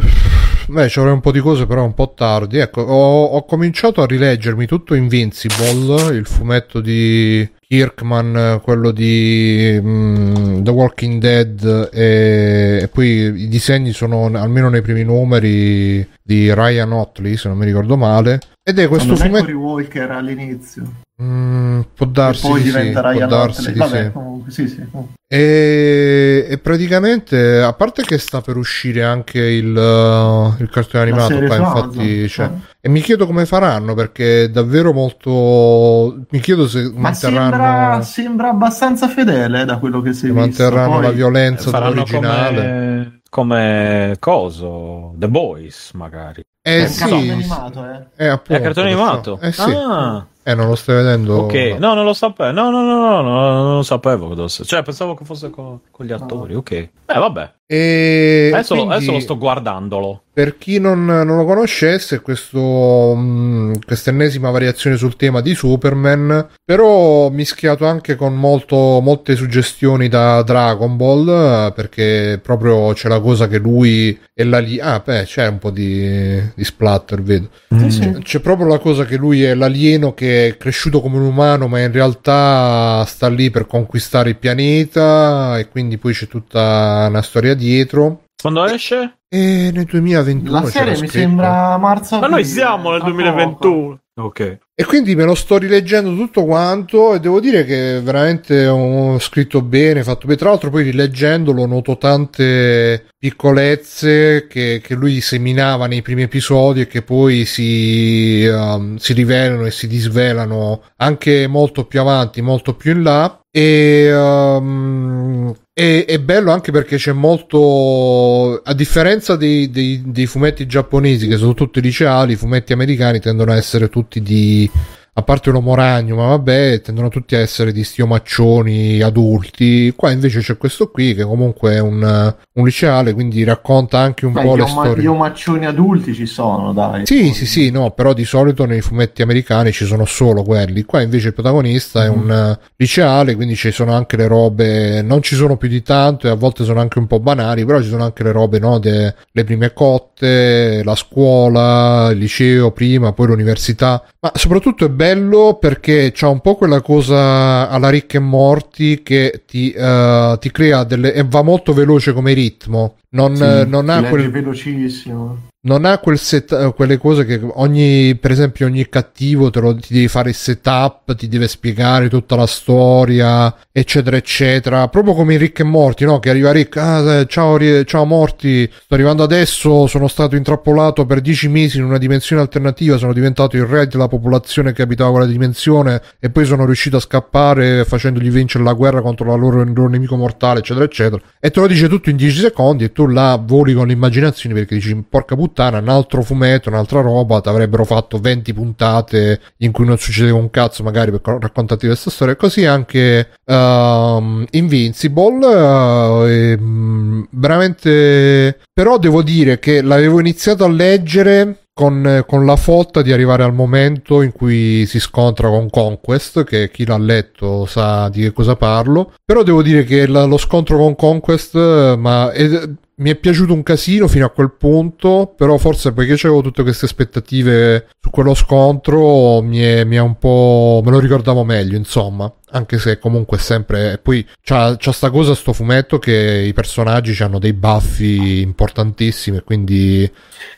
Beh, 0.67 0.87
ci 0.87 0.99
avrei 0.99 1.13
un 1.13 1.21
po' 1.21 1.31
di 1.31 1.39
cose, 1.39 1.65
però 1.65 1.83
un 1.83 1.95
po' 1.95 2.13
tardi. 2.15 2.59
Ecco, 2.59 2.81
ho, 2.81 3.23
ho 3.23 3.43
cominciato 3.45 4.03
a 4.03 4.05
rileggermi 4.05 4.67
tutto 4.67 4.93
Invincible, 4.93 6.13
il 6.15 6.27
fumetto 6.27 6.79
di 6.79 7.49
Kirkman, 7.71 8.61
quello 8.63 8.89
di 8.89 9.79
mm, 9.79 10.63
The 10.63 10.71
Walking 10.71 11.21
Dead, 11.21 11.89
e, 11.93 12.79
e 12.81 12.87
poi 12.87 13.43
i 13.43 13.47
disegni 13.47 13.91
sono 13.91 14.25
almeno 14.25 14.69
nei 14.69 14.81
primi 14.81 15.03
numeri 15.03 16.03
di 16.19 16.51
Ryan 16.51 16.91
Otley, 16.93 17.37
se 17.37 17.47
non 17.47 17.59
mi 17.59 17.65
ricordo 17.65 17.95
male. 17.95 18.39
Ed 18.69 18.79
è 18.79 18.87
questo 18.87 19.15
Quando 19.15 19.23
fumetto... 19.23 19.45
Cory 19.45 19.57
Walker 19.57 20.11
all'inizio 20.11 20.83
Mm, 21.21 21.81
può 21.95 22.05
darsi, 22.05 22.45
e 22.45 22.49
poi 22.49 22.61
di 22.61 22.69
sì, 22.71 22.91
può 22.91 23.25
darsi 23.25 23.73
Vabbè, 23.73 24.03
sì. 24.05 24.11
comunque, 24.13 24.51
sì, 24.51 24.67
sì, 24.69 24.87
comunque. 24.89 25.15
E, 25.27 26.47
e 26.49 26.57
praticamente, 26.59 27.59
a 27.59 27.73
parte 27.73 28.03
che 28.03 28.17
sta 28.17 28.39
per 28.39 28.55
uscire 28.55 29.03
anche 29.03 29.37
il, 29.39 29.75
uh, 29.75 30.61
il 30.61 30.69
cartone 30.69 31.03
animato, 31.03 31.37
qua, 31.41 31.57
infatti, 31.57 32.27
cioè, 32.29 32.45
eh. 32.45 32.51
e 32.79 32.87
mi 32.87 33.01
chiedo 33.01 33.25
come 33.25 33.45
faranno 33.45 33.95
perché 33.95 34.45
è 34.45 34.49
davvero 34.49 34.93
molto. 34.93 36.23
Mi 36.29 36.39
chiedo 36.39 36.69
se 36.69 36.83
Ma 36.93 36.99
manterranno, 37.01 37.49
sembra, 37.49 38.01
sembra 38.01 38.49
abbastanza 38.51 39.09
fedele 39.09 39.63
eh, 39.63 39.65
da 39.65 39.77
quello 39.77 40.01
che 40.01 40.13
si 40.13 40.27
è 40.27 40.29
visto. 40.31 40.39
manterranno 40.39 40.93
Poi- 40.93 41.01
la 41.03 41.11
violenza 41.11 41.69
Faranno 41.69 41.89
dell'originale. 42.05 42.53
come, 42.55 43.21
come 43.29 44.15
coso, 44.19 45.13
The 45.17 45.27
Boys 45.27 45.91
magari. 45.95 46.41
Eh 46.61 46.77
È 46.77 46.81
un 46.81 46.87
sì, 46.89 46.99
cartone 46.99 47.21
sì. 47.23 47.29
animato, 47.29 47.85
eh. 47.85 48.25
Eh, 48.25 48.27
appunto, 48.27 48.53
È 48.53 48.61
cartone 48.61 48.87
animato? 48.91 49.39
Eh 49.41 49.51
sì. 49.51 49.61
Ah, 49.61 50.25
Eh, 50.43 50.55
non 50.55 50.67
lo 50.67 50.75
stai 50.75 50.95
vedendo? 50.97 51.35
ok. 51.43 51.53
No, 51.79 51.93
non 51.93 52.03
lo 52.05 52.13
sapevo. 52.13 52.51
No, 52.51 52.69
no, 52.69 52.81
no, 52.81 52.97
no, 52.97 53.21
no, 53.21 53.63
non 53.63 53.75
lo 53.77 53.83
sapevo. 53.83 54.47
Cioè, 54.47 54.81
pensavo 54.83 55.13
che 55.13 55.23
fosse 55.25 55.49
co- 55.49 55.81
con 55.91 56.05
gli 56.05 56.11
attori. 56.11 56.55
Ok. 56.55 56.71
Eh, 56.71 56.89
vabbè. 57.05 57.51
E 57.71 58.49
Adesso, 58.51 58.73
lo- 58.73 58.79
quindi- 58.81 58.95
adesso 58.97 59.11
lo 59.13 59.19
sto 59.19 59.37
guardandolo. 59.37 60.23
Per 60.33 60.57
chi 60.57 60.79
non, 60.79 61.05
non 61.05 61.37
lo 61.37 61.45
conoscesse, 61.45 62.21
questo, 62.21 63.13
mh, 63.13 63.81
questa 63.85 64.09
ennesima 64.09 64.49
variazione 64.49 64.95
sul 64.95 65.15
tema 65.17 65.41
di 65.41 65.53
Superman, 65.53 66.47
però 66.63 67.29
mischiato 67.29 67.85
anche 67.85 68.15
con 68.15 68.35
molto, 68.35 68.99
molte 69.01 69.35
suggestioni 69.35 70.07
da 70.07 70.41
Dragon 70.41 70.95
Ball, 70.95 71.27
eh, 71.27 71.71
perché 71.75 72.39
proprio 72.41 72.93
c'è 72.93 73.07
la 73.09 73.19
cosa 73.19 73.47
che 73.47 73.57
lui 73.59 74.17
è 74.33 74.43
la 74.43 74.59
lì. 74.59 74.79
Ah, 74.79 74.99
beh, 75.05 75.25
c'è 75.25 75.45
un 75.47 75.59
po' 75.59 75.69
di, 75.71 76.41
di 76.55 76.63
splatter, 76.63 77.21
vedo. 77.21 77.49
C'è, 77.69 78.13
c'è 78.19 78.39
proprio 78.39 78.67
la 78.67 78.79
cosa 78.79 79.05
che 79.05 79.17
lui 79.17 79.43
è 79.43 79.53
l'alieno 79.55 80.13
che 80.13 80.47
è 80.47 80.57
cresciuto 80.57 81.01
come 81.01 81.17
un 81.17 81.23
umano, 81.23 81.67
ma 81.67 81.79
in 81.79 81.91
realtà 81.91 83.03
sta 83.05 83.27
lì 83.29 83.49
per 83.49 83.65
conquistare 83.67 84.29
il 84.29 84.37
pianeta, 84.37 85.57
e 85.57 85.67
quindi 85.69 85.97
poi 85.97 86.13
c'è 86.13 86.27
tutta 86.27 87.07
una 87.09 87.21
storia 87.21 87.53
dietro. 87.53 88.23
Quando 88.41 88.65
esce? 88.65 89.17
E 89.27 89.69
nel 89.73 89.83
2021 89.85 90.51
La 90.59 90.65
serie 90.65 90.91
mi 90.91 90.97
scritto. 90.97 91.11
sembra 91.11 91.77
marzo 91.77 92.17
Ma 92.19 92.27
noi 92.27 92.43
siamo 92.45 92.91
nel 92.91 92.99
tra 93.01 93.09
2021. 93.09 93.99
Ok. 94.19 94.57
E 94.75 94.85
quindi 94.85 95.15
me 95.15 95.23
lo 95.23 95.33
sto 95.33 95.57
rileggendo 95.57 96.13
tutto 96.13 96.43
quanto 96.43 97.13
e 97.13 97.19
devo 97.19 97.39
dire 97.39 97.63
che 97.63 98.01
veramente 98.01 98.67
ho 98.67 99.17
scritto 99.19 99.61
bene, 99.61 100.03
fatto 100.03 100.25
bene. 100.25 100.37
Tra 100.37 100.49
l'altro 100.49 100.69
poi 100.69 100.83
rileggendolo 100.83 101.65
noto 101.65 101.97
tante 101.97 103.07
piccolezze 103.17 104.47
che, 104.47 104.81
che 104.83 104.95
lui 104.95 105.21
seminava 105.21 105.87
nei 105.87 106.01
primi 106.01 106.23
episodi 106.23 106.81
e 106.81 106.87
che 106.87 107.01
poi 107.01 107.45
si, 107.45 108.45
um, 108.45 108.97
si 108.97 109.13
rivelano 109.13 109.65
e 109.65 109.71
si 109.71 109.87
disvelano 109.87 110.81
anche 110.97 111.47
molto 111.47 111.85
più 111.85 112.01
avanti, 112.01 112.41
molto 112.41 112.75
più 112.75 112.91
in 112.93 113.03
là. 113.03 113.39
E, 113.51 114.13
um, 114.13 115.55
e- 115.79 116.03
è 116.03 116.19
bello 116.19 116.51
anche 116.51 116.73
perché 116.73 116.97
c'è 116.97 117.13
molto 117.13 118.59
a 118.61 118.73
differenza 118.73 119.37
dei, 119.37 119.69
dei- 119.69 120.01
dei 120.05 120.25
fumetti 120.25 120.65
giapponesi 120.65 121.25
che 121.25 121.37
sono 121.37 121.53
tutti 121.53 121.79
liceali 121.79 122.33
i 122.33 122.35
fumetti 122.35 122.73
americani 122.73 123.21
tendono 123.21 123.53
a 123.53 123.55
essere 123.55 123.87
tutti 123.87 124.21
di 124.21 124.69
a 125.13 125.23
parte 125.23 125.51
l'uomo 125.51 125.75
ragno 125.75 126.17
ma 126.17 126.27
vabbè 126.27 126.81
tendono 126.81 127.07
tutti 127.07 127.35
a 127.35 127.39
essere 127.39 127.71
di 127.71 127.85
stiomaccioni 127.85 129.01
adulti. 129.01 129.93
Qua 129.95 130.11
invece 130.11 130.41
c'è 130.41 130.57
questo 130.57 130.91
qui 130.91 131.13
che 131.13 131.23
comunque 131.23 131.75
è 131.75 131.79
un, 131.79 132.35
un 132.59 132.65
liceale 132.65 133.13
quindi 133.13 133.43
racconta 133.43 133.99
anche 133.99 134.25
un 134.25 134.33
Beh, 134.33 134.41
po' 134.43 134.55
le 134.55 134.61
oma- 134.63 134.83
storie 134.83 135.03
gli 135.03 135.07
omaccioni 135.07 135.65
adulti 135.65 136.13
ci 136.13 136.25
sono, 136.25 136.73
dai. 136.73 137.05
sì, 137.05 137.33
sì, 137.33 137.45
sì, 137.45 137.71
no, 137.71 137.91
però 137.91 138.13
di 138.13 138.25
solito 138.25 138.65
nei 138.65 138.81
fumetti 138.81 139.21
americani 139.21 139.71
ci 139.71 139.85
sono 139.85 140.05
solo 140.05 140.43
quelli. 140.43 140.83
Qua 140.83 141.01
invece 141.01 141.27
il 141.29 141.33
protagonista 141.33 142.03
è 142.05 142.09
Mm. 142.09 142.13
un 142.21 142.31
eh, 142.31 142.59
liceale, 142.77 143.35
quindi 143.35 143.55
ci 143.55 143.71
sono 143.71 143.93
anche 143.93 144.17
le 144.17 144.27
robe, 144.27 145.01
non 145.01 145.21
ci 145.21 145.35
sono 145.35 145.57
più 145.57 145.67
di 145.67 145.81
tanto 145.81 146.27
e 146.27 146.29
a 146.29 146.35
volte 146.35 146.63
sono 146.63 146.79
anche 146.79 146.99
un 146.99 147.07
po' 147.07 147.19
banali, 147.19 147.65
però 147.65 147.81
ci 147.81 147.89
sono 147.89 148.03
anche 148.03 148.23
le 148.23 148.31
robe, 148.31 148.59
no, 148.59 148.77
de- 148.79 149.13
le 149.31 149.43
prime 149.43 149.73
cotte, 149.73 150.81
la 150.83 150.95
scuola, 150.95 152.09
il 152.11 152.17
liceo 152.17 152.71
prima, 152.71 153.13
poi 153.13 153.27
l'università. 153.27 154.03
Ma 154.19 154.31
soprattutto 154.35 154.85
è 154.85 154.89
bello 154.89 155.57
perché 155.59 156.11
c'ha 156.13 156.27
un 156.27 156.41
po' 156.41 156.55
quella 156.55 156.81
cosa 156.81 157.69
alla 157.69 157.89
Rick 157.89 158.15
e 158.15 158.19
Morty 158.19 159.01
che 159.03 159.43
ti, 159.47 159.71
eh, 159.71 160.37
ti 160.39 160.51
crea 160.51 160.83
delle... 160.83 161.13
e 161.13 161.23
va 161.27 161.41
molto 161.41 161.73
veloce 161.73 162.11
come 162.13 162.33
ritmo. 162.49 162.97
Non, 163.09 163.35
Sì, 163.35 163.67
non 163.67 163.89
ha 163.89 164.03
quel 164.03 164.29
velocissimo. 164.29 165.48
Non 165.61 165.83
ha 165.83 165.97
quel 165.97 166.17
set, 166.17 166.53
eh, 166.53 166.73
quelle 166.73 166.97
cose 166.97 167.25
che 167.25 167.37
ogni, 167.43 168.15
per 168.15 168.31
esempio, 168.31 168.65
ogni 168.65 168.87
cattivo 168.87 169.49
te 169.49 169.59
lo, 169.59 169.75
ti 169.75 169.93
devi 169.93 170.07
fare 170.07 170.29
il 170.29 170.35
setup, 170.35 171.13
ti 171.15 171.27
deve 171.27 171.49
spiegare 171.49 172.07
tutta 172.07 172.37
la 172.37 172.47
storia, 172.47 173.53
eccetera, 173.69 174.15
eccetera. 174.15 174.87
Proprio 174.87 175.13
come 175.13 175.33
in 175.33 175.39
Rick 175.39 175.59
e 175.59 175.63
Morty, 175.63 176.05
no? 176.05 176.19
Che 176.19 176.29
arriva 176.29 176.53
Rick, 176.53 176.77
ah, 176.77 177.13
eh, 177.13 177.25
ciao, 177.27 177.57
ciao 177.83 178.05
Morty, 178.05 178.69
sto 178.71 178.93
arrivando 178.93 179.23
adesso, 179.23 179.85
sono 179.87 180.07
stato 180.07 180.37
intrappolato 180.37 181.05
per 181.05 181.19
dieci 181.19 181.49
mesi 181.49 181.77
in 181.77 181.83
una 181.83 181.97
dimensione 181.97 182.41
alternativa, 182.41 182.97
sono 182.97 183.11
diventato 183.11 183.57
il 183.57 183.65
re 183.65 183.87
della 183.87 184.07
popolazione 184.07 184.71
che 184.71 184.81
abitava 184.81 185.11
quella 185.11 185.25
dimensione 185.25 186.01
e 186.19 186.29
poi 186.29 186.45
sono 186.45 186.63
riuscito 186.63 186.95
a 186.95 187.01
scappare 187.01 187.83
facendogli 187.83 188.29
vincere 188.29 188.63
la 188.63 188.73
guerra 188.73 189.01
contro 189.01 189.25
la 189.25 189.35
loro, 189.35 189.61
il 189.61 189.73
loro 189.73 189.89
nemico 189.89 190.15
mortale, 190.15 190.59
eccetera, 190.59 190.85
eccetera. 190.85 191.21
E 191.37 191.51
te 191.51 191.59
lo 191.59 191.67
dice 191.67 191.89
tutto 191.89 192.09
in 192.09 192.15
10 192.15 192.39
secondi 192.39 192.85
e 192.85 192.93
tu 192.93 193.07
là 193.07 193.37
voli 193.41 193.73
con 193.73 193.87
l'immaginazione 193.87 194.55
perché 194.55 194.75
dici, 194.75 194.95
porca 195.07 195.35
puttana, 195.35 195.47
puttana, 195.49 195.79
un 195.79 195.89
altro 195.89 196.21
fumetto, 196.21 196.69
un'altra 196.69 197.01
roba, 197.01 197.41
ti 197.41 197.49
avrebbero 197.49 197.83
fatto 197.83 198.19
20 198.19 198.53
puntate 198.53 199.41
in 199.57 199.71
cui 199.71 199.85
non 199.85 199.97
succedeva 199.97 200.37
un 200.37 200.49
cazzo, 200.49 200.83
magari 200.83 201.11
per 201.11 201.37
raccontarti 201.39 201.87
questa 201.87 202.09
storia. 202.09 202.35
Così 202.35 202.65
anche 202.65 203.31
um, 203.45 204.45
Invincible, 204.51 205.45
uh, 205.45 206.25
e, 206.25 206.57
mm, 206.57 207.23
veramente. 207.31 208.59
Però 208.73 208.97
devo 208.97 209.21
dire 209.21 209.59
che 209.59 209.81
l'avevo 209.81 210.19
iniziato 210.19 210.63
a 210.63 210.69
leggere 210.69 211.63
con, 211.73 212.23
con, 212.27 212.45
la 212.45 212.57
fotta 212.57 213.01
di 213.01 213.13
arrivare 213.13 213.43
al 213.43 213.53
momento 213.53 214.21
in 214.21 214.33
cui 214.33 214.85
si 214.85 214.99
scontra 214.99 215.47
con 215.47 215.69
Conquest, 215.69 216.43
che 216.43 216.69
chi 216.71 216.85
l'ha 216.85 216.97
letto 216.97 217.65
sa 217.65 218.09
di 218.09 218.21
che 218.21 218.33
cosa 218.33 218.55
parlo. 218.55 219.13
Però 219.25 219.43
devo 219.43 219.61
dire 219.61 219.83
che 219.83 220.05
la, 220.07 220.25
lo 220.25 220.37
scontro 220.37 220.77
con 220.77 220.95
Conquest 220.95 221.95
ma 221.95 222.31
è, 222.31 222.69
mi 222.99 223.09
è 223.09 223.15
piaciuto 223.15 223.53
un 223.53 223.63
casino 223.63 224.07
fino 224.07 224.25
a 224.25 224.29
quel 224.29 224.53
punto, 224.53 225.33
però 225.35 225.57
forse 225.57 225.93
perché 225.93 226.13
avevo 226.13 226.41
tutte 226.41 226.63
queste 226.63 226.85
aspettative 226.85 227.87
su 227.99 228.09
quello 228.09 228.33
scontro 228.33 229.41
mi 229.41 229.59
è, 229.59 229.83
mi 229.83 229.95
è 229.95 230.01
un 230.01 230.17
po'... 230.17 230.81
me 230.83 230.91
lo 230.91 230.99
ricordavo 230.99 231.43
meglio, 231.43 231.77
insomma 231.77 232.31
anche 232.51 232.79
se 232.79 232.99
comunque 232.99 233.37
è 233.37 233.39
sempre 233.39 233.99
poi 234.01 234.25
c'ha, 234.41 234.75
c'ha 234.77 234.91
sta 234.91 235.09
cosa 235.09 235.35
sto 235.35 235.53
fumetto 235.53 235.99
che 235.99 236.43
i 236.47 236.53
personaggi 236.53 237.21
hanno 237.21 237.39
dei 237.39 237.53
baffi 237.53 238.41
importantissimi 238.41 239.41
quindi 239.41 240.09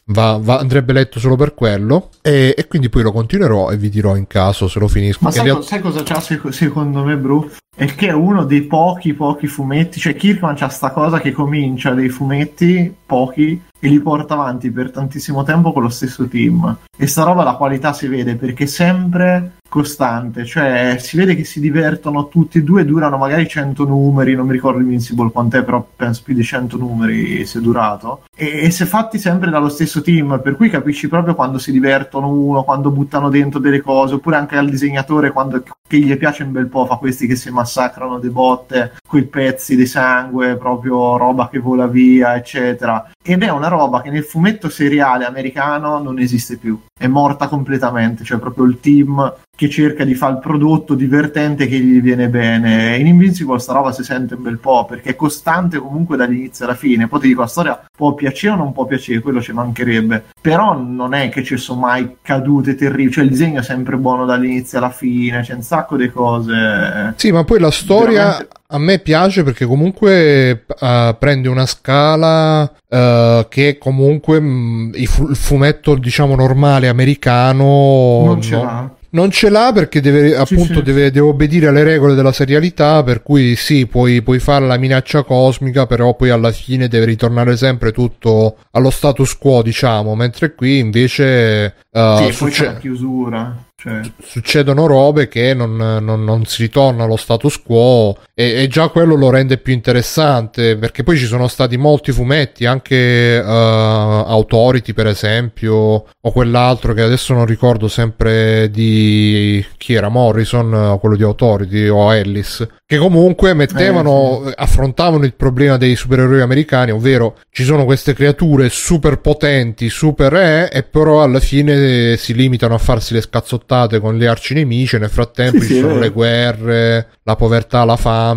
va, 0.05 0.37
va, 0.41 0.57
andrebbe 0.59 0.93
letto 0.93 1.19
solo 1.19 1.35
per 1.35 1.53
quello. 1.53 2.09
E, 2.21 2.53
e, 2.57 2.67
quindi 2.67 2.89
poi 2.89 3.03
lo 3.03 3.11
continuerò 3.11 3.71
e 3.71 3.77
vi 3.77 3.89
dirò 3.89 4.15
in 4.15 4.27
caso 4.27 4.67
se 4.67 4.79
lo 4.79 4.87
finisco. 4.87 5.19
Ma 5.23 5.31
sai, 5.31 5.45
real... 5.45 5.63
sai, 5.63 5.79
cosa 5.79 6.03
c'ha 6.03 6.19
secondo 6.51 7.03
me 7.03 7.17
Bru? 7.17 7.49
è 7.73 7.85
che 7.95 8.09
è 8.09 8.11
uno 8.11 8.43
dei 8.43 8.63
pochi 8.63 9.13
pochi 9.13 9.47
fumetti 9.47 9.97
cioè 9.97 10.13
Kirkman 10.13 10.55
c'ha 10.55 10.67
sta 10.67 10.91
cosa 10.91 11.21
che 11.21 11.31
comincia 11.31 11.93
dei 11.93 12.09
fumetti 12.09 12.93
pochi 13.05 13.61
e 13.79 13.87
li 13.87 13.99
porta 14.01 14.33
avanti 14.33 14.69
per 14.69 14.91
tantissimo 14.91 15.43
tempo 15.43 15.71
con 15.71 15.83
lo 15.83 15.89
stesso 15.89 16.27
team. 16.27 16.77
E 16.95 17.07
sta 17.07 17.23
roba 17.23 17.43
la 17.43 17.55
qualità 17.55 17.93
si 17.93 18.07
vede 18.07 18.35
perché 18.35 18.67
sempre 18.67 19.53
costante, 19.71 20.43
cioè 20.43 20.97
si 20.99 21.15
vede 21.15 21.33
che 21.33 21.45
si 21.45 21.61
divertono 21.61 22.27
tutti 22.27 22.57
e 22.57 22.61
due, 22.61 22.83
durano 22.83 23.15
magari 23.15 23.47
100 23.47 23.85
numeri, 23.85 24.35
non 24.35 24.45
mi 24.45 24.51
ricordo 24.51 24.81
Invincible 24.81 25.31
quant'è, 25.31 25.63
però 25.63 25.87
penso 25.95 26.23
più 26.25 26.33
di 26.33 26.43
100 26.43 26.75
numeri 26.75 27.45
si 27.45 27.57
è 27.57 27.61
durato, 27.61 28.23
e, 28.35 28.65
e 28.65 28.69
se 28.69 28.85
fatti 28.85 29.17
sempre 29.17 29.49
dallo 29.49 29.69
stesso 29.69 30.01
team, 30.01 30.41
per 30.43 30.57
cui 30.57 30.69
capisci 30.69 31.07
proprio 31.07 31.35
quando 31.35 31.57
si 31.57 31.71
divertono 31.71 32.27
uno, 32.27 32.63
quando 32.63 32.91
buttano 32.91 33.29
dentro 33.29 33.61
delle 33.61 33.79
cose, 33.79 34.15
oppure 34.15 34.35
anche 34.35 34.57
al 34.57 34.69
disegnatore 34.69 35.31
quando 35.31 35.63
che 35.87 35.99
gli 35.99 36.17
piace 36.17 36.43
un 36.43 36.51
bel 36.51 36.67
po', 36.67 36.85
fa 36.85 36.95
questi 36.95 37.25
che 37.25 37.37
si 37.37 37.49
massacrano 37.49 38.19
de 38.19 38.29
botte, 38.29 38.93
quei 39.07 39.23
pezzi 39.23 39.77
di 39.77 39.85
sangue, 39.85 40.57
proprio 40.57 41.15
roba 41.15 41.47
che 41.47 41.59
vola 41.59 41.87
via, 41.87 42.35
eccetera. 42.35 43.11
Ed 43.23 43.43
è 43.43 43.49
una 43.49 43.67
roba 43.67 44.01
che 44.01 44.09
nel 44.09 44.23
fumetto 44.23 44.67
seriale 44.69 45.25
americano 45.25 46.01
non 46.01 46.19
esiste 46.19 46.57
più, 46.57 46.79
è 46.97 47.07
morta 47.07 47.47
completamente, 47.47 48.23
cioè 48.23 48.39
proprio 48.39 48.65
il 48.65 48.79
team 48.79 49.33
che 49.61 49.69
cerca 49.69 50.03
di 50.03 50.15
fare 50.15 50.33
il 50.33 50.39
prodotto 50.39 50.95
divertente 50.95 51.67
che 51.67 51.77
gli 51.77 52.01
viene 52.01 52.29
bene. 52.29 52.97
In 52.97 53.05
Invincible 53.05 53.59
sta 53.59 53.73
roba 53.73 53.91
si 53.91 54.03
sente 54.03 54.33
un 54.33 54.41
bel 54.41 54.57
po' 54.57 54.85
perché 54.85 55.11
è 55.11 55.15
costante 55.15 55.77
comunque 55.77 56.17
dall'inizio 56.17 56.65
alla 56.65 56.73
fine. 56.73 57.07
Poi 57.07 57.19
ti 57.19 57.27
dico, 57.27 57.41
la 57.41 57.47
storia 57.47 57.79
può 57.95 58.15
piacere 58.15 58.53
o 58.53 58.57
non 58.57 58.73
può 58.73 58.85
piacere, 58.85 59.19
quello 59.19 59.39
ci 59.39 59.51
mancherebbe. 59.51 60.23
Però 60.41 60.75
non 60.75 61.13
è 61.13 61.29
che 61.29 61.43
ci 61.43 61.57
sono 61.57 61.81
mai 61.81 62.15
cadute 62.23 62.73
terribili, 62.73 63.11
cioè 63.11 63.23
il 63.23 63.29
disegno 63.29 63.59
è 63.59 63.63
sempre 63.63 63.97
buono 63.97 64.25
dall'inizio 64.25 64.79
alla 64.79 64.89
fine, 64.89 65.41
c'è 65.41 65.53
un 65.53 65.61
sacco 65.61 65.95
di 65.95 66.09
cose. 66.09 67.13
Sì, 67.17 67.31
ma 67.31 67.43
poi 67.43 67.59
la 67.59 67.69
storia 67.69 68.23
veramente... 68.23 68.47
a 68.65 68.79
me 68.79 68.97
piace 68.97 69.43
perché 69.43 69.67
comunque 69.67 70.65
uh, 70.67 71.15
prende 71.19 71.49
una 71.49 71.67
scala 71.67 72.63
uh, 72.63 73.47
che 73.47 73.77
comunque 73.77 74.39
mh, 74.39 74.93
il, 74.95 75.07
fu- 75.07 75.29
il 75.29 75.35
fumetto 75.35 75.93
diciamo 75.93 76.33
normale 76.33 76.87
americano 76.87 78.23
non 78.25 78.41
ce 78.41 78.55
no? 78.55 78.95
Non 79.11 79.31
ce 79.31 79.49
l'ha 79.49 79.71
perché 79.73 80.01
deve, 80.01 80.35
appunto, 80.35 80.75
sì. 80.75 80.81
Deve, 80.81 81.11
deve, 81.11 81.19
obbedire 81.19 81.67
alle 81.67 81.83
regole 81.83 82.15
della 82.15 82.31
serialità, 82.31 83.03
per 83.03 83.23
cui 83.23 83.55
sì, 83.55 83.87
puoi, 83.87 84.21
puoi, 84.21 84.39
fare 84.39 84.65
la 84.65 84.77
minaccia 84.77 85.23
cosmica, 85.23 85.85
però 85.85 86.15
poi 86.15 86.29
alla 86.29 86.51
fine 86.51 86.87
deve 86.87 87.05
ritornare 87.05 87.57
sempre 87.57 87.91
tutto 87.91 88.57
allo 88.71 88.89
status 88.89 89.37
quo, 89.37 89.61
diciamo, 89.61 90.15
mentre 90.15 90.55
qui 90.55 90.79
invece... 90.79 91.75
Uh, 91.91 92.17
sì, 92.17 92.31
succe- 92.31 92.37
poi 92.37 92.51
c'è 92.51 92.65
la 92.65 92.77
chiusura. 92.77 93.65
Cioè... 93.81 94.01
Succedono 94.21 94.85
robe 94.85 95.27
che 95.27 95.55
non, 95.55 95.75
non, 95.75 96.23
non, 96.23 96.45
si 96.45 96.61
ritorna 96.61 97.05
allo 97.05 97.15
status 97.15 97.59
quo 97.63 98.15
e, 98.41 98.63
e, 98.63 98.67
già 98.67 98.87
quello 98.87 99.13
lo 99.13 99.29
rende 99.29 99.59
più 99.59 99.71
interessante 99.71 100.75
perché 100.75 101.03
poi 101.03 101.15
ci 101.15 101.25
sono 101.25 101.47
stati 101.47 101.77
molti 101.77 102.11
fumetti, 102.11 102.65
anche 102.65 103.39
uh, 103.39 103.47
Authority 103.47 104.93
per 104.93 105.05
esempio, 105.05 105.75
o 105.75 106.31
quell'altro 106.31 106.93
che 106.93 107.03
adesso 107.03 107.35
non 107.35 107.45
ricordo 107.45 107.87
sempre 107.87 108.71
di 108.71 109.63
chi 109.77 109.93
era 109.93 110.09
Morrison, 110.09 110.97
quello 110.99 111.15
di 111.15 111.23
Authority 111.23 111.87
o 111.87 112.13
Ellis, 112.13 112.67
che 112.91 112.97
comunque 112.97 113.53
mettevano, 113.53 114.43
eh, 114.43 114.49
sì. 114.49 114.53
affrontavano 114.57 115.23
il 115.23 115.33
problema 115.33 115.77
dei 115.77 115.95
supereroi 115.95 116.41
americani, 116.41 116.91
ovvero 116.91 117.37
ci 117.49 117.63
sono 117.63 117.85
queste 117.85 118.13
creature 118.13 118.69
super 118.69 119.19
potenti, 119.19 119.89
super 119.89 120.33
eh, 120.33 120.69
e 120.71 120.83
però 120.83 121.23
alla 121.23 121.39
fine 121.39 122.17
si 122.17 122.33
limitano 122.33 122.73
a 122.73 122.79
farsi 122.79 123.13
le 123.13 123.21
scazzottate 123.21 123.99
con 123.99 124.17
gli 124.17 124.25
arcinemici, 124.25 124.97
nel 124.97 125.09
frattempo 125.09 125.61
sì, 125.61 125.67
ci 125.67 125.73
sì, 125.75 125.79
sono 125.79 125.99
le 125.99 126.09
guerre, 126.09 127.07
la 127.23 127.35
povertà, 127.35 127.85
la 127.85 127.95
fame 127.95 128.30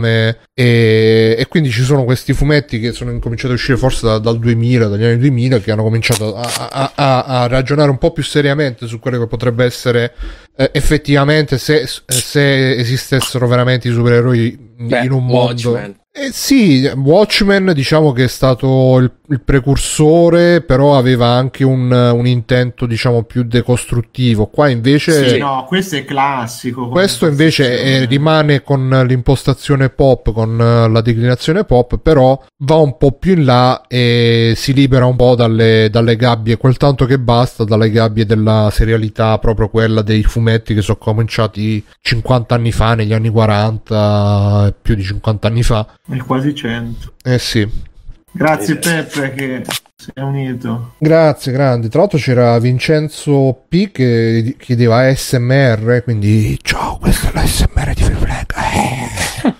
e, 0.54 1.36
e, 1.38 1.46
quindi 1.48 1.70
ci 1.70 1.82
sono 1.82 2.04
questi 2.04 2.32
fumetti 2.32 2.80
che 2.80 2.92
sono 2.92 3.10
incominciati 3.10 3.52
a 3.52 3.56
uscire 3.56 3.76
forse 3.76 4.06
da, 4.06 4.18
dal 4.18 4.38
2000, 4.38 4.88
dagli 4.88 5.04
anni 5.04 5.18
2000, 5.18 5.58
che 5.58 5.70
hanno 5.70 5.82
cominciato 5.82 6.36
a, 6.36 6.68
a, 6.70 6.92
a, 6.94 7.22
a 7.22 7.46
ragionare 7.46 7.90
un 7.90 7.98
po' 7.98 8.12
più 8.12 8.22
seriamente 8.22 8.86
su 8.86 8.98
quello 8.98 9.18
che 9.18 9.26
potrebbe 9.26 9.64
essere 9.64 10.14
eh, 10.56 10.70
effettivamente 10.72 11.58
se, 11.58 11.86
se, 12.06 12.76
esistessero 12.76 13.46
veramente 13.46 13.88
i 13.88 13.92
supereroi 13.92 14.72
Beh, 14.76 15.04
in 15.04 15.12
un 15.12 15.26
mondo 15.26 15.70
Watchmen. 15.70 15.96
Eh 16.12 16.30
sì, 16.32 16.88
Watchmen 16.94 17.72
diciamo 17.74 18.12
che 18.12 18.24
è 18.24 18.28
stato 18.28 18.98
il, 18.98 19.10
il 19.28 19.40
precursore, 19.40 20.60
però 20.60 20.98
aveva 20.98 21.28
anche 21.28 21.64
un, 21.64 21.90
un, 21.90 22.26
intento 22.26 22.84
diciamo 22.86 23.22
più 23.22 23.42
decostruttivo. 23.42 24.46
Qua 24.46 24.68
invece... 24.68 25.28
Sì, 25.28 25.38
no, 25.38 25.64
questo 25.66 25.96
è 25.96 26.04
classico. 26.04 26.88
Questo 26.88 27.26
invece 27.26 27.80
è, 27.80 28.06
rimane 28.06 28.62
con 28.62 29.04
l'impostazione 29.06 29.88
pop, 29.88 30.32
con 30.32 30.56
la 30.56 31.00
declinazione 31.00 31.64
pop, 31.64 31.98
però 31.98 32.42
va 32.58 32.76
un 32.76 32.96
po' 32.98 33.12
più 33.12 33.32
in 33.32 33.44
là 33.44 33.82
e 33.88 34.52
si 34.56 34.74
libera 34.74 35.06
un 35.06 35.16
po' 35.16 35.34
dalle, 35.34 35.88
dalle 35.90 36.16
gabbie, 36.16 36.58
quel 36.58 36.76
tanto 36.76 37.06
che 37.06 37.18
basta, 37.18 37.64
dalle 37.64 37.90
gabbie 37.90 38.26
della 38.26 38.68
serialità, 38.70 39.38
proprio 39.38 39.68
quella 39.68 40.02
dei 40.02 40.22
fumetti 40.22 40.74
che 40.74 40.82
sono 40.82 40.98
cominciati 40.98 41.82
50 42.00 42.54
anni 42.54 42.72
fa, 42.72 42.94
negli 42.94 43.12
anni 43.12 43.30
40, 43.30 44.74
più 44.82 44.94
di 44.94 45.02
50 45.02 45.48
anni 45.48 45.62
fa 45.62 45.86
è 46.08 46.16
quasi 46.18 46.54
100. 46.54 47.12
Eh 47.22 47.38
sì. 47.38 47.92
Grazie 48.36 48.76
Peppe 48.78 49.32
che 49.32 49.64
si 49.94 50.10
è 50.12 50.20
unito. 50.20 50.94
Grazie, 50.98 51.52
grande. 51.52 51.88
Tra 51.88 52.00
l'altro 52.00 52.18
c'era 52.18 52.58
Vincenzo 52.58 53.64
P 53.68 53.92
che 53.92 54.56
chiedeva 54.58 55.06
ASMR, 55.06 56.02
quindi 56.02 56.58
ciao, 56.60 56.98
questa 56.98 57.28
è 57.28 57.32
l'ASMR 57.32 57.94
di 57.94 58.02
Free 58.02 58.16
Flag. 58.16 58.52
Eh. 58.56 59.54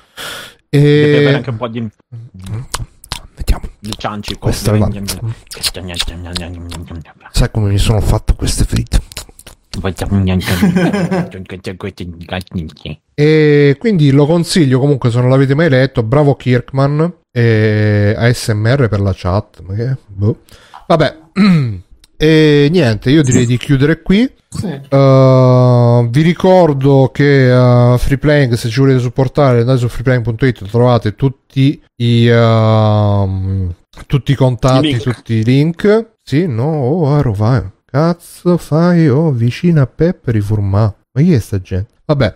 e... 0.71 0.81
Deve 0.81 1.17
avere 1.19 1.37
anche 1.37 1.51
un 1.51 1.57
po' 1.57 1.69
di... 1.69 1.89
Mettiamo 3.37 3.69
il 3.79 3.95
cianci. 3.97 4.35
Questa 4.39 4.75
è 4.75 4.79
la... 4.79 4.91
Sai 7.31 7.51
come 7.53 7.71
mi 7.71 7.79
sono 7.79 8.01
fatto 8.01 8.35
queste 8.35 8.65
fritte? 8.65 9.01
E 13.15 13.77
quindi 13.79 14.11
lo 14.11 14.27
consiglio 14.27 14.79
comunque 14.79 15.11
se 15.11 15.21
non 15.21 15.31
l'avete 15.31 15.55
mai 15.55 15.69
letto 15.69 16.03
bravo 16.03 16.35
Kirkman 16.35 17.13
e 17.31 18.15
ASMR 18.17 18.89
per 18.89 19.01
la 19.01 19.13
chat 19.15 19.63
che 19.75 19.97
boh. 20.07 20.41
vabbè 20.87 21.19
e 22.17 22.69
niente 22.71 23.11
io 23.11 23.23
direi 23.23 23.47
di 23.47 23.57
chiudere 23.57 24.03
qui 24.03 24.31
sì. 24.49 24.67
uh, 24.67 26.09
vi 26.09 26.23
ricordo 26.23 27.11
che 27.13 27.51
uh, 27.51 27.99
Freeplaying 27.99 28.55
se 28.55 28.69
ci 28.69 28.81
volete 28.81 29.01
supportare 29.01 29.61
andate 29.61 29.79
su 29.79 29.89
freeplaying.it 29.89 30.69
trovate 30.69 31.15
tutti 31.15 31.81
i 31.97 32.29
uh, 32.29 33.75
tutti 34.07 34.33
i 34.33 34.37
contatti 34.37 34.89
I 34.89 34.99
tutti 34.99 35.35
i 35.35 35.45
link 35.45 36.13
sì 36.23 36.47
no 36.47 36.65
oh, 36.65 37.15
aro 37.15 37.33
vai 37.33 37.63
Cazzo 37.95 38.57
fai? 38.57 39.09
Oh, 39.09 39.31
vicino 39.31 39.81
a 39.81 39.87
Pepperi 39.87 40.41
Furmà. 40.41 40.93
Ma 41.13 41.23
chi 41.23 41.33
è 41.33 41.39
sta 41.39 41.61
gente? 41.61 41.93
Vabbè. 42.05 42.35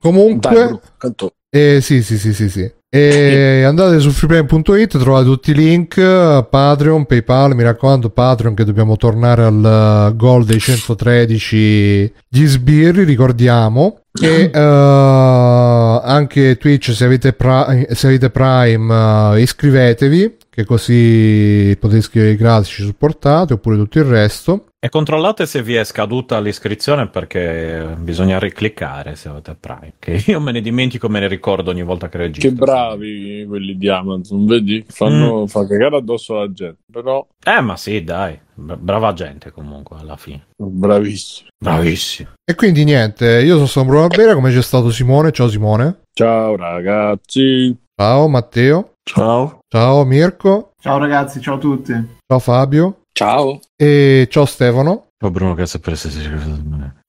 Comunque... 0.00 0.80
Dai, 0.98 1.30
eh, 1.48 1.80
sì, 1.80 2.02
sì, 2.02 2.18
sì, 2.18 2.34
sì, 2.34 2.50
sì. 2.50 2.68
E 2.88 3.62
andate 3.62 4.00
su 4.00 4.10
freeplay.it, 4.10 4.98
trovate 4.98 5.24
tutti 5.26 5.52
i 5.52 5.54
link, 5.54 5.94
Patreon, 5.94 7.06
PayPal, 7.06 7.54
mi 7.54 7.62
raccomando 7.62 8.10
Patreon 8.10 8.54
che 8.54 8.64
dobbiamo 8.64 8.96
tornare 8.96 9.44
al 9.44 10.12
goal 10.16 10.44
dei 10.44 10.58
113 10.58 12.12
gli 12.28 12.44
sbirri, 12.44 13.04
ricordiamo. 13.04 14.00
E 14.20 14.50
uh, 14.52 14.58
anche 16.02 16.56
Twitch 16.56 16.92
se 16.92 17.04
avete, 17.04 17.32
Prime, 17.32 17.86
se 17.92 18.08
avete 18.08 18.30
Prime 18.30 18.92
uh, 18.92 19.36
iscrivetevi 19.36 20.36
che 20.56 20.64
così 20.64 21.76
potete 21.78 22.00
scrivere 22.00 22.32
i 22.32 22.36
grafici 22.36 22.82
supportate 22.82 23.52
oppure 23.52 23.76
tutto 23.76 23.98
il 23.98 24.06
resto. 24.06 24.68
E 24.78 24.88
controllate 24.88 25.44
se 25.44 25.62
vi 25.62 25.74
è 25.74 25.84
scaduta 25.84 26.40
l'iscrizione 26.40 27.08
perché 27.08 27.94
bisogna 27.98 28.38
ricliccare 28.38 29.16
se 29.16 29.28
avete 29.28 29.54
Prime. 29.60 29.92
Che 29.98 30.22
io 30.32 30.40
me 30.40 30.52
ne 30.52 30.62
dimentico, 30.62 31.10
me 31.10 31.20
ne 31.20 31.28
ricordo 31.28 31.70
ogni 31.70 31.82
volta 31.82 32.08
che 32.08 32.16
registro. 32.16 32.48
Che 32.48 32.56
bravi 32.56 33.44
quelli 33.46 33.76
di 33.76 33.86
Amazon, 33.90 34.46
vedi? 34.46 34.82
Fanno 34.88 35.46
fa 35.46 35.66
cagare 35.66 35.96
addosso 35.98 36.38
alla 36.38 36.50
gente, 36.50 36.78
però 36.90 37.26
Eh, 37.44 37.60
ma 37.60 37.76
sì, 37.76 38.02
dai. 38.02 38.40
Bra- 38.54 38.76
Brava 38.78 39.12
gente 39.12 39.50
comunque 39.50 39.98
alla 40.00 40.16
fine. 40.16 40.46
bravissimi. 40.56 41.50
Bravissimi. 41.62 42.28
E 42.50 42.54
quindi 42.54 42.84
niente, 42.84 43.42
io 43.42 43.56
sono 43.56 43.66
stato 43.66 43.86
Bruno 43.88 44.04
Albera, 44.04 44.32
come 44.32 44.50
c'è 44.50 44.62
stato 44.62 44.90
Simone. 44.90 45.32
Ciao 45.32 45.50
Simone. 45.50 46.00
Ciao 46.14 46.56
ragazzi. 46.56 47.76
Ciao 47.94 48.26
Matteo. 48.28 48.92
Ciao. 49.16 49.60
Ciao 49.68 50.04
Mirko. 50.04 50.72
Ciao 50.80 50.98
ragazzi, 50.98 51.40
ciao 51.40 51.54
a 51.54 51.58
tutti. 51.58 51.92
Ciao 52.26 52.38
Fabio. 52.40 53.02
Ciao. 53.12 53.60
E 53.76 54.26
ciao 54.28 54.44
Stefano. 54.44 55.06
Ciao 55.18 55.30
Bruno 55.30 55.54
che 55.54 55.64
sapere 55.66 55.96
se 55.96 56.10
si 56.10 56.20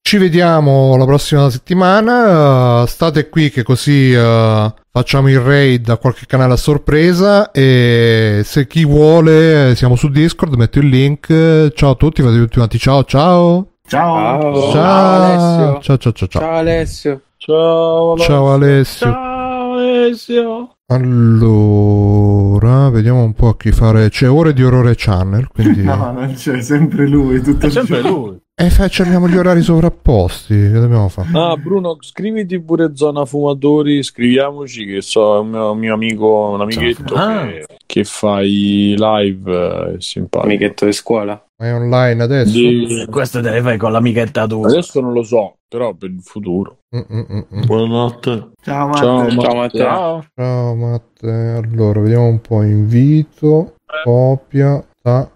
Ci 0.02 0.18
vediamo 0.18 0.96
la 0.96 1.06
prossima 1.06 1.50
settimana. 1.50 2.84
eh, 2.84 2.88
state 2.88 3.30
qui 3.30 3.50
che 3.50 3.64
così 3.64 4.14
eh, 4.14 4.74
facciamo 4.92 5.28
il 5.30 5.40
raid 5.40 5.90
a 5.90 5.98
qualche 5.98 6.26
canale 6.28 6.54
a 6.54 6.58
sorpresa. 6.58 7.52
E 7.52 8.42
se 8.46 8.68
chi 8.68 8.86
vuole, 8.86 9.74
siamo 9.76 9.96
su 9.96 10.10
Discord. 10.10 10.54
Metto 10.54 10.80
il 10.80 10.88
link. 10.88 11.72
Ciao 11.74 11.90
a 11.92 11.96
tutti, 11.96 12.22
fate 12.22 12.38
tutti 12.38 12.58
quanti. 12.58 12.78
Ciao, 12.78 13.04
ciao. 13.04 13.72
Ciao. 13.88 14.72
Ciao, 14.72 15.24
Alessio. 15.24 15.82
ciao, 15.82 15.98
ciao, 15.98 16.14
ciao. 16.14 16.28
Ciao, 16.28 16.42
Ciao 16.42 16.56
Alessio. 16.58 17.22
Ciao. 17.38 18.18
ciao 18.18 18.52
Alessio. 18.54 19.12
Ciao 19.12 19.74
Alessio. 19.74 20.72
Allora, 20.90 22.90
vediamo 22.90 23.24
un 23.24 23.34
po' 23.34 23.50
a 23.50 23.58
chi 23.58 23.72
fare. 23.72 24.10
C'è 24.10 24.30
ore 24.30 24.54
di 24.54 24.64
Orrore 24.64 24.94
Channel. 24.96 25.48
Quindi. 25.48 25.84
No, 25.88 26.12
non 26.12 26.34
c'è, 26.34 26.62
sempre 26.62 27.08
lui. 27.08 27.42
Tutto 27.42 27.66
È 27.66 27.70
sempre 27.70 27.98
il 27.98 28.04
giorno. 28.04 28.26
lui. 28.26 28.42
E 28.60 28.72
facciamo 28.72 29.28
gli 29.30 29.38
orari 29.38 29.62
sovrapposti. 29.62 30.56
Che 30.56 30.72
dobbiamo 30.72 31.10
fare? 31.10 31.30
Ah, 31.34 31.56
Bruno, 31.58 31.96
scriviti 32.02 32.60
pure 32.60 32.96
zona 32.96 33.24
fumatori, 33.24 34.02
scriviamoci 34.02 34.84
che 34.84 35.02
so, 35.02 35.36
è 35.36 35.40
un 35.42 35.50
mio, 35.50 35.74
mio 35.76 35.94
amico, 35.94 36.50
un 36.54 36.62
amichetto 36.62 37.14
Ah. 37.14 37.46
che, 37.46 37.66
che 37.86 38.04
fa 38.04 38.42
i 38.42 38.96
live, 38.98 39.52
eh, 39.92 39.96
è 39.98 40.02
simpatico. 40.02 40.52
Amichetto 40.52 40.86
di 40.86 40.92
scuola. 40.92 41.40
Ma 41.60 41.68
è 41.68 41.74
online 41.76 42.24
adesso? 42.24 42.52
Di- 42.58 43.06
Questo 43.12 43.42
te 43.42 43.52
le 43.52 43.62
fai 43.62 43.78
con 43.78 43.92
l'amichetta 43.92 44.48
tua. 44.48 44.66
Adesso 44.70 45.02
non 45.02 45.14
lo 45.14 45.22
so, 45.22 45.58
però 45.68 45.94
per 45.94 46.10
il 46.10 46.22
futuro. 46.24 46.78
Mm, 46.96 47.00
mm, 47.16 47.20
mm, 47.32 47.42
mm. 47.60 47.66
Buonanotte. 47.66 48.50
Ciao 48.60 48.88
Matte. 48.88 49.00
Ciao, 49.02 49.30
Ciao, 49.40 49.56
Matteo. 49.56 49.84
Ciao. 49.86 50.26
Ciao 50.36 50.74
Matte, 50.76 51.30
allora 51.64 52.00
vediamo 52.00 52.26
un 52.26 52.42
po'. 52.42 52.64
Invito, 52.64 53.76
copia, 54.04 54.84
ta. 55.00 55.30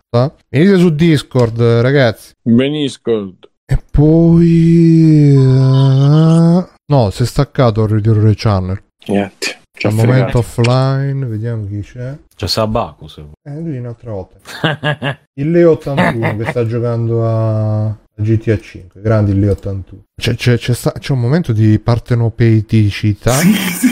Venite 0.49 0.77
su 0.77 0.89
Discord, 0.93 1.61
ragazzi. 1.79 2.33
Benisco. 2.41 3.35
E 3.65 3.81
poi. 3.89 5.35
eh, 5.37 6.65
No, 6.87 7.09
si 7.11 7.23
è 7.23 7.25
staccato 7.25 7.83
il 7.83 7.89
Radio 8.03 8.33
Channel. 8.35 8.83
Niente. 9.07 9.59
Ha 9.83 9.87
Al 9.87 9.93
momento 9.93 10.39
offline, 10.39 11.25
vediamo 11.27 11.65
chi 11.65 11.79
c'è. 11.79 12.13
C'è 12.35 12.45
Sabaku 12.47 13.07
se 13.07 13.21
vuoi. 13.21 13.31
Eh, 13.41 13.61
lui 13.61 13.77
un'altra 13.77 14.11
volta. 14.11 15.17
Il 15.39 15.49
Leo 15.49 15.71
81 15.71 16.35
che 16.37 16.45
sta 16.49 16.67
giocando 16.67 17.25
a, 17.25 17.97
GTA 18.15 18.59
5. 18.59 18.99
Grandi 19.01 19.31
il 19.31 19.39
Leo 19.39 19.53
81. 19.53 20.01
C'è, 20.21 20.35
c'è- 20.35 20.57
c'è 20.57 20.73
sta- 20.73 20.91
c'è 20.91 21.13
un 21.13 21.19
momento 21.21 21.53
di 21.53 21.79
partenopeiticità 21.79 23.31
Sì, 23.31 23.53
sì. 23.55 23.91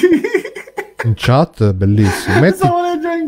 in 1.05 1.13
chat, 1.15 1.71
bellissimo. 1.71 2.39
Metti, 2.41 2.57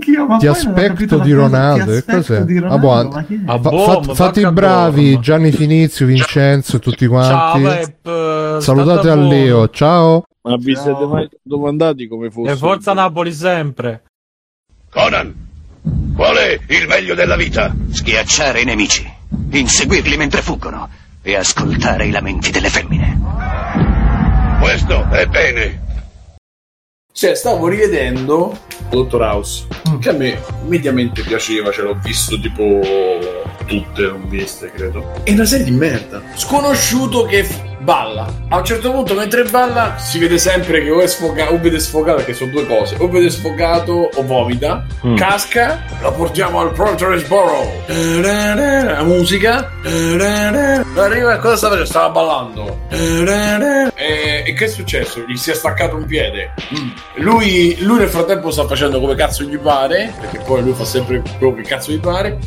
anch'io, 0.02 0.26
ma 0.26 0.38
ti 0.38 0.48
aspetto 0.48 1.20
di 1.20 1.32
cosa, 1.32 1.36
Ronaldo, 1.36 1.92
aspetto 1.92 2.18
cos'è? 2.18 2.42
di 2.44 2.58
Ah, 2.58 2.62
Ronaldo, 2.62 2.80
buon- 2.80 3.08
ma 3.08 3.24
chi 3.24 3.34
è? 3.36 3.40
Ah, 3.46 3.60
Fa- 3.62 3.70
boh, 3.70 3.84
fat- 3.86 4.06
ma 4.08 4.14
fate 4.16 4.40
i 4.42 4.52
bravi. 4.52 5.20
Gianni 5.20 5.52
Finizio, 5.52 6.06
Vincenzo 6.06 6.76
e 6.76 6.80
tutti 6.80 7.06
quanti. 7.08 7.64
Ciao, 7.64 7.74
Pep, 8.04 8.60
Salutate 8.62 9.00
state 9.00 9.10
a. 9.10 9.16
Leo, 9.16 9.70
ciao. 9.70 10.24
Ma 10.44 10.56
vi 10.58 10.76
siete 10.76 11.06
mai 11.06 11.30
domandati 11.44 12.08
come 12.08 12.32
fosse? 12.32 12.52
E 12.52 12.56
forza 12.56 12.94
Napoli 12.94 13.32
sempre. 13.32 14.04
Conan, 14.90 15.34
qual 16.16 16.36
è 16.36 16.60
il 16.68 16.88
meglio 16.88 17.14
della 17.14 17.36
vita? 17.36 17.74
Schiacciare 17.92 18.62
i 18.62 18.66
nemici, 18.66 19.08
inseguirli 19.52 20.18
mentre 20.18 20.42
fuggono 20.42 20.90
e 21.22 21.36
ascoltare 21.36 22.08
i 22.08 22.12
lamenti 22.12 22.50
delle 22.52 22.70
femmine. 22.70 23.20
Questo 24.60 25.08
è 25.12 25.26
bene. 25.28 25.80
Cioè, 27.14 27.36
stavo 27.36 27.68
rivedendo 27.68 28.58
Dottor 28.90 29.22
House, 29.22 29.68
che 30.00 30.10
a 30.10 30.14
me 30.14 30.42
mediamente 30.66 31.22
piaceva, 31.24 31.70
ce 31.72 31.82
l'ho 31.82 32.00
visto 32.02 32.40
tipo 32.40 32.80
tutte, 33.66 34.02
l'ho 34.04 34.20
viste, 34.28 34.72
credo. 34.72 35.22
È 35.24 35.32
una 35.32 35.46
serie 35.46 35.66
di 35.66 35.72
merda. 35.72 36.22
Sconosciuto 36.36 37.24
che 37.24 37.46
balla. 37.82 38.32
A 38.50 38.58
un 38.58 38.66
certo 38.66 38.92
punto, 38.92 39.14
mentre 39.14 39.44
balla, 39.44 39.98
si 39.98 40.20
vede 40.20 40.38
sempre 40.38 40.82
che 40.84 40.90
o 40.90 41.02
è 41.02 41.08
sfogato, 41.08 41.54
o 41.54 41.60
vede 41.60 41.80
sfogato, 41.80 42.18
perché 42.18 42.34
sono 42.34 42.52
due 42.52 42.66
cose, 42.68 42.96
o 43.00 43.08
vede 43.10 43.30
sfogato 43.30 44.10
o 44.14 44.24
vomita, 44.26 44.86
Mm. 45.06 45.16
casca, 45.16 45.82
la 46.02 46.12
portiamo 46.12 46.60
al 46.60 46.72
Proteresboro. 46.74 47.84
La 48.84 49.04
musica. 49.04 49.70
Arriva, 50.96 51.38
cosa 51.38 51.56
stava 51.58 51.76
facendo? 51.76 51.86
Stava 51.86 52.10
ballando. 52.10 52.80
E, 53.96 54.44
e 54.46 54.54
che 54.54 54.66
è 54.66 54.68
successo? 54.68 55.24
Gli 55.28 55.36
si 55.36 55.52
è 55.52 55.54
staccato 55.54 55.96
un 55.96 56.06
piede. 56.06 56.54
Mm. 56.78 56.90
Lui, 57.24 57.78
lui 57.82 57.98
nel 58.00 58.10
frattempo 58.10 58.52
sta 58.52 58.66
facendo 58.68 59.00
come 59.00 59.16
cazzo 59.16 59.44
gli 59.44 59.58
pare, 59.58 60.14
perché 60.20 60.40
poi 60.40 60.62
lui 60.62 60.74
fa 60.74 60.86
sempre 60.86 61.22
quello 61.40 61.56
che 61.56 61.62
cazzo 61.64 61.92
gli 61.92 62.00
pare. 62.00 62.38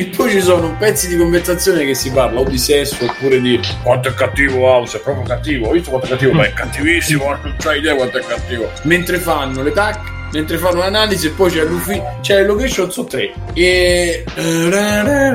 E 0.00 0.06
poi 0.06 0.30
ci 0.30 0.40
sono 0.40 0.74
pezzi 0.78 1.08
di 1.08 1.16
conversazione 1.18 1.84
che 1.84 1.94
si 1.94 2.10
parla 2.10 2.40
o 2.40 2.44
di 2.44 2.56
sesso 2.56 3.04
oppure 3.04 3.38
di 3.38 3.60
quanto 3.82 4.08
è 4.08 4.14
cattivo 4.14 4.60
House, 4.60 4.96
è 4.96 5.00
proprio 5.02 5.26
cattivo. 5.26 5.66
Hai 5.66 5.74
visto 5.74 5.90
quanto 5.90 6.06
è 6.06 6.10
cattivo? 6.12 6.32
Ma 6.32 6.46
è 6.46 6.54
cattivissimo, 6.54 7.26
non 7.26 7.54
c'hai 7.58 7.80
idea 7.80 7.94
quanto 7.94 8.16
è 8.16 8.22
cattivo. 8.22 8.70
Mentre 8.84 9.18
fanno 9.18 9.62
le 9.62 9.72
tac, 9.72 10.19
mentre 10.32 10.58
fanno 10.58 10.78
l'analisi 10.78 11.28
e 11.28 11.30
poi 11.30 11.50
c'è 11.50 11.64
l'ufficio, 11.64 12.18
c'è 12.20 12.40
il 12.40 12.46
location 12.46 12.90
sono 12.90 13.06
tre. 13.06 13.32
E 13.54 14.24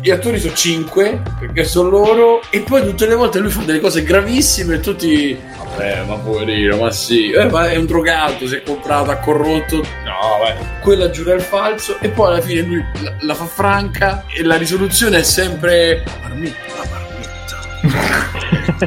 gli 0.02 0.10
attori 0.10 0.40
sono 0.40 0.54
cinque, 0.54 1.22
perché 1.40 1.64
sono 1.64 1.90
loro. 1.90 2.42
E 2.50 2.62
poi 2.62 2.84
tutte 2.84 3.08
le 3.08 3.16
volte 3.16 3.40
lui 3.40 3.50
fa 3.50 3.62
delle 3.62 3.80
cose 3.80 4.04
gravissime 4.04 4.76
e 4.76 4.80
tutti. 4.80 5.38
Vabbè, 5.58 6.04
ma 6.04 6.16
poverino, 6.16 6.78
ma 6.78 6.92
sì, 6.92 7.32
eh, 7.32 7.50
ma 7.50 7.70
è 7.70 7.76
un 7.76 7.86
drogato, 7.86 8.48
si 8.48 8.56
è 8.56 8.64
comprato, 8.64 9.12
ha 9.12 9.18
corrotto. 9.18 9.76
No, 9.78 10.38
vabbè. 10.40 10.80
Quella 10.82 11.10
giura 11.10 11.34
il 11.34 11.42
falso 11.42 11.98
e 12.00 12.10
poi 12.10 12.28
alla 12.28 12.42
fine 12.42 12.62
lui 12.62 12.86
la, 13.02 13.14
la 13.22 13.34
fa 13.34 13.46
franca 13.46 14.26
e 14.34 14.44
la 14.44 14.56
risoluzione 14.56 15.18
è 15.18 15.24
sempre 15.24 16.04
la 16.06 16.28
marmitta, 16.30 16.56
la 16.78 16.88
marmitta. 16.90 17.04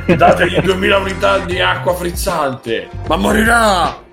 Dategli 0.17 0.61
2000 0.61 0.99
unità 0.99 1.39
di 1.39 1.61
acqua 1.61 1.95
frizzante, 1.95 2.89
ma 3.07 3.17
morirà! 3.17 4.07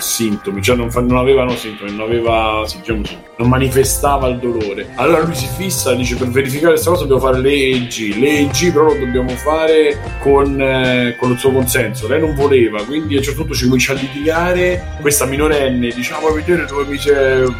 sintomi, 0.00 0.62
cioè 0.62 0.76
non, 0.76 0.90
fa- 0.90 1.00
non 1.00 1.18
avevano 1.18 1.54
sintomi, 1.56 1.90
non 1.90 2.00
aveva 2.06 2.62
sì, 2.66 2.78
diciamo 2.78 3.02
non 3.36 3.48
manifestava 3.48 4.28
il 4.28 4.38
dolore. 4.38 4.90
Allora 4.96 5.20
lui 5.22 5.34
si 5.34 5.48
fissa, 5.56 5.94
dice 5.94 6.14
per 6.16 6.28
verificare 6.28 6.72
questa 6.72 6.90
cosa 6.90 7.04
dobbiamo 7.06 7.22
fare 7.32 7.40
le 7.40 7.50
EEG. 7.52 8.16
Le 8.18 8.28
EEG 8.40 8.72
però 8.72 8.84
lo 8.86 8.98
dobbiamo 8.98 9.30
fare 9.30 9.98
con, 10.20 10.60
eh, 10.60 11.16
con 11.18 11.30
il 11.30 11.38
suo 11.38 11.50
consenso. 11.50 12.06
Lei 12.06 12.20
non 12.20 12.34
voleva, 12.34 12.84
quindi 12.84 13.14
a 13.14 13.18
un 13.18 13.24
certo 13.24 13.40
punto 13.40 13.56
ci 13.56 13.64
comincia 13.64 13.92
a 13.92 13.96
litigare. 13.96 14.98
Questa 15.00 15.24
minorenne 15.24 15.88
dice: 15.88 16.12
ah, 16.12 16.18
vuoi 16.18 16.34
vedere 16.34 16.66
dove 16.66 16.84
mi, 16.84 16.90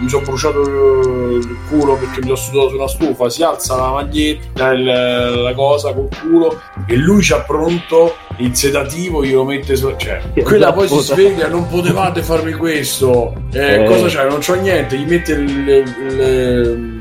mi 0.01 0.09
sono 0.09 0.23
bruciato 0.25 0.61
il 0.61 1.57
culo 1.69 1.95
perché 1.97 2.21
mi 2.21 2.27
sono 2.27 2.37
sudato 2.37 2.69
su 2.69 2.75
una 2.77 2.89
stufa. 2.89 3.29
Si 3.31 3.43
alza 3.43 3.77
la 3.77 3.91
maglietta, 3.91 4.73
il- 4.73 4.85
la 4.85 5.55
cosa 5.55 5.93
col 5.95 6.09
culo 6.21 6.61
e 6.87 6.97
lui 6.97 7.23
c'ha 7.23 7.41
pronto 7.41 8.17
il 8.41 8.55
sedativo 8.57 9.25
glielo 9.25 9.45
mette 9.45 9.77
su. 9.77 9.95
Cioè, 9.97 10.21
quella 10.43 10.73
poi 10.73 10.89
si 10.89 10.99
sveglia, 11.01 11.49
non 11.49 11.67
potevate 11.69 12.23
farmi 12.23 12.53
questo. 12.53 13.35
Eh, 13.53 13.83
Eh. 13.83 13.85
Cosa 13.85 14.07
c'è? 14.07 14.29
Non 14.29 14.39
c'ho 14.41 14.55
niente, 14.55 14.97
gli 14.97 15.09
mette 15.09 15.33
il, 15.33 15.49
il- 15.49 15.95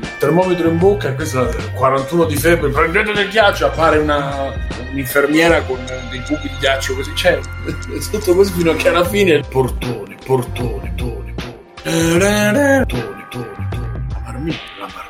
termometro 0.18 0.68
in 0.68 0.78
bocca 0.78 1.08
e 1.08 1.14
questo 1.14 1.48
è 1.48 1.72
41 1.74 2.24
di 2.24 2.36
febbre, 2.36 2.68
prendete 2.70 3.12
del 3.12 3.28
ghiaccio, 3.28 3.66
appare 3.66 3.98
una, 3.98 4.52
un'infermiera 4.90 5.62
con 5.62 5.78
dei 6.10 6.22
cubi 6.26 6.42
di 6.42 6.50
ghiaccio 6.60 6.94
così. 6.94 7.10
Cioè, 7.14 7.38
tutto 8.10 8.34
così 8.34 8.52
fino 8.52 8.70
a 8.72 8.74
che 8.74 8.88
alla 8.88 9.04
fine 9.04 9.40
portone, 9.48 10.16
portone, 10.24 10.92
tone, 10.96 11.34
tone. 11.34 11.34
Tone, 12.86 13.26
tone, 13.30 13.68
tone. 13.70 14.06
La 14.12 14.20
marmitta, 14.24 14.58
la 14.78 14.88
marmitta, 14.92 15.09